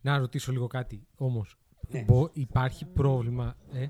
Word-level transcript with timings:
Να 0.00 0.18
ρωτήσω 0.18 0.52
λίγο 0.52 0.66
κάτι 0.66 1.06
όμως. 1.16 1.56
Ναι. 1.88 2.04
Υπάρχει 2.32 2.84
πρόβλημα. 2.84 3.56
Ε; 3.72 3.86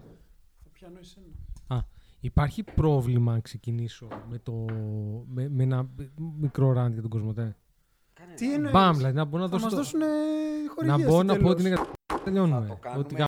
Θα 0.62 0.68
πιάνω 0.72 0.98
εσένα. 0.98 1.26
Α, 1.66 1.78
υπάρχει 2.20 2.62
πρόβλημα 2.62 3.32
αν 3.32 3.40
ξεκινήσω 3.42 4.08
με, 4.28 4.38
το, 4.38 4.52
με, 5.28 5.48
με 5.48 5.62
ένα 5.62 5.88
μικρό 6.38 6.72
ραντ 6.72 6.92
για 6.92 7.02
τον 7.02 7.10
Κοσμοτέ. 7.10 7.56
Τι 8.36 8.52
εννοείς; 8.54 8.72
Μπαμ, 8.72 8.96
δηλαδή 8.96 9.16
να 9.16 9.24
μπορώ 9.24 9.42
να 9.42 9.48
Θα 9.48 9.58
δώσω. 9.58 9.64
μας 9.64 9.74
το- 9.74 9.80
δώσουν 9.80 9.98
να 10.00 10.06
χορηγίες 10.74 11.06
μπορώ 11.08 11.22
στο 11.22 11.22
να 11.22 11.32
πω 11.32 11.38
τέλος. 11.38 11.52
ότι 11.52 11.62
είναι 11.66 11.74
κα- 11.76 11.90
Θα 12.06 12.20
τελειώνουμε. 12.22 12.66
το 12.66 12.74
κάνουμε 12.80 13.02
Ότι 13.04 13.14
κα... 13.14 13.24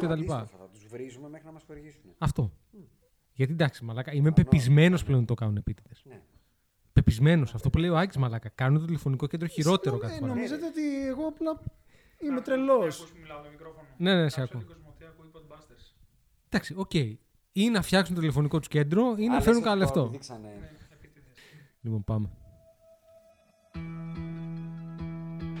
και 0.00 0.06
τα 0.06 0.16
λοιπά. 0.16 0.36
αντίστροφα, 0.36 0.64
Θα 0.64 0.68
τους 0.72 0.86
βρίζουμε 0.86 1.28
μέχρι 1.28 1.46
να 1.46 1.52
μας 1.52 1.62
χορηγήσουν. 1.66 2.00
Αυτό. 2.18 2.52
Γιατί 3.32 3.52
εντάξει, 3.52 3.84
μαλάκα, 3.84 4.12
είμαι 4.12 4.22
Κανό, 4.30 4.34
πεπισμένος 4.34 4.90
κανό. 4.90 5.04
πλέον 5.04 5.18
ότι 5.18 5.26
το 5.28 5.34
κάνουν 5.34 5.56
επίτηδες. 5.56 6.02
Ναι. 6.04 6.20
Πεπισμένος. 6.92 7.54
Αυτό 7.54 7.70
που 7.70 7.78
λέει 7.78 7.90
ο 7.90 7.96
Άκης 7.98 8.16
Μαλάκα. 8.16 8.48
Κάνουν 8.48 8.80
το 8.80 8.86
τηλεφωνικό 8.86 9.26
κέντρο 9.26 9.46
χειρότερο 9.48 9.90
Συγγνώμη, 9.96 10.08
κάθε 10.12 10.18
φορά. 10.20 10.34
Νομίζετε 10.34 10.66
ότι 10.66 11.06
εγώ 11.06 11.26
απλά 11.26 11.60
είμαι 12.22 12.40
τρελός. 12.40 13.06
Ναι, 13.96 14.14
ναι, 14.22 14.28
σε 14.28 14.42
ακούω. 14.42 14.62
Εντάξει, 16.48 16.74
οκ. 16.76 16.94
Ή 17.52 17.68
να 17.70 17.82
φτιάξουν 17.82 18.14
το 18.14 18.20
τηλεφωνικό 18.20 18.58
τους 18.58 18.68
κέντρο 18.68 19.14
ή 19.18 19.26
να 19.26 19.32
Άλλες 19.32 19.44
φέρουν 19.44 19.62
κανένα 19.62 19.84
εκπτώσεις 19.84 20.10
λεφτό. 20.10 20.36
δείξανε. 20.36 20.70
Λοιπόν, 21.80 22.04
πάμε. 22.04 22.28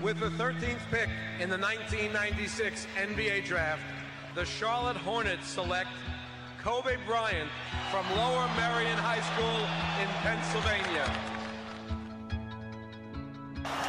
With 0.04 0.18
the 0.26 0.30
13th 0.42 0.84
pick 0.94 1.10
in 1.42 1.48
the 1.54 1.58
1996 1.58 2.86
NBA 3.08 3.36
draft, 3.50 3.86
the 4.38 4.44
Charlotte 4.58 5.00
Hornets 5.08 5.46
select 5.58 5.94
Kobe 6.64 6.94
Bryant 7.10 7.50
from 7.90 8.04
Lower 8.20 8.46
Merion 8.60 8.98
High 9.10 9.24
School 9.30 9.58
in 10.02 10.08
Pennsylvania. 10.26 11.06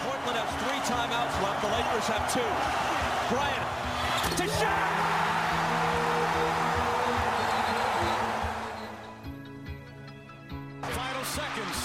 Portland 0.03 0.37
has 0.37 0.51
three 0.63 0.81
timeouts 0.85 1.35
left. 1.43 1.61
The 1.61 1.71
Lakers 1.73 2.07
have 2.07 2.25
two. 2.31 2.51
Bryant 3.33 3.67
to 4.37 4.45
shot. 4.47 4.87
Final 10.93 11.25
seconds. 11.25 11.77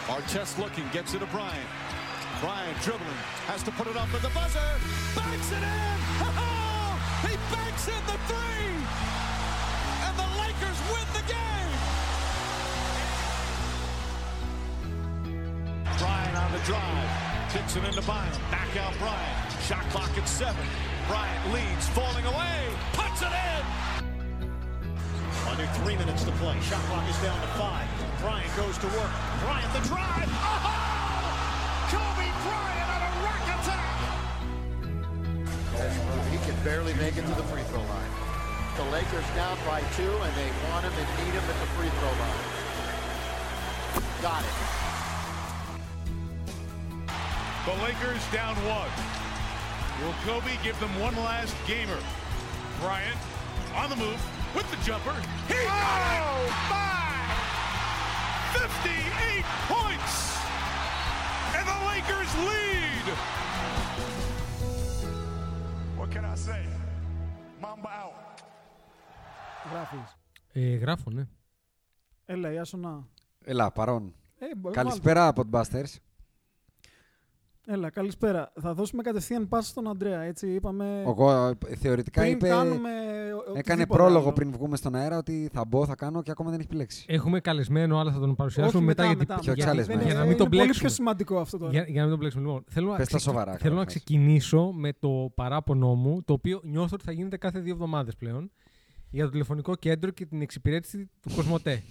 Artest 0.08 0.58
looking, 0.58 0.88
gets 0.94 1.14
it 1.14 1.20
to 1.20 1.28
Bryant. 1.28 1.70
Bryant 2.42 2.82
dribbling, 2.82 3.22
has 3.48 3.64
to 3.64 3.72
put 3.72 3.88
it 3.88 3.96
up 3.96 4.14
at 4.14 4.22
the 4.22 4.30
buzzer. 4.30 4.60
Banks 5.16 5.52
it 5.52 5.64
in. 5.64 5.96
He 7.26 7.36
banks 7.52 7.88
in 7.88 8.06
the 8.06 8.18
three 8.28 9.15
Lakers 10.56 10.80
win 10.88 11.08
the 11.12 11.24
game. 11.28 11.72
Bryant 16.00 16.38
on 16.38 16.52
the 16.52 16.60
drive, 16.60 17.10
kicks 17.52 17.76
it 17.76 17.84
into 17.84 18.02
Bryant. 18.04 18.40
Back 18.52 18.78
out 18.78 18.98
Bryant. 19.00 19.52
Shot 19.68 19.84
clock 19.90 20.18
at 20.18 20.28
seven. 20.30 20.66
Bryant 21.08 21.54
leads, 21.54 21.90
falling 21.90 22.26
away, 22.26 22.70
puts 22.94 23.22
it 23.22 23.32
in. 23.32 23.66
Under 25.50 25.66
three 25.84 25.98
minutes 25.98 26.24
to 26.24 26.32
play. 26.34 26.58
Shot 26.62 26.82
clock 26.88 27.10
is 27.10 27.18
down 27.22 27.40
to 27.42 27.48
five. 27.60 27.88
Bryant 28.22 28.56
goes 28.56 28.78
to 28.78 28.88
work. 28.88 29.12
Bryant 29.44 29.74
the 29.74 29.82
drive. 29.90 30.30
Oh! 30.30 30.72
Kobe 31.92 32.32
Bryant 32.48 32.90
on 32.96 33.02
a 33.02 33.12
rack 33.28 33.46
attack. 33.60 33.92
He 36.32 36.38
can 36.50 36.56
barely 36.64 36.94
make 36.94 37.18
it 37.18 37.26
to 37.28 37.34
the 37.36 37.44
free 37.44 37.64
throw 37.64 37.82
line. 37.82 38.05
The 38.76 38.84
Lakers 38.92 39.26
down 39.36 39.58
by 39.66 39.80
two, 39.96 40.04
and 40.04 40.36
they 40.36 40.52
want 40.70 40.84
him 40.84 40.92
and 40.92 41.26
need 41.26 41.34
him 41.34 41.44
at 41.44 41.60
the 41.62 41.68
free 41.78 41.88
throw 41.88 42.12
line. 42.20 42.44
Got 44.22 44.44
it. 44.44 44.52
The 47.66 47.74
Lakers 47.84 48.22
down 48.34 48.56
one. 48.68 48.92
Will 50.04 50.14
Kobe 50.26 50.52
give 50.62 50.78
them 50.82 50.90
one 51.00 51.16
last 51.16 51.56
gamer? 51.66 51.98
Bryant 52.82 53.18
on 53.76 53.90
the 53.90 53.96
move 53.96 54.22
with 54.54 54.70
the 54.70 54.78
jumper. 54.86 55.16
He 55.48 55.54
got 55.54 56.12
it! 56.12 56.24
Oh, 56.28 56.52
my! 56.70 57.16
58 58.60 59.46
points! 59.72 60.36
And 61.56 61.66
the 61.66 61.80
Lakers 61.88 62.32
lead! 62.44 63.08
What 65.98 66.12
can 66.12 66.26
I 66.26 66.36
say? 66.36 66.66
Mamba 67.62 67.88
out. 67.88 68.25
Γράφεις. 69.72 70.18
Ε, 70.54 70.76
γράφω, 70.76 71.10
ναι. 71.12 71.28
Έλα, 72.26 72.52
Ιάσονα. 72.52 73.08
Έλα, 73.44 73.72
παρόν. 73.72 74.14
Ε, 74.40 74.46
μπο- 74.58 74.72
Καλησπέρα, 74.72 75.34
Podbusters. 75.36 75.96
Έλα, 77.68 77.90
καλησπέρα. 77.90 78.52
Θα 78.62 78.74
δώσουμε 78.74 79.02
κατευθείαν 79.04 79.48
πάσα 79.48 79.70
στον 79.70 79.88
Αντρέα, 79.90 80.22
έτσι 80.22 80.48
είπαμε. 80.54 81.04
Εγώ 81.08 81.32
ε, 81.68 81.76
θεωρητικά 81.76 82.22
πριν 82.22 82.34
είπε. 82.34 82.48
κάνουμε 82.48 82.90
Έκανε 82.90 83.50
οτιδήποτε 83.60 83.86
πρόλογο 84.00 84.20
άλλο. 84.26 84.34
πριν 84.34 84.52
βγούμε 84.52 84.76
στον 84.78 84.96
αέρα 84.96 85.18
ότι 85.18 85.50
θα 85.54 85.66
μπω, 85.66 85.86
θα 85.86 85.96
κάνω 85.96 86.22
και 86.22 86.32
ακόμα 86.32 86.50
δεν 86.50 86.60
έχει 86.60 86.68
επιλέξει. 86.70 87.06
Έχουμε 87.08 87.40
καλεσμένο, 87.40 88.00
αλλά 88.00 88.12
θα 88.12 88.20
τον 88.20 88.36
παρουσιάσουμε 88.36 88.78
Όχι, 88.78 88.86
μετά, 88.86 89.02
μετά, 89.08 89.14
γιατί, 89.16 89.28
μετά, 89.32 89.42
Πιο 89.42 89.52
μετά. 89.52 89.64
εξάλεσμα. 89.64 89.94
Δεν 89.94 90.04
για 90.04 90.12
είναι- 90.14 90.20
να 90.22 90.28
μην 90.28 90.38
τον 90.38 90.46
είναι 90.46 90.50
πολύ 90.56 90.62
μπλέξουμε. 90.62 90.88
πιο 90.88 90.96
σημαντικό 90.96 91.40
αυτό 91.40 91.58
τώρα. 91.58 91.72
Για, 91.72 91.82
για 91.84 91.94
να 91.96 92.02
μην 92.02 92.10
τον 92.10 92.18
μπλέξουμε. 92.20 92.44
Λοιπόν, 92.46 92.64
θέλω, 92.70 92.90
να, 92.92 92.96
Πες 92.96 93.08
τα 93.08 93.18
ξεκι- 93.18 93.24
σοβαρά, 93.24 93.52
θέλω 93.58 93.74
να 93.76 93.82
καταρχάς. 93.82 93.86
ξεκινήσω 94.04 94.72
με 94.72 94.94
το 94.94 95.32
παράπονό 95.36 95.96
μου, 95.96 96.24
το 96.24 96.34
οποίο 96.34 96.60
νιώθω 96.64 96.90
ότι 96.94 97.04
θα 97.04 97.12
γίνεται 97.12 97.38
κάθε 97.38 97.60
δύο 97.60 97.74
εβδομάδες 97.74 98.16
πλέον, 98.16 98.52
για 99.16 99.26
το 99.26 99.32
τηλεφωνικό 99.32 99.76
κέντρο 99.76 100.12
και 100.12 100.26
την 100.26 100.42
εξυπηρέτηση 100.42 101.10
του 101.22 101.36
Κοσμοτέ. 101.36 101.84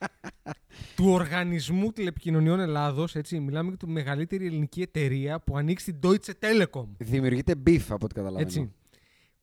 του 0.96 1.08
Οργανισμού 1.08 1.92
Τηλεπικοινωνιών 1.92 2.60
Ελλάδος, 2.60 3.14
έτσι, 3.14 3.40
μιλάμε 3.40 3.68
για 3.68 3.76
τη 3.76 3.86
μεγαλύτερη 3.86 4.46
ελληνική 4.46 4.82
εταιρεία 4.82 5.40
που 5.40 5.56
ανοίξει 5.56 5.94
την 5.94 6.10
Deutsche 6.10 6.32
Telekom. 6.40 6.86
Δημιουργείται 6.98 7.54
beef 7.66 7.84
από 7.88 8.04
ό,τι 8.04 8.14
καταλαβαίνω. 8.14 8.46
Έτσι. 8.46 8.72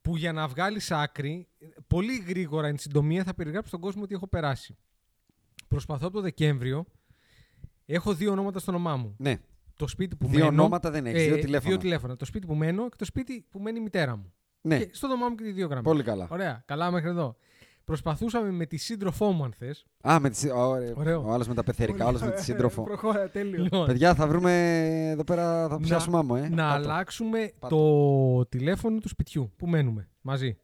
Που 0.01 0.17
για 0.17 0.33
να 0.33 0.47
βγάλεις 0.47 0.91
άκρη, 0.91 1.47
πολύ 1.87 2.23
γρήγορα 2.27 2.67
εν 2.67 2.77
συντομία 2.77 3.23
θα 3.23 3.33
περιγράψω 3.33 3.67
στον 3.67 3.79
κόσμο 3.79 4.03
ότι 4.03 4.13
έχω 4.13 4.27
περάσει. 4.27 4.77
Προσπαθώ 5.67 6.07
από 6.07 6.15
το 6.15 6.21
Δεκέμβριο. 6.21 6.85
Έχω 7.85 8.13
δύο 8.13 8.31
ονόματα 8.31 8.59
στο 8.59 8.71
όνομά 8.71 8.95
μου. 8.95 9.15
Ναι. 9.17 9.37
Το 9.75 9.87
σπίτι 9.87 10.15
που 10.15 10.27
Δύο 10.27 10.39
μένω. 10.39 10.61
ονόματα 10.61 10.91
δεν 10.91 11.05
έχεις, 11.05 11.23
δύο 11.23 11.37
τηλέφωνα. 11.37 11.69
Δύο 11.69 11.77
τηλέφωνα. 11.77 12.15
Το 12.15 12.25
σπίτι 12.25 12.47
που 12.47 12.55
μένω 12.55 12.89
και 12.89 12.95
το 12.97 13.05
σπίτι 13.05 13.45
που 13.49 13.59
μένει 13.59 13.79
η 13.79 13.81
μητέρα 13.81 14.15
μου. 14.15 14.33
Ναι, 14.61 14.77
Και 14.77 14.89
στο 14.91 15.07
όνομά 15.07 15.29
μου 15.29 15.35
και 15.35 15.47
οι 15.47 15.51
δύο 15.51 15.65
γραμμές. 15.65 15.83
πολύ 15.83 16.03
καλά. 16.03 16.27
Ωραία, 16.31 16.63
καλά 16.65 16.91
μέχρι 16.91 17.09
εδώ. 17.09 17.35
Προσπαθούσαμε 17.85 18.51
με 18.51 18.65
τη 18.65 18.77
σύντροφό 18.77 19.31
μου, 19.31 19.43
αν 19.43 19.53
θες. 19.53 19.85
Α, 20.07 20.19
με 20.19 20.29
τη... 20.29 20.51
Ωραία. 20.51 20.93
Ωραίο. 20.95 21.23
ο 21.27 21.31
άλλος 21.31 21.47
με 21.47 21.53
τα 21.53 21.63
πεθερικά, 21.63 22.05
ο 22.05 22.07
άλλος 22.07 22.21
με 22.21 22.31
τη 22.31 22.43
σύντροφο. 22.43 22.83
Προχώρα, 22.83 23.29
τέλειο. 23.29 23.63
Λοιπόν, 23.63 23.85
Παιδιά, 23.85 24.15
θα 24.15 24.27
βρούμε 24.27 24.51
εδώ 25.09 25.23
πέρα, 25.23 25.67
θα 25.67 25.79
πιάσουμε 25.79 26.17
άμμο, 26.17 26.35
ε. 26.43 26.49
να 26.49 26.55
Κάτω. 26.55 26.63
αλλάξουμε 26.75 27.51
Πάτω. 27.59 27.75
το 27.75 28.45
τηλέφωνο 28.45 28.99
του 28.99 29.07
σπιτιού 29.07 29.51
που 29.57 29.67
μένουμε 29.67 30.09
μαζί. 30.21 30.57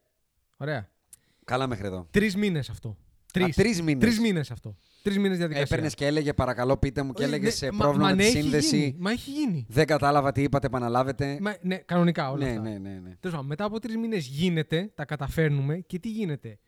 Ωραία. 0.57 0.89
Καλά 1.43 1.67
μέχρι 1.67 1.85
εδώ. 1.87 2.07
Τρεις 2.11 2.35
μήνες 2.35 2.69
αυτό. 2.69 2.97
Τρεις 3.33 3.55
τρεις 3.55 3.81
μήνες. 3.81 4.03
Τρεις 4.03 4.19
μήνες 4.19 4.51
αυτό. 4.51 4.75
Τρεις 5.05 5.17
μήνες 5.19 5.37
διαδικασία. 5.37 5.65
Έπαιρνες 5.69 5.93
και 5.93 6.05
έλεγε 6.05 6.33
παρακαλώ 6.33 6.77
πείτε 6.77 7.03
μου 7.03 7.13
και 7.13 7.21
Όχι, 7.23 7.31
έλεγε 7.31 7.45
ναι, 7.45 7.51
σε 7.51 7.71
μα- 7.71 7.77
πρόβλημα 7.77 8.07
μα 8.09 8.15
με 8.15 8.15
ναι, 8.15 8.21
τη 8.21 8.27
έχει 8.37 8.41
σύνδεση. 8.41 8.77
γίνει. 8.77 8.95
Μα 8.99 9.11
έχει 9.11 9.31
γίνει. 9.31 9.65
Δεν 9.69 9.85
κατάλαβα 9.85 10.31
τι 10.31 10.41
είπατε, 10.41 10.67
επαναλάβετε. 10.67 11.37
Μα, 11.41 11.55
ναι, 11.61 11.75
κανονικά 11.77 12.31
όλα 12.31 12.45
ναι, 12.45 12.49
αυτά. 12.51 12.61
ναι, 12.61 12.69
ναι, 12.77 12.89
ναι. 12.89 13.15
Τέλος 13.19 13.35
πάντων, 13.35 13.45
μετά 13.45 13.63
από 13.65 13.79
τρεις 13.79 13.97
μήνες 13.97 14.25
γίνεται, 14.27 14.91
τα 14.95 15.05
καταφέρνουμε 15.05 15.77
και 15.77 15.99
τι 15.99 16.09
γίνεται. 16.09 16.59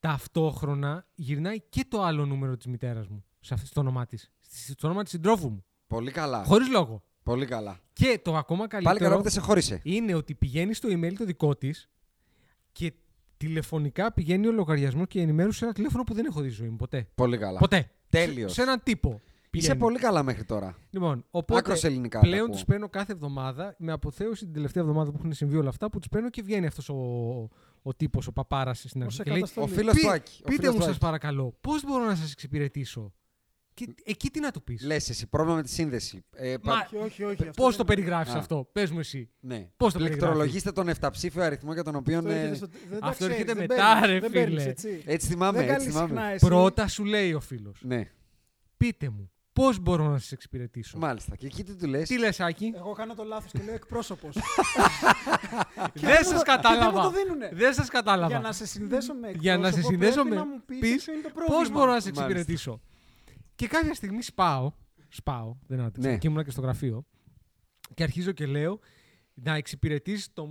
Ταυτόχρονα 0.00 1.06
γυρνάει 1.14 1.60
και 1.68 1.84
το 1.88 2.02
άλλο 2.02 2.26
νούμερο 2.26 2.56
της 2.56 2.66
μητέρας 2.66 3.08
μου 3.08 3.24
σε 3.40 3.54
αυτό, 3.54 3.66
στο 3.66 3.80
όνομά 3.80 4.06
της. 4.06 4.30
Στο 4.70 4.86
όνομα 4.86 5.02
της 5.02 5.12
συντρόφου 5.12 5.48
μου. 5.48 5.64
Πολύ 5.86 6.10
καλά. 6.10 6.44
Χωρίς 6.44 6.68
λόγο. 6.70 7.02
Πολύ 7.22 7.46
καλά. 7.46 7.80
Και 7.92 8.20
το 8.24 8.36
ακόμα 8.36 8.66
Πάλι 8.66 8.70
καλύτερο 8.84 8.98
καλά 9.04 9.16
που 9.16 9.22
δεν 9.22 9.32
σε 9.32 9.40
χώρισε. 9.40 9.80
είναι 9.82 10.14
ότι 10.14 10.34
πηγαίνει 10.34 10.74
στο 10.74 10.88
email 10.92 11.12
το 11.18 11.24
δικό 11.24 11.56
της 11.56 11.88
και 12.72 12.92
τηλεφωνικά 13.36 14.12
πηγαίνει 14.12 14.46
ο 14.46 14.52
λογαριασμός 14.52 15.06
και 15.08 15.18
η 15.18 15.22
ενημέρωση 15.22 15.58
σε 15.58 15.64
ένα 15.64 15.74
τηλέφωνο 15.74 16.02
που 16.04 16.14
δεν 16.14 16.24
έχω 16.24 16.40
δει 16.40 16.48
στη 16.48 16.56
ζωή 16.60 16.68
μου 16.68 16.76
ποτέ. 16.76 17.08
Πολύ 17.14 17.38
καλά. 17.38 17.58
Ποτέ. 17.58 17.90
Τέλειος. 18.08 18.50
Σε, 18.52 18.56
σε 18.56 18.62
έναν 18.62 18.80
τύπο. 18.82 19.20
Είσαι 19.56 19.66
πηγαίνει. 19.66 19.78
πολύ 19.78 19.98
καλά 19.98 20.22
μέχρι 20.22 20.44
τώρα. 20.44 20.76
Λοιπόν, 20.90 21.24
οπότε 21.30 21.58
Άκρος 21.58 21.84
ελληνικά 21.84 22.18
τα 22.20 22.26
πλέον 22.26 22.44
ακούω. 22.46 22.56
του 22.58 22.64
παίρνω 22.64 22.88
κάθε 22.88 23.12
εβδομάδα 23.12 23.74
με 23.78 23.92
αποθέωση 23.92 24.44
την 24.44 24.54
τελευταία 24.54 24.82
εβδομάδα 24.82 25.10
που 25.10 25.16
έχουν 25.18 25.32
συμβεί 25.32 25.56
όλα 25.56 25.68
αυτά 25.68 25.90
που 25.90 25.98
τους 25.98 26.08
παίρνω 26.08 26.30
και 26.30 26.42
βγαίνει 26.42 26.66
αυτός 26.66 26.88
ο, 26.88 26.94
ο 27.82 27.94
τύπος, 27.96 28.26
ο 28.26 28.32
παπάρας 28.32 28.78
στην 28.86 29.02
αρχή. 29.02 29.14
σε 29.16 29.22
Και 29.22 29.30
λέει, 29.30 29.40
καταστολή. 29.40 29.72
Ο 29.72 29.74
φίλος 29.76 29.94
«Πεί- 29.94 30.02
του 30.02 30.10
Άκη. 30.10 30.40
ο 30.40 30.44
Πείτε 30.44 30.56
φίλος 30.60 30.72
μου, 30.72 30.78
του 30.78 30.84
σας 30.84 30.94
Άκη. 30.94 31.00
παρακαλώ, 31.04 31.56
πώς 31.60 31.84
μπορώ 31.84 32.04
να 32.04 32.14
σας 32.14 32.32
εξυπηρετήσω; 32.32 33.12
Και 33.74 33.94
εκεί 34.04 34.30
τι 34.30 34.40
να 34.40 34.50
του 34.50 34.62
πεις; 34.62 34.82
Λες 34.84 35.08
εσύ, 35.08 35.26
πρόβλημα 35.26 35.56
με 35.56 35.62
τη 35.62 35.68
σύνδεση. 35.70 36.24
Ε, 36.36 36.54
Μα- 36.62 36.72
πα- 36.72 36.86
Όχι, 36.92 36.96
όχι, 36.96 37.24
όχι. 37.24 37.48
αυτό 37.48 37.62
Πώς 37.62 37.76
δεν 37.76 37.86
το 37.86 37.92
είναι. 37.92 37.94
περιγράφει 38.04 38.36
Α. 38.36 38.38
αυτό, 38.38 38.68
πες 38.72 38.90
μου 38.90 38.98
εσύ. 38.98 39.30
ναι. 39.40 39.68
Πώς 39.76 39.92
το 39.92 39.98
Πληκτρολογήστε 39.98 40.72
τον 40.72 40.88
εφταψήφιο 40.88 41.42
αριθμό 41.42 41.72
για 41.72 41.84
τον 41.84 41.94
οποίο. 41.94 42.18
Αυτό 42.18 42.30
ε, 42.30 42.34
έρχεται 42.40 42.54
στο- 42.56 42.68
δεν 42.90 43.00
τα 43.00 43.06
Αυτό 43.06 43.24
ξέρεις, 43.24 43.32
έρχεται 43.34 43.52
δεν 43.58 43.66
μετά, 43.68 43.98
παίρνεις, 44.00 44.10
ρε 44.10 44.20
δεν 44.20 44.30
φίλε. 44.30 44.40
παίρνεις, 44.44 44.66
έτσι. 44.66 45.02
Έτσι 45.06 45.26
θυμάμαι, 45.26 45.58
Δεν 45.58 45.68
έτσι 45.68 45.76
κάνεις 45.76 45.92
θυμάμαι. 45.94 46.08
συχνά 46.08 46.26
εσύ. 46.30 46.46
Πρώτα 46.46 46.88
σου 46.88 47.04
λέει 47.04 47.32
ο 47.32 47.40
φίλος. 47.40 47.80
Ναι, 47.84 48.10
Πείτε 48.76 49.08
μου, 49.08 49.30
πώς 49.52 49.78
μπορώ 49.78 50.08
να 50.08 50.18
σας 50.18 50.32
εξυπηρετήσω; 50.32 50.98
μάλιστα. 50.98 51.36
Και 51.36 51.46
εκεί 51.46 51.64
τι 51.64 51.74
του 51.76 51.86
λες; 51.86 52.08
Τι 52.08 52.18
λες, 52.18 52.40
Άκη, 52.40 52.72
Εγώ 52.76 52.92
κάνω 52.92 53.14
το 53.14 53.24
λάθος 53.24 53.50
και 53.52 53.62
λέω 53.64 53.74
εκπρόσωπος. 53.74 54.36
δεν 55.94 56.14
σας 56.16 56.32
μου 56.32 56.38
το 56.38 56.42
κατάλαβα. 56.44 57.10
δίνουνε; 57.10 57.50
Δεν 57.52 57.74
σας 57.74 57.88
κατάλαβα. 57.88 58.26
Για 58.28 58.38
να 58.40 58.52
σε 58.52 58.66
συνδέσω 58.66 59.14
με 59.14 59.28
εκπρόσωπο, 59.28 59.42
για 59.42 59.58
να 59.58 59.70
σε 59.70 59.82
συνδέσω 59.82 60.12
πρέπει 60.12 60.28
με. 60.28 60.34
να 60.36 60.46
μου 60.46 60.62
πεις 60.66 60.78
πεις 60.78 61.04
ποιο 61.04 61.12
είναι 61.12 61.22
το 61.22 61.28
πώς 61.34 61.44
πρόβλημα. 61.46 61.78
μπορώ 61.78 61.92
να 61.92 62.00
σε 62.00 62.10
Μάλιστα. 62.14 62.24
εξυπηρετήσω; 62.24 62.80
Και 63.54 63.66
κάποια 63.66 63.94
στιγμή 63.94 64.22
σπάω. 64.22 64.72
Σπάω, 65.08 65.56
δεν 65.66 65.80
άντεξα. 65.80 66.10
Ναι. 66.10 66.18
Και 66.18 66.26
ήμουνα 66.26 66.44
και 66.44 66.50
στο 66.50 66.60
γραφείο. 66.60 67.04
Και 67.94 68.02
αρχίζω 68.02 68.32
και 68.32 68.46
λέω 68.46 68.78
να 69.34 69.54
εξυπηρετήσει 69.54 70.28
το. 70.32 70.50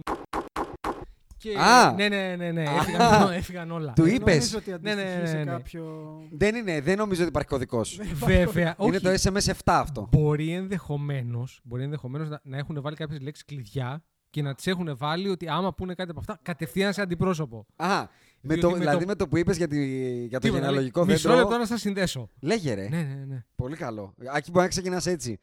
Και... 1.38 1.60
Α! 1.60 1.94
Ναι, 1.94 2.08
ναι, 2.08 2.36
ναι, 2.36 2.52
ναι. 2.52 2.70
Α! 2.70 2.76
Έφυγαν, 2.76 3.32
έφυγαν 3.32 3.72
όλα. 3.72 3.94
Του 3.94 4.04
Δεν 4.04 4.16
είπες; 4.16 4.36
νομίζω 4.36 4.58
ότι 4.58 4.70
Ναι, 4.82 4.94
ναι, 4.94 5.02
αντιστοιχεί 5.02 5.22
ναι, 5.22 5.28
σε 5.28 5.38
ναι, 5.38 5.44
ναι. 5.44 5.52
κάποιο... 5.52 6.14
Δεν 6.32 6.56
είναι, 6.56 6.82
δεν 6.82 6.98
νομίζω 6.98 7.22
ότι 7.22 7.30
υπάρχει 7.30 7.50
κωδικός. 7.50 8.00
Βέβαια. 8.14 8.76
Είναι 8.80 8.98
όχι. 8.98 9.00
το 9.00 9.10
SMS 9.10 9.52
7 9.52 9.54
αυτό. 9.66 10.10
Μπορεί 10.12 10.54
ενδεχομένως 10.54 11.60
μπορεί 11.64 11.84
ενδεχομένως 11.84 12.30
να, 12.30 12.40
να 12.44 12.58
έχουν 12.58 12.82
βάλει 12.82 12.96
κάποιες 12.96 13.20
λέξεις 13.20 13.46
κλειδιά 13.46 14.04
και 14.30 14.42
να 14.42 14.56
τις 14.56 14.68
έχουν 14.68 14.98
βάλει 14.98 15.30
ότι 15.30 15.48
άμα 15.48 15.74
πούνε 15.74 15.94
κάτι 15.94 16.10
από 16.10 16.20
αυτά, 16.20 16.40
κατευθείαν 16.42 16.94
σε 16.94 17.02
αντιπρόσωπο. 17.02 17.66
Α, 17.76 18.08
με 18.46 18.54
Διότι 18.54 18.60
το, 18.62 18.70
με 18.72 18.78
δηλαδή 18.78 19.00
το- 19.02 19.08
με 19.08 19.16
το 19.16 19.28
που 19.28 19.38
είπες 19.38 19.58
για, 19.58 19.68
τη, 19.68 19.86
για 20.26 20.40
το 20.40 20.46
Τίποτα, 20.48 20.60
γενεαλογικό 20.62 21.00
λέει, 21.06 21.14
Μισό 21.16 21.30
δέντρο. 21.30 21.44
λεπτό 21.44 21.58
να 21.60 21.66
σας 21.66 21.82
συνδέσω. 21.82 22.30
Λέγε 22.42 22.74
ρε. 22.74 22.88
Ναι, 22.90 23.02
ναι, 23.02 23.26
ναι. 23.28 23.44
Πολύ 23.56 23.76
καλό. 23.76 24.14
Άκη, 24.34 24.52
μπορεί 24.52 24.64
να 24.64 24.70
ξεκινάς 24.70 25.06
έτσι. 25.06 25.40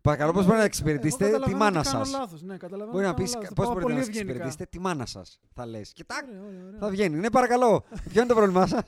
Παρακαλώ, 0.00 0.32
πώς 0.32 0.44
μπορεί 0.46 0.58
να 0.58 0.64
εξυπηρετήσετε 0.64 1.24
Εγώ 1.24 1.32
τη 1.32 1.38
καταλαβαίνω 1.40 1.64
μάνα 1.64 1.80
ότι 1.80 1.88
κάνω 1.90 2.04
σας; 2.04 2.12
λάθος, 2.18 2.42
Ναι, 2.42 2.56
καταλαβαίνω 2.56 2.90
Μπορεί 2.92 3.04
να 3.04 3.10
ότι 3.10 3.22
πεις 3.22 3.30
κάνω 3.32 3.42
λάθος. 3.42 3.56
πώς 3.56 3.66
Το 3.66 3.72
πάω 3.72 3.80
μπορείτε 3.82 4.00
να 4.00 4.04
πολύ 4.04 4.14
σας 4.14 4.22
ευγενικά. 4.22 4.44
εξυπηρετήσετε 4.44 4.76
τη 4.78 4.78
μάνα 4.80 5.06
σας. 5.06 5.40
Θα 5.54 5.66
λες. 5.66 5.92
Και 5.92 6.04
τάκ, 6.04 6.24
Ωραία, 6.28 6.40
ωραία, 6.42 6.64
ωραία. 6.66 6.78
θα 6.80 6.88
βγαίνει. 6.88 7.16
Ναι, 7.16 7.30
παρακαλώ. 7.30 7.84
Ποιο 8.10 8.20
είναι 8.20 8.26
το 8.28 8.34
πρόβλημά 8.34 8.66
σας; 8.66 8.80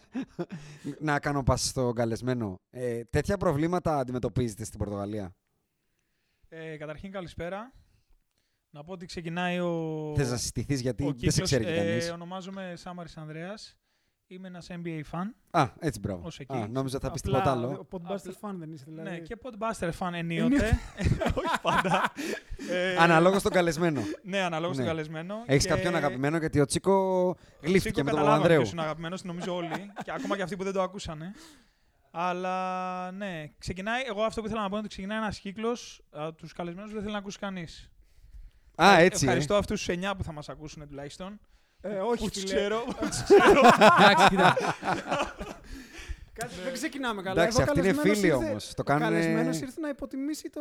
να 1.08 1.19
κάνω 1.19 1.43
πάση 1.43 1.69
στον 1.69 1.94
καλεσμένο. 1.94 2.60
Ε, 2.70 3.05
τέτοια 3.10 3.37
προβλήματα 3.37 3.99
αντιμετωπίζετε 3.99 4.64
στην 4.64 4.78
Πορτογαλία; 4.78 5.34
Ε, 6.49 6.76
καταρχήν 6.76 7.10
καλησπέρα. 7.12 7.72
Να 8.76 8.84
πω 8.84 8.92
ότι 8.92 9.06
ξεκινάει 9.06 9.58
ο, 9.58 10.12
Θες 10.16 10.30
να 10.30 10.36
συστηθείς 10.36 10.80
γιατί 10.80 11.02
ο 11.02 11.06
δεν 11.06 11.14
σε 11.18 11.26
κύκλος. 11.26 11.48
ξέρει 11.48 11.66
Ε, 11.66 11.76
κανείς. 11.76 12.10
ονομάζομαι 12.10 12.72
Σάμαρης 12.76 13.16
Ανδρέας. 13.16 13.76
Είμαι 14.26 14.48
ένας 14.48 14.66
NBA 14.70 15.00
fan. 15.10 15.24
Α, 15.50 15.68
έτσι 15.78 16.00
μπράβο. 16.00 16.26
ως 16.26 16.38
εκεί. 16.40 16.56
Α, 16.56 16.68
νόμιζα 16.68 16.98
θα 16.98 17.10
πεις 17.10 17.20
Απλά, 17.24 17.38
τίποτα 17.38 17.52
άλλο. 17.56 17.68
Ο 17.68 17.86
Podbuster 17.90 18.32
Απλά- 18.34 18.50
fan 18.50 18.54
δεν 18.58 18.72
είσαι 18.72 18.84
δηλαδή. 18.88 19.10
Ναι, 19.10 19.18
και 19.18 19.36
Podbuster 19.42 19.90
fan 19.98 20.10
ενίοτε. 20.12 20.78
Όχι 21.40 21.60
πάντα. 21.62 22.12
Ε, 22.70 22.96
Αναλόγως 22.96 23.42
τον 23.42 23.52
καλεσμένο. 23.52 24.00
Ναι, 24.22 24.38
αναλόγως 24.38 24.76
Ναι. 24.76 24.82
τον 24.84 24.92
καλεσμένο. 24.92 25.34
Έχεις 25.46 25.62
Και 25.64 25.68
κάποιον 25.70 25.96
αγαπημένο 25.96 26.38
γιατί 26.38 26.60
ο 26.60 26.64
Τσίκο 26.64 26.92
γλύφτηκε 27.60 27.78
Τσίκο 27.78 28.02
με 28.02 28.04
τον 28.04 28.04
καταλάβαμε 28.04 28.24
Παπανδρέου. 28.24 28.58
ποιος 28.60 28.72
είναι 28.72 28.82
αγαπημένος, 28.82 29.24
νομίζω 29.24 29.54
όλοι. 29.54 29.92
και 30.04 30.12
ακόμα 30.12 30.36
και 30.36 30.42
αυτοί 30.42 30.56
που 30.56 30.64
δεν 30.64 30.72
το 30.72 30.82
ακούσανε. 30.82 31.32
Αλλά 32.10 33.10
ναι, 33.12 33.50
ξεκινάει. 33.58 34.02
Εγώ 34.08 34.22
αυτό 34.22 34.40
που 34.40 34.46
ήθελα 34.46 34.62
να 34.62 34.68
πω 34.68 34.76
είναι 34.76 34.84
ότι 34.84 34.94
ξεκινάει 34.94 35.18
ένας 35.18 35.38
κύκλος. 35.38 36.02
Τους 36.36 36.52
καλεσμένους 36.52 36.92
δεν 36.92 37.00
θέλει 37.00 37.12
να 37.12 37.18
ακούσει 37.18 37.38
κανείς. 37.38 37.88
Α, 38.76 38.98
έτσι. 38.98 39.24
ε. 39.24 39.26
Ευχαριστώ 39.28 39.54
αυτούς 39.54 39.84
τους 39.84 39.94
9 39.96 40.14
που 40.16 40.24
θα 40.24 40.32
μας 40.32 40.48
ακούσουν 40.48 40.88
τουλάχιστον. 40.88 41.40
Ε, 41.80 41.88
όχι, 41.98 42.22
που 42.24 42.30
τους 42.30 42.40
φίλε. 42.42 42.54
ξέρω. 42.54 42.84
που 42.86 43.06
τους 43.08 43.22
ξέρω. 43.22 43.60
Εντάξει, 44.00 44.28
κοίτα. 44.28 44.56
Κάτι- 46.38 46.54
Δεν 46.64 46.72
ξεκινάμε 46.72 47.22
καλά. 47.22 47.40
Εντάξει, 47.42 47.60
Εδώ 47.60 47.72
αυτοί 47.72 47.78
είναι 47.80 47.88
καλεσμένος 47.96 48.18
φίλοι 48.18 48.32
ήρθε- 48.32 48.48
όμως. 48.50 48.66
Το 48.74 48.74
ο 48.80 48.84
κάνουνε- 48.84 49.10
καλεσμένος 49.22 49.60
ήρθε 49.60 49.80
να 49.80 49.88
υποτιμήσει 49.88 50.50
το... 50.50 50.60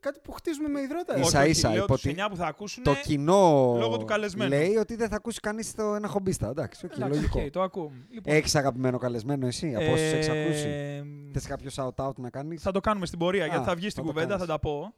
κάτι 0.00 0.18
που 0.22 0.32
χτίζουμε 0.32 0.68
με 0.68 0.80
υδρότα. 0.80 1.16
Ίσα- 1.16 1.26
Όχι, 1.26 1.36
όχι, 1.36 1.50
ίσα, 1.50 1.68
λέω 1.72 1.84
τους 1.86 2.04
υποτι- 2.04 2.22
9 2.22 2.30
που 2.30 2.36
θα 2.36 2.46
ακούσουν. 2.46 2.82
Το 2.82 2.94
κοινό 3.02 3.74
λόγω 3.78 3.96
του 3.98 4.04
καλεσμένου. 4.04 4.50
λέει 4.50 4.76
ότι 4.76 4.94
δεν 4.96 5.08
θα 5.08 5.16
ακούσει 5.16 5.40
κανείς 5.40 5.74
το 5.74 5.94
ένα 5.94 6.08
χομπίστα. 6.08 6.48
Εντάξει, 6.48 6.86
οκ, 6.86 6.92
Εντάξει, 6.96 7.14
λογικό. 7.18 7.40
οκ, 7.40 7.50
το 7.50 7.62
ακούω. 7.62 7.92
Λοιπόν, 8.10 8.34
Έχεις 8.34 8.54
αγαπημένο 8.54 8.98
καλεσμένο 8.98 9.46
εσύ, 9.46 9.74
από 9.74 9.92
όσους 9.92 10.12
έχεις 10.12 10.28
ακούσει; 10.28 10.66
ε, 10.68 11.02
Θες 11.32 11.46
κάποιο 11.46 11.70
shout-out 11.76 12.14
να 12.16 12.30
κάνεις; 12.30 12.62
Θα 12.62 12.70
το 12.72 12.80
κάνουμε 12.80 13.06
στην 13.06 13.18
πορεία, 13.18 13.44
Α, 13.44 13.46
γιατί 13.46 13.64
θα 13.64 13.74
βγεις 13.74 13.92
στην 13.92 14.04
θα 14.04 14.08
το 14.08 14.14
κουβέντα, 14.14 14.38
θα 14.38 14.46
κάνεις. 14.46 14.52
τα 14.52 14.58
πω. 14.58 14.94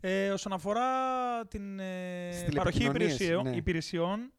Ε, 0.00 0.30
όσον 0.30 0.52
αφορά 0.52 0.86
την 1.46 1.78
ε, 1.78 2.30
Στις 2.32 2.54
παροχή 2.54 2.78
τηλεπικοινωνίες, 2.78 3.14
υπηρεσιών, 3.14 3.44
ναι. 3.44 3.56
υπηρεσιών 3.56 4.32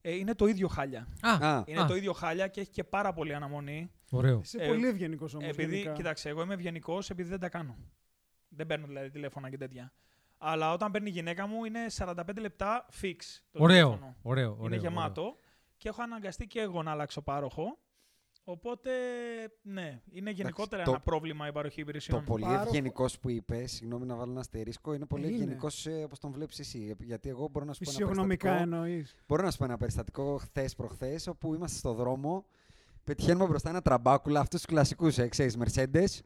ε, 0.00 0.14
είναι 0.14 0.34
το 0.34 0.46
ίδιο 0.46 0.68
χάλια. 0.68 1.08
Α, 1.20 1.48
Α, 1.48 1.62
Είναι 1.66 1.80
α, 1.80 1.86
το 1.86 1.94
ίδιο 1.96 2.12
χάλια 2.12 2.48
και 2.48 2.60
έχει 2.60 2.70
και 2.70 2.84
πάρα 2.84 3.12
πολύ 3.12 3.34
αναμονή. 3.34 3.90
Ωραίο. 4.10 4.40
Είσαι 4.42 4.58
Ε, 4.62 4.66
πολύ 4.66 4.88
ευγενικός 4.88 5.34
όμως. 5.34 5.48
επειδή, 5.48 5.92
κοίταξε, 5.94 6.28
εγώ 6.28 6.42
είμαι 6.42 6.54
ευγενικός 6.54 7.10
επειδή 7.10 7.28
δεν 7.28 7.40
τα 7.40 7.48
κάνω. 7.48 7.76
Δεν 8.48 8.66
παίρνω 8.66 8.86
δηλαδή 8.86 9.10
τηλέφωνα 9.10 9.50
και 9.50 9.56
τέτοια. 9.56 9.92
Αλλά 10.38 10.72
όταν 10.72 10.90
παίρνει 10.90 11.08
η 11.08 11.12
γυναίκα 11.12 11.46
μου 11.46 11.64
είναι 11.64 11.80
45 11.96 12.14
λεπτά 12.40 12.86
fix. 13.02 13.16
Το 13.50 13.62
Ωραίο. 13.62 13.86
τηλέφωνο. 13.88 14.16
Ωραίο. 14.22 14.50
είναι 14.52 14.62
ωραίο, 14.64 14.78
γεμάτο. 14.78 15.36
Και 15.76 15.88
έχω 15.88 16.02
αναγκαστεί 16.02 16.46
και 16.46 16.60
εγώ 16.60 16.82
να 16.82 16.90
αλλάξω 16.90 17.22
πάροχο. 17.22 17.78
Οπότε, 18.44 18.90
ναι, 19.62 20.00
είναι 20.12 20.30
γενικότερα 20.30 20.82
το- 20.82 20.90
ένα 20.90 21.00
πρόβλημα 21.00 21.48
η 21.48 21.52
παροχή 21.52 21.74
Το 21.74 21.80
υπηρεσιών. 21.80 22.24
πολύ 22.24 22.44
Πάροχο. 22.44 22.62
ευγενικός 22.66 23.18
που 23.18 23.28
είπες, 23.30 23.72
συγγνώμη 23.72 24.06
να 24.06 24.14
βάλω 24.16 24.30
ένα 24.30 24.40
αστερίσκο, 24.40 24.94
είναι 24.94 25.06
πολύ 25.06 25.26
Είναι. 25.26 25.34
ευγενικός 25.34 25.86
όπως 26.04 26.18
τον 26.18 26.32
βλέπεις 26.32 26.58
εσύ. 26.58 26.96
Γιατί 27.00 27.28
εγώ 27.28 27.48
μπορώ 27.48 27.64
να 27.64 27.72
σου 27.72 27.78
πω 27.84 27.90
ένα 27.90 27.98
Φυσιογνωμικά 27.98 28.48
περιστατικό. 28.48 28.76
εννοείς. 28.82 29.14
Μπορώ 29.28 29.42
να 29.42 29.50
σου 29.50 29.58
πω 29.58 29.64
ένα 29.64 29.76
περιστατικό 29.76 30.36
χθες 30.38 30.74
προχθές, 30.74 31.26
όπου 31.26 31.54
είμαστε 31.54 31.78
στο 31.78 31.92
δρόμο. 31.92 32.44
Πετυχαίνουμε 33.04 33.46
μπροστά 33.46 33.68
ένα 33.68 33.82
τραμπάκουλα, 33.82 34.40
αυτούς 34.40 34.60
τους 34.62 34.68
κλασικούς, 34.74 35.18
ε, 35.18 35.28
ξέρεις, 35.28 35.56
Mercedes, 35.58 36.20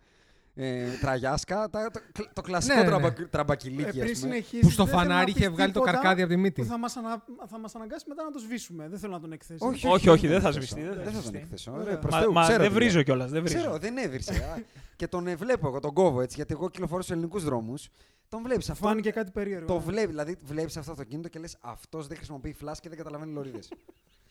ε, 0.59 0.87
τραγιάσκα, 1.01 1.69
τα, 1.71 1.91
το, 1.91 2.01
το 2.33 2.41
κλασικό 2.41 2.75
Ναι, 2.75 2.81
ναι, 2.81 2.87
τραμπα, 2.87 3.07
Ε, 3.07 3.11
τραμπακιλίκι, 3.31 3.83
πριν 3.91 4.03
ας 4.03 4.07
πούμε. 4.11 4.15
συνεχίσεις, 4.15 4.61
Που 4.61 4.71
στο 4.71 4.85
δεν 4.85 4.93
θέλω 4.93 5.03
να 5.05 5.09
φανάρι 5.09 5.33
πεις 5.33 5.41
είχε 5.41 5.49
βγάλει 5.51 5.73
το 5.73 5.81
τίποτα 5.81 5.93
καρκάδι 5.97 6.21
από 6.23 6.31
τη 6.31 6.37
Που 6.37 6.41
μύτη. 6.43 6.63
θα 6.63 6.79
μας, 6.79 6.97
ανα... 6.97 7.23
θα 7.49 7.59
μας 7.59 7.75
αναγκάσει 7.75 8.05
μετά 8.09 8.23
να 8.25 8.31
το 8.31 8.39
σβήσουμε. 8.39 8.89
Δεν 8.89 8.99
θέλω 8.99 9.13
να 9.13 9.21
τον 9.21 9.33
εκθέσει. 9.33 9.65
Όχι, 9.65 9.87
Όχι, 9.89 10.09
όχι, 10.09 10.27
δεν 10.27 10.41
θα 10.41 10.53
τον 10.53 10.63
σβηστεί, 10.63 10.81
εκθέσω. 10.81 10.95
δεν 10.97 11.05
θα 11.05 11.11
Δεν 11.11 11.13
θα 11.13 11.21
τον 11.21 11.29
σβηστεί. 11.31 11.39
εκθέσω. 11.45 11.73
Ωραία. 11.73 11.85
Ρε, 11.85 11.97
προς 11.97 12.13
Μα, 12.15 12.21
Θεού, 12.21 12.33
μα 12.33 12.43
ξέρω 12.43 12.59
δεν 12.63 12.69
τι 12.69 12.75
βρίζω 12.75 12.95
λέω. 12.95 13.03
κιόλας. 13.03 13.31
Δεν 13.31 13.43
βρίζω. 13.43 13.59
Ξέρω, 13.59 13.79
δεν 13.79 13.97
έβρισε. 13.97 14.33
α. 14.33 14.63
και 14.97 15.09
τον 15.09 15.27
ε, 15.27 15.35
βλέπω 15.37 15.67
εγώ, 15.67 15.81
τον 15.81 15.93
κόβω 15.93 16.21
έτσι, 16.21 16.37
γιατί 16.37 16.53
εγώ 16.53 16.71
κυκλοφορώ 16.71 17.03
στους 17.03 17.15
ελληνικούς 17.15 17.45
δρόμους. 17.45 17.89
Τον 18.29 18.43
βλέπεις 18.43 18.71
αυτό. 18.71 18.87
Φάνηκε 18.87 19.11
κάτι 19.11 19.31
περίεργο. 19.31 19.67
Το 19.67 19.75
ε. 19.75 19.79
βλέπει, 19.79 20.07
δηλαδή 20.07 20.37
βλέπεις 20.45 20.77
αυτό 20.77 20.87
το 20.95 21.01
αυτοκίνητο 21.01 21.29
και 21.29 21.39
λες 21.39 21.57
αυτός 21.61 22.07
δεν 22.07 22.17
χρησιμοποιεί 22.17 22.53
φλάσ 22.53 22.81
και 22.81 22.89
δεν 22.89 22.99
καταλαβαίνει 22.99 23.33
λωρίδες. 23.33 23.69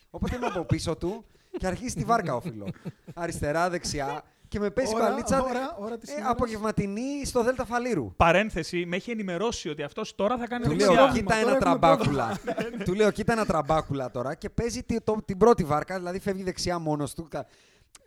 Οπότε 0.09 0.35
είμαι 0.35 0.45
από 0.45 0.63
πίσω 0.65 0.95
του 0.95 1.25
και 1.57 1.67
αρχίζει 1.67 1.95
τη 1.95 2.03
βάρκα 2.03 2.35
ο 2.35 2.39
φίλος. 2.41 2.69
Αριστερά, 3.13 3.69
δεξιά 3.69 4.23
και 4.55 4.61
με 4.61 4.69
παίζει 4.69 4.95
Ώρα, 4.95 5.09
μπαλίτσα 5.09 5.41
ώρα, 5.43 5.75
ώρα 5.79 5.97
της 5.97 6.09
ε, 6.09 6.13
ημέρας. 6.13 6.31
απογευματινή 6.31 7.25
στο 7.25 7.43
Δέλτα 7.43 7.65
Φαλήρου. 7.65 8.13
Παρένθεση, 8.15 8.85
με 8.85 8.95
έχει 8.95 9.11
ενημερώσει 9.11 9.69
ότι 9.69 9.83
αυτός 9.83 10.15
τώρα 10.15 10.37
θα 10.37 10.47
κάνει 10.47 10.63
Του 10.63 10.69
δεξιά. 10.69 10.91
λέω, 10.91 11.03
πρόβλημα, 11.03 11.31
κοίτα 11.33 11.41
τώρα 11.41 11.55
ένα 11.57 11.67
έχουμε 11.67 11.79
τραμπάκουλα. 11.79 12.37
Του 12.85 12.93
λέω, 12.93 13.11
κοίτα 13.11 13.33
ένα 13.33 13.45
τραμπάκουλα 13.45 14.11
τώρα 14.11 14.35
και 14.35 14.49
παίζει 14.49 14.83
τη- 14.83 15.01
το- 15.01 15.21
την 15.25 15.37
πρώτη 15.37 15.63
βάρκα, 15.63 15.97
δηλαδή 15.97 16.19
φεύγει 16.19 16.43
δεξιά 16.43 16.79
μόνος 16.79 17.13
του. 17.13 17.27
κα- 17.29 17.45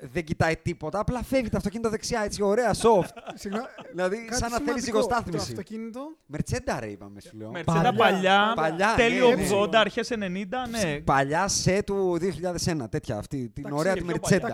Δεν 0.00 0.24
κοιτάει 0.24 0.56
τίποτα, 0.56 0.98
απλά 0.98 1.22
φεύγει 1.22 1.48
το 1.48 1.56
αυτοκίνητο 1.56 1.88
δεξιά, 1.90 2.20
έτσι 2.24 2.42
ωραία, 2.42 2.70
soft. 2.74 3.08
Συγγνώμη, 3.40 3.66
δηλαδή, 3.90 4.16
κάτι 4.24 4.40
σαν 4.40 4.50
να 4.50 4.56
θέλει 4.56 4.66
σημαντικό. 4.68 4.80
Το 4.80 4.80
ζυγοστάθμιση. 5.00 5.50
αυτοκίνητο 5.50 6.00
Μερτσέντα, 6.26 6.80
ρε, 6.80 6.86
είπαμε, 6.86 7.20
σου 7.20 7.36
λέω. 7.36 7.50
Μερτσέντα 7.50 7.82
Παλιά. 7.94 7.94
παλιά, 8.04 8.52
Παλιά, 8.54 8.94
τέλειο 8.96 9.28
ναι, 9.28 9.34
ναι. 9.34 9.48
80, 9.62 9.74
αρχές 9.74 10.10
90, 10.10 10.16
ναι. 10.70 11.00
Παλιά 11.00 11.48
σε 11.48 11.82
του 11.82 12.18
2001, 12.20 12.88
τέτοια 12.90 13.16
αυτή. 13.16 13.48
Την 13.54 13.62
Ταξί, 13.62 13.78
ωραία 13.78 13.92
και 13.92 14.00
τη 14.00 14.06
πιο 14.06 14.14
Μερτσέντα. 14.20 14.52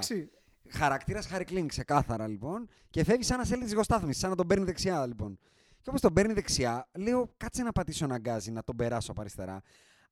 Ταξί. 0.75 0.83
Χαρακτήρας 0.83 1.27
Χάρη 1.27 1.45
Κλίνγκ, 1.45 1.69
ξεκάθαρα 1.69 2.27
λοιπόν. 2.27 2.69
Και 2.91 3.05
φεύγει 3.05 3.23
σαν 3.23 3.39
να 3.39 3.45
θέλει 3.45 3.67
ζυγοστάθμιση, 3.67 4.19
σαν 4.21 4.31
να 4.31 4.37
τον 4.37 4.47
παίρνει 4.47 4.65
δεξιά 4.65 5.07
λοιπόν. 5.07 5.39
Και 5.81 5.89
όπως 5.91 6.01
τον 6.01 6.13
παίρνει 6.13 6.33
δεξιά, 6.33 6.89
λέω 6.93 7.35
κάτσε 7.37 7.63
να 7.63 7.73
πατήσω 7.73 8.05
ένα 8.05 8.19
γκάζι, 8.19 8.51
να 8.51 8.63
τον 8.63 8.77
περάσω 8.77 9.11
από 9.11 9.21
αριστερά. 9.21 9.63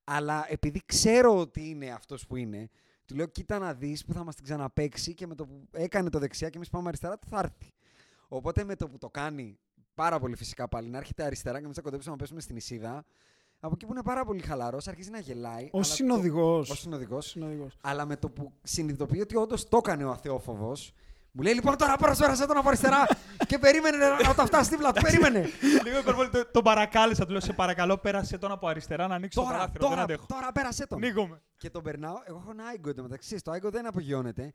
Αλλά 0.04 0.46
επειδή 0.48 0.82
ξέρω 0.86 1.38
ότι 1.38 1.68
είναι 1.68 1.90
αυτός 1.90 2.26
που 2.26 2.36
είναι, 2.36 2.68
του 3.04 3.14
λέω 3.14 3.26
κοίτα 3.26 3.58
να 3.58 3.74
δεις 3.74 4.04
που 4.04 4.12
θα 4.12 4.24
μας 4.24 4.34
την 4.34 4.44
ξαναπέξει 4.44 5.14
και 5.14 5.26
με 5.26 5.34
το 5.34 5.46
που 5.46 5.68
έκανε 5.72 6.10
το 6.10 6.18
δεξιά 6.18 6.48
και 6.48 6.56
εμείς 6.56 6.68
πάμε 6.68 6.88
αριστερά, 6.88 7.18
θα 7.28 7.38
έρθει. 7.38 7.72
Οπότε 8.28 8.64
με 8.64 8.76
το 8.76 8.88
που 8.88 8.98
το 8.98 9.10
κάνει 9.10 9.58
πάρα 9.94 10.18
πολύ 10.18 10.36
φυσικά 10.36 10.68
πάλι, 10.68 10.88
να 10.88 10.98
έρχεται 10.98 11.24
αριστερά 11.24 11.58
και 11.58 11.64
εμείς 11.64 11.76
θα 11.76 11.82
κοντέψουμε 11.82 12.14
να 12.14 12.20
πέσουμε 12.20 12.40
στην 12.40 12.56
Ισίδα, 12.56 13.04
από 13.64 13.72
εκεί 13.74 13.86
που 13.86 13.92
είναι 13.92 14.02
πάρα 14.02 14.24
πολύ 14.24 14.40
χαλαρό, 14.42 14.78
αρχίζει 14.86 15.10
να 15.10 15.18
γελάει. 15.18 15.64
Ω 15.64 15.68
αλλά 15.72 15.84
συνοδηγό. 15.84 16.62
το- 16.62 16.72
Ως 16.72 16.78
συνοδηγός. 16.80 17.26
συνοδηγός. 17.26 17.76
Αλλά 17.80 18.04
με 18.06 18.16
το 18.16 18.28
που 18.28 18.52
συνειδητοποιεί 18.62 19.18
ότι 19.22 19.36
όντω 19.36 19.56
το 19.68 19.76
έκανε 19.76 20.04
ο 20.04 20.10
αθεόφοβο, 20.10 20.72
μου 21.32 21.42
λέει 21.42 21.54
λοιπόν 21.54 21.76
τώρα 21.76 21.96
πέρασε 21.96 22.46
τον 22.46 22.56
από 22.56 22.68
αριστερά 22.68 23.06
και 23.46 23.58
περίμενε 23.58 23.96
να 23.96 24.22
να 24.28 24.34
τα 24.34 24.46
φτάσει 24.46 24.70
δίπλα 24.70 24.92
του. 24.92 25.00
Περίμενε. 25.02 25.46
Λίγο 25.84 25.98
υπερβολή. 25.98 26.28
το- 26.30 26.46
Τον 26.46 26.62
παρακάλεσα, 26.62 27.24
του 27.24 27.30
λέω 27.30 27.40
σε 27.40 27.52
παρακαλώ, 27.52 27.98
πέρασε 27.98 28.38
τον 28.38 28.52
από 28.52 28.66
αριστερά 28.68 29.06
να 29.06 29.14
ανοίξει 29.14 29.38
το 29.38 29.44
τώρα, 29.44 29.54
παράθυρο. 29.56 29.80
Δεν 29.80 29.90
τώρα, 29.90 30.02
αντέχω. 30.02 30.26
τώρα 30.26 30.52
πέρασε 30.52 30.86
τον. 30.86 30.98
Ανοίγομαι. 30.98 31.40
Και 31.56 31.70
τον 31.70 31.82
περνάω. 31.82 32.14
Εγώ 32.24 32.38
έχω 32.42 32.50
ένα 32.50 32.64
άγκο 32.74 32.88
εντωμεταξύ. 32.90 33.36
Το 33.42 33.50
άγκο 33.50 33.70
δεν 33.70 33.86
απογειώνεται. 33.86 34.54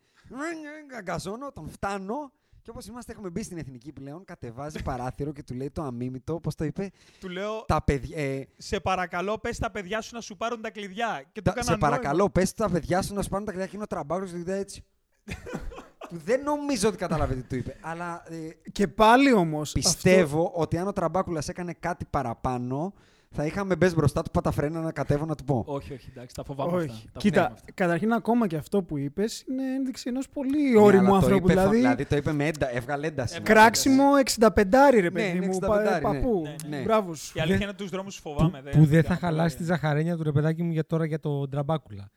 Αγκαζώνω, 0.97 1.51
τον 1.51 1.69
φτάνω. 1.69 2.31
Και 2.67 2.73
όπως 2.73 2.87
είμαστε, 2.87 3.11
έχουμε 3.11 3.29
μπει 3.29 3.43
στην 3.43 3.57
εθνική 3.57 3.91
πλέον. 3.91 4.25
Κατεβάζει 4.25 4.83
παράθυρο 4.83 5.31
και 5.31 5.43
του 5.43 5.53
λέει 5.53 5.69
το 5.69 5.81
αμίμητο, 5.81 6.39
πώ 6.39 6.55
το 6.55 6.63
είπε. 6.63 6.91
Του 7.19 7.29
λέω, 7.29 7.65
Τα 7.67 7.81
παιδιά. 7.81 8.17
Ε, 8.17 8.47
σε 8.57 8.79
παρακαλώ, 8.79 9.37
πες 9.37 9.57
τα 9.57 9.71
παιδιά 9.71 10.01
σου 10.01 10.15
να 10.15 10.21
σου 10.21 10.37
πάρουν 10.37 10.61
τα 10.61 10.69
κλειδιά. 10.69 11.23
Και 11.31 11.41
του 11.41 11.41
τα, 11.41 11.51
έκανα 11.51 11.65
σε 11.65 11.71
νόημα. 11.71 11.87
παρακαλώ, 11.87 12.29
πες 12.29 12.53
τα 12.53 12.69
παιδιά 12.69 13.01
σου 13.01 13.13
να 13.13 13.21
σου 13.21 13.29
πάρουν 13.29 13.45
τα 13.45 13.51
κλειδιά 13.51 13.69
και 13.69 13.75
είναι 13.75 13.83
ο 13.83 13.87
τραμπάκο 13.87 14.25
του 14.25 14.37
είδα 14.37 14.53
έτσι. 14.53 14.83
που 16.09 16.17
δεν 16.25 16.43
νομίζω 16.43 16.87
ότι 16.87 16.97
καταλαβαίνει 16.97 17.41
τι 17.41 17.47
του 17.47 17.55
είπε. 17.55 17.75
Αλλά 17.81 18.23
ε, 18.29 18.69
Και 18.71 18.87
πάλι 18.87 19.33
όμως. 19.33 19.71
Πιστεύω 19.71 20.51
ότι 20.55 20.77
αν 20.77 20.87
ο 20.87 20.93
Τραμπάκουλας 20.93 21.49
έκανε 21.49 21.73
κάτι 21.73 22.05
παραπάνω, 22.09 22.93
θα 23.29 23.45
είχαμε 23.45 23.75
μπες 23.75 23.95
μπροστά 23.95 24.21
του 24.21 24.31
παταφρένα 24.31 24.81
να 24.81 24.91
κατέβω 24.91 25.25
να 25.25 25.35
του 25.35 25.43
πω. 25.43 25.63
Όχι, 25.67 25.93
όχι, 25.93 26.07
εντάξει, 26.11 26.35
τα 26.35 26.43
φοβάμαι 26.43 26.77
αυτά. 26.77 26.93
Όχι. 26.93 27.09
τα 27.13 27.19
Κοίτα, 27.19 27.35
πνέουμε 27.39 27.53
αυτά. 27.53 27.71
καταρχήν 27.73 28.13
ακόμα 28.13 28.47
και 28.47 28.55
αυτό 28.55 28.83
που 28.83 28.97
είπες 28.97 29.43
είναι 29.49 29.63
ένδειξη 29.75 30.09
ενός 30.09 30.29
πολύ 30.29 30.71
Ναι, 30.71 30.79
όριμου 30.79 31.01
αλλά 31.01 31.09
το 31.09 31.15
ανθρώπου. 31.15 31.43
είπε, 31.51 31.53
Δηλαδή, 31.53 31.75
δηλαδή 31.77 32.05
το 32.05 32.15
είπε 32.15 32.31
με 32.31 32.45
έντα, 32.47 32.75
έβγαλε 32.75 33.07
ένταση. 33.07 33.35
Έβγαλε 33.37 33.59
κράξιμο 33.59 34.03
65 34.39 34.99
ρε 34.99 35.11
παιδί 35.11 35.37
είναι 35.37 35.45
μου. 35.47 35.57
65, 35.61 35.67
πα- 35.67 35.81
ναι. 35.93 35.99
Παππού. 36.01 36.41
Ναι, 36.67 36.77
ναι. 36.77 36.83
Μπράβος 36.83 37.19
σου. 37.19 37.37
Η 37.37 37.39
αλήθεια 37.41 37.57
Δεν- 37.59 37.67
είναι 37.67 37.77
τους 37.77 37.89
δρόμους 37.89 38.21
που, 38.21 38.29
φοβάμαι. 38.29 38.61
που 38.71 38.85
δεν 38.85 39.01
θα 39.03 39.07
κάνω 39.07 39.19
χαλάσει 39.19 39.55
τη 39.55 39.63
πολύ. 39.63 39.73
ζαχαρένια 39.75 40.17
του 40.17 40.23
ρε 40.23 40.31
παιδάκι 40.31 40.63
μου 40.63 40.71
για 40.71 40.85
τώρα 40.85 41.05
για 41.05 41.19
τον 41.19 41.49
τραμπάκουλα. 41.49 42.09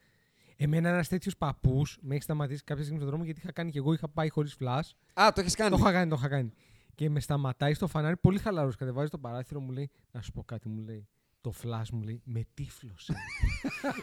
Εμένα 0.57 0.89
ένας 0.89 1.07
τέτοιος 1.07 1.37
παππούς 1.37 1.97
με 2.01 2.13
έχει 2.13 2.23
σταματήσει 2.23 2.63
κάποια 2.63 2.83
στιγμή 2.83 2.99
στον 2.99 3.09
δρόμο 3.11 3.25
γιατί 3.25 3.39
είχα 3.43 3.51
κάνει 3.51 3.71
και 3.71 3.77
εγώ, 3.77 3.93
είχα 3.93 4.07
πάει 4.09 4.29
χωρίς 4.29 4.53
φλα. 4.53 4.75
Α, 5.13 5.31
το 5.33 5.41
έχεις 5.41 5.55
κάνει. 5.55 5.69
Το 5.71 5.77
είχα 5.79 5.91
κάνει, 5.91 6.09
το 6.09 6.15
είχα 6.19 6.27
κάνει. 6.27 6.53
Και 7.01 7.09
με 7.09 7.19
σταματάει 7.19 7.73
στο 7.73 7.87
φανάρι, 7.87 8.17
πολύ 8.17 8.39
χαλαρός. 8.39 8.75
Κατεβάζει 8.75 9.09
το 9.09 9.17
παράθυρο, 9.17 9.59
μου 9.59 9.71
λέει, 9.71 9.89
Να 10.11 10.21
σου 10.21 10.31
πω 10.31 10.43
κάτι, 10.43 10.69
μου 10.69 10.81
λέει. 10.81 11.07
Το 11.41 11.51
φλα 11.51 11.85
μου 11.91 12.01
λέει, 12.01 12.21
με 12.25 12.45
τύφλωσε. 12.53 13.13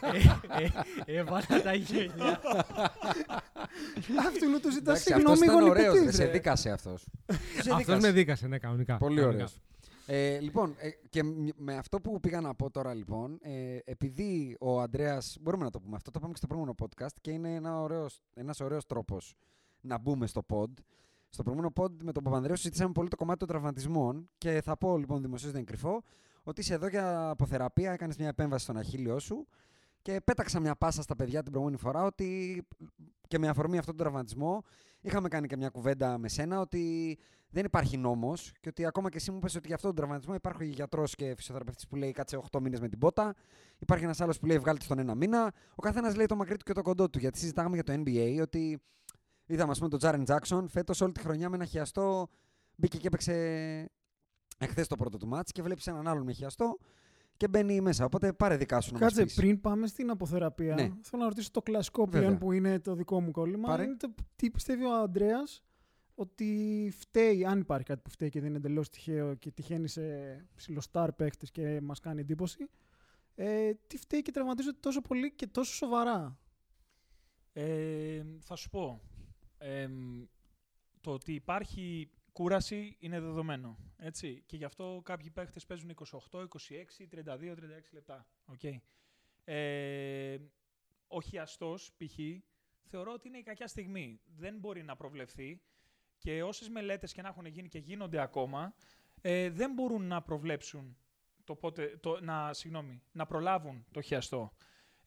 ε, 0.59 0.63
ε, 0.63 1.17
έβαλα 1.17 1.61
τα 1.63 1.73
γέλια. 1.73 2.41
Αυτού 4.27 4.59
του 4.61 4.71
ζητάς 4.71 4.77
Εντάξει, 5.07 5.13
αυτός 5.13 5.37
συγγνώμη 5.37 5.59
ήταν 5.59 5.69
ωραίος, 5.69 5.87
γονιπετής, 5.87 6.05
ρε, 6.05 6.11
σε 6.11 6.25
ρε. 6.25 6.31
δίκασε 6.31 6.69
αυτός. 6.71 7.01
Σε 7.01 7.37
Αυτός 7.71 7.77
δίκασε. 7.77 7.99
με 7.99 8.11
δίκασε, 8.11 8.47
ναι, 8.47 8.57
κανονικά. 8.57 8.97
Πολύ 8.97 9.15
κανονικά. 9.15 9.43
ωραίος. 9.43 9.59
Ε, 10.05 10.39
λοιπόν, 10.39 10.75
ε, 10.77 10.89
και 11.09 11.23
μ- 11.23 11.49
με 11.57 11.75
αυτό 11.75 11.99
που 12.01 12.19
πήγα 12.19 12.41
να 12.41 12.55
πω 12.55 12.69
τώρα, 12.71 12.93
λοιπόν, 12.93 13.39
ε, 13.41 13.77
επειδή 13.83 14.57
ο 14.59 14.81
Ανδρέας, 14.81 15.37
μπορούμε 15.41 15.63
να 15.63 15.69
το 15.69 15.79
πούμε 15.79 15.95
αυτό, 15.95 16.11
το 16.11 16.15
είπαμε 16.17 16.31
και 16.33 16.37
στο 16.37 16.47
προηγούμενο 16.47 16.75
podcast 16.83 17.13
και 17.21 17.31
είναι 17.31 17.55
ένα 17.55 17.81
ωραίος, 17.81 18.21
ένας 18.33 18.59
ωραίος 18.59 18.85
τρόπος 18.85 19.35
να 19.81 19.97
μπούμε 19.97 20.27
στο 20.27 20.45
pod. 20.49 20.69
Στο 21.29 21.43
προηγούμενο 21.43 21.73
pod 21.75 21.91
με 22.03 22.11
τον 22.11 22.23
Παπανδρέο 22.23 22.55
συζητήσαμε 22.55 22.91
πολύ 22.91 23.07
το 23.07 23.15
κομμάτι 23.15 23.39
των 23.39 23.47
τραυματισμών 23.47 24.29
και 24.37 24.61
θα 24.63 24.77
πω 24.77 24.97
λοιπόν 24.97 25.21
δημοσίως 25.21 25.51
δεν 25.51 25.61
είναι 25.61 25.71
κρυφό 25.71 26.03
ότι 26.43 26.61
είσαι 26.61 26.73
εδώ 26.73 26.87
για 26.87 27.29
αποθεραπεία, 27.29 27.91
έκανες 27.91 28.17
μια 28.17 28.27
επέμβαση 28.27 28.63
στον 28.63 28.77
αχίλιο 28.77 29.19
σου 29.19 29.47
και 30.01 30.21
πέταξα 30.23 30.59
μια 30.59 30.75
πάσα 30.75 31.01
στα 31.01 31.15
παιδιά 31.15 31.41
την 31.41 31.51
προηγούμενη 31.51 31.81
φορά 31.81 32.03
ότι 32.03 32.61
και 33.27 33.39
με 33.39 33.47
αφορμή 33.47 33.77
αυτόν 33.77 33.95
τον 33.95 34.05
τραυματισμό 34.05 34.63
είχαμε 35.01 35.27
κάνει 35.27 35.47
και 35.47 35.57
μια 35.57 35.69
κουβέντα 35.69 36.17
με 36.17 36.27
σένα 36.27 36.59
ότι 36.59 37.17
δεν 37.49 37.65
υπάρχει 37.65 37.97
νόμος 37.97 38.51
και 38.61 38.69
ότι 38.69 38.85
ακόμα 38.85 39.09
και 39.09 39.17
εσύ 39.17 39.31
μου 39.31 39.37
είπες 39.37 39.55
ότι 39.55 39.67
για 39.67 39.75
αυτόν 39.75 39.89
τον 39.89 39.99
τραυματισμό 39.99 40.33
υπάρχει 40.33 40.65
γιατρός 40.65 41.15
και 41.15 41.33
φυσιοθεραπευτής 41.35 41.87
που 41.87 41.95
λέει 41.95 42.11
κάτσε 42.11 42.41
8 42.51 42.59
μήνες 42.61 42.79
με 42.79 42.89
την 42.89 42.99
πότα. 42.99 43.35
Υπάρχει 43.79 44.03
ένας 44.03 44.21
άλλος 44.21 44.39
που 44.39 44.45
λέει 44.45 44.57
βγάλτε 44.59 44.83
στον 44.83 44.99
ένα 44.99 45.15
μήνα. 45.15 45.53
Ο 45.75 45.81
καθένας 45.81 46.15
λέει 46.15 46.25
το 46.25 46.35
μακρύ 46.35 46.57
του 46.57 46.65
και 46.65 46.73
το 46.73 46.81
κοντό 46.81 47.09
του. 47.09 47.19
Γιατί 47.19 47.37
συζητάγαμε 47.37 47.75
για 47.75 47.83
το 47.83 47.93
NBA 47.93 48.39
ότι 48.41 48.81
είδαμε, 49.49 49.71
ας 49.71 49.77
πούμε, 49.77 49.89
τον 49.89 49.99
Τζάρεν 49.99 50.23
Τζάξον 50.23 50.67
φέτος 50.67 51.01
όλη 51.01 51.11
τη 51.11 51.19
χρονιά 51.19 51.49
με 51.49 51.55
ένα 51.55 51.65
χιαστό 51.65 52.27
μπήκε 52.75 52.97
και 52.97 53.07
έπαιξε 53.07 53.33
εχθές 54.57 54.87
το 54.87 54.95
πρώτο 54.95 55.17
του 55.17 55.27
μάτς 55.27 55.51
και 55.51 55.61
βλέπεις 55.61 55.87
έναν 55.87 56.07
άλλον 56.07 56.23
με 56.23 56.31
χιαστό 56.33 56.77
και 57.37 57.47
μπαίνει 57.47 57.81
μέσα. 57.81 58.05
Οπότε 58.05 58.33
πάρε 58.33 58.57
δικά 58.57 58.81
σου 58.81 58.93
να 58.93 58.99
Κάτσε, 58.99 59.15
μας 59.21 59.25
πεις. 59.25 59.35
πριν 59.35 59.61
πάμε 59.61 59.87
στην 59.87 60.09
αποθεραπεία, 60.09 60.75
Ναι. 60.75 60.81
θέλω 61.01 61.21
να 61.21 61.27
ρωτήσω 61.27 61.51
το 61.51 61.61
κλασικό 61.61 62.05
Βέβαια. 62.05 62.21
πλέον 62.21 62.37
που 62.37 62.51
είναι 62.51 62.79
το 62.79 62.95
δικό 62.95 63.21
μου 63.21 63.31
κόλλημα. 63.31 63.67
Πάρε. 63.67 63.83
Είναι 63.83 63.95
το, 63.95 64.13
τι 64.35 64.49
πιστεύει 64.51 64.83
ο 64.83 64.93
Αντρέα 64.93 65.39
ότι 66.15 66.91
φταίει, 66.97 67.45
αν 67.45 67.59
υπάρχει 67.59 67.85
κάτι 67.85 68.01
που 68.01 68.09
φταίει 68.09 68.29
και 68.29 68.39
δεν 68.39 68.49
είναι 68.49 68.57
εντελώς 68.57 68.89
τυχαίο 68.89 69.35
και 69.35 69.51
τυχαίνει 69.51 69.87
σε 69.87 70.01
ψηλοστάρ 70.55 71.11
παίχτε 71.13 71.45
και 71.51 71.79
μας 71.81 71.99
κάνει 71.99 72.21
εντύπωση. 72.21 72.69
Ε, 73.35 73.71
τι 73.87 73.97
φταίει 73.97 74.21
και 74.21 74.31
τραυματίζεται 74.31 74.77
τόσο 74.79 75.01
πολύ 75.01 75.31
και 75.35 75.47
τόσο 75.47 75.73
σοβαρά. 75.73 76.37
Ε, 77.53 78.21
θα 78.39 78.55
σου 78.55 78.69
πω. 78.69 79.01
Ε, 79.59 79.87
το 81.01 81.11
ότι 81.11 81.33
υπάρχει 81.33 82.11
κούραση 82.31 82.97
είναι 82.99 83.19
δεδομένο. 83.19 83.77
Έτσι. 83.97 84.43
Και 84.45 84.57
γι' 84.57 84.63
αυτό 84.63 85.01
κάποιοι 85.03 85.29
παίχτες 85.29 85.65
παίζουν 85.65 85.95
28, 86.31 86.39
26, 86.39 87.07
32, 87.09 87.55
36 87.55 87.59
λεπτά. 87.91 88.27
Okay. 88.57 88.77
Ε, 89.43 90.37
ο 91.07 91.21
χιαστός, 91.21 91.91
π.χ., 91.97 92.19
θεωρώ 92.83 93.11
ότι 93.11 93.27
είναι 93.27 93.37
η 93.37 93.43
κακιά 93.43 93.67
στιγμή. 93.67 94.21
Δεν 94.25 94.57
μπορεί 94.57 94.83
να 94.83 94.95
προβλεφθεί 94.95 95.61
και 96.17 96.43
όσες 96.43 96.69
μελέτες 96.69 97.13
και 97.13 97.21
να 97.21 97.27
έχουν 97.27 97.45
γίνει 97.45 97.67
και 97.67 97.79
γίνονται 97.79 98.21
ακόμα, 98.21 98.73
ε, 99.21 99.49
δεν 99.49 99.73
μπορούν 99.73 100.07
να 100.07 100.21
προβλέψουν 100.21 100.97
το 101.43 101.55
πότε, 101.55 101.97
το, 102.01 102.19
να, 102.21 102.53
συγγνώμη, 102.53 103.01
να 103.11 103.25
προλάβουν 103.25 103.85
το 103.91 104.01
χιαστό. 104.01 104.53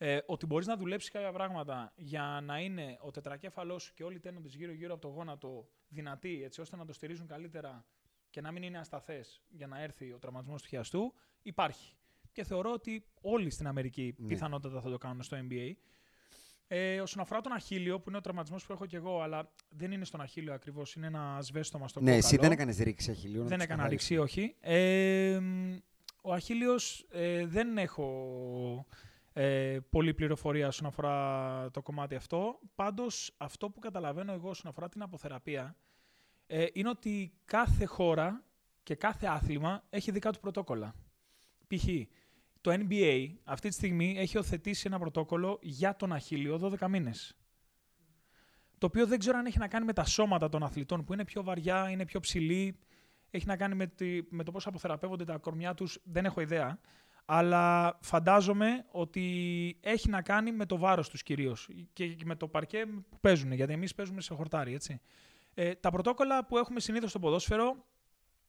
Ε, 0.05 0.19
ότι 0.27 0.47
μπορείς 0.47 0.67
να 0.67 0.77
δουλέψεις 0.77 1.11
κάποια 1.11 1.33
πράγματα 1.33 1.93
για 1.97 2.41
να 2.43 2.59
είναι 2.59 2.99
ο 3.01 3.11
τετρακέφαλός 3.11 3.83
σου 3.83 3.95
και 3.95 4.05
όλοι 4.05 4.17
οι 4.17 4.21
τένοντες 4.21 4.55
γύρω-γύρω 4.55 4.93
από 4.93 5.03
το 5.03 5.09
γόνατο 5.09 5.69
δυνατοί, 5.89 6.43
έτσι 6.45 6.61
ώστε 6.61 6.77
να 6.77 6.85
το 6.85 6.93
στηρίζουν 6.93 7.27
καλύτερα 7.27 7.85
και 8.31 8.41
να 8.41 8.53
μην 8.53 8.63
είναι 8.63 8.79
ασταθές 8.79 9.43
για 9.49 9.67
να 9.67 9.81
έρθει 9.83 10.13
ο 10.13 10.19
τραυματισμός 10.19 10.63
του 10.63 10.69
χιαστού, 10.69 11.15
υπάρχει. 11.43 11.95
Και 12.33 12.45
θεωρώ 12.45 12.73
ότι 12.73 13.05
όλοι 13.21 13.51
στην 13.51 13.67
Αμερική 13.67 14.15
Ναι. 14.19 14.27
πιθανότατα 14.29 14.81
θα 14.81 14.91
το 14.91 14.99
κάνουν 14.99 15.23
στο 15.23 15.37
NBA. 15.51 15.73
Ε, 16.67 17.01
όσον 17.01 17.23
αφορά 17.23 17.41
τον 17.41 17.53
Αχίλιο, 17.53 18.01
που 18.01 18.09
είναι 18.09 18.19
ο 18.19 18.21
τραυματισμός 18.21 18.67
που 18.67 18.73
έχω 18.73 18.87
και 18.87 18.97
εγώ, 18.97 19.21
αλλά 19.21 19.53
δεν 19.69 19.93
είναι 19.93 20.05
στον 20.05 20.21
Αχίλιο 20.21 20.53
ακριβώς, 20.55 20.95
είναι 20.95 21.07
ένα 21.07 21.39
σβέστομα 21.43 21.89
στο 21.89 22.01
Ναι, 22.01 22.05
κόκαλο. 22.07 22.25
εσύ 22.27 22.37
δεν 22.37 22.53
έκανες 22.53 22.79
ρήξη 22.79 23.11
αχιλίου. 23.11 23.43
να 23.43 23.49
Δεν 23.49 23.59
το 23.59 23.65
έκανα 23.65 23.89
ξεκαθαρίσουμε. 23.89 24.21
ρηξή, 24.25 24.41
όχι. 24.41 24.57
Ε, 24.61 25.39
μ, 25.41 25.77
ο 26.23 26.33
Αχίλιος 26.33 27.07
ε, 27.11 27.47
δεν 27.47 27.79
έχω 27.79 28.87
ε, 29.33 29.79
πολλή 29.91 30.15
πληροφορία 30.15 30.67
όσον 30.67 30.87
αφορά 30.87 31.71
το 31.71 31.83
κομμάτι 31.83 32.15
αυτό. 32.15 32.59
Πάντως, 32.75 33.35
αυτό 33.37 33.71
που 33.71 33.81
καταλαβαίνω 33.81 34.33
εγώ 34.33 34.49
όσον 34.49 34.71
αφορά 34.71 34.89
την 34.89 35.03
αποθεραπεία 35.03 35.77
ε, 36.47 36.67
είναι 36.73 36.89
ότι 36.89 37.33
κάθε 37.45 37.85
χώρα 37.85 38.45
και 38.83 38.95
κάθε 38.95 39.27
άθλημα 39.27 39.85
έχει 39.91 40.11
δικά 40.11 40.31
του 40.33 40.41
πρωτόκολλα. 40.41 40.95
Π.χ. 41.67 41.85
το 42.61 42.73
NBA 42.73 43.29
αυτή 43.45 43.69
τη 43.69 43.75
στιγμή 43.75 44.15
έχει 44.19 44.39
οθετήσει 44.39 44.83
ένα 44.87 44.99
πρωτόκολλο 44.99 45.59
για 45.63 45.97
τον 45.97 46.13
Αχίλιο 46.13 46.77
12 46.81 46.89
μήνες. 46.89 47.37
Το 48.79 48.87
οποίο 48.87 49.07
δεν 49.07 49.19
ξέρω 49.19 49.39
αν 49.39 49.47
έχει 49.47 49.59
να 49.59 49.69
κάνει 49.69 49.85
με 49.85 49.93
τα 49.93 50.05
σώματα 50.05 50.49
των 50.49 50.63
αθλητών 50.63 51.05
που 51.05 51.13
είναι 51.13 51.25
πιο 51.25 51.43
βαριά, 51.43 51.91
είναι 51.91 52.05
πιο 52.05 52.21
ψηλή, 52.21 52.79
έχει 53.31 53.47
να 53.47 53.57
κάνει 53.57 53.75
με, 53.75 53.87
τη, 53.87 54.21
με 54.29 54.43
το 54.45 54.51
πώς 54.51 54.67
αποθεραπεύονται 54.67 55.25
τα 55.25 55.39
κορμιά 55.39 55.75
τους, 55.75 55.99
δεν 56.05 56.25
έχω 56.25 56.41
ιδέα. 56.41 56.81
Αλλά 57.25 57.99
φαντάζομαι 58.03 58.85
ότι 58.91 59.25
έχει 59.81 60.09
να 60.09 60.23
κάνει 60.23 60.53
με 60.53 60.67
το 60.67 60.77
βάρος 60.79 61.09
τους 61.09 61.23
κυρίως 61.23 61.69
και 61.93 62.07
και 62.07 62.25
με 62.25 62.37
το 62.37 62.49
παρκέ 62.49 62.87
που 63.11 63.19
παίζουν, 63.21 63.53
γιατί 63.53 63.73
εμείς 63.73 63.95
παίζουμε 63.95 64.21
σε 64.21 64.35
χορτάρι, 64.35 64.75
έτσι. 64.75 65.01
Ε, 65.55 65.75
τα 65.75 65.91
πρωτόκολλα 65.91 66.45
που 66.45 66.59
έχουμε 66.59 66.81
συνήθως 66.81 67.11
στο 67.11 67.19
ποδόσφαιρο, 67.19 67.85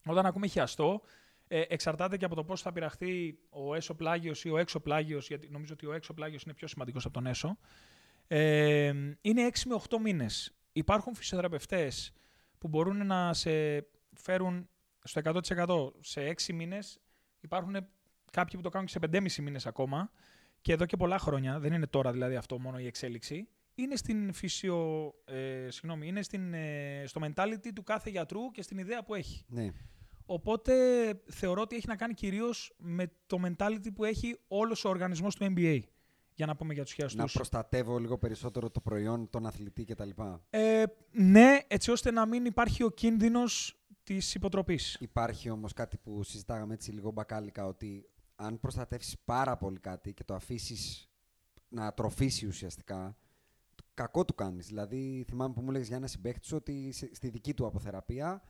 όταν 0.06 0.26
ακούμε 0.26 0.48
χιαστό, 0.48 1.02
ε, 1.48 1.62
εξαρτάται 1.68 2.18
και 2.18 2.26
από 2.26 2.36
το 2.36 2.44
πώς 2.44 2.62
θα 2.62 2.72
πειραχθεί 2.72 3.38
ο 3.50 3.76
έσω 3.76 3.94
πλάγιος 3.94 4.44
ή 4.44 4.50
ο 4.50 4.58
έξω 4.58 4.80
πλάγιος, 4.80 5.28
γιατί 5.28 5.50
νομίζω 5.50 5.74
ότι 5.74 5.86
ο 5.86 5.94
έξω 5.94 6.14
πλάγιος 6.14 6.44
είναι 6.44 6.54
πιο 6.54 6.68
σημαντικός 6.68 7.06
από 7.06 7.14
τον 7.14 7.26
έσω. 7.26 7.58
Ε, 8.28 8.94
είναι 9.22 9.46
6 9.46 9.68
με 9.70 9.74
8 9.90 9.98
μήνες. 10.00 10.56
Υπάρχουν 10.74 11.16
φυσιοθεραπευτές 11.16 12.14
που 12.58 12.68
μπορούν 12.68 13.06
να 13.06 13.34
σε 13.34 13.52
φέρουν 14.14 14.70
στο 15.04 15.20
100% 15.20 15.94
σε 16.00 16.22
6 16.22 16.54
μήνες. 16.54 17.00
Υπάρχουν 17.42 17.88
κάποιοι 18.34 18.56
που 18.56 18.62
το 18.62 18.70
κάνουν 18.70 18.88
και 18.88 18.94
σε 18.94 19.00
5,5 19.12 19.44
μήνες 19.44 19.66
ακόμα 19.66 20.12
και 20.62 20.74
εδώ 20.74 20.86
και 20.86 20.98
πολλά 20.98 21.20
χρόνια, 21.20 21.60
δεν 21.60 21.74
είναι 21.74 21.88
τώρα 21.88 22.12
δηλαδή 22.12 22.36
αυτό 22.36 22.60
μόνο 22.60 22.80
η 22.80 22.86
εξέλιξη, 22.86 23.48
είναι 23.76 23.96
στην 23.96 24.34
φυσιο, 24.34 25.12
ε, 25.26 25.68
συγγνώμη, 25.70 26.08
είναι 26.08 26.22
στην, 26.22 26.54
ε, 26.54 27.04
στο 27.06 27.22
mentality 27.24 27.70
του 27.76 27.84
κάθε 27.84 28.10
γιατρού 28.10 28.52
και 28.52 28.62
στην 28.62 28.78
ιδέα 28.78 29.04
που 29.04 29.14
έχει. 29.16 29.46
Ναι. 29.48 29.70
Οπότε 30.26 30.74
θεωρώ 31.30 31.62
ότι 31.62 31.76
έχει 31.76 31.88
να 31.88 31.96
κάνει 31.96 32.14
κυρίως 32.14 32.74
με 32.78 33.12
το 33.26 33.40
mentality 33.46 33.94
που 33.96 34.04
έχει 34.04 34.40
όλος 34.48 34.86
ο 34.86 34.90
οργανισμός 34.90 35.36
του 35.36 35.54
NBA. 35.56 35.80
Για 36.36 36.46
να 36.46 36.56
πούμε 36.56 36.74
για 36.74 36.84
τους 36.84 36.98
Να 36.98 37.08
χιαστούς. 37.08 37.34
προστατεύω 37.34 37.98
λίγο 37.98 38.18
περισσότερο 38.18 38.70
το 38.70 38.82
προϊόν, 38.82 39.30
τον 39.30 39.46
αθλητή 39.46 39.84
κτλ. 39.86 40.10
Ε, 40.50 40.84
ναι, 41.12 41.60
έτσι 41.68 41.92
ώστε 41.92 42.12
να 42.12 42.26
μην 42.26 42.46
υπάρχει 42.46 42.84
ο 42.84 42.90
κίνδυνος 42.90 43.78
της 44.04 44.36
υποτροπής. 44.36 44.98
Υπάρχει 45.00 45.50
όμως 45.50 45.74
κάτι 45.74 45.98
που 45.98 46.24
συζητάγαμε 46.24 46.74
έτσι 46.74 46.92
λίγο 46.92 47.12
μπακάλικα 47.12 47.66
ότι 47.66 48.10
αν 48.36 48.60
προστατεύσεις 48.60 49.16
πάρα 49.26 49.58
πολύ 49.58 49.80
κάτι 49.80 50.14
και 50.14 50.24
το 50.24 50.34
αφήσεις 50.34 51.10
να 51.70 51.94
τροφήσει 51.94 52.46
ουσιαστικά, 52.48 53.18
κακό 53.94 54.26
του 54.26 54.36
κάνεις. 54.36 54.68
Δηλαδή, 54.68 55.24
θυμάμαι 55.28 55.54
που 55.54 55.62
μου 55.62 55.70
έλεγε 55.70 55.86
για 55.86 55.96
ένα 55.96 56.08
συμπαίχτη 56.08 56.46
σου 56.48 56.56
ότι 56.56 56.92
σε- 56.92 57.10
στη 57.16 57.30
δική 57.30 57.54
του 57.54 57.66
αποθεραπεία 57.66 58.44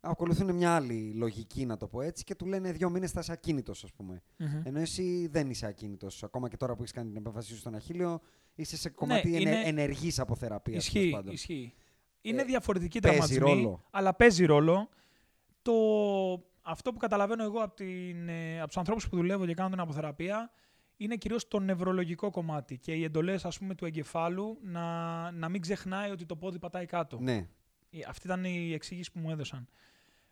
ακολουθούν 0.00 0.54
μια 0.54 0.74
άλλη 0.74 1.12
λογική, 1.12 1.66
να 1.66 1.76
το 1.76 1.88
πω 1.88 2.00
έτσι, 2.00 2.24
και 2.24 2.34
του 2.34 2.46
λένε 2.46 2.72
δύο 2.72 2.90
μήνες 2.90 3.10
θα 3.10 3.20
είσαι 3.20 3.32
ακίνητος, 3.32 3.84
ας 3.84 3.92
πούμε. 3.92 4.22
Μμμ. 4.36 4.60
Ενώ 4.64 4.78
εσύ 4.80 5.26
δεν 5.30 5.50
είσαι 5.50 5.66
ακίνητος. 5.66 6.22
Ακόμα 6.22 6.48
και 6.48 6.56
τώρα 6.56 6.74
που 6.74 6.80
έχεις 6.82 6.92
κάνει 6.92 7.08
την 7.08 7.16
επέμβασή 7.16 7.48
σου 7.52 7.56
στον 7.58 7.74
Αχίλιο, 7.74 8.20
είσαι 8.54 8.76
σε 8.76 8.88
κομμάτι 8.88 9.28
Ναι, 9.30 9.36
είναι- 9.40 9.50
είναι... 9.50 9.62
ενεργής 9.68 10.18
αποθεραπείας. 10.18 10.84
Ισχύει, 10.84 11.20
ισχύει. 11.30 11.74
Είναι 12.20 12.42
Ε, 12.42 12.44
διαφορετική 12.44 12.98
παίζει 13.00 13.18
τραυματισμή, 13.18 13.62
ρόλο. 13.62 13.84
αλλά 13.90 14.14
παίζει 14.14 14.44
ρόλο. 14.44 14.88
Το... 15.62 15.72
Αυτό 16.70 16.92
που 16.92 16.98
καταλαβαίνω 16.98 17.42
εγώ 17.42 17.62
από, 17.62 17.74
την, 17.74 18.28
ε, 18.28 18.58
από 18.58 18.66
τους 18.66 18.76
ανθρώπους 18.76 19.08
που 19.08 19.16
δουλεύω 19.16 19.46
και 19.46 19.54
κάνω 19.54 19.70
την 19.70 19.80
αποθεραπεία 19.80 20.50
είναι 20.96 21.16
κυρίως 21.16 21.48
το 21.48 21.58
νευρολογικό 21.58 22.30
κομμάτι 22.30 22.78
και 22.78 22.94
οι 22.94 23.04
εντολές 23.04 23.44
ας 23.44 23.58
πούμε, 23.58 23.74
του 23.74 23.84
εγκεφάλου 23.84 24.58
να, 24.62 25.30
να 25.30 25.48
μην 25.48 25.60
ξεχνάει 25.60 26.10
ότι 26.10 26.26
το 26.26 26.36
πόδι 26.36 26.58
πατάει 26.58 26.86
κάτω. 26.86 27.18
Ναι. 27.20 27.48
Ε, 27.90 27.98
Αυτή 28.08 28.26
ήταν 28.26 28.44
η 28.44 28.72
εξήγηση 28.72 29.12
που 29.12 29.18
μου 29.18 29.30
έδωσαν. 29.30 29.68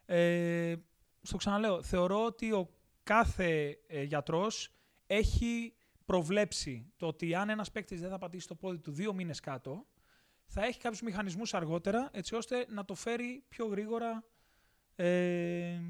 Ε, 0.07 0.75
στο 1.23 1.37
ξαναλέω, 1.37 1.83
θεωρώ 1.83 2.25
ότι 2.25 2.53
ο 2.53 2.71
κάθε 3.03 3.79
ε, 3.87 4.03
γιατρός 4.03 4.75
έχει 5.07 5.75
προβλέψει 6.05 6.93
το 6.97 7.07
ότι 7.07 7.35
αν 7.35 7.49
ένας 7.49 7.71
παίκτης 7.71 8.01
δεν 8.01 8.11
θα 8.11 8.19
πατήσει 8.19 8.47
το 8.47 8.55
πόδι 8.55 8.79
του 8.79 8.93
δύο 8.93 9.13
μήνες 9.13 9.41
κάτω, 9.41 9.87
θα 10.47 10.65
έχει 10.65 10.81
κάποιους 10.81 11.03
μηχανισμούς 11.03 11.55
αργότερα, 11.55 12.11
έτσι 12.13 12.35
ώστε 12.35 12.67
να 12.69 12.85
το 12.85 12.95
φέρει 12.95 13.45
πιο 13.49 13.67
γρήγορα 13.67 14.25
ε, 14.97 15.81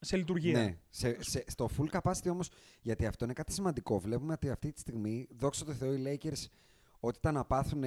σε 0.00 0.16
λειτουργία. 0.16 0.62
Ναι. 0.62 0.76
Σε, 0.90 1.22
σε, 1.22 1.44
στο 1.46 1.68
full 1.78 2.00
capacity 2.00 2.30
όμως, 2.30 2.50
γιατί 2.80 3.06
αυτό 3.06 3.24
είναι 3.24 3.34
κάτι 3.34 3.52
σημαντικό. 3.52 3.98
Βλέπουμε 3.98 4.32
ότι 4.32 4.50
αυτή 4.50 4.72
τη 4.72 4.80
στιγμή, 4.80 5.28
δόξα 5.36 5.64
τω 5.64 5.72
Θεώ, 5.72 5.94
οι 5.94 6.02
Lakers 6.06 6.46
ότι 7.00 7.18
ήταν 7.18 7.34
να 7.34 7.44
πάθουν. 7.44 7.84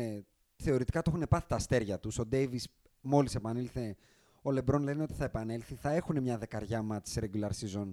Θεωρητικά 0.56 1.01
το 1.01 1.12
έχουν 1.13 1.27
πάθει 1.30 1.48
τα 1.48 1.56
αστέρια 1.56 2.00
τους. 2.00 2.20
Ο 2.20 2.25
Ντέιβι 2.25 2.60
μόλις 3.01 3.36
επανήλθε. 3.36 3.96
Ο 4.42 4.51
Λεμπρόν 4.51 4.82
λένε 4.82 5.04
ότι 5.04 5.13
θα 5.13 5.24
επανέλθει. 5.24 5.75
Θα 5.75 5.92
έχουν 5.92 6.22
μια 6.22 6.38
δεκαριά 6.38 6.82
μάτς 6.82 7.12
σε 7.12 7.22
regular 7.24 7.50
season 7.50 7.92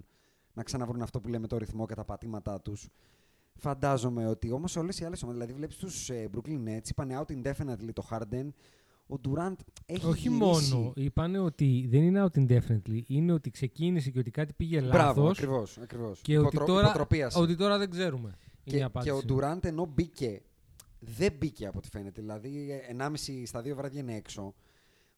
να 0.53 0.63
ξαναβρούν 0.63 1.01
αυτό 1.01 1.19
που 1.19 1.27
λέμε 1.27 1.47
το 1.47 1.57
ρυθμό 1.57 1.85
και 1.85 1.95
τα 1.95 2.05
πατήματά 2.05 2.61
τους. 2.61 2.89
Φαντάζομαι 3.55 4.27
ότι 4.27 4.51
όμως 4.51 4.75
όλες 4.75 4.99
οι 4.99 5.05
άλλες 5.05 5.23
ομάδες, 5.23 5.41
δηλαδή 5.41 5.59
βλέπεις 5.59 5.77
τους 5.77 6.09
ε, 6.09 6.29
Brooklyn 6.33 6.63
Nets, 6.67 6.89
είπαν 6.89 7.09
out 7.11 7.31
indefinitely 7.31 7.89
το 7.93 8.07
Harden. 8.09 8.47
Ο 9.07 9.15
Durant 9.27 9.55
έχει 9.85 10.05
Όχι 10.05 10.29
γυρίσει. 10.29 10.73
μόνο. 10.73 10.93
Είπανε 10.95 11.39
ότι 11.39 11.85
δεν 11.89 12.01
είναι 12.01 12.23
out 12.25 12.39
indefinitely. 12.39 13.01
Είναι 13.07 13.31
ότι 13.33 13.49
ξεκίνησε 13.49 14.09
και 14.09 14.19
ότι 14.19 14.31
κάτι 14.31 14.53
πήγε 14.53 14.81
Μπράβο, 14.81 14.97
λάθος. 15.21 15.37
ακριβώς. 15.37 15.77
Ακριβώς. 15.77 16.19
Και 16.21 16.37
ότι 16.37 16.47
Υποτρο- 16.47 16.65
τώρα, 16.67 16.87
υποτροπίασε. 16.87 17.39
ότι 17.39 17.55
τώρα 17.55 17.77
δεν 17.77 17.89
ξέρουμε. 17.89 18.27
Είναι 18.27 18.37
η 18.63 18.71
Και, 18.71 18.77
και 18.77 18.83
ο 18.83 18.85
απάντηση. 18.85 19.25
Durant 19.29 19.63
ενώ 19.65 19.85
μπήκε, 19.93 20.41
δεν 20.99 21.33
μπήκε 21.39 21.67
από 21.67 21.77
ό,τι 21.77 21.89
φαίνεται. 21.89 22.21
Δηλαδή, 22.21 22.71
ε, 22.71 22.91
1,5 22.91 23.45
στα 23.45 23.61
δύο 23.61 23.75
βράδια 23.75 23.99
είναι 23.99 24.15
έξω. 24.15 24.53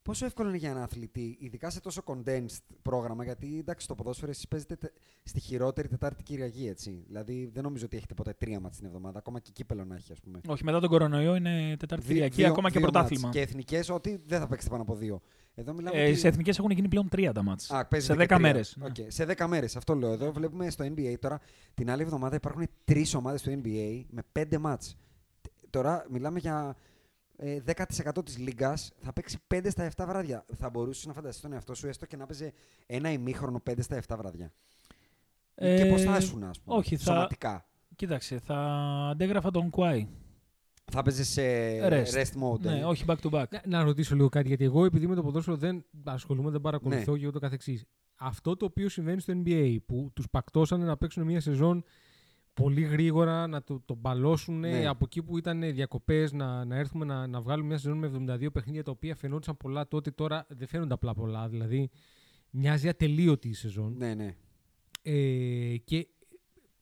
Πόσο 0.08 0.26
εύκολο 0.26 0.50
είναι 0.50 0.58
για 0.58 0.70
έναν 0.70 0.84
αθλητή, 0.84 1.38
ειδικά 1.40 1.70
σε 1.70 1.80
τόσο 1.82 2.02
condensed 2.06 2.62
πρόγραμμα, 2.82 3.24
γιατί 3.24 3.58
εντάξει, 3.60 3.88
το 3.88 3.96
ποδόσφαιρο 3.96 4.32
εσείς 4.32 4.48
παίζετε 4.48 4.76
τε- 4.76 4.92
στη 5.24 5.40
χειρότερη 5.40 5.88
Τετάρτη 5.88 6.24
Κυριακή, 6.24 6.68
έτσι. 6.68 7.04
Δηλαδή, 7.08 7.50
δεν 7.54 7.64
νομίζω 7.64 7.86
ότι 7.86 7.98
έχετε 7.98 8.14
ποτέ 8.14 8.34
τρία 8.34 8.60
μάτς 8.60 8.78
την 8.78 8.86
εβδομάδα, 8.86 9.18
ακόμα 9.18 9.40
και 9.40 9.50
κύπελο 9.54 9.86
να 9.86 9.96
έχει, 9.96 10.12
ας 10.12 10.20
πούμε. 10.20 10.40
Όχι, 10.48 10.64
μετά 10.64 10.80
τον 10.80 10.90
κορονοϊό 10.90 11.36
είναι 11.36 11.76
Τετάρτη 11.80 12.04
Δι- 12.06 12.14
Κυριακή, 12.14 12.36
δύο- 12.36 12.48
ακόμα 12.48 12.68
και 12.72 12.80
δύο 12.80 12.90
πρωτάθλημα. 12.90 13.22
μάτς. 13.24 13.36
Και 13.38 13.42
εθνικές, 13.44 13.90
ότι 13.90 14.22
δεν 14.26 14.40
θα 14.40 14.48
παίξετε 14.48 14.72
πάνω 14.72 14.84
από 14.84 14.96
δύο. 14.96 15.22
Εδώ 15.56 15.74
μιλάμε. 15.74 15.98
Ε, 15.98 16.08
ότι... 16.10 16.16
σε 16.20 16.28
εθνικές 16.28 16.58
έχουν 16.58 16.72
γίνει 16.72 16.88
πλέον 16.88 17.10
30 17.12 17.42
μάτς. 17.44 17.72
Α, 17.72 17.86
παίζετε 17.86 18.14
σε 18.14 18.20
και 18.20 18.24
10 18.24 18.28
τρία. 18.28 18.40
μέρες. 18.40 18.78
Οκ, 18.82 18.96
Σε 19.08 19.26
10 19.38 19.48
μέρες, 19.48 19.76
αυτό 19.76 19.96
λέω. 19.96 20.12
Εδώ 20.12 20.32
βλέπουμε 20.32 20.70
στο 20.70 20.86
NBA 20.86 21.16
τώρα 21.20 21.40
την 21.74 21.90
άλλη 21.90 22.02
εβδομάδα 22.02 22.36
υπάρχουν 22.36 22.68
τρεις 22.84 23.14
ομάδες 23.14 23.42
του 23.42 23.62
NBA 23.64 24.04
με 24.10 24.22
5 24.34 24.58
μάτς. 24.58 24.98
Τε- 25.42 25.52
Τώρα 25.70 26.06
μιλάμε 26.10 26.40
για 26.40 26.76
ε, 26.80 26.87
10% 27.40 28.26
της 28.26 28.38
λίγα. 28.38 28.74
Θα 29.00 29.14
παίξει 29.14 29.38
5 29.48 29.70
στα 29.70 29.90
7 29.98 30.06
βράδια. 30.08 30.46
Θα 30.58 30.70
μπορούσε 30.70 31.08
να 31.08 31.14
φανταστείς 31.14 31.42
τον 31.42 31.54
εαυτό 31.54 31.74
σου 31.76 31.88
έστω 31.88 32.06
και 32.06 32.18
να 32.18 32.26
παίζει 32.26 32.52
ένα 32.86 33.12
ημίχρονο 33.12 33.62
5 33.70 33.74
στα 33.82 33.96
7 34.08 34.16
βράδια. 34.18 34.52
και 35.56 35.86
πώ 35.90 35.98
θα 35.98 36.18
ήσουν, 36.18 36.44
ας 36.44 36.60
πούμε. 36.60 36.76
Ε, 36.76 36.80
όχι, 36.80 36.98
θα- 36.98 37.04
σωματικά. 37.04 37.66
Κοίταξε, 37.96 38.40
θα 38.40 38.56
αντέγραφα 39.12 39.52
τον 39.52 39.70
Κουάι. 39.70 40.08
Θα 40.92 41.02
παίζεις 41.02 41.30
σε 41.30 41.42
Rest. 41.88 42.14
rest, 42.14 42.42
mode. 42.44 42.60
Ναι, 42.60 42.80
ε. 42.80 42.84
όχι 42.84 43.04
back 43.08 43.16
to 43.22 43.30
back. 43.30 43.46
Να, 43.50 43.62
να 43.66 43.84
ρωτήσω 43.84 44.16
λίγο 44.16 44.30
κάτι, 44.30 44.48
γιατί 44.48 44.64
εγώ 44.64 44.86
επειδή 44.86 45.08
με 45.08 45.16
το 45.16 45.24
ποδόσφαιρο 45.24 45.58
δεν 45.58 45.86
ασχολούμαι, 46.04 46.50
δεν 46.52 46.62
παρακολουθώ 46.62 47.12
Ναι. 47.12 47.18
και 47.18 47.28
ούτω 47.28 47.40
καθεξής. 47.40 47.86
Αυτό 48.16 48.56
το 48.58 48.66
οποίο 48.66 48.90
συμβαίνει 48.90 49.22
στο 49.22 49.34
NBA, 49.46 49.78
που 49.86 50.12
τους 50.14 50.30
πακτώσανε 50.32 50.86
να 50.86 50.98
παίξουν 50.98 51.24
μια 51.24 51.42
σεζόν 51.42 51.84
πολύ 52.62 52.82
γρήγορα, 52.82 53.48
να 53.48 53.64
το, 53.64 53.82
το 53.86 53.96
μπαλώσουν 53.96 54.60
Ναι. 54.60 54.88
από 54.88 55.06
εκεί 55.06 55.24
που 55.24 55.38
ήταν 55.38 55.60
διακοπές, 55.60 56.32
να, 56.32 56.66
να 56.66 56.76
έρθουμε 56.76 57.06
να, 57.06 57.28
να 57.28 57.42
βγάλουμε 57.42 57.68
μια 57.68 57.78
σεζόν 57.78 57.98
με 57.98 58.36
72 58.36 58.48
παιχνίδια, 58.54 58.84
τα 58.84 58.92
οποία 58.92 59.16
φαινόντουσαν 59.16 59.58
πολλά 59.58 59.88
τότε, 59.88 60.12
τώρα 60.12 60.46
δεν 60.50 60.68
φαίνονται 60.68 60.94
απλά 60.94 61.14
πολλά. 61.14 61.48
Δηλαδή, 61.48 61.90
μοιάζει 62.50 62.88
ατελείωτη 62.90 63.48
η 63.50 63.54
σεζόν. 63.54 63.94
Ναι, 63.98 64.14
ναι. 64.14 64.36
Ε, 65.02 65.78
και 65.78 66.08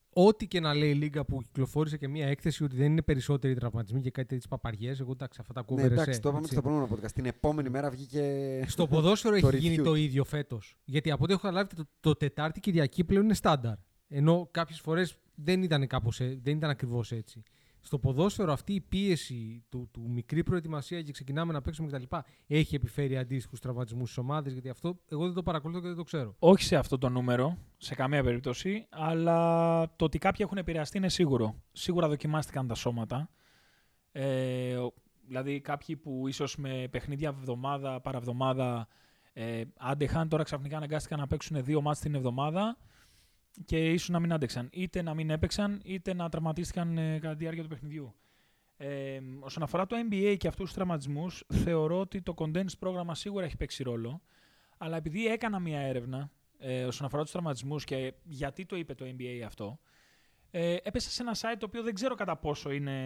ό,τι 0.09 0.47
και 0.47 0.59
να 0.59 0.73
λέει 0.73 0.89
η 0.89 0.93
Λίγκα 0.93 1.25
που 1.25 1.41
κυκλοφόρησε 1.41 1.97
και 1.97 2.07
μια 2.07 2.27
έκθεση 2.27 2.63
ότι 2.63 2.75
δεν 2.75 2.91
είναι 2.91 3.01
περισσότεροι 3.01 3.55
τραυματισμοί 3.55 4.01
και 4.01 4.11
κάτι 4.11 4.27
τέτοιες 4.27 4.47
παπαριές. 4.47 4.99
Εγώ 4.99 5.11
εντάξει, 5.11 5.37
αυτά 5.41 5.53
τα 5.53 5.59
ναι 5.59 5.65
κούβερες. 5.65 5.91
εντάξει, 5.91 6.21
το 6.21 6.29
είπαμε 6.29 6.45
και 6.47 6.51
στο 6.53 6.61
προηγούμενο 6.61 6.95
podcast. 6.95 7.11
Την 7.11 7.25
επόμενη 7.25 7.69
μέρα 7.69 7.89
βγήκε. 7.89 8.63
Στο 8.67 8.87
ποδόσφαιρο 8.87 9.39
το 9.39 9.47
έχει 9.47 9.57
γίνει 9.57 9.75
review. 9.79 9.83
το 9.83 9.95
ίδιο 9.95 10.23
φέτος. 10.23 10.77
Γιατί 10.85 11.11
από 11.11 11.23
ό,τι 11.23 11.33
έχω 11.33 11.41
καταλάβει, 11.41 11.75
το, 11.75 11.83
το 11.99 12.15
Τετάρτη 12.15 12.59
Κυριακή 12.59 13.03
πλέον 13.03 13.23
είναι 13.23 13.33
στάνταρ. 13.33 13.75
Ενώ 14.07 14.47
κάποιες 14.51 14.79
φορές 14.79 15.17
δεν 15.35 15.63
ήταν, 15.63 15.87
κάπως, 15.87 16.19
ε- 16.19 16.39
δεν 16.41 16.57
ήταν 16.57 16.69
ακριβώς 16.69 17.11
έτσι. 17.11 17.43
Στο 17.79 17.99
ποδόσφαιρο 17.99 18.51
αυτή 18.51 18.73
η 18.73 18.81
πίεση 18.81 19.63
του, 19.69 19.89
του 19.93 20.09
μικρή 20.09 20.43
προετοιμασία 20.43 21.01
και 21.01 21.11
ξεκινάμε 21.11 21.53
να 21.53 21.61
παίξουμε 21.61 21.87
κτλ. 21.91 22.15
έχει 22.47 22.75
επιφέρει 22.75 23.17
αντίστοιχους 23.17 23.59
τραυματισμούς 23.59 24.09
στις 24.11 24.23
ομάδες. 24.23 24.53
Γιατί 24.53 24.69
αυτό 24.69 24.99
εγώ 25.07 25.25
δεν 25.25 25.33
το 25.33 25.43
παρακολουθώ 25.43 25.79
και 25.81 25.87
δεν 25.87 25.95
το 25.95 26.03
ξέρω. 26.03 26.35
Όχι 26.39 26.63
σε 26.63 26.75
αυτό 26.75 26.97
το 26.97 27.09
νούμερο, 27.09 27.57
σε 27.77 27.95
καμία 27.95 28.23
περίπτωση, 28.23 28.85
αλλά 28.89 29.95
το 29.95 30.05
ότι 30.05 30.17
κάποιοι 30.17 30.39
έχουν 30.47 30.57
επηρεαστεί 30.57 30.97
είναι 30.97 31.09
σίγουρο. 31.09 31.61
Σίγουρα 31.71 32.07
δοκιμάστηκαν 32.07 32.67
τα 32.67 32.75
σώματα. 32.75 33.29
Ε, 34.11 34.75
ο- 34.75 34.93
δηλαδή 35.27 35.61
κάποιοι 35.61 35.95
που 35.95 36.27
ίσως 36.27 36.55
με 36.57 36.87
παιχνίδια 36.91 37.29
εβδομάδα, 37.29 38.01
παραβδομάδα 38.01 38.87
ε, 39.33 39.61
άντεχαν, 39.77 40.29
τώρα 40.29 40.43
ξαφνικά 40.43 40.77
αναγκάστηκαν 40.77 41.19
να 41.19 41.27
παίξουν 41.27 41.63
δύο 41.63 41.81
μάτς 41.81 41.99
την 41.99 42.15
εβδομάδα 42.15 42.77
και 43.65 43.91
ίσως 43.91 44.09
να 44.09 44.19
μην 44.19 44.33
άντεξαν. 44.33 44.69
Είτε 44.71 45.01
να 45.01 45.13
μην 45.13 45.29
έπαιξαν, 45.29 45.81
είτε 45.83 46.13
να 46.13 46.29
τραυματίστηκαν 46.29 46.97
ε, 46.97 47.19
κατά 47.19 47.33
τη 47.33 47.39
διάρκεια 47.39 47.63
του 47.63 47.69
παιχνιδιού. 47.69 48.15
Ε, 48.77 49.19
όσον 49.39 49.63
αφορά 49.63 49.85
το 49.85 49.95
NBA 50.09 50.35
και 50.37 50.47
αυτούς 50.47 50.65
τους 50.65 50.73
τραυματισμούς, 50.73 51.43
θεωρώ 51.63 51.99
ότι 51.99 52.21
το 52.21 52.33
condensed 52.37 52.77
πρόγραμμα 52.79 53.15
σίγουρα 53.15 53.45
έχει 53.45 53.57
παίξει 53.57 53.83
ρόλο. 53.83 54.21
Αλλά 54.77 54.97
επειδή 54.97 55.27
έκανα 55.27 55.59
μια 55.59 55.79
έρευνα 55.79 56.31
ε, 56.59 56.85
όσον 56.85 57.05
αφορά 57.05 57.21
τους 57.23 57.31
τραυματισμούς 57.31 57.83
και 57.83 58.13
γιατί 58.23 58.65
το 58.65 58.75
είπε 58.75 58.93
το 58.93 59.05
NBA 59.05 59.41
αυτό, 59.45 59.79
ε, 60.51 60.75
έπεσα 60.83 61.09
σε 61.09 61.21
ένα 61.21 61.35
site 61.35 61.55
το 61.59 61.65
οποίο 61.65 61.83
δεν 61.83 61.93
ξέρω 61.93 62.15
κατά 62.15 62.37
πόσο 62.37 62.71
είναι 62.71 62.97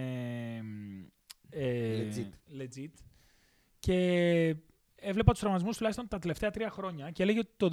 ε, 1.49 2.07
Legit. 2.07 2.59
legit. 2.61 2.93
Και 3.79 4.55
έβλεπα 5.01 5.31
τους 5.31 5.39
τραυματισμούς 5.39 5.77
τουλάχιστον 5.77 6.07
τα 6.07 6.19
τελευταία 6.19 6.51
τρία 6.51 6.69
χρόνια 6.69 7.11
και 7.11 7.23
έλεγε 7.23 7.39
ότι 7.39 7.51
το 7.57 7.69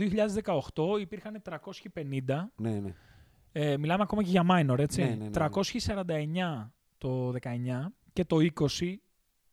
2018 0.96 1.00
υπήρχαν 1.00 1.42
350 1.44 2.20
Ναι, 2.56 2.80
ναι. 2.80 2.94
ε, 3.52 3.76
μιλάμε 3.76 4.02
ακόμα 4.02 4.22
και 4.22 4.30
για 4.30 4.44
minor, 4.50 4.78
έτσι. 4.78 5.02
Ναι, 5.02 5.08
ναι, 5.08 5.14
ναι, 5.14 5.28
ναι. 5.28 6.64
349 6.64 6.70
το 6.98 7.32
19 7.32 7.34
και 8.12 8.24
το 8.24 8.36
20, 8.80 8.94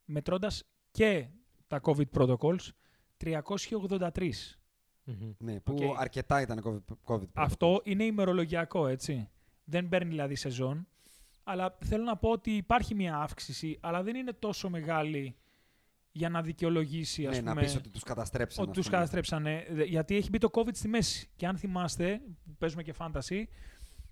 μετρώντας 0.05 0.63
και 0.91 1.27
τα 1.67 1.81
COVID 1.83 2.09
protocols, 2.13 2.67
383. 3.23 4.29
ναι 5.37 5.59
που 5.59 5.75
Οκ. 5.81 5.99
αρκετά 5.99 6.41
ήταν 6.41 6.61
COVID. 6.65 7.13
COVID 7.13 7.27
Αυτό 7.33 7.81
είναι 7.83 8.03
ημερολογιακό, 8.03 8.87
έτσι. 8.87 9.29
Δεν 9.63 9.89
παίρνει 9.89 10.09
δηλαδή 10.09 10.35
σεζόν. 10.35 10.87
Αλλά 11.43 11.77
θέλω 11.79 12.03
να 12.03 12.17
πω 12.17 12.29
ότι 12.29 12.51
υπάρχει 12.51 12.95
μια 12.95 13.17
αύξηση, 13.17 13.77
αλλά 13.81 14.03
δεν 14.03 14.15
είναι 14.15 14.33
τόσο 14.33 14.69
μεγάλη 14.69 15.35
για 16.15 16.29
να 16.29 16.41
δικαιολογήσει, 16.41 17.25
ας 17.25 17.35
ναι, 17.35 17.39
πούμε, 17.41 17.53
να 17.53 17.61
πεις 17.61 17.75
ότι 17.75 17.89
τους 17.89 18.03
καταστρέψαν. 18.03 18.61
ότι 18.63 18.69
ας 18.71 18.75
τους 18.77 18.85
πούμε. 18.85 18.97
καταστρέψανε. 18.97 19.65
Δε- 19.71 19.83
Γιατί 19.83 20.15
έχει 20.15 20.29
μπει 20.29 20.37
το 20.37 20.49
COVID 20.53 20.73
στη 20.75 20.87
μέση. 20.87 21.27
Και 21.35 21.47
αν 21.47 21.57
θυμάστε, 21.57 22.21
που 22.45 22.55
παίζουμε 22.57 22.83
και 22.83 22.93
fantasy, 22.97 23.43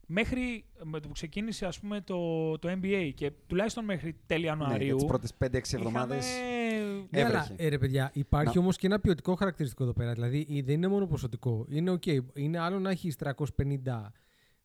μέχρι 0.05 0.65
με 0.83 0.99
το 0.99 1.07
που 1.07 1.13
ξεκίνησε 1.13 1.65
ας 1.65 1.79
πούμε, 1.79 2.01
το, 2.01 2.57
το 2.59 2.69
NBA 2.81 3.11
και 3.15 3.31
τουλάχιστον 3.47 3.85
μέχρι 3.85 4.15
τέλη 4.25 4.41
Ναι, 4.41 4.47
για 4.47 4.57
Ιανουαρίου. 4.57 4.95
τις 4.95 5.05
πρώτες 5.05 5.33
5-6 5.37 5.73
εβδομάδες. 5.77 6.25
είχαμε- 6.29 7.07
Ναι, 7.09 7.23
αλλά 7.23 7.27
Έβρεχε. 7.27 7.53
ε, 7.57 7.67
ρε 7.69 7.77
παιδιά, 7.77 8.11
υπάρχει 8.13 8.55
Να- 8.57 8.61
όμως 8.61 8.77
και 8.77 8.87
ένα 8.87 8.99
ποιοτικό 8.99 9.35
χαρακτηριστικό 9.35 9.83
εδώ 9.83 9.93
πέρα. 9.93 10.13
Δηλαδή 10.13 10.47
ε, 10.49 10.61
δεν 10.61 10.75
είναι 10.75 10.87
μόνο 10.87 11.05
ποσοτικό. 11.07 11.65
Είναι 11.69 11.89
οκ. 11.91 12.05
Είναι 12.33 12.59
άλλο 12.59 12.79
να 12.79 12.89
έχεις 12.89 13.15
350 13.15 14.11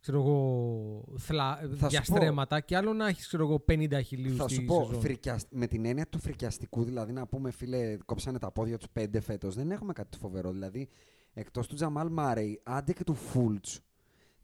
ξέρω 0.07 0.19
εγώ, 0.23 1.05
θλα, 1.19 1.57
Θα 1.57 1.85
σου 1.85 1.89
διαστρέμματα 1.89 2.61
και 2.61 2.77
άλλο 2.77 2.93
να 2.93 3.09
έχεις 3.09 3.35
50 3.67 4.01
χιλίου 4.05 4.35
Θα 4.37 4.43
στη 4.49 4.55
σου 4.55 4.65
πω, 4.65 4.85
σεζόν. 4.85 5.01
φρικιασ- 5.01 5.49
με 5.51 5.67
την 5.67 5.85
έννοια 5.85 6.07
του 6.09 6.19
φρικιαστικού, 6.19 6.85
δηλαδή 6.85 7.13
να 7.13 7.27
πούμε 7.27 7.51
φίλε, 7.51 7.97
κόψανε 8.05 8.39
τα 8.39 8.51
πόδια 8.53 8.79
τους 8.79 8.89
πέντε 8.93 9.21
φέτος, 9.21 9.55
δεν 9.55 9.71
έχουμε 9.71 9.93
κάτι 9.93 10.19
φοβερό. 10.19 10.51
Δηλαδή, 10.53 10.89
εκτός 11.35 11.67
του 11.67 11.75
Τζαμάλ 11.75 12.09
Μάρεϊ, 12.11 12.61
άντε 12.63 12.93
και 12.93 13.05
του 13.05 13.15
Φούλτς, 13.15 13.81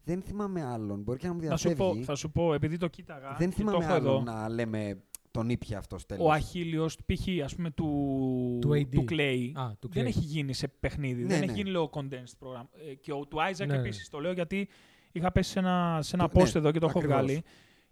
δεν 0.04 0.22
θυμάμαι 0.22 0.64
άλλον. 0.64 1.02
Μπορεί 1.02 1.18
και 1.18 1.26
να 1.26 1.32
μου 1.32 1.42
θα, 1.42 1.56
σου 1.56 1.68
πω, 1.68 1.74
διαφεύγει. 1.74 2.04
θα 2.04 2.14
σου 2.14 2.30
πω, 2.30 2.54
επειδή 2.54 2.76
το 2.76 2.88
κοίταγα 2.88 3.28
Δεν 3.38 3.50
και 3.50 3.54
το 3.54 3.60
θυμάμαι 3.70 3.84
έχω 3.84 3.94
εδώ, 3.94 4.10
άλλον 4.10 4.24
να 4.24 4.48
λέμε 4.48 5.02
τον 5.30 5.50
ήπια 5.50 5.78
αυτός 5.78 6.06
τέλος. 6.06 6.26
ο 6.26 6.30
Αχίλιος, 6.30 6.96
π.χ. 7.06 7.44
ας 7.44 7.54
πούμε 7.54 7.70
του, 7.70 8.58
Του 8.60 8.70
AD. 8.72 9.12
Clay, 9.12 9.50
Α, 9.54 9.70
του 9.78 9.88
δεν 9.92 10.04
Clay. 10.04 10.06
έχει 10.06 10.18
γίνει 10.20 10.52
σε 10.52 10.68
παιχνίδι, 10.68 11.22
Ναι, 11.22 11.28
δεν 11.28 11.38
ναι. 11.38 11.44
έχει 11.44 11.54
γίνει 11.54 11.70
λέω 11.70 11.90
condensed 11.92 12.34
πρόγραμμα. 12.38 12.68
Ε, 12.90 12.94
και 12.94 13.12
ο 13.12 13.26
του 13.26 13.36
Isaac 13.36 13.56
Ναι, 13.58 13.64
ναι. 13.66 13.78
επίσης, 13.78 14.08
το 14.08 14.18
λέω 14.18 14.32
γιατί 14.32 14.68
είχα 15.12 15.32
πέσει 15.32 15.50
σε 15.50 15.58
ένα, 15.58 15.98
σε 16.02 16.16
ένα 16.16 16.28
Του- 16.28 16.38
ναι, 16.38 16.44
post 16.44 16.54
εδώ 16.54 16.70
και 16.70 16.78
το 16.78 16.86
έχω 16.86 16.98
ακριβώς. 16.98 17.20
βγάλει. 17.22 17.42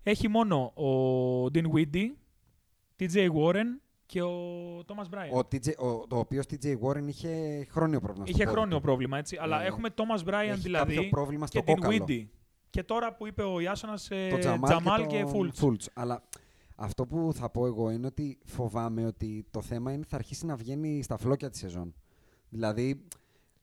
Έχει 0.02 0.28
μόνο 0.28 0.56
ο 0.64 1.44
Dean 1.54 1.64
Whitty, 1.74 2.04
TJ 2.98 3.28
Warren 3.32 3.66
και 4.06 4.22
ο 4.22 4.30
Thomas 4.78 5.14
Bryant. 5.14 5.32
Ο, 5.32 5.38
TJ, 5.38 5.74
ο, 5.78 6.06
το 6.06 6.18
οποίος 6.18 6.44
TJ 6.50 6.74
Warren 6.82 7.06
είχε 7.06 7.64
χρόνιο 7.70 8.00
πρόβλημα. 8.00 8.26
στο 8.26 8.34
Είχε 8.36 8.44
πόδι 8.44 8.56
χρόνιο 8.56 8.76
του. 8.76 8.82
πρόβλημα, 8.82 9.18
έτσι. 9.18 9.36
Αλλά 9.40 9.62
Ε, 9.62 9.66
έχουμε 9.66 9.88
Thomas 9.96 10.28
Bryant 10.28 10.48
Έχει 10.50 10.60
δηλαδή 10.60 10.94
κάποιο 10.94 11.08
πρόβλημα 11.08 11.46
και 11.46 11.58
στο 11.58 11.72
την 11.72 11.82
κόκαλο. 11.82 12.04
Whitty. 12.08 12.26
Και 12.70 12.82
τώρα 12.82 13.14
που 13.14 13.26
είπε 13.26 13.42
ο 13.42 13.60
Ιάσονας, 13.60 14.10
ε, 14.10 14.28
Το 14.30 14.38
Τζαμάλ, 14.38 14.70
Τζαμάλ 14.70 15.06
και, 15.06 15.16
και, 15.16 15.22
το 15.24 15.30
Fultz. 15.34 15.64
Fultz. 15.64 15.86
Αλλά 15.94 16.22
αυτό 16.76 17.06
που 17.06 17.30
θα 17.34 17.50
πω 17.50 17.66
εγώ 17.66 17.90
είναι 17.90 18.06
ότι 18.06 18.38
φοβάμαι 18.44 19.06
ότι 19.06 19.46
το 19.50 19.62
θέμα 19.62 19.92
είναι 19.92 20.04
θα 20.08 20.16
αρχίσει 20.16 20.46
να 20.46 20.56
βγαίνει 20.56 21.02
στα 21.02 21.16
φλόκια 21.16 21.50
τη 21.50 21.58
σεζόν. 21.58 21.94
Δηλαδή, 22.48 23.04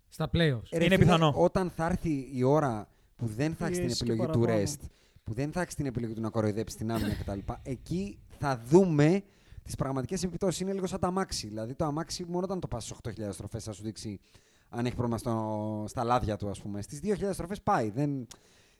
Στα 0.07 0.25
playoffs. 0.33 0.69
ρε 0.71 0.83
Είναι 0.83 0.83
φίλε, 0.83 0.97
πιθανό. 0.97 1.33
Όταν 1.35 1.69
θα 1.69 1.85
έρθει 1.85 2.29
η 2.33 2.43
ώρα 2.43 2.87
που 3.17 3.25
δεν 3.25 3.55
θα 3.55 3.65
έχεις 3.65 3.77
την 3.77 3.85
Πιέσεις 3.85 4.03
και 4.03 4.11
επιλογή 4.11 4.31
του 4.31 4.39
παραπάνω. 4.39 4.63
rest, 4.65 4.85
που 5.23 5.33
δεν 5.33 5.51
θα 5.51 5.61
έχεις 5.61 5.75
την 5.75 5.85
επιλογή 5.85 6.13
του 6.13 6.21
να 6.21 6.29
κοροϊδέψεις 6.29 6.77
την 6.77 6.91
άμυνα 6.91 7.13
κτλ. 7.13 7.39
εκεί 7.63 8.19
θα 8.39 8.61
δούμε 8.65 9.23
τις 9.63 9.75
πραγματικές 9.75 10.23
επιπτώσεις. 10.23 10.59
Είναι 10.59 10.73
λίγο 10.73 10.87
σαν 10.87 10.99
το 10.99 11.07
αμάξι. 11.07 11.47
Δηλαδή, 11.47 11.73
το 11.73 11.85
αμάξι 11.85 12.23
μόνο 12.25 12.43
όταν 12.43 12.59
το 12.59 12.67
πας 12.67 12.83
στις 12.83 12.97
8.000 13.19 13.29
στροφές 13.31 13.63
θα 13.63 13.71
σου 13.71 13.83
δείξει 13.83 14.19
αν 14.69 14.85
έχει 14.85 14.95
πρόβλημα 14.95 15.17
στο, 15.17 15.83
στα 15.87 16.03
λάδια 16.03 16.35
του, 16.37 16.49
ας 16.49 16.61
πούμε. 16.61 16.81
Στις 16.81 16.99
2.000 17.03 17.29
στροφές 17.33 17.61
πάει. 17.61 17.89
Δεν... 17.89 18.27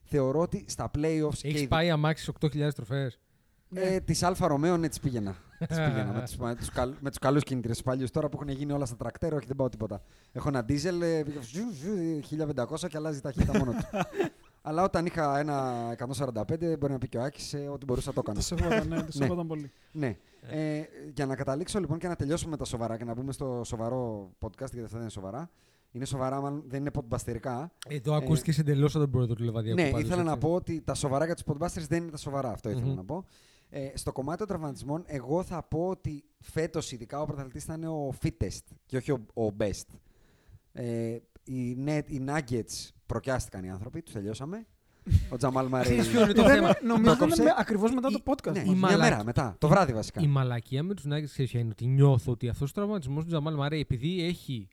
Θεωρώ 0.10 0.40
ότι 0.40 0.66
στα 0.68 0.92
playoffs. 0.98 1.36
και 1.38 1.48
Έχει 1.48 1.58
ειδι- 1.58 1.68
πάει 1.68 1.90
αμάξι 1.90 2.32
8.000 2.42 2.74
τροφέ. 2.76 3.12
Ε, 3.74 4.00
της 4.00 4.24
Αλφα 4.24 4.48
Ρωμαίο, 4.48 4.78
ναι, 4.78 4.90
τι 4.90 5.00
πήγαινα. 5.00 5.36
τις 5.68 5.78
πήγαινα 5.78 6.12
με 6.14 6.22
τους 6.22 6.36
με 6.46 6.56
τους 6.56 6.70
καλ, 6.70 6.94
με 7.00 7.10
τους 7.10 7.20
καλούς 7.20 7.44
κινητήρες 7.44 7.78
του 7.78 7.84
παλιούς. 7.84 8.12
Τώρα 8.12 8.30
που 8.30 8.38
έχουν 8.42 8.54
γίνει 8.56 8.72
όλα 8.72 8.86
στα 8.86 8.96
τρακτέρ, 8.96 9.34
όχι 9.34 9.46
δεν 9.48 9.56
πάω 9.56 9.70
τίποτα. 9.70 10.02
Έχω 10.32 10.48
ένα 10.50 10.64
ντίζελ 10.64 11.02
ε, 11.02 11.24
πήγα 11.24 11.42
ζου, 11.42 11.62
ζου, 11.74 12.20
1500 12.84 12.88
και 12.90 12.98
αλλάζει 12.98 13.22
ταχύτητα 13.22 13.58
μόνο 13.58 13.72
του. 13.72 13.86
Αλλά 14.62 14.84
όταν 14.84 15.06
είχα 15.06 15.40
ένα 15.40 15.74
145, 16.18 16.78
μπορεί 16.80 16.92
να 16.92 16.98
πει 16.98 17.08
και 17.08 17.18
ο 17.18 17.22
Άκης, 17.24 17.54
ε, 17.54 17.58
ό,τι 17.58 17.86
μπορούσα 17.86 18.14
το 18.14 18.20
έκανα. 18.20 18.38
Το 18.38 18.44
σέβονταν, 18.44 18.88
ναι, 18.88 18.96
το 18.96 19.02
Ναι. 19.06 19.12
σέβονταν 19.12 19.48
πολύ. 19.48 19.72
ναι. 19.92 20.18
Ε, 20.50 20.82
για 21.14 21.26
να 21.26 21.36
καταλήξω 21.36 21.80
λοιπόν 21.80 21.98
και 21.98 22.08
να 22.08 22.16
τελειώσουμε 22.16 22.50
με 22.52 22.58
τα 22.58 22.66
σοβαρά 22.66 22.98
και 22.98 23.04
να 23.04 23.14
μπούμε 23.14 23.32
στο 23.32 23.62
σοβαρό 23.66 24.30
podcast, 24.40 24.58
γιατί 24.58 24.80
αυτά 24.80 24.88
δεν 24.90 25.02
είναι 25.02 25.10
σοβαρά. 25.10 25.50
Είναι 25.92 26.06
σοβαρά, 26.06 26.42
μάλλον 26.42 26.64
δεν 26.68 26.80
είναι 26.80 26.92
podbasτερικά. 26.94 27.66
Ε, 27.88 28.00
το 28.00 28.14
ακούστηκε 28.14 28.62
εντελώ 28.62 28.86
από 28.88 29.00
τον 29.00 29.10
πρώτο 29.10 29.36
του 29.36 29.44
Λεβαδιακού. 29.44 29.82
Ναι, 29.82 29.90
πάντως, 29.90 30.06
ήθελα 30.08 30.24
να 30.24 30.32
έτσι. 30.32 30.48
πω 30.48 30.54
ότι 30.54 30.82
τα 30.86 30.94
σοβαρά 30.94 31.26
για 31.26 31.36
τους 31.36 31.44
podbusters 31.48 31.86
δεν 31.88 32.02
είναι 32.02 32.12
τα 32.12 32.18
σοβαρά. 32.18 32.50
Αυτό 32.52 32.70
ήθελα 32.70 32.86
Μμμ. 32.86 32.96
να 32.96 33.04
πω. 33.04 33.26
Ε, 33.70 33.90
στο 33.94 34.12
κομμάτι 34.12 34.38
των 34.38 34.48
τραυματισμών, 34.48 35.04
εγώ 35.06 35.44
θα 35.44 35.64
πω 35.64 35.88
ότι 35.88 36.24
φέτος 36.40 36.92
ειδικά 36.92 37.22
ο 37.22 37.26
πρωταθλητής 37.26 37.64
θα 37.64 37.74
είναι 37.74 37.88
ο 37.88 38.14
fittest 38.24 38.62
και 38.86 38.98
όχι 38.98 39.12
ο, 39.12 39.26
ο 39.44 39.56
best. 39.60 39.98
Ε, 40.72 41.18
οι, 41.44 41.78
net, 41.86 42.02
οι 42.08 42.22
Nuggets 42.28 42.90
προκιάστηκαν 43.06 43.64
οι 43.64 43.70
άνθρωποι, 43.70 44.02
τους 44.02 44.14
τελειώσαμε. 44.14 44.66
ο 45.30 45.38
Τζαμάλ 45.38 45.68
Μαρέι. 45.68 45.92
Ξέρεις 45.98 46.12
ποιο 46.12 46.22
είναι 46.24 46.34
το 46.34 46.44
Δεν- 46.44 46.56
θέμα; 46.56 46.76
Νομίζω 46.84 47.04
Το 47.04 47.12
ότι 47.12 47.20
κόψε. 47.20 47.42
είναι 47.42 47.54
ακριβώς 47.58 47.94
μετά 47.94 48.10
το 48.10 48.18
Η- 48.20 48.24
podcast. 48.32 48.52
Ναι, 48.54 48.60
η 48.60 48.64
μας. 48.66 48.74
μια 48.76 48.80
μαλακ- 48.80 49.10
μέρα 49.12 49.24
μετά. 49.24 49.56
Το 49.58 49.68
βράδυ 49.68 49.94
βασικά. 49.94 50.22
Η 50.22 50.28
μαλακία 50.28 50.84
με 50.84 50.94
τους 50.94 51.06
Nuggets 51.08 51.24
ξέρεις 51.26 51.52
ποια 51.52 51.60
είναι; 51.60 51.70
Ότι 51.72 51.86
νιώθω 51.88 52.32
ότι 52.32 52.50
αυτός 52.50 52.70
ο 52.70 52.74
τραυματισμός 52.74 53.24
του 53.24 53.30
Τζαμάλ 53.30 53.56
Μαρέι, 53.56 53.80
επειδή 53.80 54.24
έχει 54.24 54.68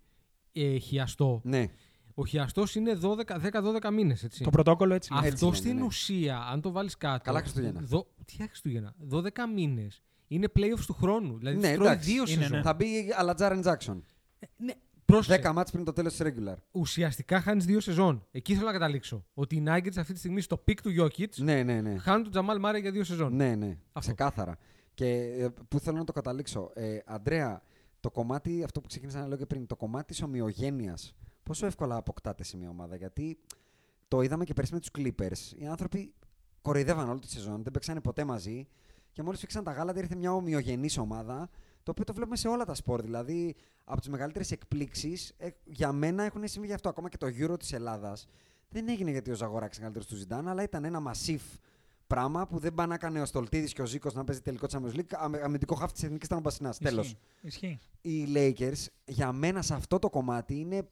ε, 0.52 0.76
χιαστό, 0.78 1.40
Ναι. 1.44 1.66
Ο 2.14 2.26
χιαστός 2.26 2.74
είναι 2.74 2.98
12 3.02 3.50
10-12 3.82 3.92
μήνες. 3.92 4.26
Το 4.42 4.50
πρωτόκολλο 4.50 4.94
έτσι. 4.94 5.14
είναι. 5.18 5.28
Αυτό 5.28 5.46
είναι, 5.46 5.54
στην 5.56 5.76
ναι. 5.76 5.82
ουσία, 5.82 6.38
αν 6.38 6.60
το 6.60 6.70
βάλεις 6.70 6.96
κάτω. 6.96 7.24
Καλά 7.24 7.40
Χριστούγεννα. 7.40 7.80
Δο... 7.84 8.06
Τι 8.24 8.36
Χριστούγεννα. 8.36 8.94
12 9.10 9.20
μήνες. 9.54 10.02
Είναι 10.28 10.46
playoffs 10.56 10.84
του 10.86 10.92
χρόνου. 10.94 11.38
Δηλαδή 11.38 11.58
Ναι, 11.58 11.68
ναι, 11.68 11.74
τρώει 11.74 11.86
εντάξει. 11.86 12.10
δύο 12.10 12.22
Είναι, 12.26 12.42
σεζόν. 12.42 12.56
ναι. 12.56 12.62
Θα 12.62 12.74
μπει 12.74 13.12
αλλά 13.16 13.34
Τζάρεν 13.34 13.60
Τζάξον. 13.60 14.04
Ναι, 14.56 14.72
πρόσεξε. 15.04 15.48
10 15.50 15.52
μάτς 15.52 15.70
πριν 15.70 15.84
το 15.84 15.92
τέλος 15.92 16.14
της 16.16 16.26
regular. 16.32 16.54
Ουσιαστικά 16.70 17.40
χάνεις 17.40 17.64
δύο 17.64 17.80
σεζόν. 17.80 18.26
Εκεί 18.30 18.54
θέλω 18.54 18.66
να 18.66 18.72
καταλήξω. 18.72 19.24
Ότι 19.34 19.56
οι 19.56 19.62
Nuggets 19.66 19.96
αυτή 19.98 20.12
τη 20.12 20.18
στιγμή 20.18 20.40
στο 20.40 20.56
peak 20.56 20.82
του 20.82 20.90
Jokic 21.00 21.28
Ναι, 21.36 21.62
ναι, 21.62 21.80
ναι. 21.80 21.98
χάνουν 21.98 22.22
τον 22.22 22.30
Jamal 22.30 22.58
Murray 22.58 22.78
για 22.78 22.90
δύο 22.90 23.04
σεζόν. 23.04 23.36
Ναι, 23.36 23.54
ναι. 23.54 23.66
Αυτό. 23.92 24.00
Ξεκάθαρα. 24.00 24.56
Και 24.94 25.06
ε, 25.38 25.48
πού 25.68 25.78
θέλω 25.78 25.96
να 25.98 26.04
το 26.04 26.12
καταλήξω. 26.12 26.70
Ε, 26.74 26.98
Αντρέα, 27.06 27.62
το 28.00 28.10
κομμάτι, 28.10 28.62
αυτό 28.64 28.80
που 28.80 28.86
ξεκίνησα 28.88 29.20
να 29.20 29.26
λέω 29.26 29.36
και 29.36 29.46
πριν, 29.46 29.66
το 29.66 29.76
κομμάτι 29.76 30.06
της 30.06 30.22
ομοιογένειας, 30.22 31.14
πόσο 31.44 31.66
εύκολα 31.66 31.96
αποκτάτε 31.96 32.44
σε 32.44 32.56
μια 32.56 32.68
ομάδα. 32.68 32.96
Γιατί 32.96 33.38
το 34.08 34.20
είδαμε 34.20 34.44
και 34.44 34.52
πέρσι 34.52 34.72
με 34.72 34.80
τους 34.80 34.90
Clippers. 34.98 35.56
Οι 35.58 35.66
άνθρωποι 35.66 36.14
κοροϊδεύαν 36.62 37.08
όλη 37.08 37.20
τη 37.20 37.30
σεζόν, 37.30 37.62
δεν 37.62 37.72
παίξανε 37.72 38.00
ποτέ 38.00 38.24
μαζί. 38.24 38.66
Και 39.12 39.22
μόλις 39.22 39.40
σφίξαν 39.40 39.64
τα 39.64 39.72
γάλατα, 39.72 39.98
ήρθε 39.98 40.14
μια 40.14 40.32
ομοιογενής 40.32 40.98
ομάδα. 40.98 41.48
Το 41.82 41.90
οποίο 41.90 42.04
το 42.04 42.14
βλέπουμε 42.14 42.36
σε 42.36 42.48
όλα 42.48 42.64
τα 42.64 42.74
σπορ. 42.74 43.02
Δηλαδή, 43.02 43.54
από 43.84 44.00
τις 44.00 44.08
μεγαλύτερες 44.08 44.50
εκπλήξεις, 44.50 45.34
ε, 45.36 45.48
για 45.64 45.92
μένα 45.92 46.22
έχουν 46.22 46.48
συμβεί 46.48 46.66
γι' 46.66 46.72
αυτό. 46.72 46.88
Ακόμα 46.88 47.08
και 47.08 47.16
το 47.16 47.26
Euro 47.26 47.58
της 47.58 47.72
Ελλάδας 47.72 48.26
δεν 48.68 48.88
έγινε 48.88 49.10
γιατί 49.10 49.30
ο 49.30 49.34
Ζαγοράκης 49.34 49.76
είναι 49.76 49.84
καλύτερος 49.86 50.08
του 50.12 50.16
Ζιντάν, 50.16 50.48
αλλά 50.48 50.62
ήταν 50.62 50.84
ένα 50.84 51.12
massive 51.12 51.58
πράγμα 52.06 52.46
που 52.46 52.58
δεν 52.58 52.74
πάνε 52.74 52.88
να 52.88 52.94
έκανε 52.94 53.20
ο 53.20 53.24
Στολτίδης 53.24 53.72
και 53.72 53.82
ο 53.82 53.86
Ζήκος 53.86 54.14
να 54.14 54.24
παίζει 54.24 54.40
τελικό 54.40 54.66
Champions 54.70 54.94
League. 54.94 55.12
Αμε- 55.16 55.42
Αμυντικό 55.42 55.74
χάφτης 55.74 55.94
της 55.94 56.02
εθνικής 56.02 56.26
ήταν 56.26 56.38
ο 56.38 56.40
Μπασινάς. 56.40 56.78
Τέλος. 56.78 57.16
Ισχύει. 57.40 57.78
Ισχύει. 58.00 58.24
Οι 58.28 58.32
Lakers 58.34 58.86
για 59.04 59.32
μένα 59.32 59.62
σε 59.62 59.74
αυτό 59.74 59.98
το 59.98 60.10
κομμάτι 60.10 60.58
είναι 60.58 60.88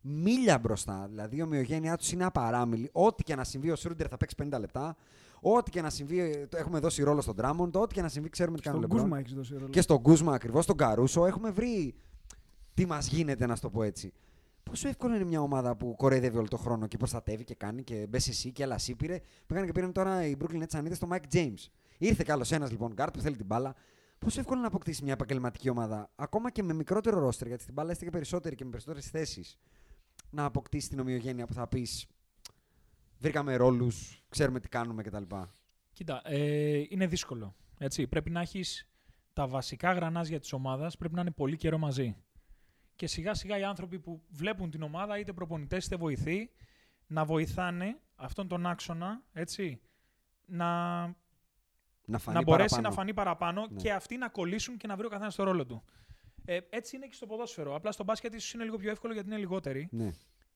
μίλια 0.00 0.58
μπροστά. 0.58 1.06
Δηλαδή 1.08 1.36
η 1.36 1.42
ομοιογένειά 1.42 1.96
τους 1.96 2.12
είναι 2.12 2.24
απαράμιλη. 2.24 2.88
Ό,τι 2.92 3.22
και 3.22 3.34
να 3.34 3.44
συμβεί, 3.44 3.70
ο 3.70 3.76
Σρούντερ 3.76 4.06
θα 4.10 4.16
παίξει 4.16 4.34
50 4.42 4.58
λεπτά. 4.60 4.96
Ό,τι 5.40 5.70
και 5.70 5.82
να 5.82 5.90
συμβεί, 5.90 6.20
ε, 6.20 6.46
το 6.46 6.56
έχουμε 6.56 6.78
δώσει 6.78 7.02
ρόλο 7.02 7.20
στον 7.20 7.34
Drummond. 7.40 7.72
Ό,τι 7.72 7.94
και 7.94 8.02
να 8.02 8.08
συμβεί, 8.08 8.28
ξέρουμε 8.28 8.56
τι 8.56 8.62
κάνει 8.62 8.76
ο 8.76 8.80
Στον 8.80 8.96
LeBron. 8.96 9.00
Kuzma 9.00 9.18
έχεις 9.18 9.32
δώσει 9.32 9.54
ρόλο. 9.54 9.68
Και 9.68 9.80
στον 9.80 10.02
Kuzma 10.02 10.34
ακριβώς, 10.34 10.64
στον 10.64 10.76
Caruso. 10.76 11.26
Έχουμε 11.26 11.50
βρει 11.50 11.94
τι 12.74 12.86
μας 12.86 13.08
γίνεται, 13.08 13.46
να 13.46 13.54
σου 13.54 13.62
το 13.62 13.70
πω 13.70 13.82
έτσι. 13.82 14.12
Πόσο 14.62 14.88
εύκολο 14.88 15.14
είναι 15.14 15.24
μια 15.24 15.40
ομάδα 15.40 15.76
που 15.76 15.96
κοροϊδεύει 15.96 16.36
όλο 16.36 16.48
τον 16.48 16.58
χρόνο 16.58 16.86
και 16.86 16.96
προστατεύει 16.96 17.44
και 17.44 17.54
κάνει 17.54 17.82
και 17.82 18.06
μπες 18.08 18.28
εσύ 18.28 18.52
και 18.52 18.62
άλλα 18.62 18.74
εσύ 18.74 18.94
πήρε. 18.94 19.20
Πήγαν 19.46 19.66
και 19.66 19.72
πήραν 19.72 19.92
τώρα 19.92 20.26
οι 20.26 20.36
Brooklyn 20.40 20.62
Nets 20.62 20.74
αν 20.74 20.86
είδες 20.86 20.94
το 20.94 21.08
Mike 21.10 21.34
James. 21.34 21.66
Ήρθε 21.98 22.22
κι 22.24 22.32
άλλος 22.32 22.52
ένας 22.52 22.70
λοιπόν 22.70 22.92
γκάρτ 22.92 23.12
που 23.12 23.20
θέλει 23.20 23.36
την 23.36 23.46
μπάλα. 23.46 23.74
Πόσο 24.18 24.40
εύκολο 24.40 24.58
είναι 24.58 24.68
να 24.68 24.74
αποκτήσει 24.74 25.04
μια 25.04 25.12
επαγγελματική 25.12 25.68
ομάδα, 25.68 26.10
ακόμα 26.16 26.50
και 26.50 26.62
με 26.62 26.72
μικρότερο 26.72 27.20
ρόστερ, 27.20 27.46
γιατί 27.46 27.62
στην 27.62 27.74
μπάλα 27.74 27.92
είστε 27.92 28.04
και 28.04 28.10
περισσότεροι 28.10 28.54
και 28.54 28.64
με 28.64 28.70
περισσότερες 28.70 29.06
θέσεις, 29.06 29.58
να 30.30 30.44
αποκτήσει 30.44 30.88
την 30.88 30.98
ομοιογένεια 31.00 31.46
που 31.46 31.52
θα 31.54 31.66
πεις 31.68 32.06
Βρήκαμε 33.20 33.56
ρόλους, 33.56 34.22
ξέρουμε 34.28 34.60
τι 34.60 34.68
κάνουμε 34.68 35.02
κτλ. 35.02 35.22
Κοίτα, 35.92 36.20
ε, 36.24 36.84
είναι 36.88 37.06
δύσκολο. 37.06 37.54
Έτσι. 37.78 38.06
Πρέπει 38.06 38.30
να 38.30 38.40
έχεις 38.40 38.88
τα 39.32 39.46
βασικά 39.46 39.92
γρανάζια 39.92 40.40
της 40.40 40.52
ομάδας, 40.52 40.96
πρέπει 40.96 41.14
να 41.14 41.20
είναι 41.20 41.30
πολύ 41.30 41.56
καιρό 41.56 41.78
μαζί. 41.78 42.16
Και 42.96 43.06
σιγά 43.06 43.34
σιγά 43.34 43.58
οι 43.58 43.64
άνθρωποι 43.64 43.98
που 43.98 44.22
βλέπουν 44.28 44.70
την 44.70 44.82
ομάδα, 44.82 45.18
είτε 45.18 45.32
προπονητές 45.32 45.86
είτε 45.86 45.96
βοηθοί, 45.96 46.50
να 47.06 47.24
βοηθάνε 47.24 48.00
αυτόν 48.16 48.48
τον 48.48 48.66
άξονα 48.66 49.22
έτσι, 49.32 49.80
να, 50.44 50.66
Να 52.04 52.18
φανεί 52.18 52.36
να 52.36 52.42
μπορέσει 52.42 52.68
παραπάνω. 52.68 52.88
να 52.88 52.94
φανεί 52.94 53.14
παραπάνω 53.14 53.66
Ναι. 53.70 53.76
και 53.80 53.92
αυτοί 53.92 54.16
να 54.16 54.28
κολλήσουν 54.28 54.76
και 54.76 54.86
να 54.86 54.96
βρει 54.96 55.06
ο 55.06 55.08
καθένας 55.08 55.34
το 55.34 55.42
ρόλο 55.42 55.66
του. 55.66 55.84
Ε, 56.50 56.58
έτσι 56.70 56.96
είναι 56.96 57.06
και 57.06 57.14
στο 57.14 57.26
ποδόσφαιρο. 57.26 57.74
Απλά 57.74 57.92
στο 57.92 58.04
μπάσκετ 58.04 58.34
ίσως 58.34 58.52
είναι 58.52 58.64
λίγο 58.64 58.76
πιο 58.76 58.90
εύκολο 58.90 59.12
γιατί 59.12 59.28
είναι 59.28 59.38
λιγότεροι. 59.38 59.88
Ναι. 59.90 60.10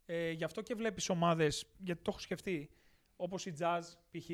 Ε, 0.07 0.31
γι' 0.31 0.45
αυτό 0.45 0.63
και 0.63 0.75
βλέπεις 0.75 1.09
ομάδες, 1.09 1.65
γιατί 1.79 2.03
το 2.03 2.11
έχω 2.11 2.21
σκεφτεί, 2.21 2.71
όπως 3.17 3.47
η 3.47 3.55
Jazz 3.59 3.81
π.χ. 4.11 4.27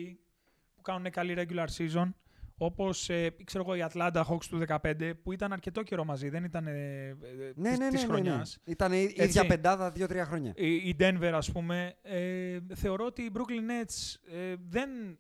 που 0.75 0.83
κάνουν 0.83 1.11
καλή 1.11 1.35
regular 1.37 1.67
season, 1.77 2.13
όπως 2.57 3.09
ε, 3.09 3.35
ξέρω 3.45 3.65
εγώ, 3.65 3.75
η 3.75 3.91
Atlanta 3.93 4.25
Hawks 4.25 4.45
του 4.49 4.63
2015 4.67 5.13
που 5.23 5.33
ήταν 5.33 5.53
αρκετό 5.53 5.83
καιρό 5.83 6.05
μαζί, 6.05 6.29
δεν 6.29 6.45
ήταν 6.45 6.67
ε, 6.67 7.07
ε, 7.09 7.17
Ναι, 7.55 7.71
της, 7.71 7.79
ναι, 7.79 7.79
της 7.79 7.79
ναι, 7.79 7.87
ναι, 7.89 7.91
ναι. 7.91 7.99
χρονιάς. 7.99 8.59
Ήταν 8.65 8.93
η 8.93 9.03
Έτσι. 9.03 9.23
ίδια 9.23 9.47
πεντάδα 9.47 9.91
δύο-τρία 9.91 10.25
χρόνια. 10.25 10.53
Η, 10.57 10.75
η 10.75 10.97
Denver, 10.99 11.31
ας 11.35 11.53
πούμε, 11.53 11.95
ε, 12.03 12.59
θεωρώ 12.75 13.05
ότι 13.05 13.23
οι 13.23 13.31
Brooklyn 13.35 13.71
Nets 13.71 14.15
ε, 14.35 14.55
δεν, 14.69 15.19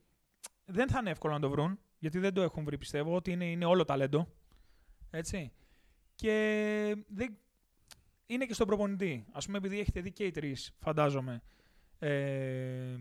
δεν 0.64 0.88
θα 0.88 0.98
είναι 1.00 1.10
εύκολο 1.10 1.32
να 1.32 1.40
το 1.40 1.50
βρουν, 1.50 1.78
γιατί 1.98 2.18
δεν 2.18 2.32
το 2.32 2.42
έχουν 2.42 2.64
βρει, 2.64 2.78
πιστεύω, 2.78 3.14
ότι 3.14 3.30
είναι, 3.30 3.44
είναι 3.44 3.64
όλο 3.64 3.84
ταλέντο. 3.84 4.28
Έτσι. 5.10 5.52
Και 6.18 6.96
δεν, 7.08 7.38
είναι 8.26 8.44
και 8.44 8.54
στον 8.54 8.66
προπονητή. 8.66 9.26
Ας 9.32 9.46
πούμε, 9.46 9.58
επειδή 9.58 9.80
έχετε 9.80 10.00
δει 10.00 10.12
και 10.12 10.24
οι 10.24 10.30
τρεις, 10.30 10.76
φαντάζομαι, 10.78 11.42
ε, 11.98 12.96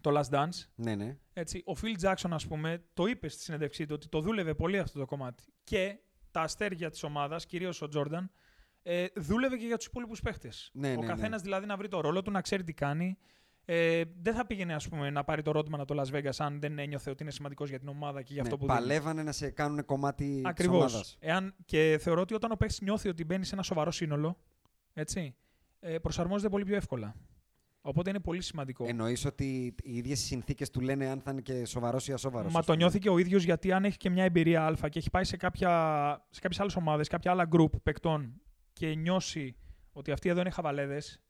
το 0.00 0.18
Last 0.18 0.34
Dance, 0.34 0.66
Ναι, 0.74 0.94
ναι. 0.94 1.16
έτσι, 1.32 1.62
ο 1.66 1.72
Phil 1.82 2.02
Jackson, 2.02 2.30
ας 2.30 2.46
πούμε, 2.46 2.84
το 2.94 3.06
είπε 3.06 3.28
στη 3.28 3.42
συνέντευξή 3.42 3.86
του 3.86 3.92
ότι 3.94 4.08
το 4.08 4.20
δούλευε 4.20 4.54
πολύ 4.54 4.78
αυτό 4.78 4.98
το 4.98 5.06
κομμάτι. 5.06 5.44
Και 5.64 5.98
τα 6.30 6.40
αστέρια 6.40 6.90
της 6.90 7.02
ομάδας, 7.02 7.46
κυρίως 7.46 7.82
ο 7.82 7.88
Τζόρνταν, 7.88 8.30
ε, 8.82 9.06
δούλευε 9.16 9.56
και 9.56 9.66
για 9.66 9.76
τους 9.76 9.86
υπόλοιπους 9.86 10.20
παίχτες. 10.20 10.70
Ναι, 10.72 10.88
ο 10.88 10.90
ναι, 10.90 10.96
ναι. 10.96 11.06
καθένας 11.06 11.42
δηλαδή 11.42 11.66
να 11.66 11.76
βρει 11.76 11.88
το 11.88 12.00
ρόλο 12.00 12.22
του, 12.22 12.30
να 12.30 12.40
ξέρει 12.40 12.64
τι 12.64 12.72
κάνει. 12.72 13.18
Ε, 13.72 14.02
δεν 14.22 14.34
θα 14.34 14.46
πήγαινε 14.46 14.74
ας 14.74 14.88
πούμε, 14.88 15.10
να 15.10 15.24
πάρει 15.24 15.42
το 15.42 15.50
ρότημα 15.50 15.84
το 15.84 16.02
Las 16.02 16.14
Vegas 16.16 16.34
αν 16.38 16.60
δεν 16.60 16.78
ένιωθε 16.78 17.10
ότι 17.10 17.22
είναι 17.22 17.32
σημαντικός 17.32 17.68
για 17.68 17.78
την 17.78 17.88
ομάδα 17.88 18.22
και 18.22 18.32
για 18.32 18.42
αυτό 18.42 18.54
ναι, 18.54 18.60
που 18.60 18.66
δίνει. 18.66 18.78
παλεύανε 18.78 19.22
να 19.22 19.32
σε 19.32 19.50
κάνουν 19.50 19.84
κομμάτι 19.84 20.24
της 20.34 20.44
Ακριβώς. 20.44 20.76
ομάδας. 20.76 21.16
Εάν, 21.20 21.54
και 21.64 21.98
θεωρώ 22.00 22.20
ότι 22.20 22.34
όταν 22.34 22.52
ο 22.52 22.56
παίχτης 22.56 22.80
νιώθει 22.80 23.08
ότι 23.08 23.24
μπαίνει 23.24 23.44
σε 23.44 23.54
ένα 23.54 23.62
σοβαρό 23.62 23.90
σύνολο, 23.90 24.38
έτσι, 24.92 25.34
ε, 25.80 25.98
προσαρμόζεται 25.98 26.48
πολύ 26.48 26.64
πιο 26.64 26.76
εύκολα. 26.76 27.14
Οπότε 27.80 28.10
είναι 28.10 28.20
πολύ 28.20 28.42
σημαντικό. 28.42 28.84
Εννοείς 28.88 29.24
ότι 29.24 29.74
οι 29.82 29.96
ίδιες 29.96 30.22
οι 30.22 30.24
συνθήκες 30.24 30.70
του 30.70 30.80
λένε 30.80 31.06
αν 31.06 31.20
θα 31.20 31.30
είναι 31.30 31.40
και 31.40 31.64
σοβαρός 31.64 32.08
ή 32.08 32.12
ασόβαρος. 32.12 32.52
Μα 32.52 32.58
ας 32.58 32.64
το 32.66 32.72
πούμε. 32.72 32.84
νιώθει 32.84 32.98
και 32.98 33.10
ο 33.10 33.18
ίδιος 33.18 33.44
γιατί 33.44 33.72
αν 33.72 33.84
έχει 33.84 33.96
και 33.96 34.10
μια 34.10 34.24
εμπειρία 34.24 34.66
Α 34.66 34.88
και 34.88 34.98
έχει 34.98 35.10
πάει 35.10 35.24
σε, 35.24 35.36
κάποια, 35.36 35.70
σε 36.30 36.40
κάποιες 36.40 36.60
άλλες 36.60 36.76
ομάδες, 36.76 37.08
κάποια 37.08 37.30
άλλα 37.30 37.48
group 37.52 37.70
παικτών 37.82 38.40
και 38.72 38.94
νιώσει 38.94 39.56
ότι 39.92 40.10
αυτοί 40.10 40.28
εδώ 40.28 40.40
είναι 40.40 40.50
χαβαλέδες, 40.50 41.20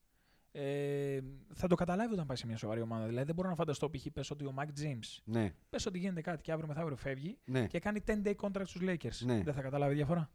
ε, 0.53 1.21
θα 1.55 1.67
το 1.67 1.75
καταλάβει 1.75 2.13
όταν 2.13 2.27
πάει 2.27 2.37
σε 2.37 2.47
μια 2.47 2.57
σοβαρή 2.57 2.81
ομάδα. 2.81 3.07
Δηλαδή 3.07 3.27
δεν 3.27 3.35
μπορώ 3.35 3.49
να 3.49 3.55
φανταστώ 3.55 3.91
π.χ. 3.91 4.07
πες 4.13 4.31
ότι 4.31 4.45
ο 4.45 4.55
Mike 4.59 4.81
James 4.83 5.19
Ναι, 5.25 5.55
πες 5.71 5.87
ότι 5.87 5.99
γίνεται 5.99 6.21
κάτι 6.21 6.43
και 6.43 6.53
αύριο 6.53 6.69
μεθαύριο 6.69 6.97
φεύγει 6.97 7.39
ναι. 7.45 7.67
και 7.67 7.79
κάνει 7.79 8.01
10-day 8.07 8.35
contract 8.41 8.67
στους 8.67 8.81
Lakers. 8.85 9.25
Ναι. 9.25 9.43
Δεν 9.43 9.55
θα 9.55 9.63
καταλάβει 9.63 9.95
διαφορά. 9.95 10.31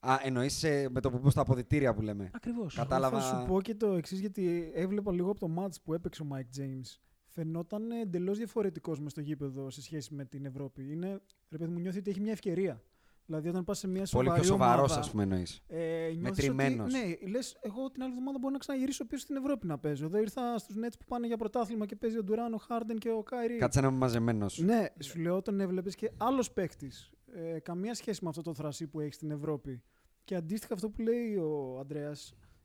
Α, 0.00 0.18
εννοείς 0.22 0.62
ε, 0.62 0.88
με 0.90 1.00
το 1.00 1.10
που 1.10 1.18
μπουν 1.18 1.30
στα 1.30 1.40
αποδητήρια 1.40 1.94
που 1.94 2.02
λέμε. 2.02 2.30
Ακριβώς. 2.34 2.74
Κατάλαβα. 2.74 3.20
Θα 3.20 3.40
σου 3.40 3.46
πω 3.46 3.62
και 3.62 3.74
το 3.74 3.92
εξής, 3.92 4.20
γιατί 4.20 4.70
έβλεπα 4.74 5.12
λίγο 5.12 5.30
από 5.30 5.38
το 5.38 5.54
match 5.58 5.74
που 5.84 5.94
έπαιξε 5.94 6.22
ο 6.22 6.26
Mike 6.32 6.60
James. 6.60 6.98
Φαινόταν 7.26 7.90
εντελώς 7.90 8.38
διαφορετικός 8.38 9.00
μες 9.00 9.10
στο 9.10 9.20
γήπεδο 9.20 9.70
σε 9.70 9.82
σχέση 9.82 10.14
με 10.14 10.24
την 10.24 10.44
Ευρώπη. 10.44 10.92
Είναι, 10.92 11.20
ρε 11.48 11.58
παιδί 11.58 11.70
μου, 11.70 11.78
νιώθει 11.78 11.98
ότι 11.98 12.10
έχει 12.10 12.20
μια 12.20 12.32
ευκαιρία. 12.32 12.82
Δηλαδή, 13.30 13.48
όταν 13.48 13.64
πας 13.64 13.78
σε 13.78 13.88
μια 13.88 14.06
Πολύ 14.10 14.26
σοβαρή 14.26 14.40
πιο 14.40 14.50
σοβαρός 14.50 14.84
ομάδα, 14.84 15.00
ας 15.00 15.10
πούμε 15.10 15.22
εννοείς. 15.22 15.62
Ε, 15.66 15.78
νιώθεις 16.16 16.18
Μετρημένος. 16.18 16.94
Ότι, 16.94 17.18
ναι, 17.22 17.30
λες, 17.30 17.56
εγώ 17.60 17.90
την 17.90 18.02
άλλη 18.02 18.10
εβδομάδα 18.10 18.38
μπορώ 18.38 18.52
να 18.52 18.58
ξαναγυρίσω 18.58 19.06
πίσω 19.06 19.22
στην 19.22 19.36
Ευρώπη 19.36 19.66
να 19.66 19.78
παίζω. 19.78 20.04
Εδώ 20.04 20.18
ήρθα 20.18 20.58
στους 20.58 20.76
Nets 20.76 20.94
που 20.98 21.04
πάνε 21.04 21.26
για 21.26 21.36
πρωτάθλημα 21.36 21.86
και 21.86 21.96
παίζει 21.96 22.18
ο 22.18 22.22
Ντουράν, 22.22 22.54
ο 22.54 22.56
Χάρντεν 22.56 22.98
και 22.98 23.10
ο 23.10 23.22
Κάιρι. 23.22 23.56
Κάτσε 23.56 23.80
να 23.80 23.88
είμαι 23.88 23.96
μαζεμένος. 23.96 24.58
Ναι, 24.58 24.86
σου 24.98 25.18
λέω 25.20 25.42
τον 25.42 25.60
έβλεπες 25.60 25.94
και 25.94 26.10
άλλος 26.16 26.52
παίκτης. 26.52 27.10
Ε, 27.32 27.58
καμία 27.58 27.94
σχέση 27.94 28.18
με 28.22 28.28
αυτό 28.28 28.42
το 28.42 28.54
θρασί 28.54 28.86
που 28.86 29.00
έχεις 29.00 29.14
στην 29.14 29.30
Ευρώπη. 29.30 29.82
Και 30.24 30.34
αντίστοιχα 30.34 30.74
αυτό 30.74 30.90
που 30.90 31.00
λέει 31.02 31.36
ο 31.36 31.78
Αντρέα 31.80 32.12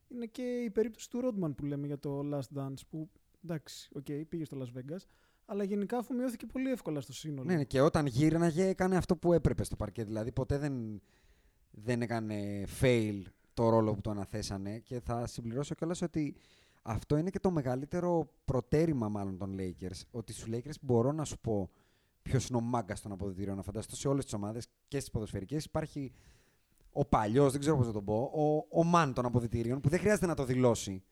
είναι 0.08 0.26
και 0.26 0.42
η 0.42 0.70
περίπτωση 0.70 1.10
του 1.10 1.22
Rodman 1.22 1.56
που 1.56 1.66
λέμε 1.66 1.88
για 1.88 2.00
το 2.00 2.22
Last 2.34 2.60
Dance. 2.60 2.80
Που 2.90 3.10
εντάξει, 3.44 3.90
οκ, 3.94 4.06
πήγε 4.30 4.46
στο 4.46 4.58
Las 4.62 4.78
Vegas. 4.80 5.02
Αλλά 5.46 5.64
γενικά 5.64 5.98
αφομοιώθηκε 5.98 6.46
πολύ 6.46 6.72
εύκολα 6.72 7.02
στο 7.02 7.14
σύνολο. 7.14 7.44
Ναι, 7.44 7.56
ναι, 7.56 7.64
και 7.64 7.82
όταν 7.82 8.06
γύρναγε 8.06 8.68
έκανε 8.68 8.98
αυτό 8.98 9.18
που 9.18 9.34
έπρεπε 9.34 9.64
στο 9.64 9.76
παρκέ. 9.76 10.04
Δηλαδή 10.04 10.32
ποτέ 10.32 10.58
δεν, 10.58 11.02
δεν 11.72 12.02
έκανε 12.02 12.64
fail 12.82 13.22
το 13.54 13.70
ρόλο 13.70 13.94
που 13.94 14.02
το 14.02 14.10
αναθέσανε. 14.10 14.80
Και 14.80 15.00
θα 15.00 15.28
συμπληρώσω 15.28 15.76
κιόλας 15.76 16.02
ότι 16.02 16.36
αυτό 16.82 17.18
είναι 17.18 17.30
και 17.30 17.40
το 17.40 17.52
μεγαλύτερο 17.52 18.30
προτέρημα 18.46 19.10
μάλλον 19.10 19.38
των 19.38 19.56
Lakers. 19.60 20.02
Ότι 20.12 20.34
στους 20.34 20.48
Lakers 20.52 20.80
μπορώ 20.82 21.12
να 21.12 21.24
σου 21.24 21.40
πω 21.40 21.70
ποιος 22.22 22.48
είναι 22.48 22.58
ο 22.58 22.62
μάγκας 22.62 23.02
των 23.02 23.12
αποδυτηρίων. 23.12 23.56
Να 23.56 23.62
φανταστώ 23.62 23.96
σε 23.96 24.08
όλες 24.08 24.24
τις 24.24 24.34
ομάδες 24.34 24.68
και 24.88 25.00
στις 25.00 25.12
ποδοσφαιρικές 25.12 25.66
υπάρχει 25.66 26.12
ο 26.98 27.06
παλιός, 27.06 27.52
δεν 27.52 27.62
ξέρω 27.62 27.78
πώς 27.78 27.88
να 27.88 27.94
τον 27.94 28.04
πω, 28.04 28.32
ο, 28.34 28.80
ο 28.80 28.84
μαν 28.84 29.14
των 29.14 29.26
αποδητηρίων 29.26 29.82
που 29.82 29.90
δεν 29.90 30.00
χρειάζεται 30.00 30.26
να 30.26 30.34
το 30.34 30.46
δηλώσει. 30.46 31.04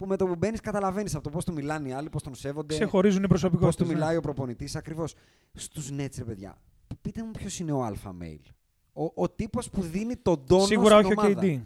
Που 0.00 0.06
με 0.06 0.16
το 0.16 0.26
που 0.26 0.34
μπαίνεις 0.36 0.60
καταλαβαίνεις 0.60 1.14
από 1.14 1.22
το 1.24 1.30
πώς 1.30 1.44
του 1.44 1.52
μιλάνε 1.52 1.88
οι 1.88 1.92
άλλοι, 1.92 2.08
πώς 2.08 2.22
τον 2.22 2.34
σέβονται. 2.34 2.74
Ξεχωρίζουν 2.74 3.18
οι 3.22 3.26
Πώς 3.26 3.40
προσωπικότητες. 3.40 3.86
του 3.86 3.92
μιλάει 3.92 4.16
ο 4.16 4.20
προπονητής. 4.20 4.76
Ακριβώς. 4.76 5.14
Στους 5.54 5.90
Nets, 5.92 6.14
ρε 6.18 6.24
παιδιά, 6.24 6.56
πείτε 7.00 7.22
μου 7.24 7.30
ποιος 7.30 7.58
είναι 7.58 7.72
ο 7.72 7.82
αλφα 7.84 8.14
mail. 8.22 8.40
Ο, 8.92 9.22
ο 9.22 9.30
τύπος 9.30 9.70
που 9.70 9.82
δίνει 9.82 10.16
τον 10.16 10.44
τόνο 10.46 10.64
Σίγουρα 10.64 11.02
στην 11.02 11.18
όχι 11.18 11.26
ο 11.26 11.30
ομάδα. 11.30 11.40
KD. 11.46 11.60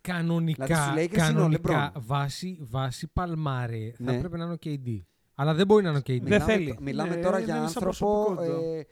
Κανονικά, 0.00 0.64
Δηλαδή, 0.66 1.02
στους 1.02 1.12
Lakers 1.12 1.30
είναι 1.30 1.38
ο 1.38 1.42
κανονικά 1.42 1.92
LeBron. 1.92 2.00
βάση, 2.06 2.58
βάση 2.60 3.06
παλμάρε 3.12 3.90
θα 3.96 4.04
Ναι. 4.10 4.16
έπρεπε 4.16 4.36
να 4.36 4.44
είναι 4.44 4.52
ο 4.52 4.58
KD. 4.64 5.00
Αλλά 5.34 5.54
δεν 5.54 5.66
μπορεί 5.66 5.82
να 5.82 5.88
είναι 5.88 5.98
ο 5.98 6.00
KD. 6.00 6.06
Δεν 6.06 6.22
Μιλάμε, 6.22 6.44
θέλει. 6.52 6.78
μιλάμε 6.80 7.14
Ναι, 7.14 7.22
τώρα 7.22 7.36
δεν 7.36 7.44
για 7.44 7.56
είναι 7.56 7.68
σαν 7.68 7.82
άνθρωπο 7.88 8.24
προσωπικότητα. 8.24 8.76
ε, 8.78 8.86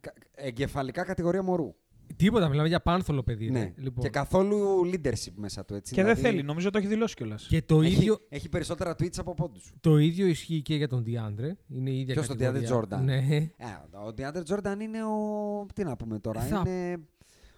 κα- 0.00 0.12
εγκεφαλικά 0.34 1.04
κατηγορία 1.04 1.42
μωρού. 1.42 1.74
Τίποτα, 2.16 2.48
μιλάμε 2.48 2.68
για 2.68 2.80
πάνθολο 2.80 3.22
παιδί. 3.22 3.50
Ναι. 3.50 3.58
ρε. 3.60 3.72
Λοιπόν. 3.76 4.04
Και 4.04 4.10
καθόλου 4.10 4.90
leadership 4.92 5.32
μέσα 5.34 5.64
του. 5.64 5.74
Έτσι. 5.74 5.94
Και 5.94 6.02
δεν 6.02 6.14
Δηλαδή, 6.14 6.34
θέλει, 6.34 6.46
νομίζω 6.46 6.70
το 6.70 6.78
έχει 6.78 6.86
δηλώσει 6.86 7.14
κιόλας. 7.14 7.46
Και 7.46 7.62
το 7.62 7.80
έχει, 7.80 7.92
ίδιο, 7.94 8.18
έχει 8.28 8.48
περισσότερα 8.48 8.92
tweets 8.98 9.18
από 9.18 9.34
πόντους. 9.34 9.72
το 9.80 9.98
ίδιο 9.98 10.26
ισχύει 10.26 10.62
και 10.62 10.74
για 10.74 10.88
τον 10.88 11.04
Διάντρε. 11.04 11.56
Είναι 11.68 11.90
η 11.90 11.98
ίδια 12.00 12.14
Ποιος 12.14 12.26
τον 12.26 12.36
κατηγορία. 12.36 12.68
DeAndre 12.68 12.96
Jordan? 12.98 13.00
Ναι. 13.02 13.16
Ε, 13.16 13.66
ο 14.06 14.14
DeAndre 14.18 14.42
Jordan 14.54 14.80
είναι 14.80 15.04
ο. 15.04 15.66
Τι 15.74 15.84
να 15.84 15.96
πούμε 15.96 16.18
τώρα. 16.18 16.40
Θα 16.40 16.62
Είναι 16.66 16.96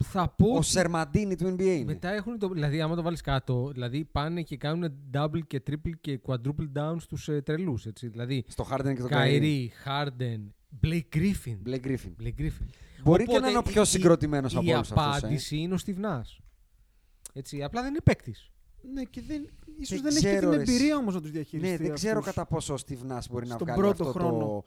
Θα 0.04 0.28
πω. 0.28 0.46
ο 0.48 0.56
ότι 0.56 0.66
Σερμαντίνη 0.66 1.36
του 1.36 1.54
NBA. 1.54 1.60
Είναι. 1.60 1.84
Μετά 1.84 2.12
έχουν 2.12 2.38
το. 2.38 2.48
Δηλαδή, 2.48 2.80
άμα 2.80 2.94
το 2.94 3.02
βάλεις 3.02 3.20
κάτω, 3.20 3.70
δηλαδή 3.72 4.04
πάνε 4.04 4.42
και 4.42 4.56
κάνουν 4.56 4.92
double 5.14 5.40
και 5.46 5.62
triple 5.70 5.90
και 6.00 6.20
quadruple 6.26 6.68
down 6.78 6.96
στους 6.98 7.28
ε, 7.28 7.40
τρελούς. 7.40 7.86
Δηλαδή, 8.00 8.44
Στο 8.48 8.66
Harden 8.70 8.94
και 8.94 9.00
το 9.00 9.06
Kyrie. 9.06 9.10
Καϊρή, 9.10 9.72
Harden, 9.84 10.40
Blake 10.82 11.16
Griffin. 11.16 11.68
Blake 11.68 11.86
Griffin. 11.86 12.22
Blake 12.22 12.40
Griffin. 12.40 12.66
Μπορεί 13.04 13.24
και 13.24 13.30
Οπότε 13.30 13.42
να 13.44 13.48
είναι 13.50 13.58
ο 13.58 13.62
πιο 13.62 13.82
η- 13.82 13.86
συγκροτημένος 13.86 14.56
από 14.56 14.64
Η 14.66 14.72
όλους 14.74 14.90
αυτούς. 14.92 15.16
απάντηση 15.16 15.56
είναι 15.56 15.74
ο 15.74 15.78
Στιβνά. 15.78 16.26
Έτσι, 17.32 17.62
απλά 17.62 17.80
δεν 17.82 17.90
είναι 17.90 18.00
παίκτης. 18.00 18.50
Ναι, 18.92 19.02
και 19.04 19.22
δεν, 19.22 19.48
ίσως 19.78 20.00
Δεν 20.00 20.12
δεν, 20.12 20.12
έχει 20.16 20.20
και 20.20 20.36
ξέρω, 20.36 20.48
την 20.50 20.56
ρε, 20.58 20.62
εσύ. 20.62 20.72
εμπειρία 20.74 20.96
όμως 20.96 21.14
να 21.14 21.20
τους 21.20 21.30
διαχειριστεί 21.30 21.70
Ναι, 21.70 21.76
δεν 21.76 21.94
ξέρω 21.94 22.18
αυτούς. 22.18 22.34
κατά 22.34 22.46
πόσο 22.46 22.74
ο 22.74 22.76
Steve 22.86 22.92
Nash 23.12 23.22
μπορεί 23.30 23.46
να 23.46 23.54
Στον 23.54 23.66
βγάλει 23.66 23.80
πρώτο 23.82 24.08
αυτό 24.08 24.18
χρόνο. 24.18 24.38
το, 24.38 24.64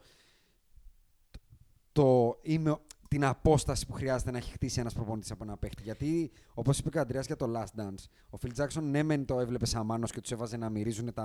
το 1.92 2.38
είμαι, 2.42 2.70
ο- 2.70 2.80
την 3.08 3.24
απόσταση 3.24 3.86
που 3.86 3.92
χρειάζεται 3.92 4.30
να 4.30 4.38
έχει 4.38 4.52
χτίσει 4.52 4.80
ένας 4.80 4.94
προπονητής 4.94 5.30
από 5.30 5.44
ένα 5.44 5.56
παίχτη. 5.56 5.82
Γιατί, 5.82 6.30
όπως 6.54 6.78
είπε 6.78 6.90
και 6.90 6.98
ο 6.98 7.00
Αντρέας 7.00 7.26
για 7.26 7.36
το 7.36 7.52
Last 7.56 7.80
Dance, 7.80 8.04
ο 8.30 8.38
Phil 8.42 8.62
Jackson 8.62 8.82
ναι, 8.82 9.02
μεν 9.02 9.24
το 9.24 9.40
έβλεπε 9.40 9.66
σαν 9.66 9.86
μάνος 9.86 10.12
και 10.12 10.20
τους 10.20 10.30
έβαζε 10.30 10.56
να 10.56 10.70
μυρίζουν 10.70 11.12
τα 11.14 11.24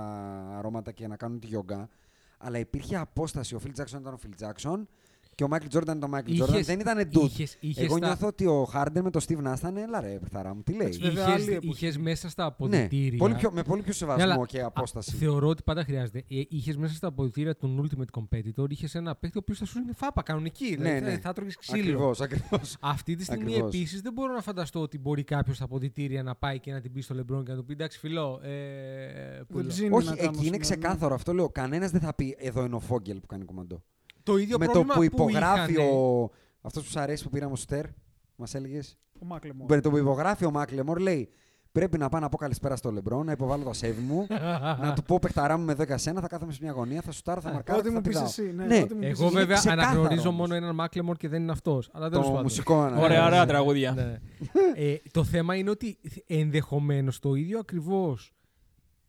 αρώματα 0.58 0.92
και 0.92 1.06
να 1.06 1.16
κάνουν 1.16 1.40
τη 1.40 1.46
γιογκά. 1.46 1.88
Αλλά 2.38 2.58
υπήρχε 2.58 2.96
απόσταση. 2.96 3.54
Ο 3.54 3.60
Phil 3.64 3.80
Jackson 3.80 3.98
ήταν 4.00 4.14
ο 4.14 4.18
Phil 4.22 4.44
Jackson 4.48 4.84
και 5.34 5.44
ο 5.44 5.48
Michael 5.50 5.76
Jordan 5.76 5.82
ήταν 5.82 6.02
ο 6.02 6.08
Michael 6.12 6.18
Jordan. 6.42 6.48
Είχες- 6.48 6.66
Δεν 6.66 6.80
ήταν 6.80 6.98
dude. 7.12 7.22
είχες- 7.24 7.56
είχες 7.60 7.84
Εγώ 7.84 7.98
τα- 7.98 8.06
νιώθω 8.06 8.26
ότι 8.26 8.46
ο 8.46 8.68
Harden 8.74 9.00
με 9.02 9.10
το 9.10 9.24
Steve 9.28 9.46
Nash 9.52 9.56
ήταν, 9.58 9.76
έλα 9.76 10.00
ρε, 10.00 10.18
παιχταρά 10.18 10.54
μου, 10.54 10.62
τι 10.62 10.72
λέει. 10.72 10.86
Έτσι, 10.86 11.00
βέβαια, 11.00 11.26
άλλη 11.28 11.52
εποχή. 11.52 11.68
Είχες 11.68 11.98
μέσα 11.98 12.28
στα 12.28 12.42
Ναι, 12.42 12.48
αποδητήρια. 12.48 13.18
πολύ 13.18 13.34
πιο, 13.34 13.52
με 13.52 13.62
πολύ 13.62 13.82
πιο 13.82 13.92
σεβασμό 13.92 14.26
Ναι, 14.26 14.32
αλλά, 14.32 14.46
και 14.46 14.60
α, 14.60 14.66
απόσταση. 14.66 15.16
θεωρώ 15.16 15.48
ότι 15.48 15.62
πάντα 15.62 15.84
χρειάζεται. 15.84 16.24
Είχες 16.28 16.76
μέσα 16.76 16.94
στα 16.94 17.06
αποδητήρια 17.06 17.56
των 17.56 17.82
Ultimate 17.90 18.20
Competitor, 18.20 18.70
είχες 18.70 18.94
ένα 18.94 19.14
παίκτη 19.14 19.38
ο 19.38 19.40
οποίος 19.42 19.58
θα 19.58 19.64
σου 19.64 19.78
είναι 19.78 19.92
φάπα 19.96 20.22
κανονική. 20.22 20.70
Ναι, 20.70 20.76
δηλαδή, 20.76 21.00
ναι. 21.00 21.10
θα- 21.10 21.18
Θα 21.20 21.32
τρώγε 21.32 21.50
ξύλο. 21.58 21.80
Ακριβώς, 21.82 22.20
ακριβώς. 22.20 22.76
Αυτή 22.80 23.14
τη 23.16 23.24
στιγμή 23.24 23.50
Ακριβώς. 23.52 23.74
επίσης 23.74 24.00
δεν 24.00 24.12
μπορώ 24.12 24.34
να 24.34 24.40
φανταστώ 24.42 24.80
ότι 24.80 24.98
μπορεί 24.98 25.24
κάποιος 25.24 25.56
στα 25.56 25.64
αποδητήρια 25.64 26.22
να 26.22 26.34
πάει 26.34 26.60
και 26.60 26.72
να 26.72 26.80
την 26.80 26.92
πει 26.92 27.00
στο 27.00 27.14
Λεμπρόν 27.14 27.44
και 27.44 27.50
να 27.50 27.56
του 27.56 27.64
πει 27.64 27.72
εντάξει, 27.72 27.98
φιλό. 27.98 28.40
Ε, 28.42 28.48
που 29.48 29.54
Δεν 29.54 29.62
λέω». 29.62 29.66
ψήνει 29.72 29.88
Όχι, 29.94 30.08
να 30.08 30.16
κάνω 30.16 30.28
εκεί 30.28 30.36
είναι 30.36 30.36
σήμερα, 30.36 30.50
ναι. 30.50 30.58
ξεκάθαρο. 30.58 31.14
Αυτό 31.14 31.32
λέω. 31.34 31.48
Κανένας 31.48 31.90
δεν 31.90 32.00
θα 32.00 32.14
πει 32.14 32.36
εδώ 32.38 32.64
είναι 32.64 32.74
ο 32.74 32.80
Φόγγελ 32.80 33.20
που 33.20 33.26
κάνει 33.26 33.44
κομμαντό. 33.44 33.82
Το 34.24 34.36
ίδιο 34.36 34.58
Με 34.58 34.64
το 34.66 34.70
πρόβλημα 34.72 34.94
που 34.94 35.02
υπογράφει 35.02 35.72
είχανε- 35.72 35.92
ο. 35.94 36.30
Αυτός 36.60 36.82
που 36.84 36.90
σου 36.90 37.00
αρέσει 37.00 37.24
που 37.24 37.30
πήραμε 37.30 37.52
ο 37.52 37.56
Στέρ, 37.56 37.84
μας 38.36 38.54
έλεγες; 38.54 38.98
Ο 39.22 39.24
Μάκλεμορ. 39.26 39.66
Με 39.70 39.80
το 39.80 39.90
που 39.90 39.96
υπογράφει 39.98 40.44
ο 40.44 40.50
Μάκλεμορ, 40.50 40.98
λέει 40.98 41.28
Πρέπει 41.72 41.98
να 41.98 42.08
πάω 42.08 42.20
να 42.20 42.28
πω 42.28 42.36
καλησπέρα 42.36 42.76
στο 42.76 42.90
Λεμπρόν, 42.90 43.26
να 43.26 43.32
υποβάλω 43.32 43.64
το 43.64 43.72
σέβη 43.72 44.00
μου, 44.02 44.26
να 44.82 44.92
του 44.94 45.02
πω 45.02 45.18
παιχταρά 45.18 45.56
μου 45.58 45.64
με 45.64 45.74
10 45.78 45.92
σένα, 45.94 46.20
θα 46.20 46.26
κάθομαι 46.28 46.52
σε 46.52 46.58
μια 46.62 46.72
γωνία, 46.72 47.00
θα 47.00 47.12
σουτάρω, 47.12 47.40
θα 47.40 47.48
Ε, 47.48 47.52
μαρκάρω. 47.52 47.78
Ό,τι 47.78 47.88
και 47.88 47.94
θα 47.94 48.00
μου 48.00 48.06
πεις 48.06 48.12
πηδάω. 48.12 48.28
εσύ. 48.28 48.52
Ναι, 48.56 48.64
Ναι. 48.66 48.82
ό,τι 48.82 48.94
μου 48.94 49.00
πεις 49.00 49.08
Εγώ 49.08 49.24
εσύ. 49.26 49.34
βέβαια 49.34 49.56
ξεκάθαρο 49.56 49.88
αναγνωρίζω 49.90 50.28
όμως. 50.28 50.40
μόνο 50.40 50.54
έναν 50.54 50.74
Μάκλεμορ 50.74 51.16
και 51.16 51.28
δεν 51.28 51.42
είναι 51.42 51.52
αυτός. 51.52 51.90
Αλλά 51.92 52.08
τέλος 52.08 52.24
Το 52.24 52.30
πάντων. 52.30 52.42
μουσικό 52.44 52.74
Ωραία, 52.74 52.86
αναγνωρίζω. 52.88 53.24
ωραία 53.26 53.46
τραγούδια. 53.46 53.92
Ναι. 53.92 54.18
ε, 54.74 54.96
το 55.10 55.24
θέμα 55.24 55.54
είναι 55.54 55.70
ότι 55.70 55.98
ενδεχομένως 56.26 57.18
το 57.18 57.34
ίδιο 57.34 57.58
ακριβώς. 57.58 58.32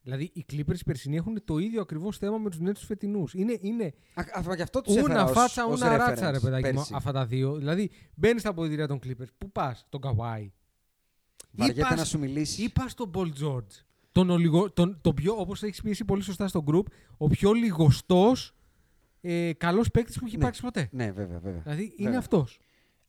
Δηλαδή 0.05 0.31
οι 0.33 0.45
Clippers 0.51 0.79
οι 0.79 0.83
περσινοί 0.85 1.15
έχουν 1.15 1.43
το 1.45 1.57
ίδιο 1.57 1.81
ακριβώς 1.81 2.17
θέμα 2.17 2.37
με 2.37 2.49
τους 2.49 2.59
Nets 2.61 2.73
τους 2.73 2.85
φετινούς. 2.85 3.33
Είναι, 3.33 3.57
είναι 3.61 3.93
Α, 4.13 4.49
α, 4.51 4.55
Γι' 4.55 4.61
αυτό 4.61 4.81
τους 4.81 4.93
ούνα 4.95 5.01
έφερα 5.03 5.23
ως- 5.23 5.31
φάτσα, 5.31 5.65
ως 5.65 5.81
ούνα 5.81 5.97
ράτσα, 5.97 6.29
reference 6.29 6.33
ρε 6.33 6.39
παιδάκι 6.39 6.67
μου, 6.67 6.73
πέρσι. 6.73 6.93
αυτά 6.95 7.11
τα 7.11 7.25
δύο. 7.25 7.55
Δηλαδή 7.55 7.89
μπαίνεις 8.15 8.41
στα 8.41 8.49
αποδητήρια 8.49 8.87
των 8.87 8.99
Clippers. 9.05 9.27
Πού 9.37 9.51
πας, 9.51 9.85
τον 9.89 10.01
Καβάη. 10.01 10.51
Βαριέται 11.51 11.95
να 11.95 12.05
σου 12.05 12.19
μιλήσεις. 12.19 12.57
Ή 12.65 12.69
πας 12.71 12.91
στον 12.91 13.11
Paul 13.13 13.31
George. 13.43 13.83
Τον, 14.11 14.29
ολιγο, 14.29 14.71
τον, 14.71 14.97
τον 15.01 15.13
πιο, 15.13 15.33
όπως 15.37 15.63
έχεις 15.63 15.81
πει 15.81 15.89
εσύ 15.89 16.05
πολύ 16.05 16.21
σωστά 16.21 16.47
στο 16.47 16.63
group, 16.67 16.83
ο 17.17 17.27
πιο 17.27 17.51
λιγοστός 17.53 18.53
ε, 19.21 19.53
καλός 19.53 19.91
παίκτης 19.91 20.17
που 20.19 20.25
έχει 20.25 20.35
Ναι. 20.35 20.41
υπάρξει 20.41 20.61
ποτέ. 20.61 20.89
Ναι, 20.91 21.11
βέβαια, 21.11 21.39
βέβαια. 21.39 21.59
Δηλαδή 21.61 21.83
είναι 21.83 21.93
Βέβαια. 22.03 22.19
αυτός. 22.19 22.59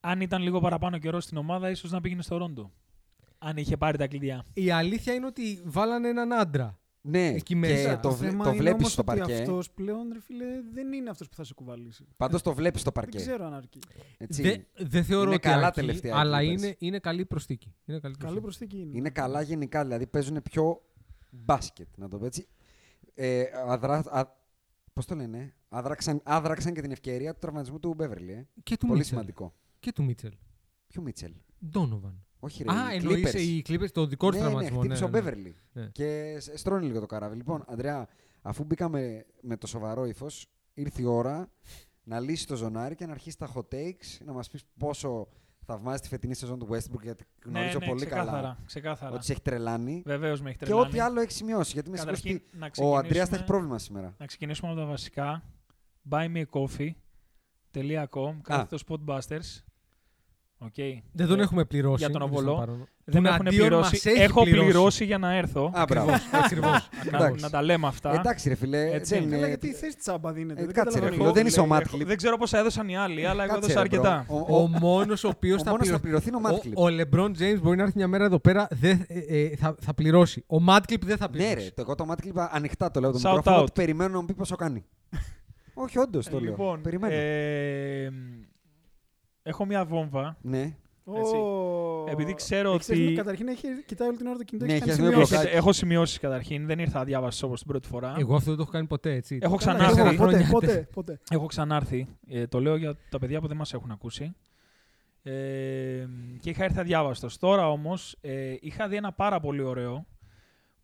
Αν 0.00 0.20
ήταν 0.20 0.42
λίγο 0.42 0.60
παραπάνω 0.60 0.98
καιρό 0.98 1.20
στην 1.20 1.36
ομάδα, 1.36 1.70
ίσως 1.70 1.90
να 1.90 2.00
πήγαινε 2.00 2.22
στο 2.22 2.36
Ρόντο. 2.36 2.72
Αν 3.38 3.56
είχε 3.56 3.76
πάρει 3.76 3.98
τα 3.98 4.06
κλειδιά. 4.06 4.44
Η 4.52 4.70
αλήθεια 4.70 5.12
είναι 5.14 5.26
ότι 5.26 5.62
βάλανε 5.64 6.08
έναν 6.08 6.32
άντρα. 6.32 6.78
Ναι, 7.08 7.26
Εκεί 7.28 7.42
και 7.42 7.56
μέσα. 7.56 8.00
το, 8.00 8.08
Το 8.08 8.14
βλέ, 8.14 8.28
θέμα 8.28 8.44
το 8.44 8.50
είναι 8.50 8.58
βλέπεις 8.58 8.78
όμως 8.80 8.92
στο 8.92 9.02
ότι 9.08 9.18
παρκέ. 9.18 9.34
αυτός 9.34 9.70
πλέον, 9.70 10.08
ρε 10.12 10.20
φίλε, 10.20 10.44
δεν 10.72 10.92
είναι 10.92 11.10
αυτός 11.10 11.28
που 11.28 11.34
θα 11.34 11.44
σε 11.44 11.54
κουβαλήσει. 11.54 12.06
Πάντως 12.16 12.42
το 12.42 12.54
βλέπεις 12.54 12.80
στο 12.80 12.90
Δεν 12.94 13.02
παρκέ. 13.02 13.18
ξέρω 13.18 13.44
αν 13.46 13.54
αρκεί. 13.54 13.78
Έτσι. 14.18 14.42
Δεν 14.42 14.64
δεν 14.74 15.04
θεωρώ 15.04 15.22
Είναι 15.24 15.30
ότι 15.34 15.48
καλά 15.48 15.66
αρκεί, 15.66 15.80
τελευταία 15.80 16.12
οι 16.12 16.18
αλλά 16.18 16.38
Clippers. 16.38 16.44
είναι, 16.58 16.76
είναι 16.78 16.98
καλή 16.98 17.24
προσθήκη. 17.26 17.74
Είναι 17.84 17.98
καλή 17.98 18.14
Καλή 18.16 18.40
προσθήκη. 18.40 18.40
προσθήκη 18.40 18.80
είναι. 18.80 18.98
Είναι 18.98 19.10
καλά 19.10 19.42
γενικά, 19.42 19.82
δηλαδή 19.82 20.06
παίζουν 20.06 20.42
πιο 20.42 20.82
μπάσκετ, 21.30 21.88
να 21.96 22.08
το 22.08 22.18
πω 22.18 22.24
έτσι. 22.26 22.46
Ε, 23.14 23.44
αδρα, 23.66 24.02
α, 24.10 24.24
πώς 24.92 25.06
το 25.06 25.14
λένε, 25.14 25.54
άδραξαν, 25.68 26.20
άδραξαν 26.24 26.72
και 26.74 26.80
την 26.80 26.90
ευκαιρία 26.90 27.32
του 27.32 27.38
τραυματισμού 27.40 27.78
του 27.78 27.94
Μπέβερλι. 27.94 28.32
Ε. 28.32 28.46
Και 28.62 28.76
του 28.76 28.86
Πολύ 28.86 28.98
Μίτσελ. 28.98 29.14
σημαντικό. 29.16 29.54
Και 29.80 29.92
του 29.92 30.04
Μίτσελ. 30.04 30.32
Ποιο 30.86 31.02
Μίτσελ; 31.02 31.32
Ντόνοβαν. 31.70 32.25
Όχι 32.40 32.62
ρε, 32.62 32.72
Α, 32.78 32.92
οι 32.92 32.96
εννοείς 32.96 33.34
Clippers. 33.34 33.40
οι 33.40 33.62
Clippers, 33.68 33.90
το 33.92 34.06
δικό 34.06 34.26
τους 34.30 34.36
ναι, 34.38 34.44
ναι, 34.44 34.48
τραυματισμό. 34.50 34.78
χτύπησε 34.78 35.04
ο 35.04 35.08
ναι, 35.08 35.12
ναι. 35.12 35.20
Μπέβερλι. 35.22 35.56
Ναι. 35.72 35.88
Και 35.92 36.36
σ- 36.40 36.56
στρώνει 36.58 36.86
λίγο 36.86 37.00
το 37.00 37.06
καράβι. 37.06 37.36
Λοιπόν, 37.36 37.64
Αντρέα, 37.68 38.08
αφού 38.42 38.64
μπήκαμε 38.64 39.26
με 39.40 39.56
το 39.56 39.66
σοβαρό 39.66 40.04
ύφος, 40.06 40.46
ήρθε 40.74 41.02
η 41.02 41.04
ώρα 41.04 41.48
να 42.02 42.20
λύσει 42.20 42.46
το 42.46 42.56
ζωνάρι 42.56 42.94
και 42.94 43.06
να 43.06 43.12
αρχίσει 43.12 43.38
τα 43.38 43.52
hot 43.54 43.74
takes, 43.74 44.18
να 44.24 44.32
μας 44.32 44.50
πεις 44.50 44.64
πόσο 44.78 45.28
θαυμάζει 45.64 46.00
τη 46.02 46.08
φετινή 46.08 46.34
σεζόν 46.34 46.58
του 46.58 46.68
Westbrook, 46.70 47.02
γιατί 47.02 47.24
γνωρίζω 47.44 47.78
πολύ 47.78 47.90
Ναι, 47.90 47.96
ξεκάθαρα. 48.06 48.30
καλά 48.30 48.58
ξεκάθαρα. 48.66 49.14
ότι 49.14 49.24
σε 49.24 49.32
έχει 49.32 49.42
τρελάνει. 49.42 50.02
Βεβαίως 50.06 50.40
με 50.40 50.48
έχει 50.48 50.58
Και 50.58 50.64
τρελάνει. 50.64 50.86
ό,τι 50.86 50.98
άλλο 51.00 51.20
έχει 51.20 51.32
σημειώσει. 51.32 51.72
Γιατί 51.72 51.90
με 51.90 51.96
σίγουρος 51.96 52.20
Καταρχήν, 52.22 52.46
ότι 52.48 52.58
να 52.58 52.66
ο 52.66 52.70
ξεκινήσουμε- 52.70 53.06
Αντρέας 53.06 53.28
θα 53.28 53.36
έχει 53.36 53.44
πρόβλημα 53.44 53.78
σήμερα. 53.78 54.14
Να 54.18 54.26
ξεκινήσουμε 54.26 54.70
από 54.70 54.80
τα 54.80 54.86
βασικά. 54.86 55.42
buymeacoffee.com 56.10 58.34
κάθετος 58.42 58.84
Spotbusters. 58.88 59.62
Okay. 60.64 61.02
Δεν 61.12 61.26
τον 61.26 61.38
Ε, 61.38 61.42
έχουμε 61.42 61.64
πληρώσει. 61.64 62.04
για 62.04 62.10
τον 62.18 62.28
προς 62.28 62.40
Οβολό. 62.40 62.56
παρόν. 62.58 62.88
Δεν 63.04 63.14
Τον 63.22 63.26
έχουν 63.26 63.46
αντίον 63.46 63.66
πληρώσει. 63.68 63.90
μας 63.94 64.04
έχει 64.06 64.20
Έχω 64.22 64.42
πληρώσει. 64.42 64.64
πληρώσει 64.68 65.04
για 65.04 65.18
να 65.18 65.34
έρθω. 65.36 65.70
Α, 65.74 65.84
μπράβο. 65.88 66.10
Ακριβώς. 66.44 66.88
Να, 67.10 67.16
Εντάξει. 67.18 67.42
να 67.42 67.50
τα 67.50 67.62
λέμε 67.62 67.86
αυτά. 67.86 68.12
Εντάξει, 68.14 68.48
ρε 68.48 68.54
φιλέ. 68.54 68.90
Έτσι. 68.90 69.14
δεν 69.14 69.22
Καλά, 69.24 69.36
είναι. 69.36 69.46
γιατί 69.46 69.72
θες 69.72 69.96
τσάμπα 69.96 70.32
δίνεται. 70.32 70.62
Ε, 70.62 70.64
δεν 70.64 70.74
κάτσε, 70.74 70.88
ρε 70.90 70.94
καταλαβαίνω. 70.94 71.22
φίλο, 71.22 71.32
δεν 71.34 71.46
είσαι 71.46 71.60
ο 71.60 71.66
λέει, 71.66 71.78
Matt 71.78 71.80
έχω- 71.80 71.96
Clip. 71.96 72.06
Δεν 72.06 72.16
ξέρω 72.16 72.36
πόσα 72.36 72.58
έδωσαν 72.58 72.88
οι 72.88 72.96
άλλοι, 72.96 73.26
αλλά 73.26 73.44
εγώ 73.44 73.52
Κάτσε, 73.54 73.70
έδωσα 73.72 73.82
ρε, 73.82 73.88
bro. 73.88 74.04
αρκετά. 74.06 74.24
Ο- 74.28 74.54
Ο 74.56 74.62
ο- 74.62 74.66
μόνος 74.68 75.24
ο 75.24 75.28
οποίος 75.28 75.60
ο 75.60 75.64
θα, 75.64 75.70
μόνος 75.70 75.88
θα 75.88 76.00
πληρωθεί. 76.00 76.30
πληρωθεί 76.30 76.48
είναι 76.50 76.58
ο 76.76 76.80
Ο, 76.80 76.84
Matt 76.84 76.88
Clip. 76.88 76.92
ο 76.92 76.96
LeBron 77.00 77.30
James 77.42 77.60
μπορεί 77.62 77.76
να 77.76 77.82
έρθει 77.82 77.96
μια 77.96 78.08
μέρα 78.08 78.24
εδώ 78.24 78.38
πέρα, 78.38 78.66
δεν, 78.70 79.04
ε, 79.08 79.18
ε, 79.42 79.56
θα, 79.56 79.74
θα 79.80 79.94
πληρώσει. 79.94 80.44
Ο 80.46 80.56
Madclip 80.68 81.00
δεν 81.04 81.16
θα 81.16 81.28
Ναι, 81.30 81.36
πληρώσει. 81.36 81.54
ρε. 81.54 81.70
Το, 81.74 81.80
εγώ 81.82 81.94
το 81.94 82.06
Matt 82.10 82.24
Clip 82.26 82.46
ανοιχτά 82.50 82.90
το 82.90 83.00
λέω 83.00 83.10
το 83.12 83.18
Shout 83.22 83.26
μικρόφωνο. 83.26 83.56
out. 83.56 83.62
ότι 83.62 83.72
Περιμένω 83.74 84.12
να 84.12 84.20
μου 84.20 84.26
πει 84.26 84.34
πόσο 84.34 84.56
κάνει. 84.56 84.84
Όχι, 85.74 85.98
όντως 85.98 86.28
το 86.28 86.40
λέω. 86.40 86.50
Λοιπόν, 86.50 86.80
Περιμένω. 86.82 87.14
Ε, 89.46 89.50
έχω 89.50 89.64
μια 89.64 89.84
βόμβα. 89.84 90.36
Ναι. 90.42 90.76
Έτσι. 91.18 91.36
Ω, 91.36 92.04
Επειδή 92.08 92.34
ξέρω 92.34 92.72
Έχεις- 92.72 92.88
ότι- 92.88 93.12
Καταρχήν 93.16 93.48
έχει, 93.48 93.68
κοιτάει 93.86 94.08
όλη 94.08 94.16
την 94.16 94.26
ώρα 94.26 94.36
το 94.36 94.44
κινητό 94.44 94.66
Ναι, 94.66 94.72
και 94.72 94.76
έχει 94.78 94.88
έχει 94.90 94.96
κάνει 94.98 95.02
ένα 95.08 95.10
σημειώσεις. 95.12 95.30
μπλοκάκι. 95.30 95.46
Έχετε- 95.48 95.62
έχω 95.62 95.72
σημειώσεις 95.72 96.18
καταρχήν, 96.18 96.66
δεν 96.66 96.78
ήρθα 96.78 97.00
αδιάβαστο 97.00 97.46
όπως 97.46 97.58
την 97.58 97.68
πρώτη 97.68 97.88
φορά. 97.88 98.14
Εγώ 98.18 98.34
αυτό 98.34 98.46
δεν 98.48 98.56
το 98.56 98.62
έχω 98.62 98.70
κάνει 98.70 98.86
ποτέ, 98.86 99.12
έτσι. 99.14 99.38
Έχω 99.42 99.56
Καλά, 99.56 99.72
ξανάρθει. 99.72 99.94
τέσσερα 99.96 100.16
Ποτέ, 100.16 100.36
χρόνια. 100.36 100.48
ποτέ, 100.50 100.88
ποτέ. 100.92 101.20
Έχω 101.30 101.46
ξανάρθει. 101.46 102.06
Ε, 102.28 102.46
το 102.46 102.60
λέω 102.60 102.76
για 102.76 102.96
τα 103.10 103.18
παιδιά 103.18 103.40
που 103.40 103.46
δεν 103.48 103.56
μας 103.56 103.72
έχουν 103.74 103.90
ακούσει. 103.90 104.34
Ε, 105.22 105.32
και 106.40 106.50
είχα 106.50 106.64
έρθει 106.64 106.78
αδιάβαστος. 106.80 107.38
Τώρα 107.38 107.70
όμως 107.70 108.16
ε, 108.20 108.54
είχα 108.60 108.88
δει 108.88 108.96
ένα 108.96 109.12
πάρα 109.12 109.40
πολύ 109.40 109.62
ωραίο 109.62 110.06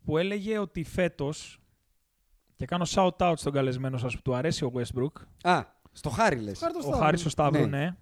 που 0.05 0.17
έλεγε 0.17 0.57
ότι 0.57 0.83
φέτος, 0.83 1.59
και 2.45 2.53
Και 2.55 2.65
κάνω 2.65 2.85
shout-out 2.89 3.33
στον 3.35 3.51
καλεσμένο 3.53 3.97
σας 3.97 4.15
που 4.15 4.21
του 4.21 4.35
αρέσει 4.35 4.65
ο 4.65 4.71
Westbrook. 4.75 5.21
Α, 5.51 5.63
στο 5.91 6.09
χάρι 6.09 6.39
λες. 6.39 6.59
Χάρη 6.59 6.73
το 6.73 6.79
Ο 6.79 6.81
Σταύρο. 6.81 6.99
Χάρης 6.99 7.25
ο 7.25 7.29
Σταύρου, 7.29 7.59
Ναι. 7.61 7.77
ναι. 7.77 7.95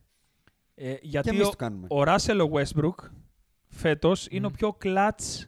Ε, 0.83 0.93
Και 0.93 0.99
γιατί 1.01 1.29
εμείς 1.29 1.45
ο, 1.47 1.49
το 1.49 1.55
κάνουμε. 1.55 1.87
ο 1.89 2.01
Russell 2.05 2.47
ο 2.49 2.57
Westbrook 2.59 3.09
φέτος 3.67 4.27
είναι 4.29 4.45
ο 4.45 4.49
Μμ. 4.49 4.53
πιο 4.53 4.77
clutch 4.83 5.45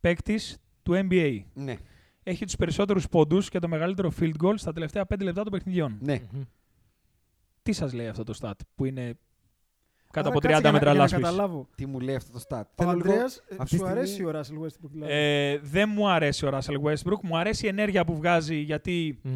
παίκτης 0.00 0.58
του 0.82 0.92
NBA. 1.08 1.42
Ναι, 1.54 1.76
Έχει 2.22 2.44
τους 2.44 2.56
περισσότερους 2.56 3.08
πόντους 3.08 3.48
και 3.48 3.58
το 3.58 3.68
μεγαλύτερο 3.68 4.12
field 4.20 4.32
goal 4.44 4.54
στα 4.56 4.72
τελευταία 4.72 5.04
5 5.14 5.22
λεπτά 5.22 5.42
των 5.42 5.52
παιχνιδιών. 5.52 5.98
ναι. 6.00 6.20
Μμμ. 6.32 6.42
Τι 7.62 7.72
σας 7.72 7.92
λέει 7.92 8.06
αυτό 8.08 8.24
το 8.24 8.34
stat 8.40 8.52
που 8.74 8.84
είναι 8.84 9.18
κάτω 10.10 10.28
Άρα 10.28 10.28
από 10.28 10.38
κάτσε 10.40 10.48
30 10.56 10.60
για 10.60 10.70
να- 10.70 10.72
μέτρα 10.72 10.90
για 10.90 10.98
να 10.98 11.04
λάσπης; 11.04 11.22
καταλάβω. 11.22 11.68
Τι 11.74 11.86
μου 11.86 12.00
λέει 12.00 12.14
αυτό 12.14 12.32
το 12.32 12.44
stat. 12.48 12.62
Ο 12.62 12.82
Θέλω 12.82 12.92
λίγο- 12.92 13.10
Ανδρέας, 13.10 13.36
ε, 13.36 13.40
αυτή 13.48 13.56
τη 13.56 13.68
σου 13.68 13.76
στιγμή- 13.76 13.90
αρέσει 13.92 14.24
ο 14.24 14.30
Russell 14.30 14.64
Westbrook 14.66 14.90
δηλαδή; 14.90 15.12
Ε, 15.12 15.58
δεν 15.62 15.88
μου 15.94 16.08
αρέσει 16.10 16.46
ο 16.46 16.50
Russell 16.52 16.80
Westbrook. 16.82 17.20
Μου 17.22 17.36
αρέσει 17.36 17.66
η 17.66 17.68
ενέργεια 17.68 18.04
που 18.04 18.16
βγάζει 18.16 18.56
γιατί 18.56 19.20
Μμ. 19.22 19.34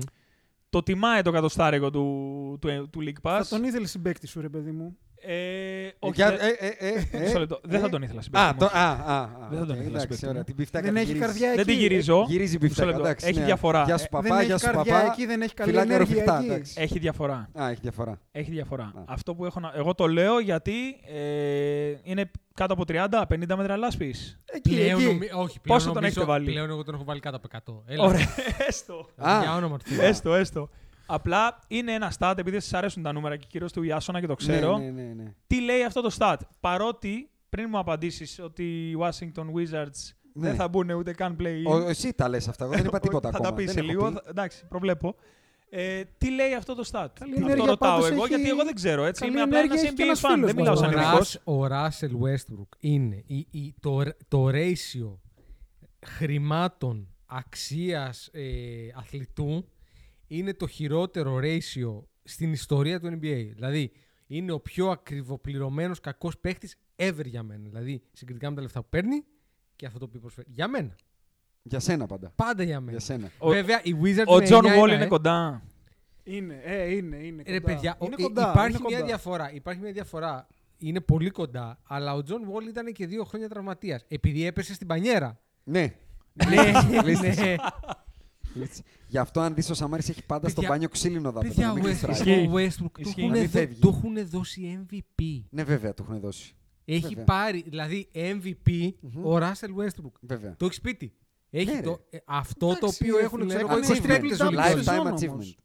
το 0.70 0.82
τιμάει 0.82 1.22
το 1.22 1.30
κατοστάρικο 1.30 1.90
του, 1.90 2.58
του, 2.60 2.88
του 2.90 3.00
League 3.02 3.22
Pass. 3.30 3.40
Θα 3.42 3.46
τον 3.48 3.64
ήθελε 3.64 3.86
συμπέκτη 3.86 4.26
σου, 4.26 4.40
ρε 4.40 4.48
παιδί 4.48 4.70
μου. 4.72 4.96
Ε, 5.26 5.92
όχι, 5.98 6.12
Για- 6.14 6.30
δεν- 6.30 6.38
ε, 6.58 6.66
ε, 6.66 6.88
ε, 6.88 7.06
ε, 7.18 7.20
Μισό 7.20 7.38
λεπτό. 7.38 7.60
Δεν 7.62 7.80
θα 7.80 7.86
ε. 7.86 7.88
τον 7.88 8.02
ήθελα 8.02 8.18
Α, 8.18 8.22
συμπέκτη 8.22 8.54
το, 8.58 8.64
μου. 8.64 8.70
α, 8.78 8.90
α, 8.90 9.20
α, 9.20 9.28
Δεν 9.50 9.58
θα 9.58 9.66
τον 9.66 9.74
οκ, 9.76 9.80
ήθελα 9.80 9.80
εντάξει, 9.80 10.00
συμπέκτη 10.00 10.26
ωραία, 10.26 10.38
μου. 10.38 10.44
την 10.44 10.54
πιφτάκα 10.56 10.84
Δεν 10.84 10.94
τη 10.94 11.00
έχει 11.00 11.06
γυρίζεις. 11.12 11.26
καρδιά 11.26 11.48
εκεί. 11.48 11.56
Δεν 11.56 11.66
τη 11.66 11.74
γυρίζω. 11.74 12.24
Γυρίζει 12.28 12.54
η 12.56 12.58
Μισό 12.60 12.66
πιφτάκα, 12.74 12.86
λεπτό. 12.90 13.02
εντάξει. 13.04 13.26
Έχει 13.26 13.38
ναι. 13.38 13.44
διαφορά. 13.44 13.82
Γεια 13.86 13.98
σου 13.98 14.04
Ε, 14.04 14.08
παπά, 14.10 14.28
δεν 14.28 14.36
έχει 14.36 14.46
γεια 14.46 14.58
σου 14.58 14.64
καρδιά 14.66 14.94
παπά. 14.94 15.06
εκεί, 15.12 15.26
δεν 15.26 15.42
έχει 15.42 15.54
καλή 15.54 15.70
Φιλάκια, 15.70 15.90
ρε, 15.96 16.02
ενέργεια 16.02 16.16
φιχτά, 16.22 16.38
εκεί. 16.38 16.46
εντάξει. 16.46 16.74
Έχει 16.76 16.98
διαφορά. 16.98 17.48
Α, 17.60 17.68
έχει 17.70 17.80
διαφορά. 17.82 18.20
Έχει 18.32 18.50
διαφορά. 18.50 18.84
Α. 18.84 19.02
Αυτό 19.06 19.34
που 19.34 19.44
έχω 19.44 19.60
να... 19.60 19.72
Εγώ 19.76 19.94
το 19.94 20.06
λέω 20.06 20.38
γιατί 20.40 20.72
ε, 21.14 21.94
είναι 22.02 22.30
κάτω 22.54 22.72
από 22.72 22.84
30-50 22.88 23.54
μέτρα 23.56 23.76
λάσπης. 23.76 24.38
Εκεί, 24.52 24.70
Πλέον, 24.74 25.00
εκεί. 25.00 25.04
νομι- 25.04 25.22
όχι, 25.34 25.60
πλέον 25.60 25.78
Πόσο 25.78 25.84
τον 25.84 25.94
νομίζω- 25.94 26.06
έχετε 26.20 26.24
βάλει; 26.24 26.44
Πλέον 26.50 26.70
εγώ 26.70 26.84
τον 26.84 26.94
έχω 26.94 27.04
βάλει 27.04 27.20
κάτω 27.20 27.36
από 27.36 27.48
100. 27.86 27.92
Έλα. 27.92 28.04
Ωραία, 28.04 28.28
έστω. 28.68 29.08
Α. 29.16 29.38
Για 29.42 29.54
όνομα 29.56 29.78
του 29.78 29.84
Θεού. 29.84 30.00
έστω, 30.00 30.34
έστω. 30.34 30.68
Απλά 31.06 31.58
είναι 31.68 31.92
ένα 31.92 32.12
stat, 32.18 32.34
επειδή 32.36 32.60
σας 32.60 32.72
αρέσουν 32.74 33.02
τα 33.02 33.12
νούμερα 33.12 33.36
και 33.36 33.46
κυρίως 33.48 33.72
του 33.72 33.82
Ιάσονα 33.82 34.20
και 34.20 34.26
το 34.26 34.34
ξέρω. 34.34 34.78
Ναι, 34.78 34.84
ναι, 34.84 35.02
ναι, 35.02 35.12
ναι. 35.22 35.34
Τι 35.46 35.60
λέει 35.60 35.82
αυτό 35.84 36.00
το 36.00 36.16
stat. 36.18 36.36
Παρότι, 36.60 37.30
πριν 37.48 37.66
μου 37.70 37.78
απαντήσεις 37.78 38.38
ότι 38.38 38.90
οι 38.90 38.96
Washington 39.00 39.44
Wizards 39.54 40.12
Ναι. 40.32 40.48
δεν 40.48 40.54
θα 40.54 40.68
μπουν 40.68 40.90
ούτε 40.90 41.12
καν 41.12 41.36
play 41.40 41.62
Ο- 41.66 41.88
Εσύ 41.88 42.12
τα 42.14 42.28
λες 42.28 42.48
αυτά, 42.48 42.64
εγώ 42.64 42.74
δεν 42.74 42.84
είπα 42.84 43.00
τίποτα 43.06 43.30
θα 43.30 43.36
ακόμα. 43.36 43.50
τα 43.50 43.54
πει 43.56 43.64
δεν 43.64 43.74
σε 43.74 43.80
έχω 43.80 43.88
λίγο. 43.88 44.06
πει. 44.08 44.12
θα- 44.14 44.22
Εντάξει, 44.28 44.66
προβλέπω. 44.68 45.14
Ε, 45.76 46.02
τι 46.18 46.30
λέει 46.30 46.54
αυτό 46.54 46.74
το 46.74 46.82
stat; 46.92 47.06
Καλή 47.18 47.32
αυτό 47.32 47.44
ενέργεια 47.44 47.66
ρωτάω 47.66 47.76
πάντως 47.76 48.10
εγώ, 48.10 48.24
έχει- 48.24 48.34
γιατί 48.34 48.48
εγώ 48.48 48.64
δεν 48.64 48.74
ξέρω. 48.74 49.04
Έτσι. 49.04 49.20
καλή 49.20 49.32
Είμαι 49.32 49.42
απλά 49.42 49.58
ενέργεια 49.58 49.80
ένας 49.80 49.86
έχει 49.90 49.96
και 49.96 50.02
NBA 50.02 50.06
ένας 50.06 50.20
fan. 50.24 50.28
φίλος 50.32 50.46
Δεν 50.46 50.56
μιλάω 50.56 50.74
μας. 50.74 50.78
σαν 50.80 50.88
Ο, 50.94 51.00
ειδικός. 51.00 51.40
Ρας, 51.68 52.00
ο 52.00 52.16
Russell 52.20 52.26
Westbrook 52.26 52.68
είναι 52.80 53.22
η, 53.26 53.46
η, 53.50 53.74
το, 53.80 54.02
το 54.28 54.48
ratio 54.52 55.18
χρημάτων 56.06 57.08
αξίας 57.26 58.28
ε, 58.32 58.42
αθλητού 58.94 59.68
είναι 60.36 60.54
το 60.54 60.66
χειρότερο 60.66 61.38
ratio 61.42 62.02
στην 62.24 62.52
ιστορία 62.52 63.00
του 63.00 63.06
NBA. 63.06 63.48
Δηλαδή, 63.54 63.92
είναι 64.26 64.52
ο 64.52 64.60
πιο 64.60 64.90
ακριβοπληρωμένος 64.90 66.00
κακός 66.00 66.38
παίχτης 66.38 66.76
ever 66.96 67.24
για 67.24 67.42
μένα. 67.42 67.62
Δηλαδή, 67.68 68.02
συγκριτικά 68.12 68.48
με 68.50 68.56
τα 68.56 68.62
λεφτά 68.62 68.80
που 68.82 68.88
παίρνει 68.90 69.24
και 69.76 69.86
αυτό 69.86 69.98
το 69.98 70.04
οποίο 70.04 70.20
προσφέρει. 70.20 70.46
Για 70.50 70.68
μένα. 70.68 70.96
Για 71.62 71.80
σένα 71.80 72.06
πάντα. 72.06 72.32
Πάντα 72.36 72.62
για 72.62 72.80
μένα. 72.80 72.90
Για 72.90 73.00
σένα. 73.00 73.30
Ο- 73.38 73.50
Βέβαια, 73.50 73.80
οι 73.84 73.94
Wizards 74.02 74.24
Ο 74.26 74.36
είναι 74.36 74.44
Τζον 74.44 74.64
9-1, 74.64 74.82
Wall 74.82 74.88
ε. 74.88 74.94
είναι 74.94 75.06
κοντά. 75.06 75.62
Είναι, 76.22 76.60
ε, 76.64 76.94
είναι, 76.94 77.16
είναι 77.16 77.42
Ρε 77.46 77.60
κοντά. 77.60 77.72
παιδιά, 77.74 77.96
ο- 77.98 78.04
είναι 78.04 78.14
ε, 78.18 78.22
κοντά, 78.22 78.50
υπάρχει 78.50 78.70
είναι 78.76 78.84
μια 78.88 78.96
κοντά. 78.96 79.06
διαφορά. 79.08 79.52
Υπάρχει 79.52 79.80
μια 79.80 79.92
διαφορά. 79.92 80.46
Είναι 80.78 81.00
πολύ 81.00 81.30
κοντά, 81.30 81.78
αλλά 81.86 82.14
ο 82.14 82.22
Τζον 82.22 82.42
Wall 82.52 82.68
ήταν 82.68 82.92
και 82.92 83.06
δύο 83.06 83.24
χρόνια 83.24 83.48
τραυματίας. 83.48 84.04
Επειδή 84.08 84.46
έπεσε 84.46 84.74
στην 84.74 84.86
πανιέρα. 84.86 85.40
Ναι. 85.64 85.94
ναι, 86.48 86.72
Ληστής. 87.04 87.38
ναι. 87.38 87.54
Έτσι. 88.62 88.82
Γι' 89.06 89.18
αυτό 89.18 89.40
αν 89.40 89.54
δεις 89.54 89.70
ο 89.70 89.74
Σαμάρης 89.74 90.08
έχει 90.08 90.24
πάντα 90.26 90.48
στο 90.48 90.54
Παιδιά- 90.60 90.68
μπάνιο 90.74 90.88
ξύλινο 90.88 91.32
δάπεδο. 91.32 91.54
Παιδιά, 91.54 91.66
να 91.66 91.72
ο 91.72 91.74
μην 91.74 91.82
Westbrook, 91.84 91.86
γλιστράει. 91.86 92.16
Ισχύει. 92.16 92.46
ο 92.46 92.52
Westbrook 92.54 92.90
του 92.92 93.00
Ισχύει. 93.00 93.20
έχουν 93.20 93.32
Να 93.32 93.38
μην 93.38 93.42
δω- 93.50 93.58
φεύγει. 93.58 93.80
του 93.80 93.88
έχουν 93.88 94.28
δώσει 94.28 94.86
MVP. 94.90 95.44
Ναι, 95.50 95.64
βέβαια, 95.64 95.94
του 95.94 96.02
έχουν 96.08 96.20
δώσει. 96.20 96.54
Έχει 96.84 97.00
Βέβαια. 97.08 97.24
πάρει, 97.24 97.64
δηλαδή 97.68 98.08
MVP, 98.12 98.90
Μμμ. 99.00 99.26
ο 99.26 99.38
Russell 99.38 99.82
Westbrook. 99.84 100.12
Βέβαια. 100.20 100.54
Το 100.56 100.64
έχεις 100.64 100.76
σπίτι. 100.76 101.12
Έχει 101.50 101.74
Ναι, 101.74 101.80
το, 101.80 101.90
ρε. 102.10 102.16
ε, 102.18 102.22
αυτό 102.26 102.66
το 102.66 102.74
Εντάξει, 102.76 103.02
οποίο 103.02 103.16
ρε 103.16 103.22
έχουν 103.24 103.38
φίλε, 103.40 103.54
ξέρω, 103.54 103.66
έκανε 103.66 103.86
23 103.86 104.04
triple 104.04 104.06
παίκτες 104.20 104.38
double 104.40 104.46
ολυμπιακούς. 104.46 104.84
σεζόν 104.84 105.04
Lifetime 105.04 105.08
όμως. 105.08 105.20
achievement. 105.22 105.62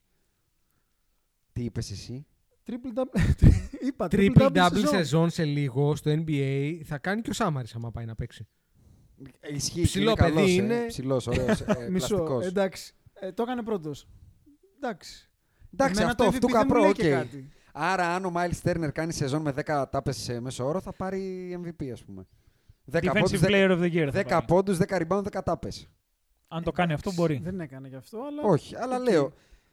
Τι 1.54 1.64
είπες 1.64 1.92
εσύ; 1.92 2.26
Triple 2.68 3.00
double. 3.00 3.22
Είπα, 3.88 4.08
Triple 4.12 4.52
double 4.52 4.70
σεζόν. 4.74 4.88
σεζόν 4.88 5.30
σε 5.30 5.44
λίγο 5.46 5.96
στο 5.96 6.12
NBA 6.26 6.80
θα 6.86 6.98
κάνει 6.98 7.22
και 7.22 7.30
ο 7.30 7.34
Σαμαράς 7.34 7.76
άμα 7.76 7.92
πάει 7.92 8.06
να 8.06 8.16
παίξει. 8.16 8.48
Ε, 9.40 9.54
Ισχύει. 9.56 9.82
Ψηλό 9.82 10.14
και 10.14 10.24
είναι 10.26 10.32
παιδί 10.32 10.36
καλός, 10.36 10.56
είναι. 10.56 10.76
Ε. 10.76 10.86
Ψηλός, 10.86 11.28
ωραίος. 11.28 11.62
Ε, 11.62 11.88
Μισό, 11.92 12.08
πλαστικός. 12.16 12.46
εντάξει. 12.46 12.94
Ε, 13.14 13.32
το 13.32 13.42
έκανε 13.44 13.64
πρώτος. 13.64 14.08
Εντάξει. 14.76 15.30
Εντάξει, 15.74 15.94
Εμένα 16.02 16.10
αυτό, 16.12 16.24
το 16.24 16.30
αυτού 16.30 16.48
MVP 16.48 16.52
δεν 16.52 16.62
μου 16.68 16.68
καπρό, 16.68 16.80
λέει 16.82 16.90
οκ. 16.90 16.96
και 16.96 17.10
κάτι. 17.10 17.50
Άρα, 17.74 18.16
αν 18.16 18.26
ο 18.26 18.32
Myles 18.36 18.62
Turner 18.70 18.90
κάνει 18.94 19.14
σεζόν 19.14 19.42
με 19.42 19.54
10 19.66 19.86
τάπες 19.92 20.18
σε 20.18 20.40
μέσο 20.40 20.66
όρο, 20.68 20.80
θα 20.82 20.92
πάρει 20.94 21.52
MVP, 21.64 21.90
ας 21.92 22.04
πούμε. 22.04 22.28
10 22.92 22.98
Defensive 22.98 23.20
πόντους, 23.20 23.40
Player 23.44 23.70
of 23.72 23.80
the 23.82 23.92
Year. 23.94 24.10
θα 24.12 24.20
10 24.22 24.26
πάρει. 24.30 24.46
πόντους, 24.46 24.78
10 24.78 24.98
rebound, 25.08 25.24
10 25.24 25.42
τάπες. 25.44 25.90
Αν 26.48 26.64
το 26.64 26.72
κάνει 26.72 26.94
αυτό 26.94 27.14
μπορεί. 27.14 27.40
Δεν 27.44 27.60
έκανε 27.60 27.88
γι' 27.88 27.96
αυτό, 27.96 28.18
αλλά. 28.18 28.42
Όχι, 28.44 28.76
αλλά 28.76 28.96
οκ. 28.98 29.10
λέω. 29.10 29.32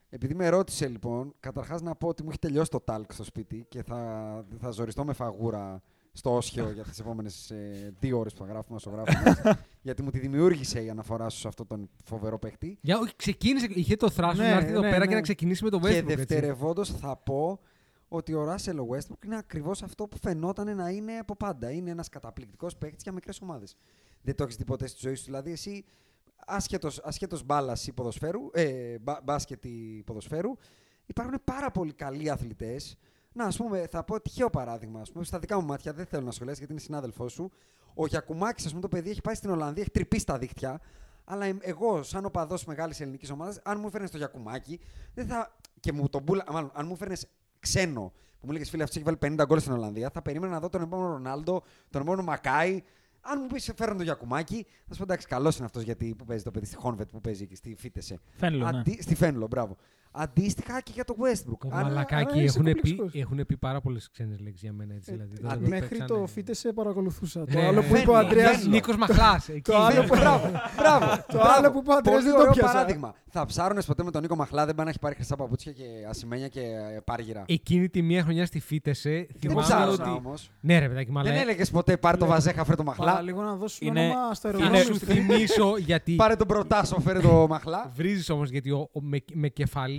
Επειδή 0.08 0.34
με 0.34 0.48
ρώτησε 0.48 0.88
λοιπόν, 0.88 1.34
καταρχάς 1.40 1.82
να 1.82 1.94
πω 1.94 2.08
ότι 2.08 2.22
μου 2.22 2.28
έχει 2.28 2.38
τελειώσει 2.38 2.70
το 2.70 2.80
ταλκ 2.80 3.12
στο 3.12 3.24
σπίτι 3.24 3.66
και 3.68 3.82
θα, 3.82 4.44
θα 4.60 4.70
ζοριστώ 4.70 5.04
με 5.04 5.12
φαγούρα 5.12 5.82
στο 6.16 6.34
όσιο 6.36 6.70
για 6.74 6.82
τις 6.82 6.98
επόμενες 6.98 7.50
ε, 7.50 7.94
δύο 8.00 8.18
ώρες 8.18 8.32
που 8.32 8.38
θα 8.38 8.46
γράφουμε 8.52 8.76
όσο 8.76 8.90
γράφουμε. 8.90 9.58
γιατί 9.86 10.02
μου 10.02 10.10
τη 10.10 10.18
δημιούργησε 10.18 10.82
η 10.82 10.90
αναφορά 10.90 11.28
σου 11.28 11.38
σε 11.38 11.48
αυτόν 11.48 11.66
τον 11.66 11.88
φοβερό 12.04 12.38
παίκτη. 12.38 12.78
Για, 12.80 12.98
όχι, 12.98 13.16
ξεκίνησε, 13.16 13.66
είχε 13.68 13.96
το 13.96 14.10
θράσος 14.10 14.38
Ναι, 14.38 14.50
να 14.50 14.56
έρθει 14.56 14.70
εδώ 14.70 14.80
ναι, 14.80 14.88
πέρα 14.88 14.98
ναι. 14.98 15.06
και 15.06 15.14
να 15.14 15.20
ξεκινήσει 15.20 15.64
με 15.64 15.70
τον 15.70 15.80
Westbrook. 15.80 15.90
και 15.90 15.96
έτσι. 15.96 16.14
δευτερευόντως 16.14 16.90
θα 16.90 17.16
πω 17.16 17.60
ότι 18.08 18.34
ο 18.34 18.44
Russell 18.44 18.78
Westbrook 18.90 19.24
είναι 19.24 19.36
ακριβώς 19.36 19.82
αυτό 19.82 20.06
που 20.06 20.18
φαινόταν 20.18 20.76
να 20.76 20.90
είναι 20.90 21.12
από 21.18 21.36
πάντα. 21.36 21.70
Είναι 21.70 21.90
ένας 21.90 22.08
καταπληκτικός 22.08 22.76
παίκτης 22.76 23.02
για 23.02 23.12
μικρές 23.12 23.40
ομάδες. 23.40 23.76
Δεν 24.22 24.34
το 24.34 24.42
έχεις 24.42 24.56
δει 24.56 24.64
ποτέ 24.64 24.86
στη 24.86 24.98
ζωή 25.00 25.14
σου. 25.14 25.24
Δηλαδή 25.24 25.50
εσύ 25.52 25.84
άσχετος, 26.46 26.98
άσχετος 26.98 27.44
μπάλας 27.44 27.86
ή 27.86 27.92
ποδοσφαίρου, 27.92 28.40
ε, 28.52 28.98
μπα, 28.98 29.20
μπάσκετ 29.24 29.64
ή 29.64 30.02
ποδοσφαίρου, 30.06 30.56
υπάρχουν 31.06 31.40
πάρα 31.44 31.70
πολλοί 31.70 31.92
καλοί 31.92 32.30
αθλητές. 32.30 32.96
Να, 33.36 33.44
ας 33.44 33.56
πούμε, 33.56 33.86
θα 33.90 34.04
πω 34.04 34.20
τυχαίο 34.20 34.50
παράδειγμα. 34.50 35.00
Ας 35.00 35.10
πούμε, 35.12 35.24
στα 35.24 35.38
δικά 35.38 35.60
μου 35.60 35.66
μάτια, 35.66 35.92
δεν 35.92 36.06
θέλω 36.06 36.24
να 36.24 36.30
σχολιάσει 36.30 36.58
γιατί 36.58 36.72
είναι 36.72 36.82
συνάδελφός 36.82 37.32
σου. 37.32 37.50
Ο 37.94 38.06
Γιακουμάκης, 38.06 38.64
ας 38.64 38.70
πούμε, 38.70 38.80
το 38.82 38.88
παιδί 38.88 39.10
έχει 39.10 39.20
πάει 39.20 39.34
στην 39.34 39.50
Ολλανδία, 39.50 39.82
έχει 39.82 39.90
τρυπήσει 39.90 40.26
τα 40.26 40.38
δίχτυα. 40.38 40.80
Αλλά 41.24 41.44
εμ- 41.44 41.60
εγώ, 41.62 42.02
σαν 42.02 42.24
οπαδός 42.24 42.64
μεγάλης 42.64 43.00
ελληνικής 43.00 43.30
ομάδας, 43.30 43.60
αν 43.64 43.80
μου 43.80 43.90
φέρνει 43.90 44.08
το 44.08 44.16
Γιακουμάκι, 44.16 44.80
δεν 45.14 45.26
θα. 45.26 45.56
και 45.80 45.92
μου 45.92 46.08
τον 46.08 46.24
πούλα. 46.24 46.44
Μάλλον, 46.52 46.70
αν 46.74 46.86
μου 46.86 46.96
φέρνει 46.96 47.16
ξένο, 47.58 48.12
που 48.40 48.46
μου 48.46 48.52
λέγες 48.52 48.70
φίλε, 48.70 48.82
αυτός 48.82 48.96
έχει 48.96 49.04
βάλει 49.04 49.36
50 49.40 49.44
γκολ 49.46 49.58
στην 49.60 49.72
Ολλανδία, 49.72 50.10
θα 50.10 50.22
περίμενα 50.22 50.52
να 50.52 50.60
δω 50.60 50.68
τον 50.68 50.82
επόμενο 50.82 51.08
Ρονάλντο, 51.10 51.62
τον 51.90 52.00
επόμενο 52.00 52.22
Μακάι. 52.22 52.82
Αν 53.20 53.38
μου 53.42 53.46
πεις 53.46 53.72
φέρνει 53.76 53.96
το 53.96 54.02
Γιακουμάκι, 54.02 54.66
θα 54.86 54.92
σου 54.92 54.98
πω 54.98 55.02
εντάξει, 55.02 55.26
καλός 55.26 55.56
είναι 55.56 55.64
αυτός 55.64 55.82
γιατί 55.82 56.14
που 56.18 56.24
παίζει 56.24 56.42
το 56.44 56.50
παιδί 56.50 56.66
στη 56.66 56.76
Χόνβετ 56.76 57.10
που 57.10 57.20
παίζει 57.20 57.42
εκεί, 57.42 57.54
στη 57.54 57.74
Φίτεσε. 57.78 58.20
Φαίνεται. 58.36 58.70
Ναι. 58.70 58.78
Αντί... 58.78 58.98
Στη 59.02 59.14
Φένλο, 59.14 59.46
μπράβο. 59.46 59.76
Αντίστοιχα 60.18 60.80
και 60.80 60.90
για 60.94 61.04
το 61.04 61.14
Westbrook. 61.18 61.58
Το 61.58 61.68
Αν- 61.72 61.82
μαλακάκι 61.82 62.24
άρα 62.30 62.42
είσαι 62.42 62.44
έχουν 62.58 62.64
πει, 62.64 62.72
κομπλεξικός. 62.72 63.14
έχουν 63.22 63.46
πει 63.46 63.56
πάρα 63.56 63.80
πολλές 63.80 64.08
ξένες 64.12 64.38
λέξεις 64.40 64.62
για 64.62 64.72
μένα. 64.72 64.94
Έτσι, 64.94 65.10
Ε, 65.12 65.14
δηλαδή, 65.14 65.32
ε, 65.36 65.40
τώρα 65.40 65.52
αντί- 65.54 65.62
το 65.64 65.68
Μέχρι 65.70 65.88
παίξανε- 65.88 66.20
το 66.20 66.26
φίτεσε 66.26 66.72
παρακολουθούσα. 66.72 67.44
Το 67.44 67.58
Ναι, 67.58 67.66
άλλο 67.66 67.82
που 67.82 67.96
είπε 67.96 68.10
ο 68.10 68.12
Φαίνεται, 68.14 68.18
Αντρέα. 68.26 68.48
φαίνεται. 68.50 68.68
Νίκος 68.68 68.96
Μαχλάς. 68.96 69.48
Το 69.62 69.76
άλλο 69.76 70.02
που- 70.04 70.16
μπράβο, 70.16 70.50
μπράβο. 70.78 71.06
Το 71.32 71.40
άλλο 71.56 71.70
που 71.72 71.78
είπε 71.78 71.90
ο 71.90 71.94
Αντρέας 71.94 72.16
Πολύ 72.18 72.22
δεν 72.24 72.32
το 72.34 72.40
ωραίο 72.40 72.52
πιάσα. 72.52 72.72
παράδειγμα. 72.72 73.14
Θα 73.38 73.44
ψάρωνε 73.46 73.82
ποτέ 73.82 74.02
με 74.02 74.10
τον 74.10 74.22
Νίκο 74.22 74.36
Μαχλά, 74.36 74.66
δεν 74.66 74.74
πάει 74.74 74.84
να 74.84 74.90
έχει 74.90 74.98
πάρει 75.00 75.14
χρυσά 75.14 75.36
παπούτσια 75.36 75.72
και 75.72 75.84
ασημένια 76.08 76.48
και 76.48 76.60
ε, 76.60 77.00
πάργυρα. 77.04 77.44
Εκείνη 77.46 77.88
τη 77.88 78.02
μία 78.02 78.22
χρονιά 78.22 78.46
στη 78.46 78.60
Φίτεσε 78.60 79.10
Δεν 79.10 79.26
θυμάμαι 79.40 79.60
ψάρωνα 79.60 79.92
ότι. 79.92 80.10
όμως. 80.26 80.50
Ναι, 80.60 80.78
ρε 80.78 80.88
παιδάκι, 80.88 81.10
μαλά. 81.10 81.30
Δεν 81.30 81.40
έλεγες 81.40 81.70
ποτέ 81.70 81.96
πάρε 81.96 82.16
το 82.16 82.26
βαζέχα, 82.26 82.64
φέρε 82.64 82.76
το 82.76 82.82
Παρά 82.82 82.98
Μαχλά. 83.04 83.20
λίγο 83.22 83.42
να 83.42 83.54
δώσουμε 83.56 83.90
Είναι- 83.90 84.10
όνομα 84.10 84.34
στο 84.34 84.48
Θα 84.48 84.54
αεροδρόμιο. 84.56 84.84
σου 84.84 84.94
στην- 84.94 85.08
θυμίσω 85.08 85.76
γιατί. 85.78 86.14
Πάρε 86.14 86.36
τον 86.36 86.46
Προτάσο, 86.46 87.00
φέρε 87.00 87.20
το 87.20 87.46
Μαχλά. 87.48 87.90
Βρίζεις 87.94 88.30
όμως 88.30 88.50
γιατί 88.50 88.70
ο, 88.70 88.88
ο- 88.92 89.00
με, 89.00 89.18
με 89.32 89.48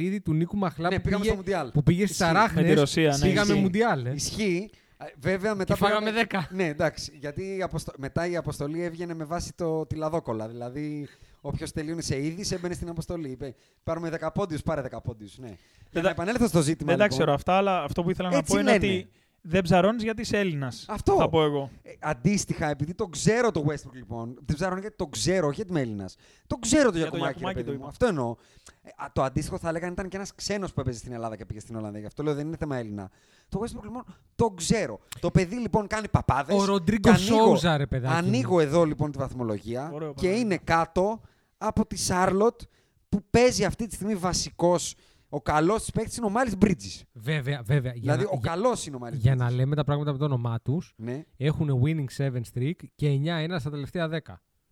κεφαλίδι 0.07 0.21
του 0.21 0.33
Νίκου 0.33 0.57
Μαχλά 0.57 0.89
Ναι, 0.89 0.95
που, 0.95 1.01
πήγαμε 1.01 1.21
πήγε, 1.23 1.33
στο 1.33 1.41
Μουντιάλ. 1.43 1.71
που 1.71 1.83
πήγε 1.83 2.03
στι 2.03 2.11
Ισχύει. 2.11 2.23
Αράχνε. 2.23 2.61
Με 2.61 2.67
τη 2.67 2.73
Ρωσία, 2.73 3.11
ναι, 3.17 3.27
Πήγαμε 3.27 3.47
ισχύει. 3.51 3.61
Μουντιάλ. 3.63 4.05
ε. 4.05 4.11
Ισχύει. 4.13 4.69
Ε, 4.97 5.05
Βέβαια 5.19 5.55
μετά. 5.55 5.73
Και 5.73 5.79
φάγαμε 5.79 6.09
πήγαμε- 6.11 6.27
10. 6.49 6.55
Ναι, 6.55 6.65
εντάξει. 6.67 7.11
Γιατί 7.19 7.55
η 7.57 7.61
αποσто- 7.61 7.97
μετά 7.97 8.27
η 8.27 8.35
αποστολή 8.37 8.83
έβγαινε 8.83 9.13
με 9.13 9.23
βάση 9.23 9.51
το, 9.55 9.85
τη 9.85 9.95
λαδόκολα. 9.95 10.47
Δηλαδή, 10.47 11.07
όποιος 11.41 11.71
τελείωνε 11.71 12.01
σε 12.01 12.23
είδη 12.25 12.55
έμπαινε 12.55 12.73
στην 12.73 12.89
αποστολή. 12.89 13.29
Είπε, 13.29 13.55
Πάρουμε 13.83 14.09
10 14.09 14.31
πόντιους, 14.33 14.61
πάρε 14.61 14.81
10 14.81 15.01
πόντιους. 15.03 15.37
Ναι. 15.37 15.47
Για 15.47 15.55
να 15.91 16.01
τα- 16.01 16.09
επανέλθω 16.09 16.47
στο 16.47 16.61
ζήτημα. 16.61 16.89
Δεν 16.89 16.97
τα 16.97 17.03
λοιπόν, 17.03 17.17
ξέρω 17.17 17.33
αυτά, 17.33 17.53
αλλά 17.53 17.83
αυτό 17.83 18.03
που 18.03 18.09
ήθελα 18.09 18.29
να 18.29 18.37
Έτσι 18.37 18.53
πω 18.53 18.59
είναι 18.59 18.71
λένε. 18.71 18.85
ότι 18.85 19.07
δεν 19.49 19.61
ψαρώνεις 19.61 20.03
γιατί 20.03 20.21
είσαι 20.21 20.37
Έλληνας. 20.37 20.85
Αυτό. 20.87 21.15
Θα 21.15 21.29
πω 21.29 21.43
εγώ. 21.43 21.69
Ε, 21.83 21.91
αντίστοιχα, 21.99 22.69
επειδή 22.69 22.93
το 22.93 23.05
ξέρω 23.07 23.51
το 23.51 23.65
Westbrook 23.67 23.93
λοιπόν, 23.93 24.37
δεν 24.45 24.55
ξέρω 24.55 24.77
γιατί 24.77 24.95
το 24.95 25.07
ξέρω, 25.07 25.47
όχι 25.47 25.55
γιατί 25.55 25.71
είμαι 25.71 25.81
Έλληνας. 25.81 26.15
Το 26.47 26.55
ξέρω 26.55 26.91
το 26.91 26.97
Για 26.97 27.09
το 27.09 27.17
Γιακουμάκη, 27.17 27.33
ρε 27.33 27.39
Γιακουμάκη 27.39 27.55
παιδί 27.55 27.65
το 27.65 27.71
μου. 27.71 27.77
είπα. 27.79 27.87
Αυτό 27.87 28.05
εννοώ. 28.05 28.35
Ε, 28.83 28.89
α, 29.03 29.05
το 29.13 29.23
αντίστοιχο 29.23 29.57
θα 29.57 29.69
έλεγαν 29.69 29.91
ήταν 29.91 30.07
και 30.09 30.15
ένας 30.17 30.35
ξένος 30.35 30.73
που 30.73 30.79
έπαιζε 30.79 30.97
στην 30.97 31.11
Ελλάδα 31.13 31.35
και 31.35 31.45
πήγε 31.45 31.59
στην 31.59 31.75
Ολλανδία. 31.75 31.99
Γι' 31.99 32.05
αυτό 32.05 32.23
λέω 32.23 32.33
δεν 32.33 32.47
είναι 32.47 32.57
θέμα 32.57 32.77
Έλληνα. 32.77 33.09
Το 33.49 33.59
Westbrook 33.59 33.83
λοιπόν 33.83 34.03
το 34.35 34.49
ξέρω. 34.49 34.99
Το 35.19 35.31
παιδί 35.31 35.55
λοιπόν 35.55 35.87
κάνει 35.87 36.07
παπάδες. 36.07 36.55
Ο 36.55 36.65
Ροντρίγκο 36.65 37.15
Σόουζα, 37.15 37.77
ρε 37.77 37.85
παιδάκι. 37.85 38.13
μου. 38.13 38.27
Ανοίγω 38.27 38.59
εδώ 38.59 38.83
λοιπόν 38.83 39.11
τη 39.11 39.17
βαθμολογία 39.17 39.91
Ωραίο 39.93 40.13
και 40.13 40.21
παράδειγμα. 40.21 40.39
είναι 40.39 40.57
κάτω 40.63 41.21
από 41.57 41.85
τη 41.85 41.95
Σάρλοτ 41.97 42.61
που 43.09 43.17
που 43.17 43.23
παίζει 43.29 43.65
αυτή 43.65 43.87
τη 43.87 43.95
στιγμή 43.95 44.15
βασικός, 44.15 44.95
ο 45.29 45.41
καλός 45.41 45.83
τη 45.83 45.91
παίκτης 45.91 46.17
είναι 46.17 46.25
ο 46.25 46.29
Miles 46.29 46.51
Bridges. 46.61 47.01
Βέβαια, 47.13 47.61
βέβαια. 47.63 47.91
Για 47.91 48.01
Δηλαδή, 48.01 48.23
να, 48.23 48.29
ο 48.29 48.39
για- 48.41 48.51
καλός 48.51 48.85
είναι 48.85 48.95
ο 48.95 48.99
Miles 48.99 49.15
για 49.17 49.35
να 49.35 49.51
λέμε 49.51 49.75
τα 49.75 49.83
πράγματα 49.83 50.11
με 50.11 50.17
το 50.17 50.25
όνομά 50.25 50.61
τους, 50.61 50.93
Ναι, 50.97 51.23
έχουν 51.37 51.81
winning 51.83 52.05
7 52.17 52.41
streak 52.53 52.71
και 52.95 53.07
9-1 53.09 53.55
στα 53.59 53.69
τελευταία 53.69 54.07
10. 54.07 54.19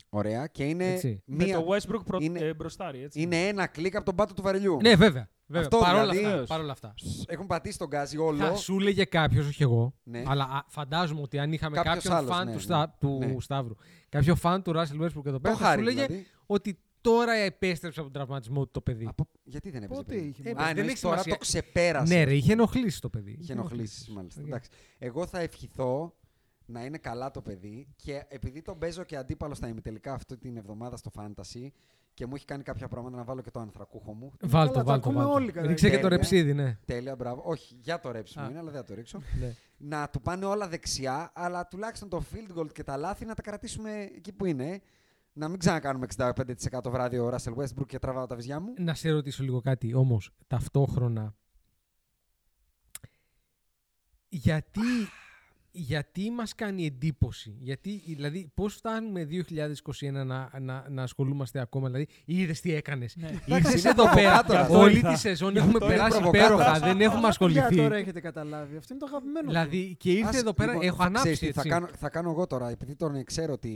ωραία. 0.10 0.48
Και 0.48 0.64
είναι, 0.64 0.94
Έτσι. 0.94 1.22
Με 1.26 1.44
μία, 1.46 1.56
το 1.60 1.66
Westbrook 1.70 2.06
προ... 2.06 2.18
είναι- 2.22 2.40
ε, 2.40 2.54
μπροστάρι, 2.54 3.04
έτσι. 3.04 3.22
είναι 3.22 3.48
ένα 3.48 3.68
κλικ 3.68 3.96
από 3.96 4.06
τον 4.06 4.16
πάτο 4.16 4.34
του 4.34 4.42
βαρελιού. 4.42 4.78
Ναι, 4.82 4.96
βέβαια. 4.96 5.30
βέβαια. 5.46 5.64
Αυτό 5.68 5.78
παρόλα, 5.78 6.12
δηλαδή- 6.12 6.34
αυτά, 6.34 6.46
παρόλα 6.46 6.72
αυτά. 6.72 6.94
Έχουν 7.28 7.46
πατήσει 7.48 7.78
το 7.78 7.88
γκάζι 7.88 8.18
όλο. 8.18 8.38
Θα 8.38 8.56
σου 8.56 8.78
έλεγε 8.80 9.04
κάποιος, 9.04 9.48
όχι 9.48 9.64
εγώ, 9.64 9.94
Ναι. 10.04 10.24
αλλά 10.28 10.44
α, 10.44 10.64
φαντάζομαι 10.68 11.22
ότι 11.22 11.40
αν 11.40 11.54
είχαμε 11.54 11.76
Κάποιος 11.76 11.94
κάποιον 11.96 12.14
άλλος, 12.16 12.30
φαν 12.36 12.46
ναι, 12.46 12.52
του, 12.52 12.58
ναι. 12.58 12.64
Στα, 12.64 12.96
του 13.00 13.18
Ναι. 13.20 13.36
Σταύρου, 13.40 13.76
κάποιον 14.10 14.36
φαν 14.36 14.62
του 14.64 14.72
Russell 14.76 15.02
Westbrook 15.04 15.26
εδώ 15.26 15.32
Το 15.32 15.40
πέρα, 15.40 15.56
θα 15.56 15.66
χάρη 15.66 15.82
σου 15.84 15.88
έλεγε 15.90 16.06
δηλαδή. 16.06 16.26
ότι 16.46 16.80
τώρα 17.10 17.34
επέστρεψε 17.34 18.00
από 18.00 18.10
τον 18.12 18.22
τραυματισμό 18.22 18.64
του 18.66 18.72
το 18.72 18.82
παιδί. 18.82 19.06
Από... 19.08 19.28
Γιατί 19.44 19.70
δεν 19.70 19.84
έπαιζε. 19.84 20.00
Πότε 20.02 20.16
παιδί; 20.16 20.28
είχε 20.28 20.42
Ε, 20.50 20.52
Α, 20.52 20.56
δεν 20.56 20.68
εννοείς 20.68 20.92
έχει 20.92 21.02
τώρα 21.02 21.18
σημασία. 21.18 21.34
το 21.34 21.38
ξεπέρασε. 21.40 22.14
Ναι, 22.14 22.24
ρε, 22.24 22.34
είχε 22.36 22.52
ενοχλήσει 22.52 23.02
το 23.02 23.10
παιδί. 23.10 23.38
Είχε 23.42 23.52
ενοχλήσει, 23.54 24.12
μάλιστα. 24.12 24.42
ΟΚ. 24.42 24.48
Εντάξει. 24.48 24.70
Εγώ 24.98 25.28
θα 25.28 25.40
ευχηθώ 25.40 26.16
να 26.66 26.86
είναι 26.86 26.98
καλά 26.98 27.32
το 27.32 27.42
παιδί 27.42 27.88
και 27.96 28.26
επειδή 28.28 28.62
τον 28.62 28.78
παίζω 28.78 29.04
και 29.04 29.18
αντίπαλο 29.18 29.54
στα 29.54 29.68
ημιτελικά 29.68 30.14
αυτή 30.14 30.38
την 30.38 30.58
εβδομάδα 30.58 30.98
στο 30.98 31.12
Fantasy 31.18 31.68
και 32.14 32.26
μου 32.26 32.36
έχει 32.36 32.46
κάνει 32.46 32.64
κάποια 32.64 32.88
πράγματα 32.88 33.18
να 33.18 33.24
βάλω 33.24 33.42
και 33.42 33.52
το 33.52 33.60
ανθρακούχο 33.60 34.14
μου. 34.14 34.32
Βάλτο, 34.42 34.48
Καλά, 34.50 34.68
το 34.72 34.74
βάλτο, 34.74 34.92
ακούμε 35.10 35.16
βάλτο. 35.24 35.32
όλοι 35.34 35.52
κατά 35.52 35.68
Ρίξε 35.68 35.90
και 35.90 35.96
το 35.96 36.02
τέλεια. 36.02 36.18
ρεψίδι, 36.18 36.54
ναι. 36.54 36.78
Τέλεια, 36.86 37.16
μπράβο. 37.16 37.42
Όχι, 37.46 37.76
για 37.82 38.00
το 38.00 38.12
ρέψιμο 38.12 38.46
Α. 38.46 38.50
είναι, 38.50 38.60
αλλά 38.60 38.72
δεν 38.72 38.80
θα 38.82 38.86
το 38.88 38.94
ρίξω. 38.94 39.22
ναι. 39.40 39.56
να 39.78 40.10
του 40.10 40.22
πάνε 40.22 40.46
όλα 40.46 40.68
δεξιά, 40.68 41.32
αλλά 41.36 41.68
τουλάχιστον 41.68 42.10
το 42.10 42.24
field 42.34 42.60
goal 42.60 42.72
και 42.74 42.84
τα 42.84 42.98
λάθη 42.98 43.26
να 43.26 43.34
τα 43.34 43.42
κρατήσουμε 43.42 43.92
εκεί 44.16 44.32
που 44.32 44.46
είναι. 44.46 44.82
Να 45.38 45.48
μην 45.48 45.60
ξανακάνουμε 45.60 46.08
65% 46.18 46.32
βράδυ 46.86 47.18
ο 47.18 47.30
Russell 47.30 47.56
Westbrook 47.56 47.86
και 47.88 48.00
τραβάω 48.00 48.26
τα 48.26 48.36
βυζιά 48.36 48.60
μου. 48.60 48.74
Να 48.78 48.94
σε 48.94 49.10
ρωτήσω 49.10 49.44
λίγο 49.44 49.62
κάτι 49.62 49.94
όμως, 49.94 50.32
ταυτόχρονα. 50.48 51.36
Γιατί, 54.30 54.82
γιατί 55.78 56.32
μας 56.32 56.56
κάνει 56.56 56.86
εντύπωση, 56.86 57.56
γιατί, 57.60 58.02
δηλαδή 58.06 58.52
πώς 58.54 58.74
φτάνουμε 58.76 59.28
2021 59.32 60.12
να, 60.26 60.50
να, 60.60 60.86
να 60.90 61.04
ασχολούμαστε 61.04 61.60
ακόμα, 61.60 61.86
δηλαδή 61.88 62.08
είδες 62.26 62.62
τι 62.62 62.74
έκανες. 62.74 63.16
Ναι. 63.16 63.30
Ήρθες 63.56 63.80
είναι 63.82 63.90
εδώ 63.90 64.04
πέρα, 64.14 64.44
προβοκάτορας. 64.44 64.70
όλη 64.84 64.96
Ήρθα. 64.96 65.12
τη 65.14 65.20
σεζόν 65.20 65.52
Γι' 65.52 65.58
έχουμε 65.58 65.74
αυτό 65.74 65.86
είναι 65.86 65.96
περάσει 65.96 66.20
προβοκάτορας. 66.20 66.58
υπέροχα, 66.60 66.80
δεν 66.88 67.02
έχουμε 67.02 67.20
Για 67.20 67.28
ασχοληθεί. 67.28 67.76
τώρα 67.76 67.96
έχετε 67.96 68.20
καταλάβει. 68.20 68.78
Αυτό 68.78 68.94
είναι 68.94 69.04
το 69.04 69.08
αγαπημένο. 69.10 69.40
του. 69.42 69.48
Δηλαδή 69.52 69.96
και 70.00 70.12
ήρθε 70.12 70.28
Ας- 70.30 70.36
εδώ 70.38 70.54
πέρα, 70.54 70.72
λοιπόν, 70.72 70.88
έχω 70.88 70.98
θα- 70.98 71.04
ανάψει 71.04 71.22
ξέρεις 71.22 71.40
τι, 71.40 71.46
έτσι. 71.48 71.60
Θα 71.60 71.68
κάνω, 71.68 71.88
θα 71.98 72.10
κάνω 72.10 72.30
εγώ 72.30 72.48
τώρα, 72.48 72.70
επειδή 72.70 72.96
τον 72.96 73.24
ξέρω 73.24 73.58
τι 73.58 73.70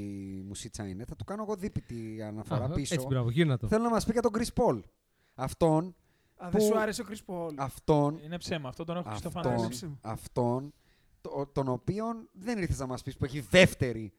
μουσίτσα 0.47 0.88
είναι, 0.88 1.06
θα 1.06 1.16
του 1.16 1.24
κάνω 1.24 1.41
εγώ 1.43 1.56
δίπητη 1.56 2.22
αναφορά 2.28 2.64
Α, 2.66 2.70
πίσω. 2.70 2.93
Έτσι, 2.93 3.08
μπράβο, 3.08 3.30
γύρνα 3.30 3.58
το. 3.58 3.68
Θέλω 3.68 3.84
να 3.84 3.89
μας 3.89 4.06
πει 4.06 4.12
για 4.12 4.22
τον 4.22 4.32
Chris 4.38 4.64
Paul. 4.64 4.80
Αυτόν, 5.36 5.95
Α, 6.38 6.50
δεν 6.50 6.60
που- 6.62 6.66
σου 6.66 6.80
άρεσε 6.80 7.02
ο 7.02 7.06
Chris 7.10 7.34
Paul. 7.34 7.54
αυτόν, 7.58 8.20
Είναι 8.26 8.38
ψέμα, 8.38 8.70
αυτό 8.70 8.84
τον 8.84 8.95
έχω 8.97 9.06
στο 9.16 9.28
αυτόν, 9.28 9.32
φανάρι. 9.32 9.56
φαντάζεσαι. 9.62 9.89
αυτόν, 10.02 10.74
το- 11.22 11.49
τον 11.53 11.67
οποίον 11.67 12.30
δεν 12.32 12.57
ήρθες 12.57 12.80
να 12.80 12.86
μας 12.86 13.03
πεις 13.03 13.17
που 13.17 13.26
έχει 13.26 13.39
δεύτερη 13.39 14.13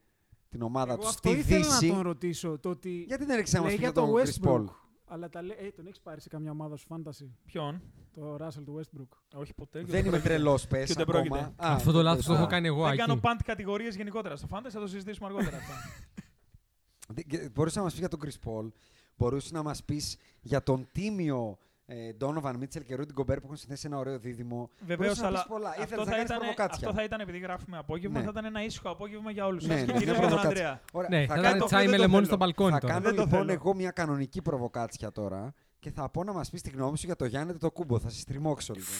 την 0.48 0.62
ομάδα 0.62 0.92
Εγώ 0.92 1.02
του 1.02 1.08
αυτό 1.08 1.28
στη 1.28 1.38
ήθελα 1.38 1.66
Δύση. 1.66 1.86
να 1.86 1.94
τον 1.94 2.02
ρωτήσω. 2.02 2.58
Το 2.58 2.68
ότι 2.70 3.04
Γιατί 3.08 3.24
δεν 3.24 3.36
έρχεσαι 3.36 3.56
να 3.56 3.62
μας 3.62 3.70
λέει 3.70 3.78
πεις 3.80 3.88
για 3.90 4.02
για 4.02 4.02
το 4.02 4.12
τον 4.12 4.22
Chris 4.34 4.48
Paul; 4.48 4.64
Westbrook. 4.70 4.74
Αλλά 5.12 5.28
τα 5.28 5.42
λέει, 5.42 5.56
ε, 5.60 5.70
τον 5.70 5.86
έχεις 5.86 6.00
πάρει 6.00 6.20
σε 6.20 6.28
καμιά 6.28 6.50
ομάδα 6.50 6.76
σου 6.76 6.86
fantasy; 6.90 7.26
Ποιον; 7.44 7.82
Το 8.14 8.34
Russell 8.40 8.62
του 8.64 8.80
Westbrook. 8.80 9.38
Όχι 9.40 9.54
ποτέ. 9.54 9.78
και 9.78 9.84
Δεν 9.84 9.94
ούτε 9.94 9.98
είμαι 9.98 10.08
πρόκειται. 10.10 10.28
τρελός, 10.28 10.62
Και 10.62 10.68
πε. 10.68 10.86
ούτε 10.90 11.04
πρόκειται. 11.04 11.38
Α, 11.38 11.52
Αυτό 11.56 11.92
το 11.92 12.02
λάθος 12.02 12.24
το 12.24 12.32
α. 12.32 12.36
έχω 12.36 12.46
κάνει 12.46 12.66
εγώ 12.66 12.82
Δεν 12.82 12.88
εκεί. 12.88 12.98
κάνω 12.98 13.16
πάντ 13.16 13.40
κατηγορίες 13.44 13.96
γενικότερα 13.96 14.36
στο 14.36 14.46
fantasy, 14.50 14.68
θα 14.70 14.80
το 14.80 14.86
συζητήσουμε 14.86 15.26
αργότερα 15.26 15.56
αυτά. 15.56 15.74
Μπορούσες 17.54 17.76
να 17.76 17.82
μας 17.82 17.90
πεις 17.92 18.00
για 18.00 18.08
τον 18.08 18.20
Chris 18.24 18.48
Paul, 18.48 18.68
μπορούσες 19.16 19.50
να 19.52 19.62
μας 19.62 19.84
πεις 19.84 20.16
για 20.40 20.62
τον 20.62 20.88
τίμιο 20.92 21.58
ε, 21.92 22.10
Donovan 22.20 22.54
Mitchell 22.62 22.84
και 22.84 22.96
Rudy 22.98 23.20
Gobert 23.20 23.24
που 23.40 23.44
έχουν 23.44 23.56
συνθέσει 23.56 23.86
ένα 23.86 23.98
ωραίο 23.98 24.18
δίδυμο. 24.18 24.70
Βεβαίως, 24.80 24.98
Μπορούσε 24.98 25.20
να 25.22 25.26
αλλά 25.26 25.38
πεις 25.38 25.46
πολλά. 25.48 25.68
αυτό 25.68 25.82
Ήθελες 25.82 25.98
να 25.98 26.04
θα, 26.04 26.10
κάνεις 26.10 26.24
ήταν, 26.26 26.38
προβοκάτσια. 26.38 26.88
αυτό 26.88 26.98
θα 26.98 27.04
ήταν 27.04 27.20
επειδή 27.20 27.38
γράφουμε 27.38 27.78
απόγευμα, 27.78 28.18
Ναι. 28.18 28.24
θα 28.24 28.30
ήταν 28.30 28.44
ένα 28.44 28.64
ήσυχο 28.64 28.88
απόγευμα 28.90 29.30
για 29.30 29.46
όλους 29.46 29.66
Ναι, 29.66 29.72
σας. 29.78 29.86
ναι, 29.86 29.92
Και 29.92 29.98
κυρίως 29.98 30.18
μια 30.18 30.26
για 30.26 30.28
τον 30.28 30.38
προβοκάτσια. 30.38 30.68
Ανδρέα. 30.68 30.80
Ωραία, 30.92 31.08
Ναι, 31.08 31.26
θα 31.26 31.26
θα 31.26 31.34
κάνω- 31.34 31.46
ήταν 31.48 31.58
το- 31.58 31.64
τσάι 31.66 31.80
δεν 31.80 31.90
με 31.90 31.96
το 31.96 32.02
λεμόνι 32.02 32.16
θέλω. 32.24 32.26
στο 32.26 32.36
μπαλκόνι 32.36 32.72
Θα 32.72 32.78
τώρα. 32.78 32.92
κάνω 32.92 33.04
Δεν 33.06 33.14
το 33.16 33.22
λοιπόν 33.22 33.38
θέλω. 33.38 33.52
εγώ 33.52 33.74
μια 33.74 33.90
κανονική 33.90 34.42
προβοκάτσια 34.42 35.12
τώρα 35.12 35.54
και 35.78 35.90
θα 35.90 36.08
πω 36.08 36.24
να 36.24 36.32
μας 36.32 36.50
πεις 36.50 36.62
τη 36.62 36.70
γνώμη 36.70 36.98
σου 36.98 37.06
για 37.06 37.16
το 37.16 37.24
Γιάννη 37.24 37.56
το 37.56 37.70
κούμπο. 37.70 37.98
Θα 37.98 38.08
σε 38.08 38.20
στριμώξω 38.20 38.72
λοιπόν. 38.74 38.94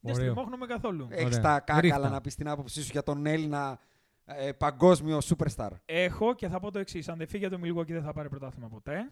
Δεν 0.00 0.14
Ωραίο. 0.14 0.30
στριμώχνουμε 0.30 0.66
καθόλου. 0.66 1.06
Έχεις 1.10 1.24
Ωραία. 1.24 1.40
τα 1.40 1.60
κάκαλα 1.60 1.80
Ρίχτα. 1.80 2.08
να 2.08 2.20
πεις 2.20 2.34
την 2.34 2.48
άποψή 2.48 2.82
σου 2.82 2.88
για 2.92 3.02
τον 3.02 3.26
Έλληνα 3.26 3.78
ε, 4.24 4.52
παγκόσμιο 4.52 5.18
superstar. 5.24 5.68
Έχω 5.84 6.34
και 6.34 6.48
θα 6.48 6.60
πω 6.60 6.70
το 6.70 6.78
εξής. 6.78 7.08
Αν 7.08 7.18
δεν 7.18 7.28
φύγει 7.28 7.44
από 7.44 7.56
το 7.58 7.62
Milwaukee 7.64 7.86
δεν 7.86 8.02
θα 8.02 8.12
πάρει 8.12 8.28
πρωτάθλημα 8.28 8.68
ποτέ. 8.68 9.10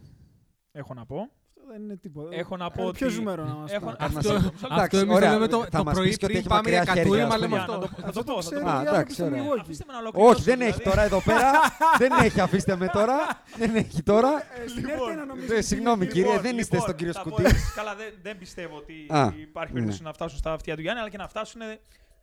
Έχω 0.71 0.93
να 0.93 1.05
πω. 1.05 1.29
Αυτό 1.63 1.71
δεν 1.75 1.81
είναι 1.83 1.95
τίποτα. 1.95 2.35
Έχω 2.35 2.57
να 2.57 2.65
Ε, 2.65 2.69
πω 2.75 2.91
Ποιο 2.91 3.07
ότι- 3.07 3.15
ζούμερο 3.15 3.43
να 3.45 3.53
μας 3.53 3.71
έχω- 3.71 3.85
πεις; 3.85 3.95
Κάτι 3.97 4.13
να 4.13 4.19
Αυτό- 4.19 4.29
σε- 4.31 4.35
αυτό 4.53 4.67
Εντάξει, 4.71 4.97
εμείς 4.97 5.15
ωραία. 5.15 5.27
το 5.29 5.33
λέμε 5.35 5.47
το- 5.47 5.63
Θα 5.71 5.77
το 5.77 5.83
μας 5.83 5.93
πρωί 5.93 6.07
πεις 6.07 6.17
και 6.17 6.25
ότι 6.25 6.33
πριν 6.33 6.37
έχει 6.37 6.47
πάμε 6.47 6.61
μακριά 6.61 6.81
για 6.83 6.93
χέρια, 6.93 7.03
κατούριμα, 7.03 7.27
ας 7.27 7.33
πούμε. 7.35 7.45
λέμε 7.45 7.55
Για, 7.55 7.63
αυτό. 7.65 7.73
να 7.73 7.79
το- 7.79 8.01
Θα 8.05 8.11
το 8.11 8.23
πω, 8.23 8.41
θα 8.41 8.49
το 8.49 8.49
ξέρει 8.49 8.63
πω. 8.63 8.69
Α, 8.69 8.77
ο 8.77 8.81
εντάξει, 8.81 8.97
άνθρωπος 8.97 9.13
στο 9.15 9.25
ωραία. 9.25 9.41
Milwaukee. 9.43 9.59
Αφήστε 9.65 9.83
με 9.87 9.93
να 9.93 9.99
ολοκληρώσω. 10.03 10.31
Όχι, 10.33 10.41
δεν 10.51 10.59
έχει 10.61 10.77
δηλαδή. 10.77 10.89
τώρα 10.89 11.01
εδώ 11.09 11.19
πέρα. 11.29 11.49
δεν 12.03 12.11
έχει, 12.25 12.39
αφήστε 12.47 12.73
με 12.83 12.87
τώρα. 12.97 13.17
δεν 13.61 13.71
έχει 13.75 14.01
τώρα. 14.11 14.31
Ε, 14.63 14.67
Στην 14.67 14.85
έρτε 14.93 15.13
να 15.19 15.25
νομίζω. 15.31 15.53
Ε, 15.53 15.55
ότι 15.57 15.65
συγγνώμη, 15.71 16.03
είναι- 16.03 16.13
κύριε, 16.13 16.27
Λοιπόν, 16.33 16.41
δεν 16.47 16.55
είστε 16.61 16.75
λοιπόν, 16.75 16.81
στον 16.87 16.95
κύριο 16.99 17.13
θα 17.13 17.21
πω 17.23 17.29
Σκουτί. 17.29 17.43
έτσι. 17.49 17.63
Καλά, 17.79 17.93
δεν, 18.01 18.09
δεν 18.25 18.35
πιστεύω 18.37 18.75
ότι 18.83 18.95
Α, 19.09 19.19
υπάρχει 19.49 19.71
ναι. 19.73 19.79
περίπτωση 19.79 20.01
να 20.07 20.13
φτάσουν 20.17 20.37
στα 20.43 20.51
αυτιά 20.57 20.73
του 20.75 20.81
Γιάννη, 20.81 20.99
αλλά 21.01 21.09
και 21.13 21.17
να 21.23 21.27
φτάσουν 21.33 21.61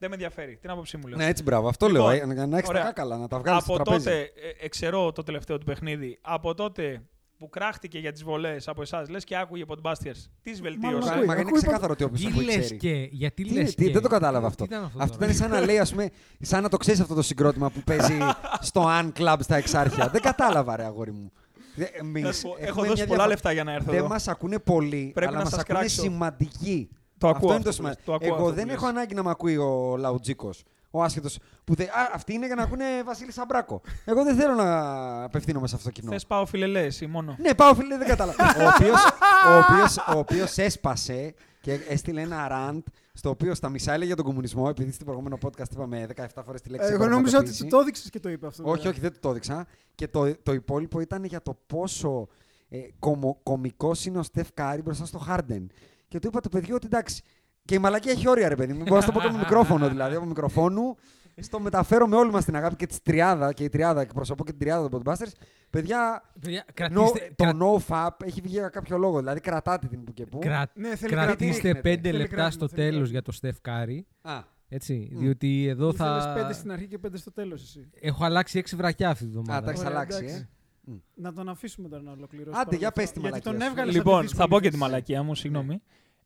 δεν 0.03 0.09
με 0.11 0.15
ενδιαφέρει. 0.19 0.59
Την 0.61 0.71
άποψή 0.71 0.97
μου 0.97 1.07
λέω. 1.07 1.17
Ναι, 1.19 1.27
έτσι 1.27 1.43
μπράβο. 1.43 1.69
Αυτό 1.69 1.87
Λοιπόν, 1.89 2.13
λέω. 2.15 2.23
ε, 2.33 2.47
Να 2.47 2.57
έχεις 2.57 2.69
τα 2.69 2.73
ωραία. 2.75 2.83
κάκαλα, 2.83 3.17
να 3.17 3.29
τα 3.29 3.39
βγάλεις 3.39 3.63
στο 3.63 3.75
από 3.75 3.83
τραπέζι. 3.85 4.05
τότε, 4.05 4.21
ε, 4.21 4.65
εξαιρώ 4.65 5.13
το 5.13 5.23
τελευταίο 5.23 5.59
του 5.59 5.65
παιχνίδι, 5.65 6.19
από 6.23 6.55
τότε 6.55 7.03
που 7.41 7.49
κράχτηκε 7.49 7.99
για 7.99 8.13
τις 8.13 8.23
βολές 8.25 8.69
από 8.69 8.83
εσάς, 8.83 9.09
λες 9.09 9.25
και 9.25 9.37
άκουγε 9.37 9.63
από 9.63 9.75
την 9.75 9.83
Busters, 9.87 10.17
τις 10.43 10.61
Μάλλον 10.61 10.81
βελτίωσε. 10.81 11.13
ακούει. 11.13 11.27
Μα 11.27 11.33
είναι 11.33 11.43
ακούει 11.43 11.61
ξεκάθαρο 11.61 11.93
ότι 11.93 12.05
όποιο 12.05 12.19
Τι 12.19 12.27
ακούει 12.33 12.45
λες 12.45 12.57
ξέρει. 12.59 12.77
και, 12.77 13.09
γιατί 13.11 13.43
Τι- 13.43 13.53
λες 13.53 13.75
τι, 13.75 13.85
και. 13.85 13.93
δεν 13.93 14.03
το 14.03 14.09
κατάλαβα 14.09 14.47
Τι 14.47 14.47
αυτό. 14.47 14.65
ήταν 14.65 14.85
αυτό 14.85 14.99
Αυτό 15.03 15.19
τώρα; 15.19 15.31
ήταν 15.33 15.37
σαν 15.49 15.51
να 15.61 15.67
λέει, 15.67 15.79
ας 15.79 15.91
πούμε, 15.91 16.09
σαν 16.41 16.63
να 16.63 16.69
το 16.69 16.77
ξέρεις 16.77 17.01
αυτό 17.01 17.15
το 17.15 17.23
συγκρότημα 17.23 17.71
που 17.71 17.81
παίζει 17.85 18.19
στο 18.61 18.87
Un 18.89 19.13
Club 19.19 19.37
στα 19.41 19.57
Εξάρχεια. 19.57 20.09
δεν 20.09 20.21
κατάλαβα, 20.21 20.77
ρε 20.77 20.85
αγόρι 20.85 21.13
μου. 21.13 21.33
Δε- 21.75 21.85
εμείς 21.85 22.23
Να 22.23 22.33
σου 22.33 22.43
πω, 22.43 22.49
έχουμε 22.49 22.67
Έχω 22.69 22.81
μια 22.81 22.89
δώσει 22.91 23.07
πολλά 23.07 23.07
διαφορά. 23.07 23.27
λεφτά 23.27 23.53
για 23.53 23.65
να 23.65 23.73
έρθω 23.73 23.91
Δεν 23.91 23.99
εδώ. 23.99 24.09
μας 24.09 24.29
ακούνε 24.29 24.59
πολύ, 24.59 25.11
Πρέπει 25.15 25.27
αλλά 25.29 25.37
να 25.37 25.43
μας 25.43 25.53
σας 25.53 25.61
ακούνε 25.61 25.79
κράξω. 25.79 26.01
σημαντικοί. 26.03 26.89
Το 27.19 27.29
ακούω 27.29 27.51
αυτό 27.53 27.69
είναι 27.69 27.69
αυτό 27.69 27.71
το 27.71 27.77
που 27.77 27.83
λες, 27.87 27.97
σημαντικό. 27.97 28.03
το 28.05 28.15
ακούω 28.15 28.27
Εγώ 28.27 28.37
αυτό 28.45 28.55
δεν 28.57 28.65
που 28.67 28.73
έχω 28.73 28.85
λες. 28.87 28.95
ανάγκη 28.95 29.15
να 29.15 29.23
με 29.23 29.31
ακούει 29.31 29.57
ο 29.57 29.97
Λαουτζίκος. 29.97 30.65
Ο 30.91 31.03
άσχετος. 31.03 31.39
Που 31.65 31.75
δε... 31.75 31.85
Α, 31.85 32.11
αυτοί 32.15 32.33
είναι 32.33 32.47
για 32.47 32.55
να 32.55 32.63
ακούνε 32.63 32.85
Βασίλη 33.05 33.33
Σαμπράκο. 33.33 33.81
Εγώ 34.05 34.25
δεν 34.25 34.37
θέλω 34.37 34.55
να 34.55 35.23
απευθύνομαι 35.25 35.67
σε 35.67 35.75
αυτό 35.77 35.89
το 35.89 35.95
κοινό. 35.95 36.11
Θες 36.11 36.27
πάω 36.27 36.47
φιλελέ 36.47 36.87
ή 37.01 37.07
μόνο. 37.07 37.37
Ναι, 37.39 37.55
πάω 37.55 37.75
φίλε, 37.75 37.97
δεν 37.97 38.07
κατάλαβα. 38.07 38.45
ο 38.65 38.69
οποίος, 38.75 39.07
ο, 39.49 39.59
οποίος, 39.59 39.97
ο 39.97 40.19
οποίος 40.19 40.59
έσπασε 40.59 41.35
και 41.61 41.73
έστειλε 41.89 42.21
ένα 42.21 42.49
rant 42.51 42.83
στο 43.13 43.31
οποίο 43.31 43.55
στα 43.55 43.69
μισά 43.69 43.93
έλεγε 43.93 44.07
για 44.07 44.17
τον 44.17 44.25
κομμουνισμό, 44.25 44.67
επειδή 44.69 44.93
στην 44.93 45.05
προηγούμενο 45.07 45.39
podcast 45.43 45.71
είπαμε 45.73 46.07
17 46.17 46.27
φορές 46.45 46.61
τη 46.61 46.69
λέξη 46.69 46.93
Εγώ 46.93 47.07
νόμιζα 47.07 47.19
ότι 47.19 47.51
πραγματοποίηση. 47.51 47.63
του 47.63 47.69
το 47.69 47.79
έδειξες 47.79 48.11
και 48.11 48.21
το 48.21 48.29
είπε 48.29 48.47
αυτό. 48.47 48.63
Όχι, 48.67 48.89
όχι, 48.89 49.01
δεν 49.01 49.13
του 49.13 49.19
το 49.21 49.31
έδειξα. 49.31 49.67
Και 49.95 50.09
το, 50.09 50.37
το 50.43 50.53
υπόλοιπο 50.53 51.01
ήταν 51.01 51.25
για 51.25 51.43
το 51.43 51.59
πόσο 51.67 52.29
ε, 52.69 52.79
κομο, 52.99 53.41
κομικός 53.43 54.05
είναι 54.05 54.19
ο 54.19 54.23
Στεφ 54.23 54.49
Κάρη 54.55 54.83
μπροστά 54.83 55.05
στο 55.05 55.19
Χάρντεν. 55.19 55.71
Και 56.09 56.19
του 56.19 56.27
είπα 56.27 56.41
το 56.41 56.49
παιδί 56.49 56.73
ότι 56.73 56.87
εντάξει. 56.87 57.23
Και 57.65 57.75
η 57.75 57.79
μαλακία 57.79 58.13
έχει 58.13 58.29
όρια, 58.29 58.49
ρε 58.49 58.55
παιδί. 58.57 58.73
Μην 58.73 58.83
μπορώ 58.85 59.01
να 59.01 59.07
το 59.07 59.13
πω 59.13 59.21
και 59.21 59.31
με 59.31 59.39
μικρόφωνο 59.45 59.89
δηλαδή. 59.89 60.15
Από 60.17 60.25
μικροφόνου 60.25 60.97
στο 61.43 61.61
μεταφέρω 61.61 62.07
με 62.07 62.17
όλη 62.17 62.31
μας 62.31 62.45
την 62.45 62.57
αγάπη 62.57 62.77
και 62.77 62.87
τη 62.87 63.01
τριάδα. 63.03 63.53
Και 63.53 63.65
η 63.65 63.69
τριάδα, 63.69 64.01
εκπροσωπώ 64.01 64.45
και 64.45 64.51
την 64.51 64.61
τριάδα 64.61 64.89
των 64.89 65.03
Podbusters. 65.05 65.33
Παιδιά, 65.71 66.23
Παιδιά, 66.41 66.65
no, 66.67 66.71
κρατήστε, 66.75 67.33
το 67.37 67.45
κρα- 67.45 67.57
no 67.61 67.77
fap 67.89 68.25
έχει 68.25 68.41
βγει 68.41 68.53
για 68.59 68.69
κάποιο 68.69 68.99
λόγο. 68.99 69.19
Δηλαδή 69.19 69.41
κρατάτε 69.41 69.87
την 69.87 70.05
που 70.05 70.13
και 70.13 70.27
που. 70.27 70.39
κρα- 70.39 70.71
Ναι, 70.75 70.97
θέλει 70.97 71.13
κρατήστε 71.13 71.61
κρατήμα. 71.61 71.81
πέντε 71.81 72.09
Θέλει 72.09 72.19
λεπτά 72.21 72.35
κρατήμα, 72.37 72.51
στο 72.51 72.69
θέλει 72.69 72.81
τέλος 72.81 72.93
κρατήμα. 72.93 73.11
για 73.13 73.23
το 73.23 73.33
Στεφ 73.33 73.61
Κάρη. 73.61 74.07
Α, 74.23 74.39
Έτσι, 74.69 75.11
Μμ. 75.13 75.19
διότι 75.19 75.67
εδώ 75.67 75.89
Ήθελες 75.89 76.25
θα... 76.25 76.33
πέντε 76.33 76.53
στην 76.53 76.73
αρχή 76.73 76.87
και 76.87 76.99
πέντε 76.99 77.17
στο 77.17 77.33
τέλος 77.33 77.63
εσύ. 77.63 77.91
Έχω 78.01 78.25
αλλάξει 78.25 78.59
έξι 78.59 78.77
βρακιά 78.77 79.09
αυτή 79.11 79.25
τη 79.25 79.31
α, 79.31 79.35
τα 79.35 79.41
βδομάδα. 79.43 79.69
έχεις 79.71 79.81
Ωραία, 79.81 79.93
αλλάξει, 79.93 80.19
εντάξει. 80.25 80.49
ε. 80.89 80.93
Να 81.15 81.33
τον 81.33 81.49
αφήσουμε 81.49 81.89
τώρα 81.89 82.03
να 82.03 82.11
ολοκληρώσει. 82.13 82.51
Άντε, 82.51 82.59
παρόλο 82.65 82.79
για 82.79 82.89
αυτό. 82.89 83.01
πες 83.01 83.11
τη 83.11 83.21
Γιατί 83.21 83.31
μαλακία 83.33 83.53
τον 83.53 83.61
σου. 83.61 83.67
έβγαλες. 83.69 83.95
Λοιπόν, 83.95 84.29
θα 84.29 84.49
πω 84.49 84.61
και 84.61 84.71
τη 84.71 84.77
μαλακία 84.77 85.23
μου, 85.23 85.35
συγγνώμη. 85.35 85.69
Ναι. 85.75 85.81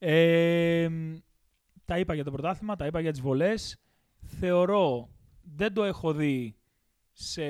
Ε, 0.07 0.89
τα 1.85 1.99
είπα 1.99 2.15
για 2.15 2.25
το 2.25 2.31
πρωτάθλημα, 2.31 2.77
τα 2.77 2.87
είπα 2.87 3.01
για 3.01 3.11
τις 3.11 3.21
βολές. 3.21 3.81
Θεωρώ, 4.27 5.09
δεν 5.43 5.73
το 5.73 5.85
έχω 5.85 6.13
δει 6.13 6.57
σε, 7.13 7.45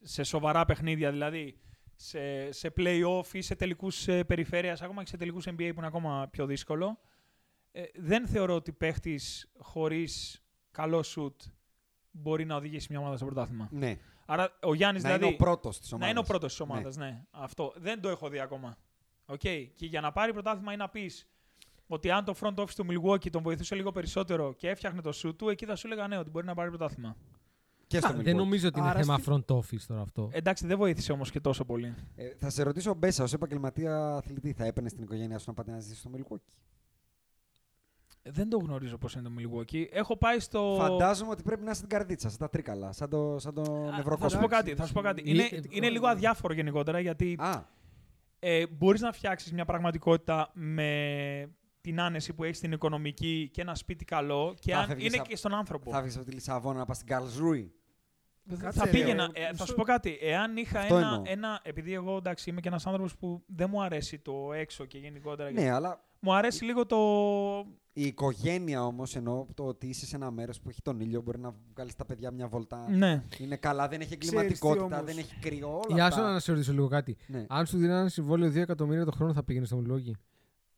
σε 0.00 0.22
σοβαρά 0.22 0.64
παιχνίδια, 0.64 1.10
δηλαδή 1.10 1.60
σε, 1.94 2.52
σε 2.52 2.72
play-off 2.76 3.32
ή 3.32 3.40
σε 3.40 3.54
τελικούς 3.54 4.08
ε, 4.08 4.24
περιφέρειας, 4.24 4.82
ακόμα 4.82 5.02
και 5.02 5.08
σε 5.08 5.16
τελικούς 5.16 5.46
NBA 5.48 5.54
που 5.56 5.78
είναι 5.78 5.86
ακόμα 5.86 6.28
πιο 6.30 6.46
δύσκολο. 6.46 6.98
Ε, 7.72 7.82
δεν 7.94 8.26
θεωρώ 8.26 8.54
ότι 8.54 8.72
παίχτης 8.72 9.52
χωρίς 9.58 10.42
καλό 10.70 11.02
σουτ 11.02 11.40
μπορεί 12.10 12.44
να 12.44 12.56
οδηγήσει 12.56 12.86
μια 12.90 12.98
ομάδα 12.98 13.16
στο 13.16 13.24
πρωτάθλημα. 13.24 13.68
Ναι. 13.70 13.98
Άρα 14.26 14.58
ο 14.62 14.74
Γιάννης 14.74 15.02
να 15.02 15.08
δηλαδή... 15.08 15.26
είναι 15.26 15.34
ο 15.34 15.44
πρώτος 15.44 15.80
της 15.80 15.92
ομάδα. 15.92 16.04
Να 16.04 16.10
είναι 16.10 16.20
ο 16.20 16.22
πρώτος 16.22 16.50
της 16.50 16.60
ομάδας, 16.60 16.96
ναι. 16.96 17.22
Αυτό. 17.30 17.72
Δεν 17.76 18.00
το 18.00 18.08
έχω 18.08 18.28
δει 18.28 18.40
ακόμα. 18.40 18.76
Οκ. 19.26 19.38
Και 19.38 19.86
για 19.86 20.00
να 20.00 20.12
πάρει 20.12 20.32
πρωτάθλημα 20.32 20.72
ή 20.72 20.76
να 20.76 20.88
πεις 20.88 21.26
ότι 21.86 22.10
αν 22.10 22.24
το 22.24 22.34
front 22.40 22.54
office 22.54 22.70
του 22.76 22.86
Milwaukee 22.90 23.30
τον 23.30 23.42
βοηθούσε 23.42 23.74
λίγο 23.74 23.92
περισσότερο 23.92 24.52
και 24.52 24.68
έφτιαχνε 24.68 25.00
το 25.00 25.12
σουτ 25.12 25.36
του, 25.36 25.48
εκεί 25.48 25.64
θα 25.66 25.76
σου 25.76 25.86
έλεγα 25.86 26.08
ναι, 26.08 26.18
ότι 26.18 26.30
μπορεί 26.30 26.46
να 26.46 26.54
πάρει 26.54 26.68
πρωτάθλημα. 26.68 27.16
Και 27.86 27.98
στο 27.98 28.08
Α, 28.08 28.12
Δεν 28.12 28.24
Milwaukee. 28.34 28.36
νομίζω 28.36 28.68
ότι 28.68 28.78
είναι 28.78 28.88
Άρα 28.88 28.98
θέμα 29.00 29.18
στη- 29.18 29.30
front 29.30 29.54
office 29.56 29.80
τώρα 29.86 30.00
αυτό. 30.00 30.28
Εντάξει, 30.32 30.66
δεν 30.66 30.76
βοήθησε 30.76 31.12
όμως 31.12 31.30
και 31.30 31.40
τόσο 31.40 31.64
πολύ. 31.64 31.94
Ε, 32.16 32.28
θα 32.38 32.50
σε 32.50 32.62
ρωτήσω, 32.62 32.94
Μπέσα, 32.94 33.22
ως 33.24 33.32
επαγγελματία 33.32 34.14
αθλητή, 34.16 34.52
θα 34.52 34.64
έπαιρνες 34.64 34.92
στην 34.92 35.02
οικογένειά 35.04 35.38
σου 35.38 35.44
να 35.48 35.54
πάτε 35.54 35.70
να 35.70 35.80
ζήσεις 35.80 35.98
στο 35.98 36.10
Milwaukee; 36.16 36.52
Δεν 38.22 38.48
το 38.48 38.56
γνωρίζω 38.58 38.98
πώς 38.98 39.14
είναι 39.14 39.22
το 39.22 39.30
Milwaukee. 39.38 39.84
Έχω 39.90 40.16
πάει 40.16 40.40
στο. 40.40 40.74
Φαντάζομαι 40.78 41.30
ότι 41.30 41.42
πρέπει 41.42 41.60
να 41.62 41.66
είσαι 41.70 41.76
στην 41.76 41.88
καρδίτσα, 41.88 42.28
σαν 42.28 42.38
τα 42.38 42.48
τρίκαλα, 42.50 42.92
σαν 42.92 43.08
το, 43.10 43.38
σαν 43.38 43.54
το 43.54 43.62
Α, 43.62 43.96
νευροκόπο. 43.96 44.16
Θα 44.22 44.28
σου 44.28 44.38
πω 44.38 44.46
κάτι. 44.46 44.74
Θα 44.74 44.86
σου 44.86 44.92
πω 44.92 45.00
κάτι. 45.00 45.22
Ε, 45.26 45.30
Είναι, 45.30 45.42
ε, 45.42 45.60
είναι 45.70 45.88
λίγο 45.90 46.06
αδιάφορο 46.06 46.54
γενικότερα 46.54 47.00
γιατί 47.00 47.36
Α, 47.38 47.62
ε, 48.48 48.66
μπορείς 48.66 49.00
να 49.00 49.12
φτιάξεις 49.12 49.52
μια 49.52 49.64
πραγματικότητα 49.64 50.50
με 50.54 51.50
την 51.80 52.00
άνεση 52.00 52.32
που 52.34 52.44
έχεις 52.44 52.56
στην 52.56 52.72
οικονομική 52.72 53.48
και 53.52 53.60
ένα 53.60 53.74
σπίτι 53.74 54.04
καλό 54.04 54.54
και 54.60 54.72
Θα 54.72 54.78
αν 54.78 54.86
φεύγεις 54.86 55.06
είναι 55.06 55.16
από- 55.18 55.28
και 55.28 55.36
στον 55.36 55.54
άνθρωπο. 55.54 55.90
θα 55.90 56.02
βγει 56.02 56.16
από 56.16 56.24
τη 56.26 56.32
Λισαβόνα 56.32 56.78
να 56.78 56.84
πας 56.84 56.96
στην 56.96 57.08
Καρλσρούι. 57.08 57.74
Κάτσε, 58.58 58.78
θα 58.78 58.84
ρε, 58.84 58.90
πήγαινα. 58.90 59.30
ε, 59.32 59.40
ε, 59.40 59.44
θα 59.44 59.50
μισό- 59.52 59.66
σου 59.66 59.74
πω 59.74 59.82
κάτι. 59.82 60.18
Εάν 60.20 60.56
είχα 60.56 60.78
Αυτό 60.80 60.96
ένα, 60.96 61.06
εννοώ. 61.08 61.22
ένα. 61.26 61.60
Επειδή 61.62 61.94
εγώ 61.94 62.16
εντάξει 62.16 62.50
είμαι 62.50 62.60
και 62.60 62.68
ένας 62.68 62.86
άνθρωπος 62.86 63.16
που 63.16 63.42
δεν 63.46 63.68
μου 63.70 63.82
αρέσει 63.82 64.18
το 64.18 64.52
έξω 64.52 64.84
και 64.84 64.98
γενικότερα. 64.98 65.50
Ναι, 65.50 65.70
αλλά 65.70 66.04
Μου 66.26 66.34
αρέσει 66.34 66.64
λίγο 66.64 66.86
το. 66.86 66.96
η 67.92 68.02
οικογένεια 68.06 68.84
όμως 68.84 69.16
εννοώ 69.16 69.46
το 69.54 69.64
ότι 69.64 69.86
είσαι 69.86 70.06
σε 70.06 70.16
ένα 70.16 70.30
μέρος 70.30 70.60
που 70.60 70.68
έχει 70.68 70.82
τον 70.82 71.00
ήλιο, 71.00 71.20
μπορεί 71.20 71.38
να 71.38 71.54
βγάλεις 71.74 71.94
τα 71.94 72.04
παιδιά 72.04 72.30
μια 72.30 72.46
βολτά. 72.48 72.90
Ναι. 72.90 73.22
Είναι 73.38 73.56
καλά, 73.56 73.88
δεν 73.88 74.00
έχει 74.00 74.18
Ξέρεις 74.18 74.34
εγκληματικότητα, 74.38 74.86
τι 74.86 74.92
όμως; 74.94 75.06
δεν 75.06 75.18
έχει 75.18 75.34
κρύο. 75.40 75.68
Όλα 75.68 75.94
Για 75.94 76.10
σου 76.10 76.20
αυτά. 76.20 76.32
να 76.32 76.38
σε 76.40 76.52
ρωτήσω 76.52 76.72
λίγο 76.72 76.88
κάτι. 76.88 77.16
Ναι. 77.26 77.44
Αν 77.48 77.66
σου 77.66 77.78
δίνανε 77.78 78.00
ένα 78.00 78.08
συμβόλαιο 78.08 78.50
2 78.50 78.56
εκατομμύρια 78.56 79.04
το 79.04 79.10
χρόνο, 79.10 79.32
θα 79.32 79.42
πήγαινες 79.44 79.68
στο 79.68 79.82
Milwaukee. 79.86 80.10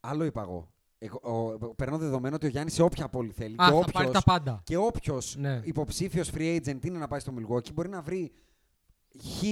Άλλο 0.00 0.24
είπα 0.24 0.40
εγώ. 0.42 0.68
εγώ 0.98 1.20
ο, 1.60 1.74
παίρνω 1.74 1.98
δεδομένο 1.98 2.34
ότι 2.34 2.46
ο 2.46 2.48
Γιάννης 2.48 2.74
σε 2.74 2.82
όποια 2.82 3.08
πόλη 3.08 3.30
θέλει. 3.30 3.54
Α, 3.58 3.66
και 3.66 3.74
θα 3.74 3.90
πάρει 3.92 3.92
τα 3.92 4.00
όποιος, 4.02 4.24
πάντα. 4.24 4.60
και 4.64 4.76
όποιος 4.76 5.36
Ναι. 5.38 5.60
υποψήφιος 5.64 6.30
free 6.34 6.56
agent 6.60 6.84
είναι 6.84 6.98
να 6.98 7.08
πάει 7.08 7.20
στο 7.20 7.32
Milwaukee 7.38 7.72
μπορεί 7.72 7.88
να 7.88 8.02
βρει 8.02 8.32
χ 9.22 9.42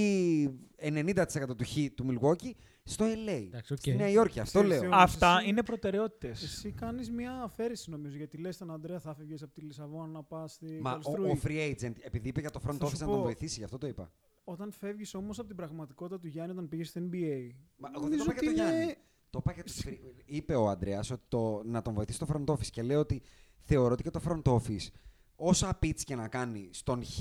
90% 0.81 1.55
του 1.57 1.65
χ 1.65 1.75
του 1.95 2.05
Milwaukee 2.09 2.51
στο 2.89 3.05
LA. 3.05 3.29
Εντάξει, 3.47 3.73
οκ. 3.73 3.79
Στη 3.79 3.95
Νέα 3.95 4.09
Υόρκη, 4.09 4.39
αυτό 4.39 4.59
Ξέρεις, 4.59 4.79
λέω. 4.81 4.89
Όμως 4.89 5.03
Αυτά 5.03 5.37
εσύ- 5.39 5.49
είναι 5.49 5.63
προτεραιότητες. 5.63 6.43
Εσύ 6.43 6.71
κάνεις 6.71 7.11
μια 7.11 7.41
αφαίρεση 7.43 7.89
νομίζω. 7.89 8.17
Γιατί 8.17 8.37
λες 8.37 8.57
τον 8.57 8.71
Αντρέα 8.71 8.99
θα 8.99 9.13
φεύγει 9.13 9.43
από 9.43 9.53
τη 9.53 9.61
Λισαβόνα 9.61 10.07
να 10.07 10.23
πας 10.23 10.51
στη 10.53 10.79
Μα 10.81 10.91
ο, 10.91 10.93
Καρλσρούη. 10.93 11.29
ο 11.29 11.39
free 11.43 11.73
agent, 11.75 11.93
επειδή 12.01 12.27
είπε 12.29 12.39
για 12.39 12.49
το 12.49 12.59
front 12.67 12.75
Θα 12.79 12.85
σου 12.85 12.95
office 12.95 12.99
να 12.99 13.05
πω- 13.05 13.13
τον 13.13 13.21
βοηθήσει, 13.21 13.57
γι' 13.57 13.63
αυτό 13.63 13.77
το 13.77 13.87
είπα. 13.87 14.11
Όταν 14.43 14.71
φεύγεις 14.71 15.13
όμως 15.13 15.39
από 15.39 15.47
την 15.47 15.57
πραγματικότητα 15.57 16.19
του 16.19 16.27
Γιάννη 16.27 16.51
όταν 16.51 16.67
πήγες 16.67 16.87
στο 16.89 16.99
NBA. 17.01 17.51
Μα 17.77 17.89
εγώ 17.95 18.07
δεν 18.07 18.17
νομίζω 18.17 18.23
το 18.23 18.31
είπα 18.31 18.33
για 18.33 18.33
ότι 18.33 18.45
τον 18.45 18.53
είναι- 18.65 18.75
Γιάννη. 18.75 18.95
Το 19.29 19.39
είπα 19.41 19.51
για 19.51 19.63
τους 19.63 19.81
free- 19.85 19.99
Είπε 20.25 20.55
ο 20.55 20.69
Αντρέα 20.69 20.99
ότι 20.99 21.21
το, 21.27 21.61
να 21.65 21.81
τον 21.81 21.93
βοηθήσει 21.93 22.19
το 22.19 22.27
front 22.33 22.53
office 22.53 22.67
και 22.71 22.81
λέω 22.81 22.99
ότι 22.99 23.21
θεωρώ 23.59 23.93
ότι 23.93 24.03
και 24.03 24.09
το 24.09 24.21
front 24.27 24.53
office, 24.53 24.87
όσα 25.35 25.79
pitch 25.83 25.99
και 26.03 26.15
να 26.15 26.27
κάνει 26.27 26.69
στον 26.71 27.03
χ 27.05 27.19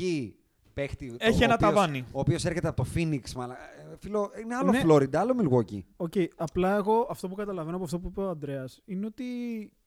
παίχτη. 0.81 1.09
το- 1.11 1.17
Έχει 1.21 1.41
ο 1.41 1.45
ένα 1.45 1.55
οποίος- 1.55 1.73
ταβάνι. 1.75 2.05
Ο 2.13 2.21
οποίος 2.21 2.45
έρχεται 2.45 2.69
από 2.69 2.83
το 2.85 2.91
Phoenix, 2.95 3.33
μαλα, 3.37 3.55
ε, 3.55 3.97
φίλο, 3.99 4.31
είναι 4.43 4.55
άλλο 4.55 4.71
Ναι. 4.71 4.81
Florida, 4.85 5.17
άλλο 5.17 5.35
Milwaukee. 5.41 5.81
OK, 5.97 6.13
απλά 6.37 6.77
εγώ 6.77 7.07
αυτό 7.11 7.29
που 7.29 7.35
καταλαβαίνω 7.35 7.77
από 7.77 7.85
αυτό 7.85 7.99
που 7.99 8.09
είπε 8.09 8.21
ο 8.21 8.29
Αντρέα 8.29 8.65
είναι 8.85 9.07
ότι 9.07 9.25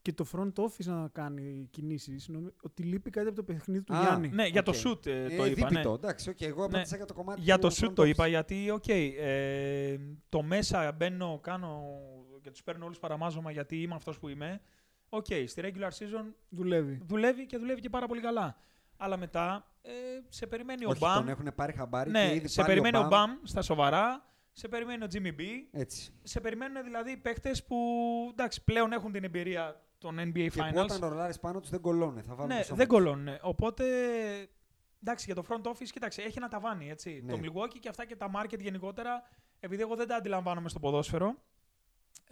και 0.02 0.14
το 0.14 0.26
front 0.32 0.54
office 0.64 0.86
να 0.86 1.08
κάνει 1.12 1.68
κινήσεις. 1.72 2.30
Ότι 2.64 2.84
λείπει 2.84 3.10
κάτι 3.10 3.28
από 3.28 3.36
το 3.36 3.44
παιχνίδι 3.44 3.84
του 3.84 3.96
Α, 3.96 4.02
Γιάννη. 4.02 4.30
Ναι, 4.30 4.46
για 4.46 4.64
το 4.64 4.72
Οκ. 4.72 4.78
shoot 4.98 5.06
ε, 5.06 5.24
Ε, 5.24 5.28
το 5.38 5.46
είπα. 5.46 5.46
Ναι. 5.46 5.68
δίπητο, 5.70 5.94
εντάξει, 5.94 6.30
οκ, 6.30 6.42
εγώ 6.42 6.60
Ναι. 6.60 6.66
απάντησα 6.66 6.96
για 6.96 7.06
το 7.06 7.14
κομμάτι 7.14 7.42
Για 7.42 7.60
του 7.60 7.68
το 7.68 7.76
shoot 7.80 7.86
front 7.90 7.94
το 7.94 8.02
office. 8.04 8.08
είπα 8.08 8.28
γιατί, 8.28 8.70
οκ, 8.70 8.88
ε, 8.88 9.98
το 10.30 10.42
μέσα 10.42 10.92
μπαίνω, 10.92 11.40
κάνω 11.44 11.82
και 12.42 12.52
τους 12.52 12.64
παίρνω 12.64 12.86
όλους 12.86 13.00
παραμάζωμα 13.00 13.52
γιατί 13.52 13.82
είμαι 13.82 13.96
αυτός 13.96 14.20
που 14.20 14.28
είμαι. 14.30 14.62
Οκ, 15.10 15.26
στη 15.46 15.62
regular 15.66 15.88
season 15.90 16.26
Δουλεύει. 16.50 17.00
δουλεύει 17.08 17.46
και 17.46 17.58
δουλεύει 17.58 17.82
και 17.82 17.90
πάρα 17.90 18.08
πολύ 18.08 18.22
καλά. 18.22 18.58
Αλλά 19.02 19.18
μετά 19.18 19.72
ε, 19.82 19.92
σε 20.30 20.48
περιμένει 20.48 20.86
ο 20.86 20.90
Όχι, 20.90 21.00
Μπαμ. 21.00 21.14
τον 21.16 21.28
έχουν 21.30 21.52
πάρει 21.56 21.74
χαμπάρι 21.74 22.12
και 22.12 22.18
Ναι, 22.18 22.34
ήδη 22.34 22.48
σε 22.48 22.62
πάλι 22.62 22.68
περιμένει 22.70 22.98
ο 23.06 23.08
Μπαμ- 23.08 23.12
Μπαμ 23.34 23.40
στα 23.44 23.62
σοβαρά. 23.62 24.24
Σε 24.52 24.68
περιμένει 24.68 25.04
ο 25.04 25.08
Jimmy 25.14 25.40
B. 25.40 25.42
Έτσι. 25.72 26.14
Σε 26.24 26.40
περιμένουν 26.40 26.84
δηλαδή 26.84 27.18
παίχτες 27.18 27.64
που 27.64 27.78
εντάξει, 28.32 28.64
πλέον 28.64 28.92
έχουν 28.92 29.12
την 29.12 29.24
εμπειρία 29.24 29.82
των 29.98 30.20
NBA 30.20 30.32
Και 30.34 30.50
που 30.52 30.60
Finals. 30.60 30.84
όταν 30.84 31.00
ρολάρεις 31.10 31.40
πάνω 31.40 31.60
τους 31.60 31.70
δεν 31.70 31.82
κολλώνε. 31.82 32.22
Θα 32.22 32.36
βάλουν 32.36 32.48
Ναι, 32.54 32.60
το 32.60 32.64
σώμα 32.66 32.78
δεν 32.78 32.88
τους. 32.88 32.96
κολλώνουν. 32.98 33.28
Οπότε 33.42 33.86
εντάξει, 35.02 35.26
για 35.26 35.36
το 35.36 35.44
front 35.50 35.70
office, 35.70 35.88
κοίταξε, 35.92 36.22
έχει 36.22 36.38
ένα 36.38 36.48
ταβάνι. 36.48 36.90
Έτσι. 36.90 37.22
Ναι. 37.26 37.32
Το 37.34 37.40
Milwaukee 37.44 37.78
και 37.80 37.90
αυτά 37.90 38.06
και 38.06 38.16
τα 38.16 38.32
market 38.36 38.60
γενικότερα, 38.60 39.22
επειδή 39.60 39.82
εγώ 39.82 39.96
δεν 39.96 40.08
τα 40.08 40.16
αντιλαμβάνομαι 40.16 40.70
στο 40.70 40.80
ποδόσφαιρο, 40.80 41.36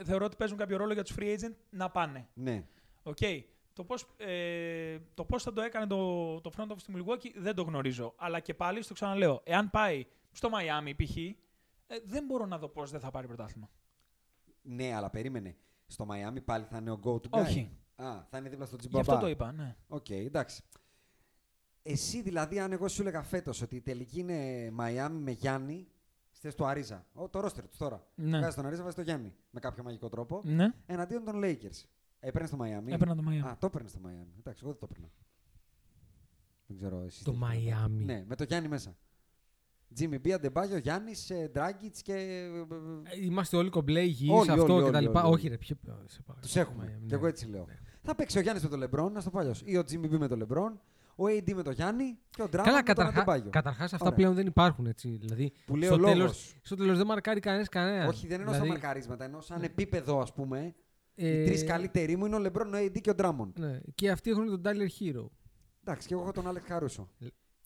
θεωρώ 0.04 0.26
ότι 0.26 0.36
παίζουν 0.36 0.58
κάποιο 0.58 0.78
ρόλο 0.78 0.94
για 0.94 1.04
τους 1.04 1.16
free 1.20 1.36
agent 1.40 1.54
να 1.70 1.90
πάνε. 1.90 2.28
Ναι. 2.34 2.64
Οκ. 3.04 3.18
Το 3.78 3.84
πώς, 3.84 4.08
ε, 4.18 4.98
το 5.14 5.26
πώς 5.26 5.44
θα 5.44 5.54
το 5.54 5.62
έκανε 5.62 5.88
το, 5.88 6.42
το 6.42 6.52
front 6.58 6.68
office 6.72 6.82
του 6.86 6.94
Milwaukee 6.96 7.32
δεν 7.36 7.56
το 7.56 7.64
γνωρίζω. 7.64 8.14
Αλλά 8.18 8.40
και 8.40 8.54
πάλι, 8.54 8.82
στο 8.82 8.94
ξαναλέω, 8.94 9.42
εάν 9.44 9.70
πάει 9.70 10.06
στο 10.32 10.50
Miami 10.54 10.94
π.χ., 11.04 11.18
ε, 11.18 11.36
δεν 12.06 12.26
μπορώ 12.26 12.46
να 12.46 12.58
δω 12.58 12.68
πώς 12.68 12.92
δεν 12.92 13.00
θα 13.00 13.12
πάρει 13.12 13.28
πρωτάθλημα. 13.28 13.70
ναι, 14.62 14.94
αλλά 14.94 15.10
περίμενε. 15.10 15.56
Στο 15.88 16.08
Miami 16.10 16.44
πάλι 16.46 16.64
θα 16.64 16.78
είναι 16.78 16.92
ο 16.92 17.00
go-to 17.04 17.30
guy. 17.30 17.42
Όχι. 17.42 17.72
Α, 17.96 18.24
θα 18.30 18.38
είναι 18.38 18.50
δίπλα 18.50 18.66
στο 18.66 18.76
Γι' 18.76 18.88
Jimmy 18.88 18.98
Butler. 18.98 19.14
αυτό 19.14 19.26
το 19.26 19.30
είπα, 19.30 19.52
ναι. 19.52 19.76
Οκ, 19.88 20.10
εντάξει. 20.10 20.64
Εσύ 21.82 22.22
δηλαδή, 22.22 22.60
αν 22.60 22.72
εγώ 22.72 22.88
σου 22.88 23.02
έλεγα 23.02 23.24
φέτος 23.24 23.62
ότι 23.62 23.76
η 23.76 23.82
τελική 23.82 24.20
είναι 24.20 24.72
Miami 24.80 25.18
με 25.20 25.32
Γιάννη, 25.32 25.88
στη 26.32 26.40
θέση 26.42 26.56
του 26.56 26.66
Ariza. 26.66 27.06
Ο, 27.14 27.30
το 27.30 27.40
ρόστερ 27.40 27.68
τους 27.68 27.78
τώρα. 27.78 28.08
Ναι. 28.16 28.38
Βγάζει 28.38 28.56
τον 28.56 28.66
Ariza, 28.66 28.84
βάζει 28.84 28.96
τον 28.96 29.04
Γιάννη. 29.04 29.36
Με 29.50 29.60
κάποιο 29.60 29.84
μαγικό 29.84 30.10
τρόπο. 30.10 30.42
Ναι, 30.44 30.68
Εναντίον 30.86 31.24
των 31.24 31.42
Lakers. 31.44 31.84
Έπαιρνες 32.20 32.50
στο 32.50 32.58
Miami; 32.62 32.92
έπαιρνα 32.94 33.16
το 33.16 33.24
Miami. 33.30 33.48
Α, 33.48 33.56
το 33.60 33.66
έπαιρνες 33.66 33.92
στο 33.92 34.00
Miami. 34.06 34.34
Εντάξει, 34.40 34.60
εγώ 34.64 34.72
δεν 34.72 34.80
το 34.80 34.88
έπαιρνα. 34.90 35.10
Δεν 36.68 36.78
ξέρω 36.78 37.02
εσύ. 37.06 37.24
Το 37.24 37.36
Miami. 37.44 38.04
Ναι, 38.06 38.24
με 38.28 38.36
το 38.36 38.44
Γιάννη 38.44 38.68
μέσα. 38.68 38.96
Jimmy 40.00 40.16
B, 40.26 40.30
Αντεμπάγιο, 40.30 40.78
Γιάννη, 40.78 41.12
Ντράγκητ 41.52 41.96
και. 42.04 42.14
Ε, 42.14 43.24
Είμαστε 43.24 43.58
όλοι 43.58 43.70
κομπλέ 43.70 44.02
υγιείς, 44.02 44.32
Όλοι, 44.32 44.52
αυτό 44.52 44.74
όλοι, 44.74 44.84
και 44.86 44.92
τα 44.92 44.98
όλοι, 44.98 45.08
λοιπά. 45.08 45.24
όλοι. 45.24 45.34
Όχι 45.34 45.48
ρε, 45.48 45.58
ποιο... 45.58 45.76
σε 46.06 46.22
παρακαλώ. 46.22 46.40
Τους 46.42 46.56
έχουμε. 46.56 46.84
Miami, 46.86 47.00
Και 47.00 47.06
ναι. 47.06 47.16
εγώ 47.16 47.28
έτσι 47.28 47.48
λέω. 47.48 47.66
Ναι. 47.68 47.78
Θα 48.02 48.16
παίξει 48.16 48.38
ο 48.38 48.42
Γιάννης 48.42 48.64
με 48.64 48.70
τον 48.70 48.80
Λεμπρόν, 48.80 49.12
να 49.12 49.24
το 49.24 49.30
πω 49.30 49.40
αλλιώς. 49.40 49.62
Ή 49.66 49.78
ο 49.78 49.84
Jimmy 49.92 50.06
B 50.06 50.18
με 50.18 50.28
τον 50.28 50.38
Λεμπρόν, 50.38 50.82
ο 51.16 51.24
AD 51.26 51.54
με 51.54 51.64
τον 51.64 51.74
Γιάννη 51.74 52.18
και 52.30 52.42
ο 52.42 52.46
Drummond 52.46 52.50
Καλά, 52.50 52.66
με 52.66 52.74
τον 52.74 52.84
καταρχά, 52.84 53.10
Αντεμπάγιο. 53.22 53.50
καταρχάς 53.50 53.94
αυτά 53.94 54.06
Ωραία. 54.06 54.18
πλέον 54.18 54.34
δεν 54.36 54.46
υπάρχουν 54.48 54.86
έτσι. 54.86 55.10
Δηλαδή, 55.10 55.52
Που 55.66 55.76
λέει 55.76 55.88
στο 55.88 55.96
ο 55.96 56.00
λόγος. 56.00 56.14
τέλος, 56.18 56.56
στο 56.62 56.76
τέλος 56.76 56.98
δεν 56.98 57.06
μαρκάρει 57.08 57.40
κανένας 57.40 57.70
κανένας. 57.70 58.08
Όχι, 58.08 58.28
δεν 58.28 58.40
εννοώ 58.40 58.54
στα 58.54 58.62
Δηλαδή, 58.64 58.82
μαρκαρίσματα. 58.82 59.24
Εννοώ 59.26 59.42
σαν 59.42 59.64
επίπεδο, 59.64 60.20
ας 60.22 60.34
πούμε. 60.34 60.76
Ε, 61.20 61.42
Οι 61.42 61.46
τρεις 61.46 61.64
καλύτεροι 61.64 62.16
μου 62.16 62.26
είναι 62.26 62.36
ο 62.36 62.40
Λεμπρόν, 62.40 62.74
ο 62.74 62.78
AD 62.78 63.02
και 63.02 63.10
ο 63.10 63.14
Drummond. 63.18 63.54
Ναι. 63.60 63.80
Και 63.96 64.10
αυτοί 64.12 64.30
έχουν 64.30 64.46
τον 64.48 64.62
Tyler 64.66 64.88
Hero. 65.00 65.26
Εντάξει, 65.84 66.08
και 66.08 66.14
εγώ 66.14 66.24
έχω 66.24 66.32
τον 66.32 66.48
Άλεξ 66.48 66.66
Χαρούσο. 66.68 67.10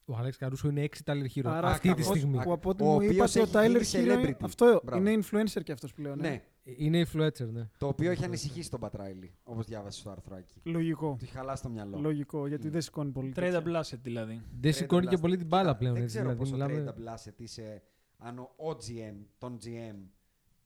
Ο 0.06 0.14
Alex 0.24 0.30
Καρούσο 0.38 0.68
είναι 0.70 0.82
6 0.84 1.12
Tyler 1.12 1.26
Hero. 1.36 1.42
Άρα 1.46 1.68
αυτή 1.68 1.82
τη 1.82 1.90
ακριβώς. 1.90 2.18
στιγμή. 2.18 2.40
Α, 2.40 2.44
Που 2.44 2.52
από 2.52 2.70
ό,τι 2.70 2.84
ο 2.84 2.86
μου 2.86 2.94
οποίος 2.96 3.36
είπατε, 3.36 3.40
ο 3.40 3.62
έχει 3.62 3.74
Tyler 3.78 3.82
γίνει 3.82 4.06
Hero. 4.06 4.14
είναι- 4.18 4.30
celebrity. 4.30 4.44
Αυτό 4.44 4.82
Μπράβο. 4.84 5.08
είναι 5.10 5.24
influencer 5.24 5.64
και 5.64 5.72
αυτός 5.72 5.94
πλέον. 5.94 6.18
Ναι. 6.20 6.30
Ναι. 6.30 6.42
Είναι 6.78 7.06
influencer, 7.06 7.48
ναι. 7.52 7.70
Το 7.78 7.88
οποίο 7.88 8.12
έχει 8.12 8.24
ανησυχήσει 8.26 8.70
τον 8.70 8.80
Πατράιλι, 8.80 9.34
όπως 9.44 9.66
διάβασε 9.66 10.00
στο 10.00 10.10
αρθράκι. 10.10 10.54
Λογικό. 10.64 11.16
Του 11.20 11.24
έχει 11.24 11.34
χαλάσει 11.34 11.64
το 11.64 11.70
μυαλό. 11.70 12.00
Λογικό, 12.00 12.48
γιατί 12.48 12.68
Mm. 12.68 12.72
δεν 12.72 12.82
σηκώνει 12.82 13.12
πολύ. 13.12 13.30
Trade 13.36 13.40
τέτοια. 13.40 13.64
Blasset 13.66 14.00
δηλαδή. 14.02 14.42
Δεν 14.60 14.74
σηκώνει 14.74 15.08
και 15.08 15.16
Blast. 15.18 15.22
πολύ 15.22 15.38
την 15.38 15.48
μπάλα 15.48 15.64
Κοίτα, 15.64 15.78
πλέον. 15.78 15.94
Δεν 15.94 16.04
έτσι, 16.04 16.18
ξέρω 16.18 16.34
δηλαδή, 16.36 16.52
πόσο 16.52 16.68
μιλάμε- 16.68 16.96
trade 16.98 17.14
blasset 17.30 17.34
είσαι 17.42 17.82
αν 18.18 18.40
ο, 18.40 18.50
ο 18.58 18.70
GM, 18.70 19.16
τον 19.38 19.58
GM, 19.64 19.96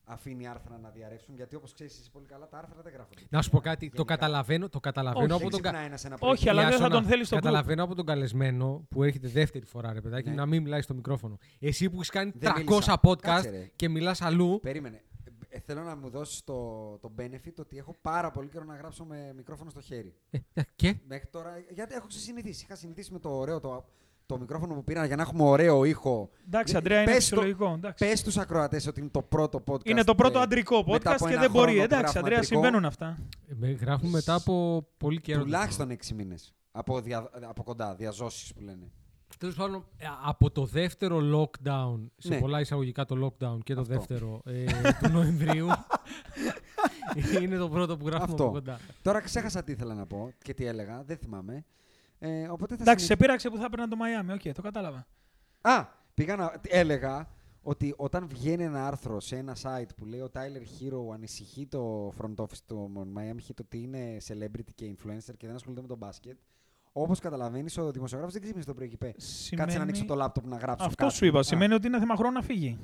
αφήνει 0.06 0.48
άρθρα 0.48 0.78
να 0.78 0.90
διαρρεύσουν. 0.90 1.36
Γιατί 1.36 1.56
όπως 1.56 1.74
ξέρεις 1.74 2.00
εσύ 2.00 2.12
πολύ 2.12 2.26
καλά, 2.26 2.48
τα 2.48 2.58
άρθρα 2.58 2.82
δεν 2.84 2.94
γράφονται. 2.94 3.22
Να 3.30 3.42
σου 3.42 3.50
πω 3.50 3.60
κάτι. 3.60 3.86
Το 3.90 3.94
Γενικά. 3.96 4.16
καταλαβαίνω, 4.16 4.70
το 4.70 4.80
καταλαβαίνω 4.80 5.24
Όχι, 5.26 5.34
από 5.34 5.42
Δεν 5.42 5.50
τον, 5.50 5.62
κα- 5.62 5.68
ξυπνάει 5.70 5.86
ένας 5.88 6.06
ένα 6.06 6.18
Όχι, 6.20 6.44
πρωί. 6.44 6.52
αλλά 6.52 6.62
δεν 6.62 6.72
θα 6.72 6.78
Ιάσονα, 6.84 7.00
τον 7.00 7.10
θέλεις 7.10 7.28
στο 7.28 7.36
group. 7.38 7.40
Καταλαβαίνω 7.42 7.84
από 7.84 7.96
τον 7.96 8.06
καλεσμένο 8.06 8.86
που 8.90 9.04
έρχεται 9.04 9.28
δεύτερη 9.28 9.66
φορά, 9.66 9.94
ρε 9.94 10.02
παιδάκι, 10.02 10.30
Ναι. 10.30 10.36
να 10.36 10.46
μην 10.46 10.62
μιλάει 10.62 10.82
στο 10.82 10.94
μικρόφωνο. 10.94 11.38
Εσύ 11.60 11.90
που 11.90 11.96
έχεις 11.96 12.10
κάνει 12.10 12.32
Δεν 12.36 12.54
300 12.54 12.64
μίλησα. 12.70 13.00
podcast 13.04 13.20
Κάτσε, 13.22 13.50
ρε. 13.50 13.70
και 13.76 13.90
μιλάς 13.90 14.22
αλλού. 14.22 14.60
Περίμενε. 14.62 15.04
Ε, 15.50 15.60
θέλω 15.60 15.82
να 15.84 15.96
μου 15.96 16.10
δώσεις 16.10 16.44
το, 16.44 16.54
το 17.02 17.12
benefit 17.20 17.54
ότι 17.60 17.78
έχω 17.78 17.96
πάρα 18.02 18.32
πολύ 18.32 18.48
καιρό 18.48 18.64
να 18.66 18.76
γράψω 18.76 19.06
με 19.06 19.34
μικρόφωνο 19.36 19.70
στο 19.70 19.82
χέρι. 19.82 20.16
Ε, 20.54 20.62
και; 20.76 20.96
Μέχρι 21.08 21.28
τώρα, 21.28 21.52
γιατί 21.74 21.94
έχω 21.96 22.06
συνηθίσει. 22.10 22.64
Είχα 22.64 22.76
συνηθίσει 22.76 23.12
με 23.14 23.20
το 23.20 23.30
ωραίο 23.30 23.60
το, 23.60 23.86
το 24.26 24.38
μικρόφωνο 24.40 24.74
που 24.74 24.84
πήρα 24.84 25.06
για 25.06 25.16
να 25.16 25.22
έχουμε 25.22 25.44
ωραίο 25.44 25.84
ήχο. 25.84 26.30
Εντάξει, 26.48 26.74
Ε, 26.74 26.78
Αντρέα, 26.78 27.02
είναι 27.02 27.06
πες 27.12 27.16
το- 27.16 27.20
φυσιολογικό. 27.36 27.74
εντάξει. 27.78 28.06
Πες 28.08 28.20
στου 28.20 28.42
ακροατές 28.42 28.88
ότι 28.88 29.00
είναι 29.00 29.10
το 29.10 29.22
πρώτο 29.22 29.64
podcast. 29.68 29.86
Είναι 29.90 30.04
το 30.04 30.16
πρώτο 30.16 30.40
ε, 30.40 30.42
αντρικό 30.42 30.84
μετά 30.88 31.12
podcast 31.12 31.16
από 31.16 31.26
και 31.28 31.32
ένα 31.34 31.42
δεν 31.42 31.52
μπορεί. 31.52 31.72
χρόνο 31.72 31.78
που 31.88 31.94
Εντάξει, 31.94 32.02
γράφουμε 32.02 32.20
Αντρέα, 32.20 32.38
αντρικό. 32.38 32.54
συμβαίνουν 32.62 32.86
αυτά. 32.86 33.18
Ε, 33.48 33.54
με- 33.58 33.72
Γράφουμε 33.72 34.10
μετά 34.10 34.34
από 34.34 34.86
πολύ 34.98 35.22
καιρό. 35.22 35.42
Τουλάχιστον 35.42 35.90
6 35.92 36.14
μήνες. 36.14 36.54
Από, 36.72 37.02
δια, 37.02 37.30
από 37.42 37.64
κοντά, 37.64 37.96
διά 37.96 38.17
ζώσης 38.17 38.54
που 38.54 38.62
λένε. 38.62 38.92
Τέλος 39.40 39.56
πάντων, 39.56 39.86
ε, 39.98 40.06
από 40.26 40.52
το 40.52 40.66
δεύτερο 40.66 41.18
lockdown, 41.20 42.00
σε 42.18 42.30
Ναι. 42.30 42.40
πολλά 42.40 42.60
εισαγωγικά 42.60 43.06
το 43.06 43.16
lockdown 43.26 43.58
και 43.64 43.74
το 43.74 43.82
Αυτό. 43.82 43.94
δεύτερο 43.94 44.42
ε, 44.46 44.66
του 45.02 45.10
Νοεμβρίου, 45.12 45.68
είναι 47.42 47.58
το 47.58 47.70
πρώτο 47.70 47.98
που 47.98 48.06
γράφουμε 48.08 48.32
Αυτό. 48.32 48.44
από 48.44 48.52
κοντά. 48.52 48.80
Τώρα 49.02 49.20
ξέχασα 49.22 49.64
τι 49.64 49.72
ήθελα 49.72 49.94
να 49.94 50.06
πω 50.06 50.32
και 50.44 50.54
τι 50.54 50.66
έλεγα, 50.66 51.04
δεν 51.06 51.18
θυμάμαι. 51.18 51.66
Ε, 52.28 52.48
οπότε 52.50 52.76
θα 52.76 52.82
Εντάξει, 52.82 53.06
σε 53.06 53.14
συνεχ- 53.14 53.20
πείραξε 53.22 53.50
που 53.50 53.58
θα 53.58 53.66
έπαιρνα 53.66 53.88
το 53.88 53.98
Miami. 54.00 54.34
OK, 54.34 54.54
το 54.54 54.62
κατάλαβα. 54.62 55.08
Α, 55.62 55.86
πήγα 56.14 56.36
να. 56.36 56.52
Έλεγα 56.68 57.28
ότι 57.62 57.94
όταν 57.98 58.28
βγαίνει 58.28 58.64
ένα 58.64 58.88
άρθρο 58.88 59.20
σε 59.20 59.36
ένα 59.36 59.56
site 59.62 59.90
που 59.98 60.06
λέει 60.06 60.20
ο 60.20 60.30
Tyler 60.34 60.62
Herro 60.84 61.14
ανησυχεί 61.14 61.66
το 61.68 62.14
front 62.22 62.36
office 62.44 62.60
του 62.68 62.92
Miami 63.18 63.48
Heat 63.50 63.56
ότι 63.60 63.82
είναι 63.82 64.18
celebrity 64.28 64.70
και 64.76 64.96
influencer 64.98 65.34
και 65.38 65.48
δεν 65.48 65.56
ασχολείται 65.56 65.82
με 65.82 65.88
τον 65.88 65.98
μπάσκετ, 65.98 66.38
Όπως 66.92 67.20
καταλαβαίνεις, 67.20 67.78
ο 67.78 67.92
δημοσιογράφος 67.92 68.34
δεν 68.34 68.42
ξύπνησε 68.44 68.68
το 68.68 68.74
πρωί 68.74 68.88
και 68.88 68.94
είπε. 68.94 69.14
Κάτσε 69.56 69.78
να 69.78 69.84
ανοίξω 69.84 70.06
το 70.06 70.16
λάπτοπ 70.16 70.46
να 70.48 70.58
γράψω. 70.58 70.86
Αυτό 70.86 71.04
κάτι». 71.04 71.16
σου 71.16 71.26
είπα. 71.26 71.40
Α, 71.40 71.44
Σημαίνει 71.44 71.74
ότι 71.74 71.88
είναι 71.88 72.00
θέμα 72.00 72.16
χρόνου 72.16 72.34
να 72.34 72.42
φύγει. 72.42 72.80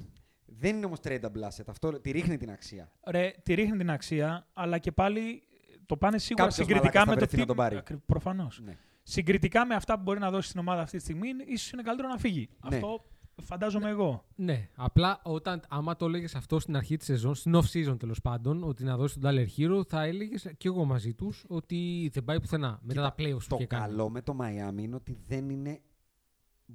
Δεν 0.45 0.75
είναι 0.75 0.85
όμως 0.85 0.99
tradable 1.03 1.47
asset. 1.47 1.63
Αυτό 1.67 1.99
τη 2.01 2.11
ρίχνει 2.11 2.37
την 2.37 2.51
αξία. 2.51 2.91
Ρε, 3.05 3.33
τη 3.43 3.53
ρίχνει 3.53 3.77
την 3.77 3.89
αξία, 3.91 4.47
αλλά 4.53 4.77
και 4.77 4.91
πάλι 4.91 5.43
το 5.85 5.97
πάνε 5.97 6.17
σίγουρα 6.17 6.43
Κάποιος 6.47 6.67
συγκριτικά 6.67 6.99
μαλάκας 6.99 7.03
θα 7.03 7.09
με 7.09 7.13
το 7.13 7.19
βρεθεί 7.19 7.33
τι. 7.35 7.39
να 7.39 7.45
τον 7.47 7.55
πάρει. 7.55 7.77
Ακρι- 7.77 7.99
Προφανώς. 8.05 8.61
Ναι. 8.63 8.77
Συγκριτικά 9.03 9.65
με 9.65 9.75
αυτά 9.75 9.95
που 9.95 10.01
μπορεί 10.01 10.19
να 10.19 10.29
δώσει 10.31 10.47
στην 10.47 10.59
ομάδα 10.59 10.81
αυτή 10.81 10.97
τη 10.97 11.03
στιγμή, 11.03 11.27
ίσως 11.47 11.71
είναι 11.71 11.81
καλύτερο 11.81 12.07
να 12.07 12.17
φύγει. 12.17 12.49
Ναι. 12.69 12.75
Αυτό 12.75 13.05
φαντάζομαι 13.43 13.89
εγώ. 13.89 14.25
Ναι, 14.35 14.69
απλά 14.75 15.19
όταν, 15.23 15.61
άμα 15.69 15.95
το 15.95 16.05
έλεγες 16.05 16.35
αυτό 16.35 16.59
στην 16.59 16.75
αρχή 16.75 16.97
της 16.97 17.05
σεζόν, 17.05 17.35
στην 17.35 17.55
off 17.55 17.65
season 17.73 17.99
τέλος 17.99 18.21
πάντων, 18.21 18.63
ότι 18.63 18.83
να 18.83 18.97
δώσει 18.97 19.19
τον 19.19 19.31
Tyler 19.33 19.45
Hero, 19.57 19.81
θα 19.87 20.03
έλεγες 20.03 20.51
και 20.57 20.67
εγώ 20.67 20.85
μαζί 20.85 21.13
τους 21.13 21.45
ότι 21.47 22.09
δεν 22.13 22.23
πάει 22.23 22.39
πουθενά. 22.41 22.79
Μετά 22.83 23.01
τα 23.01 23.13
playoffs 23.17 23.39
που 23.39 23.47
Το 23.47 23.55
είχε 23.55 23.65
κάνει. 23.65 23.83
καλό 23.85 24.09
με 24.09 24.21
το 24.21 24.37
Miami 24.41 24.81
είναι 24.81 24.95
ότι 24.95 25.17
δεν 25.27 25.49
είναι 25.49 25.81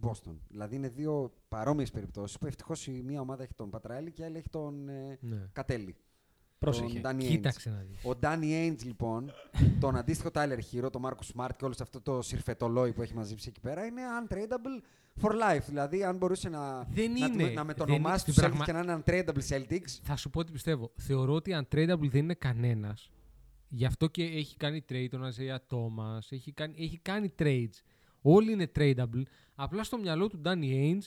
Boston. 0.01 0.37
Δηλαδή 0.49 0.77
είναι 0.77 0.89
δύο 0.89 1.33
παρόμοιες 1.49 1.91
περιπτώσεις 1.91 2.39
που 2.39 2.47
ευτυχώς 2.47 2.87
η 2.87 3.03
μία 3.05 3.21
ομάδα 3.21 3.43
έχει 3.43 3.55
τον 3.55 3.71
Πατράιλη 3.71 4.13
και 4.13 4.23
η 4.23 4.25
άλλη 4.25 4.37
έχει 4.37 4.49
τον 4.51 4.89
ε, 4.89 5.19
Ναι. 5.21 5.49
Κατέλη. 5.53 5.97
Πρόσεχε. 6.59 7.01
Τον 7.01 7.13
Danny 7.17 7.23
Ainge. 7.23 7.27
Κοίταξε 7.27 7.71
να 7.71 7.77
δεις. 7.89 8.05
Ο 8.05 8.19
Danny 8.23 8.71
Ainge 8.73 8.85
λοιπόν, 8.85 9.33
τον 9.81 9.97
αντίστοιχο 9.97 10.31
Tyler 10.35 10.59
Hero, 10.73 10.91
τον 10.93 11.03
Marcus 11.05 11.35
Smart 11.37 11.51
και 11.59 11.65
όλο 11.65 11.75
αυτό 11.81 12.01
το 12.01 12.23
συρφετολόι 12.23 12.93
που 12.93 13.03
έχει 13.03 13.15
μαζέψει 13.15 13.49
εκεί 13.49 13.61
πέρα 13.61 13.85
είναι 13.85 14.03
untradeable 14.23 14.83
for 15.23 15.31
life. 15.31 15.63
Δηλαδή, 15.67 16.05
αν 16.05 16.17
μπορούσε 16.17 16.49
να, 16.49 16.83
Δεν 16.91 17.13
να, 17.13 17.27
είναι. 17.27 17.29
του- 17.29 17.49
να 17.49 17.55
Δεν 17.55 17.67
μετονομάσει 17.67 18.25
είναι. 18.27 18.35
τους 18.37 18.45
Στην 18.45 18.61
Celtics 18.61 18.65
και 18.65 18.73
να 18.73 18.79
είναι 18.81 19.03
untradeable 19.07 19.49
Celtics. 19.49 19.99
Θα 20.03 20.17
σου 20.17 20.31
πω 20.31 20.45
τι 20.45 20.53
πιστεύω. 20.53 20.93
Θεωρώ 20.97 21.35
ότι 21.35 21.57
untradeable 21.63 22.09
δεν 22.11 22.23
είναι 22.23 22.35
κανένας. 22.35 23.11
Γι' 23.69 23.85
αυτό 23.85 24.07
και 24.07 24.23
έχει 24.25 24.57
κάνει 24.57 24.85
trade 24.89 25.07
τον 25.11 25.25
Αζέα 25.25 25.61
Thomas, 25.71 26.19
έχει 26.29 26.53
κάνει, 26.53 26.75
έχει 26.79 26.99
κάνει 27.03 27.33
trades. 27.39 27.75
Όλοι 28.21 28.53
είναι 28.53 28.71
tradable. 28.79 29.23
Απλά 29.55 29.85
στο 29.85 29.99
μυαλό 29.99 30.29
του 30.29 30.41
Danny 30.45 30.73
Ainge 30.73 31.07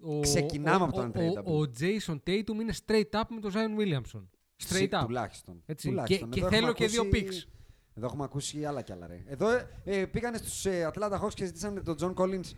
ο, 0.00 0.20
Ξεκινάμε 0.20 0.84
ο, 0.84 0.86
από 0.86 0.92
το 0.96 1.00
ο- 1.02 1.10
untradeable. 1.12 1.44
Ο, 1.44 1.60
ο 1.62 1.66
Jason 1.78 2.14
Tatum 2.26 2.48
είναι 2.60 2.72
straight 2.86 3.10
up 3.20 3.22
με 3.28 3.40
τον 3.40 3.52
Zion 3.54 3.80
Williamson. 3.80 4.22
Straight 4.62 4.76
Συ- 4.76 4.94
up. 4.94 5.02
Τουλάχιστον. 5.06 5.62
Έτσι. 5.66 5.88
Τουλάχιστον. 5.88 6.28
Και- 6.30 6.34
και 6.40 6.46
Εδώ 6.46 6.54
θέλω 6.54 6.68
έχουμε 6.68 6.86
και 6.86 6.92
δύο 6.92 7.02
ακούσει- 7.02 7.26
picks. 7.46 7.52
Εδώ 7.94 8.06
έχουμε 8.06 8.24
ακούσει 8.24 8.64
άλλα 8.64 8.82
κι 8.82 8.92
άλλα. 8.92 9.06
Ρε. 9.06 9.22
Εδώ 9.26 9.50
ε, 9.50 9.68
ε, 9.84 10.06
πήγανε 10.06 10.36
στους 10.36 10.66
ε, 10.66 10.90
Atlanta 10.94 11.20
Hawks 11.20 11.34
και 11.34 11.44
ζητήσανε 11.44 11.80
τον 11.80 11.96
John 12.00 12.14
Collins 12.14 12.50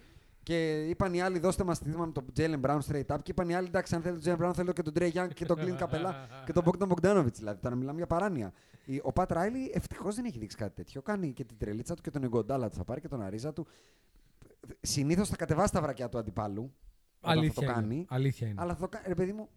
και 0.43 0.85
είπαν 0.89 1.15
οι 1.15 1.21
άλλοι 1.23 1.39
δώστε 1.39 1.65
μας 1.65 1.79
τη 1.79 1.89
με 1.89 2.11
τον 2.13 2.25
Jalen 2.37 2.61
Brown 2.61 2.79
straight 2.89 3.07
up 3.07 3.17
και 3.23 3.31
είπαν 3.31 3.49
οι 3.49 3.55
άλλοι 3.55 3.67
εντάξει 3.67 3.95
αν 3.95 4.03
θέλετε 4.03 4.31
τον 4.31 4.39
Jalen 4.39 4.49
Brown 4.49 4.55
θέλω 4.55 4.73
και 4.73 4.83
τον 4.83 4.93
Trey 4.97 5.11
Young 5.13 5.29
και 5.35 5.45
τον 5.45 5.57
Clint 5.61 5.79
Capella 5.79 6.15
και 6.45 6.53
τον 6.53 6.65
Bogdan 6.67 6.89
Bogdanovic 6.89 7.33
δηλαδή. 7.33 7.61
Τώρα 7.61 7.75
μιλάμε 7.75 7.97
για 7.97 8.07
παράνοια. 8.07 8.53
Η- 8.85 8.99
Ο 8.99 9.13
Pat 9.15 9.27
Riley 9.27 9.71
ευτυχώς 9.73 10.15
δεν 10.15 10.25
έχει 10.25 10.39
δείξει 10.39 10.57
κάτι 10.57 10.75
τέτοιο. 10.75 11.03
Κάνει 11.03 11.33
και 11.33 11.45
την 11.45 11.57
τρελίτσα 11.59 11.95
του 11.95 12.03
και 12.03 12.11
τον 12.11 12.23
Εγκοντάλα 12.25 12.69
του 12.69 12.77
θα 12.77 12.85
πάρει 12.85 13.01
και 13.01 13.09
τον 13.09 13.23
Αρίζα 13.23 13.53
του. 13.53 13.67
Συνήθως 14.81 15.29
θα 15.29 15.37
κατεβάσει 15.37 15.73
τα 15.73 15.81
βρακιά 15.83 16.09
του 16.09 16.19
αντιπάλου. 16.19 16.73
όταν 17.21 17.39
Αλήθεια 17.39 17.53
θα 17.55 17.61
το 17.61 17.67
είναι. 17.67 17.81
κάνει. 17.81 18.07
Αλήθεια 18.09 18.47
είναι. 18.49 18.61
Αλλά 18.61 18.75
θα 18.75 18.81
το 18.81 18.89
κάνει. 18.89 19.05
Ρε 19.09 19.15
παιδί 19.15 19.33
μου, 19.33 19.49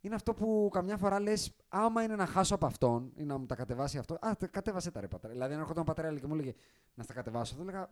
είναι 0.00 0.14
αυτό 0.14 0.34
που 0.34 0.68
καμιά 0.72 0.96
φορά 0.96 1.20
λες, 1.20 1.56
άμα 1.68 2.02
είναι 2.02 2.16
να 2.16 2.26
χάσω 2.26 2.54
από 2.54 2.66
αυτόν 2.66 3.12
ή 3.16 3.22
να 3.24 3.38
μου 3.38 3.46
τα 3.46 3.54
κατεβάσει 3.54 3.98
αυτό. 3.98 4.14
Α, 4.20 4.36
τε- 4.38 4.50
κατέβασε 4.50 4.90
τα 4.90 5.00
ρε 5.00 5.06
πατέρα. 5.08 5.32
Δηλαδή, 5.32 5.54
αν 5.54 5.60
έρχονταν 5.60 5.82
ο 5.82 5.84
πατέρα 5.86 6.14
και 6.18 6.26
μου 6.26 6.34
έλεγε 6.34 6.54
να 6.94 7.02
στα 7.02 7.12
κατεβάσω, 7.14 7.54
θα 7.56 7.62
έλεγα. 7.62 7.90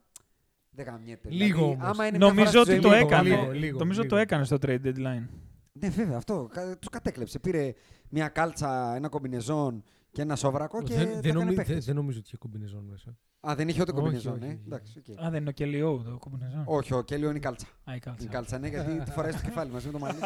Δεν 0.70 0.84
γαμιέται. 0.86 1.28
Λίγο 1.30 1.56
δηλαδή, 1.58 1.74
όμως. 1.74 1.88
άμα 1.88 2.06
είναι 2.06 2.16
μια 2.18 2.26
Νομίζω 2.26 2.50
φορά 2.50 2.64
στη 2.64 2.72
ότι 2.72 2.80
ζωή 2.80 2.80
το 2.80 2.88
μου, 2.88 2.94
έκανε. 2.94 3.28
λίγο, 3.28 3.50
λίγο, 3.52 3.78
Νομίζω 3.78 4.00
λίγο. 4.02 4.14
το 4.14 4.20
έκανε 4.20 4.44
στο 4.44 4.56
trade 4.62 4.80
deadline. 4.84 5.26
Ναι, 5.72 5.88
βέβαια, 5.88 6.16
αυτό. 6.16 6.48
Τους 6.78 6.88
κατέκλεψε. 6.88 7.38
Πήρε 7.38 7.74
μια 8.08 8.28
κάλτσα, 8.28 8.94
ένα 8.94 9.08
κομπινεζόν 9.08 9.84
και 10.16 10.22
ένα 10.22 10.36
σόβρακο 10.36 10.82
και. 10.82 10.94
δεν, 10.94 11.04
τα 11.04 11.10
δεν, 11.10 11.18
έκανε 11.18 11.38
νομι- 11.38 11.56
παίχτες. 11.56 11.74
δεν, 11.74 11.84
δεν 11.84 11.94
νομίζω 11.94 12.18
ότι 12.18 12.26
είχε 12.28 12.36
κομπινεζόν 12.36 12.84
μέσα. 12.90 13.16
Α, 13.40 13.54
δεν 13.54 13.68
είχε 13.68 13.80
ούτε 13.80 13.90
Όχι, 13.92 14.00
κομπινεζόν, 14.00 14.32
όχι, 14.32 14.40
ναι. 14.40 14.46
όχι. 14.46 14.62
Εντάξει, 14.66 14.98
οκ. 14.98 15.24
Α, 15.24 15.30
δεν 15.30 15.40
είναι 15.40 15.48
ο 15.48 15.52
Kelly 15.52 15.77
Oubre 15.77 16.02
το 16.10 16.16
κομπινεζόν. 16.18 16.62
Όχι, 16.66 16.94
ο 16.94 17.02
Kelly 17.02 17.15
Oubre 17.15 17.28
είναι 17.28 17.38
η 17.38 17.40
κάλτσα. 17.40 17.66
Α, 17.84 17.94
η 17.94 17.98
κάλτσα. 17.98 18.24
Η 18.26 18.28
κάλτσα, 18.28 18.58
ναι, 18.58 18.68
γιατί 18.68 18.98
τη 19.04 19.10
φοράει 19.10 19.32
στο 19.32 19.40
κεφάλι 19.48 19.70
μαζί 19.70 19.86
με 19.86 19.92
το 19.92 19.98
μαλλί. 19.98 20.18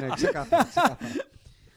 ναι, 0.00 0.08
ξεκάθαρα, 0.14 0.64
ξεκάθαρα. 0.64 0.96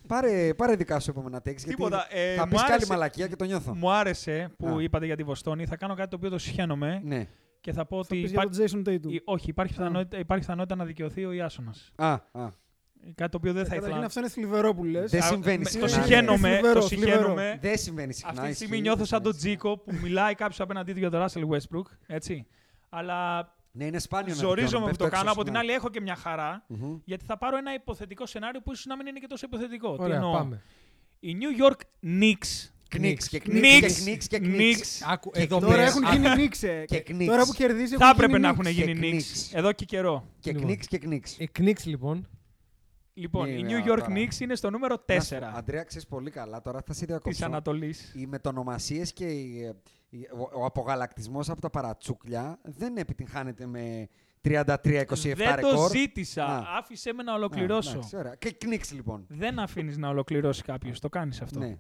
Πάρε, 0.08 0.54
πάρε 0.54 0.76
δικά 0.76 1.00
σου 1.00 1.10
επόμενα 1.10 1.38
takes, 1.38 1.44
γιατί 1.44 1.66
Τίποτα, 1.66 2.08
ε, 2.10 2.36
θα 2.36 2.44
μου 2.46 2.50
πεις 2.52 2.58
και 2.60 2.64
άλλη 2.66 2.74
άρεσε- 2.74 2.90
μαλακία 2.92 3.28
και 3.28 3.36
το 3.36 3.46
νιώθω. 3.46 3.76
Μου 3.76 3.92
άρεσε 3.92 4.54
που 4.58 4.68
Α. 4.68 4.82
είπατε 4.82 5.06
για 5.06 5.16
τη 5.16 5.24
Βοστόνη. 5.24 5.66
Θα 5.66 5.76
κάνω 5.78 5.94
κάτι 5.96 6.10
το 6.10 6.16
οποίο 6.16 6.30
το 6.30 6.38
σιχαίνομαι 6.38 7.02
Ναι. 7.04 7.28
και 7.62 7.72
θα 7.74 7.86
πω 7.86 7.96
Θα 7.96 8.02
ότι. 8.14 8.22
πεις 8.22 8.32
για 8.32 8.42
υπά- 8.44 8.56
τον 8.56 8.84
Jason 8.84 8.90
Tatum. 8.90 9.12
ή- 9.14 9.22
Όχι, 9.26 9.50
υπάρχει 9.50 9.74
πιθανότητα, 9.74 10.18
υπάρχει 10.20 10.44
πιθανότητα 10.46 10.76
να 10.76 10.86
δικαιωθεί 10.86 11.26
ο 11.26 11.32
Ιάσονας. 11.32 11.92
Α, 11.96 12.12
α. 12.32 12.48
Κάτι 13.16 13.32
το 13.32 13.38
οποίο 13.38 13.54
δεν 13.54 13.64
θα 13.64 13.70
Καταρχήν 13.70 13.90
ήθελα. 13.92 14.06
αυτό 14.06 14.20
είναι 14.20 14.30
θλιβερό 14.30 14.74
που 14.74 14.84
λες. 14.84 15.12
Δεν 15.12 15.22
Α, 15.22 15.26
συμβαίνει 15.26 15.58
με- 15.64 15.70
συχνά. 15.70 15.88
Το 15.88 15.96
ναι. 15.96 16.02
συχαίνομαι. 16.04 16.50
Θλιβερό, 16.50 16.80
Το 16.80 16.88
θλιβερό. 16.88 17.12
συχαίνομαι. 17.18 17.58
Δεν 17.62 17.78
συμβαίνει 17.78 18.14
συχνά. 18.14 18.32
Αυτή 18.32 18.48
τη 18.50 18.54
στιγμή 18.56 18.72
ισχύει, 18.74 18.82
νιώθω 18.88 18.98
δεν 18.98 19.08
σαν 19.08 19.22
τον 19.24 19.34
συμβαίνει 19.34 19.56
Τζίκο 19.58 19.78
που 19.78 19.94
μιλάει 20.02 20.36
κάποιο 20.36 20.64
απέναντί 20.64 20.92
του 20.94 21.00
για 21.00 21.10
τον 21.10 21.26
Russell 21.26 21.48
Westbrook. 21.56 21.86
Έτσι. 22.08 22.46
Αλλά 22.90 23.50
Ναι, 23.72 23.86
είναι 23.86 24.00
σπάνιο 24.00 24.34
να 24.36 24.42
ζορίζομαι 24.42 24.68
δικαιώνω, 24.68 24.86
που 24.92 24.98
το 24.98 25.04
πέφτω 25.04 25.16
κάνω. 25.18 25.30
έξω 25.30 25.34
Από 25.34 25.44
την 25.44 25.54
συχνά. 25.54 25.60
άλλη, 25.60 25.72
έχω 25.72 25.90
και 25.90 26.02
μια 26.02 26.16
χαρά. 26.16 26.64
Μμμ. 26.68 26.98
Γιατί 27.06 27.26
θα 27.26 27.38
πάρω 27.38 27.58
ένα 27.58 27.74
υποθετικό 27.74 28.26
σενάριο 28.26 28.62
που 28.62 28.72
ίσως 28.72 28.86
να 28.86 28.96
μην 28.96 29.08
είναι 29.08 29.20
και 29.20 29.28
τόσο 29.28 29.46
υποθετικό. 29.46 29.96
Τι 29.96 30.02
Ωραία, 30.04 30.16
εννοώ; 30.16 30.32
πάμε. 30.32 30.62
Οι 31.20 31.36
New 31.40 31.64
York 31.66 31.80
Knicks. 32.06 32.70
Κνίξ 32.90 33.28
και 33.28 33.38
Knicks. 33.46 33.50
κνίξ 33.50 33.94
και 34.00 34.04
κνίξ 34.04 34.28
και 34.28 34.40
κνίξ. 34.40 35.02
Άκου, 35.02 35.32
Και 35.32 35.40
εδώ 35.42 35.60
Τώρα 35.60 35.72
πέρα- 35.72 35.84
έχουν 35.88 36.06
Α, 36.06 36.14
γίνει 36.14 36.36
νίξε. 36.42 36.86
και 36.88 37.04
Knicks. 37.08 37.26
Τώρα 37.26 37.46
που 37.46 37.54
κερδίζει 37.54 37.96
Θα 37.96 38.06
έχουν 38.06 38.16
έπρεπε 38.24 38.32
γίνει 38.32 38.42
να 38.42 38.50
Knicks. 38.50 38.60
έχουν 38.60 38.72
γίνει 38.72 38.94
Και 39.00 39.18
Knicks 39.18 39.52
Knicks. 39.54 39.58
εδώ 39.58 39.72
και 39.72 39.86
καιρό. 39.86 40.28
Και 40.40 40.52
Λοιπόν. 40.52 40.66
κνίξ 40.68 40.88
και 40.88 40.98
κνίξ. 40.98 41.38
Ε, 41.40 41.46
Knicks, 41.60 41.84
λοιπόν. 41.86 42.28
Λοιπόν, 43.14 43.48
Ναι, 43.48 43.52
οι 43.54 43.62
ναι, 43.64 43.70
New 43.72 43.82
York 43.92 43.98
τώρα. 44.00 44.06
Knicks 44.16 44.40
είναι 44.40 44.56
στο 44.56 44.70
νούμερο 44.70 45.04
Να 45.08 45.20
σου 45.20 45.30
πω, 45.30 45.36
4 45.48 45.52
Αντρέα, 45.56 45.84
ξέρεις 45.84 46.08
πολύ 46.08 46.30
καλά, 46.30 46.62
τώρα 46.62 46.82
θα 46.86 46.94
σε 46.94 47.00
της 47.00 47.08
διακόψω. 47.08 47.46
Ανατολής. 47.46 48.14
Οι 48.16 48.26
μετονομασίες 48.28 49.14
και 49.14 49.26
η- 49.26 49.76
η- 50.10 50.28
ο, 50.34 50.62
ο 50.62 50.66
απογαλακτισμός 50.66 51.50
από 51.50 51.62
τα 51.62 51.70
παρατσούκλια 51.70 52.60
δεν 52.64 52.98
επιτυγχάνεται 52.98 53.66
με 53.66 54.08
33-27 54.42 55.36
Δεν 55.36 55.60
το 55.62 55.68
ρεκόρ. 55.70 55.90
ζήτησα. 55.92 56.46
Α. 56.46 56.78
Άφησε 56.78 57.14
με 57.14 57.24
να 57.24 57.32
Α, 57.32 57.36
ολοκληρώσω. 57.36 57.92
εντάξει, 57.92 58.16
ωραία. 58.18 58.36
Και 58.36 58.52
κνίξ 58.52 58.92
λοιπόν. 58.92 59.26
Δεν 59.28 59.60
αφήνεις 59.60 59.98
να 59.98 60.10
ολοκληρώσει 60.10 60.64
κάποιος. 60.64 61.00
Το 61.00 61.10
κάνεις 61.10 61.42
αυτό. 61.42 61.60
Ναι, 61.60 61.78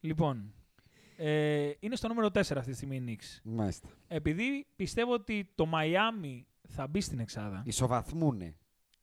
Λοιπόν, 0.00 0.54
ε, 1.16 1.70
είναι 1.80 1.96
στο 1.96 2.08
νούμερο 2.08 2.26
4 2.26 2.38
αυτή 2.38 2.70
τη 2.70 2.74
στιγμή 2.76 2.96
οι 2.96 3.04
Knicks. 3.20 3.40
μάλιστα. 3.42 3.88
Επειδή 4.08 4.66
πιστεύω 4.76 5.12
ότι 5.12 5.50
το 5.54 5.66
Miami 5.74 6.42
θα 6.68 6.86
μπει 6.86 7.00
στην 7.00 7.18
εξάδα. 7.18 7.62
Ισοβαθμούνε. 7.66 8.56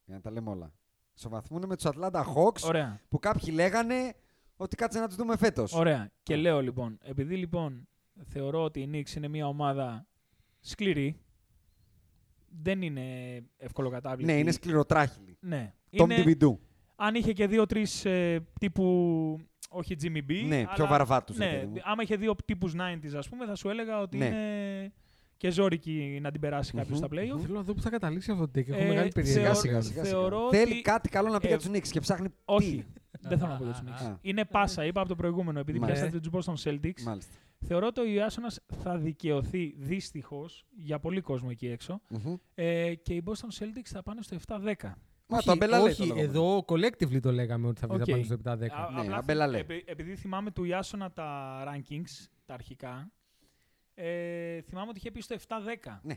Για 0.06 0.16
να 0.16 0.22
τα 0.22 0.32
λέμε 0.32 0.50
όλα. 0.50 0.74
Ισοβαθμούνε 1.20 1.66
με 1.66 1.76
τους 1.76 1.86
Atlanta 1.94 2.24
Hawks 2.36 2.62
Ωραία. 2.64 3.00
που 3.10 3.20
κάποιοι 3.20 3.50
λέγανε 3.54 4.14
ότι 4.56 4.76
κάτσε 4.76 5.00
να 5.00 5.08
τους 5.08 5.16
δούμε 5.16 5.38
φέτος. 5.38 5.74
Ωραία. 5.74 6.12
Και 6.24 6.36
λέω 6.36 6.62
λοιπόν, 6.62 6.98
επειδή 7.04 7.36
λοιπόν 7.36 7.88
θεωρώ 8.26 8.64
ότι 8.64 8.80
η 8.80 8.90
Knicks 8.94 9.16
είναι 9.16 9.28
μια 9.28 9.48
ομάδα 9.48 10.08
σκληρή, 10.60 11.20
δεν 12.62 12.82
είναι 12.82 13.04
ευκολοκατάβλητη. 13.58 14.32
Ναι, 14.32 14.38
είναι 14.40 14.52
σκληροτράχυλη. 14.52 15.38
Ναι. 15.40 15.74
Tom 15.92 16.10
Είναι, 16.10 16.24
Dividou. 16.26 16.58
αν 16.96 17.16
είχε 17.16 17.34
και 17.34 17.48
δύο-τρει 17.48 17.86
ε, 18.04 18.40
τύπου. 18.60 19.40
Όχι 19.70 19.96
Jimmy 20.02 20.32
B. 20.32 20.44
Ναι, 20.48 20.56
αλλά- 20.58 20.74
πιο 20.74 20.88
βαρβάτους, 20.88 21.38
ρε 21.38 21.46
Ναι, 21.46 21.52
παιδί 21.52 21.66
μου. 21.68 21.76
άμα 21.84 22.04
είχε 22.04 22.16
δύο 22.16 22.36
τύπους 22.46 22.74
90s, 22.76 23.14
ας 23.18 23.30
πούμε, 23.30 23.46
θα 23.46 23.56
σου 23.56 23.70
έλεγα 23.70 24.00
ότι 24.00 24.18
Ναι. 24.18 24.26
είναι 24.26 24.94
και 25.40 25.50
ζώρικη 25.52 26.20
να 26.22 26.32
την 26.32 26.42
περάσει 26.42 26.72
κάποιος 26.72 27.00
Μμμ, 27.00 27.06
στα 27.06 27.08
playoff. 27.08 27.40
Θέλω 27.42 27.54
να 27.54 27.62
δω 27.62 27.74
πού 27.74 27.82
θα 27.82 27.90
καταλήξει 27.90 28.32
αυτό 28.32 28.46
το 28.48 28.52
take. 28.60 28.70
Έχω 28.70 28.82
Ε, 28.84 28.88
μεγάλη 28.88 29.12
περιέργεια. 29.12 29.42
θεωρώ- 29.44 29.60
Σιγά, 29.60 29.82
σιγά, 29.82 30.02
σιγά, 30.04 30.04
θεωρώ 30.04 30.36
σιγά. 30.36 30.48
ότι- 30.48 30.58
Θέλει 30.58 30.82
κάτι 30.82 31.10
καλό 31.10 31.30
να 31.30 31.40
πει 31.40 31.46
ε, 31.46 31.50
για 31.50 31.58
τους 31.58 31.68
Knicks 31.68 31.88
και 31.88 32.00
ψάχνει. 32.00 32.28
Όχι. 32.46 32.86
Τι. 33.22 33.28
Δεν 33.28 33.38
θέλω 33.38 33.52
να 33.52 33.58
πω 33.58 33.64
για 33.64 33.74
τους 33.74 33.82
Knicks. 33.86 34.06
Α. 34.12 34.18
Είναι 34.22 34.46
πάσα, 34.46 34.86
είπα 34.86 35.00
από 35.00 35.10
το 35.10 35.16
προηγούμενο, 35.16 35.60
επειδή 35.60 35.80
Μάλιστα. 35.80 36.06
πιάσατε 36.10 36.30
του 36.30 36.38
Boston 36.44 36.70
Celtics. 36.70 37.02
Μάλιστα. 37.06 37.34
Θεωρώ 37.66 37.88
ότι 37.88 38.00
ο 38.00 38.06
Ιάσονας 38.06 38.60
θα 38.84 38.98
δικαιωθεί 38.98 39.74
δυστυχώς 39.78 40.66
για 40.76 41.00
πολύ 41.00 41.22
κόσμο 41.22 41.48
εκεί 41.52 41.68
έξω. 41.68 42.02
Μμμ. 42.10 42.36
Ε, 42.56 42.94
και 42.96 43.14
οι 43.14 43.24
Boston 43.26 43.64
Celtics 43.64 43.86
θα 43.86 44.04
πάνε 44.04 44.22
στο 44.22 44.36
7-10. 44.36 44.98
Μα 45.32 45.38
Όχι, 45.38 45.46
το 45.46 45.52
αμπέλα 45.52 45.78
λέει 45.78 45.86
το 45.86 45.92
όχι 45.92 46.02
λεγόμενο. 46.02 46.30
εδώ 46.30 46.66
collectively 46.68 47.20
το 47.22 47.32
λέγαμε 47.32 47.68
ότι 47.68 47.80
θα 47.80 47.88
βγει 47.88 47.96
Οκ. 48.02 48.04
okay. 48.08 48.12
πάνω 48.12 48.24
στο 48.24 48.34
7-10. 48.34 48.76
Α- 48.76 48.92
Ναι, 48.92 49.00
απλά 49.02 49.16
αμπέλα 49.18 49.44
θυ- 49.48 49.52
λέει. 49.52 49.62
επει- 49.78 49.90
επειδή 49.90 50.16
θυμάμαι 50.16 50.52
του 50.52 50.64
Ιάσονα 50.64 51.12
τα 51.12 51.64
rankings, 51.68 52.28
τα 52.46 52.54
αρχικά, 52.54 53.12
ε, 54.02 54.62
θυμάμαι 54.62 54.90
ότι 54.90 54.98
είχε 54.98 55.12
πει 55.12 55.22
στο 55.22 55.36
7-10. 55.48 56.00
Ναι. 56.02 56.14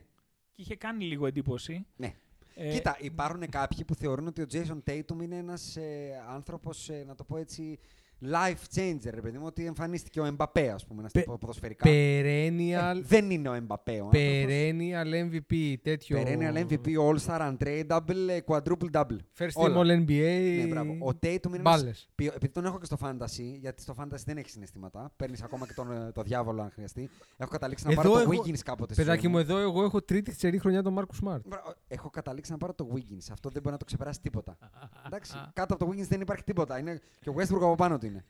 Και 0.52 0.62
είχε 0.62 0.76
κάνει 0.76 1.04
λίγο 1.04 1.26
εντύπωση. 1.26 1.86
Ναι. 1.96 2.14
Ε, 2.54 2.72
Κοίτα, 2.72 2.96
υπάρχουν 3.00 3.48
κάποιοι 3.48 3.84
που 3.84 3.94
θεωρούν 3.94 4.26
ότι 4.26 4.42
ο 4.42 4.46
Jason 4.52 4.78
Tatum 4.90 5.22
είναι 5.22 5.36
ένας 5.36 5.76
ε, 5.76 6.22
άνθρωπος, 6.28 6.88
ε, 6.88 7.04
να 7.06 7.14
το 7.14 7.24
πω 7.24 7.36
έτσι, 7.36 7.78
life 8.24 8.76
changer, 8.76 9.10
ρε 9.14 9.20
παιδί 9.20 9.38
μου, 9.38 9.44
ότι 9.46 9.66
εμφανίστηκε 9.66 10.20
ο 10.20 10.24
Εμπαπέ, 10.24 10.70
ας 10.70 10.86
πούμε, 10.86 11.02
να 11.02 11.08
στα 11.08 11.18
Πε- 11.18 11.28
πω 11.28 11.36
ποδοσφαιρικά. 11.40 11.88
Ε, 11.88 12.20
Perennial, 12.22 13.00
δεν 13.02 13.30
είναι 13.30 13.48
ο 13.48 13.52
Εμπαπέ 13.52 13.90
ο 14.00 14.04
άνθρωπος. 14.04 14.20
perennial 14.22 15.30
MVP, 15.30 15.74
τέτοιο. 15.82 16.22
Perennial 16.22 16.56
MVP, 16.66 16.86
All-Star, 17.08 17.52
Untradeable, 17.52 18.28
ε, 18.28 18.38
Quadruple 18.46 18.90
Double. 18.92 19.16
First 19.38 19.48
Όλα. 19.54 19.74
team 19.74 19.78
All 19.78 19.90
NBA. 20.06 20.56
Ναι, 20.60 20.66
μπράβο. 20.66 20.92
Ο 20.92 21.08
Tatum 21.08 21.24
είναι 21.46 21.56
ένας 21.58 21.62
Μπάλες. 21.62 22.08
ποιο- 22.14 22.32
Επειδή 22.34 22.52
τον 22.52 22.64
έχω 22.64 22.78
και 22.78 22.84
στο 22.84 22.96
fantasy, 23.02 23.56
γιατί 23.60 23.82
στο 23.82 23.94
fantasy 23.98 24.22
δεν 24.24 24.36
έχει 24.36 24.50
συναισθήματα. 24.50 25.12
Παίρνεις 25.16 25.42
ακόμα 25.42 25.66
και 25.66 25.72
τον, 25.72 25.92
ε, 25.92 26.12
το 26.12 26.22
διάβολο 26.22 26.62
αν 26.62 26.70
χρειαστεί. 26.70 27.10
Έχω 27.36 27.50
καταλήξει 27.50 27.84
να 27.86 27.92
Εδώ 27.92 28.02
πάρω 28.02 28.14
το 28.14 28.20
έχω- 28.20 28.42
Wiggins 28.42 28.58
κάποτε. 28.64 28.94
στη 28.94 29.02
Παιδάκι 29.02 29.22
ζωή 29.22 29.32
μου, 29.32 29.38
εδώ 29.38 29.58
εγώ 29.58 29.84
έχω 29.84 30.02
τρίτη 30.02 30.34
τσερή 30.34 30.58
χρονιά 30.58 30.82
τον 30.82 30.92
Μάρκου 30.92 31.14
Σμαρτ. 31.14 31.46
Μπρα- 31.48 31.74
Έχω 31.88 32.10
καταλήξει 32.10 32.50
να 32.50 32.56
πάρω 32.58 32.74
το 32.74 32.88
Wiggins. 32.94 33.26
Αυτό 33.32 33.48
δεν 33.48 33.62
μπορεί 33.62 33.72
να 33.72 33.76
το 33.78 33.84
ξεπεράσει 33.84 34.20
τίποτα. 34.20 34.58
Εντάξει, 35.06 35.32
κάτω 35.52 35.74
από 35.74 35.84
το 35.84 35.90
Wiggins 35.90 36.06
δεν 36.08 36.20
υπάρχει 36.20 36.44
τίποτα. 36.44 36.78
Είναι 36.78 37.00
και 37.20 37.30
ο 37.30 37.34
Westbrook 37.36 37.62
από 37.62 37.74
πάνω 37.74 37.98
του 37.98 38.06
είναι. 38.12 38.24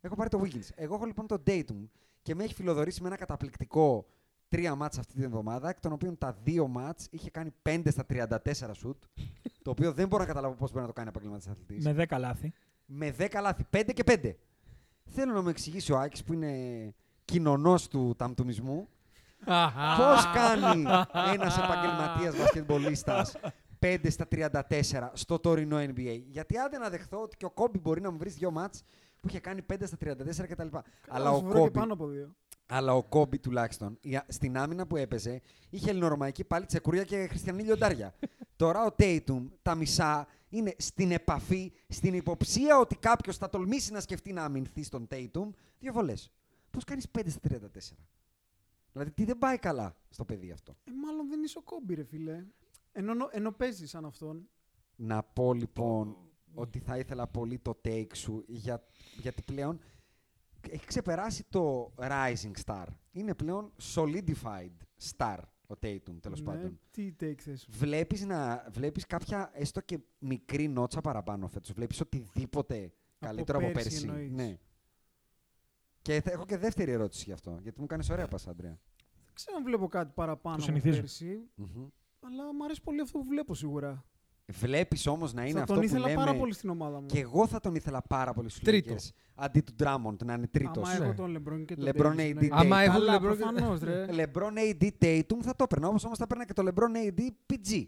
Έχω 0.00 0.14
πάρει 0.14 0.28
το 0.28 0.40
Wiggins. 0.44 0.68
Εγώ 0.74 0.94
έχω 0.94 1.04
λοιπόν 1.04 1.26
το 1.26 1.42
Datum 1.46 1.88
και 2.22 2.34
με 2.34 2.44
έχει 2.44 2.54
φιλοδορήσει 2.54 3.02
με 3.02 3.06
ένα 3.06 3.16
καταπληκτικό 3.16 4.06
τρία 4.48 4.74
μάτς 4.74 4.98
αυτή 4.98 5.14
την 5.14 5.22
εβδομάδα, 5.22 5.68
εκ 5.68 5.80
των 5.80 5.92
οποίων 5.92 6.18
τα 6.18 6.36
δύο 6.42 6.66
μάτς 6.68 7.06
είχε 7.10 7.30
κάνει 7.30 7.50
5 7.62 7.82
στα 7.90 8.06
34 8.08 8.70
σουτ, 8.72 9.02
το 9.62 9.70
οποίο 9.70 9.92
δεν 9.92 10.08
μπορώ 10.08 10.22
να 10.22 10.28
καταλάβω 10.28 10.54
πώς 10.54 10.70
μπορεί 10.70 10.80
να 10.80 10.86
το 10.86 10.92
κάνει 10.92 11.08
επαγγελματής 11.08 11.48
αθλητής. 11.48 11.84
Με 11.84 12.06
10 12.08 12.18
λάθη. 12.18 12.52
με 12.86 13.14
10 13.18 13.40
λάθη, 13.40 13.64
5 13.70 13.92
και 13.94 14.02
5. 14.06 14.34
Θέλω 15.04 15.32
να 15.32 15.42
μου 15.42 15.48
εξηγήσει 15.48 15.92
ο 15.92 15.98
Άκης 15.98 16.24
που 16.24 16.32
είναι 16.32 16.94
κοινωνός 17.24 17.88
του 17.88 18.14
ταμτουμισμού 18.18 18.88
πώς 19.96 20.30
κάνει 20.34 20.84
ένας 21.34 21.58
επαγγελματίας 21.58 22.36
μπασκετμπολίστας 22.36 23.36
5 23.78 24.10
στα 24.10 24.28
34 24.30 25.10
στο 25.12 25.38
τωρινό 25.38 25.76
NBA. 25.78 26.20
Γιατί 26.26 26.58
άντε 26.58 26.78
να 26.78 26.88
δεχθώ 26.88 27.22
ότι 27.22 27.36
και 27.36 27.44
ο 27.44 27.50
Κόμπι 27.50 27.78
μπορεί 27.78 28.00
να 28.00 28.10
μου 28.10 28.18
βρει 28.18 28.30
δύο 28.30 28.50
μάτς 28.50 28.82
που 29.24 29.30
είχε 29.30 29.40
κάνει 29.40 29.62
5 29.72 29.76
στα 29.86 29.96
34 30.00 30.46
κτλ. 30.48 30.76
Αλλά 31.08 31.24
Θα 31.24 31.30
ο 31.30 31.38
σου 31.38 31.44
βρω 31.44 31.52
και 31.52 31.58
Κόμπι 31.58 31.70
πάνω 31.70 31.92
από 31.92 32.06
δύο. 32.06 32.34
αλλά 32.66 32.94
ο 32.94 33.02
Κόμπι 33.02 33.38
τουλάχιστον 33.38 33.98
η- 34.00 34.18
στην 34.28 34.56
άμυνα 34.58 34.86
που 34.86 34.96
έπαιζε 34.96 35.40
είχε 35.70 35.90
ελληνορωμαϊκή 35.90 36.44
πάλι 36.44 36.66
τσεκουρία 36.66 37.04
και 37.04 37.26
χριστιανή 37.28 37.62
λιοντάρια. 37.62 38.14
Τώρα 38.56 38.84
ο 38.84 38.92
Τέιτουμ 38.92 39.48
τα 39.62 39.74
μισά 39.74 40.26
είναι 40.48 40.74
στην 40.78 41.10
επαφή, 41.12 41.72
στην 41.88 42.14
υποψία 42.14 42.78
ότι 42.78 42.96
κάποιος 42.96 43.36
θα 43.36 43.48
τολμήσει 43.50 43.92
να 43.92 44.00
σκεφτεί 44.00 44.32
να 44.32 44.44
αμυνθεί 44.44 44.82
στον 44.82 45.06
Τέιτουμ. 45.06 45.50
Δύο 45.78 45.92
βολές. 45.92 46.30
Πώς 46.70 46.84
κάνεις 46.84 47.06
5 47.18 47.20
στα 47.30 47.40
34. 47.40 47.96
Δηλαδή 48.92 49.10
τι 49.10 49.24
δεν 49.24 49.38
πάει 49.38 49.58
καλά 49.58 49.96
στο 50.08 50.24
παιδί 50.24 50.50
αυτό; 50.50 50.76
Ε, 50.84 50.90
μάλλον 51.04 51.28
δεν 51.28 51.42
είσαι 51.42 51.58
ο 51.58 51.62
Κόμπι, 51.62 51.94
ρε 51.94 52.04
φίλε. 52.04 52.44
Ενώ, 52.92 53.12
ενώ 53.30 53.52
παίζεις 53.52 53.90
σαν 53.90 54.04
αυτόν. 54.04 54.48
Να 54.96 55.22
πω 55.22 55.52
λοιπόν 55.54 56.16
ότι 56.54 56.78
θα 56.78 56.98
ήθελα 56.98 57.26
πολύ 57.26 57.58
το 57.58 57.80
take 57.84 58.14
σου 58.14 58.44
για, 58.46 58.84
γιατί 59.16 59.42
πλέον 59.42 59.80
έχει 60.70 60.86
ξεπεράσει 60.86 61.44
το 61.48 61.92
rising 61.98 62.52
star. 62.64 62.86
Είναι 63.12 63.34
πλέον 63.34 63.72
solidified 63.94 64.70
star 65.16 65.38
ο 65.66 65.74
Tatum 65.82 66.16
τέλος 66.20 66.40
Ναι, 66.40 66.44
πάντων. 66.46 66.78
Τι 66.90 67.14
take 67.20 67.40
θες. 67.40 67.66
Βλέπεις, 67.68 68.24
να, 68.26 68.66
βλέπεις 68.70 69.06
κάποια 69.06 69.50
έστω 69.54 69.80
και 69.80 69.98
μικρή 70.18 70.68
νότσα 70.68 71.00
παραπάνω 71.00 71.48
φέτος. 71.48 71.72
Βλέπεις 71.72 72.00
οτιδήποτε 72.00 72.92
καλύτερο 73.18 73.58
από 73.58 73.70
πέρσι 73.70 73.88
πέρσι. 73.88 74.06
εννοείς. 74.06 74.32
Ναι. 74.32 74.58
Και 76.02 76.20
θα, 76.20 76.30
έχω 76.32 76.44
και 76.44 76.56
δεύτερη 76.56 76.90
ερώτηση 76.90 77.24
γι' 77.26 77.32
αυτό. 77.32 77.58
Γιατί 77.62 77.80
μου 77.80 77.86
κάνεις 77.86 78.10
ωραία 78.10 78.28
πάσα, 78.28 78.50
Αντρέα. 78.50 78.78
Δεν 79.24 79.34
ξέρω 79.34 79.56
αν 79.56 79.64
βλέπω 79.64 79.88
κάτι 79.88 80.12
παραπάνω 80.14 80.56
Το 80.56 80.62
από 80.62 80.72
συνηθίζω. 80.72 81.00
πέρσι, 81.00 81.48
Μμμ. 81.54 81.86
αλλά 82.20 82.54
μου 82.54 82.64
αρέσει 82.64 82.82
πολύ 82.82 83.00
αυτό 83.00 83.18
που 83.18 83.24
βλέπω 83.24 83.54
σίγουρα. 83.54 84.04
Βλέπεις 84.52 85.06
όμως 85.06 85.32
να 85.32 85.42
είναι 85.42 85.52
θα 85.52 85.60
αυτό 85.60 85.72
τον 85.72 85.82
που 85.82 85.88
ήθελα 85.88 86.06
λέμε... 86.08 86.24
πάρα 86.24 86.34
πολύ 86.38 86.52
στην 86.54 86.68
ομάδα 86.70 87.00
μου. 87.00 87.06
Και 87.06 87.18
εγώ 87.20 87.46
θα 87.46 87.60
τον 87.60 87.74
ήθελα 87.74 88.02
πάρα 88.02 88.32
πολύ 88.32 88.48
στους 88.48 88.62
Τρίτο. 88.62 88.94
Lakers, 88.94 89.08
Αντί 89.34 89.60
του 89.60 89.74
Drummond 89.78 90.16
να 90.24 90.34
είναι 90.34 90.46
τρίτος. 90.46 90.88
Άμα 90.88 90.98
Ναι. 90.98 91.04
έχω 91.04 91.14
τον 91.14 91.30
Λεμπρόν 91.30 91.64
και 91.64 91.74
τον 91.74 91.84
LeBron 91.88 92.06
Davis, 92.06 92.14
AD 92.14 92.18
εννοείται. 92.18 92.48
Άμα 92.52 92.80
έχω 92.80 92.92
Καλά, 92.92 93.16
LeBron 93.16 93.20
και- 93.20 93.26
προφανώς, 93.26 93.80
ρε. 93.80 94.06
LeBron 94.18 94.52
AD 94.80 94.88
Tatum 94.98 95.38
θα 95.42 95.54
το 95.56 95.62
έπαιρνα. 95.64 95.88
Όπως 95.88 96.04
όμως 96.04 96.18
θα 96.18 96.24
έπαιρνα 96.24 96.44
και 96.46 96.52
το 96.52 96.62
LeBron 96.66 97.08
AD 97.08 97.20
PG. 97.52 97.84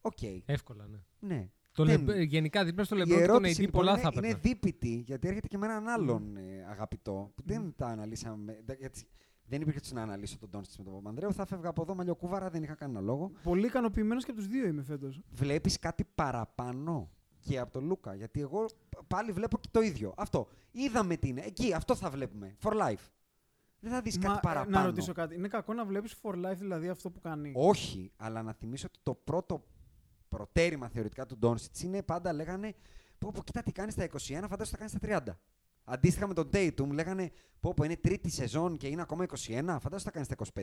Οκ. 0.00 0.18
Εύκολα, 0.44 0.86
ναι. 0.86 0.98
Ναι. 1.18 1.48
Το 1.72 1.84
Δεν- 1.84 2.04
Λε- 2.04 2.20
γενικά 2.22 2.64
δίπλα 2.64 2.84
στο 2.84 2.96
Η 2.96 3.00
LeBron 3.00 3.06
και 3.06 3.12
τον 3.14 3.22
ερώτηση 3.22 3.54
AD 3.56 3.58
λοιπόν 3.60 3.80
πολλά 3.80 3.92
είναι, 3.92 4.00
θα 4.00 4.10
είναι 4.16 4.26
έπαιρνα. 4.28 4.40
δίπητη, 4.48 5.02
γιατί 5.06 5.28
έρχεται 5.28 5.48
και 5.48 5.58
με 5.58 5.66
έναν 5.66 5.88
άλλον 5.88 6.36
ε, 6.36 6.66
αγαπητό, 6.70 7.32
που 7.34 7.42
δεν 7.46 7.74
τα 7.76 7.86
αναλύσαμε. 7.86 8.62
Δε- 9.46 9.50
Γιατί 9.50 9.50
δεν 9.50 9.60
υπήρχε 9.60 9.78
έτσι 9.78 9.94
να 9.94 10.02
αναλύσω 10.02 10.38
τον 10.38 10.50
Τόνσιτς 10.50 10.78
με 10.78 10.84
τον 10.84 10.92
Παπανδρέου. 10.94 11.32
Θα 11.32 11.46
φεύγα 11.46 11.68
από 11.68 11.82
εδώ 11.82 11.94
μαλλιοκούβαρα, 11.94 12.50
δεν 12.50 12.62
είχα 12.62 12.74
κανένα 12.74 13.00
λόγο. 13.00 13.30
Πολύ 13.42 13.66
ικανοποιημένος 13.66 14.24
και 14.24 14.30
από 14.30 14.40
τους 14.40 14.48
δύο 14.48 14.66
είμαι 14.66 14.82
φέτος. 14.82 15.20
Βλέπεις 15.30 15.78
κάτι 15.78 16.04
παραπάνω 16.14 17.10
και 17.40 17.58
από 17.58 17.72
τον 17.72 17.84
Λούκα. 17.84 18.14
Γιατί 18.14 18.40
εγώ 18.40 18.64
πάλι 19.06 19.32
βλέπω 19.32 19.58
και 19.58 19.68
το 19.70 19.80
ίδιο. 19.80 20.14
Αυτό. 20.16 20.48
Είδαμε 20.72 21.16
τι 21.16 21.28
είναι. 21.28 21.40
Εκεί, 21.40 21.72
αυτό 21.72 21.94
θα 21.94 22.10
βλέπουμε. 22.10 22.56
For 22.62 22.72
life. 22.72 23.08
Δεν 23.80 23.92
θα 23.92 24.00
δεις 24.00 24.18
κάτι 24.18 24.38
παραπάνω. 24.42 24.76
ε, 24.76 24.80
να 24.80 24.86
ρωτήσω 24.86 25.12
κάτι. 25.12 25.34
Είναι 25.34 25.48
κακό 25.48 25.72
να 25.74 25.84
βλέπεις 25.84 26.14
for 26.22 26.34
life 26.34 26.56
δηλαδή 26.56 26.88
αυτό 26.88 27.10
που 27.10 27.20
κάνει; 27.20 27.52
Όχι, 27.56 28.12
αλλά 28.16 28.42
να 28.42 28.52
θυμίσω 28.52 28.86
ότι 28.90 28.98
το 29.02 29.14
πρώτο 29.14 29.64
προτέρημα 30.28 30.88
θεωρητικά 30.88 31.26
του 31.26 31.36
Ντόνσιτ 31.38 31.78
είναι 31.80 32.02
πάντα 32.02 32.32
λέγανε 32.32 32.74
πω, 33.18 33.30
πω 33.34 33.42
κοίτα 33.42 33.62
τι 33.62 33.72
κάνεις 33.72 33.92
στα 33.92 34.04
21, 34.04 34.08
φαντάζομαι 34.48 34.64
θα 34.64 34.76
κάνεις 34.76 34.90
στα 34.92 34.98
30. 35.00 35.36
Αντίστοιχα 35.84 36.26
με 36.26 36.34
τον 36.34 36.48
Tatum 36.52 36.88
λέγανε 36.92 37.30
πω, 37.60 37.74
πω 37.74 37.84
είναι 37.84 37.96
τρίτη 37.96 38.30
σεζόν 38.30 38.76
και 38.76 38.86
είναι 38.86 39.02
ακόμα 39.02 39.24
21, 39.24 39.34
φαντάζομαι 39.80 40.00
θα 40.00 40.10
κάνεις 40.10 40.26
στα 40.26 40.62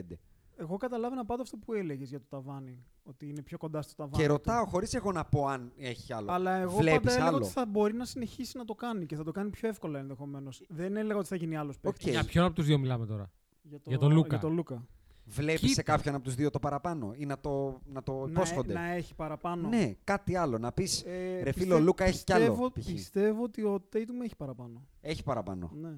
Εγώ 0.56 0.76
καταλάβαινα 0.76 1.24
πάντα 1.24 1.42
αυτό 1.42 1.56
που 1.56 1.72
έλεγες 1.72 2.08
για 2.08 2.18
το 2.18 2.26
ταβάνι. 2.28 2.84
Ότι 3.02 3.28
είναι 3.28 3.42
πιο 3.42 3.58
κοντά 3.58 3.82
στο 3.82 3.94
ταβάνι. 3.94 4.16
Και 4.16 4.22
του. 4.22 4.32
ρωτάω 4.32 4.64
χωρίς 4.64 4.94
εγώ 4.94 5.12
να 5.12 5.24
πω 5.24 5.46
αν 5.46 5.72
έχει 5.76 6.12
άλλο. 6.12 6.32
Αλλά 6.32 6.56
εγώ 6.56 6.76
Βλέπεις 6.76 6.98
πάντα 6.98 7.12
έλεγα 7.12 7.26
άλλο. 7.26 7.36
ότι 7.36 7.46
θα 7.48 7.66
μπορεί 7.66 7.94
να 7.94 8.04
συνεχίσει 8.04 8.56
να 8.58 8.64
το 8.64 8.74
κάνει 8.74 9.06
και 9.06 9.16
θα 9.16 9.24
το 9.24 9.32
κάνει 9.32 9.50
πιο 9.50 9.68
εύκολα 9.68 9.98
ενδεχομένως. 9.98 10.62
Δεν 10.68 10.96
έλεγα 10.96 11.18
ότι 11.18 11.28
θα 11.28 11.36
γίνει 11.36 11.56
άλλος 11.56 11.78
παίκτης. 11.78 12.06
Οκ. 12.06 12.10
Για 12.10 12.24
ποιον 12.24 12.44
από 12.44 12.54
τους 12.54 12.66
δύο 12.66 12.78
μιλάμε 12.78 13.06
τώρα; 13.06 13.30
Για, 13.62 13.78
Για 13.84 13.98
τον 13.98 14.12
Λούκα. 14.12 14.28
Για 14.28 14.38
τον 14.38 14.52
Λούκα. 14.52 14.86
Βλέπεις 15.32 15.60
Κοίτα. 15.60 15.72
σε 15.74 15.82
κάποιον 15.82 16.14
από 16.14 16.24
τους 16.24 16.34
δύο 16.34 16.50
το 16.50 16.58
παραπάνω 16.58 17.12
ή 17.16 17.26
να 17.26 17.40
το, 17.40 17.80
να 17.84 18.02
το 18.02 18.12
Να, 18.24 18.30
υπόσχονται; 18.30 18.72
να 18.72 18.84
έχει 18.92 19.14
παραπάνω. 19.14 19.68
Ναι, 19.68 19.92
κάτι 20.04 20.36
άλλο. 20.36 20.58
Να 20.58 20.72
πεις 20.72 21.02
Ε, 21.02 21.42
ρε 21.42 21.52
φίλε, 21.52 21.52
πιστε- 21.52 21.72
ο 21.72 21.78
Λούκα 21.78 22.04
έχει 22.04 22.24
κι 22.24 22.32
άλλο. 22.32 22.44
πιστεύω- 22.44 22.70
π.χ. 22.70 22.84
Πιστεύω 22.92 23.42
ότι 23.42 23.62
ο 23.62 23.74
Tatum 23.92 24.24
έχει 24.24 24.36
παραπάνω. 24.36 24.86
Έχει 25.00 25.22
παραπάνω. 25.22 25.70
Ναι. 25.74 25.94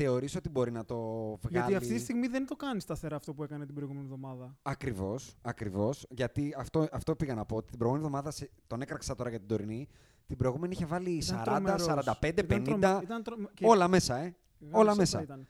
Θεωρείς 0.00 0.36
ότι 0.36 0.48
μπορεί 0.48 0.70
να 0.72 0.84
το 0.84 0.96
βγάλει; 0.96 1.38
Γιατί 1.50 1.74
αυτή 1.74 1.94
τη 1.94 1.98
στιγμή 2.00 2.26
δεν 2.26 2.46
το 2.46 2.56
κάνει 2.56 2.80
σταθερά 2.80 3.16
αυτό 3.16 3.34
που 3.34 3.42
έκανε 3.42 3.66
την 3.66 3.74
προηγούμενη 3.74 4.04
εβδομάδα. 4.04 4.56
Ακριβώς, 4.62 5.36
ακριβώς. 5.42 6.06
Γιατί 6.10 6.54
αυτό, 6.58 6.86
αυτό 6.92 7.16
πήγα 7.16 7.34
να 7.34 7.44
πω. 7.44 7.56
Ότι 7.56 7.68
την 7.68 7.78
προηγούμενη 7.78 8.06
εβδομάδα, 8.06 8.30
σε- 8.30 8.50
τον 8.66 8.80
έκραξα 8.80 9.14
τώρα 9.14 9.30
για 9.30 9.38
την 9.38 9.48
τωρινή, 9.48 9.88
την 10.26 10.36
προηγούμενη 10.36 10.72
είχε 10.72 10.86
βάλει 10.86 11.10
Ήταν 11.10 11.38
40, 11.38 11.42
τρομερός. 11.44 11.82
45, 11.84 12.42
Ήταν 12.42 12.46
50. 12.46 12.64
τρομε- 12.64 13.02
ήταν 13.02 13.22
τρομε- 13.22 13.54
και 13.54 13.66
όλα 13.66 13.88
μέσα, 13.88 14.16
ε. 14.16 14.36
μεγάλη 14.58 14.80
όλα 14.80 14.90
σοπα 14.90 14.94
μέσα. 14.96 15.22
ήταν. 15.22 15.46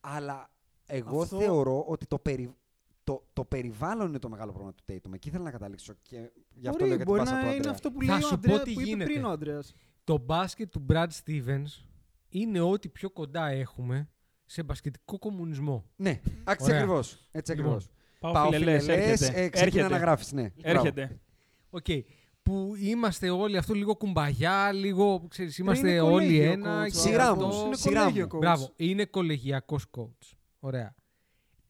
Αλλά 0.00 0.50
εγώ 0.86 1.20
Αυτό- 1.22 1.38
θεωρώ 1.38 1.84
ότι 1.88 2.06
το, 2.06 2.18
περι... 2.18 2.54
το, 3.12 3.26
το 3.32 3.44
περιβάλλον 3.44 4.08
είναι 4.08 4.18
το 4.18 4.28
μεγάλο 4.28 4.52
πρόβλημα 4.52 4.74
του 4.74 4.84
Tatum. 4.92 5.12
Εκεί 5.14 5.28
ήθελα 5.28 5.44
να 5.44 5.50
καταλήξω. 5.50 5.94
Και 6.02 6.16
γι' 6.54 6.68
αυτό 6.68 6.70
Μπορεί, 6.70 6.78
λέω 6.78 6.88
για 6.88 6.96
την 6.96 7.06
μπορεί 7.06 7.18
πάσα 7.20 7.32
να 7.34 7.40
του 7.40 7.46
είναι 7.46 7.56
Αντρέα. 7.56 7.72
αυτό 7.72 7.90
που 7.90 8.00
Θα 8.00 8.12
λέει 8.12 8.22
ο 8.22 8.26
σου 8.26 8.28
πω 8.28 8.34
Αντρέας, 8.34 8.62
τι 8.62 8.72
που 8.72 8.80
είπε 8.80 8.88
γίνεται. 8.88 9.10
πριν 9.12 9.24
ο 9.24 9.28
Αντρέας. 9.30 9.74
Το 10.04 10.18
μπάσκετ 10.18 10.70
του 10.70 10.86
Brad 10.90 11.06
Stevens 11.24 11.84
είναι 12.28 12.60
ό,τι 12.60 12.88
πιο 12.88 13.10
κοντά 13.10 13.46
έχουμε 13.48 14.08
σε 14.46 14.62
μπασκετικό 14.62 15.18
κομμουνισμό. 15.18 15.84
Ναι, 15.96 16.10
έτσι 16.48 16.64
Ωραία. 16.64 16.76
ακριβώς. 16.76 17.28
Έτσι 17.30 17.52
Λοιπόν, 17.54 17.66
ακριβώς. 17.72 17.90
Πάω, 18.20 18.32
Πάω 18.32 18.50
φιλελές, 18.50 18.84
φιλελές, 18.84 19.20
έρχεται. 19.20 19.40
ε, 19.42 19.48
ξεκίνα 19.48 19.64
έρχεται. 19.80 19.88
να 19.88 19.96
γράφεις, 20.00 20.32
ναι. 20.32 20.42
Μπράβο. 20.42 20.78
Έρχεται. 20.78 21.20
Οκ. 21.70 21.86
Που 22.42 22.72
είμαστε 22.78 23.30
όλοι 23.30 23.56
αυτό 23.56 23.74
λίγο 23.74 23.96
kumbaya, 23.96 24.72
λίγο, 24.72 25.26
ξέρεις, 25.28 25.58
είμαστε 25.58 25.90
είναι 25.90 26.00
όλοι 26.00 26.10
κολέγιο 26.12 26.50
ένα. 26.52 26.82
coach, 26.84 26.88
και 26.90 26.94
Σειρά 26.98 27.28
αυτό- 27.30 27.46
μου, 27.46 27.66
Είναι 27.66 27.76
σειρά 27.76 28.00
κολέγιο 28.00 28.24
μου. 28.32 28.36
coach. 28.36 28.40
Μπράβο, 28.40 28.72
είναι 28.76 29.04
κολεγιακός 29.04 29.84
coach. 29.96 30.36
Ωραία. 30.60 30.94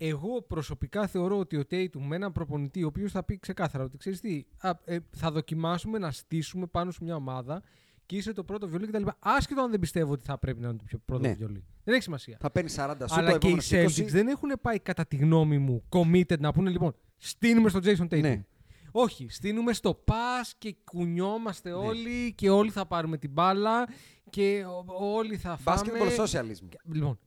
Εγώ 0.01 0.42
προσωπικά 0.42 1.07
θεωρώ 1.07 1.38
ότι 1.38 1.57
ο 1.57 1.62
Tatum 1.70 2.01
με 2.01 2.16
έναν 2.16 2.32
προπονητή, 2.32 2.82
ο 2.82 2.86
οποίος 2.86 3.12
θα 3.12 3.22
πει 3.24 3.38
ξεκάθαρα 3.38 3.84
ότι 3.84 3.96
ξέρεις 3.96 4.20
τι, 4.20 4.44
α, 4.61 4.70
ε, 4.84 4.99
θα 5.11 5.30
δοκιμάσουμε 5.30 5.99
να 5.99 6.11
στήσουμε 6.11 6.66
πάνω 6.66 6.90
σε 6.90 6.99
μια 7.05 7.14
ομάδα 7.14 7.62
και 8.07 8.16
είσαι 8.16 8.32
το 8.32 8.44
πρώτο 8.44 8.68
βιολί 8.68 8.86
κτλ. 8.86 9.03
Άσχετο 9.18 9.62
αν 9.62 9.70
δεν 9.70 9.80
πιστεύω 9.80 10.12
ότι 10.12 10.24
θα 10.24 10.38
πρέπει 10.38 10.61
να 10.61 10.68
είναι 10.68 10.76
το 10.78 10.84
πιο 10.84 10.99
πρώτο 11.05 11.28
Ναι. 11.28 11.34
βιολί. 11.34 11.64
Δεν 11.84 11.94
έχει 11.94 12.03
σημασία. 12.03 12.36
Θα 12.40 12.51
παίρνει 12.51 12.70
40 12.76 12.94
σου, 13.09 13.14
Αλλά 13.14 13.30
το 13.32 13.38
και 13.38 13.46
οι 13.49 13.51
επόμενος 13.51 13.96
Celtics 13.96 14.03
20. 14.03 14.07
δεν 14.11 14.28
έχουν 14.28 14.51
πάει 14.62 14.78
κατά 14.78 15.07
τη 15.07 15.16
γνώμη 15.16 15.59
μου 15.59 15.82
committed 15.88 16.38
να 16.38 16.53
πούνε 16.53 16.70
λοιπόν 16.70 16.94
στείνουμε 17.16 17.68
στο 17.68 17.78
Jason 17.82 18.03
Tatum. 18.09 18.20
Ναι. 18.20 18.44
Όχι, 18.92 19.26
στείνουμε 19.30 19.72
στο 19.72 20.05
pass 20.07 20.51
και 20.59 20.76
κουνιόμαστε 20.84 21.68
Ναι. 21.68 21.74
όλοι 21.74 22.32
και 22.34 22.51
όλοι 22.51 22.70
θα 22.70 22.86
πάρουμε 22.86 23.18
την 23.18 23.30
μπάλα 23.30 23.88
και 24.30 24.64
ο- 24.66 25.14
όλοι 25.16 25.36
θα 25.36 25.57
φάμε. 25.57 25.80
Basketball 25.80 26.24
socialism. 26.26 26.68
Λοιπόν, 26.92 27.18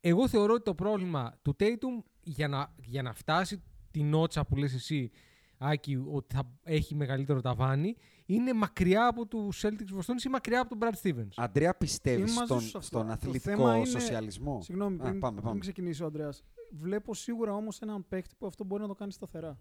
εγώ 0.00 0.28
θεωρώ 0.28 0.52
ότι 0.54 0.62
το 0.62 0.74
πρόβλημα 0.74 1.38
του 1.42 1.56
Tatum 1.58 2.02
για 2.24 2.48
να, 2.48 2.74
για 2.84 3.02
να 3.02 3.12
φτάσει 3.14 3.62
την 3.90 4.08
νότσα 4.08 4.44
που 4.44 4.56
λες 4.56 4.74
εσύ, 4.74 5.10
Άκη, 5.58 6.02
ότι 6.12 6.34
θα 6.34 6.50
έχει 6.62 6.94
μεγαλύτερο 6.94 7.40
ταβάνι, 7.40 7.96
είναι 8.26 8.52
μακριά 8.52 9.06
από 9.06 9.26
του 9.26 9.50
Celtics 9.62 9.88
Βοστόνης 9.92 10.24
ή 10.24 10.28
μακριά 10.28 10.60
από 10.60 10.76
τον 10.76 10.78
Brad 10.88 11.02
Stevens; 11.02 11.28
Αντρέα, 11.36 11.74
πιστεύεις 11.76 12.30
Είμαι 12.30 12.34
μαζί 12.34 12.44
στον, 12.46 12.60
σου 12.60 12.68
σε 12.68 12.76
αυτό. 12.76 12.86
στον 12.88 13.06
Το 13.06 13.12
αθλητικό 13.12 13.44
θέμα 13.50 13.76
είναι- 13.76 13.86
σοσιαλισμό; 13.86 14.62
Συγγνώμη, 14.62 14.96
Α, 14.96 14.98
πριν, 14.98 15.20
πάμε, 15.20 15.32
πριν 15.34 15.46
πάμε. 15.48 15.58
ξεκινήσει 15.60 16.02
ο 16.02 16.06
Αντρέας. 16.06 16.42
Βλέπω 16.70 17.14
σίγουρα 17.14 17.54
όμως 17.54 17.80
έναν 17.80 18.08
παίκτη 18.08 18.34
που 18.38 18.46
αυτό 18.46 18.64
μπορεί 18.64 18.82
να 18.82 18.88
το 18.88 18.94
κάνει 18.94 19.12
σταθερά. 19.12 19.58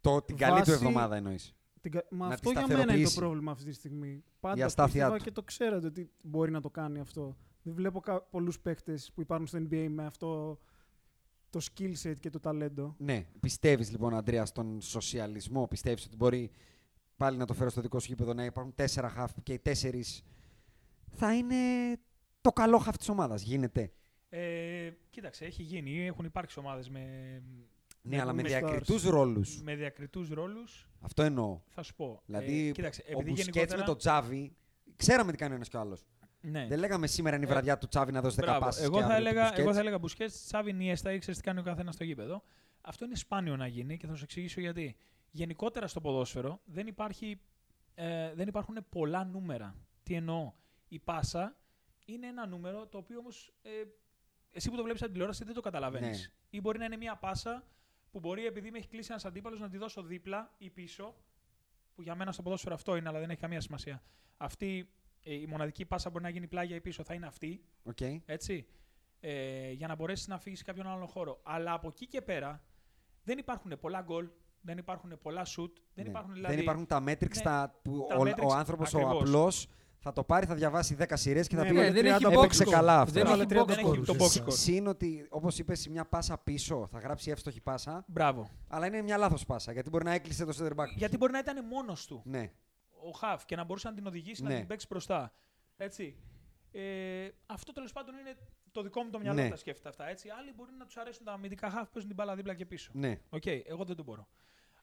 Το, 0.00 0.22
την 0.22 0.36
καλή 0.36 0.52
του 0.52 0.58
Βάση- 0.58 0.70
εβδομάδα 0.72 1.16
εννοείς. 1.16 1.52
Την 1.80 1.90
κα- 1.90 2.06
Μα 2.10 2.26
Να 2.26 2.34
αυτό 2.34 2.48
τη 2.50 2.56
για 2.58 2.66
μένα 2.66 2.72
είναι 2.74 2.82
το 2.82 2.88
σταθεροποιήσει. 2.88 3.18
πρόβλημα 3.18 3.50
αυτή 3.52 3.64
τη 3.64 3.72
στιγμή. 3.72 4.08
Η 4.08 4.24
Πάντα 4.40 4.64
αστάθειά 4.64 4.92
πίστευα 4.92 5.16
του. 5.18 5.24
και 5.24 5.30
το 5.30 5.42
ξέρατε 5.42 5.86
ότι 5.86 6.10
μπορεί 6.24 6.50
να 6.50 6.60
το 6.60 6.70
κάνει 6.70 6.98
αυτό. 7.00 7.36
Δεν 7.62 7.74
βλέπω 7.74 8.00
κα- 8.00 8.20
πολλούς 8.22 8.60
παίκτες 8.60 9.10
που 9.14 9.20
υπάρχουν 9.20 9.46
στο 9.46 9.58
NBA 9.58 9.86
με 9.90 10.06
αυτό 10.06 10.58
το 11.50 11.60
skill 11.74 11.92
set 12.02 12.14
και 12.20 12.30
το 12.30 12.40
ταλέντο. 12.40 12.94
Ναι, 12.98 13.26
πιστεύεις 13.40 13.90
λοιπόν, 13.90 14.14
Αντρέα, 14.14 14.44
στον 14.46 14.80
σοσιαλισμό; 14.80 15.66
Πιστεύεις 15.66 16.04
ότι 16.06 16.16
μπορεί 16.16 16.50
πάλι 17.16 17.36
να 17.36 17.44
το 17.44 17.54
φέρω 17.54 17.70
στο 17.70 17.80
δικό 17.80 17.98
σου 18.00 18.06
γήπεδο 18.08 18.34
να 18.34 18.44
υπάρχουν 18.44 18.74
τέσσερα 18.74 19.08
χαφ 19.08 19.32
και 19.42 19.52
οι 19.52 19.58
τέσσερις 19.58 20.22
θα 21.10 21.34
είναι 21.34 21.56
το 22.40 22.50
καλό 22.52 22.78
χαφ 22.78 22.96
της 22.96 23.08
ομάδας. 23.08 23.42
Γίνεται; 23.42 23.92
Ε, 24.28 24.90
κοίταξε, 25.10 25.44
έχει 25.44 25.62
γίνει. 25.62 26.06
Έχουν 26.06 26.24
υπάρξει 26.24 26.58
ομάδες 26.58 26.88
με, 26.88 27.02
Ναι, 28.02 28.20
αλλά 28.20 28.32
με 28.32 28.42
με 28.42 28.48
διακριτούς 28.48 29.02
ρόλους. 29.02 29.62
με 29.62 29.74
διακριτούς 29.74 30.28
ρόλους. 30.28 30.88
Αυτό 31.00 31.22
εννοώ. 31.22 31.60
Θα 31.68 31.82
σου 31.82 31.94
πω. 31.94 32.22
Δηλαδή, 32.26 32.68
ε, 32.68 32.72
κοίταξε, 32.72 33.02
ο 33.06 33.10
επειδή 33.10 33.30
Μπουσκέτς 33.30 33.48
γενικότερα... 33.48 33.80
με 33.80 33.86
τον 33.86 33.98
Τζάβι, 33.98 34.52
ξέραμε 34.96 35.30
τι 35.30 35.36
κάνει 35.36 35.52
ο 35.52 35.54
ένας 35.54 35.68
και 35.68 35.76
ο 35.76 35.80
άλλος. 35.80 36.04
Ναι. 36.50 36.66
Δεν 36.66 36.78
λέγαμε 36.78 37.06
σήμερα 37.06 37.36
είναι 37.36 37.44
η 37.44 37.48
Ε, 37.48 37.52
βραδιά 37.52 37.78
του 37.78 37.88
Τσάβη 37.88 38.12
να 38.12 38.20
δώσει 38.20 38.36
10 38.40 38.42
Μπράβο. 38.44 38.60
πάσεις 38.60 38.82
Εγώ 38.84 38.94
και 38.96 39.00
θα, 39.02 39.06
αύριο 39.06 39.18
τους 39.22 39.26
έλεγα, 39.30 39.50
Busquets. 39.52 39.58
εγώ 39.58 39.72
θα 39.72 39.78
έλεγα 39.80 39.98
Μπουσκέτς, 39.98 40.44
Τσάβι, 40.46 40.72
Νιέστα, 40.72 41.12
ήξερε 41.12 41.36
τι 41.36 41.42
κάνει 41.42 41.58
ο 41.58 41.62
καθένας 41.62 41.94
στο 41.94 42.04
γήπεδο. 42.04 42.42
Αυτό 42.80 43.04
είναι 43.04 43.16
σπάνιο 43.16 43.56
να 43.56 43.66
γίνει 43.66 43.96
και 43.96 44.06
θα 44.06 44.14
σου 44.14 44.24
εξηγήσω 44.24 44.60
γιατί. 44.60 44.96
Γενικότερα 45.30 45.86
στο 45.86 46.00
ποδόσφαιρο 46.00 46.60
δεν, 46.64 46.86
υπάρχει, 46.86 47.40
ε, 47.94 48.34
δεν 48.34 48.48
υπάρχουν 48.48 48.86
πολλά 48.88 49.24
νούμερα. 49.24 49.74
Τι 50.02 50.14
εννοώ; 50.14 50.52
Η 50.88 50.98
πάσα 50.98 51.56
είναι 52.04 52.26
ένα 52.26 52.46
νούμερο 52.46 52.86
το 52.86 52.98
οποίο 52.98 53.18
όμως 53.18 53.52
ε, 53.62 53.70
εσύ 54.52 54.70
που 54.70 54.76
το 54.76 54.82
βλέπεις 54.82 55.00
από 55.00 55.04
την 55.10 55.12
τηλεόραση 55.12 55.44
δεν 55.44 55.54
το 55.54 55.60
καταλαβαίνεις. 55.60 56.20
Ναι. 56.20 56.58
Ή 56.58 56.60
μπορεί 56.60 56.78
να 56.78 56.84
είναι 56.84 56.96
μια 56.96 57.16
πάσα 57.16 57.66
που 58.10 58.18
μπορεί 58.18 58.46
επειδή 58.46 58.70
με 58.70 58.78
έχει 58.78 58.88
κλείσει 58.88 59.08
ένας 59.10 59.24
αντίπαλος 59.24 59.60
να 59.60 59.68
τη 59.68 59.76
δώσω 59.78 60.02
δίπλα 60.02 60.54
ή 60.58 60.70
πίσω. 60.70 61.14
Που 61.94 62.02
για 62.02 62.14
μένα 62.14 62.32
στο 62.32 62.42
ποδόσφαιρο 62.42 62.74
αυτό 62.74 62.96
είναι, 62.96 63.08
αλλά 63.08 63.18
δεν 63.18 63.30
έχει 63.30 63.40
καμία 63.40 63.60
σημασία. 63.60 64.02
Αυτή 64.36 64.78
ε, 64.78 64.84
η 65.34 65.46
μοναδική 65.46 65.84
πάσα 65.84 66.10
μπορεί 66.10 66.24
να 66.24 66.30
γίνει 66.30 66.46
πλάγια 66.46 66.76
ή 66.76 66.80
πίσω 66.80 67.04
θα 67.04 67.14
είναι 67.14 67.26
αυτή. 67.26 67.60
Οκ. 67.82 68.00
Έτσι. 68.24 68.66
Ε, 69.20 69.70
για 69.70 69.86
να 69.86 69.94
μπορέσεις 69.94 70.26
να 70.28 70.38
φύγεις 70.38 70.58
σε 70.58 70.64
κάποιον 70.64 70.86
άλλο 70.86 71.06
χώρο. 71.06 71.40
Αλλά 71.42 71.72
από 71.72 71.88
εκεί 71.88 72.06
και 72.06 72.22
πέρα 72.22 72.62
δεν 73.24 73.38
υπάρχουν 73.38 73.72
πολλά 73.80 74.00
γκολ, 74.00 74.28
δεν 74.60 74.78
υπάρχουν 74.78 75.18
πολλά 75.22 75.44
σουτ. 75.44 75.76
Δεν 75.94 76.04
Ναι. 76.04 76.10
υπάρχουν 76.10 76.32
δηλαδή. 76.34 76.54
δεν 76.54 76.62
υπάρχουν 76.62 76.86
τα 76.86 77.02
metrics 77.06 77.36
Ναι, 77.36 77.42
τα 77.42 77.78
που 77.82 78.06
τα 78.08 78.16
ο, 78.16 78.22
metrics 78.22 78.46
ο 78.48 78.52
άνθρωπος 78.54 78.94
ο 78.94 78.98
ακριβώς. 78.98 79.22
απλός 79.22 79.66
θα 80.00 80.12
το 80.12 80.24
πάρει, 80.24 80.46
θα 80.46 80.54
διαβάσει 80.54 80.94
10 80.98 81.04
σειρές 81.16 81.46
και 81.48 81.56
θα 81.56 81.62
Ναι, 81.62 81.68
πει 81.68 81.74
ναι, 81.74 81.86
«Ε, 81.86 81.90
δεν 81.92 82.06
έχει 82.06 82.24
box 82.26 82.32
έπαιξε 82.32 82.64
score. 82.66 82.70
καλά 82.70 83.00
αυτό. 83.00 83.12
Δεν 83.12 83.26
Έβαλε 83.26 83.42
έχει 83.42 83.52
30 83.54 83.62
box 83.62 83.66
δεν 83.66 83.78
έχει 83.78 83.88
score. 84.00 84.04
το 84.06 84.12
box 84.12 84.16
ουσιαστικά. 84.16 84.46
score. 84.46 84.52
Συν 84.54 84.86
ότι, 84.86 85.26
όπως 85.28 85.58
είπες, 85.58 85.88
μια 85.88 86.04
πάσα 86.04 86.38
πίσω 86.38 86.86
θα 86.90 86.98
γράψει 86.98 87.30
εύστοχη 87.30 87.60
πάσα, 87.60 88.04
Μπράβο. 88.08 88.48
αλλά 88.68 88.86
είναι 88.86 89.02
μια 89.02 89.16
λάθος 89.16 89.44
πάσα, 89.46 89.72
γιατί 89.72 89.90
μπορεί 89.90 90.04
να 90.04 90.12
έκλεισε 90.12 90.44
το 90.44 90.56
center 90.60 90.74
back. 90.82 90.86
Γιατί 90.96 91.16
μπορεί 91.16 91.32
να 91.32 91.38
ήταν 91.38 91.66
μόνος 91.66 92.06
του 92.06 92.22
Ναι, 92.24 92.50
ο 93.02 93.10
Χαφ 93.10 93.44
και 93.44 93.56
να 93.56 93.64
μπορούσε 93.64 93.88
να 93.88 93.94
την 93.94 94.06
οδηγήσει 94.06 94.42
Ναι. 94.42 94.48
να 94.52 94.58
την 94.58 94.66
παίξει 94.66 94.86
μπροστά. 94.90 95.32
Έτσι. 95.76 96.16
Ε, 96.72 97.28
αυτό 97.46 97.72
τέλος 97.72 97.92
πάντων 97.92 98.14
είναι 98.18 98.36
το 98.72 98.82
δικό 98.82 99.02
μου 99.02 99.10
το 99.10 99.18
μυαλό 99.18 99.42
Ναι. 99.42 99.48
τα 99.48 99.56
σκέφτεται 99.56 99.88
αυτά. 99.88 100.06
Έτσι. 100.08 100.28
Άλλοι 100.28 100.52
μπορεί 100.52 100.70
να 100.78 100.84
τους 100.84 100.96
αρέσουν 100.96 101.24
τα 101.24 101.32
αμυντικά 101.32 101.70
Χαφ 101.70 101.82
που 101.84 101.90
παίζουν 101.92 102.08
την 102.10 102.16
μπάλα 102.16 102.34
δίπλα 102.36 102.54
και 102.54 102.66
πίσω. 102.66 102.90
ναι. 102.94 103.20
Οκ, 103.30 103.46
εγώ 103.46 103.84
δεν 103.84 103.96
το 103.96 104.02
μπορώ. 104.02 104.28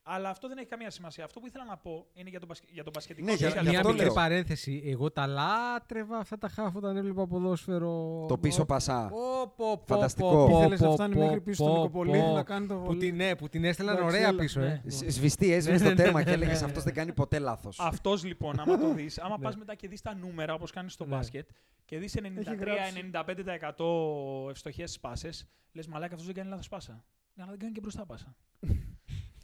Αλλά 0.08 0.30
αυτό 0.30 0.47
δεν 0.47 0.58
έχει 0.58 0.68
καμία 0.68 0.89
σημασία. 0.89 1.24
Αυτό 1.24 1.39
που 1.39 1.47
ήθελα 1.47 1.66
να 1.66 1.78
πω 1.78 2.08
είναι 2.14 2.30
για 2.30 2.39
τον, 2.39 2.47
μπασκε- 2.47 2.70
για 2.72 2.84
τον 2.84 2.91
μπασκετικό 2.95 3.28
Ναι, 3.28 3.34
για- 3.34 3.47
σοσιαλισμό. 3.47 3.64
γι' 3.72 3.78
Μια 3.78 3.80
αυτό 3.80 3.91
μικρή 3.91 4.06
λέω. 4.06 4.16
παρένθεση. 4.16 4.82
Εγώ 4.86 5.12
τα 5.12 5.28
λάτρευα 5.28 6.18
αυτά 6.18 6.38
τα 6.38 6.47
χάφ 6.49 6.76
όταν 6.76 6.97
έβλεπα 6.97 7.28
ποδόσφαιρο. 7.28 8.26
Το 8.28 8.38
πίσω 8.38 8.66
πασά. 8.66 9.08
Πω, 9.10 9.18
πω, 9.56 9.78
πω, 9.78 9.84
Φανταστικό. 9.86 10.30
πω, 10.32 10.47
πω, 10.49 10.58
Ήθελες 10.60 10.80
να 10.80 10.88
πω, 10.88 10.93
φτάνει 10.93 11.14
πω, 11.16 11.20
μέχρι 11.26 11.41
πίσω 11.41 11.64
στον 11.64 11.68
πω, 11.76 11.82
Νικοπολίτη 11.82 12.20
πω. 12.20 12.32
να 12.34 12.43
κάνει 12.43 12.68
το 12.68 12.76
Που 12.76 12.84
βολί. 12.86 12.99
την, 12.99 13.16
ναι, 13.16 13.36
που 13.36 13.49
την 13.49 13.64
έστελναν 13.64 13.95
Εντάξει, 13.97 14.16
ωραία 14.16 14.28
έλα. 14.30 14.38
πίσω, 14.39 14.62
ε. 14.62 14.82
Ναι. 14.84 14.89
Σ- 14.91 15.10
Σβηστή, 15.10 15.51
έσβησε 15.53 15.84
Ναι, 15.84 15.89
το 15.89 15.95
ναι, 15.95 16.03
τέρμα 16.03 16.20
ναι, 16.20 16.26
και 16.26 16.32
έλεγες 16.32 16.60
ναι. 16.60 16.66
αυτός 16.66 16.84
δεν 16.84 16.93
κάνει 16.93 17.14
ποτέ 17.14 17.39
λάθος. 17.39 17.80
Αυτός 17.80 18.24
λοιπόν, 18.24 18.60
άμα 18.60 18.78
το 18.78 18.93
δεις, 18.93 19.20
άμα 19.20 19.38
Ναι. 19.38 19.43
πας 19.43 19.56
μετά 19.58 19.76
και 19.76 19.88
δεις 19.88 20.01
τα 20.01 20.16
νούμερα 20.16 20.53
όπως 20.53 20.72
κάνεις 20.72 20.93
στο 20.93 21.06
Ναι. 21.06 21.16
μπάσκετ 21.16 21.49
και 21.86 21.97
δεις 21.97 22.16
γράψει. 22.16 22.93
93-95% 22.93 24.49
ευστοχές 24.49 24.99
πάσε, 24.99 25.30
λες 25.72 25.88
μαλάκα 25.88 26.12
αυτός 26.12 26.26
δεν 26.26 26.36
κάνει 26.36 26.49
λάθος 26.49 26.68
πάσα. 26.68 27.03
Ναι, 27.34 27.41
αλλά 27.43 27.51
δεν 27.51 27.60
κάνει 27.60 27.72
και 27.74 27.80
μπροστά 27.82 28.06
πάσα. 28.06 28.36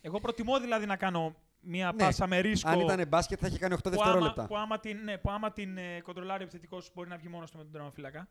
Εγώ 0.02 0.20
προτιμώ 0.20 0.60
δηλαδή 0.60 0.86
να 0.86 0.96
κάνω 0.96 1.36
μία 1.60 1.92
Ναι. 1.92 1.98
πάσα 2.04 2.28
με 2.28 2.40
ρίσκο. 2.40 2.70
Αν 2.70 2.80
ήταν 2.80 3.08
μπάσκετ 3.08 3.38
θα 3.42 3.48
είχε 3.48 3.58
κάνει 3.58 3.74
8 3.74 3.82
που 3.84 3.90
άμα, 3.90 4.04
δευτερόλεπτα. 4.04 4.46
που 4.48 4.58
άμα 4.58 4.80
την, 4.80 4.98
ναι, 5.04 5.18
που 5.18 5.30
άμα 5.32 5.52
την 5.52 5.78
ε, 5.78 6.02
κοντρολάρει 6.02 6.42
ο 6.42 6.44
επιθετικός 6.44 6.92
μπορεί 6.96 7.10
να 7.10 7.18
βγει 7.18 7.28
μόνος 7.28 7.52
του 7.52 7.58
με 7.58 7.64
τον 7.64 7.72
τερματοφύλακα. 7.72 8.28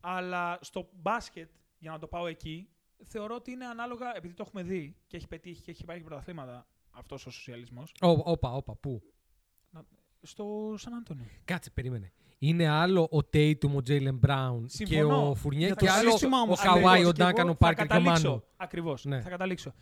Αλλά 0.00 0.58
στο 0.60 0.88
μπάσκετ, 0.92 1.50
για 1.78 1.90
να 1.90 1.98
το 1.98 2.06
πάω 2.06 2.26
εκεί, 2.26 2.68
θεωρώ 3.04 3.34
ότι 3.34 3.50
είναι 3.50 3.64
ανάλογα, 3.66 4.16
επειδή 4.16 4.34
το 4.34 4.42
έχουμε 4.46 4.62
δει 4.62 4.96
και 5.06 5.16
έχει 5.16 5.26
πετύχει 5.28 5.62
και 5.62 5.70
έχει 5.70 5.84
πάρει 5.84 6.00
πρωταθλήματα 6.00 6.66
αυτός 6.90 7.26
ο 7.26 7.30
σοσιαλισμός, 7.30 7.94
Ω, 8.00 8.08
Όπα, 8.10 8.52
όπα, 8.52 8.74
πού; 8.74 9.02
στο 10.22 10.74
Σαν 10.76 10.94
Αντώνιο. 10.94 11.26
Κάτσε, 11.44 11.70
περίμενε. 11.70 12.12
Είναι 12.38 12.68
άλλο 12.68 13.02
ο 13.02 13.16
Tatum, 13.32 13.70
ο 13.70 13.78
Jalen 13.86 14.18
Brown 14.26 14.60
και 14.66 14.68
Συμφωνώ. 14.84 15.28
ο 15.30 15.34
Φουρνιέ 15.34 15.66
Για 15.66 15.74
και 15.74 15.86
το 15.86 15.92
άλλο 15.92 16.10
σύστημα 16.10 16.38
ο 16.38 16.40
όμως, 16.40 16.60
Καουάι, 16.60 16.84
ακριβώς, 16.84 17.08
ο 17.08 17.12
και 17.12 17.22
Ντάκαν, 17.22 17.38
εγώ 17.38 17.48
ο 17.48 17.52
Θα 17.52 17.58
Πάρκερ 17.58 17.86
και 17.86 17.92
ο 17.96 18.00
Μάνου. 18.00 18.12
καταλήξω. 18.14 18.44
Ακριβώς. 18.56 19.04
Ναι. 19.04 19.20
Θα 19.20 19.28
καταλήξω. 19.30 19.74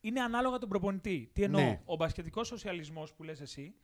Είναι 0.00 0.20
ανάλογα 0.20 0.58
τον 0.58 0.68
προπονητή. 0.68 1.30
Τι 1.32 1.42
εννοώ; 1.42 1.60
Ναι. 1.60 1.82
Ο 1.84 1.96
μπασκετικός 1.96 2.46
σοσιαλισμός 2.46 3.14
που 3.14 3.22
λες 3.22 3.40
εσύ, 3.40 3.74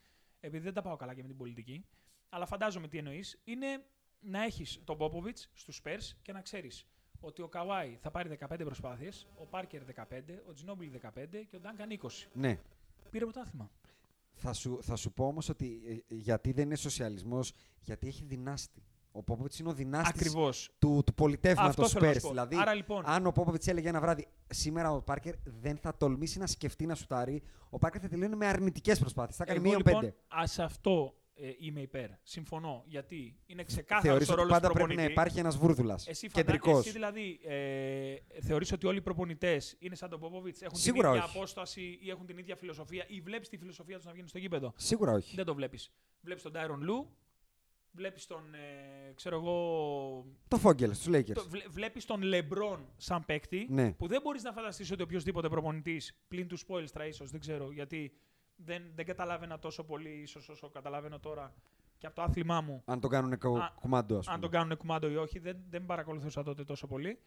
επειδή 0.40 0.64
δεν 0.64 0.74
τα 0.74 0.82
πάω 0.82 0.96
καλά 0.96 1.14
και 1.14 1.22
με 1.22 1.28
την 1.28 1.36
πολιτική, 1.36 1.86
αλλά 2.28 2.46
φαντάζομαι 2.46 2.88
τι 2.88 2.98
εννοείς, 2.98 3.40
είναι 3.44 3.84
να 4.20 4.42
έχεις 4.42 4.80
τον 4.84 4.96
Πόποβιτ 4.96 5.38
στους 5.52 5.80
Spurs 5.84 6.16
και 6.22 6.32
να 6.32 6.40
ξέρεις 6.40 6.86
ότι 7.20 7.42
ο 7.42 7.48
Καουάι 7.48 7.96
θα 8.00 8.10
πάρει 8.10 8.38
15 8.48 8.64
προσπάθειες, 8.64 9.26
ο 9.34 9.46
Πάρκερ 9.46 9.82
15, 9.84 10.42
ο 10.48 10.52
Τζινόμπιλ 10.52 10.90
15 11.02 11.44
και 11.48 11.56
ο 11.56 11.60
Ντάγκαν 11.60 11.98
20. 12.02 12.08
Ναι. 12.32 12.60
Πήρε 13.10 13.24
πρωτάθλημα. 13.24 13.70
Θα 14.34 14.52
σου, 14.52 14.78
θα 14.82 14.96
σου 14.96 15.12
πω 15.12 15.26
όμως 15.26 15.48
ότι 15.48 15.82
ε, 16.08 16.14
γιατί 16.14 16.52
δεν 16.52 16.64
είναι 16.64 16.76
σοσιαλισμός, 16.76 17.52
γιατί 17.80 18.06
έχει 18.06 18.24
δυνάστη. 18.24 18.82
Ο 19.16 19.22
Πόποβιτ 19.22 19.54
είναι 19.56 19.68
ο 19.68 19.72
δυνάστης 19.72 20.20
Ακριβώς. 20.20 20.70
του, 20.78 21.02
του 21.06 21.14
πολιτεύματος 21.14 21.68
Αυτό 21.84 21.88
θέλω 21.88 22.04
να 22.04 22.10
Spurs. 22.10 22.14
σου 22.14 22.20
πω. 22.20 22.28
Δηλαδή, 22.28 22.56
Άρα 22.56 22.74
λοιπόν. 22.74 23.02
αν 23.06 23.26
ο 23.26 23.30
Πόποβιτ 23.32 23.66
έλεγε 23.66 23.88
ένα 23.88 24.00
βράδυ, 24.00 24.26
σήμερα 24.46 24.90
ο 24.92 25.02
Πάρκερ 25.02 25.34
δεν 25.44 25.76
θα 25.76 25.96
τολμήσει 25.96 26.38
να 26.38 26.46
σκεφτεί 26.46 26.86
να 26.86 26.94
σουτάρει, 26.94 27.42
ο 27.70 27.78
Πάρκερ 27.78 28.00
θα 28.02 28.08
τελειώνει 28.08 28.36
με 28.36 28.46
αρνητικές 28.46 28.98
προσπάθειες. 28.98 29.36
Θα 29.36 29.44
κάνει 29.44 29.58
Εγώ 29.58 29.68
μείον 29.68 29.82
λοιπόν, 29.84 30.00
πέντε. 30.00 30.14
ας 30.28 30.58
αυτό 30.58 31.14
ε, 31.34 31.50
είμαι 31.58 31.80
υπέρ. 31.80 32.08
Συμφωνώ. 32.22 32.82
Γιατί 32.86 33.36
είναι 33.46 33.64
ξεκάθαρος 33.64 34.06
Θεωρείς 34.06 34.28
ο 34.28 34.32
ότι 34.32 34.40
ρόλος 34.40 34.52
πάντα 34.54 34.68
του 34.68 34.72
πρέπει 34.74 34.88
να 34.88 34.94
προπονητή. 34.94 35.20
υπάρχει 35.20 35.38
ένας 35.38 35.56
βούρδουλας. 35.56 36.06
Εσύ, 36.08 36.28
φαντα... 36.28 36.42
Κεντρικός. 36.44 36.78
εσύ 36.78 36.90
δηλαδή 36.90 37.40
ε, 37.44 38.14
θεωρείς 38.40 38.72
ότι 38.72 38.86
όλοι 38.86 38.98
οι 38.98 39.02
προπονητές 39.02 39.76
είναι 39.78 39.94
σαν 39.94 40.10
τον 40.10 40.20
Πόποβιτς, 40.20 40.62
έχουν 40.62 40.78
Σίγουρα 40.78 41.08
την 41.08 41.16
ίδια 41.16 41.28
όχι. 41.28 41.36
απόσταση 41.38 41.98
ή 42.02 42.10
έχουν 42.10 42.26
την 42.26 42.38
ίδια 42.38 42.56
φιλοσοφία 42.56 43.04
ή 43.08 43.20
βλέπεις 43.20 43.48
τη 43.48 43.56
φιλοσοφία 43.58 43.96
τους 43.96 44.04
να 44.04 44.12
βγαίνει 44.12 44.28
στο 44.28 44.38
γήπεδο; 44.38 44.72
Σίγουρα 44.76 45.12
όχι. 45.12 45.36
Δεν 45.36 45.44
το 45.44 45.54
βλέπεις. 45.54 45.92
Βλέπεις 46.20 46.42
τον 46.42 46.52
Τάιρον 46.52 46.82
Λου, 46.82 47.16
βλέπεις 47.94 48.26
τον, 48.26 48.54
ε, 48.54 49.12
ξέρω 49.14 49.36
εγώ, 49.36 50.26
Το 50.48 50.56
Φόγγελ 50.56 50.92
στους 50.94 51.14
Lakers. 51.16 51.32
το, 51.32 51.48
βλέ- 51.48 51.68
βλέπεις 51.70 52.04
τον 52.04 52.22
Λεμπρόν 52.22 52.88
σαν 52.96 53.24
παίκτη, 53.24 53.66
Ναι. 53.70 53.92
που 53.92 54.06
δεν 54.06 54.20
μπορείς 54.22 54.42
να 54.42 54.52
φανταστείς 54.52 54.90
ότι 54.90 55.02
οποιοδήποτε 55.02 55.48
προπονητής, 55.48 56.24
πλην 56.28 56.48
του 56.48 56.58
Spoilstra 56.58 57.06
ίσως, 57.08 57.30
δεν 57.30 57.40
ξέρω, 57.40 57.70
γιατί 57.72 58.12
δεν, 58.56 58.82
δεν 58.94 59.04
καταλάβαινα 59.06 59.58
τόσο 59.58 59.84
πολύ 59.84 60.10
ίσως 60.10 60.48
όσο 60.48 60.68
καταλαβαίνω 60.70 61.18
τώρα 61.20 61.54
και 61.98 62.06
από 62.06 62.14
το 62.16 62.22
άθλημά 62.22 62.60
μου 62.60 62.82
Αν 62.84 63.00
το 63.00 63.08
κάνουν 63.08 63.38
κο- 63.38 63.58
Α, 63.58 63.72
κουμάντο, 63.74 64.18
ας 64.18 64.24
πούμε. 64.24 64.34
αν 64.34 64.40
τον 64.40 64.50
κάνουν 64.50 64.76
κουμάντο 64.76 65.10
ή 65.10 65.16
όχι, 65.16 65.38
δεν, 65.38 65.56
δεν 65.68 65.86
παρακολουθούσα 65.86 66.42
τότε 66.42 66.64
τόσο 66.64 66.86
πολύ. 66.86 67.18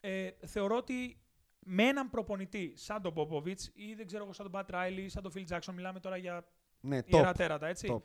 Ε, 0.00 0.30
θεωρώ 0.46 0.76
ότι 0.76 1.20
με 1.58 1.82
έναν 1.82 2.10
προπονητή 2.10 2.72
σαν 2.76 3.02
τον 3.02 3.14
Πόποβιτ 3.14 3.60
ή 3.74 3.94
δεν 3.94 4.06
ξέρω 4.06 4.22
εγώ 4.24 4.32
σαν 4.32 4.44
τον 4.44 4.52
Πατ 4.52 4.70
Ράιλι 4.70 5.02
ή 5.02 5.08
σαν 5.08 5.22
τον 5.22 5.30
Φιλ 5.32 5.44
Τζάξον, 5.44 5.74
μιλάμε 5.74 6.00
τώρα 6.00 6.16
για 6.16 6.46
Ναι, 6.80 6.98
ιερά 7.06 7.30
top. 7.30 7.34
τέρατα, 7.36 7.66
έτσι. 7.66 7.88
top. 7.92 8.02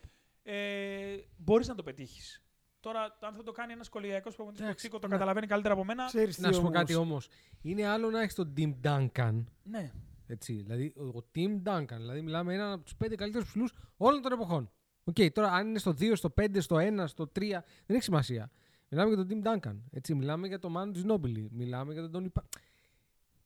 Ε, 0.47 1.15
Μπορείς 1.37 1.67
να 1.67 1.75
το 1.75 1.83
πετύχεις. 1.83 2.43
Τώρα, 2.79 3.17
αν 3.21 3.33
θα 3.35 3.43
το 3.43 3.51
κάνει 3.51 3.73
ένας 3.73 3.89
κολυγιακό 3.89 4.29
προπονητή 4.29 4.57
που 4.57 4.63
Εντάξει, 4.67 4.85
Τσίκο 4.87 4.99
το 4.99 5.07
να- 5.07 5.13
καταλαβαίνει 5.13 5.47
καλύτερα 5.47 5.73
από 5.73 5.83
μένα. 5.85 6.05
Ξέρεις 6.05 6.37
Να 6.39 6.47
τι 6.49 6.55
σου 6.55 6.61
πω 6.61 6.67
όμως. 6.67 6.79
κάτι 6.79 6.95
όμως. 6.95 7.27
Είναι 7.61 7.87
άλλο 7.87 8.09
να 8.09 8.21
έχεις 8.21 8.33
τον 8.35 8.53
Tim 8.57 8.73
Duncan. 8.83 9.43
Ναι. 9.63 9.91
Έτσι, 10.27 10.53
δηλαδή, 10.53 10.93
ο 10.97 11.03
ο 11.17 11.25
Tim 11.35 11.61
Duncan. 11.63 11.95
Δηλαδή, 11.97 12.21
μιλάμε 12.21 12.53
έναν 12.53 12.71
από 12.71 12.83
τους 12.83 12.95
πέντε 12.95 13.15
καλύτερους 13.15 13.47
ψηλούς 13.47 13.73
όλων 13.97 14.21
των 14.21 14.31
εποχών. 14.31 14.71
Οκ, 15.03 15.15
τώρα 15.33 15.51
αν 15.51 15.67
είναι 15.67 15.79
στο 15.79 15.91
2, 15.93 16.15
στο 16.15 16.29
5, 16.29 16.61
στο 16.61 16.75
1, 16.77 17.07
στο 17.07 17.27
3, 17.27 17.63
δεν 17.85 17.95
έχει 17.95 18.03
σημασία. 18.03 18.51
Μιλάμε 18.89 19.13
για 19.15 19.25
τον 19.25 19.27
Tim 19.43 19.47
Duncan. 19.47 19.75
Έτσι, 19.91 20.15
μιλάμε 20.15 20.47
για 20.47 20.59
τον 20.59 20.73
Manu 20.77 20.97
Ginobili. 20.97 21.47
Μιλάμε 21.51 21.93
για 21.93 22.09
τον 22.09 22.31
Tony 22.35 22.39
Pa- 22.39 22.43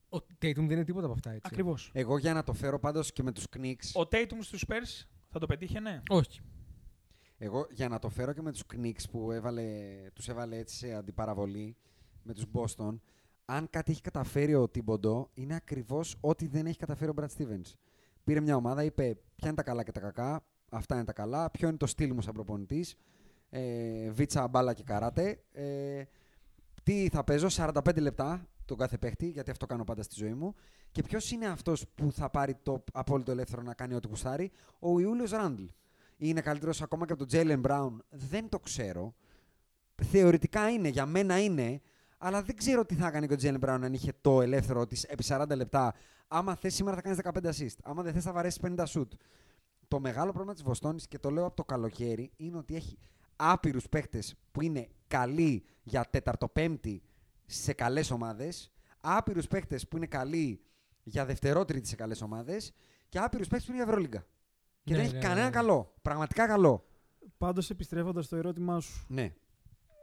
Ο 0.10 0.18
Tatum 0.18 0.54
δεν 0.56 0.70
είναι 0.72 0.84
τίποτα 0.84 1.06
από 1.06 1.14
αυτά. 1.14 1.30
Έτσι. 1.30 1.42
Ακριβώς. 1.46 1.92
Εγώ 1.94 2.18
για 2.18 2.34
να 2.34 2.44
το 2.44 2.54
φέρω 2.54 2.80
πάντως 2.80 3.12
και 3.14 3.24
με 3.24 3.32
τους 3.32 3.46
Knicks, 3.58 3.92
Ο 3.94 4.02
Tatum 4.12 4.38
στους 4.42 4.64
Spurs 4.68 5.08
θα 5.30 5.40
το 5.40 5.46
πετύχαινε. 5.46 6.04
Όχι. 6.10 6.40
Εγώ 7.42 7.68
για 7.72 7.88
να 7.88 8.00
το 8.00 8.10
φέρω 8.10 8.34
και 8.34 8.42
με 8.42 8.52
τους 8.52 8.64
Knicks 8.74 9.10
που 9.12 9.32
έβαλε, 9.32 9.64
τους 10.14 10.28
έβαλε 10.28 10.58
έτσι 10.58 10.76
σε 10.76 10.94
αντιπαραβολή 10.94 11.76
με 12.24 12.34
τους 12.34 12.46
Boston, 12.54 13.00
αν 13.46 13.70
κάτι 13.70 13.92
έχει 13.92 14.02
καταφέρει 14.02 14.56
ο 14.56 14.70
Thibodeau, 14.70 15.30
είναι 15.34 15.56
ακριβώς 15.56 16.16
ό,τι 16.20 16.48
δεν 16.48 16.66
έχει 16.66 16.78
καταφέρει 16.78 17.12
ο 17.12 17.14
Brad 17.18 17.28
Stevens. 17.38 17.74
Πήρε 18.24 18.40
μια 18.40 18.56
ομάδα, 18.56 18.84
είπε 18.84 19.18
ποια 19.36 19.48
είναι 19.48 19.56
τα 19.56 19.64
καλά 19.64 19.84
και 19.84 19.92
τα 19.92 20.00
κακά, 20.00 20.46
αυτά 20.70 20.96
είναι 20.96 21.04
τα 21.04 21.14
καλά, 21.14 21.52
ποιο 21.52 21.68
είναι 21.68 21.78
το 21.78 21.88
στυλ 21.88 22.14
μου 22.14 22.22
σαν 22.22 22.34
προπονητής, 22.34 22.96
ε, 23.50 24.10
βίτσα, 24.10 24.48
μπάλα 24.48 24.74
και 24.74 24.84
καράτε. 24.84 25.44
Ε, 25.52 26.04
τι 26.84 27.10
θα 27.12 27.24
παίζω, 27.24 27.48
45 27.50 28.02
λεπτά 28.02 28.48
τον 28.66 28.78
κάθε 28.78 28.98
παίχτη, 28.98 29.30
γιατί 29.30 29.52
αυτό 29.52 29.66
κάνω 29.66 29.84
πάντα 29.84 30.04
στη 30.04 30.16
ζωή 30.18 30.34
μου. 30.34 30.56
Και 30.92 31.04
ποιος 31.04 31.32
είναι 31.32 31.48
αυτός 31.48 31.86
που 31.96 32.12
θα 32.12 32.30
πάρει 32.30 32.56
το 32.64 32.84
απόλυτο 32.94 33.32
ελεύθερο 33.32 33.62
να 33.62 33.74
κάνει 33.74 33.94
ό,τι 33.94 34.08
γουστάρει, 34.08 34.52
ο 34.80 35.00
Ιούλιος 35.00 35.32
Ράντλ. 35.32 35.64
Είναι 36.22 36.42
καλύτερος 36.42 36.82
ακόμα 36.82 37.06
και 37.06 37.12
από 37.12 37.22
τον 37.22 37.28
Τζέιλεν 37.28 37.60
Μπράουν. 37.60 38.04
Δεν 38.10 38.50
το 38.50 38.60
ξέρω. 38.60 39.16
Θεωρητικά 40.04 40.70
είναι, 40.70 40.88
για 40.88 41.06
μένα 41.06 41.40
είναι, 41.40 41.82
αλλά 42.18 42.42
δεν 42.44 42.56
ξέρω 42.56 42.86
τι 42.86 42.96
θα 42.96 43.08
έκανε 43.08 43.28
και 43.28 43.34
ο 43.34 43.36
Τζέιλεν 43.36 43.60
Μπράουν 43.60 43.84
αν 43.84 43.94
είχε 43.94 44.14
το 44.22 44.42
ελεύθερο 44.42 44.88
της 44.88 45.04
επί 45.04 45.24
40 45.28 45.46
λεπτά. 45.56 45.94
Άμα 46.28 46.56
θες 46.56 46.74
σήμερα 46.74 46.96
θα 46.96 47.02
κάνεις 47.02 47.20
15 47.24 47.50
assist. 47.50 47.78
Άμα 47.84 48.04
δεν 48.04 48.14
θες 48.14 48.24
θα 48.24 48.32
βαρέσεις 48.32 48.60
50 48.64 48.84
shoot. 48.86 49.08
Το 49.88 50.00
μεγάλο 50.00 50.30
πρόβλημα 50.32 50.54
της 50.54 50.64
Βοστόνης 50.64 51.08
και 51.08 51.20
το 51.20 51.30
λέω 51.30 51.46
από 51.46 51.56
το 51.56 51.64
καλοκαίρι 51.64 52.32
είναι 52.36 52.58
ότι 52.58 52.76
έχει 52.76 52.98
άπειρους 53.36 53.90
παίχτε 53.90 54.24
που 54.52 54.62
είναι 54.62 54.88
καλοί 55.08 55.64
για 55.84 56.06
τέταρτο-πέμπτη 56.10 57.02
σε 57.46 57.74
καλές 57.74 58.12
ομάδες, 58.12 58.72
άπειρους 59.02 59.48
παίχτε 59.48 59.80
που 59.90 59.98
είναι 59.98 60.06
καλοί 60.06 60.62
για 61.04 61.26
δευτερότριτη 61.26 61.88
σε 61.88 61.96
καλές 61.96 62.22
ομάδες 62.22 62.72
και 63.10 63.20
άπειρους 63.20 63.48
παίχτε 63.48 63.66
που 63.66 63.72
είναι 63.72 63.84
για 63.84 63.92
Ευρωλίγκα. 63.92 64.26
Και 64.90 64.96
Ναι, 64.96 65.02
δεν 65.02 65.10
έχει 65.10 65.22
ναι, 65.22 65.28
κανένα 65.28 65.46
ναι. 65.46 65.52
καλό. 65.52 65.94
Πραγματικά 66.02 66.48
καλό. 66.48 66.86
Πάντως 67.38 67.70
επιστρέφοντας 67.70 68.26
στο 68.26 68.36
ερώτημά 68.36 68.80
σου, 68.80 69.06
Ναι. 69.08 69.34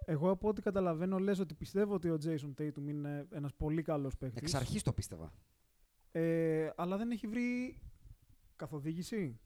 Εγώ 0.04 0.30
από 0.30 0.48
ό,τι 0.48 0.62
καταλαβαίνω 0.62 1.18
λες 1.18 1.38
ότι 1.38 1.54
πιστεύω 1.54 1.94
ότι 1.94 2.08
ο 2.10 2.18
Jason 2.24 2.62
Tatum 2.62 2.88
είναι 2.88 3.26
ένας 3.30 3.54
πολύ 3.54 3.82
καλός 3.82 4.16
παίκτης. 4.16 4.42
Εξ 4.42 4.54
αρχής 4.54 4.82
το 4.82 4.92
πίστευα. 4.92 5.32
Ε, 6.12 6.70
αλλά 6.76 6.96
δεν 6.96 7.10
έχει 7.10 7.26
βρει 7.26 7.78
καθοδήγηση. 8.56 9.40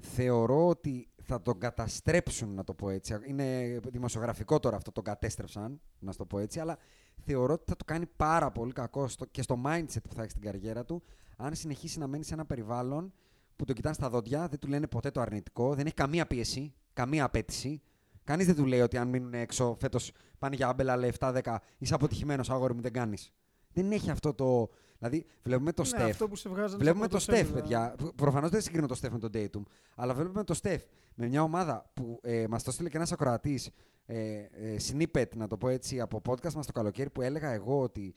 Θεωρώ 0.00 0.68
ότι 0.68 1.08
θα 1.22 1.42
τον 1.42 1.58
καταστρέψουν, 1.58 2.54
να 2.54 2.64
το 2.64 2.74
πω 2.74 2.90
έτσι. 2.90 3.16
Είναι 3.26 3.78
δημοσιογραφικό 3.88 4.58
τώρα 4.58 4.76
αυτό, 4.76 4.92
τον 4.92 5.04
κατέστρεψαν, 5.04 5.80
να 5.98 6.14
το 6.14 6.26
πω 6.26 6.38
έτσι, 6.38 6.60
αλλά 6.60 6.78
θεωρώ 7.16 7.52
ότι 7.52 7.64
θα 7.66 7.76
του 7.76 7.84
κάνει 7.84 8.06
πάρα 8.06 8.50
πολύ 8.50 8.72
κακό 8.72 9.08
στο, 9.08 9.24
και 9.24 9.42
στο 9.42 9.60
mindset 9.66 10.02
που 10.08 10.14
θα 10.14 10.22
έχει 10.22 10.30
στην 10.30 10.42
καριέρα 10.42 10.84
του, 10.84 11.02
αν 11.36 11.54
συνεχίσει 11.54 11.98
να 11.98 12.06
μένει 12.06 12.24
σε 12.24 12.34
ένα 12.34 12.46
περιβάλλον 12.46 13.12
που 13.58 13.64
τον 13.64 13.74
κοιτάνε 13.74 13.94
στα 13.94 14.10
δόντια, 14.10 14.48
δεν 14.48 14.58
του 14.58 14.68
λένε 14.68 14.86
ποτέ 14.86 15.10
το 15.10 15.20
αρνητικό, 15.20 15.74
δεν 15.74 15.86
έχει 15.86 15.94
καμία 15.94 16.26
πίεση, 16.26 16.74
καμία 16.92 17.24
απέτηση. 17.24 17.82
Κανείς 18.24 18.46
δεν 18.46 18.54
του 18.54 18.66
λέει 18.66 18.80
ότι 18.80 18.96
αν 18.96 19.08
μείνουν 19.08 19.34
έξω 19.34 19.76
φέτος 19.80 20.12
πάνε 20.38 20.56
για 20.56 20.68
άμπελα, 20.68 20.92
αλλά 20.92 21.08
7-10 21.18 21.56
είσαι 21.78 21.94
αποτυχημένος, 21.94 22.50
αγόρι 22.50 22.74
μου, 22.74 22.80
δεν 22.80 22.92
κάνεις. 22.92 23.32
Δεν 23.72 23.92
έχει 23.92 24.10
αυτό 24.10 24.34
το. 24.34 24.68
Δηλαδή, 24.98 25.26
βλέπουμε 25.42 25.72
το 25.72 25.82
ναι, 25.82 25.88
Στεφ. 25.88 26.10
αυτό 26.10 26.28
που 26.28 26.36
σε 26.36 26.48
βγάζανε 26.48 26.82
Βλέπουμε 26.82 27.04
στα 27.04 27.14
το 27.14 27.18
Στεφ, 27.22 27.50
πρωτοσέλιδα. 27.50 27.94
παιδιά. 27.96 28.12
Προφανώς 28.14 28.50
δεν 28.50 28.60
συγκρίνω 28.60 28.86
το 28.86 28.94
Στεφ 28.94 29.12
με 29.12 29.18
τον 29.18 29.30
Dayton, 29.34 29.62
αλλά 29.96 30.14
βλέπουμε 30.14 30.44
το 30.44 30.54
Στεφ 30.54 30.82
με 31.14 31.26
μια 31.26 31.42
ομάδα 31.42 31.90
που 31.94 32.20
ε, 32.22 32.44
μας 32.48 32.62
το 32.62 32.70
στείλε 32.70 32.88
και 32.88 32.96
ένας 32.96 33.12
ακροατής, 33.12 33.70
ε, 34.06 34.38
ε, 34.38 34.76
snippet, 34.88 35.36
να 35.36 35.46
το 35.46 35.56
πω 35.56 35.68
έτσι, 35.68 36.00
από 36.00 36.20
podcast 36.28 36.52
μας 36.52 36.66
το 36.66 36.72
καλοκαίρι 36.72 37.10
που 37.10 37.22
έλεγα 37.22 37.50
εγώ 37.52 37.80
ότι 37.80 38.14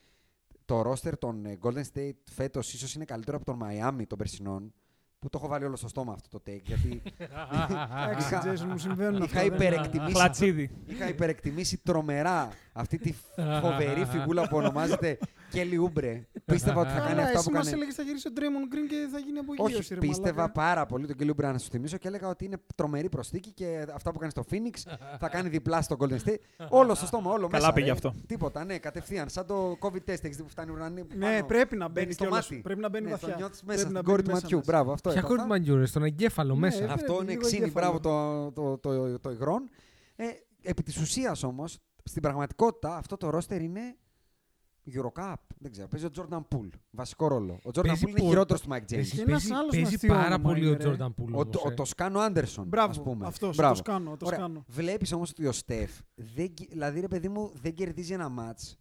το 0.64 0.90
roster 0.90 1.12
των 1.18 1.44
ε, 1.46 1.58
Golden 1.62 1.82
State 1.94 2.16
φέτος 2.30 2.74
ίσως 2.74 2.94
είναι 2.94 3.04
καλύτερο 3.04 3.36
από 3.36 3.46
τον 3.46 3.60
Miami 3.62 4.02
των 4.06 4.18
περσινών. 4.18 4.72
Που 5.22 5.28
το 5.28 5.38
έχω 5.42 5.48
βάλει 5.48 5.64
όλο 5.64 5.76
στο 5.76 5.88
στόμα 5.88 6.12
αυτό 6.12 6.38
το 6.38 6.42
take. 6.50 6.60
Γιατί 6.62 7.02
Εντάξει, 8.06 8.26
Είχα- 8.34 8.42
Jason, 8.44 8.66
μου 8.70 8.78
συμβαίνουν 8.78 9.14
είχα 9.22 9.24
αυτά. 9.24 9.40
δεν- 9.40 9.52
υπερεκτιμήσει 9.52 10.12
Χλατσίδι. 10.12 10.70
Είχα 10.86 11.08
υπερεκτιμήσει 11.08 11.76
τρομερά 11.84 12.48
αυτή 12.72 12.98
τη 12.98 13.14
φοβερή 13.60 14.04
φιγούλα 14.12 14.48
που 14.48 14.56
ονομάζεται 14.56 15.18
Kelly 15.54 15.78
Oubre. 15.84 16.20
Πίστευα 16.44 16.80
ότι 16.80 16.90
θα 16.90 16.98
κάνει 16.98 17.08
Καλά, 17.08 17.22
αυτά 17.22 17.38
εσύ 17.38 17.48
που 17.48 17.52
μας 17.54 17.64
κάνει. 17.64 17.76
έλεγες 17.76 17.94
θα 17.94 18.02
γυρίσει 18.02 18.28
ο 18.28 18.30
Draymond 18.36 18.74
Green 18.74 18.86
και 18.88 19.08
θα 19.12 19.18
γίνει 19.18 19.38
απογείωση. 19.38 19.74
Όχι, 19.76 19.94
ρε 19.94 20.00
πίστευα 20.00 20.34
μαλάκα. 20.34 20.52
πάρα 20.52 20.86
πολύ 20.86 21.06
τον 21.06 21.16
Kelly 21.20 21.30
Oubre 21.30 21.52
να 21.52 21.58
σου 21.58 21.70
θυμίσω 21.70 21.96
και 21.96 22.08
έλεγα 22.08 22.28
ότι 22.28 22.44
είναι 22.44 22.56
τρομερή 22.74 23.08
προσθήκη 23.08 23.50
και 23.52 23.86
αυτά 23.94 24.12
που 24.12 24.18
κάνει 24.18 24.30
στο 24.30 24.44
Phoenix 24.50 24.92
θα 25.18 25.28
κάνει 25.28 25.48
διπλά 25.48 25.82
στο 25.82 25.96
Golden 25.98 26.18
State. 26.24 26.36
όλο 26.68 26.94
στο 26.94 27.06
στόμα, 27.06 27.30
όλο 27.30 27.46
Καλά 27.48 27.60
μέσα. 27.62 27.72
πήγε 27.72 27.86
ρε. 27.86 27.92
αυτό. 27.92 28.14
Τίποτα, 28.26 28.64
ναι, 28.64 28.78
κατευθείαν. 28.78 29.28
Σαν 29.28 29.46
το 29.46 29.76
COVID 29.80 29.96
test 30.10 30.24
έχεις 30.24 30.36
δει 30.36 30.42
που 30.42 30.48
φτάνει 30.48 30.70
ουρανή. 30.72 31.04
Ναι, 31.16 31.30
πάνω. 31.32 31.46
πρέπει 31.46 31.76
να 31.76 31.88
μπαίνει 31.88 32.12
στο 32.12 32.24
κιόλας. 32.24 32.50
μάτι. 32.50 32.62
Πρέπει 32.62 32.80
να 32.80 32.88
μπαίνει 32.88 33.04
Ναι, 33.04 33.10
βαθιά. 33.10 33.28
Το 33.28 33.36
νιώθεις 33.36 33.62
μέσα 33.62 33.78
Πρέπει 33.80 33.92
να 33.94 34.00
στην 34.00 34.10
κόρη 34.10 34.22
μπαίνει 34.22 34.22
του 34.22 34.30
μέσα 34.34 34.42
ματιού. 34.42 34.56
μέσα. 34.58 34.70
Μπράβο, 34.72 34.92
αυτό 34.92 35.08
Ποια 35.10 35.18
έπαθα. 35.18 35.34
κόρη 35.34 35.46
του 35.48 35.54
Μαντζούρε, 35.54 35.86
στον 35.86 36.02
εγκέφαλο 36.04 36.54
Ναι, 36.54 36.60
μέσα. 36.60 36.82
ε, 36.82 36.86
Αυτό 36.86 37.04
Πρέπει, 37.04 37.22
είναι 37.22 37.30
λίγο 37.30 37.42
ξύνη, 37.42 37.62
εγκέφαλο. 37.64 37.98
μπράβο 38.00 38.52
το, 38.52 38.78
το, 38.78 38.78
το, 38.78 39.18
το 39.18 39.30
υγρόν. 39.30 39.70
Ε, 40.16 40.24
επί 40.62 40.82
της 40.82 40.96
ουσίας 41.00 41.42
όμως, 41.42 41.78
στην 42.04 42.22
πραγματικότητα 42.22 42.96
αυτό 42.96 43.16
το 43.16 43.30
roster 43.38 43.60
είναι 43.60 43.96
Eurocup. 44.94 45.34
Δεν 45.58 45.70
ξέρω, 45.70 45.88
παίζει 45.88 46.06
ο 46.06 46.10
Jordan 46.16 46.40
Poole. 46.56 46.68
Βασικό 46.90 47.26
ρόλο. 47.28 47.52
Ο 47.64 47.68
Jordan 47.74 47.82
Παίζει 47.86 48.02
Poole 48.04 48.08
είναι 48.08 48.18
πολύ. 48.18 48.28
χειρότερος 48.30 48.62
του 48.62 48.68
Mike 48.68 48.74
James. 48.76 48.86
Παίζει, 48.94 49.10
Και 49.16 49.20
ένας 49.20 49.30
παίζει- 49.32 49.52
άλλος 49.52 49.70
παίζει 49.70 49.86
με 49.90 49.94
αστείο 49.94 50.14
πάρα 50.14 50.26
όνομα 50.26 50.42
πολύ 50.48 50.64
ο 50.64 50.66
είναι, 50.68 50.76
ρε. 50.76 50.82
Τζόρνταν 50.82 51.14
Πούλ. 51.14 51.32
Ο, 51.34 51.38
ο, 51.38 51.44
ο 51.64 51.74
Τοσκάνο 51.74 52.18
Άντερσον, 52.20 52.66
Μπράβο, 52.66 52.90
ας 52.90 53.02
πούμε. 53.02 53.26
αυτός, 53.26 53.56
Μπράβο. 53.56 53.72
το 53.72 53.78
σκάνω, 53.78 54.16
το 54.16 54.26
Ωραία. 54.26 54.38
σκάνω. 54.38 54.64
Βλέπεις 54.68 55.12
όμως 55.12 55.30
ότι 55.30 55.46
ο 55.46 55.52
Στεφ, 55.52 55.90
δεν, 56.14 56.54
κε- 56.54 56.68
δηλαδή 56.70 57.00
ρε 57.00 57.08
παιδί 57.08 57.28
μου, 57.28 57.50
δεν 57.54 57.74
κερδίζει 57.74 58.12
ένα 58.12 58.28
μάτς. 58.28 58.78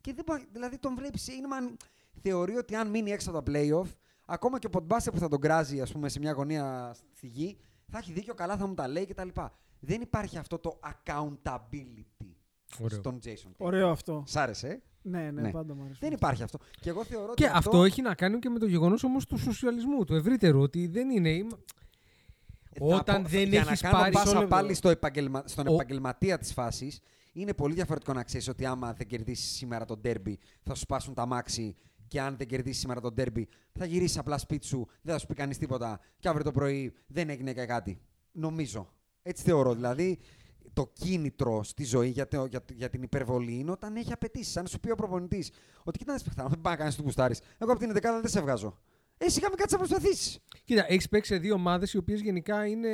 Και 0.00 0.12
δεν, 0.14 0.24
πα- 0.24 0.44
δηλαδή 0.52 0.78
τον 0.78 0.94
βλέπεις, 0.94 1.28
είναι 1.28 1.46
μαν, 1.46 1.76
θεωρεί 2.20 2.56
ότι 2.56 2.74
αν 2.74 2.90
μείνει 2.90 3.10
έξω 3.10 3.30
από 3.30 3.42
τα 3.42 3.52
playoff, 3.52 3.86
ακόμα 4.26 4.58
και 4.58 4.66
ο 4.66 4.70
Ποντμπάσε 4.70 5.10
που 5.10 5.18
θα 5.18 5.28
τον 5.28 5.40
κράζει 5.40 5.80
ας 5.80 5.92
πούμε, 5.92 6.08
σε 6.08 6.18
μια 6.18 6.32
γωνία 6.32 6.94
στη 7.14 7.26
γη, 7.26 7.58
θα 7.90 7.98
έχει 7.98 8.12
δίκιο, 8.12 8.34
καλά 8.34 8.56
θα 8.56 8.66
μου 8.66 8.74
τα 8.74 8.88
λέει 8.88 9.06
κτλ. 9.06 9.28
Δεν 9.80 10.00
υπάρχει 10.00 10.38
αυτό 10.38 10.58
το 10.58 10.78
accountability 10.82 12.26
Ωραίο. 12.80 12.98
στον 12.98 13.18
Jason. 13.24 13.28
Tatum. 13.48 13.52
Ωραίο 13.56 13.88
αυτό. 13.90 14.22
Σ' 14.26 14.36
άρεσε, 14.36 14.68
ε; 14.68 14.82
Ναι, 15.06 15.30
ναι, 15.30 15.40
Ναι. 15.40 15.50
πάντα 15.50 15.74
μου 15.74 15.82
αρέσει. 15.84 15.98
Δεν 16.00 16.12
υπάρχει 16.12 16.42
αυτό. 16.42 16.58
Και 16.80 16.88
εγώ 16.88 17.04
θεωρώ 17.04 17.30
ότι 17.30 17.42
Και 17.42 17.48
αυτό 17.52 17.84
έχει 17.84 18.02
να 18.02 18.14
κάνει 18.14 18.38
και 18.38 18.48
με 18.48 18.58
το 18.58 18.66
γεγονός 18.66 19.04
όμως 19.04 19.26
του 19.26 19.38
σοσιαλισμού, 19.38 20.04
του 20.04 20.14
ευρύτερου. 20.14 20.60
Ότι 20.60 20.86
δεν 20.86 21.10
είναι. 21.10 21.28
είμαι- 21.30 21.56
Θα 22.78 22.84
Όταν 22.96 23.22
πω- 23.22 23.28
δεν 23.28 23.48
για 23.48 23.60
έχεις 23.60 23.82
να 23.82 23.88
κάνω 23.90 24.02
πάρει 24.02 24.12
πάσα 24.14 24.38
όλο- 24.38 24.48
πάλι 24.48 24.74
στο 24.74 24.88
επαγγελμα... 24.88 25.42
στον 25.46 25.66
Ο- 25.68 25.72
επαγγελματία 25.74 26.38
της 26.38 26.52
φάσης, 26.52 27.00
είναι 27.32 27.54
πολύ 27.54 27.74
διαφορετικό 27.74 28.12
να 28.12 28.22
ξέρεις 28.22 28.48
ότι 28.48 28.64
άμα 28.66 28.92
δεν 28.92 29.06
κερδίσεις 29.06 29.56
σήμερα 29.56 29.84
τον 29.84 29.98
ντέρμπι 30.00 30.38
θα 30.62 30.74
σου 30.74 30.80
σπάσουν 30.80 31.14
τα 31.14 31.26
μάξι 31.26 31.74
και 32.08 32.20
αν 32.20 32.36
δεν 32.36 32.46
κερδίσεις 32.46 32.80
σήμερα 32.80 33.00
τον 33.00 33.14
ντέρμπι 33.14 33.48
θα 33.72 33.84
γυρίσεις 33.84 34.18
απλά 34.18 34.38
σπίτι 34.38 34.66
σου, 34.66 34.86
δεν 35.02 35.12
θα 35.14 35.18
σου 35.20 35.26
πει 35.26 35.34
κανείς 35.34 35.58
τίποτα 35.58 36.00
και 36.18 36.28
αύριο 36.28 36.44
το 36.44 36.50
πρωί 36.52 36.94
δεν 37.06 37.28
έγινε 37.30 37.52
και 37.52 37.64
κάτι. 37.64 38.00
Νομίζω. 38.32 38.88
Έτσι 39.22 39.42
θεωρώ. 39.44 39.74
Δηλαδή 39.74 40.18
το 40.74 40.90
κίνητρο 40.92 41.62
στη 41.62 41.84
ζωή 41.84 42.08
για, 42.08 42.28
το- 42.28 42.44
για, 42.44 42.60
για 42.74 42.88
την 42.90 43.02
υπερβολή 43.02 43.58
είναι 43.58 43.70
όταν 43.70 43.96
έχει 43.96 44.12
απαιτήσεις. 44.12 44.56
Αν 44.56 44.66
σου 44.66 44.80
πει 44.80 44.90
ο 44.90 44.94
προπονητής 44.94 45.50
ότι 45.84 45.98
κοίτα 45.98 46.12
να 46.12 46.18
σε 46.18 46.24
παιχτά, 46.24 46.46
δεν 46.48 46.60
πάει 46.60 46.74
να 46.76 46.78
κάνει 46.82 46.94
του 46.94 47.02
κουστάρι. 47.02 47.34
Εγώ 47.58 47.70
από 47.72 47.80
την 47.80 47.90
11 47.90 48.00
δεν 48.00 48.28
σε 48.28 48.40
βγάζω. 48.40 48.78
Ε, 49.18 49.28
σιγά 49.28 49.48
μην 49.48 49.56
κάτσεις 49.58 49.78
να 49.78 49.86
προσπαθήσεις. 49.86 50.38
Κοίτα, 50.64 50.84
έχεις 50.88 51.08
παίξει 51.08 51.32
σε 51.34 51.38
δύο 51.40 51.54
ομάδες 51.54 51.92
οι 51.92 51.96
οποίες 51.96 52.20
γενικά 52.20 52.66
είναι... 52.66 52.88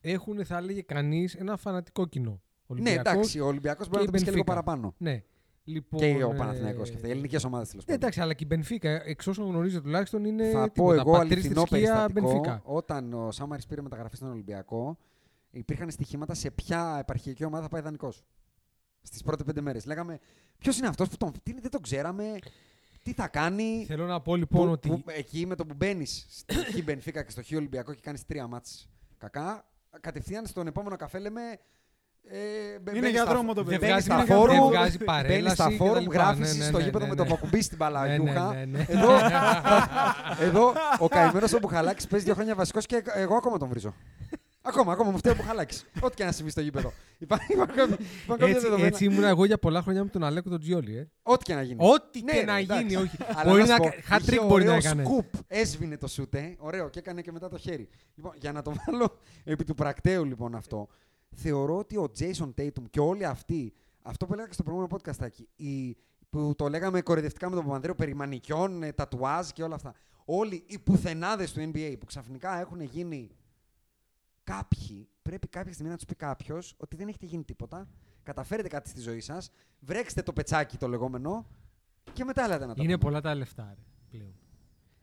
έχουν, 0.00 0.44
θα 0.44 0.56
έλεγε 0.56 0.82
κανείς, 0.82 1.34
ένα 1.34 1.56
φανατικό 1.56 2.06
κοινό. 2.06 2.30
Ναι, 2.30 2.40
Ολυμπιακός 2.66 3.12
εντάξει, 3.12 3.40
ο 3.40 3.46
Ολυμπιακός 3.46 3.88
μπορεί 3.88 4.04
και 4.04 4.10
να 4.10 4.12
το 4.12 4.18
πει 4.18 4.24
και 4.24 4.30
λίγο 4.30 4.42
Benfica. 4.42 4.46
παραπάνω. 4.46 4.94
Ναι. 4.98 5.22
Λοιπόν, 5.64 6.00
Και 6.00 6.24
ο 6.24 6.30
ε, 6.30 6.36
Παναθηναϊκός 6.36 6.88
και 6.90 6.94
αυτά. 6.96 7.08
Οι 7.08 7.10
ελληνικές 7.10 7.44
ομάδες 7.44 7.68
τέλος 7.68 7.84
Ναι, 7.84 7.92
πάντων. 7.92 8.02
εντάξει, 8.02 8.20
αλλά 8.20 8.34
και 8.34 8.44
η 8.44 8.46
Μπενφίκα, 8.50 9.02
εξ 9.04 9.26
όσων 9.26 9.46
γνωρίζω 9.46 9.80
τουλάχιστον, 9.82 10.24
είναι. 10.24 10.50
Θα 10.50 10.58
πω 10.60 10.72
τίποτα. 10.72 10.94
εγώ 11.00 11.12
Πατρίς 11.12 11.32
αληθινό 11.32 11.66
θρησκεία, 11.66 12.08
περιστατικό. 12.14 12.42
Benfica. 12.54 12.60
Όταν 12.62 13.12
ο 13.12 13.30
Σάμαρης 13.30 13.66
πήρε 13.66 13.82
μεταγραφή 13.82 14.16
στον 14.16 14.30
Ολυμπιακό, 14.30 14.98
υπήρχαν 15.54 15.90
στοιχήματα 15.90 16.34
σε 16.34 16.50
ποια 16.50 16.96
επαρχιακή 17.00 17.44
ομάδα 17.44 17.62
θα 17.62 17.68
πάει 17.68 17.80
δανεικός. 17.80 18.22
Στις 19.02 19.22
πρώτες 19.22 19.46
πέντε 19.46 19.60
μέρες. 19.60 19.84
Λέγαμε, 19.86 20.18
ποιος 20.58 20.78
είναι 20.78 20.86
αυτός 20.86 21.08
που 21.08 21.16
τον, 21.16 21.32
τι, 21.42 21.52
δεν 21.60 21.70
τον 21.70 21.80
ξέραμε, 21.82 22.24
τι 23.02 23.12
θα 23.12 23.28
κάνει. 23.28 23.84
Θέλω 23.88 24.06
να 24.06 24.20
πω 24.20 24.36
λοιπόν 24.36 24.64
Που- 24.66 24.72
ότι. 24.72 24.88
που- 24.88 25.02
εκεί 25.06 25.46
με 25.46 25.54
το 25.54 25.66
που 25.66 25.74
μπαίνεις 25.76 26.26
στη 26.28 26.54
χ 26.54 26.82
Μπενφίκα 26.84 27.22
και 27.22 27.30
στο 27.30 27.42
χ 27.42 27.52
Ολυμπιακό 27.56 27.94
και 27.94 28.00
κάνεις 28.02 28.26
τρία 28.26 28.46
μάτς 28.46 28.88
κακά, 29.18 29.68
κατευθείαν 30.00 30.46
στον 30.46 30.66
επόμενο 30.66 30.96
καφέ 30.96 31.18
λέμε. 31.18 31.40
Ε, 32.26 32.36
μπαι- 32.38 32.88
Είναι 32.94 33.00
μπαίνεις 33.00 33.10
για 33.10 33.22
στα- 33.22 33.32
δρόμο 33.32 33.54
το 33.54 33.62
δεν 33.62 33.64
παιδί. 33.64 33.76
Μπαίνεις 33.86 33.90
βγάζει, 33.92 34.04
στα 34.04 34.14
Είναι 34.14 34.24
για 34.24 34.34
φόρουμ, 34.34 34.48
δεν 34.50 34.56
δρόμο. 34.60 34.70
βγάζει 34.70 34.96
Μπαίνεις 34.96 35.04
παρέλαση. 35.12 35.54
στα 35.54 35.68
και 35.68 35.76
φόρουμ, 35.76 35.94
τα 35.94 36.00
λοιπά. 36.00 36.14
γράφεις 36.14 36.52
Ναι, 36.52 36.58
ναι, 36.58 36.64
στο 36.68 36.78
ναι, 36.78 36.84
γήπεδο 36.84 37.04
ναι, 37.04 37.10
με 37.10 37.16
το 37.16 37.22
ναι. 37.22 37.28
πακουμπί 37.28 37.62
στην 37.62 37.78
παλαγιούχα. 37.78 38.52
Ναι, 38.54 38.64
ναι, 38.64 38.64
ναι. 38.78 38.84
Εδώ, 38.88 39.10
εδώ 40.48 40.72
ο 40.98 41.08
καημένος 41.08 41.52
ο 41.52 41.58
Μπουχαλάκης 41.58 42.06
παίζει 42.06 42.24
δύο 42.24 42.34
χρόνια 42.34 42.54
βασικός 42.54 42.86
και 42.86 43.02
εγώ 43.14 43.34
ακόμα 43.36 43.58
τον 43.58 43.68
βρίζω. 43.68 43.94
Ακόμα, 44.66 44.92
ακόμα 44.92 45.10
μου 45.10 45.18
φταίει 45.18 45.32
ο 45.32 45.36
Μπουχαλάκη. 45.36 45.80
Ό,τι 46.00 46.14
και 46.14 46.24
να 46.24 46.32
συμβεί 46.32 46.50
στο 46.50 46.60
γήπεδο. 46.60 46.92
Υπάρχουν 47.18 47.48
υπάρχουν 47.54 47.76
κάποια- 47.76 47.98
υπάρχουν 47.98 48.26
κάποια 48.28 48.46
Έτσι, 48.48 48.60
δεδομένα. 48.60 48.86
έτσι 48.86 49.04
ήμουν 49.04 49.24
εγώ 49.24 49.44
για 49.44 49.58
πολλά 49.58 49.82
χρόνια 49.82 50.04
με 50.04 50.10
τον 50.10 50.24
Αλέκο 50.24 50.50
τον 50.50 50.60
Τζιόλι. 50.60 50.96
Ε. 50.96 51.08
Ό,τι 51.22 51.44
και 51.44 51.54
να 51.54 51.62
γίνει. 51.62 51.88
Ό,τι 51.88 52.22
Ναι, 52.22 52.32
και 52.32 52.38
ρε, 52.38 52.44
να 52.44 52.56
εντάξει. 52.56 52.82
γίνει, 52.86 52.96
όχι. 52.96 53.16
Αλλά 53.34 53.50
Μπορεί 53.50 53.62
να 53.62 53.68
να 53.68 53.74
σου 53.74 53.80
πω, 53.82 54.14
hat 54.16 54.20
είχε 54.20 54.36
trick 54.40 54.46
μπορεί 54.48 54.64
να 54.64 54.70
ωραίο 54.70 54.74
έκανε. 54.88 55.04
Σκουπ, 55.04 55.26
έσβηνε 55.46 55.96
το 55.96 56.06
σούτε, 56.06 56.54
ωραίο 56.58 56.88
και 56.88 56.98
έκανε 56.98 57.20
και 57.22 57.32
μετά 57.32 57.48
το 57.48 57.58
χέρι. 57.58 57.88
Λοιπόν, 58.14 58.32
για 58.36 58.52
να 58.52 58.62
το 58.62 58.72
βάλω 58.86 59.18
επί 59.44 59.64
του 59.64 59.74
πρακτέου 59.74 60.24
λοιπόν 60.24 60.54
αυτό, 60.54 60.88
θεωρώ 61.34 61.78
ότι 61.78 61.96
ο 61.96 62.10
Jason 62.18 62.50
Tatum 62.60 62.82
και 62.90 63.00
όλοι 63.00 63.24
αυτοί, 63.24 63.72
αυτό 64.02 64.26
που 64.26 64.32
έλεγα 64.32 64.48
και 64.48 64.54
στο 64.54 64.62
προηγούμενο 64.62 64.96
podcast 64.96 65.20
εκεί, 65.24 65.48
οι, 65.56 65.96
που 66.30 66.54
το 66.56 66.68
λέγαμε 66.68 67.00
κορυδευτικά 67.00 67.48
με 67.48 67.54
τον 67.56 67.64
Παπανδρέο 67.64 67.94
περί 67.94 68.14
μανικιών, 68.14 68.82
ε, 68.82 68.92
τατουάζ 68.92 69.48
και 69.48 69.62
όλα 69.62 69.74
αυτά. 69.74 69.94
Όλοι 70.24 70.62
οι 70.66 70.78
πουθενάδες 70.78 71.52
του 71.52 71.70
NBA 71.72 71.94
που 71.98 72.06
ξαφνικά 72.06 72.60
έχουν 72.60 72.80
γίνει 72.80 73.30
κάποιοι, 74.44 75.08
πρέπει 75.22 75.48
κάποια 75.48 75.72
στιγμή 75.72 75.90
να 75.90 75.96
τους 75.96 76.04
πει 76.06 76.14
κάποιος 76.14 76.74
ότι 76.76 76.96
δεν 76.96 77.08
έχετε 77.08 77.26
γίνει 77.26 77.44
τίποτα. 77.44 77.88
Καταφέρετε 78.22 78.68
κάτι 78.68 78.88
στη 78.88 79.00
ζωή 79.00 79.20
σας. 79.20 79.50
Βρέξτε 79.80 80.22
το 80.22 80.32
πετσάκι 80.32 80.76
το 80.76 80.88
λεγόμενο 80.88 81.46
και 82.12 82.24
μετά 82.24 82.48
λέτε 82.48 82.66
να 82.66 82.74
τα 82.74 82.82
Είναι 82.82 82.92
πούμε. 82.92 83.04
πολλά 83.10 83.20
τα 83.20 83.34
λεφτά 83.34 83.74
ρε, 83.76 83.82
πλέον. 84.10 84.34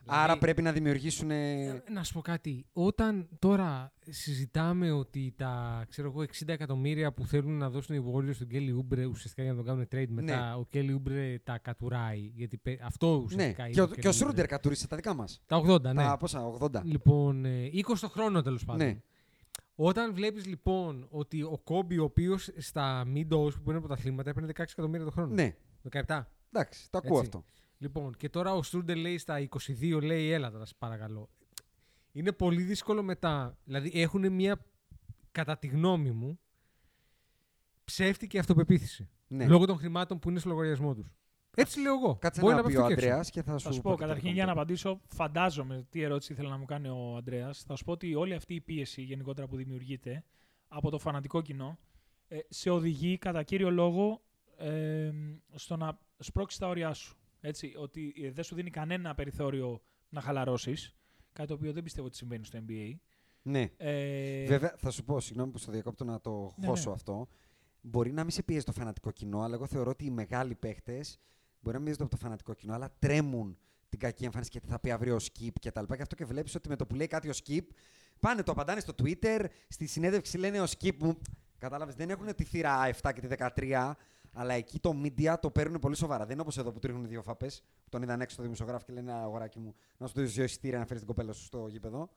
Άρα 0.06 0.22
Δηλαδή, 0.22 0.40
πρέπει 0.40 0.62
να 0.62 0.72
δημιουργήσουν. 0.72 1.32
ε, 1.32 1.84
Να 1.92 2.04
σου 2.04 2.14
πω 2.14 2.22
κάτι. 2.22 2.66
Όταν 2.74 3.28
τώρα 3.40 3.94
συζητάμε 4.10 4.92
ότι 4.92 5.34
τα 5.38 5.86
ξέρω 5.90 6.08
εγώ, 6.08 6.22
60 6.22 6.48
εκατομμύρια 6.48 7.14
που 7.14 7.26
θέλουν 7.26 7.58
να 7.58 7.70
δώσουν 7.70 7.96
οι 7.96 8.04
Warriors 8.14 8.34
στον 8.36 8.48
Kelly 8.52 8.70
Oubre 8.78 9.10
ουσιαστικά 9.10 9.42
για 9.44 9.52
να 9.52 9.58
τον 9.58 9.66
κάνουν 9.66 9.88
trade 9.92 10.10
μετά, 10.10 10.58
ο 10.58 10.68
Kelly 10.74 10.96
Oubre 10.96 11.36
τα 11.44 11.58
κατουράει. 11.58 12.20
Γιατί 12.20 12.58
πε- 12.58 12.82
αυτό 12.84 13.18
Ναι, 13.18 13.24
ουσιαστικά 13.24 13.64
είναι. 13.64 13.74
και 13.74 13.82
ο, 13.82 13.86
Kelly 13.86 14.00
και 14.00 14.08
ο 14.08 14.12
Oubre. 14.12 14.16
Σρούντερ 14.16 14.46
κατούρισε 14.46 14.88
τα 14.88 14.96
δικά 14.96 15.14
μας. 15.14 15.42
Τα 15.46 15.58
80, 15.58 15.82
ναι. 15.82 15.94
Τα 15.94 16.18
πόσα, 16.18 16.46
80. 16.46 16.82
Λοιπόν, 16.84 17.46
ε, 17.46 17.70
20 17.72 18.00
το 18.00 18.10
χρόνο 18.10 18.42
τέλος 18.42 18.66
πάντων. 18.66 18.88
Ναι. 18.88 19.02
Όταν 19.84 20.14
βλέπεις 20.14 20.46
λοιπόν 20.46 21.08
ότι 21.10 21.44
ο 21.44 21.62
Κόμπι, 21.64 21.98
ο 21.98 22.04
οποίος 22.04 22.50
στα 22.58 23.04
mid 23.16 23.28
που 23.30 23.62
παίρνει 23.64 23.80
πρωταθλήματα, 23.80 24.30
έπαιρνε 24.30 24.50
16 24.56 24.60
εκατομμύρια 24.60 25.06
το 25.06 25.12
χρόνο. 25.12 25.34
Ναι, 25.34 25.56
17. 25.92 26.24
εντάξει, 26.52 26.90
το 26.90 26.98
ακούω 26.98 27.18
Έτσι. 27.18 27.32
αυτό. 27.36 27.44
Λοιπόν, 27.78 28.16
και 28.18 28.30
τώρα 28.30 28.54
ο 28.54 28.64
Στρούντερ 28.64 28.98
λέει 28.98 29.18
στα 29.18 29.48
22, 29.82 30.02
λέει 30.02 30.32
έλα 30.32 30.52
τώρα, 30.52 30.66
σε 30.66 30.74
παρακαλώ. 30.78 31.30
Είναι 32.12 32.32
πολύ 32.32 32.62
δύσκολο 32.62 33.04
μετά. 33.04 33.58
Δηλαδή 33.64 33.92
έχουν 33.94 34.34
μια, 34.34 34.66
κατά 35.32 35.58
τη 35.58 35.68
γνώμη 35.68 36.12
μου, 36.12 36.40
ψεύτικη 37.84 38.38
αυτοπεποίθηση. 38.38 39.10
Ναι. 39.28 39.48
Λόγω 39.48 39.66
των 39.66 39.78
χρημάτων 39.78 40.20
που 40.20 40.30
είναι 40.30 40.40
στο 40.40 40.50
λογαριασμό 40.50 40.94
τους. 40.94 41.14
Έτσι 41.56 41.80
λέω 41.80 41.94
εγώ. 41.94 42.16
Κάτσε 42.16 42.42
Μπορεί 42.42 42.56
να 42.56 42.62
να 42.62 42.68
πει 42.68 42.74
πέφτει 42.74 42.84
ο 42.84 42.88
και 42.88 42.94
έξω. 42.94 43.08
Αντρέα 43.08 43.24
και 43.30 43.42
θα 43.42 43.58
σου 43.58 43.66
Θα 43.68 43.72
σου 43.72 43.82
πω 43.82 43.90
και 43.90 43.96
το 43.96 44.02
καταρχήν 44.02 44.24
δικό 44.24 44.36
για 44.36 44.46
να 44.46 44.54
μου. 44.54 44.60
απαντήσω, 44.60 45.02
φαντάζομαι 45.08 45.86
τι 45.90 46.02
ερώτηση 46.02 46.34
ήθελε 46.34 46.50
να 46.50 46.58
μου 46.58 46.66
κάνει 46.66 46.88
ο 46.88 47.16
Αντρέα. 47.18 47.54
Θα 47.54 47.76
σου 47.76 47.84
πω 47.84 47.92
ότι 47.92 48.16
όλη 48.16 48.34
αυτή 48.34 48.54
η 48.54 48.62
πίεση 48.62 49.02
γενικότερα 49.02 49.48
που 49.48 49.56
δημιουργείται 49.56 50.24
από 50.68 50.90
το 50.90 51.00
φανατικό 51.00 51.42
κοινό 51.42 51.80
ε, 52.28 52.40
σε 52.50 52.70
οδηγεί 52.70 53.18
κατά 53.18 53.44
κύριο 53.44 53.70
λόγο 53.72 54.22
ε, 54.58 55.12
στο 55.54 55.78
να 55.78 56.00
σπρώξει 56.18 56.60
τα 56.60 56.68
όρια 56.68 56.94
σου. 56.94 57.16
Έτσι, 57.42 57.74
ότι 57.78 58.14
ε, 58.24 58.32
δεν 58.32 58.44
σου 58.44 58.56
δίνει 58.56 58.70
κανένα 58.70 59.16
περιθώριο 59.16 59.82
να 60.10 60.22
χαλαρώσεις. 60.22 60.96
Κάτι 61.34 61.48
το 61.48 61.54
οποίο 61.54 61.74
δεν 61.74 61.84
πιστεύω 61.84 62.08
ότι 62.08 62.16
συμβαίνει 62.16 62.46
στο 62.46 62.60
NBA. 62.68 62.96
Ναι. 63.42 63.70
Ε, 63.78 64.46
Βέβαια, 64.46 64.76
θα 64.78 64.90
σου 64.92 65.04
πω, 65.04 65.20
συγγνώμη 65.20 65.52
που 65.52 65.58
στο 65.58 65.72
διακόπτω 65.72 66.04
να 66.04 66.22
το 66.22 66.54
Ναι, 66.58 66.68
χώσω 66.68 66.90
ναι. 66.90 66.96
αυτό. 66.96 67.28
Μπορεί 67.82 68.12
να 68.12 68.22
μην 68.22 68.32
σε 68.32 68.44
πιέζει 68.44 68.66
το 68.66 68.72
φανατικό 68.72 69.12
κοινό, 69.12 69.42
αλλά 69.42 69.56
εγώ 69.56 69.68
θεωρώ 69.68 69.90
ότι 69.90 70.06
οι 70.06 70.10
μεγάλοι 70.10 70.56
παίχτες 70.56 71.20
μπορεί 71.62 71.78
να 71.78 71.82
μην 71.82 71.84
πιέζονται 71.84 72.04
από 72.04 72.12
το 72.12 72.18
φανατικό 72.18 72.54
κοινό, 72.54 72.74
αλλά 72.74 72.96
τρέμουν 73.00 73.58
την 73.90 74.00
κακή 74.00 74.24
εμφάνιση 74.26 74.50
και 74.50 74.60
τι 74.60 74.68
θα 74.68 74.80
πει 74.80 74.92
αύριο 74.92 75.16
ο 75.16 75.20
Skip 75.22 75.52
και 75.60 75.72
τα 75.72 75.82
λοιπά. 75.82 75.96
Και 75.96 76.02
αυτό 76.02 76.16
και 76.16 76.26
βλέπεις 76.26 76.56
ότι 76.56 76.70
με 76.70 76.76
το 76.76 76.86
που 76.86 76.96
λέει 76.96 77.08
κάτι 77.08 77.30
ο 77.30 77.34
Skip, 77.44 77.66
πάνε 78.20 78.44
το 78.44 78.52
απαντάνε 78.52 78.80
στο 78.80 78.94
Twitter, 79.04 79.46
στη 79.68 79.86
συνέντευξη 79.86 80.38
λένε 80.38 80.62
ο 80.62 80.66
Skip 80.80 80.96
μου. 81.00 81.18
Κατάλαβες, 81.58 81.96
δεν 81.96 82.10
έχουν 82.10 82.36
τη 82.36 82.44
θύρα 82.44 82.90
7 83.02 83.12
και 83.14 83.22
τη 83.22 83.36
13, 83.58 83.92
αλλά 84.34 84.54
εκεί 84.54 84.80
το 84.80 85.02
media 85.04 85.36
το 85.42 85.52
παίρνουν 85.52 85.80
πολύ 85.80 85.96
σοβαρά. 85.96 86.24
Δεν 86.24 86.32
είναι 86.32 86.42
όπως 86.42 86.58
εδώ 86.58 86.72
που 86.72 86.80
τρίχνουν 86.80 87.08
δύο 87.08 87.22
φάπε, 87.22 87.48
που 87.84 87.90
τον 87.90 88.02
είδαν 88.02 88.22
έξω 88.22 88.34
στο 88.34 88.44
δημοσιογράφο 88.44 88.86
και 88.86 88.94
λένε 88.94 89.14
αγοράκι 89.14 89.60
μου, 89.60 89.76
να 89.98 90.08
σου 90.08 90.14
δώσει 90.16 90.28
δύο 90.32 90.44
εισιτήρια 90.44 90.78
να 90.80 90.86
φέρεις 90.86 91.04
την 91.04 91.08
κοπέλα 91.08 91.34
σου 91.34 91.44
στο 91.44 91.68
γήπεδο. 91.68 92.10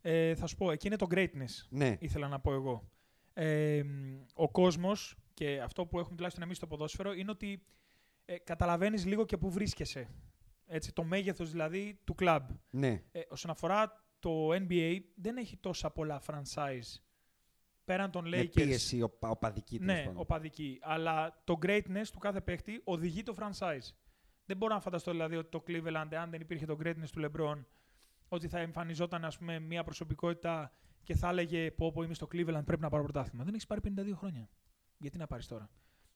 ε, 0.00 0.34
θα 0.34 0.46
σου 0.46 0.56
πω, 0.56 0.70
εκεί 0.70 0.86
είναι 0.86 0.96
το 0.96 1.06
greatness. 1.10 1.66
Ναι. 1.68 1.96
ήθελα 2.00 2.28
να 2.28 2.40
πω 2.40 2.52
εγώ. 2.52 2.88
Ε, 3.32 3.82
μ, 3.82 4.20
ο 4.34 4.50
κόσμος 4.50 5.16
και 5.34 5.60
αυτό 5.60 5.86
που 5.86 5.98
έχουμε 5.98 6.14
τουλάχιστον 6.14 6.44
εμείς 6.44 6.56
στο 6.56 6.66
ποδόσφαιρο 6.66 7.12
είναι 7.12 7.30
ότι 7.30 7.62
ε, 8.24 8.38
καταλαβαίνεις 8.38 9.04
λίγο 9.06 9.24
και 9.24 9.36
πού 9.36 9.50
βρίσκεσαι. 9.50 10.08
Έτσι, 10.66 10.92
το 10.92 11.04
μέγεθος 11.04 11.50
δηλαδή 11.50 12.00
του 12.04 12.14
κλαμπ. 12.14 12.48
Ναι. 12.70 13.02
Ε, 13.12 13.20
όσον 13.28 13.50
αφορά 13.50 14.04
το 14.18 14.48
NBA 14.52 14.98
δεν 15.14 15.36
έχει 15.36 15.56
τόσα 15.56 15.90
πολλά 15.90 16.22
franchise 16.26 16.98
πέραν 17.84 18.10
των 18.10 18.28
Με 18.28 18.40
Lakers. 18.40 18.50
πίεση 18.52 19.02
οπα, 19.02 19.28
οπαδική 19.30 19.78
τέλος 19.78 19.94
Ναι, 19.94 20.02
πάντων. 20.04 20.20
οπαδική. 20.20 20.78
Αλλά 20.82 21.40
το 21.44 21.58
greatness 21.62 22.06
του 22.12 22.18
κάθε 22.18 22.40
παίκτη 22.40 22.80
οδηγεί 22.84 23.22
το 23.22 23.34
franchise. 23.38 23.92
Δεν 24.44 24.56
μπορώ 24.56 24.74
να 24.74 24.80
φανταστώ 24.80 25.10
δηλαδή 25.10 25.36
ότι 25.36 25.48
το 25.48 25.62
Cleveland, 25.66 26.14
αν 26.14 26.30
δεν 26.30 26.40
υπήρχε 26.40 26.66
το 26.66 26.76
greatness 26.82 27.08
του 27.12 27.30
LeBron, 27.30 27.64
ότι 28.28 28.48
θα 28.48 28.58
εμφανιζόταν 28.58 29.24
ας 29.24 29.38
πούμε, 29.38 29.58
μια 29.58 29.84
προσωπικότητα 29.84 30.72
και 31.02 31.14
θα 31.14 31.28
έλεγε 31.28 31.70
πω, 31.70 31.92
πω 31.92 32.02
είμαι 32.02 32.14
στο 32.14 32.26
Cleveland, 32.32 32.62
πρέπει 32.64 32.80
να 32.82 32.88
πάρω 32.88 33.02
πρωτάθλημα. 33.02 33.44
Δεν 33.44 33.54
έχεις 33.54 33.66
πάρει 33.66 33.80
52 33.80 34.12
χρόνια. 34.14 34.48
Γιατί 34.98 35.18
να 35.18 35.26
πάρεις 35.26 35.46
τώρα; 35.46 35.70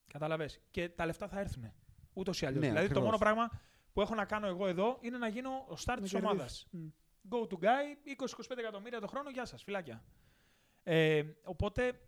Κατάλαβε. 0.06 0.48
Και 0.70 0.88
τα 0.88 1.06
λεφτά 1.06 1.28
θα 1.28 1.40
έρθουν. 1.40 1.72
Ούτως 2.18 2.40
ή 2.42 2.46
αλλιώς. 2.46 2.60
Ναι, 2.62 2.68
δηλαδή 2.68 2.86
το 2.86 3.00
ακριβώς. 3.00 3.18
μόνο 3.20 3.36
πράγμα 3.36 3.60
που 3.92 4.00
έχω 4.00 4.14
να 4.14 4.24
κάνω 4.24 4.46
εγώ 4.46 4.66
εδώ 4.66 4.98
είναι 5.00 5.18
να 5.18 5.28
γίνω 5.28 5.50
ο 5.50 5.72
start 5.72 5.84
Να 5.86 6.00
της 6.00 6.10
κερδίσεις. 6.10 6.14
ομάδας. 6.14 6.66
Μμ. 6.70 6.86
Go 7.30 7.42
to 7.48 7.54
guy, 7.64 8.08
20-25 8.50 8.58
εκατομμύρια 8.58 9.00
το 9.00 9.06
χρόνο, 9.06 9.30
γεια 9.30 9.44
σας, 9.44 9.62
φυλάκια. 9.62 10.04
Ε, 10.82 11.22
οπότε 11.44 12.00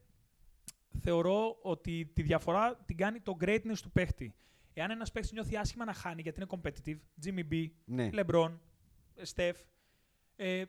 θεωρώ 1.01 1.59
ότι 1.63 2.11
τη 2.15 2.23
διαφορά 2.23 2.77
την 2.77 2.97
κάνει 2.97 3.21
το 3.21 3.37
greatness 3.41 3.79
του 3.83 3.91
παίχτη. 3.91 4.35
Εάν 4.73 4.91
ένας 4.91 5.13
παίχτης 5.13 5.33
νιώθει 5.33 5.57
άσχημα 5.57 5.85
να 5.85 5.93
χάνει 5.93 6.23
γιατί 6.23 6.41
είναι 6.43 6.61
competitive, 6.61 6.99
Jimmy 7.27 7.53
B, 7.53 7.67
Ναι. 7.85 8.11
LeBron, 8.13 8.59
Steph, 9.35 9.55
ε, 10.37 10.65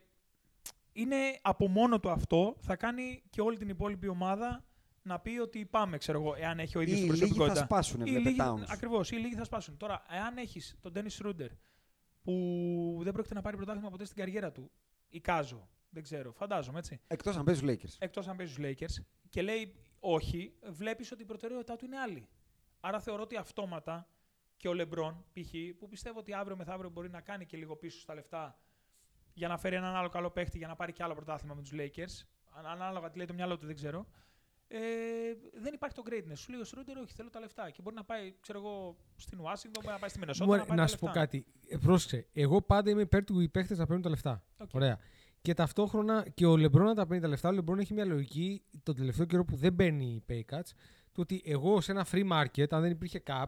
είναι 0.92 1.16
από 1.42 1.68
μόνο 1.68 2.00
του 2.00 2.10
αυτό, 2.10 2.56
θα 2.60 2.76
κάνει 2.76 3.22
και 3.30 3.40
όλη 3.40 3.56
την 3.56 3.68
υπόλοιπη 3.68 4.08
ομάδα 4.08 4.64
να 5.02 5.20
πει 5.20 5.38
ότι 5.38 5.64
πάμε, 5.66 5.98
ξέρω 5.98 6.20
εγώ, 6.20 6.34
εάν 6.34 6.58
έχει 6.58 6.78
ο 6.78 6.80
Ή 6.80 6.84
ίδιος 6.84 6.98
οι 6.98 7.02
την 7.02 7.10
λίγοι 7.12 7.20
θα 7.22 7.26
προσωπικότητα. 7.28 7.64
σπάσουν, 7.64 8.00
Οι 8.00 8.04
βλέπε 8.10 8.28
λίγοι- 8.28 8.40
Towns. 8.42 8.64
Ακριβώς, 8.68 9.10
οι 9.10 9.16
λίγοι 9.16 9.34
θα 9.34 9.44
σπάσουν. 9.44 9.76
Τώρα, 9.76 10.02
εάν 10.10 10.36
έχεις 10.36 10.76
τον 10.80 10.92
Dennis 10.96 11.26
Ruder, 11.26 11.48
που 12.22 13.00
δεν 13.02 13.12
πρόκειται 13.12 13.34
να 13.34 13.40
πάρει 13.40 13.56
πρωτάθλημα 13.56 13.90
ποτέ 13.90 14.04
στην 14.04 14.16
καριέρα 14.16 14.52
του, 14.52 14.70
εικάζω, 15.08 15.68
δεν 15.90 16.02
ξέρω, 16.02 16.32
φαντάζομαι, 16.32 16.78
έτσι. 16.78 17.00
Εκτός 17.06 17.36
αν 17.36 17.44
παίζουν 17.44 17.68
Lakers. 17.68 17.96
Εκτός 17.98 18.28
αν 18.28 18.36
παίζει 18.36 18.52
στους 18.52 18.64
Lakers, 18.66 19.04
και 19.28 19.42
λέει 19.42 19.74
όχι, 20.00 20.54
βλέπεις 20.70 21.12
ότι 21.12 21.22
η 21.22 21.26
προτεραιότητά 21.26 21.76
του 21.76 21.84
είναι 21.84 21.98
άλλη. 21.98 22.28
Άρα 22.80 23.00
θεωρώ 23.00 23.22
ότι 23.22 23.36
αυτόματα 23.36 24.08
και 24.56 24.68
ο 24.68 24.72
LeBron, 24.76 25.14
π.χ., 25.32 25.50
που 25.78 25.88
πιστεύω 25.88 26.18
ότι 26.18 26.34
αύριο 26.34 26.56
μεθαύριο 26.56 26.90
μπορεί 26.90 27.10
να 27.10 27.20
κάνει 27.20 27.46
και 27.46 27.56
λίγο 27.56 27.76
πίσω 27.76 28.00
στα 28.00 28.14
λεφτά 28.14 28.58
για 29.32 29.48
να 29.48 29.58
φέρει 29.58 29.74
έναν 29.76 29.94
άλλο 29.94 30.08
καλό 30.08 30.30
παίχτη 30.30 30.58
για 30.58 30.66
να 30.66 30.76
πάρει 30.76 30.92
και 30.92 31.02
άλλο 31.02 31.14
πρωτάθλημα 31.14 31.54
με 31.54 31.60
τους 31.62 31.72
Lakers, 31.74 32.26
αν- 32.50 32.66
ανάλογα 32.66 33.10
τι 33.10 33.16
λέει 33.16 33.26
το 33.26 33.34
μυαλό 33.34 33.56
του, 33.58 33.66
δεν 33.66 33.74
ξέρω. 33.74 34.06
Ε, 34.74 34.80
δεν 35.62 35.74
υπάρχει 35.74 35.96
το 35.96 36.02
greatness. 36.10 36.36
Σου 36.36 36.50
λέει 36.50 36.60
ο 36.60 36.64
Σρούντερ, 36.64 36.98
όχι, 36.98 37.12
θέλω 37.12 37.30
τα 37.30 37.40
λεφτά. 37.40 37.70
Και 37.70 37.82
μπορεί 37.82 37.96
να 37.96 38.04
πάει, 38.04 38.34
ξέρω 38.40 38.58
εγώ, 38.58 38.96
στην 39.16 39.40
Ουάσιγκτον, 39.40 39.82
μπορεί 39.82 39.94
να 39.94 40.00
πάει 40.00 40.10
στη 40.10 40.18
Μινεσότα. 40.18 40.44
Μωρέ, 40.46 40.58
να, 40.60 40.66
πάει 40.66 40.76
να 40.76 40.82
τα 40.82 40.88
σου 40.88 40.98
πω 40.98 41.06
λεφτά. 41.06 41.20
κάτι. 41.20 41.44
Ε, 41.68 41.76
πρόσεξε. 41.76 42.26
Εγώ 42.32 42.62
πάντα 42.62 42.90
είμαι 42.90 43.00
υπέρ 43.02 43.24
του 43.24 43.40
οι 43.40 43.48
παίχτες 43.48 43.78
να 43.78 43.84
παίρνουν 43.86 44.02
τα 44.02 44.08
λεφτά. 44.10 44.44
Οκ. 44.58 44.68
Ωραία. 44.72 44.98
Και 45.42 45.54
ταυτόχρονα 45.54 46.28
και 46.34 46.46
ο 46.46 46.56
Λεμπρόν 46.56 46.86
να 46.86 46.94
τα 46.94 47.06
παίρνει 47.06 47.22
τα 47.22 47.28
λεφτά. 47.28 47.48
Ο 47.48 47.52
Λεμπρόν 47.52 47.78
έχει 47.78 47.92
μια 47.94 48.04
λογική 48.04 48.62
τον 48.82 48.96
τελευταίο 48.96 49.26
καιρό 49.26 49.44
που 49.44 49.56
δεν 49.56 49.74
παίρνει 49.76 50.24
pay 50.28 50.40
cuts. 50.54 50.70
Το 51.12 51.20
ότι 51.20 51.42
εγώ 51.44 51.80
σε 51.80 51.92
ένα 51.92 52.06
free 52.12 52.30
market, 52.32 52.66
αν 52.70 52.80
δεν 52.80 52.90
υπήρχε 52.90 53.22
cap, 53.26 53.44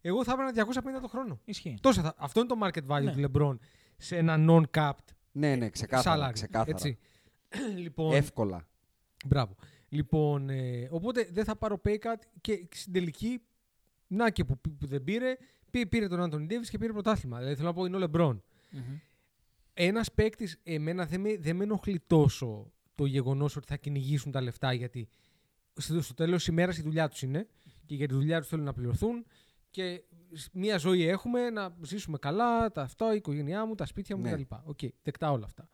εγώ 0.00 0.24
θα 0.24 0.32
έπαιρνα 0.32 0.52
250 0.96 1.00
το 1.00 1.08
χρόνο. 1.08 1.40
Ισχύει. 1.44 1.78
Τόσα 1.80 2.02
θα, 2.02 2.14
αυτό 2.18 2.40
είναι 2.40 2.48
το 2.48 2.56
market 2.62 2.86
value 2.96 3.04
Ναι. 3.04 3.12
του 3.12 3.18
Λεμπρόν 3.18 3.60
σε 3.96 4.16
ένα 4.16 4.36
non-capped 4.48 5.14
Ναι, 5.32 5.54
ναι, 5.56 5.68
ξεκάθαρα. 5.70 6.28
salary. 6.28 6.32
ξεκάθαρα. 6.32 6.70
Έτσι. 6.70 6.98
λοιπόν, 7.84 8.14
Εύκολα. 8.14 8.66
Μπράβο. 9.26 9.56
Λοιπόν, 9.94 10.48
ε, 10.50 10.88
οπότε 10.90 11.28
δεν 11.32 11.44
θα 11.44 11.56
πάρω 11.56 11.80
pay 11.84 11.94
cut 11.98 12.14
και 12.40 12.68
στην 12.74 12.92
τελική, 12.92 13.40
να 14.06 14.30
και 14.30 14.44
που, 14.44 14.58
που 14.60 14.86
δεν 14.86 15.04
πήρε, 15.04 15.36
πή- 15.70 15.88
πήρε 15.88 16.08
τον 16.08 16.20
Άντονι 16.22 16.46
Ντέιβις 16.46 16.68
και 16.68 16.78
πήρε 16.78 16.92
πρωτάθλημα. 16.92 17.38
Δηλαδή 17.38 17.54
θέλω 17.54 17.68
να 17.68 17.74
πω 17.74 17.84
είναι 17.84 17.96
ο 17.96 17.98
Λεμπρόν. 17.98 18.42
Ένας 19.74 20.12
παίκτης, 20.12 20.60
εμένα 20.62 21.06
δεν 21.06 21.20
με, 21.20 21.36
δεν 21.38 21.56
με 21.56 21.64
ενοχλεί 21.64 22.00
τόσο 22.06 22.72
το 22.94 23.04
γεγονός 23.06 23.56
ότι 23.56 23.66
θα 23.66 23.76
κυνηγήσουν 23.76 24.32
τα 24.32 24.40
λεφτά 24.40 24.72
γιατί 24.72 25.08
στο, 25.76 26.00
στο 26.02 26.14
τέλος 26.14 26.36
της 26.38 26.46
ημέρας 26.46 26.78
η 26.78 26.82
δουλειά 26.82 27.08
τους 27.08 27.22
είναι 27.22 27.46
και 27.86 27.94
για 27.94 28.08
τη 28.08 28.14
δουλειά 28.14 28.38
τους 28.40 28.48
θέλουν 28.48 28.64
να 28.64 28.72
πληρωθούν 28.72 29.26
και 29.70 30.02
σ- 30.32 30.52
μία 30.54 30.76
ζωή 30.78 31.06
έχουμε 31.08 31.50
να 31.50 31.76
ζήσουμε 31.82 32.18
καλά, 32.18 32.72
τα 32.72 32.82
αυτά, 32.82 33.12
η 33.12 33.16
οικογένειά 33.16 33.66
μου, 33.66 33.74
τα 33.74 33.86
σπίτια 33.86 34.16
μου 34.16 34.22
Ναι. 34.22 34.30
κτλ. 34.32 34.54
Οκ, 34.64 34.78
δεκτά 35.02 35.30
όλα 35.30 35.44
αυτά. 35.44 35.68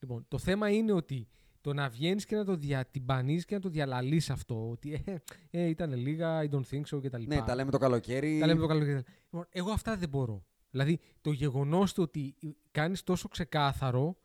Λοιπόν, 0.00 0.24
το 0.28 0.38
θέμα 0.38 0.70
είναι 0.70 0.92
ότι 0.92 1.28
το 1.60 1.72
να 1.72 1.88
βγαίνεις 1.88 2.24
και 2.24 2.36
να 2.36 2.44
το 2.44 2.56
διατυμπανεί 2.56 3.40
και 3.42 3.54
να 3.54 3.60
το 3.60 3.68
διαλαλείς 3.68 4.30
αυτό, 4.30 4.70
ότι 4.70 5.02
ε, 5.04 5.14
ε, 5.50 5.66
ήταν 5.68 5.94
λίγα, 5.94 6.40
I 6.42 6.48
don't 6.50 6.64
think 6.70 6.82
so 6.96 7.02
κτλ. 7.02 7.22
Ναι, 7.26 7.42
τα 7.42 7.54
λέμε 7.54 7.70
το 7.70 7.78
καλοκαίρι. 7.78 8.38
Τα 8.38 8.46
λέμε 8.46 8.60
το 8.60 8.66
καλοκαίρι. 8.66 9.04
Λοιπόν, 9.22 9.46
εγώ 9.50 9.70
αυτά 9.70 9.96
δεν 9.96 10.08
μπορώ. 10.08 10.44
Δηλαδή, 10.70 11.00
το 11.20 11.30
γεγονός 11.32 11.94
του 11.94 12.02
ότι 12.02 12.34
κάνεις 12.70 13.02
τόσο 13.02 13.28
ξεκάθαρο 13.28 14.16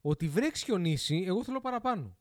ότι 0.00 0.28
βρέξεις 0.28 0.64
χιονίσει, 0.64 1.24
εγώ 1.26 1.44
θέλω 1.44 1.60
παραπάνω. 1.60 2.16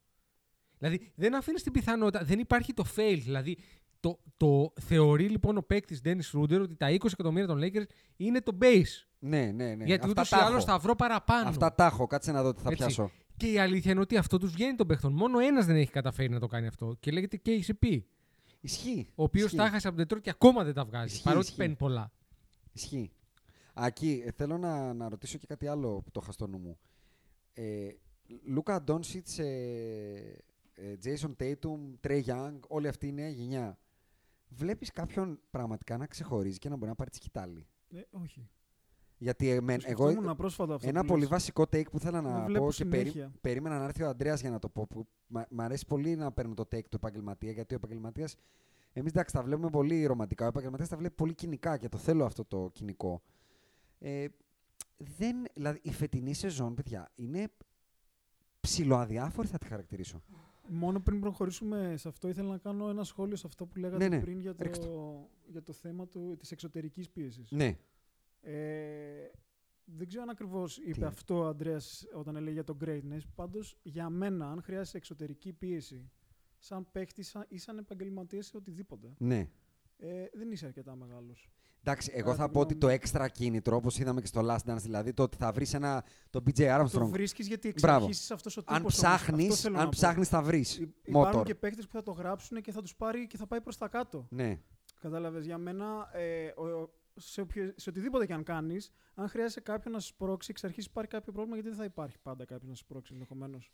Δηλαδή, 0.78 1.12
δεν 1.16 1.36
αφήνεις 1.36 1.64
την 1.64 1.72
πιθανότητα. 1.72 2.24
Δεν 2.24 2.40
υπάρχει 2.40 2.74
το 2.74 2.86
fail. 2.96 3.20
Δηλαδή, 3.24 3.58
το, 4.00 4.20
το 4.38 4.74
θεωρεί 4.82 5.30
λοιπόν 5.30 5.58
ο 5.58 5.62
παίκτης 5.62 6.02
Dennis 6.06 6.40
Ruder 6.40 6.62
ότι 6.62 6.76
τα 6.76 6.88
20 6.90 7.06
εκατομμύρια 7.06 7.48
των 7.48 7.60
Lakers 7.62 7.86
είναι 8.16 8.42
το 8.42 8.58
base. 8.62 9.08
Ναι, 9.20 9.52
ναι, 9.52 9.76
ναι. 9.76 9.84
γιατί 9.84 9.94
Αυτά 9.94 10.10
ούτως 10.10 10.28
ή 10.28 10.30
τα 10.30 10.46
άλλως 10.46 10.64
έχω. 10.64 10.72
θα 10.72 10.78
βρω 10.78 10.96
παραπάνω. 10.96 11.50
Αυτά 11.50 11.74
τα 11.74 11.86
έχω. 11.86 12.08
Κάτσε 12.08 12.32
να 12.32 12.44
δω 12.44 12.54
τι 12.54 12.62
θα 12.62 12.70
Έτσι. 12.70 12.84
πιάσω. 12.84 13.12
Και 13.38 13.52
η 13.52 13.58
αλήθεια 13.60 13.92
είναι 13.92 14.00
ότι 14.00 14.18
αυτό 14.18 14.38
τους 14.38 14.52
βγαίνει 14.52 14.76
των 14.76 14.88
παίχτων. 14.88 15.14
Μόνο 15.14 15.40
ένας 15.40 15.66
δεν 15.66 15.76
έχει 15.76 15.92
καταφέρει 15.92 16.30
να 16.30 16.40
το 16.40 16.48
κάνει 16.48 16.68
αυτό. 16.68 16.96
Και 17.00 17.12
λέγεται 17.12 17.42
KCP. 17.46 18.00
Ισχύει. 18.62 19.08
Ο 19.16 19.24
οποίος 19.24 19.46
Ισχύει. 19.46 19.58
τα 19.58 19.66
έχασε 19.66 19.88
από 19.88 19.98
την 19.98 20.06
Detroit 20.18 20.22
και 20.22 20.30
ακόμα 20.30 20.64
δεν 20.64 20.74
τα 20.74 20.86
βγάζει. 20.86 21.06
Ισχύει, 21.14 21.24
παρότι 21.24 21.46
ισχύει. 21.46 21.58
παίρνει 21.58 21.76
πολλά. 21.76 22.12
Ισχύει. 22.72 23.12
Ακή, 23.74 24.24
ε, 24.26 24.32
θέλω 24.32 24.58
να, 24.58 24.94
να 24.94 25.10
ρωτήσω 25.10 25.38
και 25.38 25.48
κάτι 25.48 25.68
άλλο 25.68 26.02
που 26.02 26.12
το 26.12 26.20
είχα 26.24 26.32
στο 26.32 26.48
νου 26.48 26.58
μου. 26.58 26.78
Ε, 27.54 27.90
Λούκα 28.46 28.82
Ντόνσιτς, 28.84 29.40
ε, 29.40 30.44
ε, 30.74 30.96
Jason 31.04 31.32
Tatum, 31.40 32.08
Trey 32.08 32.24
Young, 32.24 32.60
όλη 32.68 32.88
αυτή 32.88 33.08
η 33.08 33.12
νέα 33.12 33.30
γενιά. 33.30 33.78
Βλέπεις 34.50 34.92
κάποιον 34.92 35.40
πραγματικά 35.50 35.98
να 35.98 36.06
ξεχωρίζει 36.06 36.58
και 36.58 36.70
να 36.70 36.76
μπορεί 36.76 36.90
να 36.90 36.96
πάρει 36.96 37.10
τη 37.10 37.16
σκητάλη; 37.16 37.68
Ε, 37.90 38.02
όχι. 38.12 38.50
Γιατί 39.24 39.50
ε, 39.50 39.62
με- 39.62 39.78
Το 39.78 39.84
εγώ, 39.88 40.06
σκεφτόμουν 40.10 40.36
πρόσφατα 40.36 40.74
αυτό 40.74 40.90
ένα 40.90 41.02
που 41.02 41.08
πολύ 41.08 41.20
λες. 41.22 41.30
βασικό 41.30 41.62
take 41.64 41.90
που 41.92 41.98
ήθελα 41.98 42.22
Το 42.22 42.28
να 42.30 42.46
βλέπω 42.46 42.66
πω 42.66 42.72
και 42.72 42.86
περί- 42.86 43.12
συνέχεια. 43.12 43.34
περίμενα 43.42 43.78
να 43.78 43.84
έρθει 43.84 44.04
ο 44.04 44.08
Αντρέας 44.10 44.42
για 44.42 44.50
να 44.50 44.60
το 44.60 44.70
πω. 44.70 44.88
Που 44.88 45.08
μ' 45.28 45.42
μ' 45.50 45.62
αρέσει 45.62 45.86
πολύ 45.86 46.16
να 46.16 46.32
παίρνω 46.32 46.54
το 46.54 46.64
take 46.72 46.84
του 46.84 46.96
επαγγελματία, 46.96 47.52
γιατί 47.52 47.74
ο 47.74 47.78
επαγγελματίας. 47.78 48.36
Εμείς 48.94 49.12
εντάξει, 49.12 49.34
τα 49.36 49.44
βλέπουμε 49.44 49.70
πολύ 49.70 50.06
ρομαντικά. 50.06 50.46
Ο 50.46 50.48
επαγγελματίας 50.48 50.90
τα 50.90 50.98
βλέπει 50.98 51.14
πολύ 51.16 51.34
κοινικά 51.34 51.78
και 51.78 51.90
το 51.90 51.98
θέλω 51.98 52.26
αυτό 52.26 52.46
το 52.46 52.70
κοινικό. 52.74 53.22
Ε, 54.00 54.26
δεν, 55.18 55.36
δηλαδή, 55.54 55.80
η 55.82 55.92
φετινή 55.92 56.34
σεζόν, 56.34 56.74
παιδιά, 56.74 57.12
είναι 57.16 57.48
ψιλοαδιάφορη, 58.60 59.48
θα 59.48 59.58
τη 59.58 59.66
χαρακτηρίσω. 59.68 60.22
Μόνο 60.68 61.00
πριν 61.00 61.20
προχωρήσουμε 61.20 61.94
σε 61.98 62.08
αυτό, 62.08 62.28
ήθελα 62.28 62.50
να 62.50 62.58
κάνω 62.58 62.90
ένα 62.90 63.04
σχόλιο 63.04 63.36
σε 63.36 63.48
αυτό 63.48 63.66
που 63.66 63.78
λέγατε 63.80 64.08
Ναι, 64.08 64.16
ναι. 64.16 64.22
πριν 64.22 64.40
για 64.40 64.56
Ρίξτε 64.60 64.86
το, 64.86 65.30
για 65.46 65.64
το 65.64 65.74
θέμα 65.74 66.08
του, 66.08 66.36
της 66.40 66.52
εξωτερικής 66.52 67.10
πίεσης. 67.10 67.52
Ναι. 67.52 67.78
Ε, 68.46 69.30
δεν 69.86 70.08
ξέρω 70.08 70.24
αν 70.24 70.30
ακριβώς 70.30 70.78
είπε 70.78 70.92
Τι; 71.00 71.04
αυτό 71.06 71.40
ο 71.40 71.48
Αντρέας 71.48 72.06
όταν 72.14 72.36
έλεγε 72.36 72.54
για 72.54 72.64
το 72.64 72.78
greatness. 72.86 73.22
Πάντως, 73.36 73.78
για 73.84 74.10
μένα, 74.10 74.50
αν 74.52 74.62
χρειάζεσαι 74.62 74.98
εξωτερική 74.98 75.54
πίεση, 75.54 76.12
σαν 76.58 76.88
παίχτη 76.92 77.26
ή 77.48 77.58
σαν 77.58 77.78
επαγγελματίας 77.78 78.46
σε 78.46 78.58
οτιδήποτε, 78.58 79.14
Ναι. 79.18 79.48
ε, 79.98 80.26
δεν 80.34 80.52
είσαι 80.52 80.66
αρκετά 80.66 80.96
μεγάλος. 80.96 81.50
Εντάξει, 81.86 82.12
εγώ 82.14 82.30
Κατά 82.30 82.38
θα 82.42 82.46
τη 82.48 82.52
πω 82.54 82.60
ότι 82.60 82.74
το 82.74 82.80
γνώμη 82.80 82.94
έξτρα 82.94 83.28
κίνητρο, 83.28 83.76
όπως 83.76 84.00
είδαμε 84.00 84.22
και 84.22 84.28
στο 84.28 84.42
Last 84.44 84.72
Dance, 84.72 84.78
δηλαδή 84.82 85.14
το 85.14 85.24
ότι 85.24 85.38
θα 85.38 85.52
βρεις 85.52 85.74
ένα. 85.74 86.04
τον 86.30 86.44
BJ 86.46 86.54
Το 86.54 86.64
Armstrong. 87.00 87.10
βρίσκεις 87.10 87.48
γιατί 87.48 87.70
εξ 87.70 87.82
Μπράβο. 87.82 88.06
αρχής 88.06 88.20
είσαι 88.22 88.34
αυτός 88.34 88.58
ο 88.58 88.60
τύπος 88.60 88.76
Αν 88.76 88.82
όμως. 88.82 88.96
ψάχνεις, 88.96 89.46
Αυτό 89.50 89.56
θέλω 89.62 89.76
αν 89.76 89.80
να 89.84 89.90
πω. 89.90 89.96
ψάχνεις 89.96 90.28
θα 90.28 90.42
βρεις. 90.42 90.78
Υ- 90.78 90.90
Υπάρχουν 91.04 91.40
Motor. 91.42 91.46
και 91.46 91.56
παίκτε 91.56 91.82
που 91.82 91.92
θα 91.92 92.04
το 92.04 92.12
γράψουν 92.12 92.62
και 92.62 92.72
θα 92.72 92.82
τους 92.82 92.96
πάρει 92.96 93.28
και 93.28 93.38
θα 93.38 93.48
πάει 93.48 93.62
προς 93.62 93.78
τα 93.78 93.88
κάτω. 93.88 94.28
Ναι. 94.30 94.60
Κατάλαβες. 95.02 95.46
Για 95.46 95.58
μένα, 95.58 96.10
ε, 96.14 96.54
ο- 96.56 96.68
ο- 96.82 96.90
σε, 97.16 97.42
οποιο- 97.42 97.74
σε 97.76 97.90
οτιδήποτε 97.90 98.26
και 98.26 98.34
αν 98.34 98.44
κάνεις, 98.44 98.90
αν 99.16 99.28
χρειάζεσαι 99.28 99.60
κάποιον 99.62 99.94
να 99.94 100.00
σε 100.00 100.08
σπρώξει, 100.08 100.48
εξ 100.52 100.64
αρχής 100.64 100.86
υπάρχει 100.86 101.10
κάποιο 101.12 101.32
πρόβλημα 101.32 101.56
γιατί 101.56 101.70
δεν 101.70 101.80
θα 101.80 101.86
υπάρχει 101.86 102.18
πάντα 102.20 102.46
κάποιος 102.46 102.70
να 102.70 102.76
σε 102.76 102.82
σπρώξει 102.84 103.14
ενδεχομένως. 103.14 103.72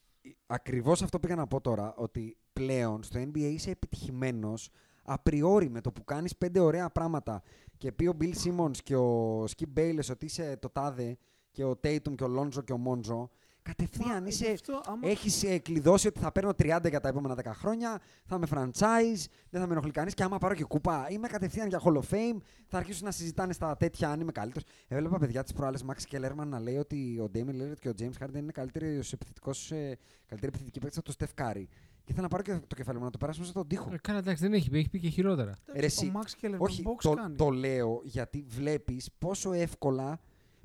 Ακριβώς 0.48 1.02
αυτό 1.02 1.20
πήγα 1.20 1.36
να 1.36 1.48
πω 1.48 1.62
τώρα. 1.62 1.94
Ότι 1.96 2.38
πλέον 2.54 3.04
στο 3.04 3.20
NBA 3.22 3.38
είσαι 3.38 3.70
επιτυχημένος 3.72 4.70
απριόρι 5.04 5.70
με 5.70 5.82
το 5.82 5.92
που 5.92 6.04
κάνεις 6.04 6.38
πέντε 6.38 6.60
ωραία 6.60 6.90
πράγματα 6.90 7.42
και 7.78 7.92
πει 7.92 8.08
ο 8.08 8.18
Bill 8.22 8.34
Simmons 8.44 8.78
και 8.84 8.96
ο 8.96 9.44
Skip 9.44 9.78
Bayless 9.78 10.10
ότι 10.12 10.26
είσαι 10.26 10.58
το 10.58 10.70
τάδε 10.70 11.18
και 11.52 11.64
ο 11.64 11.72
Tatum 11.84 12.16
και 12.16 12.24
ο 12.24 12.40
Lonzo 12.40 12.64
και 12.64 12.74
ο 12.74 12.82
Monzo. 12.86 13.30
Κατευθείαν 13.62 14.24
Γι' 14.24 14.30
είσαι. 14.30 14.52
αυτό, 14.52 14.82
άμα- 14.86 15.08
Έχεις 15.08 15.44
ε, 15.44 15.58
κλειδώσει 15.58 16.08
ότι 16.08 16.20
θα 16.20 16.32
παίρνω 16.32 16.50
30 16.50 16.90
για 16.90 17.00
τα 17.00 17.08
επόμενα 17.08 17.36
10 17.36 17.54
χρόνια, 17.54 18.00
θα 18.26 18.36
είμαι 18.36 18.48
franchise, 18.52 19.26
δεν 19.50 19.62
θα 19.62 19.68
με 19.68 19.72
ενοχλεί 19.72 19.92
κανείς 19.92 20.14
και 20.14 20.24
άμα 20.24 20.38
πάρω 20.38 20.54
και 20.54 20.64
κούπα, 20.64 21.08
είμαι 21.10 21.28
κατευθείαν 21.28 21.68
για 21.68 21.82
Hall 21.84 21.94
of 21.94 22.02
Fame, 22.12 22.38
θα 22.68 22.78
αρχίσουν 22.78 23.06
να 23.06 23.12
συζητάνε 23.12 23.54
στα 23.54 23.78
τέτοια 23.78 24.10
αν 24.10 24.20
είμαι 24.20 24.32
καλύτερος. 24.32 24.68
Έβλεπα 24.88 25.18
παιδιά 25.18 25.44
τη 25.44 25.54
προάλλες 25.54 25.86
Max 25.88 26.16
Kellerman 26.16 26.46
να 26.48 26.60
λέει 26.60 26.78
ότι 26.78 27.20
ο 27.20 27.30
Damien 27.34 27.50
Lillard 27.62 27.80
και 27.80 27.90
ο 27.90 27.94
James 28.00 28.24
Harden 28.26 28.36
είναι 28.36 28.52
καλύτερος 28.52 29.14
επιθετικός, 29.14 29.72
ε, 29.72 29.98
καλύτερη 30.26 30.52
επιθετική 30.52 30.80
παίκτης 30.80 30.98
από 30.98 31.14
τον 31.14 31.28
Steph 31.28 31.42
Curry. 31.44 31.64
Και 32.04 32.16
ήθελα 32.16 32.22
να 32.22 32.28
πάρω 32.28 32.44
και 32.44 32.66
το 32.68 32.76
κεφάλι 32.76 32.98
μου 32.98 33.04
να 33.04 33.10
το 33.12 33.18
περάσουμε 33.18 33.46
στον 33.46 33.68
τοίχο. 33.68 33.90
Ε, 33.94 33.98
Καλά, 34.02 34.18
εντάξει, 34.20 34.44
δεν 34.44 34.54
έχει 34.54 34.70
πει, 34.70 34.78
έχει 34.78 34.90
πει 34.90 35.00
και 35.00 35.10
χειρότερα. 35.10 35.54
Ρε, 35.76 35.86
εσύ, 35.86 36.06
ο 36.06 36.12
Max 36.20 36.46
Keller 36.46 36.58
Όχι, 36.58 36.84
box 36.86 36.96
το, 37.02 37.14
κάνει. 37.14 37.36
το 37.36 37.50
λέω 37.50 38.02
γιατί 38.04 38.46
βλέπεις 38.48 39.10
πόσο 39.18 39.52
εύκολα 39.52 40.20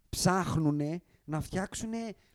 ψάχνουν 0.09 0.81
να 1.25 1.41
φτιάξουν 1.41 1.91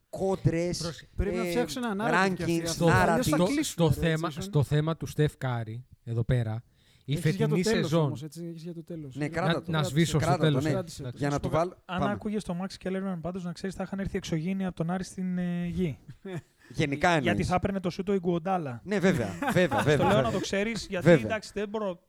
κόντρες. 0.10 1.08
Πρέπει 1.16 1.36
να 1.36 1.44
φτιάξουν 1.44 1.84
ένα 1.84 2.06
narrative 2.10 2.34
κι 2.36 2.42
αυτοί. 2.42 2.62
rankings, 2.64 2.68
Στο- 2.68 2.90
αλλιώς 2.92 3.28
θα 3.28 3.38
narrative. 3.38 3.46
κλείσουν, 3.46 3.64
στο, 3.64 3.88
ρε, 3.88 3.94
θέμα, 4.08 4.28
έτσι, 4.28 4.42
στο 4.42 4.64
θέμα 4.64 4.98
του 4.98 5.06
Στεφ 5.06 5.38
Κάρη, 5.38 5.86
εδώ 6.04 6.24
πέρα, 6.24 6.64
η 7.06 7.14
Έχεις 7.14 7.36
για 7.36 7.48
το 7.48 7.56
φετινή 7.56 7.62
τέλος 7.74 7.90
σεζόν. 7.90 8.06
Όμως, 8.06 8.24
έτσι, 8.24 8.46
έχεις 8.50 8.64
για 8.64 8.74
το 8.74 8.84
τέλος. 8.84 9.16
Ναι, 9.16 9.26
Ε, 9.26 9.28
κράτα 9.28 9.54
Να, 9.54 9.62
το. 9.62 9.72
να 9.72 9.84
σβήσω 9.84 10.10
στο 10.10 10.18
Κράτα 10.18 10.38
το, 10.38 10.44
τέλος. 10.44 10.64
ναι. 10.64 10.70
Κράτησε 10.70 11.04
το. 11.04 11.10
Για 11.14 11.30
να 11.30 11.40
του 11.40 11.50
βάλω. 11.50 11.78
Αν 11.86 12.00
πάμε. 12.00 12.12
άκουγες 12.12 12.44
το 12.44 12.58
Max 12.62 12.88
Kellerman, 12.88 13.18
πάντως 13.22 13.44
να 13.44 13.52
ξέρεις 13.52 13.76
θα 13.76 13.84
είχαν 13.84 14.00
έρθει 14.00 14.18
εξωγήινοι 14.18 14.66
από 14.66 14.76
τον 14.76 14.90
Άρη 14.92 15.04
στην 15.04 15.38
ε, 15.38 15.66
γη. 15.66 15.98
Γενικά 16.70 17.08
εννοείς. 17.08 17.24
Γιατί 17.26 17.44
θα 17.44 17.56
έπαιρνε 17.56 17.80
το 17.80 17.90
σούτο 17.90 18.14
η 18.14 18.20
Γκουοντάλα. 18.20 18.82
Ναι, 18.84 19.00
βέβαια. 19.00 19.30
βέβαια, 19.54 19.78
Το 19.78 19.84
βέβαια. 19.84 20.08
λέω 20.14 20.22
να 20.22 20.32
το 20.32 20.40
ξέρεις, 20.40 20.88
γιατί 20.90 21.06
Βέβαια. 21.06 21.26
εντάξει 21.26 21.52
δεν 21.54 21.70
μπορώ. 21.70 22.00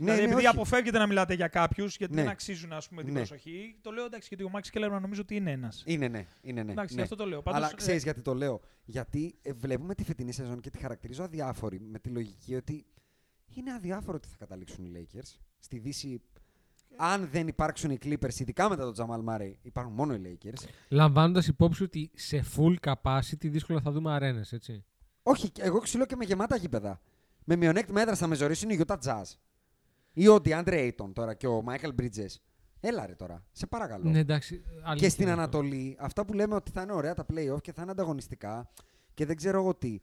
Ναι, 0.00 0.04
δηλαδή, 0.04 0.26
ναι, 0.26 0.32
επειδή 0.32 0.46
όχι. 0.46 0.56
αποφεύγετε 0.56 0.98
να 0.98 1.06
μιλάτε 1.06 1.34
για 1.34 1.48
κάποιους, 1.48 1.96
γιατί 1.96 2.14
Ναι. 2.14 2.22
δεν 2.22 2.30
αξίζουν 2.30 2.72
ας 2.72 2.88
πούμε, 2.88 3.02
την 3.02 3.12
Ναι. 3.12 3.18
προσοχή, 3.18 3.76
το 3.80 3.90
λέω 3.90 4.04
εντάξει, 4.04 4.28
γιατί 4.28 4.44
ο 4.44 4.50
Max 4.54 4.78
Kellerman 4.78 5.00
νομίζω 5.00 5.20
ότι 5.20 5.36
είναι 5.36 5.50
ένας. 5.50 5.82
Είναι, 5.86 6.08
ναι. 6.08 6.26
Είναι, 6.40 6.62
ναι. 6.62 6.72
εντάξει, 6.72 6.94
ναι. 6.94 7.00
γι' 7.00 7.04
αυτό 7.04 7.16
το 7.16 7.26
λέω. 7.26 7.42
Πάντως, 7.42 7.60
Αλλά 7.60 7.70
ε, 7.72 7.76
ξέρεις 7.76 8.02
γιατί 8.02 8.20
το 8.22 8.34
λέω. 8.34 8.60
Γιατί 8.84 9.38
ε, 9.42 9.52
βλέπουμε 9.52 9.94
τη 9.94 10.04
φετινή 10.04 10.32
σεζόν 10.32 10.60
και 10.60 10.70
τη 10.70 10.78
χαρακτηρίζω 10.78 11.22
αδιάφορη 11.22 11.80
με 11.80 11.98
τη 11.98 12.08
λογική 12.08 12.54
ότι 12.54 12.86
είναι 13.54 13.72
αδιάφορο 13.72 14.16
ότι 14.16 14.28
θα 14.28 14.36
καταλήξουν 14.38 14.84
οι 14.84 14.90
Lakers. 14.96 15.38
Στη 15.58 15.78
Δύση, 15.78 16.22
αν 16.96 17.28
δεν 17.32 17.48
υπάρξουν 17.48 17.90
οι 17.90 17.98
Clippers, 18.04 18.38
ειδικά 18.40 18.68
μετά 18.68 18.82
τον 18.84 18.92
Τζαμάλ 18.92 19.20
Μάρεϊ, 19.22 19.58
υπάρχουν 19.62 19.94
μόνο 19.94 20.14
οι 20.14 20.20
Lakers. 20.24 20.64
Λαμβάνοντας 20.88 21.46
υπόψη 21.46 21.82
ότι 21.82 22.10
σε 22.14 22.44
full 22.56 22.74
capacity 22.92 23.38
δύσκολα 23.50 23.80
θα 23.80 23.90
δούμε 23.90 24.12
αρένες, 24.12 24.52
έτσι. 24.52 24.84
Όχι, 25.22 25.52
εγώ 25.58 25.78
ξυλώ 25.78 26.06
και 26.06 26.16
με 26.16 26.24
γεμάτα 26.24 26.56
γήπεδα. 26.56 27.00
Με 27.44 27.56
μειονέκτημα 27.56 28.00
έδρα 28.00 28.14
θα 28.14 28.26
με 28.26 28.34
ζωρίσουν 28.34 28.70
οι 28.70 28.80
Utah 28.86 28.96
Jazz. 29.04 29.22
Ή 30.20 30.28
ο 30.28 30.34
DeAndre 30.44 30.90
Ayton 30.92 31.10
τώρα 31.12 31.34
και 31.34 31.46
ο 31.46 31.64
Michael 31.66 31.90
Bridges. 32.00 32.34
Έλα 32.80 33.06
ρε 33.06 33.14
τώρα, 33.14 33.44
σε 33.52 33.66
παρακαλώ. 33.66 34.10
Ναι, 34.10 34.18
εντάξει. 34.18 34.58
και 34.58 34.80
αλήθεια 34.82 35.10
στην 35.10 35.22
είναι 35.22 35.42
αυτό. 35.42 35.42
Ανατολή, 35.58 35.96
αυτά 36.00 36.24
που 36.24 36.32
λέμε 36.32 36.54
ότι 36.54 36.70
θα 36.70 36.82
είναι 36.82 36.92
ωραία 36.92 37.14
τα 37.14 37.26
playoff 37.32 37.60
και 37.62 37.72
θα 37.72 37.82
είναι 37.82 37.90
ανταγωνιστικά 37.90 38.70
και 39.14 39.26
δεν 39.26 39.36
ξέρω 39.36 39.58
εγώ 39.58 39.74
τι. 39.74 40.00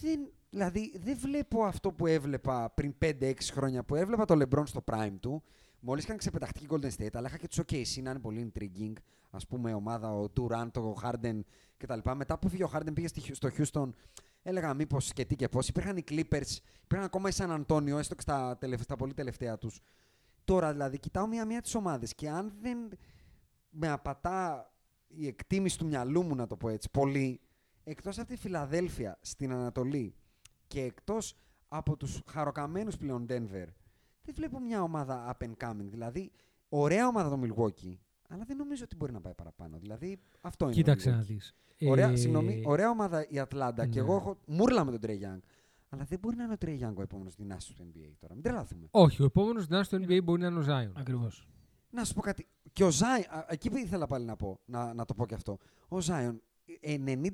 Δεν, 0.00 0.30
δηλαδή, 0.50 0.92
δεν 0.98 1.16
βλέπω 1.18 1.64
αυτό 1.64 1.92
που 1.92 2.06
έβλεπα 2.06 2.70
πριν 2.70 2.94
5-6 3.04 3.32
χρόνια 3.52 3.82
που 3.84 3.94
έβλεπα 3.94 4.24
το 4.24 4.34
LeBron 4.42 4.62
στο 4.66 4.84
prime 4.90 5.14
του. 5.20 5.42
Μόλις 5.80 6.04
είχαν 6.04 6.16
ξεπεταχτεί 6.16 6.64
οι 6.64 6.66
Golden 6.70 6.90
State, 6.98 7.08
αλλά 7.14 7.28
είχα 7.28 7.36
και 7.36 7.48
τους 7.48 7.58
OKC 7.60 8.02
να 8.02 8.10
είναι 8.10 8.18
πολύ 8.18 8.52
intriguing. 8.54 8.92
Α 9.30 9.38
πούμε, 9.48 9.74
ομάδα, 9.74 10.12
ο 10.12 10.24
Durant, 10.40 10.70
ο 10.82 10.94
Harden 11.02 11.40
κτλ. 11.76 11.98
Μετά 12.16 12.38
που 12.38 12.48
φύγε 12.48 12.64
ο 12.64 12.70
Harden, 12.74 12.94
πήγε 12.94 13.08
στη- 13.08 13.34
στο 13.34 13.48
Houston. 13.58 13.88
Έλεγα 14.42 14.74
μήπως 14.74 15.12
και 15.12 15.24
τι 15.24 15.36
και 15.36 15.48
πώς. 15.48 15.68
Υπήρχαν 15.68 15.96
οι 15.96 16.04
Clippers, 16.08 16.56
υπήρχαν 16.82 17.06
ακόμα 17.06 17.28
οι 17.28 17.32
San 17.36 17.64
Antonio, 17.64 17.98
έστω 17.98 18.14
και 18.14 18.20
στα, 18.20 18.58
τελευ- 18.58 18.82
στα 18.82 18.96
πολύ 18.96 19.14
τελευταία 19.14 19.58
τους. 19.58 19.80
Τώρα 20.44 20.72
δηλαδή, 20.72 20.98
κοιτάω 20.98 21.26
μία-μία 21.26 21.60
τις 21.60 21.74
ομάδες 21.74 22.14
και 22.14 22.28
αν 22.28 22.52
δεν 22.60 22.78
με 23.70 23.88
απατά 23.88 24.70
η 25.08 25.26
εκτίμηση 25.26 25.78
του 25.78 25.86
μυαλού 25.86 26.22
μου, 26.22 26.34
να 26.34 26.46
το 26.46 26.56
πω 26.56 26.68
έτσι, 26.68 26.90
πολύ, 26.90 27.40
εκτός 27.84 28.18
από 28.18 28.28
τη 28.28 28.36
Φιλαδέλφια 28.36 29.18
στην 29.20 29.52
Ανατολή 29.52 30.14
και 30.66 30.82
εκτός 30.82 31.34
από 31.68 31.96
τους 31.96 32.22
χαροκαμένους 32.26 32.96
πλέον 32.96 33.26
Denver, 33.28 33.66
δεν 34.22 34.34
βλέπω 34.34 34.60
μια 34.60 34.82
ομάδα 34.82 35.36
up 35.36 35.44
and 35.44 35.68
coming. 35.68 35.88
Δηλαδή, 35.90 36.30
ωραία 36.68 37.06
ομάδα 37.06 37.28
το 37.28 37.40
Milwaukee, 37.42 37.96
αλλά 38.32 38.44
δεν 38.46 38.56
νομίζω 38.56 38.84
ότι 38.84 38.96
μπορεί 38.96 39.12
να 39.12 39.20
πάει 39.20 39.34
παραπάνω. 39.34 39.78
Δηλαδή, 39.78 40.18
αυτό 40.40 40.64
είναι. 40.64 40.74
το 40.74 40.80
Κοίταξε 40.80 41.10
να 41.10 41.20
Milwaukee. 41.20 41.24
δεις. 41.26 41.54
Ωραία, 41.88 42.16
συγγνώμη, 42.16 42.62
ωραία 42.66 42.90
ομάδα 42.90 43.28
η 43.28 43.38
Ατλάντα 43.38 43.86
και 43.86 44.00
ναι. 44.00 44.06
εγώ 44.06 44.16
έχω 44.16 44.38
μούρλα 44.46 44.84
με 44.84 44.90
τον 44.98 45.00
Trey 45.10 45.14
Young. 45.14 45.38
Αλλά 45.88 46.04
δεν 46.04 46.18
μπορεί 46.18 46.36
να 46.36 46.44
είναι 46.44 46.52
ο 46.52 46.56
Trey 46.60 46.78
Young 46.88 46.94
ο 46.96 47.02
επόμενος 47.02 47.34
δυνάστη 47.34 47.74
του 47.74 47.82
NBA 47.94 48.10
τώρα. 48.20 48.34
Μην 48.34 48.42
τρελαθούμε. 48.42 48.86
Όχι, 48.90 49.22
ο 49.22 49.24
επόμενος 49.24 49.66
δυνάστης 49.66 49.86
του 49.86 49.96
NBA 49.96 50.20
μπορεί 50.24 50.40
να 50.40 50.46
είναι 50.46 50.58
ο 50.58 50.64
Zion. 50.68 50.90
Ακριβώς. 50.94 51.48
Να 51.90 52.04
σου 52.04 52.14
πω 52.14 52.20
κάτι. 52.20 52.46
Και 52.72 52.84
ο 52.84 52.90
Ζάιον, 52.90 53.24
εκεί 53.48 53.70
που 53.70 53.76
ήθελα 53.76 54.06
πάλι 54.06 54.24
να, 54.24 54.36
πω, 54.36 54.60
να, 54.64 54.94
να 54.94 55.04
το 55.04 55.14
πω 55.14 55.26
και 55.26 55.34
αυτό. 55.34 55.58
Ο 55.88 56.00
Ζάιον, 56.00 56.42
90% 57.06 57.26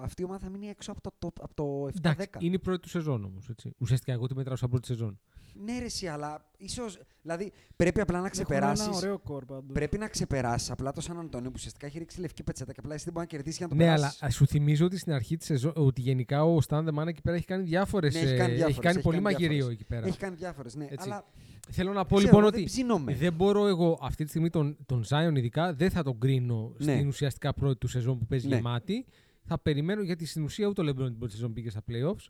αυτή 0.00 0.22
η 0.22 0.24
ομάδα 0.24 0.38
θα 0.44 0.48
μείνει 0.50 0.68
έξω 0.68 0.92
από 0.92 1.00
το, 1.00 1.10
top- 1.26 1.40
από 1.42 1.54
το 1.54 1.84
7-10. 1.86 1.96
Εντάξει, 1.96 2.28
είναι 2.38 2.54
η 2.54 2.58
πρώτη 2.58 2.80
του 2.80 2.88
σεζόν 2.88 3.24
όμως. 3.24 3.50
Ουσιαστικά 3.78 4.12
εγώ 4.12 4.26
τη 4.26 4.34
μετράω 4.34 4.56
σαν 4.56 4.68
πρώτη 4.70 4.86
σεζόν. 4.86 5.20
Ναι, 5.64 5.78
ρε, 5.78 5.84
εσύ, 5.84 6.06
αλλά 6.06 6.44
ίσως, 6.58 6.98
Δηλαδή 7.22 7.52
πρέπει 7.76 8.00
απλά 8.00 8.14
να 8.14 8.26
Έχουν 8.26 8.30
ξεπεράσει. 8.30 8.82
Ένα 8.82 8.96
ωραίο 8.96 9.18
κόρ 9.18 9.44
πάντως. 9.44 9.72
Πρέπει 9.72 9.98
να 9.98 10.08
ξεπεράσεις 10.08 10.70
απλά 10.70 10.92
το 10.92 11.00
Σαν 11.00 11.18
Αντώνιο 11.18 11.48
που 11.48 11.54
ουσιαστικά 11.56 11.86
έχει 11.86 11.98
ρίξει 11.98 12.20
λευκή 12.20 12.42
πετσέτα 12.42 12.72
και 12.72 12.80
απλά 12.82 12.94
εσύ 12.94 13.04
δεν 13.04 13.12
μπορεί 13.12 13.26
να 13.30 13.32
κερδίσεις 13.36 13.58
για 13.58 13.66
να 13.66 13.72
το 13.76 13.78
Ναι, 13.78 13.88
αλλά 13.90 13.96
περάσεις. 13.96 14.22
α, 14.22 14.30
σου 14.30 14.46
θυμίζω 14.46 14.84
ότι 14.84 14.98
στην 14.98 15.12
αρχή 15.12 15.36
της 15.36 15.46
σεζόν 15.46 15.72
ότι 15.76 16.00
γενικά 16.00 16.44
ο 16.44 16.58
Stan 16.68 16.84
the 16.88 16.94
Man 16.98 17.06
εκεί 17.06 17.20
πέρα 17.22 17.36
έχει 17.36 17.44
κάνει 17.46 17.62
διάφορες. 17.62 18.14
Ναι, 18.14 18.20
έχει 18.20 18.36
κάνει 18.36 18.52
διάφορες, 18.54 18.78
κάνει 18.78 18.94
έχει 18.94 19.04
πολύ 19.04 19.16
κάνει 19.20 19.32
μαγειρίο 19.32 19.48
διάφορες. 19.56 19.74
εκεί 19.78 19.84
πέρα. 19.84 20.06
Έχει 20.06 20.18
κάνει 20.18 20.36
διάφορες, 20.36 20.74
ναι. 20.74 20.84
Έτσι. 20.84 21.08
Αλλά 21.08 21.24
Θέλω 21.70 21.92
να 21.92 22.04
πω 22.04 22.16
ξέρω, 22.16 22.30
λοιπόν 22.30 22.50
δεν 22.50 22.60
ότι 22.60 22.64
ψήνομαι. 22.64 23.14
δεν 23.14 23.32
μπορώ 23.32 23.66
εγώ 23.66 23.98
αυτή 24.02 24.22
τη 24.24 24.28
στιγμή 24.30 24.50
τον, 24.50 24.76
τον 24.86 25.04
Zion 25.08 25.32
ειδικά 25.36 25.74
δεν 25.74 25.90
θα 25.90 26.02
τον 26.02 26.18
κρίνω 26.18 26.72
Ναι. 26.78 26.92
στην 26.94 27.06
ουσιαστικά 27.08 27.52
πρώτη 27.54 27.78
του 27.78 27.88
σεζόν 27.88 28.18
που 28.18 28.26
παίζει 28.26 28.48
Ναι. 28.48 28.54
γεμάτη. 28.54 29.04
Θα 29.44 29.58
περιμένω 29.58 30.02
γιατί 30.02 30.26
στην 30.26 30.42
ουσία 30.44 30.66
ούτε 30.66 30.80
ο 30.80 30.84
LeBron 30.84 31.04
την 31.06 31.18
πρώτη 31.18 31.32
σεζόν 31.32 31.52
πήγε 31.52 31.70
στα 31.70 31.82
playoffs. 31.90 32.26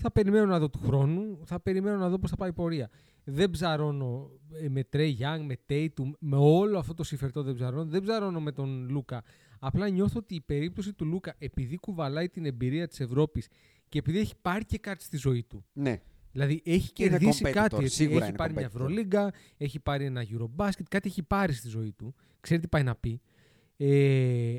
Θα 0.00 0.10
περιμένω 0.10 0.46
να 0.46 0.58
δω 0.58 0.70
του 0.70 0.78
χρόνου, 0.78 1.38
θα 1.44 1.60
περιμένω 1.60 1.96
να 1.96 2.08
δω 2.08 2.18
πώς 2.18 2.30
θα 2.30 2.36
πάει 2.36 2.48
η 2.48 2.52
πορεία. 2.52 2.90
Δεν 3.24 3.50
ψαρώνω 3.50 4.30
ε, 4.62 4.68
με 4.68 4.88
Trey 4.92 5.10
Young, 5.18 5.40
με 5.46 5.56
Tatum, 5.68 6.10
με 6.18 6.36
όλο 6.36 6.78
αυτό 6.78 6.94
το 6.94 7.02
συμφερτό 7.04 7.42
δεν 7.42 7.54
ψαρώνω. 7.54 7.84
Δεν 7.84 8.02
ψαρώνω 8.02 8.40
με 8.40 8.52
τον 8.52 8.88
Λούκα. 8.90 9.22
Απλά 9.58 9.88
νιώθω 9.88 10.18
ότι 10.18 10.34
η 10.34 10.40
περίπτωση 10.40 10.92
του 10.92 11.04
Λούκα, 11.04 11.34
επειδή 11.38 11.76
κουβαλάει 11.76 12.28
την 12.28 12.44
εμπειρία 12.44 12.88
της 12.88 13.00
Ευρώπης 13.00 13.48
και 13.88 13.98
επειδή 13.98 14.18
έχει 14.18 14.34
πάρει 14.42 14.64
και 14.64 14.78
κάτι 14.78 15.02
στη 15.04 15.16
ζωή 15.16 15.42
του. 15.42 15.64
ναι. 15.72 16.00
Δηλαδή 16.32 16.62
έχει 16.64 16.92
Είναι 16.96 17.08
κερδίσει 17.08 17.42
competitor, 17.46 17.52
κάτι. 17.52 17.76
Έτσι. 17.76 17.94
σίγουρα 17.94 18.18
Έχει 18.18 18.28
είναι 18.28 18.36
πάρει 18.36 18.52
μια 18.52 18.62
competitor. 18.62 18.74
Ευρωλίγκα, 18.74 19.32
έχει 19.56 19.80
πάρει 19.80 20.04
ένα 20.04 20.24
Eurobasket, 20.24 20.82
κάτι 20.88 21.08
έχει 21.08 21.22
πάρει 21.22 21.52
στη 21.52 21.68
ζωή 21.68 21.92
του. 21.92 22.14
Ξέρει 22.40 22.60
τι 22.60 22.68
πάει 22.68 22.82
να 22.82 22.94
πει. 22.94 23.20
Ε, 23.76 24.56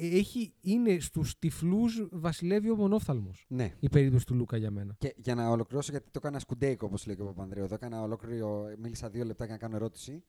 έχει, 0.00 0.52
είναι 0.60 0.98
στους 0.98 1.38
τυφλούς 1.38 2.06
βασιλεύει 2.10 2.70
ο 2.70 2.76
μονόφθαλμος 2.76 3.44
ναι. 3.48 3.72
η 3.80 3.88
περίπτωση 3.88 4.26
του 4.26 4.34
Λούκα 4.34 4.56
για 4.56 4.70
μένα. 4.70 4.94
Και 4.98 5.14
για 5.16 5.34
να 5.34 5.48
ολοκληρώσω, 5.48 5.90
γιατί 5.90 6.10
το 6.10 6.20
έκανα 6.22 6.38
σκουντέικο, 6.38 6.86
όπως 6.86 7.06
λέει 7.06 7.16
και 7.16 7.22
ο 7.22 7.26
Παπανδρέου. 7.26 7.64
Εδώ 7.64 7.74
έκανα 7.74 8.02
ολόκληρο, 8.02 8.66
μίλησα 8.78 9.10
δύο 9.10 9.24
λεπτά 9.24 9.44
για 9.44 9.54
να 9.54 9.60
κάνω 9.60 9.76
ερώτηση. 9.76 10.22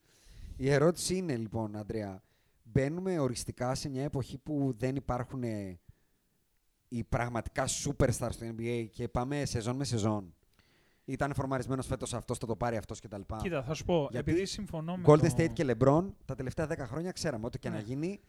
Η 0.58 0.70
ερώτηση 0.70 1.16
είναι 1.16 1.36
λοιπόν, 1.36 1.76
Αντρέα, 1.76 2.24
μπαίνουμε 2.64 3.20
οριστικά 3.20 3.76
σε 3.76 3.90
μια 3.90 4.04
εποχή 4.04 4.38
που 4.38 4.74
δεν 4.78 4.96
υπάρχουν 4.96 5.44
ε, 5.44 5.80
οι 6.88 7.04
πραγματικά 7.04 7.66
superstars 7.68 8.30
στο 8.32 8.46
NBA 8.58 8.86
και 8.92 9.08
πάμε 9.08 9.46
σεζόν 9.46 9.76
με 9.76 9.84
σεζόν. 9.84 10.34
Ήταν 11.06 11.34
φορμαρισμένος 11.34 11.88
φέτος 11.88 12.14
αυτός, 12.14 12.38
θα 12.38 12.48
το 12.48 12.56
πάρει 12.56 12.78
αυτός 12.78 13.00
κτλ. 13.00 13.22
Κοίτα, 13.42 13.64
θα 13.64 13.74
σου 13.74 13.86
πω, 13.86 14.08
Γιατί 14.12 14.32
επειδή 14.32 14.46
συμφωνώ 14.46 14.98
με 14.98 15.04
Golden 15.06 15.20
το... 15.20 15.34
State 15.38 15.54
και 15.54 15.66
LeBron 15.68 16.06
τα 16.26 16.36
τελευταία 16.36 16.68
10 16.70 16.76
χρόνια 16.78 17.12
ξέραμε 17.12 17.46
ό,τι 17.46 17.60
και 17.60 17.70
να 17.70 17.76
Ναι. 17.76 17.82
γίνει. 17.82 18.20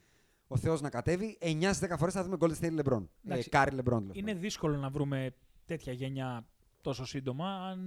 Ο 0.48 0.56
Θεός 0.56 0.80
να 0.80 0.90
κατέβει, 0.90 1.38
9 1.40 1.70
10 1.80 1.96
φορές 1.98 2.14
θα 2.14 2.24
δούμε 2.24 2.36
Golden 2.40 2.54
State 2.60 2.80
LeBron. 2.80 3.02
Ε, 3.02 3.26
Εντάξει, 3.30 3.48
Curry 3.48 3.70
LeBron. 3.76 3.82
τέλος 3.84 4.02
Είναι 4.12 4.26
πάντων. 4.26 4.40
δύσκολο 4.40 4.76
να 4.76 4.88
βρούμε 4.90 5.34
τέτοια 5.64 5.92
γενιά 5.92 6.46
τόσο 6.80 7.04
σύντομα. 7.04 7.48
Αν 7.68 7.78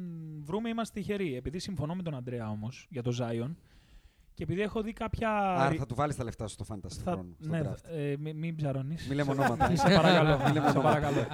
βρούμε, 0.44 0.70
είμαστε 0.70 1.00
τυχεροί. 1.00 1.36
Επειδή 1.36 1.60
συμφωνώ 1.60 1.96
με 1.96 2.04
τον 2.04 2.16
Αντρέα 2.16 2.50
όμως 2.50 2.88
για 2.90 3.02
το 3.04 3.16
Zion 3.20 3.56
και 4.34 4.44
επειδή 4.44 4.62
έχω 4.62 4.82
δει 4.82 4.94
κάποια. 4.94 5.30
Άρα 5.40 5.76
θα 5.76 5.86
του 5.86 5.96
βάλεις 5.96 6.16
τα 6.16 6.24
λεφτά 6.24 6.48
σου 6.48 6.54
στο 6.64 6.66
fantasy 6.76 6.88
του 6.90 6.96
θα... 7.04 7.12
χρόνου. 7.12 7.36
στο 7.40 7.50
Ναι, 7.50 7.62
draft. 7.66 7.90
ε, 7.92 8.16
μην, 8.20 8.38
μην 8.38 8.56
ψαρώνεις. 8.56 9.08
Μη 9.08 9.16
λέμε 9.16 9.32
ονόματα. 9.32 9.76
σε 9.76 9.84
παρακαλώ. 9.96 10.38
Μη 10.38 10.54
λέμε 10.54 10.70
σε 10.70 10.78
ονόματα. 10.78 10.82
παρακαλώ. 11.00 11.28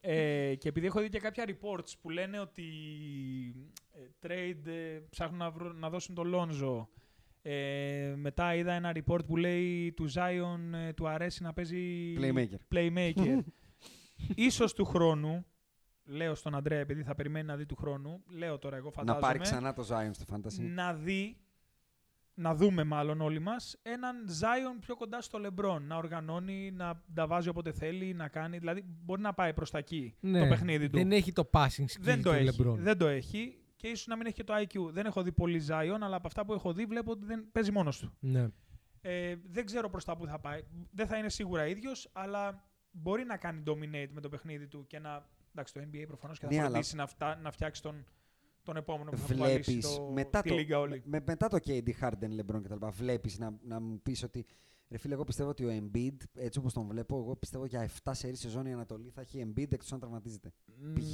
ε, 0.00 0.54
και 0.54 0.68
επειδή 0.68 0.86
έχω 0.86 1.00
δει 1.00 1.08
και 1.08 1.18
κάποια 1.18 1.44
reports 1.48 1.92
που 2.00 2.10
λένε 2.10 2.40
ότι 2.40 2.64
ε, 3.92 4.26
trade, 4.26 4.66
ε, 4.66 5.00
ψάχνουν 5.10 5.38
να, 5.38 5.50
βρω- 5.50 5.72
να 5.72 5.90
δώσουν 5.90 6.14
το 6.14 6.22
Λόνζο. 6.24 6.88
Ε, 7.48 8.14
μετά 8.16 8.54
είδα 8.54 8.72
ένα 8.72 8.92
report 8.94 9.26
που 9.26 9.36
λέει 9.36 9.92
του 9.92 10.10
Zion 10.12 10.58
ε, 10.88 10.92
του 10.92 11.08
αρέσει 11.08 11.42
να 11.42 11.52
παίζει 11.52 12.14
Playmaker. 12.20 12.74
playmaker. 12.74 13.38
Ίσως 14.48 14.74
του 14.74 14.84
χρόνου, 14.84 15.46
λέω 16.04 16.34
στον 16.34 16.54
Αντρέα 16.54 16.78
επειδή 16.78 17.02
θα 17.02 17.14
περιμένει 17.14 17.46
να 17.46 17.56
δει 17.56 17.66
του 17.66 17.76
χρόνου, 17.76 18.22
λέω 18.28 18.58
τώρα 18.58 18.76
εγώ 18.76 18.86
Να 18.86 18.92
φαντάζομαι, 18.92 19.26
πάρει 19.26 19.38
ξανά 19.38 19.72
το 19.72 19.86
Zion 19.90 20.10
στο 20.12 20.24
fantasy. 20.34 20.60
να 20.74 20.94
δει, 20.94 21.36
να 22.34 22.54
δούμε 22.54 22.84
μάλλον 22.84 23.20
όλοι 23.20 23.38
μας, 23.40 23.78
έναν 23.82 24.16
Zion 24.28 24.78
πιο 24.80 24.96
κοντά 24.96 25.20
στο 25.20 25.38
LeBron, 25.42 25.80
να 25.80 25.96
οργανώνει, 25.96 26.70
να 26.70 27.02
τα 27.14 27.26
βάζει 27.26 27.48
όποτε 27.48 27.72
θέλει, 27.72 28.14
να 28.14 28.28
κάνει, 28.28 28.58
δηλαδή 28.58 28.84
μπορεί 29.04 29.20
να 29.20 29.34
πάει 29.34 29.52
προς 29.54 29.70
τα 29.70 29.78
εκεί 29.78 30.14
το 30.20 30.26
Ναι, 30.28 30.48
παιχνίδι 30.48 30.88
του. 30.88 30.96
Δεν 30.98 31.12
έχει 31.12 31.32
το 31.32 31.50
passing 31.52 31.66
skill 31.84 31.98
Δεν 32.00 32.22
το, 32.22 32.30
του 32.30 32.36
έχει, 32.36 32.62
LeBron. 32.64 32.74
δεν 32.78 32.98
το 32.98 33.06
έχει 33.06 33.58
και 33.76 33.88
ίσως 33.88 34.06
να 34.06 34.16
μην 34.16 34.26
έχει 34.26 34.34
και 34.34 34.44
το 34.44 34.54
IQ. 34.56 34.92
Δεν 34.92 35.06
έχω 35.06 35.22
δει 35.22 35.32
πολύ 35.32 35.62
Zion, 35.68 35.98
αλλά 36.00 36.16
από 36.16 36.26
αυτά 36.26 36.44
που 36.44 36.52
έχω 36.52 36.72
δει 36.72 36.84
βλέπω 36.84 37.10
ότι 37.10 37.24
δεν 37.24 37.48
παίζει 37.52 37.72
μόνος 37.72 37.98
του. 37.98 38.12
Ναι. 38.20 38.48
Ε, 39.00 39.36
δεν 39.50 39.64
ξέρω 39.66 39.90
προς 39.90 40.04
τα 40.04 40.16
που 40.16 40.26
θα 40.26 40.38
πάει. 40.40 40.62
Δεν 40.90 41.06
θα 41.06 41.16
είναι 41.18 41.28
σίγουρα 41.28 41.66
ίδιος, 41.66 42.10
αλλά 42.12 42.68
μπορεί 42.90 43.24
να 43.24 43.36
κάνει 43.36 43.62
dominate 43.66 44.08
με 44.10 44.20
το 44.20 44.28
παιχνίδι 44.28 44.66
του 44.66 44.86
και 44.86 44.98
να... 44.98 45.28
Εντάξει, 45.50 45.74
το 45.74 45.80
NBA 45.80 46.04
προφανώς 46.06 46.38
και 46.38 46.46
θα 46.46 46.52
Ναι, 46.52 46.58
αλλά- 46.60 46.68
φροντίσει 46.70 46.96
να, 46.96 47.06
φτά, 47.06 47.36
να 47.36 47.50
φτιάξει 47.50 47.82
τον, 47.82 48.04
τον 48.62 48.76
επόμενο 48.76 49.10
που 49.10 49.16
θα 49.16 49.32
κουβαλήσει 49.34 49.70
Βλέπεις 49.70 49.96
το, 49.96 50.10
μετά, 50.12 50.40
τη 50.42 50.48
το, 50.48 50.54
λίγα 50.54 50.78
όλη. 50.78 51.02
με, 51.04 51.20
μετά 51.26 51.48
το 51.48 51.58
KD, 51.66 51.88
Harden, 52.00 52.40
LeBron 52.40 52.62
κτλ. 52.62 52.86
Βλέπεις 52.90 53.38
να, 53.38 53.58
να 53.62 53.80
μου 53.80 54.00
πεις 54.02 54.22
ότι. 54.22 54.46
Ρε 54.90 54.98
φίλε, 54.98 55.14
εγώ 55.14 55.24
πιστεύω 55.24 55.48
ότι 55.50 55.64
ο 55.64 55.68
Embiid, 55.92 56.16
έτσι 56.34 56.58
όπως 56.58 56.72
τον 56.72 56.86
βλέπω, 56.86 57.18
εγώ 57.18 57.36
πιστεύω 57.36 57.66
για 57.66 57.88
7 58.04 58.10
σερή 58.14 58.36
σεζόν 58.36 58.66
η 58.66 58.72
Ανατολή 58.72 59.08
θα 59.10 59.20
έχει 59.20 59.44
Embiid 59.46 59.72
εκτός 59.72 59.92
αν 59.92 59.98
τραυματίζεται. 60.00 60.52
Π.χ. 60.94 61.04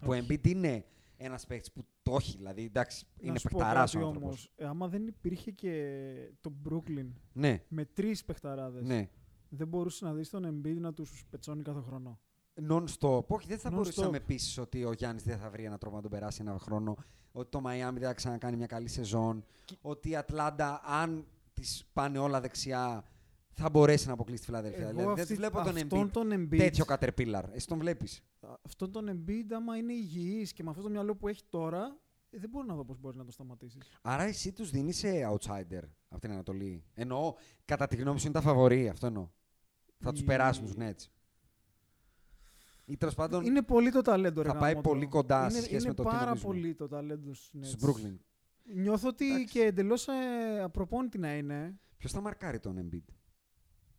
Που 0.00 0.10
ο 0.12 0.16
Embiid 0.16 0.46
είναι 0.46 0.84
ένας 1.20 1.46
παίκτης 1.46 1.72
που 1.72 1.84
το 2.02 2.14
έχει, 2.14 2.36
δηλαδή 2.36 2.64
εντάξει, 2.64 3.06
είναι 3.20 3.32
να 3.32 3.38
σου 3.38 3.48
πω 3.48 3.58
παιχταράς 3.58 3.92
κάτι 3.92 4.04
ο 4.04 4.06
άνθρωπος. 4.06 4.28
όμως. 4.30 4.52
Ε, 4.56 4.64
άμα 4.66 4.88
δεν 4.88 5.06
υπήρχε 5.06 5.50
και 5.50 6.32
το 6.40 6.52
Brooklyn 6.68 7.06
Ναι, 7.32 7.62
με 7.68 7.84
τρεις 7.84 8.24
παιχταράδες, 8.24 8.86
ναι. 8.86 9.08
δεν 9.48 9.68
μπορούσες 9.68 10.00
να 10.00 10.14
δεις 10.14 10.30
τον 10.30 10.44
Embiid 10.64 10.76
να 10.80 10.92
τους 10.92 11.24
πετσώνει 11.30 11.62
κάθε 11.62 11.80
χρόνο. 11.80 12.20
Non-stop. 12.68 13.26
Όχι, 13.26 13.46
δεν 13.48 13.58
θα 13.58 13.68
Non-stop. 13.70 13.74
μπορούσε 13.74 14.00
να 14.00 14.10
με 14.10 14.20
πείσει 14.20 14.60
ότι 14.60 14.84
ο 14.84 14.92
Γιάννης 14.92 15.22
δεν 15.22 15.38
θα 15.38 15.50
βρει 15.50 15.64
έναν 15.64 15.78
τρόπο 15.78 15.96
να 15.96 16.02
τον 16.02 16.10
περάσει 16.10 16.38
ένα 16.42 16.58
χρόνο. 16.58 16.96
Ότι 17.32 17.50
το 17.50 17.60
Μαϊάμι 17.60 17.98
δεν 17.98 18.08
θα 18.08 18.14
ξανακάνει 18.14 18.56
μια 18.56 18.66
καλή 18.66 18.88
σεζόν. 18.88 19.44
Ότι 19.80 20.08
η 20.10 20.16
Ατλάντα, 20.16 20.80
αν 20.84 21.26
της 21.52 21.84
πάνε 21.92 22.18
όλα 22.18 22.40
δεξιά, 22.40 23.04
θα 23.58 23.70
μπορέσει 23.70 24.06
να 24.06 24.12
αποκλείσει 24.12 24.40
τη 24.40 24.46
Φιλαδέλφια. 24.46 24.80
Εγώ 24.82 24.90
Δηλαδή, 24.90 25.08
δεν 25.08 25.18
αυτή- 25.18 25.26
τη 25.26 25.34
βλέπω 25.34 25.62
τον 25.62 25.76
αυτόν 25.76 26.06
Embiid 26.06 26.10
τον 26.12 26.32
Embiid, 26.32 26.56
τέτοιο 26.58 26.84
caterpillar. 26.88 27.42
Εσύ 27.52 27.66
τον 27.66 27.78
βλέπεις; 27.78 28.20
αυτόν 28.62 28.92
τον 28.92 29.08
Embiid, 29.10 29.52
άμα 29.54 29.76
είναι 29.76 29.92
υγιής 29.92 30.52
και 30.52 30.62
με 30.62 30.70
αυτό 30.70 30.82
το 30.82 30.90
μυαλό 30.90 31.16
που 31.16 31.28
έχει 31.28 31.42
τώρα, 31.48 31.96
ε, 32.30 32.38
δεν 32.38 32.50
μπορώ 32.50 32.66
να 32.66 32.74
δω 32.74 32.84
πώς 32.84 32.98
μπορεί 32.98 33.16
να 33.16 33.24
το 33.24 33.32
σταματήσεις. 33.32 33.82
Άρα 34.02 34.22
εσύ 34.22 34.52
τους 34.52 34.70
δίνεις 34.70 34.96
σε 34.96 35.08
outsider 35.32 35.82
από 36.08 36.20
την 36.20 36.30
Ανατολή; 36.30 36.84
Εννοώ, 36.94 37.34
κατά 37.64 37.86
τη 37.86 37.96
γνώμη 37.96 38.18
σου 38.18 38.24
είναι 38.26 38.34
τα 38.34 38.40
φαβορή, 38.40 38.88
αυτό 38.88 39.06
εννοώ. 39.06 39.28
Θα 39.98 40.12
τους 40.12 40.20
Η- 40.20 40.24
περάσουν 40.24 40.64
τους 40.64 40.74
Nets. 40.78 41.06
Ή 42.84 42.96
τέλος 42.96 43.14
πάντων 43.14 43.44
Είναι 43.44 43.62
πολύ 43.62 43.90
το 43.90 44.02
ταλέντο, 44.02 44.42
ρε 44.42 44.48
θα 44.48 44.56
πάει 44.56 44.70
γαμότο. 44.72 44.88
πολύ 44.88 45.06
κοντά 45.06 45.50
σε 45.50 45.56
είναι, 45.56 45.66
σχέση 45.66 45.80
είναι 45.80 45.88
με 45.88 45.94
το 45.94 46.02
τι 46.02 46.08
πάρα 46.08 46.24
νομίζουμε. 46.24 46.52
πολύ 46.54 46.74
το 46.74 46.88
ταλέντο 46.88 47.34
στους 47.34 47.50
Nets. 47.60 47.64
στου 47.66 47.86
Brooklyn. 47.86 48.16
Νιώθω 48.74 49.08
ότι 49.08 49.26
Εντάξει. 49.30 49.44
και 49.52 49.60
εντελώς 49.62 50.08
ε, 50.08 50.12
απροπόνητη 50.62 51.18
να 51.18 51.36
είναι. 51.36 51.78
Ποιος 51.96 52.12
θα 52.12 52.20
μαρκάρει 52.20 52.58
τον 52.58 52.76
Embiid; 52.90 53.12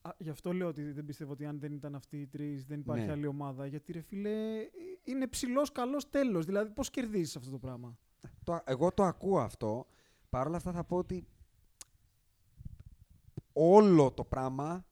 Α, 0.10 0.16
γι' 0.18 0.30
αυτό 0.30 0.54
λέω 0.54 0.68
ότι 0.68 0.92
δεν 0.92 1.06
πιστεύω 1.06 1.32
ότι 1.32 1.46
αν 1.46 1.60
δεν 1.60 1.72
ήταν 1.74 1.96
αυτοί 1.96 2.18
οι 2.22 2.28
τρεις 2.28 2.66
δεν 2.66 2.80
υπάρχει 2.80 3.06
Ναι. 3.06 3.12
άλλη 3.12 3.28
ομάδα. 3.28 3.66
Γιατί 3.66 3.92
ρε 3.92 4.02
φίλε, 4.02 4.58
ε, 4.60 4.70
είναι 5.04 5.28
ψηλός, 5.28 5.72
καλός 5.72 6.10
τέλος. 6.10 6.46
Δηλαδή, 6.46 6.70
πώς 6.70 6.90
κερδίζεις 6.90 7.36
αυτό 7.36 7.52
το 7.52 7.58
πράγμα; 7.58 7.98
Το, 8.44 8.60
εγώ 8.66 8.92
το 8.92 9.04
ακούω 9.04 9.40
αυτό. 9.40 9.86
Παρ' 10.30 10.48
όλα 10.48 10.58
αυτά 10.58 10.72
θα 10.72 10.84
πω 10.84 10.98
ότι 10.98 11.28
όλο 13.54 14.12
το 14.12 14.24
πράγμα 14.24 14.86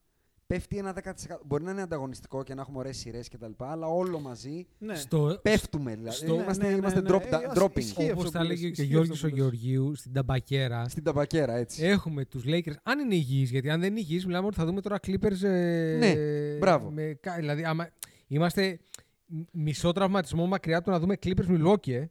πέφτει 0.48 0.78
ένα 0.78 0.94
10%. 0.94 1.40
Μπορεί 1.45 1.64
να 1.64 1.72
είναι 1.72 1.82
ανταγωνιστικό 1.82 2.44
και 2.44 2.53
να 2.53 2.61
έχουμε 2.61 2.78
ωραίες 2.78 2.98
σειρές 2.98 3.30
κτλ. 3.30 3.52
Αλλά 3.57 3.88
όλο 3.88 4.19
μαζί 4.19 4.68
Ναι. 4.78 4.95
Στο, 4.95 5.40
πέφτουμε. 5.41 5.95
Δηλαδή. 5.95 6.15
στο- 6.15 6.34
είμαστε 6.34 6.64
ναι, 6.64 6.69
ναι, 6.72 6.76
είμαστε 6.78 7.02
ναι. 7.02 7.10
drop, 7.11 7.22
Ε, 7.22 7.30
da- 7.30 7.44
ας- 7.49 7.57
dropping. 7.60 7.76
ισχύει. 7.78 8.02
αυτό 8.02 8.11
όπως 8.11 8.26
που 8.26 8.32
τα 8.32 8.40
λες, 8.44 8.48
έλεγε 8.49 8.61
και 8.61 8.68
ο 8.68 8.69
ισχύει 8.84 8.86
Γιώργης 8.86 9.11
αυτό 9.11 9.28
ο 9.28 9.30
που 9.30 9.36
λες. 9.36 9.44
Γεωργίου 9.44 9.95
στην 9.95 10.14
Ταμπακέρα. 10.14 10.88
Στην 10.90 11.03
ταμπακέρα, 11.03 11.56
έτσι. 11.56 11.86
Έχουμε 11.86 12.26
τους 12.26 12.44
Lakers, 12.48 12.76
αν 12.84 12.99
είναι 12.99 13.15
υγιείς, 13.15 13.49
γιατί 13.52 13.69
αν 13.69 13.80
δεν 13.80 13.90
είναι 13.91 13.99
υγιείς, 13.99 14.26
μιλάμε 14.26 14.48
ότι 14.48 14.56
θα 14.56 14.65
δούμε 14.65 14.82
τώρα 14.82 14.99
Clippers. 15.07 15.44
ε, 15.44 15.98
Ναι, 15.99 16.14
μπράβο. 16.60 16.91
Με, 16.91 17.18
κα- 17.22 17.36
δηλαδή, 17.36 17.64
άμα, 17.64 17.90
είμαστε 18.28 18.80
μ- 19.26 19.41
μισό 19.52 19.91
τραυματισμό 19.91 20.45
μακριά 20.45 20.82
του 20.82 20.90
να 20.91 20.99
δούμε 20.99 21.15
Clippers 21.24 21.48
Milwaukee, 21.48 21.91
ε. 21.91 22.06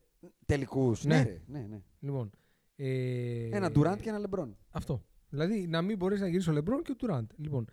Τελικούς. 0.47 1.05
Ναι. 1.05 1.15
Ναι. 1.17 1.23
ρε, 1.23 1.41
ναι, 1.47 1.67
ναι. 1.71 1.79
Λοιπόν, 2.01 2.31
ε, 2.77 3.49
Ένα 3.57 3.71
Durant 3.75 3.97
και 4.01 4.09
ένα 4.09 4.21
LeBron. 4.31 4.49
Αυτό. 4.71 5.05
Δηλαδή 5.29 5.67
να 5.69 5.83
μην 5.83 5.97
μπορέσει 5.97 6.21
να 6.21 6.27
γυρίσεις 6.29 6.49
ο 6.49 6.53
Λεμπρόν 6.53 6.83
και 6.83 6.91
ο 6.93 6.97
Τουράντ. 6.97 7.31
Λοιπόν, 7.37 7.65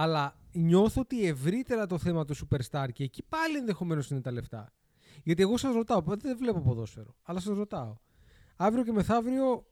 αλλά 0.00 0.36
νιώθω 0.52 1.00
ότι 1.00 1.24
ευρύτερα 1.26 1.86
το 1.86 1.98
θέμα 1.98 2.24
του 2.24 2.34
Superstar 2.36 2.88
και 2.92 3.04
εκεί 3.04 3.22
πάλι 3.22 3.56
ενδεχομένως 3.56 4.10
είναι 4.10 4.20
τα 4.20 4.30
λεφτά. 4.32 4.72
Γιατί 5.24 5.42
εγώ 5.42 5.56
σας 5.56 5.74
ρωτάω, 5.74 6.02
δεν 6.06 6.36
βλέπω 6.38 6.60
ποδόσφαιρο, 6.60 7.16
αλλά 7.22 7.40
σας 7.40 7.56
ρωτάω. 7.56 7.96
Αύριο 8.56 8.84
και 8.84 8.92
μεθαύριο, 8.92 9.66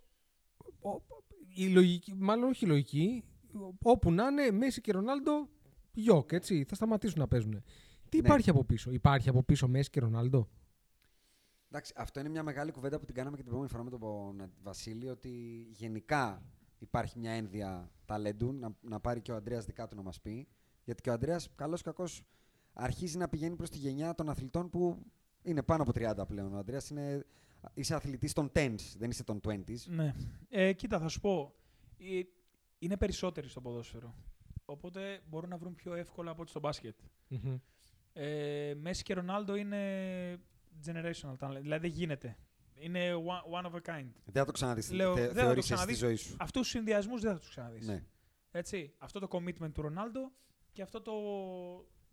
ο- 0.81 1.03
η 1.55 1.69
λογική, 1.69 2.15
μάλλον 2.15 2.49
όχι 2.49 2.65
η 2.65 2.69
λογική, 2.69 3.25
όπου 3.83 4.13
να 4.13 4.27
είναι 4.27 4.51
Μέση 4.51 4.81
και 4.81 4.93
Ρονάλντο, 4.93 5.49
γιοκ, 5.93 6.33
έτσι, 6.33 6.65
θα 6.69 6.75
σταματήσουν 6.75 7.19
να 7.21 7.29
παίζουν. 7.29 7.63
Τι 8.09 8.17
Ναι. 8.21 8.27
υπάρχει 8.27 8.51
από 8.51 8.65
πίσω, 8.65 8.91
υπάρχει 8.91 9.29
από 9.29 9.43
πίσω 9.43 9.69
Μέση 9.69 9.91
και 9.91 10.01
Ρονάλντο; 10.01 10.49
Εντάξει, 11.69 11.93
αυτό 11.97 12.21
είναι 12.21 12.29
μια 12.29 12.43
μεγάλη 12.43 12.71
κουβέντα 12.71 12.99
που 12.99 13.05
την 13.05 13.15
κάναμε 13.15 13.37
και 13.37 13.43
την 13.43 13.51
προηγούμενη 13.51 13.85
φορά 13.85 13.85
με 13.85 13.91
τον 14.39 14.53
Βασίλη, 14.63 15.09
ότι 15.09 15.31
γενικά 15.71 16.43
υπάρχει 16.87 17.19
μια 17.19 17.31
ένδια 17.31 17.91
ταλέντου, 18.05 18.53
να, 18.53 18.77
να 18.81 19.01
πάρει 19.01 19.21
και 19.21 19.33
ο 19.33 19.35
Ανδρέας 19.35 19.65
δικά 19.65 19.89
του 19.89 19.97
να 19.97 20.03
μας 20.03 20.21
πει. 20.21 20.49
Γιατί 20.85 21.03
και 21.03 21.11
ο 21.11 21.13
Ανδρέας, 21.13 21.49
καλός 21.55 21.81
ή 21.81 21.83
κακός, 21.83 22.23
αρχίζει 22.73 23.17
να 23.19 23.29
πηγαίνει 23.29 23.57
προς 23.57 23.71
τη 23.71 23.79
γενιά 23.79 24.15
των 24.15 24.29
αθλητών 24.29 24.71
που 24.71 25.03
είναι 25.43 25.63
πάνω 25.63 25.83
από 25.83 25.93
30 25.95 26.27
πλέον. 26.27 26.55
Ο 26.55 26.57
Ανδρέας 26.57 26.91
είναι, 26.91 27.25
είσαι 27.75 27.95
αθλητής 27.95 28.33
των 28.33 28.51
10s, 28.55 28.75
δεν 28.99 29.11
είσαι 29.11 29.25
των 29.25 29.41
20s. 29.45 29.87
Ναι. 29.87 30.15
Ε, 30.49 30.73
κοίτα, 30.73 30.99
θα 30.99 31.09
σου 31.09 31.21
πω. 31.21 31.55
Ε, 31.99 32.21
Είναι 32.79 32.97
περισσότεροι 32.97 33.49
στο 33.49 33.61
ποδόσφαιρο. 33.61 34.15
Οπότε 34.65 35.21
μπορούν 35.29 35.51
να 35.51 35.57
βρουν 35.57 35.75
πιο 35.75 35.95
εύκολα 35.95 36.31
από 36.31 36.41
ό,τι 36.41 36.51
στο 36.51 36.61
μπάσκετ. 36.61 36.97
Ε, 38.13 38.75
Μέση 38.77 39.03
και 39.03 39.15
Ρονάλντο 39.15 39.55
είναι 39.57 39.81
generational 40.87 41.37
talent. 41.39 41.61
Δηλαδή 41.61 41.89
δεν 41.89 41.91
γίνεται. 41.91 42.37
Είναι 42.79 43.13
one, 43.15 43.61
one 43.63 43.71
of 43.71 43.75
a 43.75 43.81
kind. 43.97 44.07
Δεν 44.25 44.33
θα 44.35 44.45
το 44.45 44.53
ξαναδείς, 44.53 44.91
Λέω, 44.93 45.15
θε, 45.15 45.21
δεν 45.21 45.29
θα 45.29 45.35
το 45.35 45.41
θεωρείς 45.41 45.57
εσύ 45.59 45.67
στη 45.67 45.75
ξαναδείς. 45.75 45.99
ζωή 45.99 46.15
σου. 46.17 46.37
Αυτούς 46.39 46.61
τους 46.63 46.71
συνδυασμούς 46.71 47.21
δεν 47.21 47.33
θα 47.33 47.39
τους 47.39 47.49
ξαναδείς. 47.49 47.87
Ναι. 47.87 48.05
Έτσι. 48.51 48.95
Αυτό 48.99 49.19
το 49.19 49.29
commitment 49.31 49.73
του 49.73 49.83
Ρονάλντο 49.83 50.33
και 50.73 50.83
αυτό 50.83 51.01
το. 51.03 51.13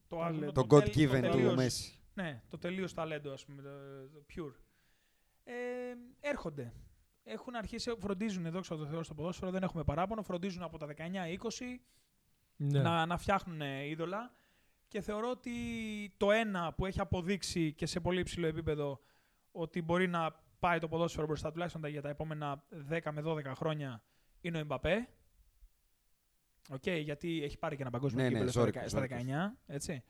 Το, 0.07 0.19
Talent. 0.19 0.23
άλλο, 0.23 0.51
Το 0.51 0.67
τελ- 0.67 0.71
God 0.83 0.87
given 0.97 1.21
του 1.23 1.29
τελείως- 1.29 1.55
Μέση. 1.55 1.99
Ναι, 2.13 2.41
το 2.47 2.57
τελείως 2.57 2.93
ταλέντο, 2.93 3.31
ας 3.31 3.45
πούμε, 3.45 3.61
το, 3.61 3.69
το 4.13 4.25
pure. 4.35 4.53
Ε, 5.43 5.53
έρχονται. 6.19 6.73
Έχουν 7.23 7.55
αρχίσει, 7.55 7.91
φροντίζουν, 7.99 8.51
δόξα 8.51 8.77
τω 8.77 8.85
Θεώ, 8.85 9.03
στο 9.03 9.13
ποδόσφαιρο, 9.13 9.51
δεν 9.51 9.63
έχουμε 9.63 9.83
παράπονο. 9.83 10.23
Φροντίζουν 10.23 10.63
από 10.63 10.77
τα 10.77 10.85
19-20 10.85 11.81
Ναι. 12.55 12.81
να, 12.81 13.05
να 13.05 13.17
φτιάχνουν 13.17 13.61
ε, 13.61 13.87
είδωλα. 13.87 14.31
Και 14.87 15.01
θεωρώ 15.01 15.29
ότι 15.29 15.51
το 16.17 16.31
ένα 16.31 16.73
που 16.73 16.85
έχει 16.85 16.99
αποδείξει 16.99 17.73
και 17.73 17.85
σε 17.85 17.99
πολύ 17.99 18.19
υψηλό 18.19 18.47
επίπεδο 18.47 18.99
ότι 19.51 19.81
μπορεί 19.81 20.07
να 20.07 20.42
πάει 20.67 20.79
το 20.79 20.87
ποδόσφαιρο 20.87 21.25
μπροστά 21.27 21.51
τουλάχιστον 21.51 21.81
τα- 21.81 21.87
για 21.87 22.01
τα 22.01 22.09
επόμενα 22.09 22.63
10 22.89 23.11
με 23.11 23.21
12 23.21 23.53
χρόνια 23.55 24.03
είναι 24.41 24.57
ο 24.57 24.59
Εμπαπέ. 24.59 25.07
Οκ, 26.69 26.87
γιατί 26.87 27.43
έχει 27.43 27.57
πάρει 27.57 27.75
και 27.75 27.81
ένα 27.81 27.91
παγκόσμιο 27.91 28.23
Ναι, 28.23 28.29
ναι, 28.29 28.33
κύπελλο 28.33 28.51
στα 28.51 28.59
ζόρικος, 28.59 28.91
δεκα- 28.91 29.07
στα 29.07 29.15
ζόρικος. 29.15 29.53
19, 29.67 29.73
έτσι. 29.73 30.03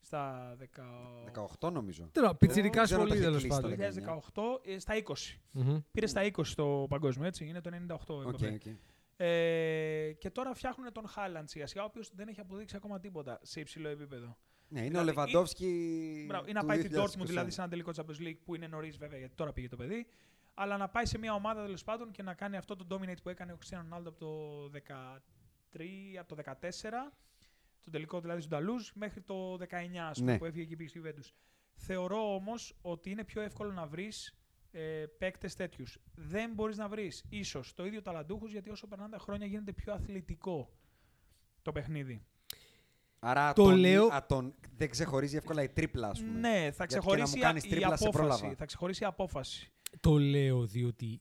Στα 0.00 0.56
10... 0.56 0.64
18 1.60 1.70
νομίζω. 1.72 2.08
Τώρα, 2.12 2.34
πιτσιρικάς 2.34 2.88
δεν 2.90 2.98
ξέρω 2.98 3.02
αν 3.02 3.08
το 3.08 3.14
σχολή 3.14 3.26
έχει 3.34 3.40
τέλος 3.40 3.42
κλείσει 3.42 4.32
το 4.32 4.40
πάντων. 4.40 4.60
2018 4.64 4.70
ε, 4.74 4.78
στα 4.78 4.94
20. 4.94 5.38
Μμμ. 5.50 5.78
Πήρε 5.90 6.06
στα 6.06 6.22
20 6.22 6.42
το 6.56 6.86
παγκόσμιο, 6.88 7.26
έτσι. 7.26 7.46
Είναι 7.46 7.60
το 7.60 7.70
98 7.88 7.96
ο 8.08 8.14
Οκ, 8.14 8.26
Εμπαπέ. 8.26 8.46
οκ. 8.54 8.76
Ε, 9.16 10.12
και 10.18 10.30
τώρα 10.30 10.54
φτιάχνουν 10.54 10.92
τον 10.92 11.08
Χάλαντ 11.08 11.48
σιγά 11.48 11.66
σιγά, 11.66 11.82
ο 11.82 11.86
οποίος 11.86 12.10
δεν 12.14 12.28
έχει 12.28 12.40
αποδείξει 12.40 12.76
ακόμα 12.76 13.00
τίποτα 13.00 13.38
σε 13.42 13.60
υψηλό 13.60 13.88
επίπεδο. 13.88 14.36
Ναι, 14.72 14.80
είναι 14.80 14.88
Δηλαδή, 14.88 15.08
ο 15.08 15.12
Λεβαντόφσκι. 15.12 16.24
Μπράβο, 16.28 16.48
ή 16.48 16.52
να 16.52 16.60
του 16.60 16.66
πάει 16.66 16.78
την 16.82 16.90
2021. 16.94 17.02
Dortmund 17.04 17.26
δηλαδή 17.26 17.50
σε 17.50 17.60
ένα 17.60 17.70
τελικό 17.70 17.90
Champions 17.96 18.20
League 18.26 18.38
που 18.44 18.54
είναι 18.54 18.66
νωρίς 18.66 18.96
βέβαια 18.96 19.18
γιατί 19.18 19.34
τώρα 19.34 19.52
πήγε 19.52 19.68
το 19.68 19.76
παιδί. 19.76 20.06
Αλλά 20.54 20.76
να 20.76 20.88
πάει 20.88 21.06
σε 21.06 21.18
μια 21.18 21.34
ομάδα 21.34 21.62
τέλος 21.64 21.84
πάντων 21.84 22.10
και 22.10 22.22
να 22.22 22.34
κάνει 22.34 22.56
αυτό 22.56 22.76
το 22.76 22.86
dominate 22.90 23.22
που 23.22 23.28
έκανε 23.28 23.52
ο 23.52 23.58
Cristiano 23.64 23.78
Ronaldo 23.96 24.06
από 24.06 24.18
το 24.18 24.70
13, 25.72 26.16
από 26.18 26.34
το 26.34 26.42
14, 26.44 27.12
το 27.84 27.90
τελικό 27.90 28.20
δηλαδή 28.20 28.40
του 28.42 28.48
Νταλούζ, 28.48 28.90
μέχρι 28.94 29.20
το 29.20 29.54
19 29.54 30.08
ας 30.08 30.18
πούμε, 30.18 30.32
Ναι. 30.32 30.38
που 30.38 30.44
έφυγε 30.44 30.64
και 30.64 30.76
πήγε 30.76 30.88
στη 30.88 31.00
Juventus. 31.04 31.32
Θεωρώ 31.74 32.34
όμως 32.34 32.76
ότι 32.82 33.10
είναι 33.10 33.24
πιο 33.24 33.40
εύκολο 33.42 33.72
να 33.72 33.86
βρεις 33.86 34.34
ε, 34.70 35.04
παίκτες 35.18 35.54
τέτοιους. 35.54 35.98
Δεν 36.14 36.52
μπορείς 36.52 36.76
να 36.76 36.88
βρεις 36.88 37.24
ίσως 37.28 37.74
το 37.74 37.86
ίδιο 37.86 38.02
ταλαντούχου 38.02 38.46
γιατί 38.46 38.70
όσο 38.70 38.86
περνάνε 38.86 39.10
τα 39.10 39.18
χρόνια 39.18 39.46
γίνεται 39.46 39.72
πιο 39.72 39.92
αθλητικό 39.92 40.72
το 41.62 41.72
παιχνίδι. 41.72 42.24
Άρα 43.20 43.52
Το 43.52 43.62
τον, 43.64 43.74
λέω- 43.76 44.06
α, 44.12 44.26
τον, 44.26 44.54
δεν 44.76 44.90
ξεχωρίζει 44.90 45.36
εύκολα 45.36 45.62
η 45.62 45.68
τρίπλα, 45.68 46.08
ας 46.08 46.20
πούμε. 46.20 46.38
Ναι, 46.38 46.48
θα 46.48 46.58
Γιατί 46.58 46.72
και 46.76 46.80
να 46.80 46.86
ξεχωρίσει 46.86 47.36
μου 47.36 47.42
κάνεις 47.42 47.64
η 47.64 47.68
τρίπλα 47.68 47.96
σε 47.96 48.04
απόφαση. 48.04 48.18
πρόλαβα. 48.38 48.56
Θα 48.56 48.64
ξεχωρίσει 48.64 49.02
η 49.02 49.06
απόφαση. 49.06 49.72
Το 50.00 50.18
λέω 50.18 50.66
διότι 50.66 51.20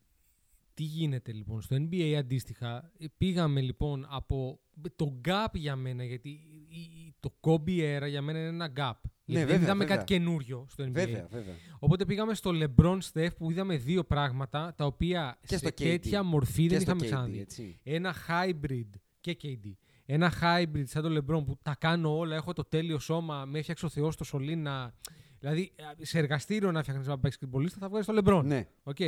τι 0.74 0.84
γίνεται 0.84 1.32
λοιπόν. 1.32 1.62
Στο 1.62 1.76
NBA 1.80 2.14
αντίστοιχα 2.18 2.92
ε, 3.00 3.06
πήγαμε 3.18 3.62
λοιπόν 3.62 4.06
από 4.10 4.60
το 4.96 5.22
gap 5.28 5.48
για 5.54 5.76
μένα, 5.76 6.04
γιατί 6.04 6.30
η- 6.30 6.68
η- 6.70 7.16
το 7.20 7.34
Kobe 7.42 7.98
era 7.98 8.08
για 8.10 8.22
μένα 8.22 8.40
είναι 8.40 8.48
ένα 8.48 8.66
gap. 8.76 8.94
γιατί 9.26 9.46
δεν 9.46 9.48
βέβαια, 9.48 9.56
είδαμε 9.56 9.80
βέβαια. 9.86 9.96
κάτι 9.98 10.14
καινούριο 10.14 10.66
στο 10.70 10.84
NBA. 10.84 10.92
Βέβαια, 10.92 11.28
βέβαια. 11.32 11.54
Οπότε 11.80 12.06
πήγαμε 12.06 12.34
στο 12.34 12.52
LeBron 12.54 12.98
Steph 13.14 13.36
που 13.38 13.52
είδαμε 13.52 13.78
δύο 13.78 14.04
πράγματα 14.04 14.74
τα 14.78 14.86
οποία 14.86 15.38
Και 15.42 15.48
σε 15.48 15.58
στο 15.58 15.68
KD. 15.70 15.74
τέτοια 15.74 16.24
μορφή 16.24 16.62
Και 16.68 16.70
δεν 16.70 16.82
στο 16.82 16.92
είχαμε 16.92 17.06
KD, 17.06 17.10
ξαναδεί. 17.10 17.40
έτσι. 17.40 17.80
Ένα 17.84 18.16
hybrid 18.28 18.90
και 19.22 19.38
KD. 19.44 19.72
Ένα 20.12 20.34
hybrid 20.42 20.84
σαν 20.86 21.04
το 21.04 21.10
LeBron 21.18 21.46
που 21.46 21.58
τα 21.62 21.76
κάνω 21.80 22.18
όλα, 22.18 22.36
έχω 22.36 22.54
το 22.54 22.64
τέλειο 22.64 23.00
σώμα, 23.00 23.46
με 23.46 23.60
έφτιαξε 23.60 23.86
ο 23.86 23.90
Θεός 23.90 24.14
στο 24.14 24.24
σωλήνα. 24.24 24.94
Δηλαδή, 25.40 25.72
σε 26.02 26.18
εργαστήριο 26.20 26.72
να 26.72 26.82
φτιάχνεις 26.82 27.08
ένα 27.08 27.20
μπασκετμπολίστα 27.24 27.76
θα 27.80 27.90
βγάλεις 27.90 28.06
το 28.06 28.22
LeBron. 28.24 28.44
Ναι. 28.46 28.68
Οκ. 28.84 29.00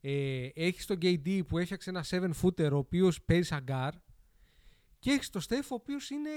Ε, 0.00 0.48
έχεις 0.54 0.86
τον 0.86 0.98
KD 1.02 1.40
που 1.48 1.58
έφτιαξε 1.58 1.90
ένα 1.90 2.04
7 2.10 2.30
footer 2.42 2.70
ο 2.72 2.76
οποίος 2.76 3.22
παίζει 3.22 3.42
σαν 3.42 3.64
guard. 3.68 3.98
Και 4.98 5.10
έχεις 5.10 5.30
τον 5.30 5.42
Steph 5.48 5.62
ο 5.70 5.74
οποίος 5.74 6.10
είναι. 6.10 6.30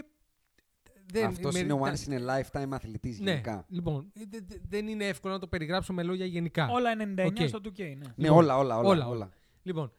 Δεν, 1.12 1.26
Αυτός 1.26 1.54
με- 1.54 1.60
είναι 1.60 1.74
ο 1.74 1.78
τα- 1.78 1.94
once 1.94 2.10
in 2.10 2.14
a 2.14 2.20
lifetime 2.42 2.70
αθλητής 2.72 3.20
Ναι, 3.20 3.30
γενικά. 3.32 3.66
λοιπόν, 3.70 4.12
ε, 4.16 4.22
δε- 4.30 4.40
δε- 4.48 4.58
δεν 4.70 4.88
είναι 4.88 5.06
εύκολο 5.08 5.34
να 5.34 5.40
το 5.40 5.48
περιγράψω 5.48 5.94
με 5.94 6.04
λόγια 6.04 6.26
γενικά. 6.26 6.68
Όλα 6.70 6.92
99 6.92 7.42
Οκ. 7.44 7.48
στο 7.48 7.60
2K, 7.64 7.80
ναι. 7.80 7.94
Ναι, 7.96 8.04
Λοιπόν, 8.16 8.38
όλα, 8.38 8.58
όλα, 8.58 8.78
όλα. 8.78 8.88
όλα, 8.90 9.08
όλα. 9.08 9.30
Λοιπόν, 9.64 9.92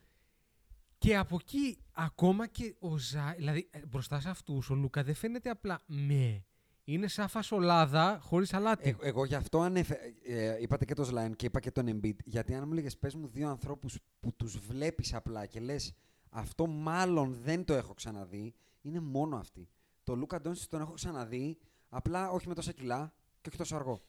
και 1.01 1.17
από 1.17 1.39
εκεί 1.41 1.79
ακόμα 1.93 2.47
και 2.47 2.75
ο 2.79 2.99
Ζα... 2.99 3.35
Δηλαδή, 3.37 3.69
ε, 3.71 3.81
μπροστά 3.87 4.21
σε 4.21 4.29
αυτούς 4.29 4.71
ο 4.71 4.75
Λούκα 4.75 5.03
δεν 5.03 5.15
φαίνεται 5.15 5.51
απλά 5.51 5.81
με. 5.87 6.45
Είναι 6.85 7.09
σαν 7.09 7.29
φασολάδα 7.29 8.19
χωρίς 8.23 8.55
αλάτι. 8.55 8.89
Ε, 8.89 9.09
εγώ 9.09 9.25
γι' 9.25 9.35
αυτό 9.35 9.61
ανέφε... 9.61 9.99
ε, 10.27 10.63
είπατε 10.63 10.85
και 10.85 10.95
το 10.95 11.05
Σλάιν 11.05 11.37
και 11.37 11.47
είπα 11.47 11.61
και 11.61 11.71
τον 11.71 11.87
Embiid. 11.89 12.17
Γιατί 12.25 12.55
αν 12.55 12.65
μου 12.67 12.73
λέγες 12.73 12.99
πες 12.99 13.15
μου 13.15 13.27
δύο 13.27 13.49
ανθρώπους 13.49 13.99
που 14.21 14.33
τους 14.37 14.59
βλέπεις 14.59 15.15
απλά 15.15 15.47
και 15.47 15.61
λες 15.61 15.95
αυτό 16.31 16.67
μάλλον 16.67 17.39
δεν 17.43 17.65
το 17.65 17.75
έχω 17.75 17.95
ξαναδεί, 17.95 18.55
είναι 18.81 19.01
μόνο 19.01 19.37
αυτοί. 19.37 19.69
Το 20.05 20.17
Λούκα 20.17 20.41
Ντόνσιτς 20.41 20.69
τον 20.69 20.81
έχω 20.81 20.93
ξαναδεί, 20.93 21.59
απλά 21.89 22.31
όχι 22.31 22.49
με 22.49 22.55
τόσα 22.55 22.73
κιλά 22.73 23.13
και 23.41 23.49
όχι 23.49 23.59
τόσο 23.59 23.77
αργό. 23.77 24.01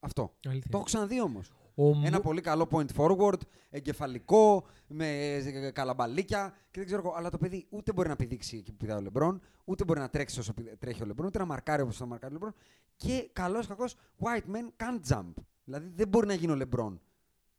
Αυτό. 0.00 0.34
Αλήθεια. 0.46 0.70
Το 0.70 0.76
έχω 0.76 0.86
ξαναδεί 0.86 1.20
όμως. 1.20 1.50
Ο 1.74 1.88
Ένα 1.88 2.16
Μου- 2.16 2.20
πολύ 2.22 2.40
καλό 2.40 2.68
point 2.70 2.86
forward, 2.96 3.38
εγκεφαλικό, 3.70 4.66
με 4.86 5.32
ε, 5.34 5.70
καλαμπαλίκια 5.70 6.48
και 6.70 6.78
δεν 6.78 6.86
ξέρω 6.86 7.02
εγώ. 7.04 7.14
Αλλά 7.16 7.30
το 7.30 7.38
παιδί 7.38 7.66
ούτε 7.70 7.92
μπορεί 7.92 8.08
να 8.08 8.16
πηδήξει 8.16 8.56
εκεί 8.56 8.70
που 8.70 8.76
πηδάει 8.76 8.96
ο 8.98 9.00
Λεμπρόν, 9.00 9.40
ούτε 9.64 9.84
μπορεί 9.84 10.00
να 10.00 10.08
τρέξει 10.10 10.38
όσο 10.40 10.52
πηδα- 10.54 10.76
τρέχει 10.78 11.02
ο 11.02 11.06
Λεμπρόν, 11.06 11.26
ούτε 11.26 11.38
να 11.38 11.44
μαρκάρει 11.44 11.82
όπως 11.82 11.96
το 11.96 12.06
μαρκάρει 12.06 12.32
ο 12.32 12.36
Λεμπρόν. 12.38 12.54
Και 12.96 13.30
καλός 13.32 13.64
ή 13.64 13.68
κακός, 13.68 13.96
white 14.20 14.54
man 14.54 14.84
can't 14.84 15.14
jump. 15.14 15.32
Δηλαδή 15.64 15.88
δεν 15.94 16.08
μπορεί 16.08 16.26
να 16.26 16.34
γίνει 16.34 16.52
ο 16.52 16.56
Λεμπρόν 16.56 17.00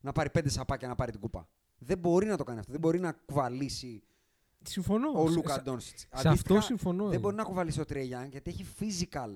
να 0.01 0.11
πάρει 0.11 0.29
πέντε 0.29 0.49
σαπάκια 0.49 0.87
να 0.87 0.95
πάρει 0.95 1.11
την 1.11 1.19
κούπα. 1.19 1.47
Δεν 1.77 1.97
μπορεί 1.97 2.25
να 2.25 2.37
το 2.37 2.43
κάνει 2.43 2.59
αυτό. 2.59 2.71
Δεν 2.71 2.81
μπορεί 2.81 2.99
να 2.99 3.11
κουβαλήσει 3.11 4.03
Συμφωνώ. 4.61 5.09
ο 5.15 5.27
Σε- 5.27 5.35
Λούκα 5.35 5.53
σε- 5.53 5.61
Ντόνσιτς. 5.61 6.07
σε 6.15 6.27
αυτό 6.29 6.61
συμφωνώ 6.61 7.03
Δεν 7.03 7.11
εγώ. 7.13 7.21
μπορεί 7.21 7.35
να 7.35 7.43
κουβαλήσει 7.43 7.79
ο 7.79 7.85
Τρέι 7.85 8.05
γιατί 8.29 8.49
έχει 8.49 8.65
physical 8.79 9.35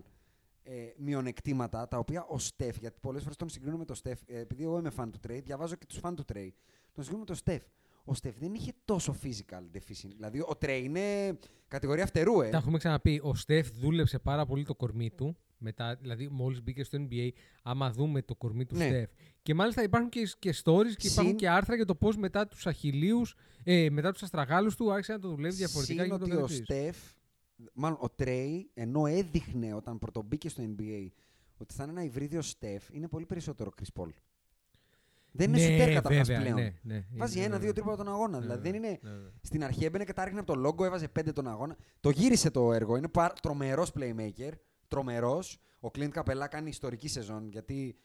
ε, 0.63 0.71
μειονεκτήματα 0.97 1.87
τα 1.87 1.97
οποία 1.97 2.25
ο 2.25 2.39
Στεφ, 2.39 2.77
γιατί 2.77 2.97
πολλές 3.01 3.21
φορές 3.21 3.37
τον 3.37 3.49
συγκρίνω 3.49 3.77
με 3.77 3.85
τον 3.85 3.95
Στεφ, 3.95 4.19
ε, 4.25 4.39
επειδή 4.39 4.63
εγώ 4.63 4.77
είμαι 4.77 4.91
fan 4.97 5.07
του 5.11 5.19
Τρέι, 5.19 5.39
διαβάζω 5.39 5.75
και 5.75 5.85
τους 5.85 5.99
fan 6.03 6.13
του 6.15 6.23
Τρέι. 6.25 6.53
Τον 6.93 7.03
συγκρίνω 7.03 7.19
με 7.19 7.25
τον 7.25 7.35
Στεφ. 7.35 7.63
Ο 8.03 8.13
Στεφ 8.13 8.37
δεν 8.39 8.53
είχε 8.53 8.71
τόσο 8.85 9.15
physical 9.23 9.61
deficient. 9.77 10.11
Δηλαδή 10.15 10.39
ο 10.39 10.55
Τρέι 10.59 10.83
είναι 10.83 11.37
κατηγορία 11.67 12.05
φτερού, 12.05 12.41
ε. 12.41 12.49
Τα 12.49 12.57
έχουμε 12.57 12.77
ξαναπεί. 12.77 13.19
Ο 13.23 13.35
Στεφ 13.35 13.69
δούλεψε 13.71 14.19
πάρα 14.19 14.45
πολύ 14.45 14.63
το 14.65 14.75
κορμί 14.75 15.09
του. 15.09 15.37
Μετά, 15.61 15.95
δηλαδή, 16.01 16.27
μόλις 16.31 16.61
μπήκε 16.63 16.83
στο 16.83 16.97
NBA, 17.09 17.29
άμα 17.63 17.91
δούμε 17.91 18.21
το 18.21 18.35
κορμί 18.35 18.65
του 18.65 18.75
Ναι. 18.75 18.85
Στεφ. 18.87 19.09
Και 19.41 19.53
μάλιστα 19.53 19.83
υπάρχουν 19.83 20.09
και, 20.09 20.29
και 20.39 20.49
stories 20.63 20.93
και 20.97 21.07
υπάρχουν 21.07 21.25
Συν- 21.25 21.35
και 21.35 21.49
άρθρα 21.49 21.75
για 21.75 21.85
το 21.85 21.95
πώς 21.95 22.17
μετά 22.17 22.47
τους 22.47 22.67
αχυλίου, 22.67 23.21
ε, 23.63 23.89
μετά 23.89 24.11
τους 24.11 24.23
αστραγάλους 24.23 24.75
του, 24.75 24.91
άρχισε 24.91 25.11
να 25.11 25.19
το 25.19 25.29
δουλεύει 25.29 25.55
διαφορετικά 25.55 26.03
Συν 26.03 26.11
και 26.11 26.17
το 26.17 26.23
ότι 26.25 26.33
ο 26.35 26.39
καθεξής. 26.39 26.63
Στεφ, 26.65 26.97
μάλλον 27.73 27.97
ο 28.01 28.09
Τρέι, 28.09 28.69
ενώ 28.73 29.05
έδειχνε 29.05 29.73
όταν 29.73 29.99
πρωτομπήκε 29.99 30.49
στο 30.49 30.63
NBA 30.63 31.07
ότι 31.57 31.73
θα 31.73 31.83
είναι 31.83 31.91
ένα 31.91 32.03
υβρίδιο 32.03 32.41
Στεφ, 32.41 32.89
είναι 32.91 33.07
πολύ 33.07 33.25
περισσότερο 33.25 33.71
Chris 33.81 34.01
Paul. 34.01 34.09
Δεν 35.31 35.53
είναι 35.53 35.57
Ναι, 35.57 35.71
σουτέρ 35.71 35.93
καταρχάς 35.93 36.27
βέβαια, 36.27 36.41
πλέον. 36.41 36.55
ναι, 36.61 36.73
ναι, 36.81 37.05
Βάζει 37.15 37.37
είναι 37.37 37.45
ένα-δύο 37.45 37.67
βέβαια. 37.67 37.73
τρίποντα 37.83 38.03
τον 38.03 38.13
αγώνα. 38.13 38.37
Ναι, 38.37 38.43
δηλαδή 38.45 38.61
δεν 38.71 38.75
είναι. 38.83 38.99
ναι, 39.01 39.09
ναι. 39.09 39.29
Στην 39.41 39.63
αρχή 39.63 39.85
έμπαινε 39.85 40.03
και 40.03 40.13
τα 40.13 40.23
ρίχνε 40.23 40.39
από 40.39 40.53
το 40.53 40.59
λόγο, 40.59 40.85
έβαζε 40.85 41.07
πέντε 41.07 41.31
τον 41.31 41.47
αγώνα. 41.47 41.75
Το 41.99 42.09
γύρισε 42.09 42.49
το 42.51 42.73
έργο. 42.73 42.95
Είναι 42.97 43.09
τρομερός 43.41 43.91
playmaker. 43.99 44.51
Τρομερός. 44.87 45.59
Ο 45.79 45.87
Clint 45.87 46.09
Καπελά 46.09 46.47
κάνει 46.47 46.69
ιστορική 46.69 47.07
σεζόν 47.07 47.47
γιατί 47.49 47.95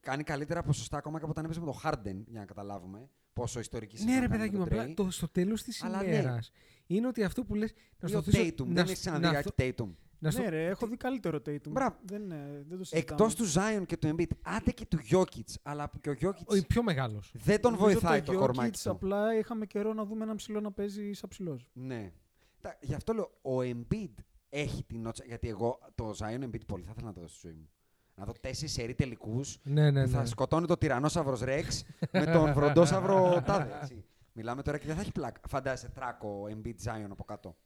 κάνει 0.00 0.22
καλύτερα 0.22 0.62
ποσοστά 0.62 0.96
ακόμα 0.96 1.16
και 1.18 1.22
από 1.22 1.32
όταν 1.32 1.44
έπαιζε 1.44 1.60
με 1.60 1.66
το 1.66 1.80
Harden, 1.84 2.22
για 2.26 2.40
να 2.40 2.44
καταλάβουμε 2.44 3.08
πόσο 3.32 3.60
ιστορική 3.60 3.96
σεζόν. 3.96 4.12
Ναι, 4.14 4.20
ρε 4.20 4.26
κάνει 4.26 4.32
παιδάκι 4.32 4.52
με 4.52 4.58
μου, 4.58 4.64
τον 4.68 4.78
απλά 4.78 4.90
Trey. 4.92 4.94
το, 4.96 5.10
στο 5.10 5.28
τέλος 5.28 5.62
της 5.62 5.82
Αλλά 5.82 6.02
ναι. 6.02 6.08
ημέρας 6.08 6.50
είναι 6.94 7.06
ότι 7.06 7.22
αυτό 7.24 7.44
που 7.44 7.54
λες. 7.54 7.70
Ή 8.06 8.14
ο 8.14 8.22
Tatum. 8.26 8.66
Δεν 8.66 8.84
έχει 8.84 8.92
ξαναδεί 8.92 9.36
Άκη 9.36 9.50
Tatum. 9.56 9.88
να 10.18 10.30
στο- 10.30 10.42
Ναι, 10.42 10.48
ρε, 10.48 10.66
έχω 10.66 10.86
δει 10.86 10.96
καλύτερο 10.96 11.38
Tatum. 11.46 11.68
Μπράβο. 11.68 11.96
Δεν, 12.04 12.30
ε, 12.30 12.64
δεν 12.68 12.78
το 12.78 12.84
συζητάμε. 12.84 13.22
Εκτός 13.24 13.34
του 13.34 13.52
Zion 13.52 13.86
και 13.86 13.96
του 13.96 14.08
Embiid, 14.16 14.30
άντε 14.42 14.70
και 14.70 14.86
του 14.86 14.98
Jokic. 15.10 15.54
Αλλά 15.62 15.90
και 16.00 16.10
ο 16.10 16.14
Jokic 16.20 16.44
Ο 16.46 16.64
πιο 16.66 16.82
μεγάλος. 16.82 17.32
δεν 17.34 17.60
τον 17.60 17.72
Νομίζω 17.72 17.90
βοηθάει 17.92 18.22
το 18.22 18.32
Jokic 18.32 18.36
κορμάκι 18.38 18.82
του. 18.82 18.90
Απλά 18.90 19.34
είχαμε 19.38 19.66
καιρό 19.66 19.92
να 19.92 20.04
δούμε 20.04 20.22
έναν 20.24 20.36
ψηλό 20.36 20.60
να 20.60 20.72
παίζει 20.72 21.12
σαν 21.12 21.28
ψηλός. 21.28 21.66
Ναι. 21.72 22.12
Τα- 22.60 22.78
Γι' 22.80 22.94
αυτό 22.94 23.12
λέω, 23.12 23.30
ο 23.42 23.58
Embiid 23.60 24.14
έχει 24.48 24.84
την 24.84 25.00
νότσα. 25.02 25.24
Γιατί 25.26 25.48
εγώ 25.48 25.78
το 25.94 26.14
Zion 26.18 26.44
Embiid 26.44 26.66
πολύ 26.66 26.82
θα 26.82 26.90
ήθελα 26.92 27.06
να 27.06 27.12
το 27.12 27.20
δω 27.20 27.26
στη 27.28 27.38
ζωή 27.42 27.52
μου. 27.54 27.68
Να 28.14 28.24
δω 28.24 28.32
τέσσερις 28.40 28.72
σερή 28.72 28.94
τελικούς 28.94 29.58
Ναι, 29.62 29.90
ναι, 29.90 30.04
που 30.04 30.10
θα 30.10 30.20
ναι. 30.20 30.26
σκοτώνει 30.26 30.66
το 30.66 30.76
τυρανόσαυρο 30.76 31.38
Ρεξ 31.42 31.84
με 32.12 32.24
τον 32.26 32.52
βροντόσαυρο 32.52 33.42
τάδε. 33.46 33.78
έτσι. 33.82 34.04
Μιλάμε 34.32 34.62
τώρα 34.62 34.78
και 34.78 34.86
δεν 34.86 34.94
θα 34.94 35.00
έχει 35.00 35.12
πλάκα. 35.12 35.40
Φαντάζεσαι 35.48 35.88
τράκο 35.88 36.44
Embiid 36.50 36.74
Zion 36.84 37.06
από 37.10 37.24
κάτω. 37.24 37.56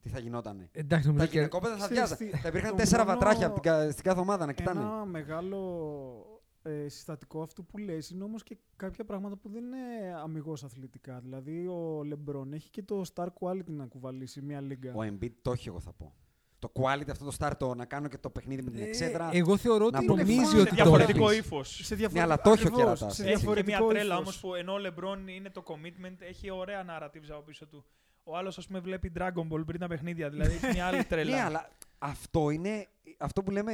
Τι 0.00 0.08
θα 0.08 0.18
γινότανε. 0.18 0.68
Εντάξει, 0.72 1.04
Τα 1.06 1.12
νομίζω 1.12 1.30
και. 1.30 1.36
γυναικόπαιδα 1.36 1.76
θα 1.76 1.88
Ξέρεις 1.88 2.08
βιάζαν. 2.08 2.16
τι, 2.16 2.36
Θα 2.38 2.48
υπήρχαν 2.48 2.70
το 2.70 2.76
τέσσερα 2.76 3.04
μόνο- 3.04 3.18
βατράχια 3.18 3.46
από 3.46 3.54
την 3.60 3.62
κα- 3.72 3.90
στην 3.90 4.04
κάθε 4.04 4.20
ομάδα 4.20 4.46
να 4.46 4.52
κοιτάνε. 4.52 4.80
Ένα 4.80 5.04
μεγάλο 5.04 5.60
ε, 6.62 6.88
συστατικό 6.88 7.42
αυτού 7.42 7.64
που 7.66 7.78
λες 7.78 8.10
είναι 8.10 8.24
όμως 8.24 8.42
και 8.42 8.56
κάποια 8.76 9.04
πράγματα 9.04 9.36
που 9.36 9.48
δεν 9.48 9.64
είναι 9.64 10.14
αμυγός 10.22 10.64
αθλητικά. 10.64 11.20
Δηλαδή 11.20 11.66
ο 11.66 12.02
Λεμπρόν 12.04 12.52
έχει 12.52 12.70
και 12.70 12.82
το 12.82 13.02
star 13.14 13.26
quality 13.40 13.70
να 13.70 13.86
κουβαλήσει 13.86 14.42
μια 14.42 14.60
λίγκα. 14.60 14.92
Ο 14.94 15.00
Embiid 15.02 15.32
το 15.42 15.50
έχει, 15.52 15.68
εγώ 15.68 15.80
θα 15.80 15.92
πω. 15.92 16.14
Το 16.58 16.72
quality 16.74 17.10
αυτό 17.10 17.24
το 17.24 17.36
start 17.38 17.52
το 17.58 17.74
να 17.74 17.84
κάνω 17.84 18.08
και 18.08 18.18
το 18.18 18.30
παιχνίδι 18.30 18.62
με 18.62 18.70
την 18.70 18.82
εξέδρα. 18.82 19.30
Ε, 19.32 19.38
εγώ 19.38 19.56
θεωρώ 19.56 19.88
να 19.90 19.96
ότι 19.98 20.06
προβάλλει. 20.06 20.34
νομίζει 20.34 20.50
Είναι 20.52 20.60
ότι 20.60 20.68
το 20.68 20.74
διαφορετικό 20.74 21.28
έχεις. 21.30 21.44
ύφος. 21.44 21.80
Σε 21.84 21.94
Ναι, 22.12 22.20
αλλά 22.20 22.40
το 22.40 22.50
έχει 22.50 22.64
ο 22.64 22.68
ακριβώς, 22.68 22.98
κερατάς. 22.98 23.14
σε 23.14 23.22
Έχει 23.22 23.30
και 23.30 23.36
Έχει 23.36 23.44
και 23.44 23.50
μια 23.50 23.62
διαφορετικό 23.64 23.88
τρέλα 23.88 24.14
ύφος. 24.14 24.18
όμως 24.20 24.40
που 24.40 24.54
ενώ 24.54 24.72
ο 24.72 24.76
LeBron 24.86 25.28
είναι 25.36 25.50
το 25.50 25.62
commitment, 25.66 26.16
έχει 26.18 26.50
ωραία 26.50 26.84
narratives 26.88 27.30
από 27.30 27.40
πίσω 27.42 27.66
του. 27.66 27.84
Ο 28.24 28.36
άλλος, 28.36 28.58
ας 28.58 28.66
πούμε, 28.66 28.78
βλέπει 28.80 29.12
Dragon 29.18 29.48
Ball 29.52 29.62
πριν 29.66 29.80
τα 29.80 29.86
παιχνίδια. 29.86 30.28
Δηλαδή 30.30 30.54
έχει 30.54 30.66
μια 30.72 30.86
άλλη 30.86 31.04
τρέλα. 31.10 31.34
Ναι, 31.36 31.42
αλλά 31.42 31.68
αυτό 31.98 32.50
είναι 32.50 32.86
αυτό 33.18 33.42
που 33.42 33.50
λέμε 33.50 33.72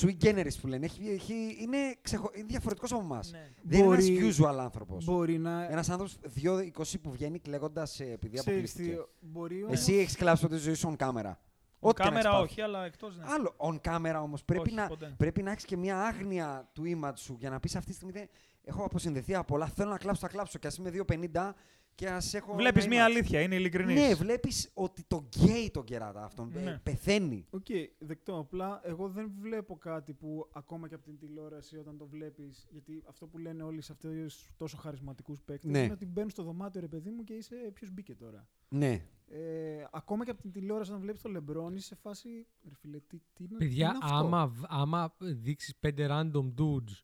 sui 0.00 0.16
generis 0.24 0.50
που 0.60 0.66
λένε. 0.66 0.84
Έχει, 0.84 1.08
έχει, 1.10 1.56
είναι, 1.60 1.76
ξεχω... 2.02 2.30
είναι 2.34 2.46
διαφορετικός 2.46 2.92
από 2.92 3.00
εμάς. 3.00 3.30
Ναι. 3.32 3.50
Δεν 3.62 3.84
Μπορεί- 3.84 4.06
είναι 4.06 4.18
ένας 4.24 4.38
usual 4.38 4.56
άνθρωπος. 4.58 5.04
Μπορεί 5.04 5.38
να... 5.38 5.64
Ένας 5.70 5.88
άνθρωπος 5.90 6.18
2-20 6.42 7.00
που 7.02 7.10
βγαίνει 7.10 7.38
κλαίγοντας 7.38 8.00
ε, 8.00 8.04
επειδή 8.04 8.36
ξέρεις 8.38 8.72
τι, 8.72 8.82
αποκλείστηκε. 8.82 9.06
μπορεί 9.20 9.62
όμως- 9.64 9.78
Εσύ 9.78 9.94
έχεις 9.94 10.16
κλάψει 10.16 10.44
από 10.44 10.54
τη 10.54 10.60
ζωή 10.60 10.74
σου 10.74 10.94
on 10.98 11.06
camera; 11.06 11.32
Ο 11.80 11.88
Ό,τι 11.88 12.02
και 12.02 12.08
να 12.08 12.14
έχεις 12.14 12.22
κάμερα 12.24 12.30
πάθει. 12.40 12.52
όχι, 12.52 12.60
αλλά 12.60 12.84
εκτός 12.84 13.16
ναι. 13.16 13.24
Άλλο 13.28 13.54
on 13.56 13.80
camera 13.80 14.20
όμως 14.22 14.44
πρέπει 14.44 14.60
Όχι, 14.60 14.74
να, 14.74 14.86
ποτέ. 14.86 15.14
πρέπει 15.16 15.42
να 15.42 15.50
έχεις 15.50 15.64
και 15.64 15.76
μια 15.76 16.00
άγνοια 16.02 16.70
του 16.72 16.82
image 16.86 17.12
σου 17.16 17.36
για 17.38 17.50
να 17.50 17.60
πεις 17.60 17.76
αυτή 17.76 17.90
τη 17.90 17.94
στιγμή 17.96 18.12
δεν... 18.12 18.28
έχω 18.62 18.84
αποσυνδεθεί 18.84 19.34
από 19.34 19.44
πολλά, 19.44 19.66
θέλω 19.66 19.90
να 19.90 19.98
κλάψω, 19.98 20.20
θα 20.20 20.28
κλάψω 20.28 20.58
και 20.58 20.66
ας 20.66 20.76
είμαι 20.76 20.90
2,50 21.32 21.52
και 21.94 22.08
ας 22.08 22.34
έχω 22.34 22.54
Βλέπεις 22.54 22.84
ένα 22.84 22.94
μια 22.94 23.04
image. 23.06 23.10
αλήθεια, 23.10 23.40
είναι 23.40 23.54
ειλικρινής. 23.54 23.94
Ναι, 24.08 24.14
βλέπεις 24.14 24.70
ότι 24.74 25.04
το 25.08 25.28
καίει 25.28 25.70
τον 25.70 25.84
κεράτα 25.84 26.24
αυτόν 26.24 26.52
ε, 26.56 26.60
Ναι. 26.60 26.78
πεθαίνει. 26.82 27.46
Οκ, 27.50 27.66
δεκτό. 27.98 28.38
Απλά 28.38 28.80
εγώ 28.84 29.08
δεν 29.08 29.32
βλέπω 29.40 29.76
κάτι 29.76 30.12
που 30.12 30.48
ακόμα 30.52 30.88
και 30.88 30.94
από 30.94 31.04
την 31.04 31.18
τηλεόραση 31.18 31.76
όταν 31.76 31.96
το 31.98 32.06
βλέπεις. 32.06 32.66
Γιατί 32.70 33.02
αυτό 33.08 33.26
που 33.26 33.38
λένε 33.38 33.62
όλοι 33.62 33.80
σε 33.80 33.92
αυτούς 33.92 34.10
τους 34.34 34.50
τόσο 34.56 34.76
χαρισματικούς 34.76 35.40
παίκτες 35.42 35.70
Ναι. 35.70 35.78
είναι 35.82 35.92
ότι 35.92 36.06
μπαίνουν 36.06 36.30
στο 36.30 36.42
δωμάτιο 36.42 36.80
ρε 36.80 36.88
παιδί 36.88 37.10
μου 37.10 37.24
και 37.24 37.32
είσαι 37.34 37.56
ποιος 37.74 37.90
μπήκε 37.90 38.14
τώρα. 38.14 38.46
Ναι. 38.68 39.02
Ε, 39.30 39.84
ακόμα 39.92 40.24
και 40.24 40.30
από 40.30 40.40
την 40.42 40.52
τηλεόραση 40.52 40.90
όταν 40.90 41.02
βλέπεις 41.02 41.22
το 41.22 41.28
Λεμπρόν 41.28 41.76
είσαι 41.76 41.86
σε 41.86 41.94
φάση. 41.94 42.46
Ρε 42.68 42.74
φίλε, 42.80 42.98
τι, 42.98 43.16
τι, 43.32 43.44
είναι- 43.44 43.48
τι 43.58 43.64
Παιδιά, 43.64 43.86
είναι 43.88 43.98
αυτό; 44.02 44.14
άμα, 44.16 44.46
β- 44.46 44.64
άμα 44.68 45.14
δείξεις 45.18 45.76
πέντε 45.76 46.06
random 46.10 46.52
dudes 46.58 47.02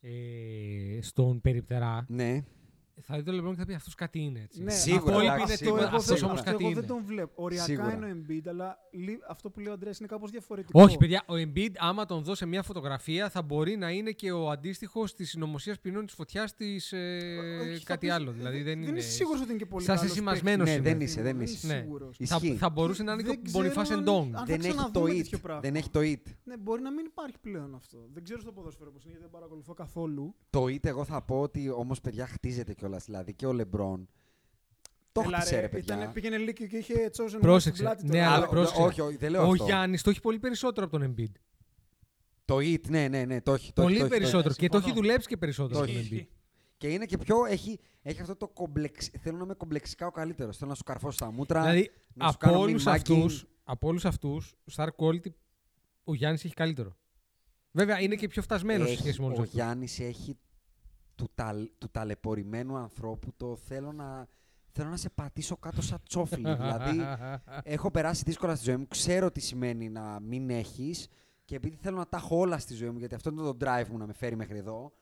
ε, 0.00 0.98
στον 1.02 1.40
περιπτερά, 1.40 2.04
Ναι. 2.08 2.44
Θα 3.02 3.16
δει 3.16 3.22
το 3.22 3.32
LeBron 3.32 3.50
και 3.50 3.56
θα 3.58 3.64
πει 3.64 3.74
αυτός 3.74 3.94
κάτι 3.94 4.18
είναι. 4.20 4.40
Έτσι. 4.40 4.62
Ναι, 4.62 4.70
Σίγουρα, 4.72 5.02
αυτό, 5.14 5.20
εντάξει, 5.20 5.42
αυτό 5.42 5.56
σίγουρα. 5.56 5.82
εγώ 5.86 5.96
Αυτός 5.96 6.18
δεν- 6.18 6.28
όμως 6.28 6.38
αυτό 6.38 6.50
κάτι 6.50 6.62
εγώ 6.64 6.70
είναι. 6.72 6.80
δεν 6.80 6.88
τον 6.88 7.04
βλέπω. 7.04 7.32
Οριακά 7.42 7.64
Σίγουρα. 7.64 7.94
είναι 7.94 8.06
ο 8.06 8.08
Embiid, 8.16 8.48
αλλά 8.48 8.78
λι- 8.92 9.20
αυτό 9.28 9.50
που 9.50 9.58
λέει 9.60 9.68
ο 9.68 9.72
Αντρέας 9.72 9.98
είναι 9.98 10.08
κάπως 10.08 10.30
διαφορετικό. 10.30 10.82
Όχι, 10.82 10.96
παιδιά, 10.96 11.22
ο 11.26 11.32
Embiid, 11.34 11.70
άμα 11.78 12.06
τον 12.06 12.22
δώσει 12.22 12.46
μια 12.46 12.62
φωτογραφία, 12.62 13.28
θα 13.30 13.42
μπορεί 13.42 13.76
να 13.76 13.90
είναι 13.90 14.10
και 14.10 14.32
ο 14.32 14.50
αντίστοιχος 14.50 15.14
της 15.14 15.30
συνωμοσίας 15.30 15.80
ποινών 15.80 16.06
της 16.06 16.14
φωτιάς 16.14 16.54
της. 16.54 16.92
Όχι, 16.92 17.76
θα 17.78 17.84
κάτι 17.84 17.98
πεις- 18.06 18.10
άλλο. 18.14 18.30
Δηλαδή 18.32 18.62
δεν, 18.62 18.78
δεν 18.80 18.88
είναι. 18.88 18.98
είσαι 18.98 19.10
σίγουρος 19.10 19.40
ότι 19.40 19.50
είναι 19.50 19.58
και 19.58 19.66
πολύ 19.66 19.84
Σαν 19.84 19.96
καλός 19.96 20.10
σεσημασμένος 20.10 20.66
παίκτης. 20.68 20.82
Ναι, 20.82 20.88
είναι. 20.90 20.98
δεν 20.98 21.06
είσαι, 21.06 21.22
δεν 21.22 21.34
Δεν 21.36 21.44
είσαι. 21.44 21.54
είσαι 21.54 21.66
Ναι. 21.66 21.80
σίγουρος. 21.80 22.16
Θα, 22.24 22.36
Ισχύει. 22.40 22.56
θα 22.56 22.70
μπορούσε 22.70 23.02
να 23.02 23.12
είναι 23.12 23.22
και 23.22 23.28
Δεν 23.28 23.38
ο 23.38 23.42
ξέρω 23.42 23.62
Μπονιφά 23.62 23.80
αν- 23.94 24.00
Εντόγκ. 24.00 24.24
αν- 24.24 24.30
Δεν 24.30 24.46
θα 24.46 24.52
έχει 24.52 24.60
το 24.62 24.68
ξαναδούμε 24.74 25.10
it. 25.12 25.16
τέτοιο 25.16 25.38
πράγμα. 25.38 25.60
Δεν 25.60 25.74
έχει 25.74 25.90
το 25.90 26.00
it. 26.02 26.22
Ναι, 26.44 26.56
μπορεί 26.56 26.82
να 26.82 26.90
μην 26.92 27.04
υπάρχει 27.04 27.38
πλέον 27.40 27.74
αυτό. 27.74 27.98
Δεν 28.12 28.22
ξέρω 28.24 28.40
στο 28.40 28.52
ποδόσφαιρο 28.52 28.90
πώς 28.90 29.02
είναι, 29.02 29.10
γιατί 29.12 29.24
δεν 29.30 29.32
παρακολουθώ 29.40 29.74
καθόλου. 29.74 30.34
Το 30.50 30.64
it 30.64 30.84
εγώ 30.84 31.04
θα 31.04 31.22
πω 31.22 31.40
ότι 31.40 31.70
όμως 31.70 32.00
παιδιά 32.00 32.26
χτίζεται 32.26 32.72
κιόλας. 32.74 32.89
Δηλαδή 32.98 33.34
και 33.34 33.46
ο 33.46 33.52
Λεμπρόν. 33.52 34.08
Το 35.12 35.20
Έλα, 35.24 35.38
χτίσε 35.38 35.60
ρε 35.60 35.66
ήταν- 35.78 35.86
παιδιά. 35.86 36.10
πήγαινε 36.10 36.36
Λύκειο 36.36 36.66
και 36.66 36.76
είχε 36.76 37.10
chosen 37.16 37.38
Πρόσεξε. 37.40 37.82
στην 37.82 37.84
πλάτη 37.84 38.04
Ναι, 38.06 38.10
τώρα. 38.12 38.30
αλλά 38.34 38.44
Α, 38.44 38.48
πρόσεξε. 38.48 38.82
όχι, 38.82 39.00
όχι, 39.00 39.16
δεν 39.16 39.30
λέω 39.30 39.46
Ο 39.46 39.50
αυτό. 39.50 39.64
Γιάννης 39.64 40.02
το 40.02 40.10
έχει 40.10 40.20
πολύ 40.20 40.38
περισσότερο 40.38 40.86
από 40.86 40.98
τον 40.98 41.14
Embiid. 41.18 41.32
Το 42.44 42.56
it, 42.56 42.88
ναι, 42.88 43.08
ναι, 43.08 43.24
ναι, 43.24 43.40
το 43.40 43.52
έχει. 43.54 43.72
Το 43.72 43.82
έχει, 43.82 43.88
Πολύ 43.88 43.94
το 43.98 44.00
έχει, 44.00 44.08
το 44.08 44.14
έχει. 44.14 44.20
περισσότερο. 44.22 44.54
Και 44.54 44.68
το 44.68 44.76
έχει 44.76 44.84
συμφωνώ. 44.84 45.06
δουλέψει 45.06 45.28
και 45.28 45.36
περισσότερο 45.36 45.78
Το 45.78 45.84
από 45.84 45.92
τον 45.92 46.00
έχει. 46.00 46.28
Embiid. 46.30 46.36
Και 46.76 46.88
είναι 46.88 47.04
και 47.04 47.18
πιο. 47.18 47.44
Έχει, 47.44 47.78
έχει 48.02 48.20
αυτό 48.20 48.36
το 48.36 48.48
κομπλεξ. 48.48 49.10
Θέλω 49.20 49.36
να 49.36 49.44
είμαι 49.44 49.54
κομπλεξικά 49.54 50.06
ο 50.06 50.10
καλύτερος. 50.10 50.56
Θέλω 50.56 50.70
να 50.70 50.76
σου 50.76 50.82
καρφώσω 50.84 51.18
τα 51.18 51.32
μούτρα. 51.32 51.60
Δηλαδή, 51.60 51.90
να 52.14 52.24
σου 52.24 52.30
από 52.34 52.46
κάνω 52.46 52.58
όλους 52.60 52.84
μιμάκι. 52.84 53.12
αυτούς, 53.12 53.46
από 53.64 53.88
όλους 53.88 54.04
αυτούς, 54.04 54.54
star 54.76 54.88
quality, 54.96 55.30
ο 56.04 56.14
Γιάννης 56.14 56.44
έχει 56.44 56.54
καλύτερο. 56.54 56.96
Βέβαια, 57.70 58.00
είναι 58.00 58.14
και 58.14 58.28
πιο 58.28 58.42
φτασμένος 58.42 58.86
σε 58.86 58.92
Έχει- 58.92 59.02
σχέση 59.02 59.20
με 59.20 59.26
όλους 59.26 59.38
Ο 59.38 59.40
αυτούς. 59.42 59.54
Γιάννης 59.56 60.00
έχει 60.00 60.36
του, 61.20 61.30
ταλ, 61.34 61.70
του 61.78 61.88
ταλαιπωρημένου 61.90 62.76
ανθρώπου 62.76 63.32
το 63.36 63.56
θέλω 63.56 63.92
να, 63.92 64.26
θέλω 64.72 64.88
να 64.88 64.96
σε 64.96 65.10
πατήσω 65.10 65.56
κάτω 65.56 65.82
σαν 65.82 65.98
τσόφλι. 66.08 66.54
δηλαδή, 66.54 67.00
έχω 67.74 67.90
περάσει 67.90 68.22
δύσκολα 68.26 68.54
στη 68.54 68.64
ζωή 68.64 68.76
μου. 68.76 68.86
Ξέρω 68.88 69.30
τι 69.30 69.40
σημαίνει 69.40 69.88
να 69.88 70.20
μην 70.20 70.50
έχεις 70.50 71.08
και 71.44 71.54
επειδή 71.56 71.76
θέλω 71.80 71.96
να 71.96 72.06
τα 72.06 72.16
έχω 72.16 72.38
όλα 72.38 72.58
στη 72.58 72.74
ζωή 72.74 72.90
μου, 72.90 72.98
γιατί 72.98 73.14
αυτό 73.14 73.30
είναι 73.30 73.42
το 73.42 73.56
drive 73.60 73.86
μου 73.90 73.98
να 73.98 74.06
με 74.06 74.12
φέρει 74.12 74.36
μέχρι 74.36 74.58
εδώ, 74.58 74.92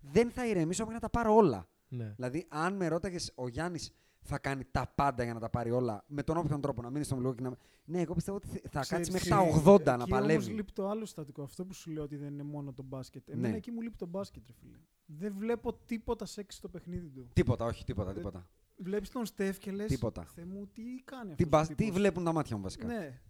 δεν 0.00 0.30
θα 0.30 0.46
ηρεμήσω 0.46 0.84
μέχρι 0.84 0.94
να 0.94 1.08
τα 1.08 1.10
πάρω 1.10 1.34
όλα. 1.34 1.68
ναι. 1.88 2.12
Δηλαδή, 2.16 2.46
αν 2.48 2.76
με 2.76 2.88
ρώταγες, 2.88 3.32
ο 3.34 3.48
Γιάννης 3.48 3.90
θα 4.28 4.38
κάνει 4.38 4.64
τα 4.70 4.92
πάντα 4.94 5.24
για 5.24 5.34
να 5.34 5.40
τα 5.40 5.48
πάρει 5.50 5.70
όλα, 5.70 6.04
με 6.06 6.22
τον 6.22 6.36
όποιον 6.36 6.60
τρόπο 6.60 6.82
να 6.82 6.90
μείνει 6.90 7.04
στο 7.04 7.14
Μιλγόκι. 7.16 7.42
Να... 7.42 7.52
Ναι, 7.84 8.00
εγώ 8.00 8.14
πιστεύω 8.14 8.36
ότι 8.36 8.46
θα 8.70 8.80
Ξέρεις, 8.80 8.88
κάτσει 8.88 9.10
μέχρι 9.12 9.28
ε, 9.28 9.60
τα 9.62 9.72
80 9.72 9.82
να 9.84 9.92
εκεί 9.92 10.10
παλεύει. 10.10 10.32
Όμως 10.34 10.48
λείπει 10.48 10.72
το 10.72 10.88
άλλο 10.88 11.04
συστατικό. 11.04 11.42
Αυτό 11.42 11.64
που 11.64 11.74
σου 11.74 11.90
λέω 11.90 12.02
ότι 12.02 12.16
δεν 12.16 12.32
είναι 12.32 12.42
μόνο 12.42 12.72
το 12.72 12.82
μπάσκετ. 12.82 13.28
Εμένα 13.28 13.48
Ναι. 13.48 13.56
εκεί 13.56 13.70
μου 13.70 13.80
λείπει 13.80 13.96
το 13.96 14.06
μπάσκετ, 14.06 14.42
ρε 14.46 14.52
φίλε. 14.60 14.76
Δεν 15.06 15.34
βλέπω 15.36 15.72
τίποτα 15.84 16.26
σεξ 16.26 16.54
στο 16.54 16.68
παιχνίδι 16.68 17.08
του. 17.08 17.28
Τίποτα, 17.32 17.64
όχι, 17.64 17.84
τίποτα, 17.84 18.10
Ε, 18.10 18.14
τίποτα. 18.14 18.48
Βλέπεις 18.76 19.10
τον 19.10 19.26
Στεφ 19.26 19.58
και 19.58 19.70
λες. 19.72 19.86
Τίποτα. 19.86 20.24
Θεέ 20.34 20.44
μου, 20.44 20.66
τι 20.72 20.82
κάνει 21.04 21.34
Τι, 21.34 21.44
αυτός. 21.44 21.68
μπα- 21.68 21.74
τι 21.74 21.90
βλέπουν 21.90 22.24
τα 22.24 22.32
μάτια 22.32 22.56
μου 22.56 22.62
βασικά. 22.62 22.86
Ναι, 22.86 23.20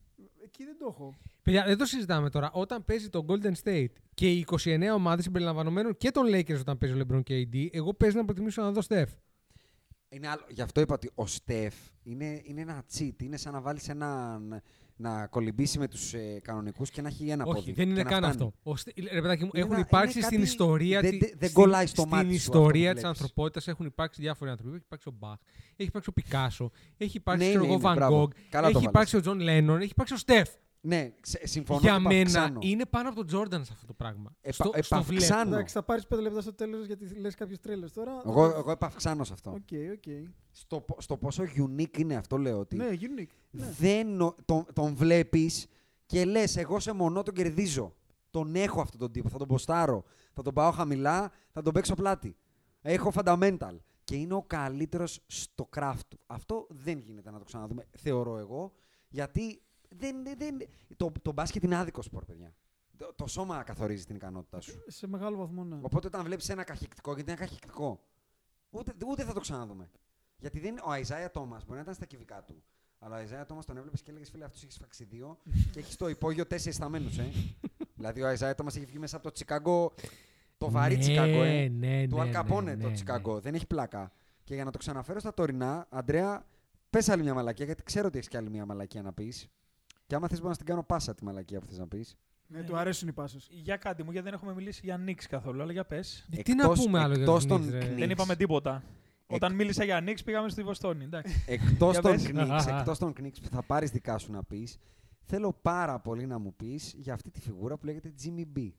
εκεί 0.45 0.65
δεν 0.65 0.77
το 0.79 0.87
έχω. 0.91 1.15
Παιδιά, 1.43 1.65
δεν 1.65 1.79
το 1.79 1.85
συζητάμε 1.85 2.31
τώρα. 2.31 2.51
Όταν 2.53 2.85
παίζει 2.85 3.09
το 3.09 3.25
Golden 3.29 3.53
State 3.65 3.93
και 4.15 4.33
οι 4.33 4.47
29 4.65 4.95
ομάδες 4.95 5.25
συμπεριλαμβανομένων 5.25 5.97
και 5.97 6.11
των 6.11 6.27
Lakers 6.27 6.59
όταν 6.61 6.79
παίζει 6.79 7.01
ο 7.01 7.05
LeBron 7.09 7.23
και 7.23 7.49
AD, 7.53 7.69
εγώ 7.73 7.95
παίζει 7.95 8.17
να 8.17 8.25
προτιμήσω 8.25 8.63
να 8.63 8.73
δω 8.73 8.81
Steph. 8.89 9.09
Είναι 10.11 10.29
άλλο. 10.29 10.45
Γι' 10.49 10.63
αυτό 10.63 10.81
είπα 10.81 10.95
ότι 10.95 11.11
ο 11.15 11.27
Στεφ 11.27 11.75
είναι, 12.03 12.41
είναι 12.45 12.61
ένα 12.61 12.85
cheat. 12.99 13.23
Είναι 13.23 13.37
σαν 13.37 13.53
να 13.53 13.61
βάλεις 13.61 13.89
έναν. 13.89 14.63
να 15.01 15.27
κολυμπήσει 15.27 15.79
με 15.79 15.89
τους 15.89 16.15
ε, 16.15 16.41
κανονικούς 16.43 16.91
και 16.91 17.03
να 17.03 17.09
έχει 17.09 17.29
ένα 17.29 17.45
Όχι, 17.45 17.55
πόδι. 17.55 17.73
δεν 17.73 17.85
και 17.85 17.91
είναι 17.93 18.03
να 18.03 18.09
καν 18.09 18.19
φτάνει. 18.19 18.33
αυτό. 18.33 18.53
Ο 18.71 18.75
Ste- 18.85 19.13
ρε 19.13 19.21
παιδάκι 19.21 19.45
μου, 19.45 19.51
Είναι 19.55 19.63
έχουν 19.65 19.75
ένα- 19.77 19.85
υπάρξει 19.89 20.19
είναι 20.19 20.27
στην 20.27 20.39
κάτι- 20.39 20.51
ιστορία. 20.51 21.01
δεν- 21.01 21.11
τη- 21.11 21.19
δεν- 21.19 21.29
δεν 21.39 21.49
στην- 21.49 21.63
κολλάει 21.63 21.87
στο 21.87 22.01
Στην 22.01 22.15
μάτι 22.15 22.29
σου 22.29 22.35
ιστορία 22.35 22.61
αυτό 22.65 22.73
της 22.73 22.85
που 22.93 22.93
βλέπεις. 23.01 23.05
ανθρωπότητας 23.21 23.69
έχουν 23.69 23.87
υπάρξει 23.87 24.21
διάφοροι 24.21 24.51
άνθρωποι. 24.51 24.75
Έχει 24.75 24.83
υπάρξει 24.85 25.09
ο 25.09 25.13
Μπαχ, 25.19 25.37
έχει 25.77 25.89
υπάρξει 25.89 26.11
ο 26.11 26.13
Πικάσο, 26.13 26.71
έχει 26.97 27.17
υπάρξει 27.17 27.45
Ναι, 27.45 27.51
ξέρω 27.51 27.65
είναι, 27.65 27.75
εγώ, 27.75 27.83
είναι, 27.83 27.93
Van 27.93 27.97
μπράβο. 27.97 28.23
Gogh, 28.25 28.29
Καλά 28.51 28.63
το 28.63 28.69
έχει 28.69 28.73
βάλες. 28.73 28.89
υπάρξει 28.89 29.17
ο 29.17 29.21
Τζον 29.21 29.39
Λένον, 29.41 29.81
έχει 29.81 29.91
υπάρξει 29.91 30.15
ο 30.15 30.17
Στεφ. 30.17 30.49
Ναι, 30.89 31.13
ξε- 31.21 31.47
συμφωνώ. 31.47 31.81
Για 31.81 31.93
και 31.95 31.99
μένα 32.01 32.15
επαυξάνω. 32.15 32.59
είναι 32.63 32.87
πάνω 32.87 33.09
από 33.09 33.17
τον 33.17 33.27
Τζόρνταν 33.27 33.65
σε 33.65 33.71
αυτό 33.75 33.87
το 33.87 33.93
πράγμα. 33.93 34.37
Επα- 34.41 34.53
στο, 34.55 34.65
στο 34.65 34.73
βλέπω. 34.81 34.97
επαυξάνω. 34.97 35.55
Εντάξει, 35.55 35.75
θα 35.75 35.83
πάρεις 35.83 36.07
5 36.07 36.21
λεπτά 36.21 36.41
στο 36.41 36.53
τέλος 36.55 36.87
γιατί 36.87 37.07
λες 37.21 37.35
κάποιες 37.35 37.61
τρέλες 37.61 37.93
τώρα. 37.93 38.23
Εγώ, 38.27 38.45
εγώ 38.45 38.71
επαυξάνω 38.71 39.25
σε 39.25 39.33
αυτό. 39.33 39.51
Οκ, 39.51 39.69
οκ. 39.93 40.29
Στο, 40.51 40.81
πο- 40.81 40.97
στο 41.01 41.17
πόσο 41.17 41.43
unique 41.57 41.99
είναι 41.99 42.15
αυτό, 42.17 42.37
λέω 42.37 42.59
ότι. 42.59 42.77
Ναι, 42.77 42.89
unique. 42.93 43.33
Ναι. 43.51 43.67
δεν 43.79 44.09
νο- 44.15 44.35
τον, 44.45 44.67
τον 44.73 44.95
βλέπεις 44.95 45.67
και 46.07 46.25
λες: 46.25 46.57
Εγώ 46.57 46.81
σε 46.81 46.93
μονό 46.93 47.23
τον 47.23 47.35
κερδίζω. 47.35 47.95
Τον 48.31 48.55
έχω 48.55 48.81
αυτόν 48.81 48.99
τον 49.01 49.13
τύπο. 49.13 49.29
Θα 49.29 49.39
τον 49.39 49.47
ποστάρω. 49.49 50.05
Θα 50.33 50.43
τον 50.43 50.55
πάω 50.55 50.71
χαμηλά. 50.71 51.31
Θα 51.53 51.63
τον 51.63 51.73
παίξω 51.73 51.95
πλάτη. 51.95 52.37
Έχω 52.81 53.13
fundamental. 53.15 53.77
Και 54.05 54.17
είναι 54.17 54.35
ο 54.35 54.43
καλύτερος 54.47 55.21
στο 55.27 55.69
craft 55.77 56.01
του. 56.09 56.19
Αυτό 56.27 56.67
δεν 56.71 56.99
γίνεται 56.99 57.31
να 57.31 57.39
το 57.39 57.45
ξαναδούμε, 57.45 57.85
θεωρώ 57.99 58.39
εγώ. 58.39 58.73
Γιατί 59.09 59.63
δεν, 59.89 60.23
δεν, 60.25 60.39
δεν- 60.39 60.69
το, 60.97 61.13
το 61.23 61.33
μπάσκετ 61.33 61.63
είναι 61.63 61.77
άδικο 61.77 62.03
σπορ, 62.03 62.25
παιδιά. 62.25 62.55
Το, 62.97 63.13
το 63.17 63.27
σώμα 63.27 63.63
καθορίζει 63.63 64.05
την 64.05 64.15
ικανότητά 64.17 64.61
σου. 64.61 64.83
Σε 64.87 65.07
μεγάλο 65.07 65.37
βαθμό, 65.37 65.65
ναι. 65.65 65.79
Οπότε 65.83 66.07
όταν 66.07 66.25
βλέπεις 66.25 66.49
ένα 66.49 66.65
καχυκτικό, 66.65 67.15
γιατί 67.15 67.31
είναι 67.31 67.41
καχυκτικό, 67.41 68.01
ούτε, 68.71 68.93
ούτε 69.07 69.25
θα 69.25 69.33
το 69.33 69.41
ξαναδούμε. 69.41 69.91
Γιατί 70.39 70.61
δεν, 70.61 70.79
ο 70.85 70.91
Αϊζάια 70.91 71.31
Τόμα 71.31 71.57
μπορεί 71.65 71.75
να 71.77 71.81
ήταν 71.81 71.95
στα 71.95 72.05
κυβικά 72.07 72.43
του. 72.45 72.63
Αλλά 72.99 73.15
ο 73.15 73.19
Αϊζάια 73.19 73.47
Τόμα 73.47 73.63
τον 73.63 73.77
έβλεπες 73.77 74.03
και 74.03 74.11
έλεγες: 74.11 74.31
Φίλε, 74.31 74.45
αυτός 74.45 74.63
έχεις 74.63 74.77
φάξει 74.77 75.05
δύο 75.05 75.39
και 75.71 75.79
έχεις 75.79 75.93
στο 75.95 76.09
υπόγειο 76.09 76.47
τέσσερις 76.47 76.77
θαμμένους. 76.77 77.19
Ε. 77.19 77.31
δηλαδή 77.95 78.23
ο 78.23 78.27
Αϊζάια 78.27 78.55
Τόμας 78.55 78.71
έχει 78.75 78.85
βγει 78.85 78.99
μέσα 78.99 79.17
από 79.17 79.25
το 79.25 79.31
Τσικάγκο. 79.33 79.93
Το 80.59 80.71
βαρύ 80.71 80.95
Ναι, 80.95 81.01
Τσικάγκο, 81.01 81.43
ε. 81.43 81.69
ναι, 81.69 82.07
του 82.09 82.17
ναι, 82.17 82.21
Αλκαπόνε 82.23 82.75
ναι, 82.75 82.83
το 82.83 82.89
ναι, 82.89 82.95
Τσικάγκο. 82.95 83.41
Δεν 83.41 83.55
έχει 83.55 83.67
πλάκα. 83.67 84.13
Και 84.45 84.55
για 84.55 84.65
να 84.65 84.71
το 84.71 84.79
ξαναφέρω 84.79 85.19
στα 85.21 85.35
τωρινά, 85.35 85.87
Αντρέα, 85.91 86.47
πες 86.91 87.09
άλλη 87.09 87.23
μια 87.23 87.35
μαλακία, 87.35 87.65
γιατί 87.65 87.83
ξέρω 87.83 88.07
ότι 88.07 88.17
έχεις 88.17 88.29
και 88.29 88.37
άλλη 88.37 88.51
μια 88.51 88.67
μαλακία 88.67 89.03
να 89.03 89.13
πεις. 89.13 89.49
Και 90.09 90.15
άμα 90.15 90.29
θες, 90.29 90.37
μπορώ 90.39 90.49
να 90.49 90.55
στην 90.55 90.67
κάνω 90.67 90.83
πάσα 90.83 91.15
τη 91.15 91.25
μαλακία 91.25 91.61
που 91.61 91.67
θες 91.67 91.79
να 91.79 91.89
πεις. 91.89 92.17
Ναι, 92.47 92.63
του 92.63 92.77
αρέσουν 92.77 93.09
οι 93.09 93.13
πάσες. 93.13 93.49
Για 93.51 93.77
κάτι 93.77 94.03
μου, 94.03 94.11
γιατί 94.11 94.27
δεν 94.27 94.37
έχουμε 94.37 94.55
μιλήσει 94.55 94.81
για 94.85 94.97
Νίξ 94.97 95.27
καθόλου, 95.27 95.63
αλλά 95.63 95.73
για 95.73 95.85
πες. 95.85 96.29
Ε, 96.37 96.43
Τι 96.43 96.55
να 96.55 96.69
πούμε 96.73 96.99
άλλο 97.01 97.13
για 97.15 97.23
εκτός 97.23 97.37
τους 97.37 97.47
των 97.47 97.67
Knicks, 97.67 97.71
ρε. 97.71 97.79
Knicks. 97.93 97.99
Δεν 97.99 98.11
είπαμε 98.11 98.37
τίποτα. 98.37 98.83
Εκ- 99.27 99.37
Όταν 99.37 99.55
μίλησα 99.55 99.85
για 99.85 100.01
Νίξ, 100.01 100.23
πήγαμε 100.25 100.49
στη 100.49 100.63
Βοστόνη. 100.63 101.05
Εντάξει. 101.05 101.45
Εκτός 101.47 101.93
Για 101.93 102.01
των, 102.03 102.11
πες. 102.13 102.31
Knicks, 102.35 102.67
εκτός 102.79 102.99
των 102.99 103.13
Knicks 103.21 103.37
που 103.43 103.49
θα 103.51 103.63
πάρεις 103.63 103.91
δικά 103.91 104.19
σου 104.19 104.33
να 104.33 104.43
πεις, 104.43 104.79
θέλω 105.21 105.53
πάρα 105.63 105.99
πολύ 106.01 106.27
να 106.27 106.39
μου 106.39 106.55
πεις 106.57 106.95
για 106.97 107.15
αυτή 107.15 107.31
τη 107.31 107.41
φιγούρα 107.41 107.77
που 107.77 107.87
λέγεται 107.87 108.13
Jimmy 108.25 108.59
B. 108.59 108.71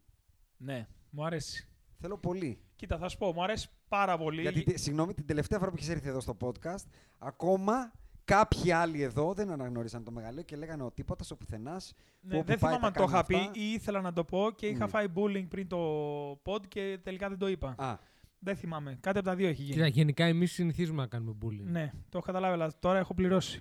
ναι, 0.58 0.88
μου 1.10 1.26
αρέσει. 1.26 1.68
Θέλω 2.02 2.18
πολύ. 2.18 2.60
Κοίτα, 2.76 2.98
θα 2.98 3.10
σου 3.10 3.18
πω, 3.18 3.34
μου 3.34 3.44
αρέσει 3.44 3.70
πάρα 3.88 4.18
πολύ. 4.18 4.42
Γιατί, 4.42 4.64
τε- 4.64 4.78
συγγνώμη, 4.78 5.14
την 5.14 5.26
τελευταία 5.26 5.60
φορά 5.60 5.70
που 5.72 5.76
έχεις 5.78 5.90
έρθει 5.90 6.08
εδώ 6.08 6.20
στο 6.20 6.38
podcast, 6.42 6.86
ακόμα 7.18 7.92
κάποιοι 8.36 8.72
άλλοι 8.72 9.02
εδώ 9.02 9.34
δεν 9.34 9.52
αναγνώρισαν 9.52 10.04
το 10.04 10.12
μεγαλείο 10.12 10.44
και 10.44 10.56
λέγανε 10.56 10.84
ο 10.84 10.92
τίποτα 10.92 11.26
ο 11.32 11.36
πουθενάς. 11.36 11.94
Ναι, 12.22 12.38
όπου 12.38 12.46
δεν 12.46 12.60
πάει 12.60 12.74
θυμάμαι 12.74 12.80
τα 12.82 12.88
αν 12.88 12.94
το 12.94 13.00
κάνει 13.00 13.10
είχα 13.10 13.20
αυτά. 13.20 13.52
πει 13.52 13.60
ή 13.60 13.72
ήθελα 13.74 14.02
να 14.02 14.14
το 14.14 14.24
πω 14.24 14.52
και 14.56 14.68
είχα 14.68 14.86
Μμ. 14.86 14.90
φάει 14.90 15.06
bullying 15.16 15.46
πριν 15.50 15.68
το 15.68 15.78
pod 16.44 16.68
και 16.68 17.00
τελικά 17.04 17.30
δεν 17.30 17.38
το 17.38 17.48
είπα. 17.48 17.76
Α, 17.78 17.96
Δεν 18.40 18.56
θυμάμαι. 18.56 18.98
Κάτι 19.02 19.18
από 19.18 19.28
τα 19.28 19.36
δύο 19.36 19.48
έχει 19.48 19.62
γίνει. 19.62 19.74
Κοίτα, 19.76 19.88
γενικά 19.88 20.26
εμείς 20.26 20.52
συνηθίζουμε 20.52 21.02
να 21.02 21.08
κάνουμε 21.08 21.36
bullying. 21.46 21.66
Ναι, 21.72 21.92
το 22.10 22.18
έχω 22.18 22.26
καταλάβει, 22.26 22.54
αλλά 22.54 22.72
τώρα 22.80 22.98
έχω 23.00 23.14
πληρώσει. 23.14 23.60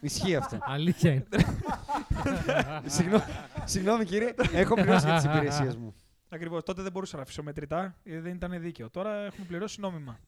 ισχύει 0.00 0.36
αυτό. 0.36 0.58
Αλήθεια 0.74 1.12
είναι. 1.12 1.24
Συγγνώμη, 2.86 3.22
συγγνώμη 3.64 4.04
κύριε, 4.04 4.34
έχω 4.52 4.74
πληρώσει 4.74 5.06
για 5.06 5.14
τις 5.14 5.24
υπηρεσίες 5.24 5.76
μου. 5.76 5.94
Ακριβώς. 6.28 6.62
Τότε 6.62 6.82
δεν 6.82 6.92
μπορούσα 6.92 7.16
να 7.16 7.22
αφήσω 7.22 7.42
μετρητά, 7.42 7.96
γιατί 8.04 8.20
δεν 8.20 8.34
ήταν 8.34 8.60
δίκαιο. 8.60 8.90
Τώρα 8.90 9.14
έχουμε 9.24 9.46
πληρώσει 9.46 9.80
νόμιμα. 9.80 10.18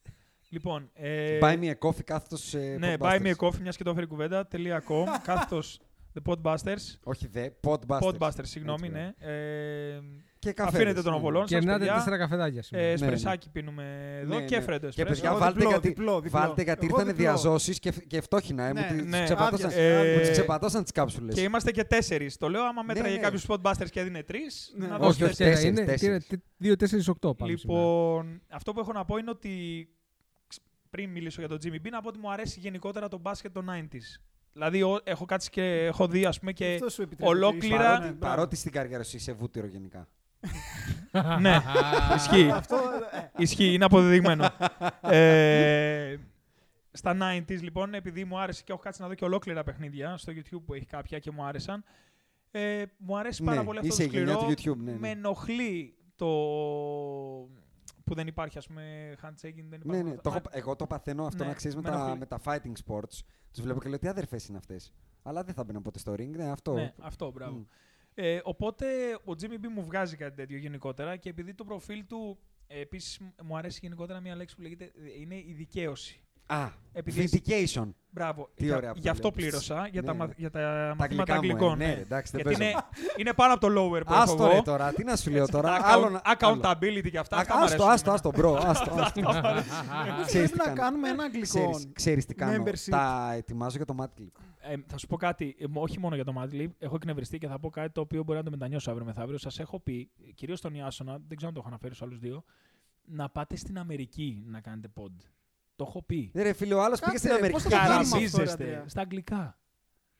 Λοιπόν. 0.52 0.90
Ε, 0.94 1.38
Buy 1.42 1.58
me 1.58 1.70
a 1.70 1.88
coffee 1.88 2.04
κάθετος 2.04 2.54
ε, 2.54 2.76
ναι, 2.78 2.94
Podbusters. 2.98 3.04
buy 3.06 3.20
me 3.22 3.30
a 3.30 3.34
coffee, 3.46 3.58
μιας 3.60 3.76
και 3.76 3.84
το 3.84 3.90
έφερε 3.90 4.04
η 4.04 4.08
κουβέντα. 4.08 4.48
.com, 4.88 5.04
κάθετος 5.24 5.80
The 6.14 6.32
Podbusters. 6.32 6.96
Όχι 7.02 7.26
δε, 7.28 7.48
Podbusters. 7.66 7.98
Podbusters, 8.00 8.30
συγγνώμη, 8.42 8.86
Έτσι, 8.86 8.98
ναι. 9.00 9.12
Ε, 9.18 10.00
Και 10.38 10.52
καφέ. 10.52 10.76
Αφήνετε 10.76 11.02
τον 11.02 11.14
οβολόν 11.14 11.40
σας, 11.40 11.50
Κερνάτε 11.50 11.78
παιδιά. 11.78 11.94
τέσσερα 11.94 12.18
καφεδάκια 12.18 12.62
σήμερα. 12.62 12.86
ε, 12.86 12.88
ναι. 12.88 12.94
εσπρεσάκι 12.94 13.50
πίνουμε 13.50 14.18
εδώ 14.22 14.38
Ναι, 14.38 14.44
και 14.44 14.56
ναι. 14.56 14.62
φρέντο 14.62 14.88
Και 14.88 15.02
εσπρέσο. 15.02 15.10
παιδιά, 15.10 15.28
Εγώ 15.30 15.38
βάλτε 15.38 15.54
διπλό, 15.58 15.70
γιατί, 15.70 15.88
διπλό, 15.88 16.20
διπλό. 16.20 16.38
βάλτε 16.40 16.62
γιατί 16.62 16.86
Εγώ 16.86 16.94
ήρθανε 16.98 17.12
διπλό. 17.16 17.30
διαζώσεις 17.32 17.78
και, 17.78 17.90
και 18.06 18.20
φτώχεινα. 18.20 18.64
Ε, 18.64 18.72
Ναι, 18.72 18.80
μου 18.80 18.96
τις 18.96 19.06
ναι. 19.06 19.24
ξεπατώσαν, 19.24 19.66
άδεια, 19.70 19.82
Ε, 19.84 20.12
μου 20.14 20.20
τις 20.20 20.30
ξεπατώσαν 20.30 20.82
τις 20.82 20.92
κάψουλες. 20.92 21.34
Και 21.34 21.40
είμαστε 21.42 21.70
και 21.70 21.84
τέσσερις. 21.84 22.36
Το 22.36 22.48
λέω, 22.48 22.62
άμα 22.64 22.82
μέτραγε 22.82 23.14
ναι. 23.14 23.20
κάποιος 23.20 23.46
Podbusters 23.48 23.90
και 23.90 24.00
έδινε 24.00 24.22
τρεις. 24.22 24.72
Ναι. 24.76 24.86
να 24.86 24.94
Όχι, 24.94 25.02
δώσει 25.04 25.22
όχι, 25.24 25.34
τέσσερις. 25.36 25.84
τέσσερις, 25.84 26.02
είναι 26.02 26.18
τέσσερις. 26.22 27.06
2-4-8 27.10 27.36
πάμε 27.36 27.56
σήμερα. 27.56 27.80
Λοιπόν, 27.80 28.42
αυτό 28.48 28.72
που 28.72 28.80
έχω 28.80 28.92
να 28.92 29.04
πω 29.04 29.16
είναι 29.16 29.30
ότι 29.30 29.48
ξ- 29.88 29.99
πριν 30.90 31.10
μιλήσω 31.10 31.40
για 31.40 31.48
τον 31.48 31.58
Jimmy 31.64 31.86
B, 31.86 31.90
να 31.90 32.00
πω 32.00 32.08
ότι 32.08 32.18
μου 32.18 32.30
αρέσει 32.32 32.60
γενικότερα 32.60 33.08
το 33.08 33.18
μπάσκετ 33.18 33.52
των 33.52 33.66
90s. 33.70 34.20
Δηλαδή, 34.52 34.82
ο- 34.82 35.00
έχω 35.04 35.24
κάτσει 35.24 35.50
και 35.50 35.62
έχω 35.84 36.06
δει, 36.08 36.24
ας 36.24 36.38
πούμε, 36.38 36.52
και 36.52 36.72
Αυτό 36.74 36.88
σου 36.88 37.02
επιτρέπει. 37.02 37.30
ολόκληρα- 37.32 37.76
Ναι, 37.78 37.84
Παρότι, 37.88 38.00
μπράβο. 38.18 38.34
παρότι 38.34 38.56
στην 38.56 38.72
καριέρα 38.72 39.02
σου 39.02 39.16
είσαι 39.16 39.32
βούτυρο 39.32 39.66
γενικά. 39.66 40.08
ναι, 41.40 41.56
ισχύει. 42.16 42.50
Αυτό, 42.60 42.76
ε, 43.12 43.42
Ισχύει, 43.42 43.72
είναι 43.72 43.84
αποδεδειγμένο. 43.84 44.48
ε, 45.00 46.16
στα 46.92 47.16
90s, 47.20 47.60
λοιπόν, 47.62 47.94
επειδή 47.94 48.24
μου 48.24 48.38
άρεσε 48.40 48.62
και 48.64 48.72
έχω 48.72 48.80
κάτσει 48.80 49.02
να 49.02 49.08
δω 49.08 49.14
και 49.14 49.24
ολόκληρα 49.24 49.62
παιχνίδια 49.64 50.16
στο 50.16 50.32
YouTube 50.36 50.62
που 50.66 50.74
έχει 50.74 50.86
κάποια 50.86 51.18
και 51.18 51.30
μου 51.30 51.44
άρεσαν, 51.44 51.84
ε, 52.50 52.82
μου 52.98 53.18
αρέσει 53.18 53.42
πάρα 53.44 53.58
Ναι, 53.60 53.64
πολύ 53.66 53.78
αυτό 53.78 53.90
είσαι 53.92 54.02
το 54.08 54.16
η 54.16 54.18
γενιά 54.18 54.34
σκληρό. 54.34 54.54
του 54.54 54.62
YouTube, 54.62 54.82
ναι, 54.84 54.92
ναι. 54.92 54.98
Με 54.98 55.08
ενοχλεί 55.08 55.94
το 56.16 56.26
που 58.10 58.16
δεν 58.16 58.26
υπάρχει, 58.26 58.58
ας 58.58 58.66
πούμε, 58.66 59.14
handshaking, 59.22 59.64
δεν 59.68 59.80
Ναι, 59.84 59.96
υπάρχει. 59.96 60.02
ναι. 60.02 60.16
Το 60.16 60.30
έχω, 60.30 60.40
εγώ 60.50 60.76
το 60.76 60.86
παθαίνω 60.86 61.26
αυτό 61.26 61.42
Ναι, 61.42 61.48
να 61.48 61.54
ξέρεις 61.54 61.76
με, 61.76 61.82
με 61.82 61.88
τα, 61.90 61.94
ενοχλεί. 61.96 62.18
με 62.18 62.26
τα 62.26 62.40
fighting 62.44 62.72
sports. 62.86 63.18
Τους 63.52 63.62
βλέπω 63.62 63.80
και 63.80 63.88
λέω 63.88 63.98
τι 63.98 64.08
αδερφές 64.08 64.46
είναι 64.48 64.58
αυτές. 64.58 64.92
Αλλά 65.22 65.44
δεν 65.44 65.54
θα 65.54 65.64
μπαίνω 65.64 65.80
ποτέ 65.80 65.98
στο 65.98 66.12
ring. 66.12 66.28
Ναι, 66.28 66.50
αυτό. 66.50 66.72
Ναι, 66.72 66.92
αυτό, 67.00 67.30
μπράβο. 67.30 67.56
Μμ. 67.56 67.62
Ε, 68.14 68.40
οπότε 68.44 68.86
ο 69.14 69.32
Jimmy 69.40 69.54
B 69.64 69.68
μου 69.74 69.84
βγάζει 69.84 70.16
κάτι 70.16 70.36
τέτοιο 70.36 70.56
γενικότερα 70.58 71.16
και 71.16 71.28
επειδή 71.28 71.54
το 71.54 71.64
προφίλ 71.64 72.06
του 72.06 72.38
ε, 72.66 72.80
επίσης 72.80 73.20
μου 73.42 73.56
αρέσει 73.56 73.78
γενικότερα 73.82 74.20
μια 74.20 74.34
λέξη 74.34 74.54
που 74.56 74.62
λέγεται 74.62 74.84
ε, 74.84 75.20
είναι 75.20 75.34
η 75.34 75.52
δικαίωση. 75.56 76.20
Α, 76.52 76.68
Επειδή- 76.92 77.42
vindication. 77.46 77.88
Μπράβο. 78.12 78.48
Τι 78.54 78.64
για, 78.64 78.76
ωραία 78.76 78.92
που 78.92 78.98
γι' 78.98 79.04
το 79.04 79.10
αυτό 79.10 79.30
βλέπεις. 79.30 79.50
πλήρωσα 79.50 79.88
για, 79.92 80.02
τα, 80.02 80.12
Ναι, 80.12 80.18
μα- 80.18 80.26
ναι. 80.26 80.32
για 80.36 80.50
τα 80.50 80.60
Τα 80.60 80.94
μαθήματα 80.98 81.34
αγγλικά 81.34 81.34
μου, 81.34 81.42
ε. 81.42 81.52
αγγλικών. 81.52 81.78
Ναι, 81.78 81.94
ρε, 81.94 82.00
εντάξει, 82.00 82.32
δεν 82.32 82.40
Γιατί 82.40 82.58
παίζω. 82.58 82.70
είναι, 82.70 82.80
είναι 83.16 83.32
πάνω 83.34 83.52
από 83.54 83.66
το 83.68 83.72
lower 83.82 84.02
που 84.06 84.12
έχω 84.12 84.22
Άστο 84.22 84.44
εγώ. 84.44 84.52
ρε 84.52 84.60
τώρα, 84.62 84.92
τι 84.92 85.04
να 85.04 85.16
σου 85.16 85.30
λέω 85.30 85.46
τώρα. 85.46 85.78
Account- 85.78 85.82
άλλο 85.84 86.08
να- 86.08 86.20
άλλο. 86.24 86.60
accountability 86.62 87.10
και 87.10 87.18
αυτά. 87.18 87.36
Α, 87.36 87.40
αυτά 87.40 87.58
μ' 87.58 87.62
Άστο, 87.62 87.84
αρέσουν 87.84 87.90
άστο, 87.90 88.10
εμένα. 88.10 88.14
άστο, 88.14 88.30
bro. 88.30 88.54
Άστο, 88.70 88.94
άστο. 89.02 89.20
Μήπως 89.20 90.26
Ξέρεις 90.26 90.50
πρέπει 90.50 90.50
τι 90.50 90.56
να 90.58 90.64
κάνω. 90.64 90.80
κάνουμε 90.80 91.08
ένα 91.08 91.22
αγγλικό. 91.22 91.46
Ξέρεις, 91.46 91.88
ξέρεις 91.92 92.26
τι 92.26 92.34
κάνω. 92.34 92.62
Membership. 92.64 92.90
Τα 92.90 93.32
ετοιμάζω 93.36 93.76
για 93.76 93.84
το 93.86 93.94
Mad 94.00 94.20
Clip. 94.20 94.40
Ε, 94.62 94.74
θα 94.86 94.98
σου 94.98 95.06
πω 95.06 95.16
κάτι, 95.16 95.56
ε, 95.58 95.64
όχι 95.74 95.98
μόνο 95.98 96.14
για 96.14 96.24
το 96.24 96.32
Madlib, 96.38 96.68
έχω 96.78 96.94
εκνευριστεί 96.94 97.38
και 97.38 97.46
θα 97.46 97.58
πω 97.58 97.70
κάτι 97.70 97.90
το 97.92 98.00
οποίο 98.00 98.22
μπορεί 98.22 98.38
να 98.38 98.44
το 98.44 98.50
μετανιώσω 98.50 98.90
αύριο 98.90 99.06
μεθαύριο. 99.06 99.38
Σας 99.38 99.58
έχω 99.58 99.80
πει, 99.80 100.10
κυρίως 100.34 100.58
στον 100.58 100.74
Ιάσονα, 100.74 101.12
δεν 101.12 101.36
ξέρω 101.36 101.48
αν 101.48 101.54
το 101.54 101.58
έχω 101.60 101.68
αναφέρει 101.68 101.94
στους 101.94 102.06
άλλους 102.06 102.18
δύο, 102.18 102.44
να 103.04 103.28
πάτε 103.30 103.56
στην 103.56 103.78
Αμερική 103.78 104.42
να 104.46 104.60
κάνετε 104.60 104.88
pod. 105.00 105.12
Το 105.80 105.86
έχω 105.88 106.02
πει. 106.02 106.30
Ναι, 106.34 106.42
ρε 106.42 106.52
φίλε, 106.52 106.74
ο 106.74 106.82
άλλος 106.82 106.98
πήγε 107.00 107.10
Κάτσε, 107.12 107.26
στην 107.26 107.38
Αμερική. 107.38 107.52
πώς 107.52 107.62
θα 107.62 107.68
και 107.68 107.74
το 107.74 107.80
κάνουμε 107.92 108.18
γύρισε. 108.18 108.24
αυτό, 108.24 108.38
ρε, 108.38 108.44
Καραμπίζεστε 108.44 108.64
Αντρέα; 108.64 108.88
στα 108.88 109.00
αγγλικά. 109.00 109.58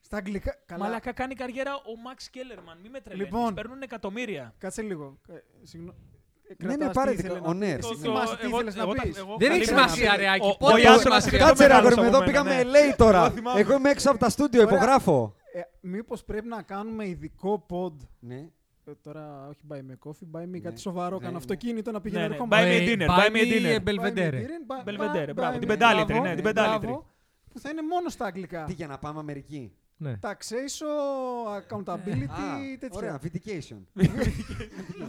Στα 0.01 0.17
αγγλικά. 0.17 0.55
Καλά. 0.67 0.85
Μαλάκα 0.85 1.13
κάνει 1.13 1.35
καριέρα 1.35 1.75
ο 1.75 2.01
Μαξ 2.05 2.31
Κέλερμαν. 2.31 2.79
Μη 2.83 2.89
με 2.89 3.01
τρελαίνεις. 3.01 3.33
Λοιπόν. 3.33 3.55
Παίρνουν 3.55 3.83
εκατομμύρια. 3.83 4.55
Κάτσε 4.59 4.83
λίγο. 4.83 5.19
Ε, 5.29 5.33
συγγνώ- 5.63 5.95
ε, 6.49 6.55
Ναι, 6.59 6.69
ναι, 6.69 6.77
κρατάς 6.77 6.95
πάρε 6.95 7.11
τι 7.11 7.17
δικό- 7.17 7.29
ήθελες 7.35 7.49
ο 7.51 7.53
να 7.53 7.59
ναι, 7.59 7.75
πεις. 7.77 7.87
ρε. 7.87 7.93
Εσύ 7.93 8.01
θυμάσαι 8.01 8.37
τι 8.37 8.45
εγώ- 8.47 8.55
ήθελες 8.57 8.75
να 8.75 8.83
εγώ 8.83 8.93
τα- 8.95 9.03
πεις. 9.03 9.17
εγώ 9.17 9.37
Δεν 9.39 9.49
καλή 9.49 9.61
έχει 9.61 9.73
μέρα. 9.75 9.89
σημασία, 9.89 10.17
ρε 10.17 10.29
Άκη. 10.31 10.47
Ο- 10.47 10.57
Πότε 10.57 10.73
ο 10.73 10.77
ο 10.77 10.79
Ιάσονας 10.79 10.97
Ιάσονας 10.97 11.23
είναι 11.27 11.37
πιο 11.37 11.47
Κάτσε 11.47 11.63
ρε 11.63 11.69
μεγάλος 11.69 11.93
αγόρι 11.93 12.11
μου, 12.11 12.17
από 12.17 12.25
εδώ 12.31 12.33
μένα, 12.43 12.45
πήγαμε 12.45 12.71
ναι. 12.71 12.91
LA 12.93 12.95
τώρα. 12.97 13.19
Εγώ 13.25 13.31
θυμάμαι. 13.31 13.61
Εγώ 13.61 13.73
είμαι 13.75 13.91
έξω 13.91 14.11
από 14.11 14.19
τα 14.19 14.29
στούντιο, 14.29 14.63
Ωραία. 14.63 14.75
υπογράφω. 14.77 15.35
Ε, 15.53 15.61
μήπως 15.81 16.25
πρέπει 16.25 16.49
να 16.49 16.63
κάνουμε 16.63 17.07
ειδικό 17.09 17.67
pod. 17.71 17.93
Ναι. 18.91 18.97
Ε, 18.97 18.99
τώρα 19.03 19.49
όχι 19.49 19.61
buy 19.69 19.77
me 19.77 20.09
coffee, 20.09 20.41
buy 20.41 20.45
me 20.45 20.49
Ναι. 20.49 20.59
κάτι 20.59 20.81
σοβαρό. 20.81 21.15
Ναι, 21.15 21.21
Κάνω 21.21 21.31
ναι. 21.33 21.37
αυτοκίνητο 21.39 21.91
να 21.91 22.01
πηγαίνω 22.01 22.23
Ναι, 22.23 22.29
ναι. 22.29 22.35
ερχόμαστε. 22.35 22.67
Buy 22.67 22.71
me 22.71 22.83
a 22.83 22.89
dinner, 22.89 23.09
buy 23.09 23.31
me 23.37 23.41
a 23.41 23.53
dinner. 23.53 23.85
Belvedere. 23.85 24.41
Belvedere, 24.85 25.33
μπράβο, 25.35 25.59
την 25.59 25.69
πεντάλιτρη, 25.69 26.21
ναι, 26.21 26.35
την 26.35 26.43
πεντάλιτρη. 26.45 26.99
Που 27.51 27.59
θα 27.61 27.71
είναι 27.71 27.83
μόνος 27.83 28.13
στα 28.13 28.25
αγγλικά. 28.27 28.65
Τι 28.65 28.73
για 28.73 28.87
να 28.87 28.99
πάμε 28.99 29.19
Αμερική. 29.19 29.73
Ναι. 29.97 30.19
Taxation, 30.23 31.61
accountability, 31.61 32.31
Α, 32.31 32.79
τέτοια. 32.79 32.89
Ωραία, 32.99 33.21
vindication. 33.23 33.79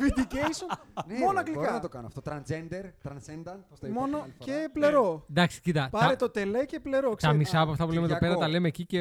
Vindication, 0.02 0.68
Ναι, 1.08 1.18
μόνο 1.18 1.18
ρε, 1.18 1.20
Μπορώ 1.20 1.32
να 1.34 1.40
αγγλικά. 1.40 1.80
το 1.80 1.90
κάνω 1.90 2.08
αυτό. 2.08 2.22
Transgender, 2.26 2.84
transcendant. 3.10 3.60
πώς 3.70 3.80
το 3.80 3.88
είπα 3.88 4.00
Μόνο 4.00 4.08
την 4.18 4.24
άλλη 4.24 4.34
φορά. 4.38 4.52
και 4.62 4.70
πλερό. 4.74 5.26
Εντάξει, 5.30 5.62
κοίτα. 5.62 5.88
Πάρε 5.92 6.08
τα- 6.08 6.16
το 6.16 6.30
τελέ 6.30 6.66
και 6.66 6.80
πλερό. 6.80 7.10
Τα 7.10 7.16
ξέρεις. 7.16 7.38
μισά 7.38 7.62
από 7.62 7.72
αυτά 7.72 7.86
που 7.86 7.92
λέμε 7.92 8.06
εδώ 8.06 8.14
πέρα 8.14 8.20
Κυριακό. 8.20 8.42
τα 8.42 8.48
λέμε 8.50 8.68
εκεί 8.68 8.86
και 8.86 9.00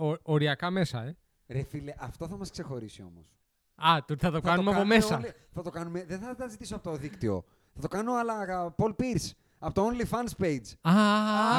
ο- 0.00 0.16
οριακά 0.22 0.70
μέσα, 0.70 1.02
ε. 1.02 1.16
Ρε 1.48 1.62
φίλε, 1.62 1.94
αυτό 1.98 2.28
θα 2.28 2.36
μας 2.36 2.50
ξεχωρίσει 2.50 3.02
όμως. 3.02 3.32
Α, 3.80 3.96
το 4.06 4.12
ότι 4.12 4.24
θα 4.24 4.30
το 4.30 4.40
Θα 4.40 4.48
κάνουμε 4.48 4.70
από 4.70 4.78
κάνουμε 4.78 4.94
μέσα. 4.94 5.16
όλοι- 5.16 5.32
θα 5.54 5.62
το 5.62 5.70
κάνουμε, 5.70 6.04
δεν 6.08 6.18
θα 6.18 6.34
τα 6.34 6.48
ζητήσω 6.48 6.74
από 6.76 6.90
το 6.90 6.96
δίκτυο. 6.96 7.44
Θα 7.74 7.80
το 7.80 7.88
κάνω 7.88 8.12
αλλά 8.14 8.74
Paul 8.78 8.90
Pierce. 8.90 9.30
Από 9.58 9.74
το 9.74 9.90
OnlyFans 9.90 10.42
page. 10.44 10.72
Α, 10.80 10.92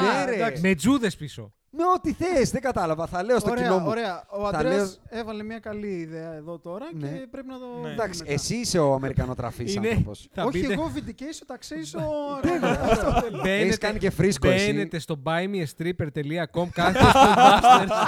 Ναι, 0.02 0.24
ρε. 0.24 0.34
εντάξει. 0.34 0.62
με 0.62 0.74
τζούδες 0.74 1.16
πίσω. 1.16 1.52
Με 1.72 1.82
ό,τι 1.94 2.12
θες, 2.12 2.50
δεν 2.50 2.60
κατάλαβα. 2.60 3.06
Θα 3.06 3.22
λέω 3.22 3.38
στο 3.38 3.54
κοινό 3.54 3.66
Ωραία, 3.66 3.78
μου. 3.78 3.88
ωραία. 3.88 4.24
Ο 4.28 4.50
Θα 4.50 4.58
Αντρέας 4.58 5.00
έβαλε 5.08 5.42
μια 5.42 5.58
καλή 5.58 5.86
ιδέα 5.86 6.32
εδώ 6.32 6.58
τώρα 6.58 6.86
Ναι. 6.92 7.08
και 7.08 7.26
πρέπει 7.30 7.46
να 7.46 7.58
το 7.58 7.66
Ναι. 7.66 7.74
δούμε 7.74 7.90
Εντάξει, 7.92 8.20
μετά. 8.22 8.32
εσύ 8.32 8.54
είσαι 8.56 8.78
ο 8.78 8.92
Αμερικανοτραφής 8.94 9.74
Είναι- 9.74 9.88
άνθρωπος. 9.88 10.28
Θα 10.32 10.44
Όχι 10.44 10.60
μπείτε- 10.60 10.72
εγώ, 10.72 10.92
vindication, 10.94 11.54
taxation. 11.54 12.02
Μπαίνετε- 12.42 13.60
Έχεις 13.60 13.78
κάνει 13.78 13.98
και 13.98 14.10
φρίσκο 14.10 14.48
εσύ. 14.48 14.66
Μπαίνετε 14.66 14.98
στο 14.98 15.22
buymeastripper.com 15.24 16.68
κάθετε 16.72 17.04
στο 17.10 17.20
Busters. 17.36 18.06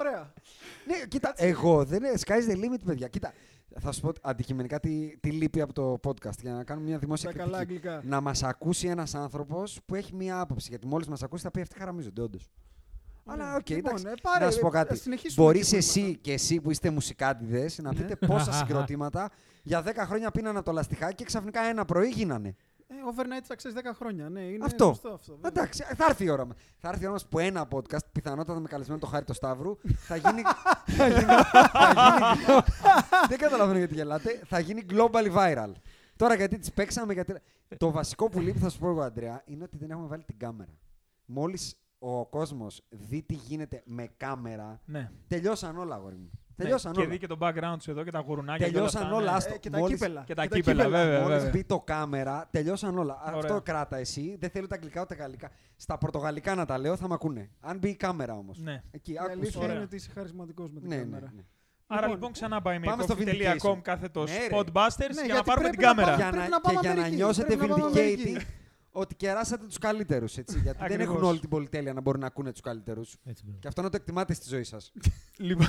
Ωραία. 0.00 0.32
Ναι, 0.88 1.06
κοίτα, 1.08 1.32
εγώ 1.36 1.84
δεν 1.84 2.02
είναι. 2.04 2.12
Sky's 2.26 2.50
the 2.50 2.54
limit, 2.56 2.80
παιδιά. 2.84 3.08
Κοίτα, 3.08 3.32
θα 3.80 3.92
σου 3.92 4.00
πω 4.00 4.12
αντικειμενικά 4.22 4.80
τι, 4.80 5.16
τι 5.20 5.30
λείπει 5.30 5.60
από 5.60 5.72
το 5.72 5.98
podcast 6.06 6.38
για 6.42 6.52
να 6.52 6.64
κάνουμε 6.64 6.86
μια 6.88 6.98
δημόσια 6.98 7.30
Τα 7.32 7.38
καλά 7.38 7.56
κριτική. 7.64 7.88
αγγλικά. 7.88 8.08
Να 8.08 8.20
μας 8.20 8.42
ακούσει 8.42 8.86
ένας 8.88 9.14
άνθρωπος 9.14 9.80
που 9.86 9.94
έχει 9.94 10.14
μια 10.14 10.40
άποψη. 10.40 10.66
Γιατί 10.68 10.86
μόλις 10.86 11.08
μας 11.08 11.22
ακούσει 11.22 11.42
θα 11.42 11.50
πει 11.50 11.60
αυτοί 11.60 11.78
χαραμίζονται, 11.78 12.22
όντως. 12.22 12.48
Αλλά 13.30 13.56
οκ, 13.56 13.68
Λοιπόν, 13.68 13.90
εντάξει. 13.90 14.06
ε, 14.06 14.12
πάρε, 14.22 14.44
να 14.44 14.50
σου 14.50 14.60
πω 14.60 14.66
ε, 14.66 14.70
κάτι. 14.70 14.92
ας 14.92 15.00
συνεχίσουμε 15.00 15.44
Μπορείς 15.46 15.60
εκεί 15.62 15.70
που 15.72 15.76
εσύ 15.78 15.98
ήμασταν. 16.00 16.20
και 16.20 16.32
εσύ 16.32 16.60
που 16.60 16.70
είστε 16.70 16.90
μουσικάντιδες 16.90 17.78
να 17.78 17.94
πείτε 17.94 18.16
πόσα 18.26 18.52
συγκροτήματα 18.52 19.30
για 19.62 19.82
10 19.86 19.92
χρόνια 19.96 20.30
πίνανε 20.30 20.56
από 20.58 20.66
το 20.66 20.72
λαστιχάκι 20.72 21.14
και 21.14 21.24
ξαφνικά 21.24 21.60
ένα 21.60 21.84
πρωί 21.84 22.08
γίνανε. 22.08 22.54
Ε, 22.90 22.94
overnight 23.10 23.52
success 23.54 23.90
10 23.90 23.94
χρόνια. 23.94 24.28
Ναι, 24.28 24.40
είναι 24.40 24.64
Αυτό. 24.64 24.84
σωστό 24.86 25.08
αυτό. 25.08 25.32
βέβαια. 25.34 25.50
Εντάξει, 25.50 25.82
θα 25.82 26.04
έρθει 26.08 26.24
η 26.24 26.28
ώρα 26.30 26.44
μας. 26.46 26.56
Θα 26.78 26.88
έρθει 26.88 27.00
η 27.02 27.04
ώρα 27.04 27.12
μας 27.12 27.26
που 27.26 27.38
ένα 27.38 27.68
podcast, 27.70 28.04
πιθανότατα 28.12 28.60
με 28.60 28.68
καλεσμένο 28.68 29.00
το 29.00 29.06
Χάρη 29.06 29.24
το 29.24 29.32
Σταύρου, 29.32 29.76
θα 29.96 30.16
γίνει. 30.16 30.42
θα 30.98 31.06
γίνει, 31.08 31.24
θα 31.72 31.92
γίνει 31.92 32.62
δεν 33.28 33.38
καταλαβαίνω 33.38 33.78
γιατί 33.78 33.94
γελάτε. 33.94 34.40
Θα 34.46 34.58
γίνει 34.58 34.84
global 34.90 35.32
viral. 35.36 35.72
Τώρα 36.16 36.34
γιατί 36.34 36.58
τις 36.58 36.72
παίξαμε, 36.72 37.12
γιατί. 37.12 37.34
Το 37.76 37.90
βασικό 37.90 38.28
που 38.28 38.40
λείπει, 38.40 38.58
θα 38.58 38.68
σου 38.68 38.78
πω 38.78 38.88
εγώ, 38.88 39.00
Αντρέα, 39.02 39.42
είναι 39.46 39.64
ότι 39.64 39.76
δεν 39.76 39.90
έχουμε 39.90 40.06
βάλει 40.06 40.24
την 40.24 40.38
κάμερα. 40.38 40.72
Μόλις 41.24 41.76
ο 41.98 42.26
κόσμος 42.26 42.82
δει 42.88 43.22
τι 43.22 43.34
γίνεται 43.34 43.82
με 43.84 44.08
κάμερα, 44.16 44.80
Ναι. 44.84 45.10
τελειώσαν 45.28 45.78
όλα, 45.78 45.94
αγόρι 45.94 46.16
μου. 46.16 46.30
Τελειώσαν 46.62 46.92
Και 46.92 47.00
όλα. 47.00 47.08
δει 47.08 47.18
και 47.18 47.26
το 47.26 47.38
background 47.40 47.76
σου 47.80 47.90
εδώ 47.90 48.04
και 48.04 48.10
τα 48.10 48.18
γουρουνάκια. 48.20 48.66
και 48.66 48.72
Τελειώσαν 48.72 49.02
αυτά, 49.02 49.14
όλα. 49.14 49.30
ναι. 49.30 49.36
άστο. 49.36 49.54
Ε, 49.54 49.58
και 49.58 49.70
τα 49.70 49.78
Μόλις- 49.78 49.98
κύπελα. 49.98 50.22
Και 50.26 50.34
τα 50.34 50.46
κύπελα, 50.46 50.88
βέβαια. 50.88 51.20
Μόλις 51.20 51.36
βέβαια. 51.36 51.50
μπει 51.50 51.64
το 51.64 51.80
κάμερα, 51.80 52.48
τελειώσαν 52.50 52.98
όλα. 52.98 53.22
Ωραία. 53.26 53.38
Αυτό 53.38 53.60
κράτα 53.62 53.96
εσύ. 53.96 54.36
Δεν 54.40 54.50
θέλω 54.50 54.66
τα 54.66 54.74
αγγλικά 54.74 55.00
ούτε 55.00 55.14
γαλλικά. 55.14 55.50
Στα 55.76 55.98
πορτογαλικά 55.98 56.54
να 56.54 56.64
τα 56.64 56.78
λέω 56.78 56.96
θα 56.96 57.08
με 57.08 57.14
ακούνε. 57.14 57.50
Αν 57.60 57.78
μπει 57.78 57.88
η 57.88 57.94
κάμερα 57.96 58.34
όμως. 58.34 58.58
Ναι. 58.58 58.82
Εκεί, 58.90 59.12
Η 59.12 59.16
άκουσε. 59.18 59.32
αλήθεια 59.32 59.60
Ωραία. 59.60 59.74
είναι 59.74 59.84
ότι 59.84 59.96
είσαι 59.96 60.10
χαρισματικός 60.14 60.70
με 60.70 60.80
την 60.80 60.88
Ναι, 60.88 60.96
ναι, 60.96 61.02
κάμερα. 61.02 61.32
ναι. 61.36 61.42
Άρα 61.86 62.00
Λοιπόν, 62.00 62.14
λοιπόν 62.14 62.32
ξανά 62.32 62.62
πάει 62.62 62.78
με 62.78 62.86
πάμε 62.86 63.02
στο 63.02 63.14
coffee.com 63.18 63.68
vindication. 63.72 63.78
κάθετος 63.82 64.30
Ναι, 64.30 64.36
ρε. 64.36 64.56
Podbusters 64.56 64.98
Ναι, 64.98 65.22
για 65.22 65.22
να 65.22 65.24
γιατί 65.32 65.44
πάρουμε 65.48 65.68
την 65.70 65.78
πρέπει 65.80 65.98
να 65.98 66.04
κάμερα. 66.04 66.06
πάμε- 66.10 66.16
Για 66.22 66.30
Πρέπει 66.30 66.42
να, 66.42 66.48
να 66.48 66.60
πάμε 66.60 66.74
και 66.80 66.86
για 66.86 66.94
να 66.94 67.00
Αμερική. 67.00 67.16
νιώσετε 67.16 67.46
Πρέπει 67.56 67.68
να 67.70 67.76
πάμε 67.76 67.84
vindicated 67.90 67.98
Αμερική. 67.98 68.36
ότι 68.90 69.14
κεράσατε 69.14 69.66
τους 69.66 69.78
καλύτερους. 69.78 70.34
Γιατί 70.34 70.60
δεν 70.62 70.74
Ακριβώς. 70.78 71.14
έχουν 71.14 71.22
όλη 71.24 71.38
την 71.38 71.48
πολυτέλεια 71.48 71.92
να 71.92 72.00
μπορούν 72.00 72.20
να 72.20 72.26
ακούνε 72.26 72.50
τους 72.52 72.60
καλύτερους. 72.60 73.16
Έτσι, 73.24 73.42
μπράβο. 73.44 73.58
Και 73.60 73.68
αυτό 73.68 73.82
να 73.82 73.88
το 73.90 73.96
εκτιμάτε 73.96 74.34
στη 74.34 74.48
ζωή 74.48 74.64
σας. 74.64 74.92
Λοιπόν, 75.48 75.66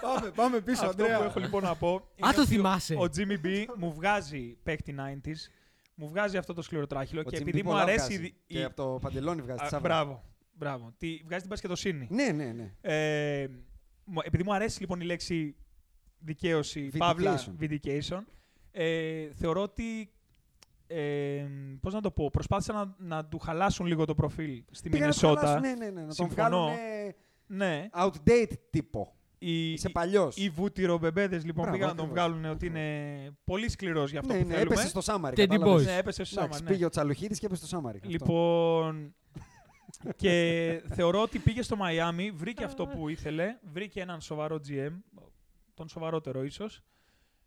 Πάμε, 0.00 0.30
πάμε 0.30 0.60
πίσω, 0.60 0.86
αυτό 0.86 1.02
Αντρέα. 1.02 1.18
που 1.18 1.24
έχω 1.24 1.40
λοιπόν 1.40 1.62
να 1.62 1.74
πω. 1.74 2.08
είναι 2.16 2.28
Α, 2.28 2.32
το 2.32 2.40
ότι 2.40 2.50
ο- 2.52 2.54
θυμάσαι. 2.56 2.94
Ο 2.94 3.04
Jimmy 3.16 3.46
B 3.46 3.64
μου 3.76 3.92
βγάζει 3.92 4.56
παίκτη 4.62 4.94
90s, 4.98 5.50
μου 5.94 6.08
βγάζει 6.08 6.36
αυτό 6.36 6.52
το 6.54 6.62
σκληροτράχυλο 6.62 7.22
και 7.22 7.36
επειδή 7.36 7.62
μου 7.62 7.68
πολλά 7.70 7.82
αρέσει. 7.82 8.06
βγάζει. 8.06 8.24
η- 8.24 8.34
η- 8.46 8.54
Και 8.54 8.64
από 8.64 8.76
το 8.76 8.98
παντελόνι 9.00 9.42
βγάζει. 9.42 9.60
Α, 9.60 9.62
τη 9.62 9.68
σάβα. 9.68 9.88
Μπράβο. 9.88 10.22
Μπράβο. 10.52 10.94
Τι, 10.98 11.20
βγάζει 11.24 11.40
την 11.40 11.50
πασχετοσύνη. 11.50 12.08
Ναι, 12.10 12.28
ναι, 12.30 12.52
ναι. 12.52 12.72
Ε, 12.80 13.48
μου- 14.04 14.20
επειδή 14.24 14.42
μου 14.44 14.54
αρέσει 14.54 14.80
λοιπόν 14.80 15.00
η 15.00 15.04
λέξη 15.04 15.56
δικαίωση, 16.18 16.88
Vindication. 16.92 16.98
παύλα, 16.98 17.44
vindication, 17.60 18.20
ε, 18.70 19.28
θεωρώ 19.34 19.62
ότι. 19.62 20.08
Ε, 20.86 21.46
πώς 21.80 21.92
να 21.94 22.00
το 22.00 22.10
πω, 22.10 22.30
προσπάθησα 22.30 22.72
να, 22.72 22.94
να 22.98 23.24
του 23.24 23.38
χαλάσουν 23.38 23.86
λίγο 23.86 24.04
το 24.04 24.14
προφίλ 24.14 24.62
στη 24.70 24.88
Πήγα 24.88 25.06
να 25.06 25.12
το 25.12 25.18
Μινεσότα. 25.26 25.46
χαλάσουν, 25.46 25.60
Ναι, 25.78 25.84
ναι, 25.84 25.90
ναι. 25.90 26.00
Να 26.00 26.14
τον 26.14 26.14
Συμφωνώ. 26.14 26.64
βγάλουν 26.64 26.70
Ναι. 27.46 27.88
outdate 27.94 28.52
τύπο. 28.70 29.14
Οι, 29.46 29.72
Είσαι 29.72 29.88
οι, 29.88 29.92
παλιός. 29.92 30.36
οι 30.36 30.48
βούτυρομπεμπέδες 30.50 31.44
λοιπόν 31.44 31.62
Μπράβο, 31.64 31.78
πήγαν 31.78 31.88
να 31.96 32.02
τον 32.02 32.04
ακριβώς. 32.10 32.28
βγάλουν 32.28 32.50
ότι 32.50 32.66
είναι 32.66 33.36
πολύ 33.44 33.68
σκληρός 33.68 34.10
για 34.10 34.20
αυτό 34.20 34.32
Ναι, 34.32 34.38
που 34.40 34.46
ναι, 34.48 34.54
θέλουμε. 34.54 34.72
έπεσε 34.74 34.88
στο 34.88 35.00
Σάμαρι. 35.00 35.34
Teddy 35.38 35.48
κατάλαβες. 35.48 35.82
Boys. 35.82 35.86
Ναι, 35.86 35.96
έπεσε 35.96 36.24
στο 36.24 36.40
Εντάξει, 36.40 36.56
σώμα. 36.58 36.68
Ναι. 36.68 36.74
πήγε 36.74 36.84
ο 36.84 36.88
Τσαλουχίδης 36.88 37.38
και 37.38 37.46
έπεσε 37.46 37.60
στο 37.66 37.76
Σάμαρι. 37.76 37.96
Αυτό. 37.98 38.08
Λοιπόν, 38.10 39.14
και 40.16 40.32
θεωρώ 40.96 41.22
ότι 41.22 41.38
πήγε 41.38 41.62
στο 41.62 41.76
Μαϊάμι, 41.76 42.30
βρήκε 42.30 42.64
αυτό 42.64 42.86
που 42.86 43.08
ήθελε, 43.08 43.58
βρήκε 43.72 44.00
έναν 44.00 44.20
σοβαρό 44.20 44.60
GM, 44.68 44.92
τον 45.74 45.88
σοβαρότερο 45.88 46.44
ίσως, 46.44 46.82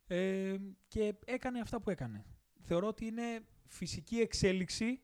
ε, 0.08 0.56
και 0.88 1.14
έκανε 1.26 1.60
αυτά 1.60 1.82
που 1.82 1.90
έκανε. 1.90 2.26
Θεωρώ 2.62 2.88
ότι 2.88 3.06
είναι 3.06 3.40
φυσική 3.68 4.16
εξέλιξη 4.16 5.00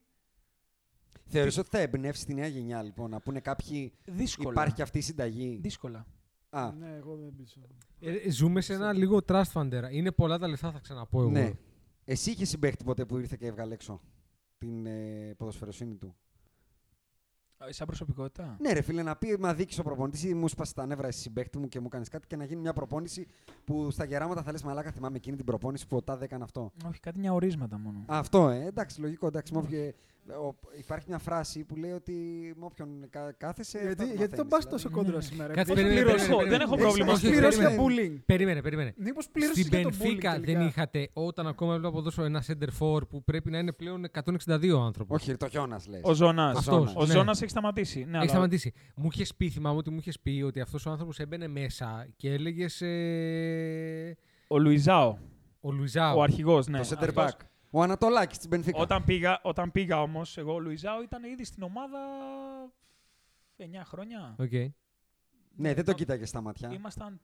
Θεωρείς 1.26 1.58
ότι 1.58 1.70
θα 1.72 1.78
εμπνεύσει 1.80 2.26
τη 2.26 2.34
νέα 2.34 2.48
γενιά, 2.48 2.84
λοιπόν, 2.84 3.10
να 3.10 3.20
πούνε 3.22 3.40
κάποιοι 3.40 3.94
δύσκολα. 4.06 4.50
υπάρχει 4.52 4.74
και 4.74 4.82
αυτή 4.82 4.98
η 4.98 5.02
συνταγή; 5.02 5.60
Δύσκολα. 5.62 6.06
Α, 6.56 6.72
Ναι, 6.80 6.96
εγώ 6.96 7.16
δεν 7.16 7.34
πιστεύω. 7.36 7.68
Ε, 8.00 8.30
ζούμε 8.32 8.62
σε 8.62 8.74
ένα 8.74 8.94
λίγο 8.94 9.20
trust 9.28 9.52
funder. 9.54 9.82
Είναι 9.92 10.12
πολλά 10.12 10.38
τα 10.40 10.48
λεφτά, 10.48 10.72
θα 10.72 10.80
ξαναπώ 10.80 11.22
εγώ. 11.22 11.30
ναι. 11.30 11.52
Εσύ 12.06 12.32
είχες 12.32 12.50
συμπαίχτη 12.50 12.84
ποτέ 12.84 13.06
που 13.06 13.18
ήρθε 13.18 13.36
και 13.40 13.46
έβγαλε 13.46 13.74
έξω 13.74 14.02
την 14.58 14.86
ε, 14.86 15.34
ποδοσφαιροσύνη 15.38 15.96
του; 15.96 16.16
Ε, 17.68 17.72
Σαν 17.72 17.88
προσωπικότητα; 17.88 18.58
Ναι, 18.60 18.72
ρε 18.74 18.82
φίλε, 18.82 19.04
να 19.04 19.16
πει 19.16 19.38
Μα 19.40 19.54
δίκη 19.54 19.80
ο 19.80 19.84
προπονητή 19.84 20.28
ή 20.30 20.34
μου 20.34 20.48
σπάσεις 20.48 20.74
τα 20.74 20.86
νεύρα 20.86 21.08
εσύ 21.08 21.20
συμπαίχτη 21.20 21.58
μου 21.58 21.68
και 21.68 21.80
μου 21.80 21.88
κάνεις 21.88 22.10
κάτι 22.10 22.28
και 22.28 22.36
να 22.36 22.44
γίνει 22.46 22.62
μια 22.62 22.74
προπόνηση 22.74 23.28
που 23.66 23.92
στα 23.92 24.06
γεράματα 24.06 24.44
θα 24.44 24.52
λες 24.52 24.64
Μαλάκα, 24.64 24.92
θυμάμαι 24.92 25.16
εκείνη 25.18 25.36
την 25.36 25.46
προπόνηση 25.46 25.88
που 25.88 25.96
ο 25.98 26.02
Τάδε 26.02 26.24
έκανε 26.26 26.44
αυτό. 26.44 26.72
Όχι, 26.88 27.00
κάτι 27.00 27.20
μια 27.20 27.34
ορίσματα 27.34 27.78
μόνο. 27.78 28.04
Αυτό, 28.08 28.50
ε, 28.50 28.66
εντάξει, 28.66 29.02
λογικό. 29.02 29.28
Εντάξει, 29.28 29.54
μου 29.54 29.60
έφυγε 29.60 29.88
ο- 29.88 29.94
υπάρχει 30.80 31.06
μια 31.08 31.18
φράση 31.18 31.64
που 31.64 31.76
λέει 31.76 31.92
ότι 31.92 32.14
με 32.58 32.66
όποιον 32.66 32.90
κα- 33.10 33.32
κάθεσαι. 33.38 33.78
Γιατί, 33.78 34.04
αυτά 34.04 34.16
γιατί 34.16 34.36
τον 34.36 34.48
μαθαίνεις, 34.50 34.50
πας 34.66 34.68
τόσο 34.74 34.88
δηλαδή. 34.90 35.06
κόντρα 35.06 35.22
σήμερα. 35.22 35.54
Κάτσε, 35.54 35.72
Μήπως 35.72 35.84
περίμενε, 35.84 36.02
πληρώσω- 36.02 36.28
περίμενε, 36.28 36.50
δεν 36.50 36.62
έχω 36.62 36.70
περίμενε. 36.76 36.94
πρόβλημα. 36.96 37.12
Έχεις- 37.12 37.24
Έχεις 37.24 37.30
Όχι, 37.30 37.40
πληρώσει 37.40 37.60
για 37.60 37.70
περίμενε. 37.70 38.18
bullying. 38.20 38.24
Περίμενε, 38.26 38.62
περίμενε. 38.62 38.94
Μήπως 38.98 39.30
πλήρωσες 39.30 39.66
Στην 39.66 39.80
για 39.80 39.90
το 39.90 39.96
bullying 39.96 40.00
Πενφύκα 40.02 40.32
δεν 40.32 40.42
τελικά. 40.44 40.66
είχατε 40.66 41.10
όταν 41.14 41.48
ακόμα 41.48 41.74
έβλεπα 41.74 41.94
ποδόσφαιρο 41.94 42.26
ένα 42.28 42.44
center 42.48 42.70
for 42.80 43.08
που 43.10 43.24
πρέπει 43.24 43.50
να 43.52 43.58
είναι 43.58 43.72
πλέον 43.74 44.04
162 44.06 44.82
άνθρωπο. 44.86 45.14
Όχι, 45.16 45.36
το 45.38 45.48
χιόνα 45.50 45.80
λες. 45.90 46.02
Ο 46.04 46.14
Ζώνας. 46.14 46.58
Αυτός, 46.58 46.94
Ο 46.96 47.06
ναι. 47.06 47.12
Ζώνας 47.14 47.42
έχει 47.42 47.50
σταματήσει. 47.50 48.00
Ναι, 48.00 48.06
Έχει 48.08 48.18
αλλά- 48.18 48.28
σταματήσει. 48.28 48.74
Μου 48.96 49.10
είχες 49.14 49.36
πει, 49.36 49.50
θυμάμαι 49.50 49.78
ότι 49.78 49.90
μου 49.90 49.98
είχες 50.00 50.20
πει 50.20 50.44
ότι 50.46 50.60
αυτός 50.60 50.86
ο 50.86 50.90
άνθρωπος 50.90 51.20
έμπαινε 51.20 51.48
μέσα 51.48 52.08
και 52.18 52.32
έλεγες. 52.32 52.82
Ε, 52.82 54.18
Ο 54.48 54.60
Λουιζάο. 54.60 55.18
ο 55.62 55.72
Λουιζάο. 55.72 56.18
Ο 56.18 56.22
αρχηγός, 56.22 56.68
ναι. 56.68 56.80
το 56.80 56.88
center 56.90 57.08
Αυτός. 57.08 57.24
back. 57.26 57.46
Ο 57.76 57.82
Ανατολάκης 57.82 58.38
στην 58.38 58.50
Μπενφίκα. 58.50 58.80
Όταν 58.80 59.04
πήγα, 59.04 59.40
όταν 59.44 59.72
πήγα 59.72 60.02
όμως, 60.02 60.38
εγώ 60.38 60.54
ο 60.54 60.60
Λουιζάο 60.60 61.02
ήταν 61.04 61.24
ήδη 61.24 61.44
στην 61.44 61.64
ομάδα 61.64 62.00
9 63.58 63.64
χρόνια. 63.84 64.36
Οκ. 64.40 64.52
Ναι, 65.56 65.74
δεν 65.74 65.86
το 65.86 65.94
κοίταγες 65.94 66.30
στα 66.30 66.42
μάτια. 66.42 66.72
Ήμασταν 66.74 67.22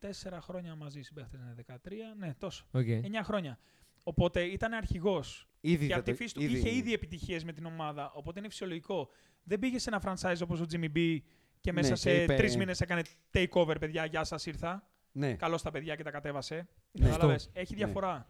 4 0.00 0.38
χρόνια 0.40 0.74
μαζί 0.74 1.02
συμπαίχτες, 1.02 1.40
ναι, 1.40 1.54
13, 1.54 2.14
ναι, 2.18 2.34
τόσο. 2.38 2.66
οκ. 2.72 2.84
9 2.86 3.22
χρόνια. 3.22 3.58
Οπότε 4.02 4.40
ήταν 4.42 4.72
αρχηγός. 4.72 5.48
Ήδη 5.60 5.86
Και 5.86 5.86
δεν 5.86 5.96
από 5.96 6.04
τη 6.04 6.10
το- 6.10 6.16
φύση 6.16 6.34
του 6.34 6.42
είχε 6.42 6.74
ήδη 6.74 6.92
επιτυχίες 6.92 7.44
με 7.44 7.52
την 7.52 7.64
ομάδα. 7.66 8.10
Οπότε 8.14 8.38
είναι 8.38 8.48
φυσιολογικό. 8.48 9.08
Δεν 9.42 9.58
πήγε 9.58 9.78
σε 9.78 9.90
ένα 9.90 10.02
franchise 10.04 10.40
όπως 10.42 10.60
ο 10.60 10.64
Jimmy 10.72 10.88
B 10.96 11.18
και 11.60 11.72
μέσα 11.72 11.88
Ναι, 11.90 11.96
σε 11.96 12.10
και 12.10 12.22
είπε- 12.22 12.36
τρεις 12.36 12.56
μήνες 12.56 12.80
έκανε 12.80 13.02
takeover, 13.32 13.76
παιδιά. 13.80 14.04
Γεια 14.04 14.24
σας, 14.24 14.46
ήρθα. 14.46 14.88
Ναι. 15.12 15.34
Καλώς 15.34 15.62
τα 15.62 15.70
παιδιά 15.70 15.94
και 15.96 16.02
τα 16.02 16.10
κατέβασε. 16.10 16.68
Ναι. 16.92 17.08
Κατάλαβες. 17.08 17.50
Έχει 17.52 17.72
Ναι. 17.74 17.84
διαφορά. 17.84 18.28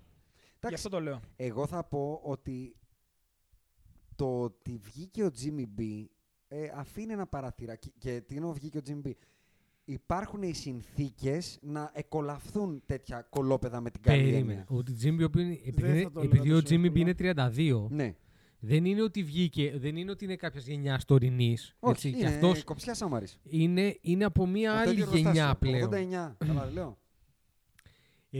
Γι' 0.68 0.74
Εντάξει, 0.74 0.86
αυτό 0.86 0.88
το 0.88 1.00
λέω. 1.02 1.20
Εγώ 1.36 1.66
θα 1.66 1.84
πω 1.84 2.20
ότι 2.24 2.76
το 4.16 4.40
ότι 4.40 4.80
βγήκε 4.82 5.24
ο 5.24 5.30
Jimmy 5.42 5.80
B 5.80 6.04
ε, 6.48 6.68
αφήνει 6.74 7.12
ένα 7.12 7.26
παραθύρα. 7.26 7.74
Και, 7.76 7.92
και 7.98 8.20
τι 8.26 8.34
εννοώ 8.36 8.52
βγήκε 8.52 8.78
ο 8.78 8.80
Jimmy 8.88 9.06
B. 9.08 9.10
Υπάρχουν 9.84 10.42
οι 10.42 10.52
συνθήκες 10.54 11.58
να 11.62 11.90
εκολαφθούν 11.94 12.82
τέτοια 12.86 13.26
κολόπεδα 13.30 13.80
με 13.80 13.90
την 13.90 14.02
καλή 14.02 14.18
Περίμενε. 14.22 14.38
έννοια. 14.52 14.64
Ότι 14.68 14.92
Jimmy, 15.02 15.20
ο 15.20 15.24
οποίος 15.24 15.44
είναι- 15.44 15.60
επειδή, 15.64 15.82
Δεν 15.82 15.90
θα 15.92 15.96
είναι- 16.00 16.10
το 16.10 16.20
έλεγα 16.20 16.34
επειδή 16.36 16.52
ο 16.52 16.60
τόσο 16.62 16.74
Jimmy 16.74 16.78
B 16.80 16.84
εύκολα. 16.84 17.00
είναι 17.00 17.14
32, 17.14 17.88
Ναι. 17.90 18.14
δεν 18.58 18.84
είναι 18.84 19.02
ότι 19.02 19.22
βγήκε, 19.22 19.72
δεν 19.78 19.96
είναι 19.96 20.10
ότι 20.10 20.24
είναι 20.24 20.36
κάποια 20.36 20.60
γενιά 20.60 21.00
τωρινής. 21.06 21.76
Όχι, 21.80 22.10
Και 22.10 22.16
είναι 22.18 22.26
αυτός 22.28 22.64
κοψιά 22.64 22.94
Σάμαρης. 22.94 23.38
είναι, 23.42 23.98
είναι 24.00 24.24
από 24.24 24.46
μια 24.46 24.72
Από 24.74 24.82
το 24.84 24.90
άλλη 24.90 25.00
ίδιο 25.00 25.16
γενιά 25.16 25.30
εργοστάσιο, 25.30 25.58
πλέον. 25.58 25.82
89. 25.82 26.36
Καλά 26.38 26.64
δεν 26.64 26.72
λέω. 26.72 26.98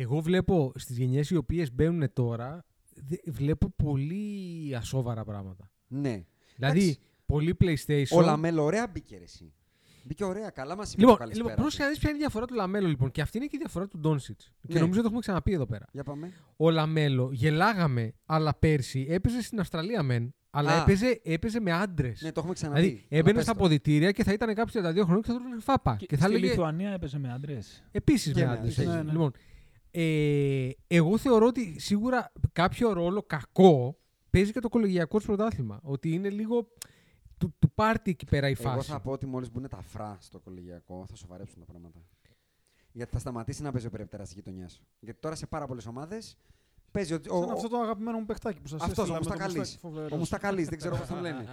Εγώ 0.00 0.20
βλέπω 0.20 0.72
στις 0.74 0.98
γενιές 0.98 1.30
οι 1.30 1.36
οποίες 1.36 1.72
μπαίνουν 1.72 2.12
τώρα, 2.12 2.64
δε- 2.94 3.16
βλέπω 3.32 3.72
πολύ 3.76 4.74
ασόβαρα 4.76 5.24
πράγματα. 5.24 5.70
Ναι. 5.88 6.24
Δηλαδή, 6.56 6.80
Εντάξει. 6.80 6.98
πολύ 7.26 7.56
PlayStation. 7.60 8.16
Ο 8.16 8.20
Λαμέλο 8.20 8.62
ωραία 8.64 8.86
μπήκε 8.92 9.16
ρε 9.16 9.22
εσύ. 9.24 9.52
Μπήκε 10.04 10.24
ωραία, 10.24 10.50
καλά 10.50 10.76
μας 10.76 10.92
είπε 10.92 11.00
Λοιπόν, 11.00 11.16
το 11.16 11.24
λοιπόν 11.24 11.36
καλησπέρα. 11.36 11.60
πρόσεχε 11.62 11.82
να 11.82 11.88
δεις 11.88 11.98
ποια 11.98 12.08
είναι 12.08 12.18
η 12.18 12.20
διαφορά 12.20 12.46
του 12.46 12.54
Λαμέλο 12.54 12.88
λοιπόν. 12.88 13.10
Και 13.10 13.20
αυτή 13.20 13.36
είναι 13.36 13.46
και 13.46 13.56
η 13.56 13.58
διαφορά 13.58 13.88
του 13.88 13.98
Ντόνσιτς. 13.98 14.52
Και 14.66 14.74
Ναι. 14.74 14.80
νομίζω 14.80 14.98
το 15.00 15.04
έχουμε 15.06 15.20
ξαναπεί 15.20 15.52
εδώ 15.52 15.66
πέρα. 15.66 15.86
Για 15.92 16.02
πάμε. 16.04 16.32
Ο 16.56 16.70
Λαμέλο 16.70 17.30
γελάγαμε, 17.32 18.12
αλλά 18.26 18.54
πέρσι 18.54 19.06
έπαιζε 19.08 19.42
στην 19.42 19.60
Αυστραλία 19.60 20.02
μεν, 20.02 20.34
αλλά 20.50 20.72
Α. 20.78 20.80
έπαιζε, 20.82 21.20
έπαιζε 21.24 21.60
με 21.60 21.72
άντρες. 21.72 22.22
Ναι, 22.22 22.32
το 22.32 22.38
έχουμε 22.40 22.54
ξαναπεί. 22.54 22.80
Δηλαδή 22.80 22.96
Αλλά 22.98 23.06
έμπαινε 23.18 23.34
πες 23.34 23.42
στα 23.42 23.52
το. 23.52 23.58
αποδυτήρια 23.58 24.10
και 24.10 24.24
θα 24.24 24.32
ήταν 24.32 24.54
κάποιο 24.54 24.80
32 24.82 25.04
χρονών 25.04 25.22
και 25.22 25.28
θα 25.32 25.36
του 25.36 25.42
έλεγε 25.46 25.60
φάπα. 25.60 25.96
Και, 25.96 26.16
θα 26.16 26.26
στην 26.26 26.34
έλεγε. 26.34 26.50
Λιθουανία 26.50 26.90
έπαιζε 26.90 27.18
με 27.18 27.32
άντρες. 27.32 27.84
Επίσης 27.90 28.32
Και 28.32 28.40
με 28.40 28.46
με 28.46 28.52
άντρες. 28.52 28.78
άντρες, 28.78 28.94
ναι, 28.94 29.02
ναι. 29.02 29.10
Λοιπόν, 29.12 29.32
ε, 30.00 30.70
εγώ 30.86 31.18
θεωρώ 31.18 31.46
ότι 31.46 31.80
σίγουρα 31.80 32.32
κάποιο 32.52 32.92
ρόλο 32.92 33.22
κακό 33.22 33.98
παίζει 34.30 34.52
και 34.52 34.60
το 34.60 34.68
κολεγιακό 34.68 35.18
του 35.18 35.26
πρωτάθλημα. 35.26 35.80
Ότι 35.82 36.12
είναι 36.12 36.30
λίγο 36.30 36.68
του, 37.38 37.54
του 37.58 37.70
πάρτι 37.74 38.10
εκεί 38.10 38.24
πέρα 38.24 38.48
η 38.48 38.56
Εγώ 38.58 38.62
φάση. 38.70 38.90
θα 38.90 39.00
πω 39.00 39.10
ότι 39.10 39.26
μόλις 39.26 39.50
μπουν 39.52 39.68
τα 39.68 39.80
φρά 39.82 40.16
στο 40.20 40.38
κολεγιακό 40.38 41.04
θα 41.08 41.16
σοβαρέψουν 41.16 41.58
τα 41.58 41.64
πράγματα. 41.64 41.98
Γιατί 42.92 43.12
θα 43.12 43.18
σταματήσει 43.18 43.62
να 43.62 43.70
παίζει 43.72 43.86
ο 43.86 43.90
περιπτερά 43.90 44.24
τη 44.24 44.34
γειτονιά. 44.34 44.68
Γιατί 45.00 45.20
τώρα 45.20 45.34
σε 45.34 45.46
πάρα 45.46 45.66
πολλές 45.66 45.86
ομάδες 45.86 46.36
παίζει 46.90 47.14
ο. 47.14 47.20
ο, 47.28 47.40
Σαν 47.40 47.50
αυτό 47.50 47.68
το 47.68 47.76
αγαπημένο 47.78 48.18
μου 48.18 48.24
παιχτάκι 48.24 48.60
που 48.60 48.68
σας 48.68 48.80
αυτός, 48.82 48.98
έστειλα 48.98 49.18
ο 49.18 49.20
με 49.20 49.24
το 49.24 49.30
Μουστακαλής. 49.30 49.56
μουστάκι, 49.58 49.78
φοβερός. 49.80 50.12
ο 50.12 50.16
Μουστακαλής, 50.16 50.68
δεν 50.68 50.78
ξέρω 50.78 50.96
πώς 50.96 51.06
τον 51.06 51.20
λένε. 51.26 51.44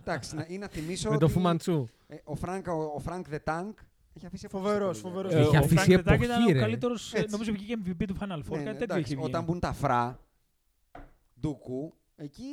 Εντάξει, 0.00 0.34
να, 0.34 0.46
ή 0.48 0.58
να 0.58 0.68
θυμίσω. 0.68 1.10
με 1.10 1.16
το 1.18 1.24
ότι, 1.24 1.34
Φουμαντσού. 1.34 1.88
ε, 2.06 2.16
ο, 2.24 2.34
Φρανκ, 2.34 2.66
ο, 2.66 2.92
ο 2.94 2.98
Φρανκ 2.98 3.26
The 3.30 3.38
Tank 3.44 3.72
έχει 4.20 4.26
αφήσει 4.26 4.46
εποχή 4.46 4.48
στο 4.48 4.58
Φοβερός, 4.58 5.00
κολεγιακό. 5.00 5.08
φοβερός. 5.08 5.32
Ε, 5.32 5.38
Έχει 5.40 5.56
ο 5.56 5.58
αφήσει 5.58 5.74
Φρανκ 5.74 5.88
The 5.96 6.08
Tank 6.08 6.24
ήταν 6.24 6.36
εποχή, 6.36 6.50
ο 6.50 6.54
ρε. 6.54 6.60
καλύτερος. 6.60 7.14
Έτσι. 7.14 7.30
Νομίζω 7.30 7.52
βγήκε 7.52 7.74
MVP 7.84 8.04
του 8.06 8.16
Final 8.20 8.38
Four. 8.38 8.56
Ναι, 8.56 8.56
κάτι 8.56 8.64
ναι, 8.64 8.72
τέτοιο 8.72 8.84
εντάξει, 8.84 9.02
είχε 9.12 9.14
βγει. 9.16 9.24
όταν 9.24 9.44
μπουν 9.44 9.58
τα 9.60 9.72
φρά, 9.72 10.20
ντούκου, 11.40 11.94
εκεί 12.16 12.44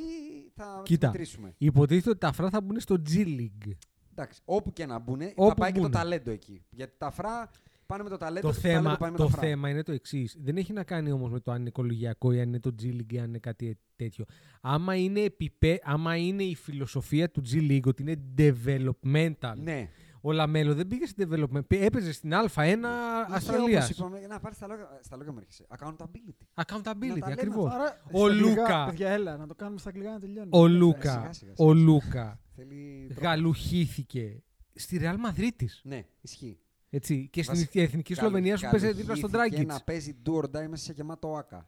θα 0.55 0.81
Κοίτα. 0.85 1.07
μετρήσουμε. 1.07 1.53
Υποτίθεται 1.57 2.09
ότι 2.09 2.19
τα 2.19 2.31
φρά 2.31 2.49
θα 2.49 2.61
μπουν 2.61 2.79
στο 2.79 2.95
G 3.09 3.13
League. 3.17 3.71
Εντάξει, 4.11 4.41
όπου 4.45 4.73
και 4.73 4.85
να 4.85 4.99
μπουν, 4.99 5.19
θα 5.19 5.31
Όπου 5.35 5.53
πάει 5.55 5.71
και 5.71 5.75
το 5.79 5.81
μπουνε. 5.83 5.95
ταλέντο 5.97 6.31
εκεί. 6.31 6.61
Γιατί 6.69 6.93
τα 6.97 7.11
φρά 7.11 7.49
πάνε 7.85 8.03
με 8.03 8.09
το 8.09 8.17
ταλέντο, 8.17 8.47
Το, 8.47 8.53
το 8.55 8.61
ταλέντο 8.61 8.79
θέμα, 8.83 8.97
πάει 8.97 9.11
με 9.11 9.17
το 9.17 9.23
τα 9.23 9.29
φρά. 9.29 9.39
θέμα 9.41 9.69
είναι 9.69 9.83
το 9.83 9.91
εξής. 9.91 10.37
Δεν 10.41 10.57
έχει 10.57 10.73
να 10.73 10.83
κάνει 10.83 11.11
όμως 11.11 11.31
με 11.31 11.39
το 11.39 11.51
αν 11.51 11.61
είναι 11.61 11.69
κολεγιακό 11.69 12.31
ή 12.31 12.39
αν 12.41 12.47
είναι 12.47 12.59
το 12.59 12.75
G 12.81 12.85
League 12.85 13.11
ή 13.13 13.19
αν 13.19 13.27
είναι 13.27 13.39
κάτι 13.39 13.77
τέτοιο. 13.95 14.25
Άμα 14.61 14.95
είναι, 14.95 15.19
επιπέ, 15.19 15.79
άμα 15.83 16.15
είναι 16.15 16.43
η 16.43 16.55
φιλοσοφία 16.55 17.31
του 17.31 17.41
G 17.51 17.55
League 17.71 17.83
ότι 17.85 18.01
είναι 18.01 18.15
developmental. 18.37 19.53
Ναι. 19.63 19.89
Ο 20.27 20.31
Λαμέλο 20.31 20.73
δεν 20.75 20.87
πήγε 20.87 21.05
στην 21.05 21.29
development. 21.31 21.67
πή- 21.67 21.81
Έπαιζε 21.81 22.11
στην 22.13 22.31
Α1 22.33 22.85
Αυστραλία. 23.29 23.77
Όπως 23.83 23.89
είπαμε, 23.89 24.19
να 24.27 24.39
πάρεις 24.39 24.57
στα 24.57 24.67
λόγια, 24.67 24.99
στα 25.01 25.15
λόγια 25.17 25.31
μου 25.31 25.37
έρχεσαι. 25.39 25.65
Accountability. 25.77 26.45
Να 26.53 26.63
Accountability, 26.67 27.19
τα 27.19 27.29
λέμε 27.29 27.31
ακριβώς. 27.31 27.73
Άρα, 27.73 28.01
Ο 28.11 28.17
στα 28.17 28.27
αγγλικά, 28.27 28.49
Λούκα. 28.61 28.85
Παιδιά, 28.85 29.09
έλα, 29.09 29.37
να 29.37 29.47
το 29.47 29.55
κάνουμε 29.55 29.79
στα 29.79 29.89
αγγλικά 29.89 30.11
να 30.11 30.19
τελειώνει. 30.19 30.49
Ο 30.51 30.67
Ναι, 30.67 30.73
Λούκα, 30.77 30.99
σιγά, 31.11 31.33
σιγά, 31.33 31.51
ο 31.57 31.73
σιγά. 31.73 31.83
Λούκα 31.85 32.39
Θέλει 32.55 33.05
τρόπο. 33.09 33.21
γαλουχήθηκε 33.27 34.43
στη 34.73 34.97
Ρεάλ 34.97 35.17
Μαδρίτης. 35.19 35.81
Ναι, 35.83 36.05
ισχύει. 36.21 36.59
Έτσι. 36.89 37.27
Και 37.31 37.43
στην 37.43 37.55
Βασικά, 37.55 37.81
εθνική 37.81 38.13
Σλοβενία 38.13 38.57
σου 38.57 38.67
παίζει 38.71 38.91
δίπλα 38.93 39.15
στον 39.15 39.31
Καλουχήθηκε 39.31 39.63
Ντράγκιτς. 39.65 39.79
να 39.79 39.83
παίζει 39.85 40.15
do 40.25 40.31
or 40.33 40.43
die 40.43 40.67
μέσα 40.69 40.83
σε 40.83 40.93
γεμάτο 40.95 41.35
άκα. 41.35 41.67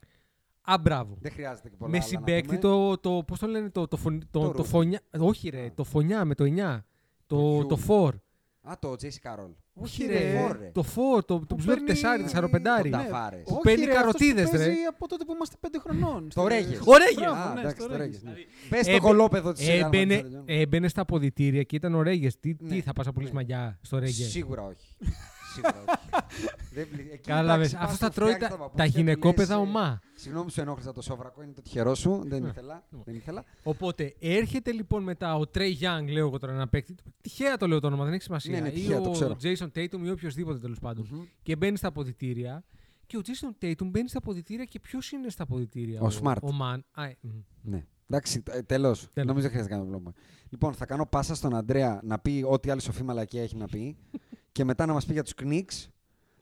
Α, 0.61 0.77
μπράβο. 0.81 1.17
Δεν 1.21 1.31
χρειάζεται 1.31 1.69
και 1.69 1.75
πολλά 1.77 1.91
Με 1.91 1.97
άλλα 1.97 2.05
να 2.05 2.17
συμπέκτη 2.17 2.47
πούμε. 2.47 2.59
το, 2.59 2.97
το. 2.97 3.23
Πώς 3.27 3.39
το 3.39 3.47
λένε, 3.47 3.69
το, 3.69 3.87
το, 3.87 3.97
φων- 3.97 4.23
το, 4.31 4.39
Το 4.39 4.47
το, 4.47 4.57
Ρούφ. 4.57 4.67
φωνιά. 4.69 4.99
Όχι, 5.19 5.49
ρε, 5.49 5.65
Α. 5.65 5.71
το 5.73 5.83
φωνιά 5.83 6.25
με 6.25 6.35
το 6.35 6.43
9. 6.43 6.85
Το, 7.27 7.35
Ποιο; 7.37 7.65
το 7.65 7.77
4. 7.77 8.21
Α, 8.61 8.73
το 8.79 8.91
JC 9.01 9.05
Carroll. 9.31 9.53
Όχι, 9.73 10.05
ρε, 10.05 10.19
ρε. 10.31 10.39
Φορ, 10.41 10.57
ρε. 10.59 10.71
Το 10.73 10.83
4, 10.83 10.95
το, 10.95 11.21
το 11.25 11.39
Που 11.39 11.55
που 11.55 11.61
σου 11.61 11.67
λέει 11.67 11.75
παίρνει- 11.77 12.01
4, 12.01 12.29
4, 12.43 12.49
5. 12.49 12.81
Το 12.81 12.97
Ναι. 12.97 13.03
Ταβάρες. 13.03 13.41
Που 13.43 13.53
Όχι, 13.53 13.61
παίρνει 13.63 13.85
ρε, 13.85 13.91
αυτός 13.97 14.11
που 14.11 14.17
καροτίδες, 14.19 14.51
ρε. 14.51 14.57
παίζει 14.57 14.81
από 14.89 15.07
τότε 15.07 15.23
που 15.25 15.33
είμαστε 15.33 15.55
πέντε 15.59 15.79
χρονών. 15.79 16.29
Το 16.33 16.47
Ρέγες. 16.47 16.79
Ο 16.85 16.97
Ρέγες. 16.97 17.15
Μπράβο, 17.15 17.41
Α, 17.49 17.53
ναι, 17.53 17.59
εντάξει, 17.59 17.79
στο 17.81 17.89
το 17.89 17.97
Ρέγες. 17.97 18.21
Ρέγες, 18.25 18.37
ναι. 18.37 18.43
Πες 18.69 18.85
το 18.85 18.91
Έμπαι- 18.91 19.01
κολόπεδο 19.01 19.51
της 19.53 19.67
Real 19.67 19.81
Έμπαινε, 19.85 20.21
Madrid. 20.25 20.43
έμπαινε 20.45 20.87
στα 20.87 21.01
αποδητήρια 21.01 21.63
και 21.63 21.75
ήταν 21.75 21.95
ο 21.95 22.01
Ρέγες. 22.01 22.39
Τι, 22.39 22.55
Ναι. 22.59 22.69
τι 22.69 22.81
θα 22.81 22.93
πας 22.93 23.05
να 23.05 23.11
πουλήσεις 23.13 23.33
Ναι. 23.33 23.39
μαγιά 23.39 23.79
στο 23.81 23.99
Ρέγες; 23.99 24.29
Σίγουρα 24.31 24.63
όχι. 24.63 24.95
Σίγουρα 25.53 25.83
όχι. 25.87 25.99
Δεν 26.75 26.87
βλ- 26.91 26.99
εκεί, 27.13 27.17
Κατάλαβες. 27.17 27.73
εντάξει, 27.73 27.75
πας 27.75 27.83
Αυτό 27.93 28.05
θα 28.05 28.09
του 28.09 28.15
τρώει 28.15 28.33
φτιάχνεις 28.33 28.57
τα, 28.57 28.63
παπούτσια 28.63 28.85
τα 28.85 28.91
και 28.91 28.97
γυναικόπαιδα 28.97 29.57
λες, 29.57 29.65
ε, 29.65 29.69
ομά. 29.69 29.99
Συγγνώμη, 30.13 30.51
σου 30.51 30.61
ενόχλησα 30.61 30.91
το 30.93 31.01
σόβρακο, 31.01 31.41
είναι 31.43 31.51
το 31.53 31.61
τυχερό 31.61 31.95
σου. 31.95 32.21
Δεν 32.25 32.41
Ναι. 32.41 32.47
ήθελα. 32.47 32.83
Δεν 33.05 33.15
ήθελα. 33.15 33.43
Οπότε 33.63 34.15
έρχεται 34.19 34.71
λοιπόν 34.71 35.03
μετά 35.03 35.35
ο 35.35 35.47
Τρέι 35.47 35.77
Young, 35.81 36.05
λέω 36.11 36.27
εγώ 36.27 36.37
τώρα 36.39 36.53
ένα 36.53 36.67
παίκτη. 36.67 36.95
Τυχαία 37.21 37.57
το 37.57 37.67
λέω 37.67 37.79
το 37.79 37.87
όνομα, 37.87 38.03
δεν 38.03 38.13
έχει 38.13 38.23
σημασία. 38.23 38.53
Ναι, 38.53 38.59
ναι, 38.59 38.67
ή 38.67 38.71
τυχαία, 38.71 39.01
το 39.01 39.09
ο 39.09 39.11
ξέρω. 39.11 39.35
Jason 39.41 39.67
Tatum 39.77 39.99
ή 40.05 40.09
οποιοδήποτε 40.09 40.59
τέλος 40.59 40.79
πάντων. 40.79 41.07
Μμμ. 41.11 41.21
Και 41.43 41.55
μπαίνει 41.55 41.77
στα 41.77 41.87
αποδητήρια. 41.87 42.63
Και 43.05 43.17
ο 43.17 43.21
Jason 43.25 43.63
Tatum 43.65 43.85
μπαίνει 43.85 44.09
στα 44.09 44.17
αποδητήρια 44.17 44.65
και 44.65 44.79
ποιος 44.79 45.11
είναι 45.11 45.29
στα 45.29 45.43
αποδητήρια; 45.43 46.01
Ο 46.01 46.07
Smart. 46.21 46.35
Ο 46.41 46.49
Man. 46.61 46.79
Α, 46.91 47.05
ε, 47.05 47.17
μ. 47.21 47.29
Ναι. 47.61 47.85
Εντάξει, 48.09 48.43
τέλος. 48.65 49.07
Νομίζω 49.13 49.41
δεν 49.41 49.49
χρειάζεται 49.49 49.73
να 49.75 49.79
κάνω 49.79 49.85
βλόμμα. 49.85 50.13
Λοιπόν, 50.49 50.73
θα 50.73 50.85
κάνω 50.85 51.05
πάσα 51.05 51.35
στον 51.35 51.55
Αντρέα 51.55 51.99
να 52.03 52.19
πει 52.19 52.45
ό,τι 52.47 52.69
άλλη 52.69 52.81
σοφή 52.81 53.03
μαλακία 53.03 53.41
έχει 53.43 53.55
να 53.55 53.65
πει. 53.65 53.95
και 54.51 54.63
μετά 54.63 54.85
να 54.85 54.93
μας 54.93 55.05
πει 55.05 55.13
για 55.13 55.23
τους 55.23 55.33
Knicks. 55.43 55.87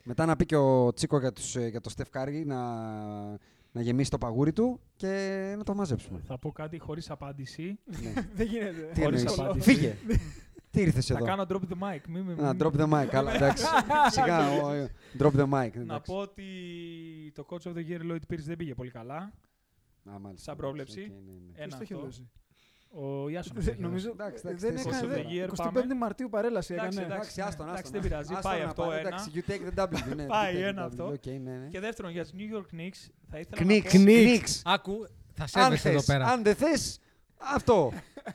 Μετά 0.04 0.26
να 0.26 0.36
πει 0.36 0.46
και 0.46 0.56
ο 0.56 0.94
Τσίκο 0.94 1.20
για, 1.20 1.32
τους, 1.32 1.56
ε, 1.56 1.68
για 1.68 1.82
το 1.82 1.90
Steph 1.90 2.18
Curry 2.18 2.45
να, 2.46 2.62
να 3.72 3.82
γεμίσει 3.82 4.10
το 4.10 4.18
παγούρι 4.18 4.54
του 4.54 4.80
και 4.96 5.08
να 5.58 5.64
το 5.64 5.74
μαζέψουμε. 5.76 6.20
Θα 6.28 6.38
πω 6.38 6.52
κάτι 6.52 6.80
χωρίς 6.80 7.10
απάντηση. 7.10 7.80
ναι. 7.86 8.14
Δεν 8.36 8.48
γίνεται. 8.48 8.90
Τι 8.94 9.02
Χωρίς 9.04 9.20
εννοείς; 9.22 9.40
απάντηση. 9.40 9.74
Φύγε. 9.74 9.96
Τι 10.72 10.82
ήρθες 10.82 11.06
Θα 11.06 11.14
εδώ; 11.14 11.26
κάνω 11.26 11.46
drop 11.50 11.62
the 11.62 11.84
mic. 11.84 12.00
Μη, 12.10 12.22
μη, 12.22 12.34
Να 12.36 12.54
μη- 12.54 12.60
drop 12.62 12.72
the 12.80 12.90
mic. 12.94 13.06
Καλά, 13.10 13.34
εντάξει. 13.34 13.66
Σιγά, 14.16 14.50
ο- 14.52 14.68
ο- 14.84 14.88
drop 15.20 15.32
the 15.32 15.44
mic. 15.44 15.50
Να 15.50 15.64
εντάξει. 15.82 16.12
πω 16.12 16.18
ότι 16.18 16.44
το 17.36 17.46
coach 17.50 17.62
of 17.68 17.74
the 17.74 17.84
year 17.90 18.12
Lloyd 18.12 18.34
Pierce 18.34 18.44
δεν 18.46 18.56
πήγε 18.58 18.74
πολύ 18.74 18.92
καλά. 18.92 19.18
Α, 20.14 20.20
μάλιστα. 20.20 20.44
σαν 20.44 20.56
πρόβλεψη. 20.56 21.00
Οκ, 21.02 21.08
ναι, 21.08 21.16
ναι. 21.16 21.52
Ένα 21.64 21.78
Ποιος 21.78 21.78
το 21.78 21.80
έχει 21.82 21.94
αυτό. 21.94 22.26
Δώσει. 22.91 23.05
Ο 23.23 23.30
Ιάσονας 23.30 23.64
Δεν- 23.64 23.73
έχει 23.73 23.81
Νομίζω 23.84 24.09
Εντάξει, 24.09 24.43
εντάξει, 24.45 24.65
δεν 24.65 24.77
θες 24.77 24.85
έκανε. 24.85 25.14
of 25.14 25.18
the 25.18 25.30
year, 25.30 25.47
25 25.49 25.81
πάμε. 25.81 25.93
Μαρτίου 25.95 26.30
παρέλαση 26.30 26.73
Εντάξει, 26.73 26.97
έκανε. 26.97 27.14
Εντάξει, 27.14 27.41
άστον, 27.41 27.65
Εντάξει, 27.65 27.84
άστον. 27.85 28.01
δεν 28.01 28.09
πειράζει. 28.09 28.34
Άστον 28.34 28.51
Πάει 28.51 28.61
να 28.61 28.65
αυτό 28.68 28.81
πάρει, 28.84 28.99
ένα. 28.99 29.07
Εντάξει, 29.07 29.31
you 29.35 29.51
take 29.51 29.80
the 29.80 29.84
W. 29.84 30.15
ναι, 30.15 30.23
Πάει 30.26 30.53
you 30.53 30.57
take 30.57 30.59
the 30.59 30.68
ένα 30.68 30.84
W. 30.84 30.88
αυτό. 30.88 31.05
Οκ, 31.07 31.26
ναι, 31.26 31.51
ναι. 31.51 31.68
Και 31.69 31.80
δεύτερον, 31.80 32.11
για 32.11 32.26
τους 32.26 32.32
New 32.38 32.55
York 32.57 32.76
Knicks 32.80 33.09
θα 33.30 33.39
ήθελα 33.39 33.61
Knicks. 33.61 33.84
να 33.84 33.99
πω... 33.99 34.05
Knicks. 34.05 34.61
Άκου, 34.64 35.07
θα 35.34 35.43
Αν 35.43 35.47
σέβεσαι 35.47 35.89
εδώ 35.89 35.97
θες, 35.97 36.05
πέρα. 36.05 36.26
αν 36.26 36.43
δεν 36.43 36.55
θες, 36.55 36.99
αυτό. 37.38 37.91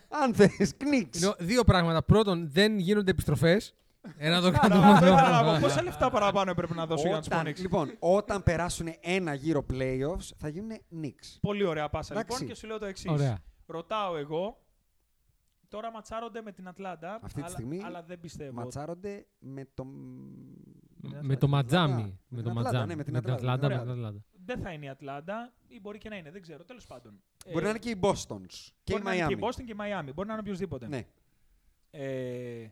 Αν 0.09 0.35
θες, 0.35 0.73
Knicks. 0.79 1.17
Είναι 1.17 1.35
δύο 1.39 1.65
πράγματα. 1.65 2.03
Πρώτον, 2.03 2.49
δεν 2.53 2.79
γίνονται 2.79 3.11
επιστροφές. 3.11 3.75
Ένα 4.17 4.41
το 4.41 4.47
Αυτό 4.47 4.69
κάνουμε 4.69 4.93
ήθελα 4.93 5.43
να 5.43 5.53
πω. 5.55 5.59
Πόσα 5.61 5.83
λεφτά 5.83 6.11
παραπάνω 6.11 6.51
έπρεπε 6.51 6.75
να 6.75 6.87
δώσω 6.87 7.03
για 7.07 7.13
να 7.17 7.19
τους 7.19 7.27
Όταν, 7.29 7.43
πω 7.45 7.51
Knicks; 7.51 7.61
λοιπόν, 7.61 7.97
όταν 7.99 8.43
περάσουν 8.43 8.87
ένα 9.01 9.35
γύρο 9.35 9.67
playoffs, 9.73 10.31
θα 10.39 10.49
γίνουν 10.49 10.71
Knicks. 10.71 11.39
Πολύ 11.41 11.65
ωραία 11.65 11.89
πάσα 11.89 12.13
Εντάξει. 12.15 12.33
λοιπόν 12.33 12.49
και 12.55 12.61
σου 12.61 12.67
λέω 12.67 12.79
το 12.79 12.87
εξής. 12.87 13.11
Ωραία. 13.77 13.81
Ρωτάω 13.81 14.17
εγώ. 14.17 14.57
Τώρα 15.69 15.91
ματσάρονται 15.93 16.43
με 16.43 16.53
την 16.53 16.69
Ατλάντα. 16.69 17.15
Αυτή 17.23 17.35
τη 17.35 17.41
αλλά, 17.41 17.51
στιγμή 17.51 17.83
αλλά 17.83 18.03
δεν 18.03 18.21
πιστεύω. 18.21 18.53
Ματσάρονται 18.61 19.27
με 19.39 19.69
το. 19.75 19.85
Με 21.23 21.37
το 21.37 21.49
Μαϊάμι. 21.49 21.93
Ατλάντα. 21.93 22.19
Με 22.29 22.37
Με 22.37 22.43
το 22.43 22.49
την 22.49 22.59
Ατλάντα, 22.59 22.63
Μαϊάμι. 22.63 22.87
ναι, 22.87 22.95
με 22.97 23.03
την 23.05 23.13
Με 23.13 23.21
την 23.21 23.31
Ατλάντα. 23.33 23.67
Ατλάντα. 23.67 23.69
με 23.69 23.75
Ωραία. 23.75 23.95
την 23.95 24.05
Ατλάντα. 24.05 24.25
Δεν 24.45 24.61
θα 24.61 24.73
είναι 24.73 24.85
η 24.85 24.89
Ατλάντα 24.89 25.53
ή 25.69 25.81
μπορεί 25.81 25.99
και 25.99 26.09
να 26.09 26.17
είναι, 26.17 26.31
δεν 26.31 26.43
ξέρω. 26.43 26.65
Τέλος 26.65 26.87
πάντων. 26.87 27.23
Μπορεί 27.47 27.59
Ε, 27.59 27.63
να 27.63 27.69
είναι 27.69 27.79
και 27.79 27.91
οι 27.91 27.99
Bostons 28.03 28.47
και 28.85 28.93
η 28.95 28.99
μπορεί 28.99 29.03
να 29.03 29.15
είναι 29.15 29.27
και 29.27 29.35
η 29.35 29.39
Miami. 29.41 29.45
Boston 29.49 29.65
και 29.65 29.73
η 29.73 29.77
Miami. 29.79 30.11
Μπορεί 30.15 30.29
να 30.29 30.33
είναι 30.33 30.43
οποιοδήποτε. 30.43 30.89
Ναι. 30.89 31.07
Ε, 31.91 32.69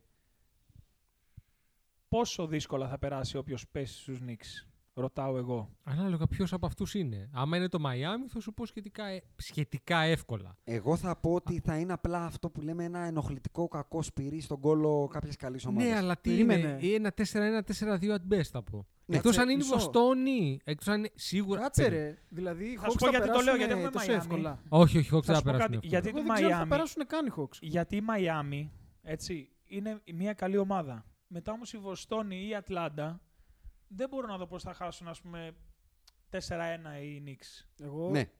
πόσο 2.08 2.46
δύσκολα 2.46 2.88
θα 2.88 2.98
περάσει 2.98 3.36
όποιος 3.36 3.68
πέσει 3.68 3.98
στους 4.00 4.18
Knicks, 4.26 4.68
ρωτάω 5.00 5.36
εγώ. 5.36 5.68
Ανάλογα 5.84 6.26
ποιος 6.26 6.52
από 6.52 6.66
αυτούς 6.66 6.94
είναι. 6.94 7.30
Άμα 7.32 7.56
είναι 7.56 7.68
το 7.68 7.78
Μαϊάμι, 7.80 8.26
θα 8.28 8.40
σου 8.40 8.54
πω 8.54 8.66
σχετικά, 8.66 9.04
ε- 9.06 9.22
σχετικά 9.36 9.98
εύκολα. 10.00 10.56
Εγώ 10.64 10.96
θα 10.96 11.16
πω 11.16 11.32
ότι 11.34 11.60
θα 11.64 11.76
είναι 11.78 11.92
απλά 11.92 12.24
αυτό 12.24 12.50
που 12.50 12.60
λέμε 12.60 12.84
ένα 12.84 12.98
ενοχλητικό 13.04 13.68
κακό 13.68 14.02
σπυρί 14.02 14.40
στον 14.40 14.60
κόλο 14.60 15.08
κάποια 15.12 15.32
καλής 15.38 15.64
ομάδας. 15.66 15.88
Ναι, 15.88 15.96
αλλά 15.96 16.16
τι 16.20 16.30
Περίμενε. 16.30 16.78
είναι. 16.80 16.94
Ένα 16.94 17.12
4-1-4-2 17.12 18.14
at 18.14 18.34
best 18.34 18.42
θα 18.50 18.62
πω. 18.62 18.86
Ναι, 19.06 19.16
Εκτός 19.16 19.30
τσε- 19.30 19.42
αν 19.42 19.48
είναι 19.48 19.62
η 19.62 19.64
μισό. 19.66 19.74
Βοστόνη. 19.74 20.60
Εκτός 20.64 20.88
αν 20.88 20.98
είναι 20.98 21.10
σίγουρα. 21.14 21.60
Κάτσε 21.60 21.82
Περίμενε. 21.82 22.06
ρε. 22.08 22.18
Δηλαδή 22.28 22.64
οι 22.64 22.76
Θα 22.76 22.86
Hawks 22.86 22.90
σου 22.90 22.96
πω 22.98 23.04
θα 23.04 23.10
γιατί 23.10 23.26
το 23.32 23.40
λέω, 23.40 23.56
γιατί 23.56 23.74
περάσουνε 23.74 23.86
έχουμε 23.86 23.90
τόσο 23.90 24.12
Miami. 24.12 24.16
εύκολα. 24.16 24.62
Όχι, 24.68 24.98
όχι, 24.98 25.14
όχι, 25.14 25.26
Θα 25.26 25.32
δεν 25.32 25.34
σου 25.34 25.42
θα 25.42 25.50
πω 25.50 25.52
περάσουν 25.52 25.72
κάτι, 25.72 25.74
εύκολα. 25.74 25.90
γιατί 25.90 26.08
Εγώ 26.08 26.18
τη 26.18 26.24
δεν 26.26 26.34
ξέρω 26.34 26.50
αν 26.50 26.58
θα 26.58 26.64
Miami, 26.64 26.68
περάσουν 26.68 27.06
καν 27.06 27.26
οι 27.26 27.30
Hawks. 27.36 27.58
γιατί 27.60 27.96
η 27.96 28.02
Miami 28.08 28.68
έτσι, 29.02 29.48
είναι 29.64 30.00
μια 30.14 30.32
καλή 30.32 30.56
ομάδα. 30.56 31.04
Μετά 31.26 31.52
όμως 31.52 31.72
η 31.72 31.78
Βοστόνη 31.78 32.36
ή 32.36 32.48
η 32.48 32.54
Ατλάντα 32.54 33.20
δεν 33.94 34.08
μπορώ 34.08 34.26
να 34.26 34.36
δω 34.36 34.46
πώς 34.46 34.62
θα 34.62 34.74
χάσουν 34.74 35.08
ας 35.08 35.20
πούμε 35.20 35.52
4-1 36.30 36.36
οι 37.02 37.22
Knicks. 37.26 37.84
Εγώ 37.84 38.10
Ναι. 38.10 38.30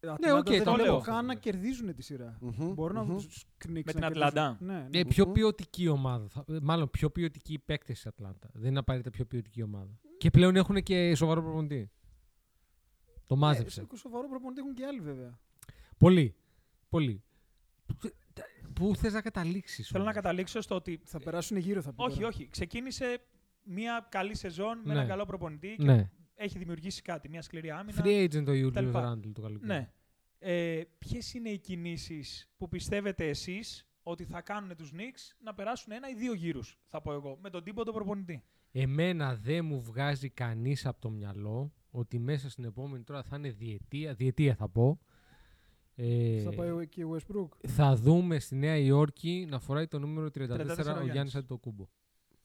Ατλάντα 0.00 0.38
οκ, 0.38 0.48
δεν 0.48 0.64
το 0.64 0.72
βλέπω 0.72 0.90
λέω. 0.90 1.00
καν 1.00 1.26
να 1.26 1.34
κερδίζουν 1.34 1.94
τη 1.94 2.02
σειρά. 2.02 2.38
Μμμ, 2.40 2.72
Μπορώ 2.74 2.92
να 2.92 3.02
μμμ. 3.02 3.08
δω 3.08 3.14
τους 3.16 3.44
Knicks 3.44 3.68
Με 3.68 3.72
να 3.72 3.82
την 3.82 3.84
κερδίζουν. 3.84 4.04
Ατλάντα. 4.04 4.56
Ναι, 4.60 4.88
ναι. 4.90 4.98
Ε, 4.98 5.04
πιο 5.04 5.24
Μμμ. 5.26 5.32
ποιοτική 5.32 5.88
ομάδα. 5.88 6.28
θα- 6.28 6.44
ε, 6.48 6.58
Μάλλον 6.62 6.90
πιο 6.90 7.10
ποιοτική 7.10 7.58
παίκτες 7.58 7.94
της 7.96 8.06
Ατλάντα. 8.06 8.50
Δεν 8.52 8.70
είναι 8.70 8.78
απαραίτητα 8.78 9.10
πιο 9.10 9.24
ποιοτική 9.24 9.62
ομάδα. 9.62 9.98
Και 10.18 10.30
πλέον 10.30 10.56
έχουν 10.56 10.82
και 10.82 11.14
σοβαρό 11.14 11.42
προπονητή. 11.42 11.90
Το 13.26 13.34
Ε, 13.34 13.38
μάζεψε. 13.38 13.86
σε 13.90 13.96
σοβαρό 13.96 14.28
προπονητή 14.28 14.60
έχουν 14.60 14.74
και 14.74 14.84
άλλοι 14.84 15.00
βέβαια. 15.00 15.38
Πολύ. 15.98 16.34
Πολύ. 16.88 17.22
Πού 18.72 18.96
θε 18.96 19.10
να 19.10 19.20
καταλήξεις. 19.22 19.88
Θέλω 19.88 20.04
να 20.04 20.12
καταλήξω 20.12 20.60
στο 20.60 20.74
ότι. 20.74 21.00
Θα 21.04 21.18
περάσουν 21.20 21.56
γύρω 21.56 21.80
θα 21.82 21.92
πει. 21.92 22.02
Όχι, 22.02 22.14
τώρα. 22.14 22.26
όχι. 22.28 22.48
Ξεκίνησε 22.48 23.18
μια 23.66 24.06
καλή 24.10 24.36
σεζόν 24.36 24.78
με 24.78 24.84
Ναι. 24.86 24.92
έναν 24.92 25.06
καλό 25.08 25.24
προπονητή 25.24 25.74
και 25.78 25.84
Ναι. 25.84 26.10
έχει 26.34 26.58
δημιουργήσει 26.58 27.02
κάτι, 27.02 27.28
μια 27.28 27.42
σκληρή 27.42 27.70
άμυνα. 27.70 28.02
Free 28.04 28.24
agent 28.24 28.44
το 28.44 28.52
Julius 28.52 28.82
λοιπά. 28.82 29.12
Randle 29.14 29.32
το 29.32 29.40
καλοκαίρι. 29.40 29.66
Ναι. 29.66 29.90
Ε, 30.38 30.80
Ποιες 30.98 31.34
είναι 31.34 31.48
οι 31.48 31.58
κινήσεις 31.58 32.50
που 32.56 32.68
πιστεύετε 32.68 33.28
εσείς 33.28 33.86
ότι 34.02 34.24
θα 34.24 34.40
κάνουν 34.40 34.76
τους 34.76 34.90
Knicks 34.94 35.36
να 35.38 35.54
περάσουν 35.54 35.92
ένα 35.92 36.08
ή 36.08 36.14
δύο 36.14 36.34
γύρους, 36.34 36.78
θα 36.86 37.00
πω 37.00 37.12
εγώ, 37.12 37.38
με 37.42 37.50
τον 37.50 37.64
τύπο 37.64 37.84
τον 37.84 37.94
προπονητή; 37.94 38.42
Εμένα 38.72 39.34
δεν 39.34 39.64
μου 39.64 39.80
βγάζει 39.82 40.30
κανείς 40.30 40.86
από 40.86 41.00
το 41.00 41.10
μυαλό 41.10 41.72
ότι 41.90 42.18
μέσα 42.18 42.50
στην 42.50 42.64
επόμενη 42.64 43.04
τώρα 43.04 43.22
θα 43.22 43.36
είναι 43.36 43.50
διετία, 43.50 44.14
διετία 44.14 44.54
θα 44.54 44.68
πω. 44.68 45.00
Ε, 45.94 46.40
Θα 46.42 46.52
πάει 46.54 46.70
εκεί 46.80 47.02
ο 47.02 47.16
Westbrook. 47.16 47.48
θα 47.68 47.96
δούμε 47.96 48.38
στη 48.38 48.54
Νέα 48.56 48.76
Υόρκη 48.76 49.46
να 49.50 49.58
φοράει 49.58 49.86
το 49.86 49.98
νούμερο 49.98 50.26
34, 50.30 50.30
34 50.30 50.38
ο 50.38 50.50
ο 50.50 50.82
Γιάννης 50.82 51.12
Γιάννης. 51.12 51.34
Αντιτοκούμπο. 51.34 51.88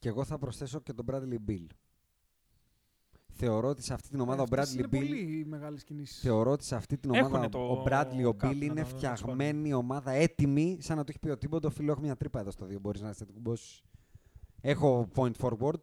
Και 0.01 0.09
εγώ 0.09 0.23
θα 0.23 0.37
προσθέσω 0.37 0.79
και 0.79 0.93
τον 0.93 1.05
Bradley 1.11 1.49
Bill. 1.49 1.65
Θεωρώ 3.33 3.67
ότι 3.67 3.83
σε 3.83 3.93
αυτή 3.93 4.09
την 4.09 4.19
ομάδα 4.19 4.41
ο 4.41 4.43
Αυτές 4.43 4.71
Bradley 4.71 4.77
είναι 4.77 4.87
Bill. 4.87 4.89
πολύ 4.91 5.45
μεγάλες 5.47 5.83
κινήσεις. 5.83 6.19
Θεωρώ 6.21 6.51
ότι 6.51 6.63
σε 6.63 6.75
αυτή 6.75 6.97
την 6.97 7.13
Έχουνε 7.13 7.35
ομάδα 7.35 7.49
το 7.49 7.59
ο 7.59 7.83
Bradley, 7.87 8.25
ο 8.33 8.35
cap 8.41 8.45
Bill 8.49 8.55
να 8.57 8.65
είναι 8.65 8.67
το- 8.67 8.73
να 8.73 8.83
το 8.83 8.95
φτιαγμένη 8.95 9.73
ομάδα 9.73 10.11
έτοιμη, 10.11 10.77
σαν 10.81 10.97
να 10.97 11.03
το 11.03 11.07
έχει 11.09 11.19
πει 11.19 11.29
ο 11.29 11.37
Τίμποντο. 11.37 11.69
Φίλο, 11.69 11.91
έχω 11.91 12.01
μια 12.01 12.15
τρύπα 12.15 12.39
εδώ 12.39 12.51
στο 12.51 12.65
2. 12.65 12.79
Μπορείς 12.79 13.01
να 13.01 13.09
είστε 13.09 13.25
κουμπώσει. 13.25 13.83
Έχω 14.61 15.07
point 15.15 15.31
forward, 15.39 15.79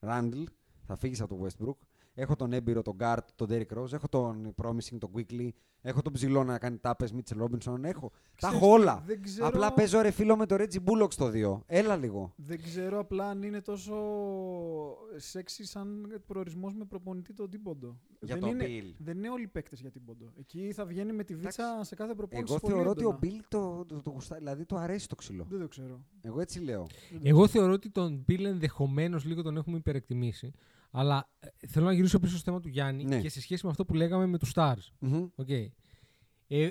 Randall, 0.00 0.44
θα 0.86 0.96
φύγεις 0.96 1.20
από 1.20 1.36
το 1.36 1.46
Westbrook. 1.46 1.86
Έχω 2.18 2.36
τον 2.36 2.52
έμπειρο, 2.52 2.82
τον 2.82 2.96
Guard, 3.00 3.16
τον 3.34 3.48
Derrick 3.50 3.78
Rose. 3.78 3.92
Έχω 3.92 4.08
τον 4.08 4.54
Promising, 4.62 4.98
τον 4.98 5.10
Quickly. 5.16 5.48
Έχω 5.80 6.02
τον 6.02 6.12
ψηλό 6.12 6.44
να 6.44 6.58
κάνει 6.58 6.76
τάπες, 6.78 7.14
Mitchell 7.14 7.42
Robinson. 7.42 7.82
Έχω. 7.82 8.08
Τα 8.10 8.18
Ξέρεις 8.34 8.56
έχω 8.56 8.66
τι, 8.76 8.80
όλα. 8.82 9.02
δεν 9.06 9.22
ξέρω- 9.22 9.46
Απλά 9.46 9.72
παίζω 9.72 10.00
ρε 10.00 10.10
φίλο 10.10 10.36
με 10.36 10.46
το 10.46 10.56
Reggie 10.58 10.78
Bullock 10.84 11.12
στο 11.12 11.30
2. 11.30 11.62
Έλα 11.66 11.96
λίγο. 11.96 12.32
Δεν 12.36 12.62
ξέρω 12.62 12.98
απλά 12.98 13.28
αν 13.28 13.42
είναι 13.42 13.60
τόσο 13.60 13.94
σεξι 15.16 15.64
σαν 15.64 16.20
προορισμός 16.26 16.74
με 16.74 16.84
προπονητή 16.84 17.32
τον 17.32 17.50
Τίμποντο. 17.50 17.96
Για 18.20 18.34
δεν, 18.34 18.40
τον 18.40 18.50
είναι, 18.50 18.64
Bill. 18.66 18.94
δεν 18.98 19.16
είναι 19.16 19.28
όλοι 19.30 19.42
οι 19.42 19.46
παίκτες 19.46 19.80
για 19.80 19.90
Τίμποντο. 19.90 20.32
Εκεί 20.38 20.72
θα 20.72 20.84
βγαίνει 20.86 21.12
με 21.12 21.24
τη 21.24 21.34
βίτσα 21.34 21.64
Εντάξει. 21.70 21.88
σε 21.88 21.94
κάθε 21.94 22.14
προπόνηση. 22.14 22.52
Εγώ 22.52 22.60
πολύ 22.60 22.74
θεωρώ 22.74 22.90
ότι 22.90 23.04
ο 23.04 23.18
έντονα. 23.22 23.36
Bill 23.40 23.44
το, 23.48 23.84
το, 23.84 24.02
το 24.02 24.10
γουστά- 24.10 24.38
δηλαδή 24.38 24.64
του 24.64 24.76
αρέσει 24.78 25.08
το 25.08 25.14
ξύλο. 25.14 25.46
Δεν 25.50 25.60
το 25.60 25.68
ξέρω. 25.68 26.00
Εγώ 26.22 26.40
έτσι 26.40 26.60
λέω. 26.60 26.86
Δεν 27.10 27.20
το 27.22 27.28
Εγώ 27.28 27.42
ξέρω. 27.44 27.58
θεωρώ 27.58 27.72
ότι 27.72 27.90
τον 27.90 28.24
Bill 28.28 28.44
ενδεχομένως 28.44 29.24
λίγο 29.24 29.42
τον 29.42 29.56
έχουμε 29.56 29.76
υπερεκτιμήσει. 29.76 30.52
Αλλά 30.90 31.28
ε, 31.40 31.66
θέλω 31.66 31.84
να 31.86 31.92
γυρίσω 31.92 32.18
πίσω 32.18 32.34
στο 32.34 32.42
θέμα 32.44 32.60
του 32.60 32.68
Γιάννη 32.68 33.04
Ναι. 33.04 33.20
και 33.20 33.28
σε 33.28 33.40
σχέση 33.40 33.64
με 33.64 33.70
αυτό 33.70 33.84
που 33.84 33.94
λέγαμε 33.94 34.26
με 34.26 34.38
τους 34.38 34.52
Stars. 34.54 34.88
Μμμ. 34.98 35.26
Okay. 35.36 35.66
Ε, 36.48 36.68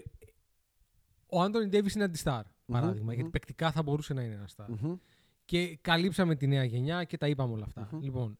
ο 1.29 1.41
Άντωνι 1.41 1.65
Ντέβι 1.67 1.89
είναι 1.95 2.03
αντιστάρ, 2.03 2.43
παράδειγμα, 2.65 3.05
μμμ. 3.07 3.13
γιατί 3.15 3.29
παικτικά 3.29 3.71
θα 3.71 3.83
μπορούσε 3.83 4.13
να 4.13 4.21
είναι 4.23 4.33
ένα 4.33 4.47
star. 4.55 4.65
Μμμ. 4.81 4.95
Και 5.45 5.77
καλύψαμε 5.81 6.35
τη 6.35 6.47
νέα 6.47 6.63
γενιά 6.63 7.03
και 7.03 7.17
τα 7.17 7.27
είπαμε 7.27 7.53
όλα 7.53 7.63
αυτά. 7.65 7.89
Μμμ. 7.91 8.01
Λοιπόν, 8.01 8.37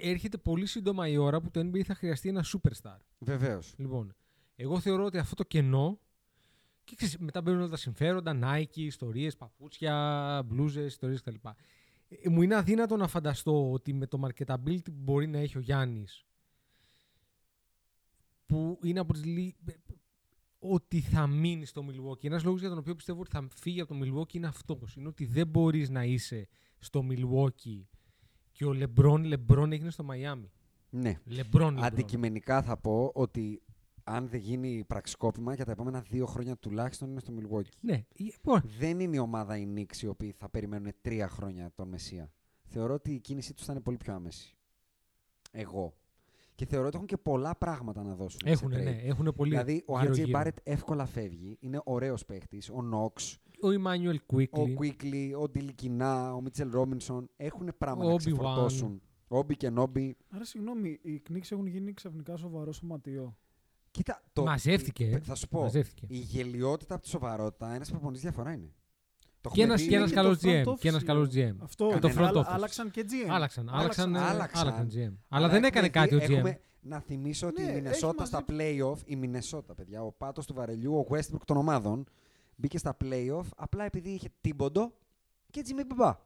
έρχεται 0.00 0.36
πολύ 0.38 0.66
σύντομα 0.66 1.08
η 1.08 1.16
ώρα 1.16 1.40
που 1.40 1.50
το 1.50 1.60
NBA 1.60 1.82
θα 1.82 1.94
χρειαστεί 1.94 2.28
ένα 2.28 2.44
superstar. 2.44 2.96
Βεβαίως. 3.18 3.74
Λοιπόν, 3.76 4.14
εγώ 4.56 4.80
θεωρώ 4.80 5.04
ότι 5.04 5.18
αυτό 5.18 5.34
το 5.34 5.44
κενό. 5.44 6.00
Και 6.84 6.94
ξέρεις, 6.96 7.18
μετά 7.18 7.40
μπαίνουν 7.42 7.60
όλα 7.60 7.68
τα 7.68 7.76
συμφέροντα, 7.76 8.38
Nike, 8.42 8.76
ιστορίες, 8.76 9.36
παπούτσια, 9.36 10.42
μπλούζες, 10.46 10.86
ιστορίες 10.86 11.20
κτλ. 11.20 11.34
Ε, 12.08 12.28
μου 12.28 12.42
είναι 12.42 12.54
αδύνατο 12.54 12.96
να 12.96 13.08
φανταστώ 13.08 13.72
ότι 13.72 13.92
με 13.92 14.06
το 14.06 14.20
marketability 14.26 14.84
που 14.84 15.00
μπορεί 15.00 15.26
να 15.26 15.38
έχει 15.38 15.56
ο 15.56 15.60
Γιάννης 15.60 16.26
που 18.46 18.78
είναι 18.82 19.00
από 19.00 19.12
τις 19.12 19.24
λι... 19.24 19.56
ότι 20.58 21.00
θα 21.00 21.26
μείνει 21.26 21.64
στο 21.64 21.84
Milwaukee. 21.86 22.24
Ένας 22.24 22.44
λόγος 22.44 22.60
για 22.60 22.68
τον 22.68 22.78
οποίο 22.78 22.94
πιστεύω 22.94 23.20
ότι 23.20 23.30
θα 23.30 23.48
φύγει 23.54 23.80
από 23.80 23.94
το 23.94 24.00
Milwaukee 24.02 24.34
είναι 24.34 24.46
αυτός. 24.46 24.96
Είναι 24.96 25.08
ότι 25.08 25.24
δεν 25.24 25.46
μπορείς 25.46 25.90
να 25.90 26.04
είσαι 26.04 26.48
στο 26.78 27.06
Milwaukee 27.10 27.82
και 28.52 28.64
ο 28.64 28.72
LeBron, 28.74 29.34
LeBron 29.34 29.70
έγινε 29.70 29.90
στο 29.90 30.06
Miami. 30.10 30.48
Ναι. 30.90 31.20
LeBron, 31.28 31.42
LeBron. 31.52 31.76
Αντικειμενικά 31.80 32.62
θα 32.62 32.76
πω 32.76 33.10
ότι 33.14 33.62
αν 34.08 34.28
δεν 34.28 34.40
γίνει 34.40 34.84
πραξικόπημα 34.86 35.54
για 35.54 35.64
τα 35.64 35.70
επόμενα 35.72 36.00
δύο 36.00 36.26
χρόνια 36.26 36.56
τουλάχιστον 36.56 37.10
είναι 37.10 37.20
στο 37.20 37.32
Milwaukee. 37.40 37.72
Ναι, 37.80 37.92
ε, 37.94 38.24
μπορεί. 38.42 38.68
Δεν 38.78 39.00
είναι 39.00 39.16
η 39.16 39.18
ομάδα 39.18 39.56
οι 39.56 39.72
Knicks 39.76 39.96
οι 40.02 40.06
οποίοι 40.06 40.32
θα 40.32 40.48
περιμένουν 40.48 40.92
τρία 41.00 41.28
χρόνια 41.28 41.70
τον 41.74 41.88
Μεσσία. 41.88 42.32
Θεωρώ 42.64 42.94
ότι 42.94 43.12
η 43.12 43.20
κίνησή 43.20 43.54
τους 43.54 43.64
θα 43.64 43.72
είναι 43.72 43.80
πολύ 43.80 43.96
πιο 43.96 44.14
άμεση. 44.14 44.56
Εγώ. 45.50 45.94
Και 46.54 46.66
θεωρώ 46.66 46.86
ότι 46.86 46.94
έχουν 46.96 47.06
και 47.08 47.16
πολλά 47.16 47.56
πράγματα 47.56 48.02
να 48.02 48.14
δώσουν. 48.14 48.40
σε 48.44 48.50
Έχουν, 48.50 48.68
trade. 48.72 48.82
ναι, 48.82 48.90
έχουν 49.02 49.32
πολύ. 49.36 49.50
Δηλαδή, 49.50 49.82
ο 49.86 49.98
γύρω 50.00 50.12
RJ 50.12 50.16
γύρω. 50.24 50.40
Barrett 50.40 50.56
εύκολα 50.62 51.06
φεύγει. 51.06 51.56
Είναι 51.60 51.80
ωραίος 51.84 52.24
παίχτης. 52.24 52.68
Ο 52.70 52.78
Knox, 52.92 53.36
Ο 53.62 53.68
Emmanuel 53.68 54.16
Quickly. 54.36 54.48
ο 54.50 54.62
Quickly, 54.80 55.32
ο 55.40 55.48
Ντιλικινά, 55.48 56.34
ο 56.34 56.40
Μίτσελ 56.40 56.70
Ρόμινσον 56.70 57.30
έχουν 57.36 57.70
πράγμα 57.78 58.04
Ο 58.04 58.08
να 58.08 58.12
Obi-Wan. 58.14 58.18
ξεφορτώσουν. 58.18 59.02
Όμπι 59.28 59.56
και 59.56 59.70
Νόμπι. 59.70 60.16
Άρα, 60.28 60.44
συγγνώμη, 60.44 60.98
οι 61.02 61.22
Knicks 61.30 61.50
έχουν 61.50 61.66
γίνει 61.66 61.92
ξαφνικά 61.92 62.36
σοβαρό 62.36 62.72
σωματείο. 62.72 63.36
Κοίτα, 63.98 64.22
το, 64.32 64.44
Μαζεύτηκε, 64.44 65.04
η- 65.04 65.12
ε. 65.12 65.18
θα 65.20 65.34
σου 65.34 65.48
πω. 65.48 65.60
Μαζεύτηκε. 65.60 66.06
Η 66.08 66.16
γελιότητα 66.18 66.94
από 66.94 67.02
τη 67.02 67.08
σοβαρότητα, 67.08 67.74
ένα 67.74 67.84
προπονητής 67.90 68.22
διαφορά 68.22 68.52
είναι. 68.52 68.72
Το 69.40 69.50
Και 69.50 69.60
έχουμε 69.60 69.64
ένας, 69.64 69.80
δει- 69.80 69.88
και 69.90 69.96
ένας 69.96 70.08
και 70.08 70.14
καλός 70.14 70.38
το 70.38 70.48
front 70.48 70.52
GM. 70.64 70.68
office 70.72 70.78
Και 70.78 70.88
ένας 70.88 71.00
είναι. 71.02 71.12
καλός 71.12 71.28
GM. 71.34 71.54
Αυτό. 71.62 71.88
Και 71.92 71.98
το 71.98 72.08
front 72.08 72.16
άλλα- 72.22 72.40
office. 72.40 72.52
Άλλαξαν 72.52 72.90
και 72.90 73.04
GM. 73.08 73.30
Άλλαξαν, 73.30 73.68
άλλαξαν, 73.68 74.14
ε, 74.14 74.18
άλλαξαν. 74.18 74.60
άλλαξαν 74.66 74.88
GM. 74.88 74.96
Αλλά, 74.98 75.16
Αλλά 75.28 75.48
δεν 75.48 75.56
έχουμε 75.64 75.66
έκανε 75.66 75.86
δει- 75.86 75.92
κάτι 75.94 76.14
ο 76.14 76.18
GM. 76.18 76.22
έχουμε- 76.36 76.60
Να 76.80 77.00
θυμίσω 77.00 77.46
ότι 77.46 77.60
Ναι, 77.62 77.66
η 77.68 77.70
έχει 77.70 77.80
Μινεσότα 77.82 78.24
στα 78.24 78.44
playoff, 78.48 78.96
η 79.04 79.16
Μινεσότα, 79.16 79.74
παιδιά, 79.74 80.02
ο 80.02 80.12
πάτος 80.12 80.46
του 80.46 80.54
βαρελιού, 80.54 80.94
ο 80.98 81.06
Westbrook 81.10 81.42
των 81.44 81.56
ομάδων, 81.56 82.04
μπήκε 82.56 82.78
στα 82.78 82.96
playoff 83.04 83.44
απλά 83.56 83.84
επειδή 83.84 84.08
είχε 84.10 84.28
τίμποντο 84.40 84.92
και 85.50 85.64
Jimmy 85.68 85.82
Μπιμπά. 85.86 86.18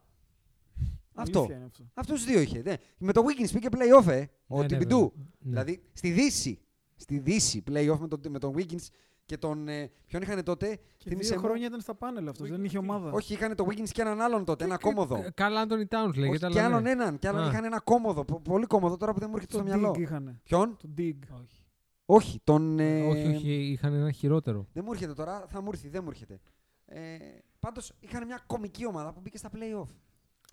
Αυτό. 1.15 1.39
Αλήθεια 1.39 1.57
είναι 1.57 1.65
αυτό. 1.65 1.85
Αυτούς 1.94 2.15
τους 2.23 2.32
δύο 2.32 2.40
είχε. 2.40 2.62
Ναι. 2.65 2.74
Με 2.99 3.12
το 3.12 3.23
Wiggins 3.27 3.51
πήγε 3.53 3.69
playoff, 3.70 4.07
ε. 4.07 4.24
Ο 4.47 4.57
Ναι, 4.57 4.62
ναι, 4.62 4.66
Τιμπιντού. 4.69 4.99
βέβαια. 5.01 5.12
Ναι. 5.39 5.51
Δηλαδή 5.51 5.82
στη 5.93 6.11
Δύση. 6.11 6.59
Στη 7.03 7.19
Δύση 7.19 7.62
playoff 7.70 7.99
με 7.99 8.09
τον, 8.09 8.20
με 8.29 8.39
τον 8.39 8.55
Wiggins 8.57 8.87
και 9.27 9.37
τον. 9.37 9.69
Ε, 9.69 9.91
ποιον 10.07 10.23
είχαν 10.23 10.43
τότε; 10.43 10.79
Και 10.97 11.09
θύμισε 11.09 11.29
δύο 11.31 11.41
μου. 11.41 11.47
χρόνια 11.47 11.66
ήταν 11.66 11.81
στα 11.81 11.95
πάνελ 11.95 12.29
αυτός. 12.29 12.49
Δεν 12.49 12.65
είχε 12.65 12.79
ομάδα. 12.79 13.11
Όχι, 13.11 13.33
είχαν 13.33 13.55
το 13.57 13.66
Wiggins 13.70 13.89
και 13.93 14.01
έναν 14.01 14.20
άλλον 14.20 14.45
τότε. 14.45 14.65
Ένα 14.65 14.77
κόμμοδο. 14.77 15.16
Ε, 15.16 15.31
Καρλ 15.35 15.57
Άντωνι 15.57 15.87
Τάουνς 15.87 16.16
λέγεται. 16.16 16.35
Όχι, 16.37 16.45
αλλά 16.45 16.55
και 16.55 16.61
ναι. 16.61 16.66
άλλον 16.66 16.87
έναν. 16.87 17.19
Και 17.19 17.29
άλλον 17.29 17.43
Α. 17.45 17.49
είχαν 17.49 17.65
ένα 17.65 17.81
κόμμοδο. 17.81 18.24
πο- 18.24 18.41
Πολύ 18.41 18.66
κόμμοδο 18.66 18.97
τώρα 18.97 19.12
που 19.12 19.19
δεν 19.19 19.29
μου 19.31 19.35
έρχεται 19.37 19.55
στο 19.55 19.62
Το 19.62 19.69
μυαλό. 19.69 19.91
Dig 19.91 19.99
είχαν. 20.01 20.41
Ποιον; 20.43 20.77
Το 20.77 20.89
Dig. 20.99 21.12
Όχι. 21.43 21.65
Όχι, 22.07 22.41
τον. 22.45 22.79
ε, 22.79 23.03
Όχι, 23.09 23.27
όχι, 23.35 23.53
είχαν 23.53 23.93
ένα 23.95 24.11
χειρότερο. 24.12 24.66
Δεν 24.73 24.83
μου 24.87 24.93
έρχεται 24.93 25.12
τώρα, 25.15 25.45
θα 25.49 25.62
μου 25.62 25.69
έρθει, 25.73 25.89
δεν 25.89 26.03
μου 26.05 26.11
έρχεται. 26.11 26.41
Ε, 26.87 27.16
Πάντως 27.61 27.93
είχαν 28.01 28.27
μια 28.27 28.43
κομική 28.47 28.87
ομάδα 28.87 29.12
που 29.12 29.20
μπήκε 29.20 29.37
στα 29.39 29.51
playoff. 29.55 29.89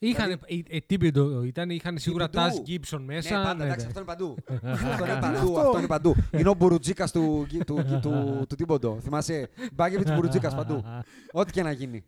Είχαν, 0.02 0.26
Δηλαδή- 0.26 0.66
ε, 0.70 0.76
ε, 0.76 0.80
Τίμπιντο 0.80 1.44
ήταν, 1.44 1.70
είχαν 1.70 1.98
σίγουρα 1.98 2.30
Τίμπιντο. 2.30 2.50
Τάζ 2.52 2.60
Γκίψον 2.62 3.04
μέσα. 3.04 3.38
ναι, 3.38 3.44
πάντα, 3.44 3.56
ναι, 3.56 3.64
εντάξει, 3.64 3.86
ναι. 3.86 3.88
αυτό 3.88 4.00
είναι 4.00 4.08
παντού. 4.08 4.36
αυτό 4.64 5.06
είναι 5.06 5.20
παντού, 5.20 5.38
Αυτό. 5.38 5.60
αυτό 5.60 5.78
είναι 5.78 5.88
παντού. 5.88 6.16
Είναι 6.32 6.50
ο 6.50 6.54
Μπουρουτζίκα 6.54 7.08
του, 7.08 7.48
του, 7.50 7.64
του, 7.66 8.00
του, 8.02 8.46
του 8.50 8.56
Τίμποντο. 8.56 9.00
Θυμάσαι, 9.02 9.50
Μπάγκεβιτ 9.74 10.14
Μπουρουτζίκα 10.14 10.56
παντού. 10.56 10.84
Ό,τι 11.32 11.52
και 11.52 11.64
να 11.64 11.72
γίνει. 11.72 12.04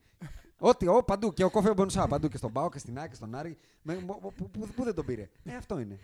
Ό,τι, 0.57 0.87
ο, 0.87 1.03
παντού. 1.03 1.33
Και 1.33 1.43
ο 1.43 1.49
Κόφε 1.49 1.73
Μπονσά 1.73 2.07
παντού. 2.07 2.27
Και 2.27 2.37
στον 2.37 2.51
Πάο 2.51 2.69
και 2.69 2.77
στην 2.79 2.97
Άκη 2.99 3.09
και 3.09 3.15
στον 3.15 3.35
Άρη. 3.35 3.57
Με, 3.81 3.95
μο- 4.05 4.19
μο- 4.21 4.33
που, 4.35 4.49
που, 4.49 4.67
που 4.75 4.83
δεν 4.83 4.93
τον 4.95 5.05
πήρε. 5.05 5.29
Ε, 5.43 5.55
αυτό 5.55 5.79
είναι. 5.79 5.99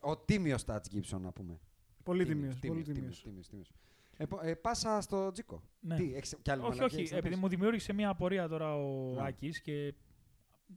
Ο, 0.00 0.10
ο 0.10 0.16
τίμιος 0.16 0.64
Τάτ 0.64 0.84
Γκίψον, 0.92 1.22
να 1.22 1.30
πούμε. 1.32 1.58
Πολύ 2.02 2.24
Τίμιος, 2.24 2.54
τιμίο. 2.60 2.74
Πολύ 2.74 2.94
τίμιος, 2.94 3.22
τιμίο. 3.22 3.22
τίμιος, 3.22 3.48
τίμιος. 3.48 3.72
Ε, 4.16 4.24
πο- 4.26 4.40
ε, 4.42 4.54
πάσα 4.54 5.00
στο 5.00 5.30
Τζίκο. 5.32 5.62
Ναι. 5.80 5.96
Τι, 5.96 6.12
έχεις 6.14 6.36
κι 6.42 6.50
άλλη 6.50 6.60
όχι, 6.60 6.68
μαλακία, 6.68 6.86
όχι. 6.86 6.96
έχεις 6.96 7.10
να 7.10 7.16
Επειδή 7.16 7.34
πεις; 7.34 7.42
μου 7.42 7.48
δημιούργησε 7.48 7.92
μια 7.92 8.08
απορία 8.08 8.48
τώρα 8.48 8.74
ο 8.74 9.12
Ναι. 9.14 9.26
Άκης 9.26 9.60
και 9.60 9.94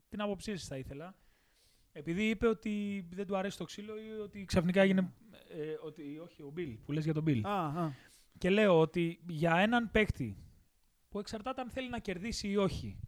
την 0.10 0.22
άποψή 0.22 0.58
σας 0.58 0.68
θα 0.68 0.78
ήθελα. 0.78 1.16
Επειδή 1.92 2.30
είπε 2.30 2.48
ότι 2.48 3.06
δεν 3.12 3.28
του 3.28 3.38
αρέσει 3.38 3.58
το 3.58 3.64
ξύλο 3.64 3.94
ή 3.98 4.20
ότι 4.20 4.46
ξαφνικά 4.46 4.82
έγινε. 4.82 5.14
Ε, 5.50 5.76
ότι, 5.84 6.20
όχι, 6.20 6.42
ο 6.42 6.50
Μπιλ, 6.50 6.78
που 6.86 6.92
λες 6.92 7.04
για 7.04 7.14
τον 7.14 7.24
Μπιλ. 7.24 7.46
Α, 7.46 7.66
α. 7.66 7.92
Και 8.38 8.50
λέω 8.50 8.80
ότι 8.80 9.20
για 9.28 9.56
έναν 9.56 9.92
παίκτη 9.92 10.38
που 11.10 11.20
εξαρτάται 11.20 11.62
αν 11.62 11.70
θέλει 11.70 11.90
να 11.90 12.00
κερδίσει 12.00 12.48
ή 12.48 12.58
όχι, 12.58 13.00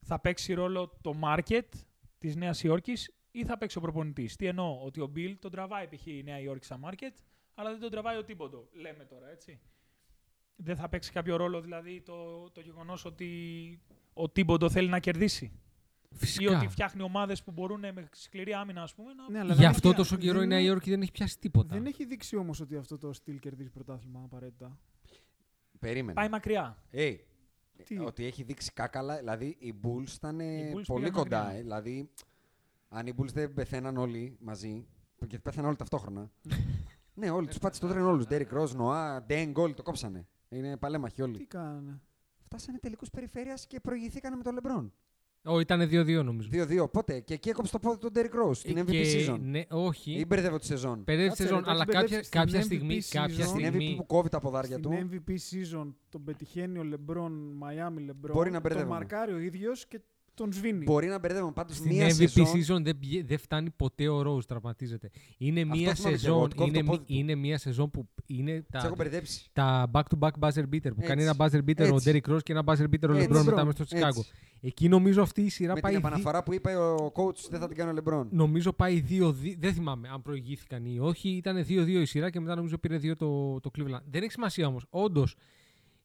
θα 0.00 0.20
παίξει 0.20 0.54
ρόλο 0.54 0.98
το 1.00 1.14
market 1.24 1.68
της 2.18 2.36
Νέας 2.36 2.62
Υόρκης 2.62 3.14
ή 3.30 3.44
θα 3.44 3.58
παίξει 3.58 3.78
ο 3.78 3.80
προπονητής. 3.80 4.36
Τι 4.36 4.46
εννοώ, 4.46 4.84
ότι 4.84 5.00
ο 5.00 5.06
Μπιλ 5.06 5.38
τον 5.38 5.50
τραβάει 5.50 5.88
π.χ. 5.88 6.06
η 6.06 6.22
Νέα 6.22 6.40
Υόρκη 6.40 6.64
στα 6.64 6.80
market, 6.84 7.14
αλλά 7.54 7.70
δεν 7.70 7.80
τον 7.80 7.90
τραβάει 7.90 8.16
ο 8.16 8.24
τίποτο. 8.24 8.68
Λέμε 8.72 9.04
τώρα, 9.04 9.30
έτσι. 9.30 9.60
Δεν 10.56 10.76
θα 10.76 10.88
παίξει 10.88 11.12
κάποιο 11.12 11.36
ρόλο 11.36 11.60
δηλαδή 11.60 12.00
το, 12.00 12.50
το 12.50 12.60
γεγονός 12.60 13.04
ότι 13.04 13.80
ο 14.12 14.30
Τίμποντο 14.30 14.70
θέλει 14.70 14.88
να 14.88 14.98
κερδίσει. 14.98 15.60
Ή 16.12 16.16
Φυσικά. 16.16 16.56
ότι 16.56 16.68
φτιάχνει 16.68 17.02
ομάδες 17.02 17.42
που 17.42 17.50
μπορούν 17.52 17.80
με 17.80 18.08
σκληρή 18.12 18.52
άμυνα, 18.54 18.82
ας 18.82 18.94
πούμε, 18.94 19.12
να. 19.14 19.30
Ναι, 19.30 19.38
αλλά 19.38 19.52
Γι' 19.54 19.60
δεν 19.60 19.68
αυτό 19.68 19.88
έχει- 19.88 19.96
τόσο 19.96 20.16
καιρό 20.16 20.36
η 20.36 20.38
δεν 20.40 20.48
Νέα 20.48 20.58
είναι- 20.58 20.68
Υόρκη 20.68 20.90
δεν 20.90 21.02
έχει 21.02 21.10
πιάσει 21.12 21.38
τίποτα. 21.38 21.74
Δεν 21.74 21.86
έχει 21.86 22.04
δείξει 22.04 22.36
όμως 22.36 22.60
ότι 22.60 22.76
αυτό 22.76 22.98
το 22.98 23.12
στυλ 23.12 23.38
κερδίζει 23.38 23.70
πρωτάθλημα 23.70 24.20
απαραίτητα. 24.24 24.78
Περίμενε. 25.78 26.12
Πάει 26.12 26.28
μακριά. 26.28 26.76
Hey, 26.92 27.16
Τι; 27.84 27.98
ότι 27.98 28.24
έχει 28.24 28.42
δείξει 28.42 28.72
κάκαλα, 28.72 29.16
δηλαδή 29.18 29.56
οι 29.58 29.74
Bulls 29.82 30.08
ήταν 30.16 30.40
ε, 30.40 30.44
Οι 30.44 30.72
Bulls 30.76 30.82
πολύ 30.86 31.04
πήγαν 31.04 31.22
κοντά. 31.22 31.38
μακριά. 31.38 31.58
ε, 31.58 31.62
δηλαδή, 31.62 32.10
αν 32.88 33.06
οι 33.06 33.14
Bulls 33.18 33.32
δεν 33.32 33.52
πεθαίναν 33.52 33.96
όλοι 33.96 34.36
μαζί, 34.40 34.86
και 35.26 35.38
πέθαναν 35.38 35.66
όλοι 35.68 35.76
ταυτόχρονα. 35.76 36.30
ναι, 37.14 37.30
όλοι 37.30 37.46
τους 37.46 37.58
πάτησε 37.58 37.80
το 37.80 37.88
τρένο 37.88 38.08
όλους. 38.08 38.24
Derrick 38.28 38.48
Rose, 38.52 38.76
Noah, 38.76 39.20
Deng, 39.28 39.52
όλοι 39.54 39.74
το 39.74 39.82
κόψανε. 39.82 40.26
Είναι 40.48 40.76
παλέμαχοι 40.76 41.14
Τι 41.14 41.22
όλοι. 41.22 41.46
κάνανε; 41.46 42.00
Φτάσανε 42.44 42.78
τελικούς 42.78 43.10
περιφέρειας 43.10 43.66
και 43.66 43.80
προηγηθήκανε 43.80 44.36
με 44.36 44.42
τον 44.42 44.58
LeBron. 44.62 44.90
Ω, 45.44 45.60
ήταν 45.60 45.80
2-2 45.90 46.22
νομίζω. 46.24 46.48
2-2. 46.52 46.90
Πότε; 46.92 47.20
Και 47.20 47.34
εκεί 47.34 47.48
έκοψε 47.48 47.72
το 47.72 47.78
πόδι 47.78 47.98
του 47.98 48.10
Derrick 48.14 48.48
Rose 48.48 48.54
στην 48.54 48.76
Ε, 48.76 48.82
MVP 48.82 48.90
και- 48.90 49.26
season. 49.28 49.38
Ναι, 49.40 49.62
όχι. 49.70 50.12
Ή 50.12 50.24
μπερδεύω 50.28 50.58
τη 50.58 50.66
σεζόν. 50.66 51.04
Περίεργη 51.04 51.28
Κάτσε, 51.28 51.42
σεζόν, 51.42 51.58
ρε, 51.58 51.64
το 51.64 51.70
αλλά 51.70 51.82
έχεις 51.88 51.94
κάποια, 51.94 52.08
μπερδέψει 52.08 52.26
στην 52.28 52.40
κάποια 52.40 52.60
MVP 52.60 52.64
στιγμή. 52.64 53.00
Κάποια 53.10 53.44
season. 53.44 53.48
Στην 53.48 53.64
MVP 53.66 53.68
στιγμή 53.68 53.94
που 53.96 54.06
κόβει 54.06 54.28
τα 54.28 54.40
ποδάρια 54.40 54.76
Στην 54.78 54.82
του. 54.82 55.08
MVP 55.10 55.30
season 55.30 55.92
τον 56.08 56.24
πετυχαίνει 56.24 56.78
ο 56.78 56.82
Λεμπρόν, 56.82 57.32
Μαϊάμι 57.56 58.00
Λεμπρόν. 58.02 58.34
Μπορεί 58.36 58.50
να 58.50 58.60
τον 58.60 58.62
μπερδεύομαι. 58.70 58.94
μαρκάρει 58.94 59.32
ο 59.32 59.38
ίδιος 59.38 59.86
και 59.86 60.00
τον 60.34 60.52
σβήνει. 60.52 60.84
Μπορεί 60.84 61.06
να 61.06 61.18
μπερδεύουμε 61.18 61.52
πάντως 61.52 61.76
Στην 61.76 61.90
μία 61.94 62.06
MVP 62.08 62.28
σεζόν. 62.28 62.46
season 62.46 62.82
δεν, 62.84 62.98
πηγε- 62.98 63.26
δεν 63.26 63.38
φτάνει 63.38 63.70
ποτέ 63.70 64.08
ο 64.08 64.20
Rose, 64.36 64.44
τραυματίζεται. 64.46 65.10
Είναι 65.38 65.64
μία 65.64 65.74
θυμάμαι 65.74 65.92
και 65.94 66.00
εγώ, 66.08 66.10
σεζόν, 66.18 66.42
ότι 66.42 66.54
κόβει 66.54 66.70
το 66.72 66.78
είναι, 66.78 66.86
πόδι 66.88 66.98
του. 66.98 67.04
είναι 67.08 67.34
μία 67.34 67.58
σεζόν 67.58 67.90
που 67.90 68.08
είναι 68.26 68.52
Σε 68.54 68.64
τα, 68.70 68.78
έχω 68.84 68.94
μπερδέψει. 68.96 69.50
τα 69.52 69.90
back-to-back 69.92 70.30
buzzer 70.40 70.62
beater. 70.72 70.90
Που 70.96 71.02
κάνει 71.02 71.22
ένα 71.22 71.34
buzzer 71.38 71.58
beater 71.68 71.90
ο 71.92 71.94
Έτσι. 71.94 72.20
Derrick 72.24 72.32
Rose 72.32 72.42
και 72.42 72.52
ένα 72.52 72.62
buzzer 72.66 72.84
beater 72.84 73.08
ο 73.08 73.12
Έτσι. 73.12 73.28
LeBron 73.30 73.44
μετά 73.44 73.62
LeBron. 73.62 73.64
μέσα 73.66 73.84
στο 73.84 73.96
Έτσι. 73.96 74.20
Chicago. 74.30 74.34
Εκεί 74.64 74.88
νομίζω 74.88 75.22
αυτή 75.22 75.42
η 75.42 75.48
σειρά 75.48 75.74
Με 75.74 75.80
πάει. 75.80 75.92
την 75.92 76.00
δι- 76.00 76.08
επαναφορά 76.10 76.42
που 76.42 76.52
είπε 76.54 76.76
ο 76.76 77.12
coach 77.16 77.48
δεν 77.50 77.60
θα 77.60 77.68
την 77.68 77.76
κάνει 77.76 77.98
ο 77.98 78.02
LeBron. 78.04 78.26
Νομίζω 78.30 78.72
πάει 78.72 79.04
2-2. 79.08 79.56
Δεν 79.58 79.72
θυμάμαι 79.72 80.08
αν 80.08 80.22
προηγήθηκαν 80.22 80.84
ή 80.84 80.98
όχι. 80.98 81.28
Ήταν 81.28 81.64
2-2 81.68 82.00
η 82.00 82.04
σειρά 82.04 82.30
και 82.30 82.40
μετά 82.40 82.54
νομίζω 82.54 82.78
πήρε 82.78 82.96
2 82.98 83.16
το, 83.16 83.60
το 83.60 83.70
Cleveland. 83.78 84.02
Δεν 84.10 84.22
έχει 84.22 84.30
σημασία 84.32 84.66
όμως. 84.66 84.86
Όντως. 84.90 85.36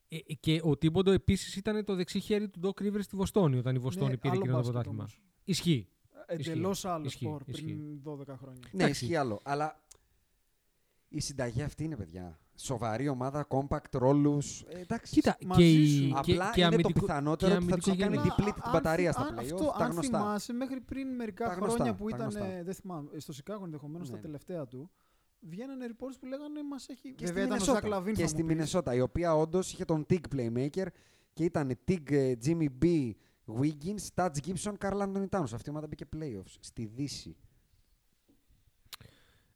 Ε, 0.10 0.18
και 0.40 0.60
ο 0.64 0.78
Τίμποντο 0.78 1.12
επίσης 1.12 1.56
ήταν 1.56 1.84
το 1.86 1.96
δεξί 1.96 2.20
χέρι 2.20 2.50
του 2.50 2.60
Doc 2.64 2.82
Rivers 2.82 3.00
στη 3.02 3.16
Βοστόνη 3.16 3.58
όταν 3.58 3.76
η 3.76 3.80
Βοστόνη 3.80 4.10
Ναι, 4.10 4.18
πήρε 4.18 4.34
άλλο 4.34 4.40
εκείνο 4.40 4.54
το 4.56 4.58
μπάσκετ 4.62 4.74
πρωτάθλημα. 4.74 5.04
όμως. 5.04 5.22
Ισχύει. 5.44 5.88
Εντελώς 6.26 6.86
άλλο 6.86 7.06
Ισχύει, 7.06 7.24
σπορ 7.26 7.42
ισχύει. 7.46 7.64
πριν 7.66 8.02
12 8.04 8.36
χρόνια. 8.38 8.60
Ναι, 8.72 8.84
Εντάξει. 8.84 9.04
ισχύει 9.04 9.16
άλλο. 9.16 9.40
Αλλά 9.44 9.82
η 11.10 11.20
συνταγή 11.20 11.62
αυτή 11.62 11.84
είναι, 11.84 11.96
παιδιά. 11.96 12.40
Σοβαρή 12.56 13.08
ομάδα, 13.08 13.48
compact, 13.50 13.90
ρόλους. 13.92 14.62
Ε, 14.62 14.80
εντάξει. 14.80 15.14
Κοίτα, 15.14 15.38
Μαζί 15.46 15.62
και, 15.62 15.82
η- 15.82 15.88
σου. 15.88 16.08
και, 16.08 16.32
Απλά 16.32 16.52
και 16.52 16.62
είναι 16.62 16.70
το 16.70 16.76
αμυντικό- 16.76 17.06
πιθανότερο 17.06 17.52
και 17.52 17.58
ότι 17.58 17.66
θα 17.70 17.76
τους 17.78 17.88
αμυντικό 17.88 18.10
κάνει 18.10 18.16
γενικό. 18.22 18.36
deplete 18.44 18.54
την 18.54 18.64
αν 18.66 18.72
μπαταρία 18.74 19.12
θυ- 19.12 19.26
στα 19.26 19.34
αν 19.34 19.36
playoff. 19.40 19.54
αυτό- 19.54 19.74
Τα 19.78 19.86
αν 19.86 19.92
γνωστά. 19.92 20.18
θυμάσαι, 20.20 20.54
μέχρι 20.54 20.80
πριν 20.82 21.08
μερικά 21.16 21.46
Τα 21.48 21.54
γνωστά, 21.54 21.74
χρόνια 21.76 21.94
που 21.96 22.10
τα 22.10 22.16
ήταν. 22.16 22.30
γνωστά. 22.30 22.64
Δεν 22.64 22.74
θυμάμαι, 22.74 23.10
στο 23.20 23.34
Σικάγο 23.34 23.64
ενδεχομένως 23.66 24.10
Ναι. 24.10 24.16
τα 24.16 24.22
τελευταία 24.22 24.66
του. 24.68 24.90
Βγαίνανε 25.40 25.86
reports 25.90 26.16
που 26.20 26.26
λέγανε 26.26 26.64
μας 26.64 26.88
έχει. 26.90 27.14
Και 27.14 27.26
στη 27.26 27.34
Βέβαια 27.36 27.44
ήταν 27.46 27.58
ο 27.58 27.64
Ζακ 27.64 27.68
Μινεσότα. 27.74 27.88
Λαβίν. 27.96 28.14
Και 28.16 28.22
θα 28.22 28.28
στη 28.28 28.42
μου 28.42 28.48
πεις. 28.48 28.56
Μινεσότα, 28.56 28.94
η 28.94 29.02
οποία 29.02 29.36
όντως 29.36 29.72
είχε 29.72 29.86
τον 29.86 30.06
Teague 30.10 30.22
playmaker 30.36 30.86
και 31.34 31.44
ήταν 31.44 31.72
Teague, 31.88 32.12
ε, 32.12 32.34
Jimmy 32.46 32.68
B, 32.82 33.12
Wiggins, 33.60 34.06
Taj 34.16 34.36
Gibson, 34.46 34.74
Karl-Anthony 34.80 35.30
Towns. 35.30 35.42
Αυτή 35.54 35.64
η 35.66 35.70
ομάδα 35.70 35.88
μπήκε 35.88 36.06
playoffs 36.16 36.56
στη 36.60 36.86
Δύση. 36.86 37.38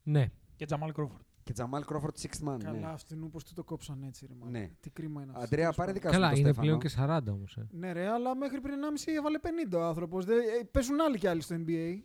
Ναι. 0.03 0.29
Και 0.55 0.65
Jamal 0.65 0.91
Crawford. 0.91 1.21
Και 1.43 1.53
Jamal 1.57 1.81
Crawford 1.85 2.21
sixth 2.21 2.47
man. 2.53 2.57
Καλά, 2.63 2.71
Ναι. 2.79 2.85
αυτήν 2.87 3.23
όπω 3.23 3.43
του 3.43 3.53
το 3.53 3.63
κόψαν 3.63 4.03
έτσι. 4.03 4.25
Ρε, 4.25 4.33
μάλλον. 4.33 4.51
Ναι. 4.53 4.69
Τι 4.79 4.89
κρίμα 4.89 5.21
είναι 5.21 5.31
αυτός. 5.31 5.45
Αντρέα, 5.45 5.59
τέλος 5.61 5.75
πάρε 5.75 5.91
πάντων. 5.91 6.01
δικά 6.01 6.13
σου 6.13 6.19
Καλά, 6.19 6.29
τον 6.31 6.39
είναι 6.39 6.51
Στέφανο. 6.53 6.77
πλέον 6.77 6.79
και 6.79 6.89
40 7.29 7.31
όμως. 7.33 7.57
Ε. 7.57 7.67
Ναι, 7.71 7.91
ρε, 7.91 8.07
αλλά 8.07 8.35
μέχρι 8.35 8.61
πριν 8.61 8.73
1,5 8.83 9.11
έβαλε 9.17 9.39
50 9.41 9.77
ο 9.77 9.81
άνθρωπος. 9.83 10.25
Παίζουν 10.71 11.01
άλλοι 11.01 11.17
κι 11.17 11.27
άλλοι 11.27 11.41
στο 11.41 11.55
NBA. 11.67 11.99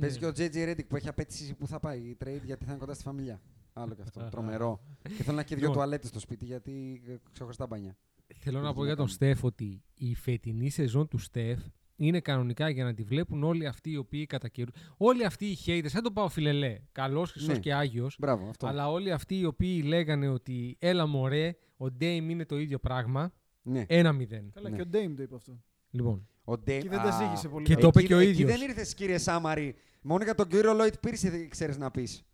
Παίζει 0.00 0.18
Ναι. 0.20 0.30
και 0.30 0.42
ο 0.42 0.46
JJ 0.46 0.70
Redick 0.70 0.86
που 0.88 0.96
έχει 0.96 1.08
απέτηση 1.08 1.54
που 1.54 1.66
θα 1.66 1.80
πάει 1.80 1.98
η 1.98 2.16
trade 2.24 2.40
γιατί 2.44 2.64
θα 2.64 2.70
είναι 2.70 2.80
κοντά 2.80 2.94
στη 2.94 3.02
φαμιλιά. 3.02 3.40
Άλλο 3.72 3.94
και 3.94 4.02
αυτό. 4.02 4.28
Τρομερό. 4.30 4.80
και 5.16 5.22
θέλω 5.22 5.36
να 5.36 5.40
έχει 5.42 5.48
δύο 5.54 5.58
Λοιπόν. 5.58 5.74
τουαλέτες 5.76 6.08
στο 6.08 6.18
σπίτι 6.18 6.44
γιατί 6.44 7.02
ε, 7.06 7.14
ξεχωριστά 7.32 7.66
μπάνια. 7.66 7.96
Θέλω 8.38 8.60
να 8.60 8.64
Έχει 8.66 8.74
πω 8.74 8.80
να 8.80 8.86
για 8.86 8.96
τον 8.96 9.04
κάνει. 9.06 9.16
Στεφ 9.16 9.44
ότι 9.44 9.82
η 9.94 10.14
φετινή 10.14 10.70
σεζόν 10.70 11.08
του 11.08 11.18
Στεφ 11.18 11.60
είναι 11.96 12.20
κανονικά 12.20 12.68
για 12.68 12.84
να 12.84 12.94
τη 12.94 13.02
βλέπουν 13.02 13.42
όλοι 13.44 13.66
αυτοί 13.66 13.90
οι 13.90 13.96
οποίοι 13.96 14.26
κατά 14.26 14.48
καιρού. 14.48 14.70
Όλοι 14.96 15.24
αυτοί 15.24 15.46
οι 15.46 15.56
haters, 15.66 15.86
δεν 15.92 16.02
το 16.02 16.10
πάω 16.12 16.28
φιλελέ, 16.28 16.78
καλός, 16.92 17.30
χρυσός 17.30 17.48
Ναι. 17.54 17.58
και 17.58 17.74
άγιος. 17.74 18.16
Μπράβο, 18.20 18.48
αυτό. 18.48 18.66
Αλλά 18.66 18.90
όλοι 18.90 19.12
αυτοί 19.12 19.38
οι 19.38 19.44
οποίοι 19.44 19.82
λέγανε 19.86 20.28
ότι 20.28 20.76
έλα 20.78 21.06
μωρέ, 21.06 21.56
ο 21.76 21.90
Ντέιμ 21.90 22.30
είναι 22.30 22.44
το 22.44 22.58
ίδιο 22.58 22.78
πράγμα. 22.78 23.32
Ναι. 23.62 23.84
Ένα 23.88 24.12
μηδέν. 24.12 24.50
Καλά, 24.54 24.68
Ναι. 24.68 24.76
και 24.76 24.82
ο 24.82 24.86
Ντέιμ 24.86 25.14
το 25.14 25.22
είπε 25.22 25.34
αυτό. 25.34 25.60
Λοιπόν. 25.90 26.28
Ο 26.44 26.52
Dame- 26.52 26.64
Και 26.64 26.88
δεν 26.88 26.98
τα 27.02 27.08
Α, 27.08 27.10
ζήγησε 27.22 27.48
πολύ. 27.48 27.64
Και 27.64 27.74
καλά. 27.74 27.90
το 27.90 27.98
είπε 27.98 28.06
και 28.08 28.14
ο 28.14 28.18
εκεί 28.18 28.30
ίδιος. 28.30 28.50
δεν 28.58 28.68
ήρθες 28.68 28.94
κύριε 28.94 29.18
Σάμαρη. 29.18 29.74
Μόνο 30.02 30.24
για 30.24 30.34
τον 30.34 30.46
κύριο 30.48 30.72
Λόιτ 30.74 30.94
Πίρση 31.00 31.48
ξέρεις 31.48 31.78
να 31.78 31.90
πεις. 31.90 32.24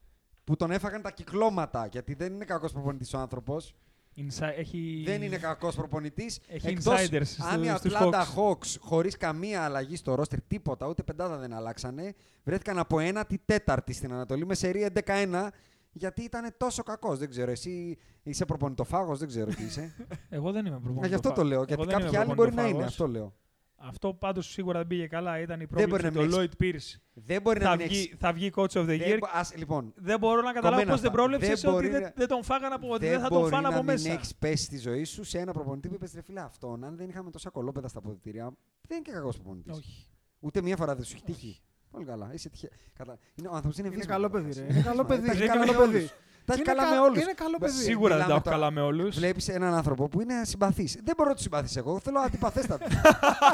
Που 0.44 0.56
τον 0.56 0.70
έφαγαν 0.70 1.02
τα 1.02 1.10
κυκλώματα. 1.10 1.86
Γιατί 1.86 2.14
δεν 2.14 2.32
είναι 2.35 2.44
κακός 2.44 2.72
προπονητής 2.72 3.14
ο 3.14 3.18
άνθρωπος. 3.18 3.74
Inside, 4.16 4.52
έχει... 4.56 5.02
Δεν 5.06 5.22
είναι 5.22 5.36
κακός 5.36 5.74
προπονητής. 5.74 6.40
Έχει 6.48 6.76
insiders 6.85 7.20
στου- 7.24 7.44
αν 7.44 7.62
οι 7.62 7.68
στους 7.68 7.93
Atlanta 7.97 8.12
Hawks. 8.12 8.36
Hawks 8.36 8.76
χωρίς 8.80 9.16
καμία 9.16 9.62
αλλαγή 9.64 9.97
στο 9.97 10.14
ρόστερ, 10.14 10.40
τίποτα, 10.43 10.86
ούτε 10.89 11.02
πεντάδα 11.02 11.36
δεν 11.36 11.52
αλλάξανε, 11.52 12.14
βρέθηκαν 12.44 12.78
από 12.78 12.98
ένατη 12.98 13.40
τέταρτη 13.44 13.93
στην 13.93 14.12
Ανατολή 14.12 14.47
με 14.47 14.55
σερία 14.55 14.90
11-1. 15.06 15.48
Γιατί 15.93 16.22
ήταν 16.22 16.55
τόσο 16.56 16.82
κακός. 16.82 17.18
Δεν 17.18 17.28
ξέρω. 17.30 17.51
Εσύ 17.51 17.98
είσαι 18.22 18.44
προπονητοφάγος, 18.44 19.18
δεν 19.18 19.28
ξέρω 19.28 19.51
τι 19.55 19.62
είσαι. 19.64 19.94
Εγώ 20.28 20.52
δεν 20.52 20.66
είμαι 20.66 20.76
Α, 20.76 20.78
προπονητοφάγος. 20.80 21.09
γι' 21.09 21.14
αυτό 21.14 21.32
το 21.32 21.43
λέω. 21.48 21.56
Εγώ 21.56 21.64
Γιατί 21.68 21.85
δεν 21.85 21.94
είμαι 21.94 22.02
κάποιοι 22.05 22.18
άλλοι 22.18 22.35
μπορεί 22.35 22.55
να 22.55 22.62
είναι. 22.62 22.70
προπονητοφάγος. 22.72 22.86
Αυτό 22.93 23.06
λέω. 23.09 23.35
Αυτό 23.80 24.14
πάντως 24.14 24.46
σίγουρα 24.50 24.78
δεν 24.78 24.86
πήγε 24.86 25.06
καλά. 25.06 25.38
Ήταν 25.40 25.60
η 25.60 25.64
Δεν 25.70 25.88
μπορεί 25.88 26.02
πρόβλεψη 26.02 26.18
να 26.30 26.36
του 26.36 26.38
μην 26.40 26.50
Lloyd 26.60 26.62
Pierce. 26.64 26.96
Δεν 27.12 27.42
μπορεί 27.42 27.59
να 27.60 27.64
Θα 27.70 27.76
μην 27.76 27.86
βγει, 27.86 27.98
έχεις- 27.98 28.16
θα 28.18 28.32
βγει 28.32 28.50
coach 28.55 28.60
of 28.64 28.80
the 28.82 28.84
Δεν 28.84 29.00
year. 29.00 29.16
μπο- 29.20 29.28
ας- 29.32 29.56
λοιπόν, 29.56 29.92
Δεν 29.96 30.18
μπορώ 30.18 30.40
να 30.42 30.52
καταλάβω 30.52 30.70
Κομμένα 30.70 30.90
πώς 30.90 31.00
δεν 31.00 31.10
αυτά. 31.10 31.22
πρόβλεψες 31.22 31.60
Δεν 31.60 31.70
ότι 31.70 31.80
μπορεί 31.80 31.88
δεν, 31.88 32.02
να- 32.02 32.12
δεν 32.16 32.28
τον 32.28 32.42
φάγανε 32.42 32.74
από 32.74 32.88
ότι 32.88 33.05
δεν, 33.05 33.10
δεν 33.10 33.20
θα 33.20 33.28
τον 33.28 33.38
μπορεί 33.38 33.50
φάνε 33.50 33.62
να 33.62 33.74
από 33.74 33.82
μην 33.82 33.92
μέσα. 33.94 34.12
έχεις 34.12 34.34
πέσει 34.34 34.64
στη 34.64 34.78
ζωή 34.78 35.05
σου 35.05 35.24
σε 35.24 35.38
ένα 35.38 35.52
προπονητή 35.52 35.88
που 35.88 35.94
είπες 35.94 36.12
ρε 36.14 36.22
φίλε 36.22 36.40
αυτόν. 36.40 36.84
Αν 36.84 36.96
δεν 36.96 37.09
είχαμε 37.09 37.30
τόσα 37.30 37.50
κολόπεδα 37.50 37.88
στα 37.88 37.98
αποδητήρια, 37.98 38.44
δεν 38.88 38.96
είναι 38.96 39.00
και 39.06 39.12
κακός 39.12 39.34
προπονητής. 39.36 39.76
Όχι. 39.76 40.06
Ούτε 40.40 40.62
μία 40.62 40.76
φορά 40.76 40.94
δεν 40.94 41.05
σου 41.05 41.12
έχει 41.14 41.24
τύχει. 41.24 41.60
Πολύ 41.90 42.05
καλά. 42.05 42.30
Είσαι 42.32 42.48
τυχε... 42.48 42.68
Κατα... 42.94 43.18
είναι, 43.34 43.48
ο 43.48 43.52
άνθρωπος 43.55 43.78
είναι 43.78 43.86
Είναι 43.88 43.96
βίσμα. 43.96 44.12
καλό 44.12 44.30
παιδί, 44.30 44.52
ρε. 44.52 44.66
Είναι 44.70 44.82
καλό 44.82 45.05
παιδί. 45.05 46.09
Τα 46.48 46.54
έχει 46.54 46.62
Είναι 46.62 46.72
καλά 46.72 46.82
καλό 46.82 47.04
με 47.04 47.08
παιδί. 47.08 47.08
όλους. 47.08 47.14
Τα 47.14 47.20
έχει 47.20 47.28
Είναι 47.30 47.34
καλά 47.34 47.58
κα- 47.58 47.60
με 47.60 47.70
όλους. 47.70 47.82
Είναι 47.82 47.82
καλό 47.82 47.82
παιδί. 47.82 47.82
Σίγουρα 47.90 48.08
δεν 48.16 48.18
τα 48.18 48.24
μιλάμε 48.24 48.32
έχω 48.34 48.42
τώρα- 48.42 48.56
καλά 48.56 48.70
με 48.70 48.80
όλους. 48.80 49.16
Βλέπεις 49.16 49.48
έναν 49.48 49.74
άνθρωπο 49.74 50.08
που 50.08 50.20
είναι 50.20 50.34
συμπαθής. 50.44 50.98
Δεν 51.04 51.14
μπορώ 51.16 51.28
να 51.28 51.34
του 51.34 51.42
συμπαθήσω 51.42 51.78
εγώ. 51.78 51.98
Θέλω 52.00 52.18
αντιπαθέστατο. 52.18 52.86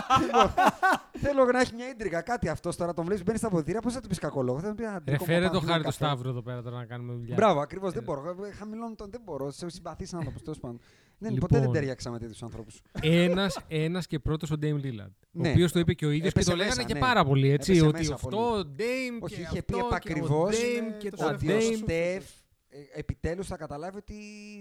Θέλω 1.25 1.45
να 1.53 1.61
έχει 1.61 1.75
μια 1.75 1.89
ίντρικα. 1.89 2.21
Κάτι 2.21 2.49
αυτός 2.49 2.77
τώρα 2.77 2.93
τον 2.95 3.05
βλέπεις, 3.05 3.25
μπαίνεις 3.25 3.41
στα 3.41 3.49
αποδητήρια. 3.49 3.81
Πώς 3.81 3.93
θα 3.93 4.01
του 4.01 4.09
πεις 4.09 4.19
κακό 4.19 4.43
λόγο. 4.43 4.59
Θα 4.61 4.69
του 4.69 4.75
πεις 4.75 4.87
Ρε, 4.87 4.93
αντρικό 4.95 5.25
φέρε 5.25 5.45
το 5.49 5.51
παπά, 5.53 5.67
χάρη 5.67 5.79
το 5.83 5.85
καφέ. 5.89 6.05
Σταύρο 6.05 6.29
εδώ 6.29 6.43
πέρα 6.43 6.63
τώρα 6.63 6.77
να 6.77 6.85
κάνουμε 6.85 7.13
δουλειά. 7.15 7.35
Μπράβο, 7.37 7.61
ακριβώς. 7.61 7.93
Δεν 7.93 8.03
Ε. 8.03 8.05
μπορώ. 8.05 8.37
Ε, 8.45 8.53
Χαμηλώνω 8.53 8.95
τον. 8.95 9.11
Δεν 9.11 9.21
μπορώ. 9.25 9.51
Σε 9.51 9.69
συμπαθείς 9.71 10.15
άνθρωπος. 10.15 10.43
Τέλος 10.43 10.59
πάντων. 10.61 10.81
Δεν, 11.19 11.33
Λοιπόν. 11.33 11.49
Ποτέ 11.49 11.61
δεν 11.63 11.73
ταιριάξα 11.73 12.11
με 12.11 12.19
τέτοιους 12.19 12.43
ανθρώπους. 12.43 12.81
Ένας, 13.03 13.59
ένας 13.69 14.07
και 14.07 14.19
πρώτος 14.19 14.51
ο 14.51 14.57
Ντέιμ 14.59 14.77
Λίλαντ. 14.77 15.11
Ναι. 15.31 15.49
Ο 15.49 15.51
οποίος 15.51 15.73
το 15.73 15.79
είπε 15.79 15.93
και 15.93 16.07
ο 16.07 16.11
ίδιος 16.11 16.23
και 16.33 16.39
Έπεσε 16.39 16.51
το 16.51 16.57
λέγανε 16.57 16.75
μέσα, 16.75 16.87
και 16.89 16.95
ναι. 16.95 17.01
πάρα 17.01 17.25
πολύ 17.25 17.51
έτσι. 17.51 17.71
Έπεσε 17.73 17.87
ότι 17.87 17.99
μέσα 17.99 18.15
αυτό 18.15 18.29
πολύ. 18.29 18.43
ο 18.59 18.65
Ντέιμ 18.65 19.17
Όχι, 19.21 19.35
και 19.35 19.41
είχε 19.41 19.63
πει 19.63 19.75
αυτό 19.75 19.77
και 19.77 19.83
ο 19.83 19.87
επακριβώς 19.87 20.57
Ντέιμ 20.61 20.85
είναι 20.85 20.97
και 20.99 21.11
το 21.11 21.17
το 21.17 21.25
ότι 21.27 21.35
ο 21.53 21.57
Ντέιμ. 21.57 21.75
Στεφ 21.77 22.25
επιτέλους 22.95 23.47
θα 23.47 23.57
καταλάβει 23.57 23.97
ότι 23.97 24.17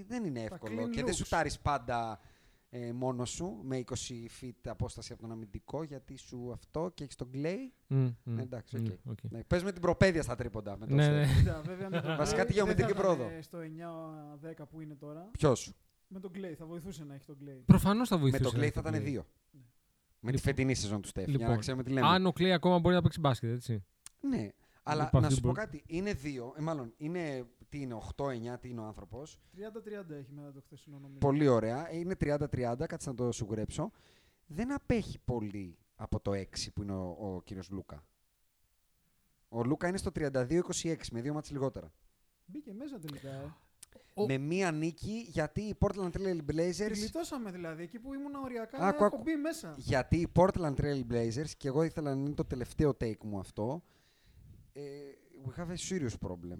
δεν 0.07 0.23
είναι 0.25 0.41
εύκολο 0.41 0.83
clean 0.83 0.89
και 0.89 1.03
δεν 1.03 1.13
looks. 1.13 1.15
σου 1.15 1.27
τάρει 1.29 1.51
πάντα 1.61 2.19
ε, 2.69 2.91
μόνος 2.93 3.29
σου 3.29 3.59
με 3.63 3.83
20 3.85 3.93
feet 4.41 4.51
απόσταση 4.65 5.13
από 5.13 5.21
τον 5.21 5.31
αμυντικό 5.31 5.83
γιατί 5.83 6.17
σου 6.17 6.51
αυτό 6.53 6.91
και 6.93 7.03
έχεις 7.03 7.15
τον 7.15 7.29
Klay. 7.33 7.57
Μμ, 7.87 7.97
μμ, 7.97 8.13
Ναι, 8.23 8.41
εντάξει, 8.41 8.77
μμ, 8.77 8.85
οκ. 8.85 9.11
οκ. 9.11 9.17
Ναι, 9.31 9.43
πες 9.43 9.63
με 9.63 9.71
την 9.71 9.81
προπαίδεια 9.81 10.21
στα 10.21 10.35
τρίποντα. 10.35 10.77
Με 10.77 10.85
το 10.87 10.93
Ναι, 10.95 11.07
Steph. 11.07 11.11
ναι. 11.27 11.33
Κοίτα, 11.37 11.61
βέβαια, 11.65 11.89
με 11.89 12.01
τον 12.01 12.17
Βασικά 12.17 12.41
Klay 12.41 12.45
τη 12.47 12.53
δεν 12.53 12.55
γεωμετρική 12.55 12.91
θα 12.93 12.99
ήταν, 12.99 13.15
πρόοδο. 13.15 13.35
ε, 13.35 13.41
Στο 13.41 13.57
9-10 13.59 14.65
που 14.69 14.81
είναι 14.81 14.95
τώρα. 14.95 15.29
Ποιος; 15.31 15.73
Με 16.07 16.19
τον 16.19 16.31
Klay, 16.35 16.53
θα 16.57 16.65
βοηθούσε 16.65 17.03
να 17.03 17.13
έχει 17.13 17.25
τον 17.25 17.37
Klay. 17.41 17.61
Προφανώς 17.65 18.07
θα 18.09 18.15
Με 18.15 18.21
βοηθούσε. 18.21 18.43
τον 18.43 18.51
να 18.53 18.59
Klay 18.59 18.63
έχει 18.63 18.71
θα 18.73 18.81
τον 18.81 18.91
ήταν 18.93 19.03
Klay. 19.05 19.09
δύο. 19.11 19.25
Με 20.25 20.31
τη 20.31 20.37
Λοιπόν. 20.37 20.39
φετινή 20.39 20.73
σεζόν 20.75 21.01
του 21.01 21.07
Steph. 21.07 21.13
Για 21.13 21.25
να 21.27 21.31
Λοιπόν, 21.37 21.57
ξέρουμε 21.59 21.83
τι 21.83 21.91
λέμε. 21.91 22.07
Αν 22.07 22.25
ο 22.25 22.29
Klay 22.29 22.43
ακόμα 22.49 22.79
μπορεί 22.79 22.95
να 22.95 23.01
παίξει 23.01 23.19
μπάσκετ, 23.19 23.51
έτσι. 23.51 23.83
Ναι. 24.19 24.49
Αλλά 24.83 25.03
Λοιπόν, 25.03 25.21
να 25.21 25.27
αυτή 25.27 25.39
σου 25.39 25.45
πω 25.45 25.51
μπορεί- 25.53 25.59
κάτι. 25.65 25.83
Είναι 25.87 26.13
δύο. 26.13 26.53
Ε, 26.57 26.61
μάλλον 26.61 26.93
είναι. 26.97 27.45
Τι 27.73 27.81
είναι, 27.81 27.97
8-9, 28.15 28.59
τι 28.59 28.69
είναι 28.69 28.79
ο 28.79 28.83
άνθρωπος. 28.83 29.39
30-30 29.57 30.09
έχει 30.09 30.31
μετά 30.33 30.51
το 30.51 30.61
χθεσινό 30.61 30.99
νομίζω. 30.99 31.19
Πολύ 31.19 31.47
ωραία. 31.47 31.89
Ε, 31.91 31.97
Είναι 31.97 32.15
30-30, 32.21 32.85
κάτσε 32.87 33.09
να 33.09 33.15
το 33.15 33.31
σιγουρέψω. 33.31 33.91
Δεν 34.47 34.71
απέχει 34.73 35.19
πολύ 35.25 35.77
από 35.95 36.19
το 36.19 36.31
6 36.31 36.45
που 36.73 36.81
είναι 36.81 36.91
ο, 36.93 37.17
ο 37.19 37.41
κύριος 37.41 37.69
Λούκα. 37.69 38.03
Ο 39.49 39.63
Λούκα 39.63 39.87
είναι 39.87 39.97
στο 39.97 40.11
32-26 40.15 40.95
με 41.11 41.21
δύο 41.21 41.33
μάτς 41.33 41.51
λιγότερα. 41.51 41.91
Μπήκε 42.45 42.73
μέσα 42.73 42.99
τελικά. 42.99 43.29
Ε. 43.29 43.53
Ο- 44.13 44.25
Με 44.25 44.37
μία 44.37 44.71
νίκη 44.71 45.25
γιατί 45.29 45.61
οι 45.61 45.75
Portland 45.79 46.11
Trail 46.11 46.37
Τη 46.37 46.55
Blazers 46.55 46.91
Γλιτώσαμε 46.93 47.51
δηλαδή. 47.51 47.83
Εκεί 47.83 47.99
που 47.99 48.13
ήμουν 48.13 48.35
οριακά 48.35 48.77
Άκου, 48.77 48.95
έχω 48.95 49.05
άκου. 49.15 49.21
μπει 49.23 49.35
μέσα. 49.35 49.73
Γιατί 49.77 50.17
οι 50.17 50.27
Portland 50.35 50.75
Trail 50.75 51.01
Blazers, 51.11 51.49
και 51.57 51.67
εγώ 51.67 51.83
ήθελα 51.83 52.15
να 52.15 52.21
είναι 52.21 52.33
το 52.33 52.45
τελευταίο 52.45 52.89
take 53.01 53.23
μου 53.23 53.39
αυτό, 53.39 53.83
ε, 54.73 54.81
we 55.45 55.59
have 55.59 55.67
a 55.69 55.75
serious 55.89 56.27
problem. 56.27 56.59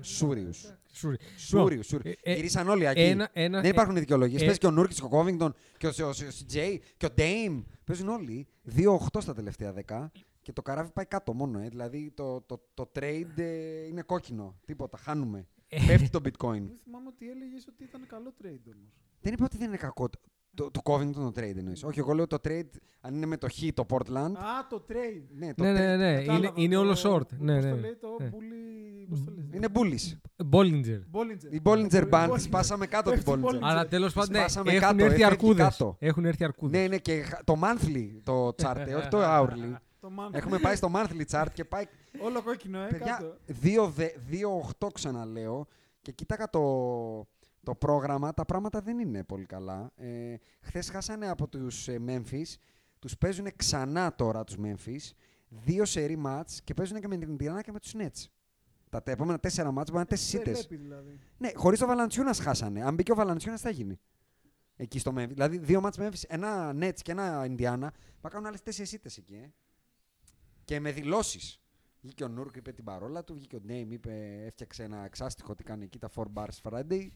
Serious. 0.00 0.74
Σούρι. 0.92 1.18
Serious, 1.52 1.80
serious. 1.90 2.04
Ε, 2.04 2.12
ε, 2.22 2.34
Γυρίσαν 2.34 2.68
όλοι 2.68 2.84
εκεί. 2.84 3.00
Ένα, 3.00 3.30
ένα, 3.32 3.60
Δεν 3.60 3.70
υπάρχουν 3.70 3.94
δικαιολογίες. 3.94 4.40
ε, 4.40 4.44
Παίζει 4.44 4.58
και 4.58 4.66
ο 4.66 4.70
Νούρκης 4.70 4.98
και 4.98 5.04
ο 5.04 5.08
Κόβινγκτον 5.08 5.54
και 5.78 5.86
ο, 5.86 5.90
ο, 6.00 6.04
ο, 6.04 6.08
ο 6.08 6.12
CJ 6.12 6.78
και 6.96 7.06
ο 7.06 7.10
Ντέιμ. 7.10 7.62
Παίζουν 7.84 8.08
όλοι. 8.08 8.46
2-8 8.76 9.20
στα 9.20 9.34
τελευταία 9.34 9.74
10 9.86 10.06
και 10.42 10.52
το 10.52 10.62
καράβι 10.62 10.90
πάει 10.92 11.04
κάτω 11.06 11.34
μόνο. 11.34 11.58
Ε. 11.58 11.68
Δηλαδή 11.68 12.10
το, 12.14 12.40
το, 12.40 12.68
το 12.74 12.90
trade 12.94 13.38
ε, 13.38 13.86
είναι 13.86 14.02
κόκκινο. 14.02 14.58
Τίποτα. 14.64 14.96
Χάνουμε. 14.98 15.46
Ε. 15.68 15.78
Πέφτει 15.86 16.08
το 16.10 16.18
bitcoin. 16.24 16.50
Δεν 16.62 16.78
θυμάμαι 16.84 17.08
ότι 17.08 17.30
έλεγες 17.30 17.66
ότι 17.68 17.84
ήταν 17.84 18.06
καλό 18.06 18.34
trade 18.42 18.72
όμως. 18.74 18.92
δεν 19.20 19.32
είπα 19.32 19.44
ότι 19.44 19.56
δεν 19.56 19.66
είναι 19.68 19.76
κακό. 19.76 20.08
Το, 20.54 20.70
το, 20.70 20.80
το 20.82 20.92
Covington 20.92 21.14
το 21.14 21.32
trade 21.36 21.56
εννοείς. 21.56 21.84
Όχι, 21.84 21.98
εγώ 21.98 22.12
λέω 22.12 22.26
το 22.26 22.36
trade 22.44 22.68
αν 23.00 23.14
είναι 23.14 23.26
με 23.26 23.36
το 23.36 23.48
Χ 23.50 23.58
το 23.74 23.86
Portland. 23.88 24.32
Α, 24.36 24.66
το 24.68 24.84
trade. 24.88 25.22
ναι, 25.34 25.54
το 25.54 25.62
Ναι, 25.64 25.70
trade 25.70 25.74
ναι, 25.74 25.96
ναι. 25.96 26.10
Είναι, 26.10 26.20
Κατάλαβα, 26.24 26.52
είναι 26.56 26.74
το- 26.74 26.80
όλο 26.80 26.92
short. 26.92 27.28
πώς 27.28 27.38
Ναι, 27.38 27.60
το 27.60 27.66
ναι. 27.66 27.74
λέει 27.80 27.96
το 28.00 28.16
ναι. 28.20 28.30
bully. 28.32 29.06
Πώς 29.08 29.24
το 29.24 29.32
λέει. 29.36 29.48
Είναι 29.54 29.66
bullies. 29.74 30.16
Bollinger. 30.52 31.00
Bollinger. 31.12 31.52
Η 31.52 31.60
Bollinger 31.64 32.08
Band 32.10 32.28
Bollinger. 32.30 32.40
σπάσαμε 32.40 32.86
κάτω 32.86 33.10
την 33.10 33.22
Πέφτει 33.24 33.40
Bollinger. 33.44 33.54
Bollinger. 33.54 33.60
Αλλά 33.62 33.86
τέλος 33.88 34.12
πάντων 34.12 34.30
ναι, 34.32 34.38
Σπάσαμε 34.38 34.70
έχουν 34.70 34.80
κάτω, 34.80 34.94
έρθει 34.94 35.06
έφευγε 35.06 35.24
αρκούδες. 35.24 35.64
κάτω. 35.64 35.96
Έχουν 35.98 36.24
έρθει 36.24 36.44
αρκούδες. 36.44 36.80
Ναι, 36.80 36.86
ναι, 36.88 36.98
και 36.98 37.12
χα- 37.22 37.44
το 37.44 37.56
monthly 37.62 38.08
το 38.22 38.46
chart, 38.62 38.84
ε, 38.86 38.94
όχι 38.94 39.08
το 39.08 39.18
hourly. 39.22 39.74
Το 40.00 40.08
man. 40.18 40.34
Έχουμε 40.34 40.58
πάει 40.58 40.76
στο 40.76 40.90
monthly 40.94 41.22
chart 41.30 41.46
και 41.52 41.64
πάει 41.64 41.84
Όλο 42.24 42.42
κόκκινο, 42.42 42.78
ε, 42.82 42.86
Παιδιά, 42.90 43.06
κάτω. 43.06 43.36
2-8 44.80 44.88
ξαναλέω 44.92 45.66
και 46.02 46.12
κοίταγα 46.12 46.50
το, 46.50 46.60
το 47.62 47.74
πρόγραμμα. 47.74 48.32
Τα 48.34 48.44
πράγματα 48.44 48.80
δεν 48.80 48.98
είναι 48.98 49.24
πολύ 49.24 49.46
καλά. 49.46 49.92
Ε, 49.96 50.34
Χθες 50.60 50.90
χάσανε 50.90 51.28
από 51.28 51.48
τους 51.48 51.88
ε, 51.88 52.00
Memphis. 52.06 52.54
Τους 52.98 53.18
παίζουν 53.18 53.46
ξανά 53.56 54.14
τώρα 54.14 54.44
τους 54.44 54.56
Memphis. 54.62 55.10
Δύο 55.48 55.84
σερή 55.84 56.16
μάτς 56.16 56.62
και 56.62 56.74
παίζουν 56.74 57.00
και 57.00 57.08
με 57.08 57.16
την 57.16 57.36
Indiana 57.36 57.60
και 57.62 57.72
με 57.72 57.78
τους 57.80 57.94
Nets. 57.96 58.26
Τα, 58.90 59.02
τα 59.02 59.10
επόμενα 59.10 59.38
τέσσερα 59.38 59.70
μάτς 59.70 59.90
μπορεί 59.90 60.04
να 60.04 60.08
είναι 60.10 60.20
τέσσερις 60.20 60.44
Δεν 60.44 60.52
ήττες. 60.52 60.66
πρέπει 60.66 60.82
δηλαδή. 60.82 61.18
Ναι, 61.38 61.50
χωρίς 61.54 61.78
το 61.78 61.86
Βαλαντσιούνας 61.86 62.38
χάσανε. 62.40 62.82
Αν 62.82 62.94
μπήκε 62.94 63.12
ο 63.12 63.14
Βαλαντσιούνας 63.14 63.60
θα 63.60 63.70
γίνει. 63.70 64.00
Εκεί 64.76 64.98
στο 64.98 65.12
Memphis. 65.16 65.28
Δηλαδή 65.28 65.58
δύο 65.58 65.80
μάτς 65.80 65.98
Memphis, 66.00 66.22
ένα 66.28 66.72
Nets 66.80 67.00
και 67.02 67.10
ένα 67.10 67.44
Indiana. 67.48 67.88
Θα 68.20 68.28
κάνουν 68.28 68.46
άλλες 68.46 68.62
τέσσερις 68.62 68.92
ήττες 68.92 69.16
εκεί. 69.16 69.34
Ε. 69.34 69.52
Και 70.64 70.80
με 70.80 70.92
δηλώσεις. 70.92 71.60
Βγήκε 72.00 72.24
ο 72.24 72.28
Νούρκ, 72.28 72.56
είπε 72.56 72.72
την 72.72 72.84
παρόλα 72.84 73.24
του. 73.24 73.34
Βγήκε 73.34 73.56
ο 73.56 73.60
Νέιμ, 73.62 73.90
είπε, 73.92 74.42
έφτιαξε 74.46 74.82
ένα 74.82 75.04
εξάστιχο 75.04 75.54
τι 75.54 75.64
κάνει 75.64 75.84
εκεί 75.84 75.98
τα 75.98 76.10
4 76.14 76.22
bars 76.34 76.60
Friday. 76.62 77.08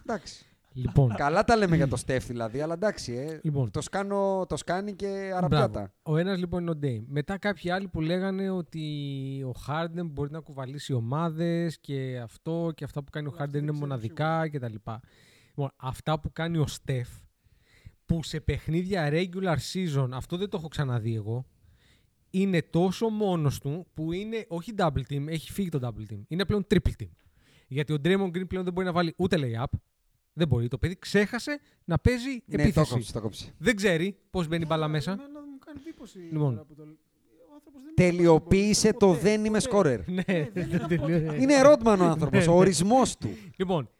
Εντάξει. 0.00 0.46
Λοιπόν, 0.76 1.14
Καλά 1.14 1.44
τα 1.44 1.56
λέμε 1.56 1.76
για 1.76 1.88
το 1.88 1.96
Στεφ 1.96 2.26
δηλαδή, 2.26 2.60
αλλά 2.60 2.74
εντάξει. 2.74 3.12
Ε. 3.12 3.40
λοιπόν 3.42 3.70
Το, 3.70 3.80
σκάνω, 3.80 4.46
το 4.48 4.56
σκάνει 4.56 4.94
και 4.94 5.06
Μπράβο. 5.06 5.36
αραπιάτα. 5.36 5.92
Ο 6.02 6.16
ένας 6.16 6.38
λοιπόν 6.38 6.60
είναι 6.60 6.70
ο 6.70 6.74
Ντέιμ. 6.76 7.04
Μετά 7.06 7.38
κάποιοι 7.38 7.70
άλλοι 7.70 7.88
που 7.88 8.00
λέγανε 8.00 8.50
ότι 8.50 8.82
ο 9.46 9.52
Χάρντεν 9.58 10.06
μπορεί 10.06 10.30
να 10.30 10.40
κουβαλήσει 10.40 10.92
ομάδες 10.92 11.78
και 11.80 12.20
αυτό 12.22 12.72
και 12.74 12.84
αυτά 12.84 13.02
που 13.02 13.10
κάνει 13.10 13.26
ο 13.26 13.28
Αυτό 13.28 13.42
Χάρντεν 13.42 13.64
δεν 13.64 13.68
είναι 13.68 13.78
ξέρω 13.78 13.92
μοναδικά 13.92 14.48
κτλ. 14.48 14.74
Λοιπόν, 15.48 15.70
αυτά 15.76 16.20
που 16.20 16.32
κάνει 16.32 16.58
ο 16.58 16.66
Στεφ 16.66 17.08
που 18.06 18.22
σε 18.22 18.40
παιχνίδια 18.40 19.10
regular 19.12 19.56
season, 19.72 20.08
αυτό 20.12 20.36
δεν 20.36 20.48
το 20.48 20.56
έχω 20.56 20.68
ξαναδεί 20.68 21.14
εγώ, 21.14 21.46
είναι 22.30 22.62
τόσο 22.62 23.08
μόνος 23.08 23.60
του 23.60 23.86
που 23.94 24.12
είναι 24.12 24.44
όχι 24.48 24.74
double 24.76 25.02
team, 25.08 25.26
έχει 25.26 25.52
φύγει 25.52 25.68
το 25.68 25.78
double 25.82 26.12
team. 26.12 26.20
Είναι 26.28 26.44
πλέον 26.44 26.66
triple 26.74 27.02
team. 27.02 27.08
Γιατί 27.66 27.92
ο 27.92 27.96
Draymond 28.04 28.26
Green 28.36 28.48
πλέον 28.48 28.64
δεν 28.64 28.72
μπορεί 28.72 28.86
να 28.86 28.92
βάλει 28.92 29.14
ούτε 29.16 29.36
layup. 29.40 29.78
Δεν 30.32 30.48
μπορεί. 30.48 30.68
Το 30.68 30.78
παιδί 30.78 30.96
ξέχασε 30.98 31.60
να 31.84 31.98
παίζει 31.98 32.28
Ναι, 32.46 32.56
το 32.56 32.62
επίθεση. 32.62 32.92
κόψει, 32.92 33.12
το 33.12 33.20
κόψει. 33.20 33.52
δεν 33.58 33.76
ξέρει 33.76 34.16
πώς 34.30 34.48
μπαίνει 34.48 34.62
η 34.62 34.66
μπάλα 34.68 34.88
μέσα. 34.88 35.12
Εμένα 35.12 35.28
μου 35.40 35.58
κάνει 35.66 35.78
εντύπωση. 35.86 36.18
Λοιπόν. 36.18 36.50
τώρα 36.54 36.64
που 36.64 36.74
το... 36.74 36.82
Ο 36.82 37.54
άνθρωπος 37.54 37.82
δεν 37.82 37.94
Τελειοποίησε 37.94 38.86
είναι 38.88 38.96
ποτέ, 38.98 39.12
το 39.14 39.20
δεν 39.20 39.38
είμαι 39.40 39.48
ποτέ. 39.48 39.60
σκόρερ. 39.60 40.08
Ναι, 40.08 40.22
δεν 40.52 40.68
είναι 40.70 40.78
τελείω- 40.88 41.32
Είναι 41.34 41.60
Ρότμαν 41.62 42.00
ο 42.00 42.04
άνθρωπος, 42.04 42.46
ο 42.46 42.52
ορισμός 42.56 43.16
του. 43.16 43.28
Λοιπόν, 43.56 43.90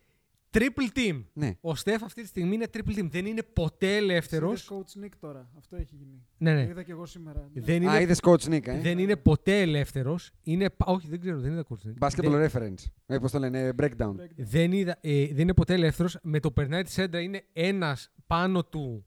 triple 0.55 0.99
team. 0.99 1.25
Ναι. 1.33 1.57
Ο 1.61 1.75
Στεφ 1.75 2.03
αυτή 2.03 2.23
τη 2.23 2.29
στιγμή 2.29 2.55
είναι 2.55 2.67
triple 2.75 2.99
team. 2.99 3.09
Δεν 3.11 3.27
είναι 3.27 3.43
ποτέ 3.43 3.97
ελεύθερος. 3.97 4.71
Είδες 4.71 4.85
coach 4.97 5.05
Nick 5.05 5.13
τώρα. 5.21 5.51
Αυτό 5.59 5.77
έχει 5.77 5.95
γίνει. 5.95 6.23
Ναι, 6.39 6.51
Το 6.51 6.57
ναι. 6.57 6.63
είδα 6.71 6.83
και 6.83 6.91
εγώ 6.93 7.07
σήμερα. 7.07 7.49
Ναι. 7.55 7.61
Δεν 7.63 7.89
Α, 7.89 7.93
είναι, 7.93 8.03
είδες 8.03 8.19
coach 8.23 8.49
Nick, 8.55 8.67
ε; 8.67 8.81
δεν 8.81 8.99
είναι 8.99 9.17
ποτέ 9.17 9.61
ελεύθερος. 9.61 10.31
Είναι... 10.43 10.71
πα- 10.71 10.87
Όχι, 10.87 11.09
δεν 11.09 11.21
ξέρω, 11.21 11.41
δεν 11.41 11.53
είδα 11.53 11.65
coach. 11.69 12.07
Basketball 12.09 12.31
Δεν, 12.31 12.51
reference. 12.53 12.85
Ε, 13.07 13.19
πώς 13.19 13.31
το 13.31 13.39
λένε, 13.39 13.73
breakdown. 13.79 13.87
Breakdown. 13.97 14.15
δεν, 14.37 14.73
είδα, 14.73 14.99
ε, 15.01 15.27
δεν 15.27 15.39
είναι 15.39 15.55
ποτέ 15.55 15.75
ελεύθερος. 15.75 16.19
Με 16.23 16.41
το 16.41 16.51
περνάει 16.51 16.83
τη 16.83 16.91
σέντρα 16.91 17.21
είναι 17.21 17.45
ένας 17.53 18.11
πάνω 18.27 18.65
του. 18.65 19.05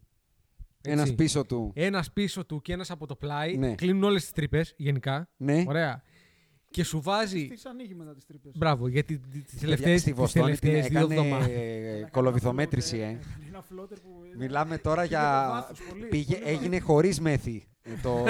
Ένας 0.82 1.02
έτσι. 1.04 1.16
πίσω 1.16 1.46
του. 1.46 1.72
Ένας 1.76 2.12
πίσω 2.12 2.46
του 2.46 2.62
και 2.62 2.74
ένας 2.74 2.92
από 2.92 3.08
το 3.08 3.16
πλάι. 3.16 3.58
Ναι. 3.58 3.76
Κλείνουν 3.76 4.04
όλες 4.04 4.22
τις 4.22 4.32
τρύπες 4.32 4.74
γενικά. 4.78 5.30
Ναι. 5.38 5.64
Ωραία. 5.68 6.04
Και 6.78 6.84
σου 6.84 7.02
βάζει. 7.02 7.48
Τις 7.48 7.66
ανοίγει 7.66 7.94
μετά 7.96 8.14
τις 8.14 8.26
τρύπες. 8.26 8.52
Μπράβο, 8.58 8.88
γιατί 8.88 9.18
τις 9.18 9.42
Παιδιά, 9.44 9.60
τελευταίε 9.60 9.98
Στη 9.98 10.14
Βοστόνη 10.14 10.58
την 10.58 10.70
δύο 10.70 10.80
έκανε 10.80 11.00
εβδομάδες. 11.00 11.48
ε, 11.58 11.60
Έκανε 11.90 12.08
κολοβυθομέτρηση, 12.12 12.98
ένα 12.98 13.08
ε. 13.08 13.20
floater, 13.20 13.20
έκανε 13.20 13.48
ένα 13.50 13.64
floater 13.84 13.98
που- 14.04 14.38
Μιλάμε 14.38 14.78
τώρα 14.78 15.02
Πήγε 15.02 15.14
για. 15.16 15.44
το 15.48 15.52
βάθος 15.54 15.80
πολύ, 15.90 16.06
Πήγε, 16.06 16.36
πολύ 16.36 16.50
έγινε 16.50 16.70
βάθος. 16.78 16.86
χωρίς 16.88 17.20
μέθη 17.20 17.68
ε, 17.84 17.90
το, 18.04 18.26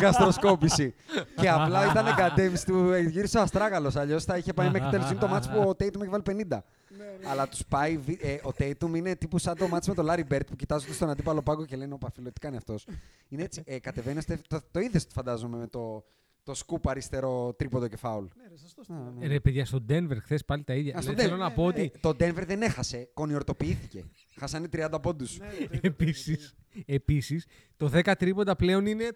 η 0.00 0.04
γαστροσκόπηση. 0.04 0.94
και 1.36 1.48
απλά 1.50 1.90
ήταν 1.90 2.06
εγκατέμιση 2.06 2.66
του. 2.66 2.90
ε, 2.92 3.00
Γύρισε 3.00 3.38
ο 3.38 3.40
Αστράγαλος. 3.40 3.96
Αλλιώς 3.96 4.24
θα 4.24 4.36
είχε 4.36 4.52
πάει 4.52 4.70
μέχρι 4.70 4.88
τέλος. 4.90 5.10
Είναι 5.10 5.20
το 5.20 5.28
μάτσο 5.28 5.50
που 5.50 5.58
ο 5.60 5.70
Tatum 5.70 6.00
έχει 6.00 6.08
βάλει 6.10 6.22
50. 6.26 6.32
Ναι, 6.32 7.04
ναι. 7.04 7.28
Αλλά 7.30 7.48
τους 7.48 7.62
πάει. 7.68 7.96
βι- 7.96 8.22
Ε, 8.24 8.40
ο 8.44 8.50
Tatum 8.58 8.94
είναι 8.96 9.16
τύπου 9.16 9.38
σαν 9.38 9.56
το 9.56 9.68
μάτσο 9.68 9.92
με 9.94 10.02
τον 10.02 10.06
Larry 10.10 10.32
Bird 10.34 10.40
που 10.46 10.56
κοιτάζονται 10.56 10.92
στον 10.92 11.10
αντίπαλο 11.10 11.42
πάγκο 11.42 11.64
και 11.66 11.76
λένε 11.76 11.94
Ωπα 11.94 12.10
φίλο, 12.10 12.32
τι 12.32 12.40
κάνει 12.40 12.56
αυτός. 12.56 12.86
Είναι 13.28 13.42
έτσι. 13.42 13.62
Ε, 13.66 13.78
κατεβαίνει. 13.78 14.18
ο 14.18 14.22
Steph- 14.26 14.40
Το, 14.48 14.60
το 14.70 14.80
είδες, 14.80 15.06
φαντάζομαι, 15.12 15.56
με 15.56 15.66
το, 15.66 16.04
το 16.50 16.56
σκουπ 16.56 16.88
αριστερό 16.88 17.54
τρίποδο 17.58 17.88
και 17.88 17.96
φάουλ. 17.96 18.24
Ναι, 18.36 18.48
ρε, 18.48 18.56
σωστός 18.58 18.90
Α, 18.90 18.94
το 18.94 19.12
ναι. 19.18 19.26
Ρε 19.26 19.40
παιδιά, 19.40 19.64
στο 19.64 19.84
Denver 19.88 20.16
χθες 20.22 20.44
πάλι 20.44 20.64
τα 20.64 20.74
ίδια. 20.74 20.96
Α, 20.98 21.00
στο 21.00 21.10
Δηλαδή, 21.10 21.28
θέλω 21.28 21.40
Denver. 21.42 21.48
να 21.48 21.52
πω 21.54 21.64
ότι 21.64 21.82
Ε, 21.94 21.98
το 22.00 22.08
Denver 22.08 22.44
δεν 22.46 22.62
έχασε. 22.62 23.08
Κονιορτοποιήθηκε. 23.14 24.04
Χάσανε 24.38 24.68
30 24.72 24.98
πόντους. 25.02 25.38
Ναι, 25.38 25.46
ρε, 25.46 25.52
το 25.52 25.58
είδα, 25.60 25.68
το 25.68 25.74
είδα, 25.74 25.80
το 25.80 25.86
Επίσης, 25.86 26.56
είδα. 26.72 26.84
επίσης, 26.86 27.46
το 27.76 27.90
10 27.94 28.12
τρίποντα 28.18 28.56
πλέον 28.56 28.86
είναι. 28.86 29.08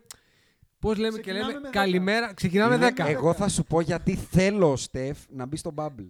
Πώς 0.78 0.98
λέμε 0.98 1.16
και 1.16 1.20
Ξεκινάμε 1.22 1.52
λέμε. 1.52 1.60
με 1.60 1.68
10. 1.68 1.72
Καλημέρα. 1.72 2.34
Ξεκινάμε 2.34 2.74
Είναι 2.74 2.88
10. 2.96 3.04
Εγώ 3.06 3.32
θα 3.34 3.48
σου 3.48 3.64
πω 3.64 3.80
γιατί 3.80 4.14
θέλω 4.16 4.70
ο 4.72 4.76
Στεφ 4.76 5.18
να 5.30 5.46
μπει 5.46 5.56
στο 5.56 5.70
bubble. 5.76 6.08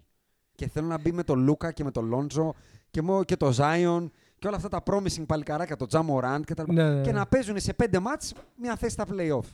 Και 0.55 0.69
θέλω 0.69 0.87
να 0.87 0.99
μπει 0.99 1.13
με 1.13 1.23
τον 1.23 1.39
Λούκα 1.39 1.73
και 1.73 1.85
με 1.85 1.91
τον 1.91 2.07
Λόντζο 2.07 2.55
και, 2.91 3.03
με, 3.03 3.21
και 3.25 3.37
το 3.37 3.53
Zion 3.59 4.07
και 4.39 4.47
όλα 4.47 4.57
αυτά 4.57 4.69
τα 4.69 4.83
promising 4.87 5.27
παλικαράκια, 5.27 5.77
το 5.77 5.87
Jamorant 5.91 6.41
και 6.45 6.55
τα 6.55 6.63
λοιπά. 6.69 6.73
Ναι, 6.73 6.95
ναι, 6.95 7.01
Και 7.03 7.13
ναι. 7.13 7.19
να 7.19 7.27
παίζουν 7.27 7.59
σε 7.61 7.73
πέντε 7.73 7.99
μάτς 7.99 8.33
μια 8.57 8.77
θέση 8.77 8.93
στα 8.93 9.05
play-off. 9.11 9.49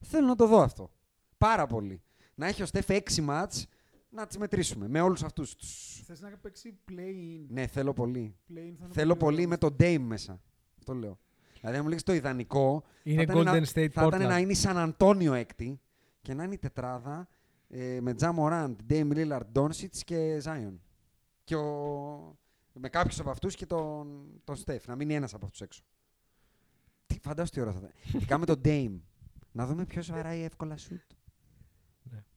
Θέλω 0.00 0.26
να 0.26 0.36
το 0.36 0.46
δω 0.46 0.60
αυτό. 0.62 0.90
Πάρα 1.42 1.66
πολύ. 1.66 2.02
Να 2.34 2.46
έχει 2.46 2.62
ο 2.62 2.66
Στεφ 2.66 2.88
έξι 2.88 3.20
μάτς 3.20 3.66
να 4.10 4.26
τις 4.26 4.38
μετρήσουμε 4.38 4.88
με 4.88 5.00
όλους 5.00 5.22
αυτούς 5.22 5.54
τους. 5.56 6.00
Θες 6.04 6.20
να 6.20 6.28
παίξει 6.36 6.78
play-in. 6.90 7.44
Ναι, 7.48 7.66
θέλω 7.66 7.92
πολύ. 7.92 8.34
Play-in 8.48 8.54
θα 8.54 8.84
είναι 8.84 8.88
Θέλω 8.94 9.16
πολύ 9.16 9.34
ωραίο. 9.36 9.48
με 9.48 9.56
τον 9.56 9.76
Dame 9.78 9.98
μέσα. 10.00 10.40
Αυτό 10.78 10.94
λέω. 10.94 11.18
Δηλαδή, 11.60 11.76
αν 11.76 11.82
μου 11.82 11.88
λέγεις 11.88 12.02
το 12.02 12.12
ιδανικό, 12.12 12.82
Είναι 13.02 13.16
θα 13.16 13.22
ήταν 13.22 13.36
Golden 13.36 13.44
να- 13.44 13.66
State 13.66 13.88
θα 13.88 14.06
ήταν 14.06 14.08
Portland. 14.22 14.26
να 14.28 14.38
είναι 14.38 14.52
η 14.52 14.54
Σαν 14.54 14.78
Αντώνιο 14.78 15.32
έκτη 15.34 15.80
και 16.22 16.34
να 16.34 16.44
είναι 16.44 16.54
η 16.54 16.58
τετράδα 16.58 17.28
ε, 17.68 17.98
με 18.00 18.14
Τζα 18.14 18.32
Μοράντ, 18.32 18.80
Dame 18.88 19.12
Lillard, 19.12 19.46
Doncic 19.54 19.88
και 20.04 20.42
Zion. 20.44 20.74
Και 21.44 21.56
ο... 21.56 22.36
με 22.72 22.88
κάποιους 22.88 23.20
από 23.20 23.30
αυτούς 23.30 23.54
και 23.54 23.66
τον, 23.66 24.26
τον 24.44 24.56
Στεφ, 24.56 24.86
να 24.86 24.94
μείνει 24.96 25.14
ένας 25.14 25.34
από 25.34 25.44
αυτούς 25.46 25.60
έξω. 25.60 25.82
Τι, 27.06 27.18
φαντάσου 27.22 27.50
τι 27.52 27.60
ώρα 27.60 27.72
θα 27.72 27.78
ήταν. 27.78 27.90
Ειδικά 28.12 28.38
με 28.38 28.46
τον 28.46 28.60
Dame. 28.64 29.00
Να 29.52 29.66
δούμε 29.66 29.84
ποιος 29.84 30.10
βαράει 30.10 30.40
εύκολα 30.42 30.76
σουτ. 30.76 31.00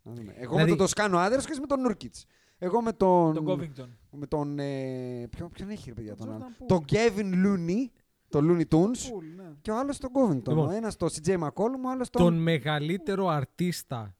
Ναι. 0.05 0.11
Να 0.13 0.19
δούμε. 0.21 0.33
Εγώ 0.37 0.49
Δηλαδή- 0.51 0.63
με 0.71 0.77
τον 0.77 0.85
Τοσκάνο 0.85 1.17
Άδερος 1.17 1.45
και 1.45 1.51
εσύ 1.51 1.59
με 1.61 1.67
τον 1.67 1.81
Νούρκιτς. 1.81 2.25
Εγώ 2.57 2.81
με 2.81 2.93
τον. 2.93 3.33
Τον 3.33 3.45
Covington. 3.47 3.87
Με 4.11 4.27
τον. 4.27 4.59
Ε, 4.59 5.27
ποιον, 5.29 5.51
ποιον 5.51 5.69
έχει 5.69 5.89
ρε 5.89 5.93
παιδιά 5.93 6.15
τον 6.15 6.27
Jordan 6.27 6.31
άλλο; 6.31 6.45
Poole. 6.59 6.65
Τον 6.67 6.85
Kevin 6.89 7.33
Looney, 7.45 7.89
το 8.29 8.39
Looney 8.41 8.67
Tunes. 8.75 8.85
Cool, 8.85 9.23
ναι. 9.35 9.51
Και 9.61 9.71
ο 9.71 9.77
άλλος 9.79 9.97
τον 9.97 10.09
Covington. 10.13 10.47
Λοιπόν. 10.47 10.67
ο 10.67 10.71
ένας 10.71 10.95
το 10.95 11.05
CJ 11.05 11.33
McCollum, 11.39 11.83
ο 11.85 11.89
άλλος 11.89 12.09
τον. 12.09 12.21
Τον 12.21 12.33
μεγαλύτερο 12.33 13.27
αρτίστα. 13.27 14.15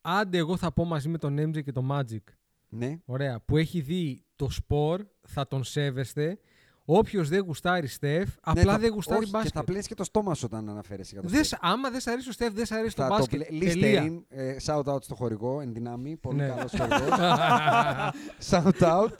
Άντε, 0.00 0.38
εγώ 0.38 0.56
θα 0.56 0.72
πω 0.72 0.84
μαζί 0.84 1.08
με 1.08 1.18
τον 1.18 1.38
MJ 1.38 1.62
και 1.64 1.72
τον 1.72 1.88
Magic. 1.92 2.22
Ναι. 2.68 2.98
Ωραία. 3.04 3.40
Που 3.40 3.56
έχει 3.56 3.80
δει 3.80 4.24
το 4.36 4.50
σπορ, 4.50 5.06
θα 5.20 5.46
τον 5.46 5.64
σέβεστε. 5.64 6.38
Όποιος 6.84 7.28
δεν 7.28 7.40
γουστάρει 7.42 7.86
Στεφ, 7.86 8.28
απλά 8.40 8.62
Ναι, 8.64 8.70
θα- 8.70 8.78
δεν 8.78 8.90
γουστάρει 8.92 9.22
όχι, 9.22 9.30
μπάσκετ. 9.30 9.52
Και 9.52 9.58
θα 9.58 9.64
πλένεις 9.64 9.86
και 9.86 9.94
το 9.94 10.04
στόμα 10.04 10.34
σου 10.34 10.42
όταν 10.52 10.68
αναφέρεσαι 10.68 11.10
για 11.12 11.22
το 11.22 11.28
Δεν 11.28 11.40
Steph. 11.42 11.46
σ- 11.46 11.58
άμα 11.60 11.90
δεν 11.90 12.00
σ' 12.00 12.06
αρέσει 12.06 12.28
ο 12.28 12.32
Στεφ, 12.32 12.52
δεν 12.52 12.66
σ' 12.66 12.70
αρέσει 12.72 12.96
το 12.96 13.02
Θα 13.02 13.08
το 13.08 13.14
μπάσκετ. 13.16 13.46
πλε... 13.46 13.58
Τελεία. 13.58 14.02
Listerine, 14.04 14.22
ε, 14.28 14.56
shout 14.64 14.84
out 14.84 15.02
στο 15.02 15.14
χορηγό, 15.14 15.60
εν 15.60 15.72
δυνάμει, 15.72 16.16
πολύ 16.16 16.36
Ναι. 16.36 16.46
καλός 16.48 16.72
χορηγός. 16.78 17.18
shout 18.50 18.80
out. 18.80 19.10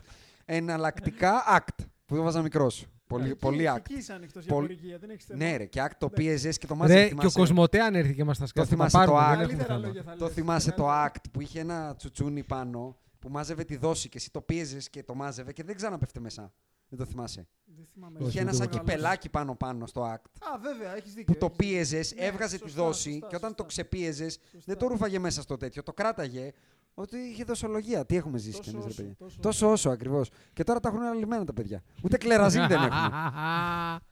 Εναλλακτικά 0.45 1.43
act, 1.59 1.85
που 2.07 2.17
το 2.17 2.23
βάζα 2.23 2.43
μικρός. 2.43 2.87
Πολύ, 3.07 3.25
Εκεί- 3.29 3.35
πολύ 3.39 3.65
act. 3.73 3.77
Εκεί 3.77 3.95
είσαι 3.95 4.13
ανοιχτός 4.13 4.45
για 4.45 4.55
Πολύ- 4.55 4.67
χορηγία, 4.77 4.99
δεν 4.99 5.11
έχεις 5.11 5.25
θέμα. 5.25 5.45
Ναι 5.45 5.57
ρε, 5.57 5.65
και 5.67 5.83
act 5.85 5.91
το 5.99 6.09
Εντάξει. 6.19 6.49
PSS 6.49 6.55
και 6.59 6.67
το 6.67 6.77
Magic. 6.81 6.87
Ρε, 6.87 6.95
και 6.95 7.05
ο 7.05 7.09
θυμάσαι; 7.19 7.39
Κοσμοτέ 7.39 7.81
αν 7.81 7.95
έρθει 7.95 8.15
και 8.15 8.25
μα 8.25 8.35
τα 8.35 8.47
σκάσει. 8.47 8.69
θα 8.69 8.75
θυμάσαι 8.75 8.97
πάρουμε, 8.97 9.19
το 9.19 9.25
δεν 9.25 9.29
Act; 9.29 9.33
έχουμε 9.33 9.47
Καλύτερα 9.47 9.75
θέμα. 9.75 9.87
λόγια 9.87 10.03
θα 10.03 10.17
Το 10.17 10.25
λες. 10.25 10.35
θυμάσαι 10.35 10.71
το 10.71 10.83
Καλύτερα. 10.85 11.11
act 11.15 11.25
που 11.33 11.41
είχε 11.41 11.61
ένα 11.61 11.95
τσουτσούνι 11.97 12.43
πάνω 12.45 12.97
που 13.19 13.29
μάζευε 13.29 13.65
τη 13.65 13.77
δόση 13.77 14.09
και 14.09 14.19
εσύ 14.19 14.31
το 14.31 14.41
πίεζες 14.41 14.91
και 14.91 15.03
το 15.03 15.15
μάζευε 15.15 15.53
και 15.53 15.63
δεν 15.65 15.77
ξαναπέφτε 15.77 16.21
μέσα. 16.21 16.53
Δεν 16.94 16.98
το 16.98 17.10
θυμάσαι. 17.10 17.47
Δεν 17.77 17.86
θυμάμαι. 17.93 18.19
Όχι, 18.19 18.28
Είχε 18.28 18.40
ένα 18.40 18.51
δεν 18.51 18.59
σαν 18.59 18.66
το 18.66 18.73
θυμάμαι. 18.73 18.90
κυπελάκι 18.93 19.28
πάνω 19.28 19.55
πάνω 19.55 19.86
στο 19.86 20.02
act. 20.14 20.51
Α, 20.55 20.59
βέβαια, 20.59 20.97
έχεις 20.97 21.14
δίκιο. 21.14 21.32
Που 21.35 21.39
το 21.39 21.47
έχεις 21.47 21.56
δίκιο. 21.59 21.74
πίεζες, 21.77 22.14
Ναι, 22.14 22.24
έβγαζε 22.24 22.56
τη 22.59 22.62
σωστά, 22.69 22.82
δόση 22.82 23.10
σωστά, 23.10 23.27
και 23.27 23.36
όταν 23.36 23.55
το 23.55 23.62
σωστά. 23.62 23.66
ξεπίεζες, 23.66 24.32
Σωστά. 24.43 24.59
δεν 24.66 24.77
το 24.77 24.86
ρούφαγε 24.86 25.19
μέσα 25.19 25.43
στο 25.43 25.56
τέτοιο. 25.56 25.82
Το 25.82 25.93
κράταγε 25.93 26.52
ότι 26.94 27.16
είχε 27.19 27.44
δοσολογία. 27.44 28.06
Τι 28.06 28.16
έχουμε 28.16 28.39
ζήσει 28.39 28.56
Τόσο 28.56 28.70
κι 28.70 28.77
εμείς, 28.77 28.85
ρε 28.85 28.90
όσο, 28.90 29.02
παιδιά. 29.02 29.16
τόσο 29.19 29.40
Τόσο 29.40 29.70
όσο 29.70 29.90
ακριβώς. 29.90 30.31
Και 30.52 30.64
τώρα 30.64 30.81
τα 30.81 30.89
έχουν 30.89 31.02
αναλυμμένα 31.02 31.44
τα 31.44 31.52
παιδιά. 31.52 31.82
Ούτε 32.02 32.16
Clearasil 32.16 32.66
δεν 32.66 32.82
έχουν. 32.82 33.12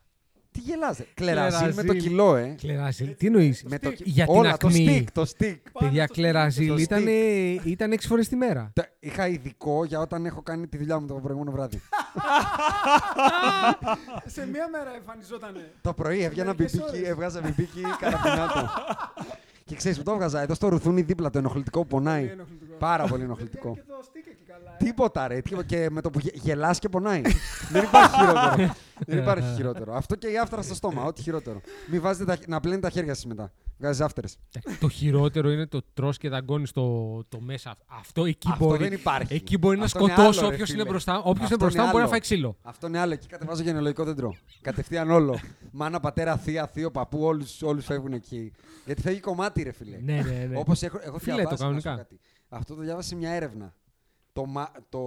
Τι 0.53 0.61
γελάτε. 0.61 1.07
Clearasil 1.15 1.67
με 1.67 1.73
το 1.75 1.81
Clearasil. 1.83 2.03
κιλό, 2.09 2.37
ε. 2.37 2.55
Clearasil, 2.61 3.17
τι 3.17 3.27
εννοείς; 3.27 3.65
Με 3.69 3.79
το... 3.79 3.89
stick. 3.89 3.97
Για 4.05 4.25
την 4.27 4.35
Όλα, 4.35 4.57
το 4.57 4.67
ακμή. 4.67 5.05
stick, 5.07 5.11
το 5.13 5.31
stick. 5.39 5.57
Παιδιά, 5.79 6.05
στο 6.05 6.15
Clearasil 6.15 6.67
στο 6.67 6.77
ήταν, 6.79 7.05
stick. 7.07 7.59
ήταν 7.65 7.93
6 7.93 7.97
φορές 8.01 8.29
τη 8.29 8.37
μέρα. 8.37 8.71
Τα- 8.75 8.89
Είχα 9.01 9.27
ειδικό 9.29 9.85
για 9.85 10.01
όταν 10.01 10.27
έχω 10.27 10.43
κάνει 10.43 10.67
τη 10.67 10.77
δουλειά 10.77 11.01
μου 11.01 11.07
το 11.07 11.15
προηγούμενο 11.15 11.51
βράδυ. 11.57 11.81
Σε 14.27 14.47
μία 14.47 14.69
μέρα 14.69 14.95
εμφανιζότανε. 14.97 15.73
το 15.81 15.93
πρωί 15.95 16.23
έβγαινα 16.23 16.47
Μερικές 16.59 16.73
μπιμπίκι, 16.73 16.97
ώρες. 16.97 17.09
έβγαζα 17.09 17.41
μπιμπίκι 17.41 17.81
καραμπινάτο. 18.01 18.71
και 19.67 19.75
ξέρεις 19.77 19.99
που 19.99 20.03
το 20.05 20.13
έβγαζα, 20.13 20.41
εδώ 20.41 20.55
στο 20.55 20.69
ρουθούνι 20.69 21.03
δίπλα 21.03 21.31
το 21.31 21.39
ενοχλητικό 21.39 21.81
που 21.81 21.87
Πολύ 21.87 22.03
πονάει. 22.05 22.31
Ενοχλητικό. 22.81 22.87
Πάρα 22.87 23.03
πολύ 23.07 23.11
Παιδιά, 23.13 23.25
ενοχλητικό. 23.25 23.75
Και 23.75 23.83
το 23.87 23.95
stick 24.03 24.29
εκεί 24.33 24.45
καλά. 24.47 24.77
ε. 24.81 24.85
Τίποτα 24.85 25.29
ρε, 25.29 25.41
τίποτα. 25.41 25.63
και 25.67 25.89
με 25.91 26.01
το 26.01 26.11
που 26.11 26.19
γε- 26.19 26.37
γελάς 26.37 26.79
και 26.79 26.89
πονάει. 26.89 27.23
Δεν 27.71 27.83
υπάρχει 27.85 28.17
χειρότερο. 28.17 28.75
Δεν 29.07 29.19
υπάρχει 29.19 29.55
χειρότερο. 29.55 29.95
Αυτό 29.95 30.15
και 30.17 30.27
η 30.29 30.39
άφτρα 30.39 30.63
στο 30.63 30.75
στόμα, 30.75 31.05
ό,τι 31.05 31.23
χειρότερο. 31.23 31.61
Μην 31.91 32.01
βάζετε 32.01 32.25
τα, 32.25 32.37
χ- 32.37 32.49
να 32.49 32.61
πλένει 32.61 32.81
τα 32.81 32.91
χέρια 32.91 33.15
σας 33.15 33.25
μετά. 33.27 33.53
Βγάζει 33.79 34.03
άφτερες. 34.03 34.37
το 34.81 34.89
χειρότερο 34.89 35.51
είναι 35.51 35.67
το 35.67 35.81
τρως 35.95 36.19
και 36.19 36.29
δαγκώνει 36.29 36.67
το, 36.69 37.25
το 37.29 37.41
μέσα. 37.41 37.77
Αυτό 37.87 38.25
εκεί 38.25 38.49
Αυτό 38.53 38.65
μπορεί, 38.67 38.83
δεν 38.83 38.93
υπάρχει. 38.93 39.35
εκεί 39.35 39.59
μπορεί 39.59 39.79
να 39.79 39.85
Αυτό 39.85 39.99
είναι 39.99 40.09
σκοτώσει 40.13 40.39
άλλο, 40.39 40.49
ρε, 40.49 40.55
όποιος 40.55 40.69
φίλε. 40.71 40.81
είναι 40.81 40.91
μπροστά. 40.91 41.19
Όποιος 41.19 41.33
Αυτό 41.43 41.47
είναι 41.55 41.57
μπροστά 41.63 41.79
είναι 41.83 41.87
μπορεί 41.91 41.95
να 41.97 42.01
άλλο. 42.03 42.11
φάει 42.11 42.21
ξύλο. 42.21 42.57
Αυτό 42.63 42.87
είναι 42.87 42.99
άλλο. 42.99 43.13
Εκεί 43.13 43.27
κατεβάζω 43.27 43.63
γενεολογικό 43.63 44.05
δέντρο. 44.05 44.35
Κατευθείαν 44.61 45.11
όλο. 45.11 45.39
Μάνα, 45.71 46.01
πατέρα, 46.01 46.37
θεία, 46.37 46.67
θείο, 46.67 46.91
παππού, 46.91 47.23
όλους, 47.25 47.63
όλους 47.63 47.85
φεύγουν 47.85 48.13
εκεί. 48.13 48.53
Γιατί 48.85 49.01
φεύγει 49.03 49.21
κομμάτι, 49.21 49.63
ρε 49.63 49.73
φίλε. 49.73 49.97
Ναι, 50.03 50.13
ναι, 50.23 50.47
ναι. 50.51 50.59
Όπως 50.59 50.83
έχω, 50.83 50.99
έχω 51.03 51.19
Φίλε, 51.19 51.35
διαβάσει, 51.35 51.57
το 51.57 51.65
να 51.69 51.71
σου 51.71 51.77
πω 51.77 51.83
κανονικά. 51.83 51.95
κάτι. 51.97 52.21
Αυτό 52.53 52.75
το 52.75 52.83
διάβασα 52.83 53.09
σε 53.09 53.15
μια 53.17 53.31
έρευνα. 53.31 53.75
Το, 54.33 54.47
μα- 54.47 54.71
το 54.89 55.01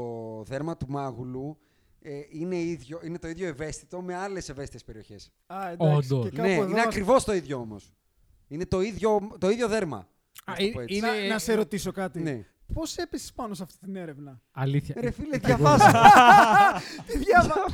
δέρμα 0.46 0.78
του 0.78 0.86
μάγουλου 0.90 1.58
ε, 2.02 2.12
είναι, 2.30 2.56
ίδιο, 2.56 3.00
είναι 3.04 3.20
το 3.20 3.28
ίδιο 3.28 3.48
ευαίσθητο 3.48 4.02
με 4.02 4.16
άλλες 4.16 4.50
ευαίσθητες 4.50 4.84
περιοχές. 4.84 5.32
Α, 5.48 5.70
εντάξει. 5.70 6.14
Όντως. 6.14 6.30
Και 6.30 6.36
κάπου 6.36 6.48
Ναι, 6.48 6.54
εδώ 6.56 6.70
είναι 6.70 6.82
ακριβώς 6.82 7.24
το 7.24 7.34
ίδιο 7.34 7.58
όμως. 7.58 7.94
Είναι 8.48 8.66
το 8.66 8.82
ίδιο, 8.82 9.30
το 9.38 9.50
ίδιο 9.50 9.68
δέρμα. 9.68 9.98
Α, 10.46 10.52
Να 10.52 10.56
το 10.56 10.70
πω 10.74 10.80
ε- 10.80 10.84
έτσι. 10.84 10.96
είναι- 10.96 11.08
Να, 11.08 11.28
να 11.28 11.40
σε 11.40 11.54
ρωτήσω 11.54 11.92
κάτι. 11.92 12.20
Ναι. 12.22 12.46
Πώς 12.74 12.98
έπεσε 12.98 13.32
πάνω 13.36 13.54
σε 13.54 13.64
αυτή 13.64 13.78
την 13.80 13.96
έρευνα; 13.96 14.42
Αλήθεια. 14.52 14.96
Ρε 15.00 15.12
φίλε, 15.12 15.36
Εγώ- 15.36 15.46
διαβάζω. 15.46 15.86
Τι 17.08 17.18
διαβάζω. 17.18 17.66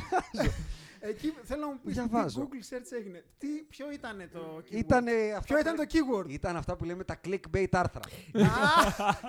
Εκεί 1.02 1.34
θέλω 1.42 1.60
να 1.60 1.66
μου 1.66 1.78
πεις 1.84 1.94
τι 1.96 2.00
Διαβάζω. 2.08 2.40
Google 2.48 2.74
search 2.74 2.92
έγινε. 2.98 3.24
Τι, 3.38 3.46
ποιο 3.68 3.90
ήταν 3.92 4.28
το 4.32 4.38
keyword; 4.70 4.74
Ήτανε 4.74 5.10
αυτά 5.36 5.44
Ποιο 5.44 5.54
που 5.54 5.60
ήταν 5.60 5.76
το 5.76 5.82
λέ- 5.82 5.90
keyword; 5.92 6.30
Ήταν 6.32 6.56
αυτά 6.56 6.76
που 6.76 6.84
λέμε 6.84 7.04
τα 7.04 7.20
clickbait 7.24 7.66
άρθρα. 7.72 8.00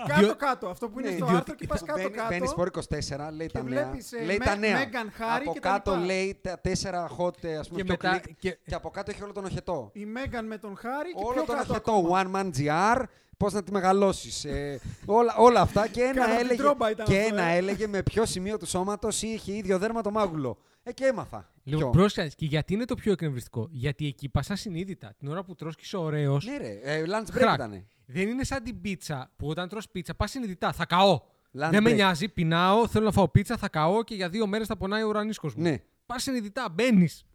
Κάτω-κάτω. 0.07 0.67
Αυτό 0.69 0.89
που 0.89 0.99
είναι 0.99 1.07
στο 1.09 1.17
διότι- 1.17 1.35
άρθρο 1.35 1.55
και 1.55 1.67
πας 1.67 1.83
Μπαίνει 1.95 2.09
κάτω-κάτω. 2.09 2.47
σπορ 2.47 2.67
24, 2.67 3.31
λέει 3.31 3.47
Και 3.47 3.53
τα 3.57 3.63
νέα. 3.63 3.83
βλέπεις, 3.83 4.11
ε, 4.11 4.23
λέει 4.23 4.37
Με- 4.37 4.45
τα 4.45 4.55
νέα. 4.55 4.77
Meghan 4.77 5.05
Harry 5.21 5.41
από 5.41 5.53
και 5.53 5.59
τα 5.59 5.69
κάτω 5.69 5.91
λοιπά. 5.91 6.05
λέει 6.05 6.39
τα 6.41 6.59
τέσσερα 6.59 7.09
hot, 7.17 7.43
ε, 7.43 7.55
ας 7.57 7.67
πούμε, 7.67 7.79
Και 7.81 7.85
πιο 7.85 7.97
μετά. 8.01 8.19
κλικ. 8.19 8.37
και- 8.39 8.57
Και 8.65 8.75
από 8.75 8.89
κάτω 8.89 9.11
έχει 9.11 9.23
όλο 9.23 9.31
τον 9.31 9.45
οχετό. 9.45 9.89
Η 9.93 10.05
Μέγαν 10.05 10.45
με 10.47 10.57
τον 10.57 10.77
Χάρη 10.77 11.09
και 11.13 11.23
Όλο 11.23 11.33
πιο 11.33 11.43
τον 11.43 11.55
κάτω 11.55 11.71
οχετό. 11.73 11.91
ακόμα. 11.91 12.21
One 12.23 12.35
man 12.35 12.51
GR. 12.57 13.03
Πώς 13.37 13.53
να 13.53 13.63
τη 13.63 13.71
μεγαλώσεις. 13.71 14.45
Ε, 14.45 14.79
όλα, 15.05 15.35
όλα 15.37 15.61
αυτά. 15.61 15.87
Και 15.87 16.01
ένα, 16.01 16.13
Κάνα 16.13 16.27
την 16.35 16.45
έλεγε, 16.45 16.61
τρόμπα 16.61 16.89
ήταν 16.91 17.05
και 17.05 17.17
αυτό, 17.19 17.33
ένα 17.35 17.43
ε. 17.43 17.55
έλεγε 17.57 17.87
με 17.87 18.03
ποιο 18.03 18.25
σημείο 18.25 18.57
του 18.57 18.65
σώματος 18.65 19.21
είχε 19.21 19.53
ίδιο 19.55 19.77
δέρμα 19.77 20.01
το 20.01 20.11
μάγουλο. 20.11 20.57
Ε, 20.83 20.91
και 20.93 21.05
έμαθα. 21.05 21.51
Λοιπόν, 21.63 21.79
Ποιο; 21.81 21.89
πρόσεχες. 21.89 22.35
Και 22.35 22.45
γιατί 22.45 22.73
είναι 22.73 22.85
το 22.85 22.95
πιο 22.95 23.11
εκνευριστικό; 23.11 23.67
Γιατί 23.71 24.07
εκεί 24.07 24.29
πας 24.29 24.49
συνείδητα. 24.53 25.13
Την 25.17 25.27
ώρα 25.27 25.43
που 25.43 25.55
τρως 25.55 25.75
και 25.75 25.81
είσαι 25.83 25.97
ωραίος. 25.97 26.45
Ναι, 26.45 26.57
ρε. 26.57 26.79
Ε, 26.83 27.03
lunch 27.07 27.29
break 27.29 27.31
Χρακ. 27.31 27.53
ήταν. 27.55 27.87
Δεν 28.05 28.27
είναι 28.27 28.43
σαν 28.43 28.63
την 28.63 28.81
πίτσα 28.81 29.31
που 29.35 29.47
όταν 29.47 29.69
τρως 29.69 29.89
πίτσα 29.89 30.13
πας 30.15 30.31
συνειδητά. 30.31 30.71
Θα 30.71 30.85
καώ. 30.85 31.19
Lunch 31.53 31.69
δεν 31.71 31.83
με 31.83 31.89
break. 31.91 31.93
νοιάζει. 31.93 32.29
Πεινάω. 32.29 32.87
Θέλω 32.87 33.05
να 33.05 33.11
φάω 33.11 33.27
πίτσα. 33.29 33.57
Θα 33.57 33.69
καώ 33.69 34.03
και 34.03 34.15
για 34.15 34.29
δύο 34.29 34.47
μέρες 34.47 34.67
θα 34.67 34.77
πονάει 34.77 35.03
ο 35.03 35.07
ουρανίσκος 35.07 35.55
μου. 35.55 35.61
Ναι. 35.61 35.77
Πας 36.05 36.23
συνειδητά. 36.23 36.69
Μπαίνεις. 36.69 37.25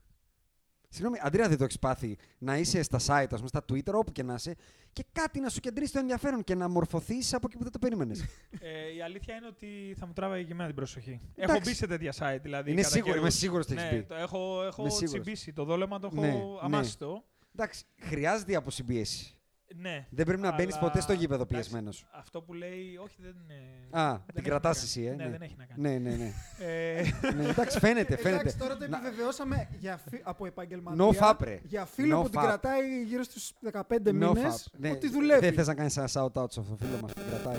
Συγγνώμη, 0.96 1.18
Αντρέα, 1.22 1.48
δεν 1.48 1.58
το 1.58 1.64
έχεις 1.64 1.78
πάθει 1.78 2.16
να 2.38 2.56
είσαι 2.56 2.82
στα 2.82 2.98
site, 2.98 3.26
ας 3.30 3.36
πούμε, 3.36 3.48
στα 3.48 3.64
Twitter, 3.72 3.92
όπου 3.92 4.12
και 4.12 4.22
να 4.22 4.34
είσαι, 4.34 4.54
και 4.92 5.04
κάτι 5.12 5.40
να 5.40 5.48
σου 5.48 5.60
κεντρήσει 5.60 5.92
το 5.92 5.98
ενδιαφέρον 5.98 6.44
και 6.44 6.54
να 6.54 6.68
μορφωθείς 6.68 7.34
από 7.34 7.46
εκεί 7.48 7.56
που 7.56 7.62
δεν 7.62 7.72
το 7.72 7.78
περίμενες. 7.78 8.24
Ε, 8.60 8.94
η 8.96 9.02
αλήθεια 9.02 9.34
είναι 9.34 9.46
ότι 9.46 9.94
θα 9.98 10.06
μου 10.06 10.12
τράβαγε 10.12 10.42
και 10.42 10.52
εμένα 10.52 10.66
την 10.66 10.76
προσοχή. 10.76 11.20
Εντάξει. 11.34 11.54
Έχω 11.56 11.60
μπει 11.64 11.74
σε 11.74 11.86
τέτοια 11.86 12.12
site. 12.18 12.38
Δηλαδή, 12.42 12.70
Είναι 12.70 12.80
κατά 12.80 12.92
σίγουρο, 12.94 13.12
καιρούς. 13.12 13.28
είμαι 13.28 13.38
σίγουρος 13.40 13.64
ότι 13.64 13.74
έχεις 13.74 13.90
ναι, 13.90 13.96
μπει. 13.96 14.02
Το 14.04 14.14
έχω, 14.14 14.62
έχω 14.66 14.82
Είμαι 14.82 14.90
σίγουρος. 14.90 15.10
τσιμπήσει. 15.22 15.52
Το 15.52 15.64
δόλεμα 15.64 15.98
το 15.98 16.08
έχω 16.12 16.20
Ναι, 16.20 16.32
ναι. 16.32 16.42
αμάστο. 16.60 17.24
Εντάξει, 17.54 17.84
χρειάζεται 18.00 18.52
η 18.52 18.54
αποσυμπίεση. 18.54 19.35
Ναι. 19.74 20.06
Δεν 20.10 20.24
πρέπει 20.26 20.40
να 20.40 20.52
μπαίνεις 20.54 20.74
Αλλά- 20.74 20.82
ποτέ 20.86 21.00
στο 21.00 21.12
γήπεδο 21.12 21.42
εντάξει, 21.42 21.54
πιεσμένος. 21.54 22.06
Αυτό 22.12 22.42
που 22.42 22.52
λέει, 22.54 22.96
όχι 23.02 23.16
δεν 23.22 23.34
είναι. 23.44 23.60
Α, 23.90 24.10
δεν 24.10 24.20
την 24.26 24.34
έχει 24.36 24.48
κρατά 24.48 24.68
να 24.68 24.74
κάνει. 24.74 24.84
εσύ, 24.86 25.02
ε. 25.02 25.14
Ναι, 25.14 25.28
δεν 25.30 25.42
έχει 25.42 25.54
να 25.58 25.64
κάνει. 25.64 25.80
Ναι, 25.80 25.98
ναι, 25.98 26.16
ναι. 26.16 26.32
Ε, 26.58 27.02
ναι 27.36 27.48
εντάξει, 27.48 27.78
φαίνεται, 27.78 28.16
φαίνεται. 28.16 28.40
Εντάξει, 28.40 28.58
τώρα 28.58 28.76
το 28.76 28.88
Να- 28.88 28.96
επιβεβαιώσαμε 28.96 29.68
για 29.78 30.00
φι- 30.10 30.22
από 30.24 30.46
επαγγελματία. 30.46 31.04
No 31.04 31.22
fap, 31.22 31.34
ρε. 31.40 31.60
Για 31.64 31.84
φίλο 31.84 32.18
No 32.20 32.22
που 32.22 32.28
την 32.30 32.40
fap. 32.40 32.42
κρατάει 32.44 33.02
γύρω 33.04 33.22
στους 33.22 33.52
15 33.72 34.10
No 34.10 34.12
μήνες, 34.12 34.68
fap. 34.72 34.78
Ναι, 34.78 34.90
ότι 34.90 35.08
δουλεύει. 35.08 35.40
Δεν 35.40 35.54
θες 35.54 35.66
να 35.66 35.74
κάνεις 35.74 35.96
ένα 35.96 36.08
shout 36.12 36.42
out 36.42 36.52
σε 36.52 36.60
αυτό 36.60 36.76
το 36.76 36.84
φίλο 36.84 36.98
μας 37.02 37.12
που 37.12 37.20
την 37.20 37.30
κρατάει. 37.30 37.56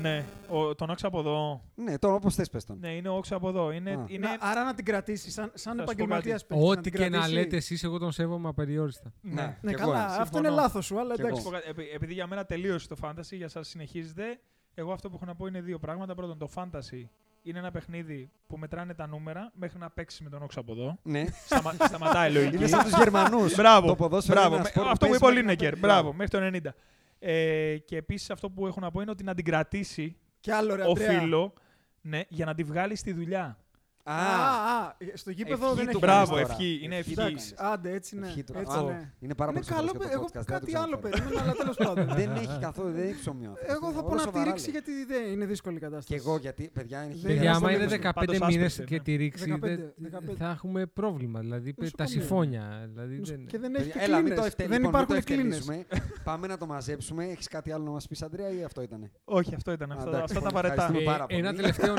Ναι, 0.00 0.24
ο, 0.48 0.74
τον 0.74 0.90
όξα 0.90 1.06
από 1.06 1.18
εδώ. 1.18 1.62
Ναι, 1.74 1.98
τώρα 1.98 2.14
όπως 2.14 2.34
θες 2.34 2.50
πες 2.50 2.64
τον. 2.64 2.76
Ναι, 2.80 2.88
είναι 2.94 3.08
όξα 3.08 3.36
από 3.36 3.48
εδώ. 3.48 3.70
Είναι, 3.72 3.90
Α. 3.90 4.04
είναι, 4.06 4.26
Να- 4.26 4.48
άρα 4.48 4.64
να 4.64 4.74
την 4.74 4.84
κρατήσεις, 4.84 5.32
σαν, 5.32 5.50
σαν 5.54 5.54
Θα 5.54 5.68
σου 5.70 5.74
πω 5.76 5.82
επαγγελματίας 5.82 6.46
κάτι. 6.46 6.60
Ό,τι 6.64 6.90
και 6.90 7.08
να 7.08 7.28
λέτε 7.28 7.56
εσείς, 7.56 7.84
εγώ 7.84 7.98
τον 7.98 8.12
σέβομαι 8.12 8.48
απεριόριστα. 8.48 9.12
ναι. 9.20 9.56
Ναι, 9.60 9.70
Κι 9.72 9.76
καλά, 9.76 9.92
εγώ, 9.92 10.02
αυτό 10.04 10.22
συμφωνώ. 10.22 10.46
είναι 10.48 10.56
λάθος 10.56 10.84
σου, 10.86 11.00
αλλά 11.00 11.14
Κι 11.14 11.20
εντάξει. 11.20 11.36
Να 11.36 11.42
σου 11.42 11.50
πω 11.50 11.56
κάτι, 11.56 11.68
επει- 11.70 11.94
Επειδή 11.94 12.12
για 12.12 12.26
μένα 12.26 12.44
τελείωσε 12.44 12.88
το 12.88 12.96
fantasy, 13.02 13.30
για 13.30 13.48
σας 13.48 13.68
συνεχίζετε. 13.68 14.38
Εγώ 14.74 14.92
αυτό 14.92 15.08
που 15.08 15.14
έχω 15.16 15.24
να 15.24 15.34
πω 15.34 15.46
είναι 15.46 15.60
δύο 15.60 15.78
πράγματα. 15.78 16.14
Πρώτον, 16.14 16.38
το 16.38 16.48
fantasy 16.54 17.04
είναι 17.42 17.58
ένα 17.58 17.70
παιχνίδι 17.70 18.30
που 18.46 18.56
μετράνε 18.58 18.94
τα 18.94 19.06
νούμερα 19.06 19.52
μέχρι 19.54 19.78
να 19.78 19.90
παίξει 19.90 20.22
με 20.22 20.28
τον 20.30 20.42
όξο 20.42 20.60
από 20.60 20.72
εδώ. 20.72 20.98
Ναι. 21.02 21.24
Σταμα, 21.44 21.72
σταματάει 21.84 22.30
η 22.30 22.32
λογική. 22.34 22.56
Είναι 22.56 22.66
σαν 22.66 22.82
τους 22.82 22.92
Γερμανούς. 22.98 23.54
Μπράβο. 23.54 23.86
Το 23.86 23.94
ποδόσφαιρο 23.94 24.40
μπράβο. 24.40 24.54
είναι 24.56 24.64
ένας 24.64 24.74
Με- 24.74 24.82
σπορ 24.82 24.84
που 24.84 24.90
αυτό 24.90 25.06
που 25.06 25.10
παίζει 25.10 25.16
είπε 25.16 25.24
ο 25.24 25.28
μέχρι 25.28 25.44
να 25.46 25.50
Λίνεκερ. 25.52 25.70
παίζει. 25.80 25.86
Μπράβο, 25.86 26.12
μέχρι 26.12 26.38
το 26.62 26.70
90. 26.70 26.74
Ε, 27.18 27.76
και 27.84 27.96
επίσης 27.96 28.30
αυτό 28.30 28.50
που 28.50 28.66
έχω 28.66 28.80
να 28.80 28.90
πω 28.90 29.00
είναι 29.00 29.10
ότι 29.10 29.24
να 29.24 29.34
την 29.34 29.44
κρατήσει 29.44 30.16
Και 30.40 30.52
άλλο 30.52 30.74
ρε, 30.74 30.82
ο 30.82 30.90
Αντρέα. 30.90 31.20
φίλο 31.20 31.52
ναι, 32.00 32.20
για 32.28 32.44
να 32.44 32.54
τη 32.54 32.62
βγάλει 32.62 32.96
στη 32.96 33.12
δουλειά. 33.12 33.58
Α, 34.08 34.14
Α, 34.14 34.82
α, 34.82 34.94
στο 35.14 35.30
γήπεδο 35.30 35.64
ευχή 35.66 35.76
δεν 35.76 35.84
του 35.84 35.90
έχει 35.90 35.98
Μπράβο, 35.98 36.30
τώρα. 36.34 36.40
ευχή, 36.50 36.80
είναι 36.82 36.96
ευχή. 36.96 37.12
Εντάξει, 37.12 37.54
άντε, 37.56 37.90
έτσι 37.92 38.16
ναι. 38.18 38.26
ευχή 38.26 38.42
του. 38.44 38.52
Έτσι, 38.58 38.78
Α, 38.78 38.82
ναι. 38.82 39.12
Είναι 39.18 39.34
πάρα 39.34 39.50
Είναι 39.50 39.60
πολύ 39.60 39.74
καλό, 39.74 39.88
σοβαρό 39.88 40.10
εγώ 40.12 40.20
το 40.24 40.26
podcast, 40.26 40.32
δεν 40.32 40.44
θα 40.44 40.60
το 40.60 40.66
κάτι 40.66 40.76
άλλο 40.76 40.98
ξαναφέρω. 40.98 41.08
περίμενα, 41.24 41.40
αλλά 41.42 41.52
τέλος 41.52 41.76
πάντων. 41.76 42.06
Δεν 42.20 42.30
έχει 42.36 42.58
καθόλου, 42.60 42.92
δεν 42.92 43.06
έχει 43.08 43.18
ψωμιό. 43.20 43.52
Εγώ 43.66 43.92
θα 43.92 44.00
πω 44.02 44.06
Όλα 44.06 44.14
να 44.16 44.22
σοβαρά 44.22 44.44
τη 44.44 44.48
ρίξει 44.50 44.70
λέει. 44.70 44.80
γιατί 44.80 45.04
δεν 45.12 45.32
είναι 45.32 45.44
δύσκολη 45.44 45.76
η 45.76 45.78
Και 45.78 45.84
κατάσταση. 45.84 46.14
εγώ 46.24 46.36
γιατί, 46.38 46.70
παιδιά, 46.72 47.02
είναι 47.04 47.12
Δεν 47.14 47.22
Παιδιά, 47.22 47.40
είναι 47.40 47.50
άμα 47.50 47.58
στο 47.58 47.68
είναι 47.68 47.78
μήκος. 47.84 47.98
15 47.98 48.10
Πάντως 48.14 48.38
μήνες 48.48 48.66
άσπρη, 48.72 48.84
και 48.84 48.94
ναι. 48.96 49.02
τη 49.02 49.16
ρίξει, 49.16 49.44
15, 49.54 49.58
δεν- 49.60 49.92
15. 50.12 50.34
θα 50.38 50.50
έχουμε 50.50 50.86
πρόβλημα. 50.86 51.40
Δηλαδή 51.40 51.74
Να 51.76 51.84
σου 51.86 51.90
τα 51.90 52.04
πω, 52.04 52.10
ναι. 52.10 52.16
συμφώνια. 52.20 52.88
Δηλαδή, 52.92 53.20
δεν... 53.24 53.46
Και 53.46 53.58
δεν 53.58 53.74
έχει 53.74 53.84
και 53.86 53.92
Παιδιά, 53.92 54.04
Έλα, 54.04 54.16
μην 54.16 54.24
το 54.28 54.32
κλίνες. 54.34 54.46
ευτελ... 54.46 54.68
Δεν 54.68 54.80
λοιπόν, 54.82 54.98
μην 54.98 55.06
το 55.08 55.14
υπάρχουν 55.14 55.36
κλίνες. 55.36 55.58
ευτελίσουμε. 55.58 56.00
Πάμε 56.24 56.46
να 56.46 56.56
το 56.58 56.66
μαζέψουμε. 56.66 57.24
Έχεις 57.24 57.48
κάτι 57.48 57.72
άλλο 57.72 57.84
να 57.84 57.90
μας 57.90 58.06
πεις, 58.06 58.22
Αντρέα, 58.22 58.50
ή 58.50 58.62
αυτό 58.64 58.82
ήταν. 58.82 59.10
Όχι, 59.24 59.54
αυτό 59.54 59.72
ήταν. 59.72 59.90
Α, 59.92 59.94
Αυτά, 59.94 60.08
εντάξει, 60.08 60.24
αυτά 60.24 60.34
τα 60.34 60.40
πολύ 60.40 60.54
βαρετά. 60.54 60.74
ευχαριστούμε. 60.82 61.10
Ε, 61.10 61.16
πάρα 61.18 61.26
ένα 61.28 61.52
πολύ. 61.52 61.56
τελευταίο 61.66 61.94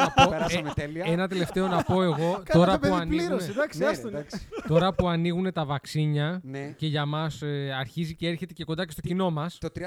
να 1.68 1.84
πω. 1.84 1.97
Περάσαμε 2.00 2.14
ε, 2.14 2.18
τέλεια. 2.18 2.20
Ένα 2.20 2.20
τελευταίο 2.20 2.20
να 2.20 2.20
πω 2.20 2.24
εγώ, 2.24 2.32
Κάνα 2.44 2.44
τώρα 2.60 2.72
το 2.72 2.78
που, 2.80 2.82
παιδί 2.88 2.94
ανοίγουν, 3.02 3.28
πλήρωσε, 3.28 3.52
εντάξει, 3.52 3.80
Ναι, 3.80 3.86
άστον. 3.86 4.10
εντάξει. 4.16 4.48
τώρα 4.68 4.94
που 4.94 5.08
ανοίγουν 5.08 5.54
τα 5.54 5.66
βαξίνια 5.66 6.40
Ναι. 6.44 6.72
και 6.78 6.88
για 6.88 7.06
μας 7.06 7.42
ε, 7.42 7.72
αρχίζει 7.80 8.16
και 8.16 8.28
έρχεται 8.28 8.54
και 8.54 8.64
κοντά 8.64 8.86
και 8.86 8.92
στο 8.92 9.02
κοινό 9.02 9.30
μας. 9.32 9.58
Το 9.58 9.68
30-30. 9.76 9.80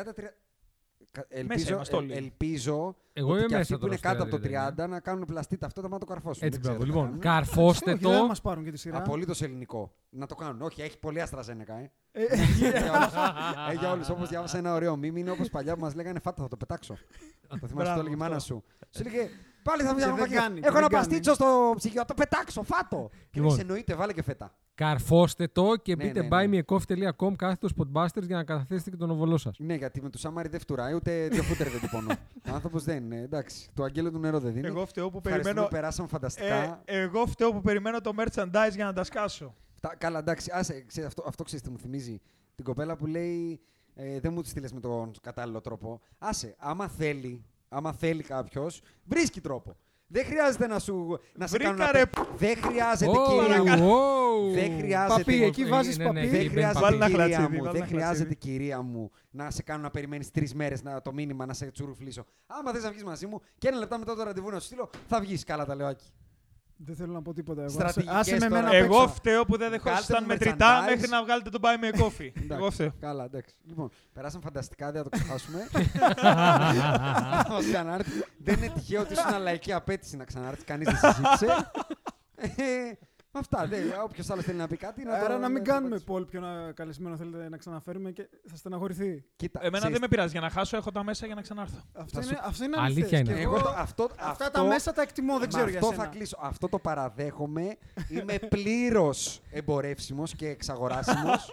κα- 1.13 1.27
ελπίζω, 1.29 1.75
είμαστε 1.75 1.97
όλοι. 1.97 2.13
ε, 2.13 2.17
ελπίζω 2.17 2.97
Εγώ 3.13 3.29
ότι 3.31 3.39
είμαι 3.39 3.47
και 3.49 3.57
μέσα 3.57 3.61
αυτοί 3.61 3.73
που 3.75 3.79
τώρα 3.81 3.87
είναι 3.93 3.97
στο 3.97 4.09
κάτω 4.09 4.23
από 4.23 4.31
το 4.31 4.37
reality, 4.37 4.75
δεν 4.75 4.87
30 4.87 4.89
να 4.91 5.01
κάνουν 5.01 5.25
πλαστή 5.25 5.57
ταυτότητα 5.57 5.93
να 5.93 5.99
το 6.01 6.07
καρφώσουν. 6.07 6.47
Έτσι, 6.47 6.59
Δεν 6.63 6.71
μπράβο. 6.77 6.85
ξέρω 6.85 6.93
τι 6.95 7.01
θα 7.01 7.09
Λοιπόν, 7.09 7.21
κάνουν. 7.21 7.45
καρφώστε 7.45 7.91
Όχι, 7.93 8.01
δεν 8.03 8.13
θα 8.13 8.19
το. 8.19 8.27
μας 8.27 8.41
πάρουν 8.41 8.65
και 8.65 8.71
τη 8.71 8.79
σειρά. 8.79 8.97
Απολύτως 8.97 9.43
ελληνικό. 9.43 9.93
Να 10.11 10.27
το 10.27 10.35
κάνουν. 10.35 10.63
Όχι, 10.63 10.83
έχει 10.83 10.99
πολύ 10.99 11.21
αστραζένεκα, 11.21 11.75
ε. 11.75 11.91
Ε, 12.13 12.23
ε, 12.23 12.25
Έχει 13.71 13.79
για 13.79 13.91
όλους. 13.93 14.09
Όπως 14.09 14.29
διάβασα 14.29 14.59
ένα 14.59 14.75
ωραίο 14.75 14.97
μήνυμα, 14.97 15.19
είναι 15.19 15.31
όπως 15.31 15.49
παλιά 15.49 15.75
που 15.75 15.81
μας 15.81 15.95
λέγανε 15.95 16.21
Φάτα, 16.21 16.43
θα 16.43 16.49
το 16.49 16.57
πετάξω. 16.57 16.95
το 17.49 17.57
θυμάσαι, 17.57 17.69
το 17.69 17.75
Μπράβο, 17.75 18.01
έλεγε 18.01 18.15
η 18.15 18.19
μάνα 18.19 18.37
αυτό. 18.37 18.47
σου. 18.55 18.65
Σου 18.91 19.03
έλεγε 19.07 19.29
Πάλι 19.63 19.83
θα 19.83 19.95
βγει 19.95 20.03
Και 20.03 20.09
ένα 20.09 20.15
δεν 20.15 20.25
πακέτο. 20.25 20.41
κάνει, 20.43 20.61
και 20.61 20.67
Έχω 20.67 20.75
δεν 20.75 20.83
ένα 20.83 20.91
κάνει. 20.93 21.07
παστίτσο 21.07 21.35
στο 21.35 21.73
ψυγείο, 21.77 22.05
το 22.05 22.15
πετάξω, 22.15 22.63
φάτο. 22.63 23.09
Και 23.13 23.19
Λοιπόν. 23.33 23.51
λες, 23.51 23.61
εννοείται, 23.61 23.95
βάλε 23.95 24.13
και 24.13 24.23
φέτα. 24.23 24.55
Καρφώστε 24.75 25.49
το 25.49 25.77
και 25.77 25.97
Ναι, 25.97 26.05
μπείτε 26.05 26.23
ναι, 26.23 26.47
ναι. 26.47 26.63
buymeacoffee.com 26.67 27.33
κάθετος 27.37 27.73
spotbusters 27.77 28.23
για 28.23 28.37
να 28.37 28.45
καταθέσετε 28.45 28.91
και 28.91 28.97
τον 28.97 29.11
οβολό 29.11 29.37
σας. 29.37 29.57
Ναι, 29.59 29.75
γιατί 29.75 30.03
με 30.03 30.11
τους 30.11 30.21
Σάμαρι 30.21 30.49
δεν 30.49 30.61
φτουράει, 30.61 30.95
ούτε 30.95 31.29
δύο 31.29 31.43
φούτερ 31.43 31.69
δεν 31.69 31.81
τυπώνω. 31.81 32.09
Ο 32.51 32.55
άνθρωπος 32.55 32.85
δεν 32.85 32.97
είναι. 33.05 33.17
Εντάξει, 33.21 33.69
το 33.75 33.83
αγγέλο 33.83 34.11
του 34.11 34.19
νερό 34.19 34.41
δεν 34.41 34.53
δίνει. 34.53 34.67
Εγώ 34.67 34.87
φταίω 34.87 35.11
που 35.11 35.17
Ευχαριστούμε, 35.17 35.43
περιμένω. 35.55 35.69
περάσαμε 35.81 36.09
Ε, 36.11 36.13
φανταστικά. 36.13 36.83
εγώ 36.85 37.27
φταίω 37.27 37.53
που 37.53 37.61
περιμένω 37.61 38.01
το 38.01 38.13
merchandise 38.17 38.75
για 38.75 38.85
να 38.85 38.93
τα 38.93 39.05
σκάσω. 39.05 39.55
Τα- 39.81 39.95
καλά, 39.99 40.19
εντάξει, 40.19 40.51
άσε, 40.55 40.85
ξέρεις, 40.87 41.09
αυτό, 41.09 41.25
αυτό 41.27 41.43
ξέρεις 41.43 41.65
τι 41.65 41.71
μου 41.71 41.79
θυμίζει. 41.79 42.21
Την 42.55 42.65
κοπέλα 42.65 42.97
που 42.97 43.07
λέει 43.07 43.61
ε, 43.95 44.21
δεν 44.21 44.33
μου 44.33 44.43
τη 44.43 44.49
στείλες 44.49 44.73
με 44.73 44.81
τον 44.81 45.11
κατάλληλο 45.23 45.61
τρόπο. 45.61 46.01
Άσε, 46.19 46.55
άμα 46.59 46.89
θέλει, 46.89 47.45
άμα 47.73 47.93
θέλει 47.93 48.23
κάποιος, 48.23 48.83
βρίσκει 49.05 49.41
τρόπο. 49.41 49.77
Δεν 50.13 50.25
χρειάζεται 50.25 50.67
να 50.67 50.79
σου 50.79 51.19
να 51.35 51.47
σε 51.47 51.57
Βρήκα, 51.57 51.71
κάνουν 51.71 51.85
να 51.85 51.93
ρε. 51.93 52.07
πε- 52.07 52.25
Δεν 52.37 52.57
χρειάζεται, 52.63 53.11
Ω, 53.19 53.25
κυρία 53.29 53.77
μου. 53.77 53.91
ω. 53.93 54.51
Δεν 54.53 54.79
χρειάζεται. 54.79 55.23
Παπί, 55.23 55.43
εκεί 55.45 55.63
Ε, 55.63 55.67
βάζεις 55.67 55.99
ναι, 55.99 56.05
ναι, 56.05 56.09
παπί. 56.11 56.21
εκεί 56.21 56.29
Δεν 56.31 56.39
μπαίνει 56.39 56.51
χρειάζεται, 56.51 56.81
Βάλει 56.81 56.97
ένα 56.97 57.07
κυρία 57.07 57.25
χλατσίδι, 57.27 57.57
μου, 57.57 57.65
βάλει 57.65 57.79
δεν 57.79 57.83
ένα 57.83 57.87
χρειάζεται, 57.87 58.17
χλατσίδι. 58.17 58.35
κυρία 58.57 58.83
μου, 58.83 59.11
να 59.31 59.51
σε 59.51 59.63
κάνω 59.63 59.83
να 59.83 59.91
περιμένεις 59.91 60.31
τρεις 60.31 60.55
μέρες 60.55 60.83
το 61.03 61.13
μήνυμα 61.13 61.47
να 61.47 61.53
σε 61.55 61.71
τσουρουφλήσω. 61.71 62.25
Άμα 62.47 62.73
θες 62.73 62.83
να 62.83 62.91
βγεις 62.91 63.05
μαζί 63.05 63.27
μου 63.27 63.41
και 63.59 63.69
ένα 63.69 63.79
λεπτά 63.79 63.99
μετά 63.99 64.15
το 64.17 64.23
ραντεβού 64.23 64.51
να 64.51 64.59
σου 64.59 64.67
στείλω, 64.67 64.91
θα 65.09 65.21
βγεις. 65.21 65.45
Καλά 65.45 65.65
τα 65.65 65.75
λέω, 65.75 65.87
Άκη. 65.87 66.07
Δεν 66.85 66.97
θέλω 66.97 67.13
να 67.13 67.23
πω 67.23 67.33
τίποτα. 67.33 67.61
Εγώ. 67.61 67.71
Στρατηγικές 67.71 68.17
Άσε 68.17 68.33
με 68.33 68.39
τώρα. 68.39 68.57
εμένα 68.57 68.69
απ' 68.69 68.75
Εγώ 68.75 69.03
έξω. 69.03 69.09
φταίω 69.15 69.45
που 69.45 69.57
δεν 69.57 69.71
δεχόσασταν 69.71 70.21
το 70.21 70.27
μετρητά 70.27 70.81
merchandise. 70.81 70.89
μέχρι 70.91 71.09
να 71.09 71.23
βγάλετε 71.23 71.51
τον 71.51 71.61
Buy 71.65 71.85
Me 71.85 71.97
a 71.97 72.01
Coffee. 72.03 72.31
Εγώ 72.35 72.55
Εντάξει, 72.55 72.71
φταίω. 72.73 72.93
Καλά, 73.01 73.25
εντάξει. 73.25 73.55
Λοιπόν, 73.65 73.91
περάσαμε 74.13 74.43
φανταστικά, 74.45 74.93
δεν 74.93 75.03
θα 75.03 75.09
το 75.09 75.17
ξεχάσουμε. 75.19 75.69
Θα 77.49 77.59
ξανάρθει. 77.71 78.11
Δεν 78.39 78.57
είναι 78.57 78.69
τυχαίο 78.75 79.01
ότι 79.01 79.13
ήσουν 79.13 79.41
λαϊκή 79.43 79.73
απέτηση 79.73 80.17
να 80.17 80.25
ξανάρθει. 80.25 80.65
Κανείς 80.65 80.89
δεν 80.89 81.13
συζήτησε. 81.13 81.47
Ε, 83.33 83.39
Αυτά. 83.39 83.69
Όποιος 84.05 84.31
άλλος 84.31 84.45
θέλει 84.45 84.59
να 84.59 84.67
πει 84.67 84.77
κάτι. 84.77 85.05
Να 85.05 85.15
Άρα 85.15 85.35
το, 85.35 85.39
να 85.39 85.49
μην 85.49 85.65
το 85.65 85.71
κάνουμε 85.71 85.89
πατήσει. 85.89 86.05
Πολ 86.07 86.25
πιο 86.25 86.41
να- 86.41 86.73
καλεσμένο 86.73 87.17
θέλετε 87.17 87.49
να 87.49 87.57
ξαναφέρουμε 87.57 88.11
και 88.11 88.29
θα 88.49 88.57
στεναχωρηθεί. 88.57 89.25
Κοίτα, 89.37 89.59
Εμένα 89.61 89.77
ξέρεις, 89.77 89.93
δεν 89.93 90.01
με 90.01 90.09
πειράζει. 90.09 90.31
Για 90.33 90.41
να 90.41 90.51
χάσω 90.51 90.77
έχω 90.77 90.91
τα 90.93 91.05
μέσα 91.05 91.27
για 91.27 91.35
να 91.35 91.41
ξανάρθω. 91.43 91.79
Αυτό 91.93 92.23
σου- 92.23 92.31
είναι, 92.31 92.41
αυτό 92.45 92.65
είναι 92.65 92.77
Αλήθεια 92.79 93.19
αληθές. 93.19 93.21
είναι. 93.21 93.33
Και 93.33 93.41
Εγώ 93.45 93.55
εγώ, 93.55 93.63
το- 93.65 93.75
αυτό, 93.77 94.05
αυτά 94.19 94.45
αυτό, 94.47 94.51
τα 94.51 94.63
μέσα 94.65 94.93
τα 94.93 95.03
εκτιμώ, 95.03 95.33
δεν 95.33 95.41
με 95.41 95.47
ξέρω 95.47 95.69
για 95.69 95.79
αυτό 95.79 95.91
σένα. 95.91 96.03
θα 96.05 96.09
κλείσω. 96.11 96.37
Αυτό 96.41 96.69
το 96.69 96.79
παραδέχομαι. 96.79 97.77
Είμαι 98.09 98.39
πλήρως 98.49 99.41
εμπορεύσιμος 99.51 100.35
και 100.35 100.49
εξαγοράσιμος. 100.49 101.53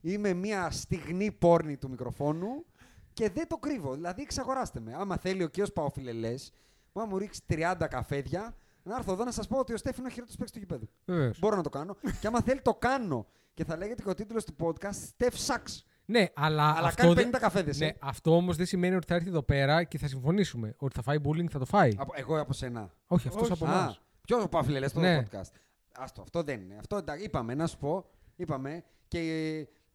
Είμαι 0.00 0.32
μια 0.32 0.70
στιγμή 0.70 1.32
πόρνη 1.32 1.76
του 1.76 1.88
μικροφόνου 1.90 2.64
και 3.12 3.30
δεν 3.30 3.46
το 3.48 3.56
κρύβω. 3.56 3.94
Δηλαδή, 3.94 4.22
εξαγοράστε 4.22 4.80
με. 4.80 4.94
Άμα 4.98 5.16
θέλει 5.16 5.42
ο 5.42 5.48
κύριο 5.48 5.70
Παοφιλελές, 5.74 6.52
να 6.92 7.06
μου 7.06 7.18
ρίξει 7.18 7.40
30 7.46 7.86
καφέδια, 7.88 8.54
να 8.82 8.96
έρθω 8.96 9.12
εδώ 9.12 9.24
να 9.24 9.30
σας 9.32 9.46
πω 9.46 9.58
ότι 9.58 9.72
ο 9.72 9.76
Στέφη 9.76 9.98
είναι 9.98 10.08
ο 10.08 10.10
χειρότερος 10.10 10.36
παίκτης 10.38 10.52
του 10.54 10.58
γηπέδου. 10.58 10.88
Βεβαίως. 11.04 11.38
Μπορώ 11.38 11.56
να 11.56 11.62
το 11.62 11.68
κάνω. 11.68 11.96
και 12.20 12.26
άμα 12.26 12.40
θέλει, 12.40 12.60
το 12.60 12.74
κάνω. 12.74 13.26
Και 13.54 13.64
θα 13.64 13.76
λέγεται 13.76 14.02
και 14.02 14.08
ο 14.08 14.14
τίτλος 14.14 14.44
του 14.44 14.56
podcast 14.60 15.24
Steph 15.24 15.46
Sucks. 15.46 15.82
Ναι, 16.04 16.26
αλλά, 16.34 16.74
Αλλά 16.76 16.86
αυτό, 16.86 17.02
κάνει 17.02 17.14
δεν- 17.14 17.30
50 17.30 17.38
καφέδες. 17.38 17.78
ναι, 17.78 17.90
αυτό 18.00 18.36
όμως 18.36 18.56
δεν 18.56 18.66
σημαίνει 18.66 18.94
ότι 18.96 19.06
θα 19.06 19.14
έρθει 19.14 19.28
εδώ 19.28 19.42
πέρα 19.42 19.84
και 19.84 19.98
θα 19.98 20.06
συμφωνήσουμε. 20.08 20.74
Ότι 20.78 20.94
θα 20.94 21.02
φάει 21.02 21.16
bullying, 21.24 21.48
θα 21.50 21.58
το 21.58 21.64
φάει. 21.64 21.90
Εγώ 22.14 22.40
από 22.40 22.52
σένα. 22.52 22.90
Όχι, 23.06 23.28
αυτός 23.28 23.42
Όχι. 23.42 23.52
από 23.52 23.64
Α, 23.72 23.72
εμάς. 23.78 24.00
ποιος 24.22 24.48
Παύλε 24.48 24.88
στο 24.88 25.00
Ναι. 25.00 25.22
podcast. 25.22 25.50
Άστο, 25.92 26.22
αυτό 26.22 26.42
δεν 26.42 26.60
είναι. 26.60 26.76
Αυτό 26.78 26.96
εντάξει, 26.96 27.24
είπαμε, 27.24 27.54
να 27.54 27.66
σου 27.66 27.78
πω. 27.78 28.10
Είπαμε 28.36 28.84
και, 29.08 29.20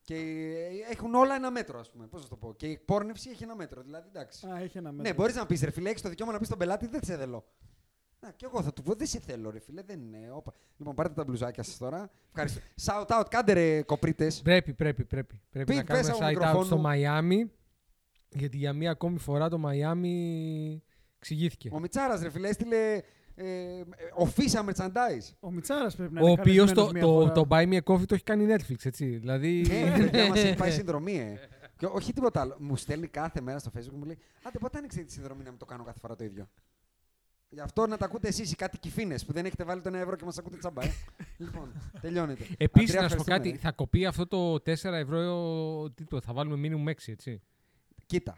και 0.01 0.15
έχουν 0.91 1.13
όλα 1.15 1.35
ένα 1.35 1.51
μέτρο, 1.51 1.79
ας 1.79 1.91
πούμε. 1.91 2.07
Πώς 2.07 2.21
να 2.21 2.27
το 2.27 2.35
πω. 2.35 2.53
Και 2.53 2.67
η 2.67 2.71
εκπόρνευση 2.71 3.29
έχει 3.29 3.43
ένα 3.43 3.55
μέτρο. 3.55 3.81
Δηλαδή, 3.81 4.07
εντάξει. 4.07 4.47
Α, 4.47 4.59
έχει 4.61 4.77
ένα 4.77 4.91
μέτρο. 4.91 5.09
ναι, 5.11 5.15
μπορείς 5.15 5.35
να 5.35 5.45
πεις 5.45 5.61
ρε 5.63 5.71
φίλε, 5.71 5.89
έχεις 5.89 6.01
το 6.01 6.09
δικαίωμα 6.09 6.31
να 6.31 6.37
πεις 6.37 6.47
στον 6.47 6.59
πελάτη, 6.59 6.87
δεν 6.87 6.99
σε 7.03 7.17
θέλω. 7.17 7.45
Να, 8.25 8.31
και 8.31 8.45
εγώ 8.45 8.61
θα 8.63 8.73
του 8.73 8.81
πω, 8.83 8.93
δεν 8.93 9.07
σε 9.07 9.19
θέλω, 9.19 9.49
ρε 9.49 9.59
φίλε, 9.59 9.81
δεν 9.81 9.99
είναι. 10.01 10.29
Όπα. 10.31 10.53
Λοιπόν, 10.77 10.95
πάρτε 10.95 11.13
τα 11.13 11.23
μπλουζάκια 11.23 11.63
σας 11.63 11.77
τώρα. 11.77 12.09
Ευχαριστώ. 12.27 12.59
Shout 12.85 13.05
out, 13.19 13.23
κάντε 13.29 13.53
ρε 13.53 13.81
κοπρίτες. 13.81 14.41
Πρέπει, 14.41 14.73
πρέπει, 14.73 15.03
πρέπει. 15.05 15.41
Πρέπει 15.51 15.71
Πει, 15.71 15.77
να 15.77 15.83
πες 15.83 16.07
κάνουμε 16.07 16.15
από 16.15 16.25
site 16.25 16.27
out 16.27 16.29
μικροφόνου. 16.29 16.65
στο 16.65 16.83
Miami. 16.85 17.49
Γιατί 18.29 18.57
για 18.57 18.73
μία 18.73 18.91
ακόμη 18.91 19.17
φορά 19.19 19.49
το 19.49 19.61
Miami 19.65 20.07
εξηγήθηκε. 21.17 21.69
Ο 21.73 21.79
Μιτσάρας, 21.79 22.21
ρε 22.21 22.29
φίλε, 22.29 22.47
έστειλε 22.47 23.01
ε, 23.35 23.43
ε, 23.79 23.83
official 24.17 24.65
merchandise. 24.69 25.33
Ο 25.39 25.51
Μιτσάρας 25.51 25.95
πρέπει 25.95 26.13
να 26.13 26.21
Ο 26.21 26.27
είναι 26.27 26.41
οποίος 26.41 26.71
καλεσμένος 26.73 26.87
το, 26.87 26.91
μία 26.93 27.01
το, 27.01 27.11
φορά. 27.11 27.31
το 27.31 27.47
Buy 27.49 27.67
Me 27.73 27.81
a 27.81 27.93
Coffee 27.93 28.05
το 28.05 28.13
έχει 28.13 28.23
κάνει 28.23 28.45
Netflix, 28.49 28.75
έτσι. 28.85 29.05
Δηλαδή. 29.05 29.65
Ναι, 29.67 29.97
παιδιά 29.97 30.27
μας 30.27 30.43
έχει 30.43 30.55
πάει 30.55 30.71
συνδρομή, 30.71 31.17
ε. 31.17 31.39
Και 31.77 31.85
όχι 31.85 32.13
τίποτα 32.13 32.41
άλλο. 32.41 32.55
Μου 32.59 32.75
στέλνει 32.75 33.07
κάθε 33.07 33.41
μέρα 33.41 33.59
στο 33.59 33.71
Facebook 33.77 33.95
μου 33.97 34.05
λέει 34.05 34.17
Άντε, 34.43 34.57
πότε 34.59 34.77
άνοιξε 34.77 35.01
τη 35.03 35.11
συνδρομή 35.11 35.43
να 35.43 35.49
μην 35.49 35.59
το 35.59 35.65
κάνω 35.65 35.83
κάθε 35.83 35.99
φορά 35.99 36.15
το 36.15 36.23
ίδιο; 36.23 36.49
Γι' 37.55 37.61
αυτό 37.61 37.87
να 37.87 37.97
τα 37.97 38.05
ακούτε 38.05 38.27
εσείς 38.27 38.51
οι 38.51 38.55
κάτι 38.55 38.77
κυφίνε 38.77 39.19
που 39.19 39.33
δεν 39.33 39.45
έχετε 39.45 39.63
βάλει 39.63 39.81
το 39.81 39.89
1 39.89 39.93
ευρώ 39.93 40.15
και 40.15 40.25
μας 40.25 40.37
ακούτε 40.37 40.57
τσαμπά. 40.57 40.83
Ε. 40.83 40.91
λοιπόν, 41.37 41.71
τελειώνεται. 42.01 42.45
Επίσης, 42.57 42.89
Αντρέα, 42.89 43.01
να 43.01 43.09
σου 43.09 43.15
πω 43.15 43.21
ευχαριστούμε, 43.21 43.35
κάτι, 43.37 43.49
ρε. 43.49 43.57
θα 43.57 43.71
κοπεί 43.71 44.05
αυτό 44.05 44.27
το 44.27 44.53
4 44.53 44.63
ευρώ. 44.83 45.89
Τι 45.95 46.03
το, 46.03 46.21
θα 46.21 46.33
βάλουμε 46.33 46.69
minimum 46.85 46.89
6, 46.89 46.93
έτσι; 47.05 47.41
Κοίτα, 48.05 48.37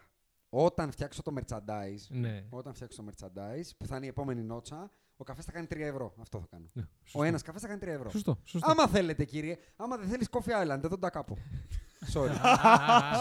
όταν 0.49 0.91
φτιάξω 0.91 1.21
το 1.23 1.33
merchandise, 1.39 2.05
Ναι. 2.09 2.43
όταν 2.49 2.73
φτιάξω 2.73 3.03
το 3.03 3.09
merchandise, 3.11 3.69
που 3.77 3.85
θα 3.85 3.95
είναι 3.95 4.05
η 4.05 4.09
επόμενη 4.09 4.41
νότσα, 4.43 4.91
ο 5.17 5.23
καφές 5.23 5.45
θα 5.45 5.51
κάνει 5.51 5.67
3 5.69 5.77
ευρώ. 5.79 6.13
Αυτό 6.19 6.39
θα 6.39 6.47
κάνω. 6.49 6.65
ναι. 6.73 6.81
Ο 6.83 6.87
Σωστό. 7.03 7.23
ένας 7.23 7.41
καφές 7.41 7.61
θα 7.61 7.67
κάνει 7.67 7.79
3 7.83 7.87
ευρώ. 7.87 8.09
Σωστό. 8.09 8.37
σωστό. 8.43 8.71
Άμα 8.71 8.87
θέλετε, 8.87 9.25
κύριε, 9.25 9.57
άμα 9.75 9.97
δεν 9.97 10.07
θέλεις 10.07 10.27
Coffee 10.31 10.63
Island, 10.75 10.83
εδώ 10.83 10.97
τα 10.97 11.09
κάπου. 11.09 11.37
Sorry. 12.13 12.35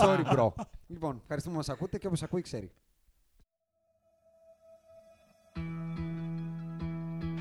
Sorry, 0.05 0.24
bro. 0.36 0.48
Λοιπόν, 0.86 1.18
ευχαριστούμε 1.20 1.55
που 1.55 1.60
μας 1.66 1.68
ακούτε 1.68 1.98
και 1.98 2.06
όπως 2.06 2.23
ακούει, 2.23 2.40
ξέρει. 2.43 2.70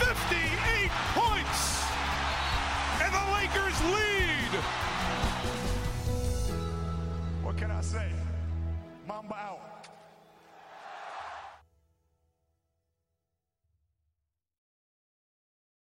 58 0.00 0.90
points! 1.14 1.84
And 3.02 3.12
the 3.12 3.24
Lakers 3.36 3.78
lead! 3.94 4.52
What 7.44 7.56
can 7.56 7.70
I 7.70 7.80
say? 7.82 8.10
Mamba 9.06 9.34
out. 9.34 9.69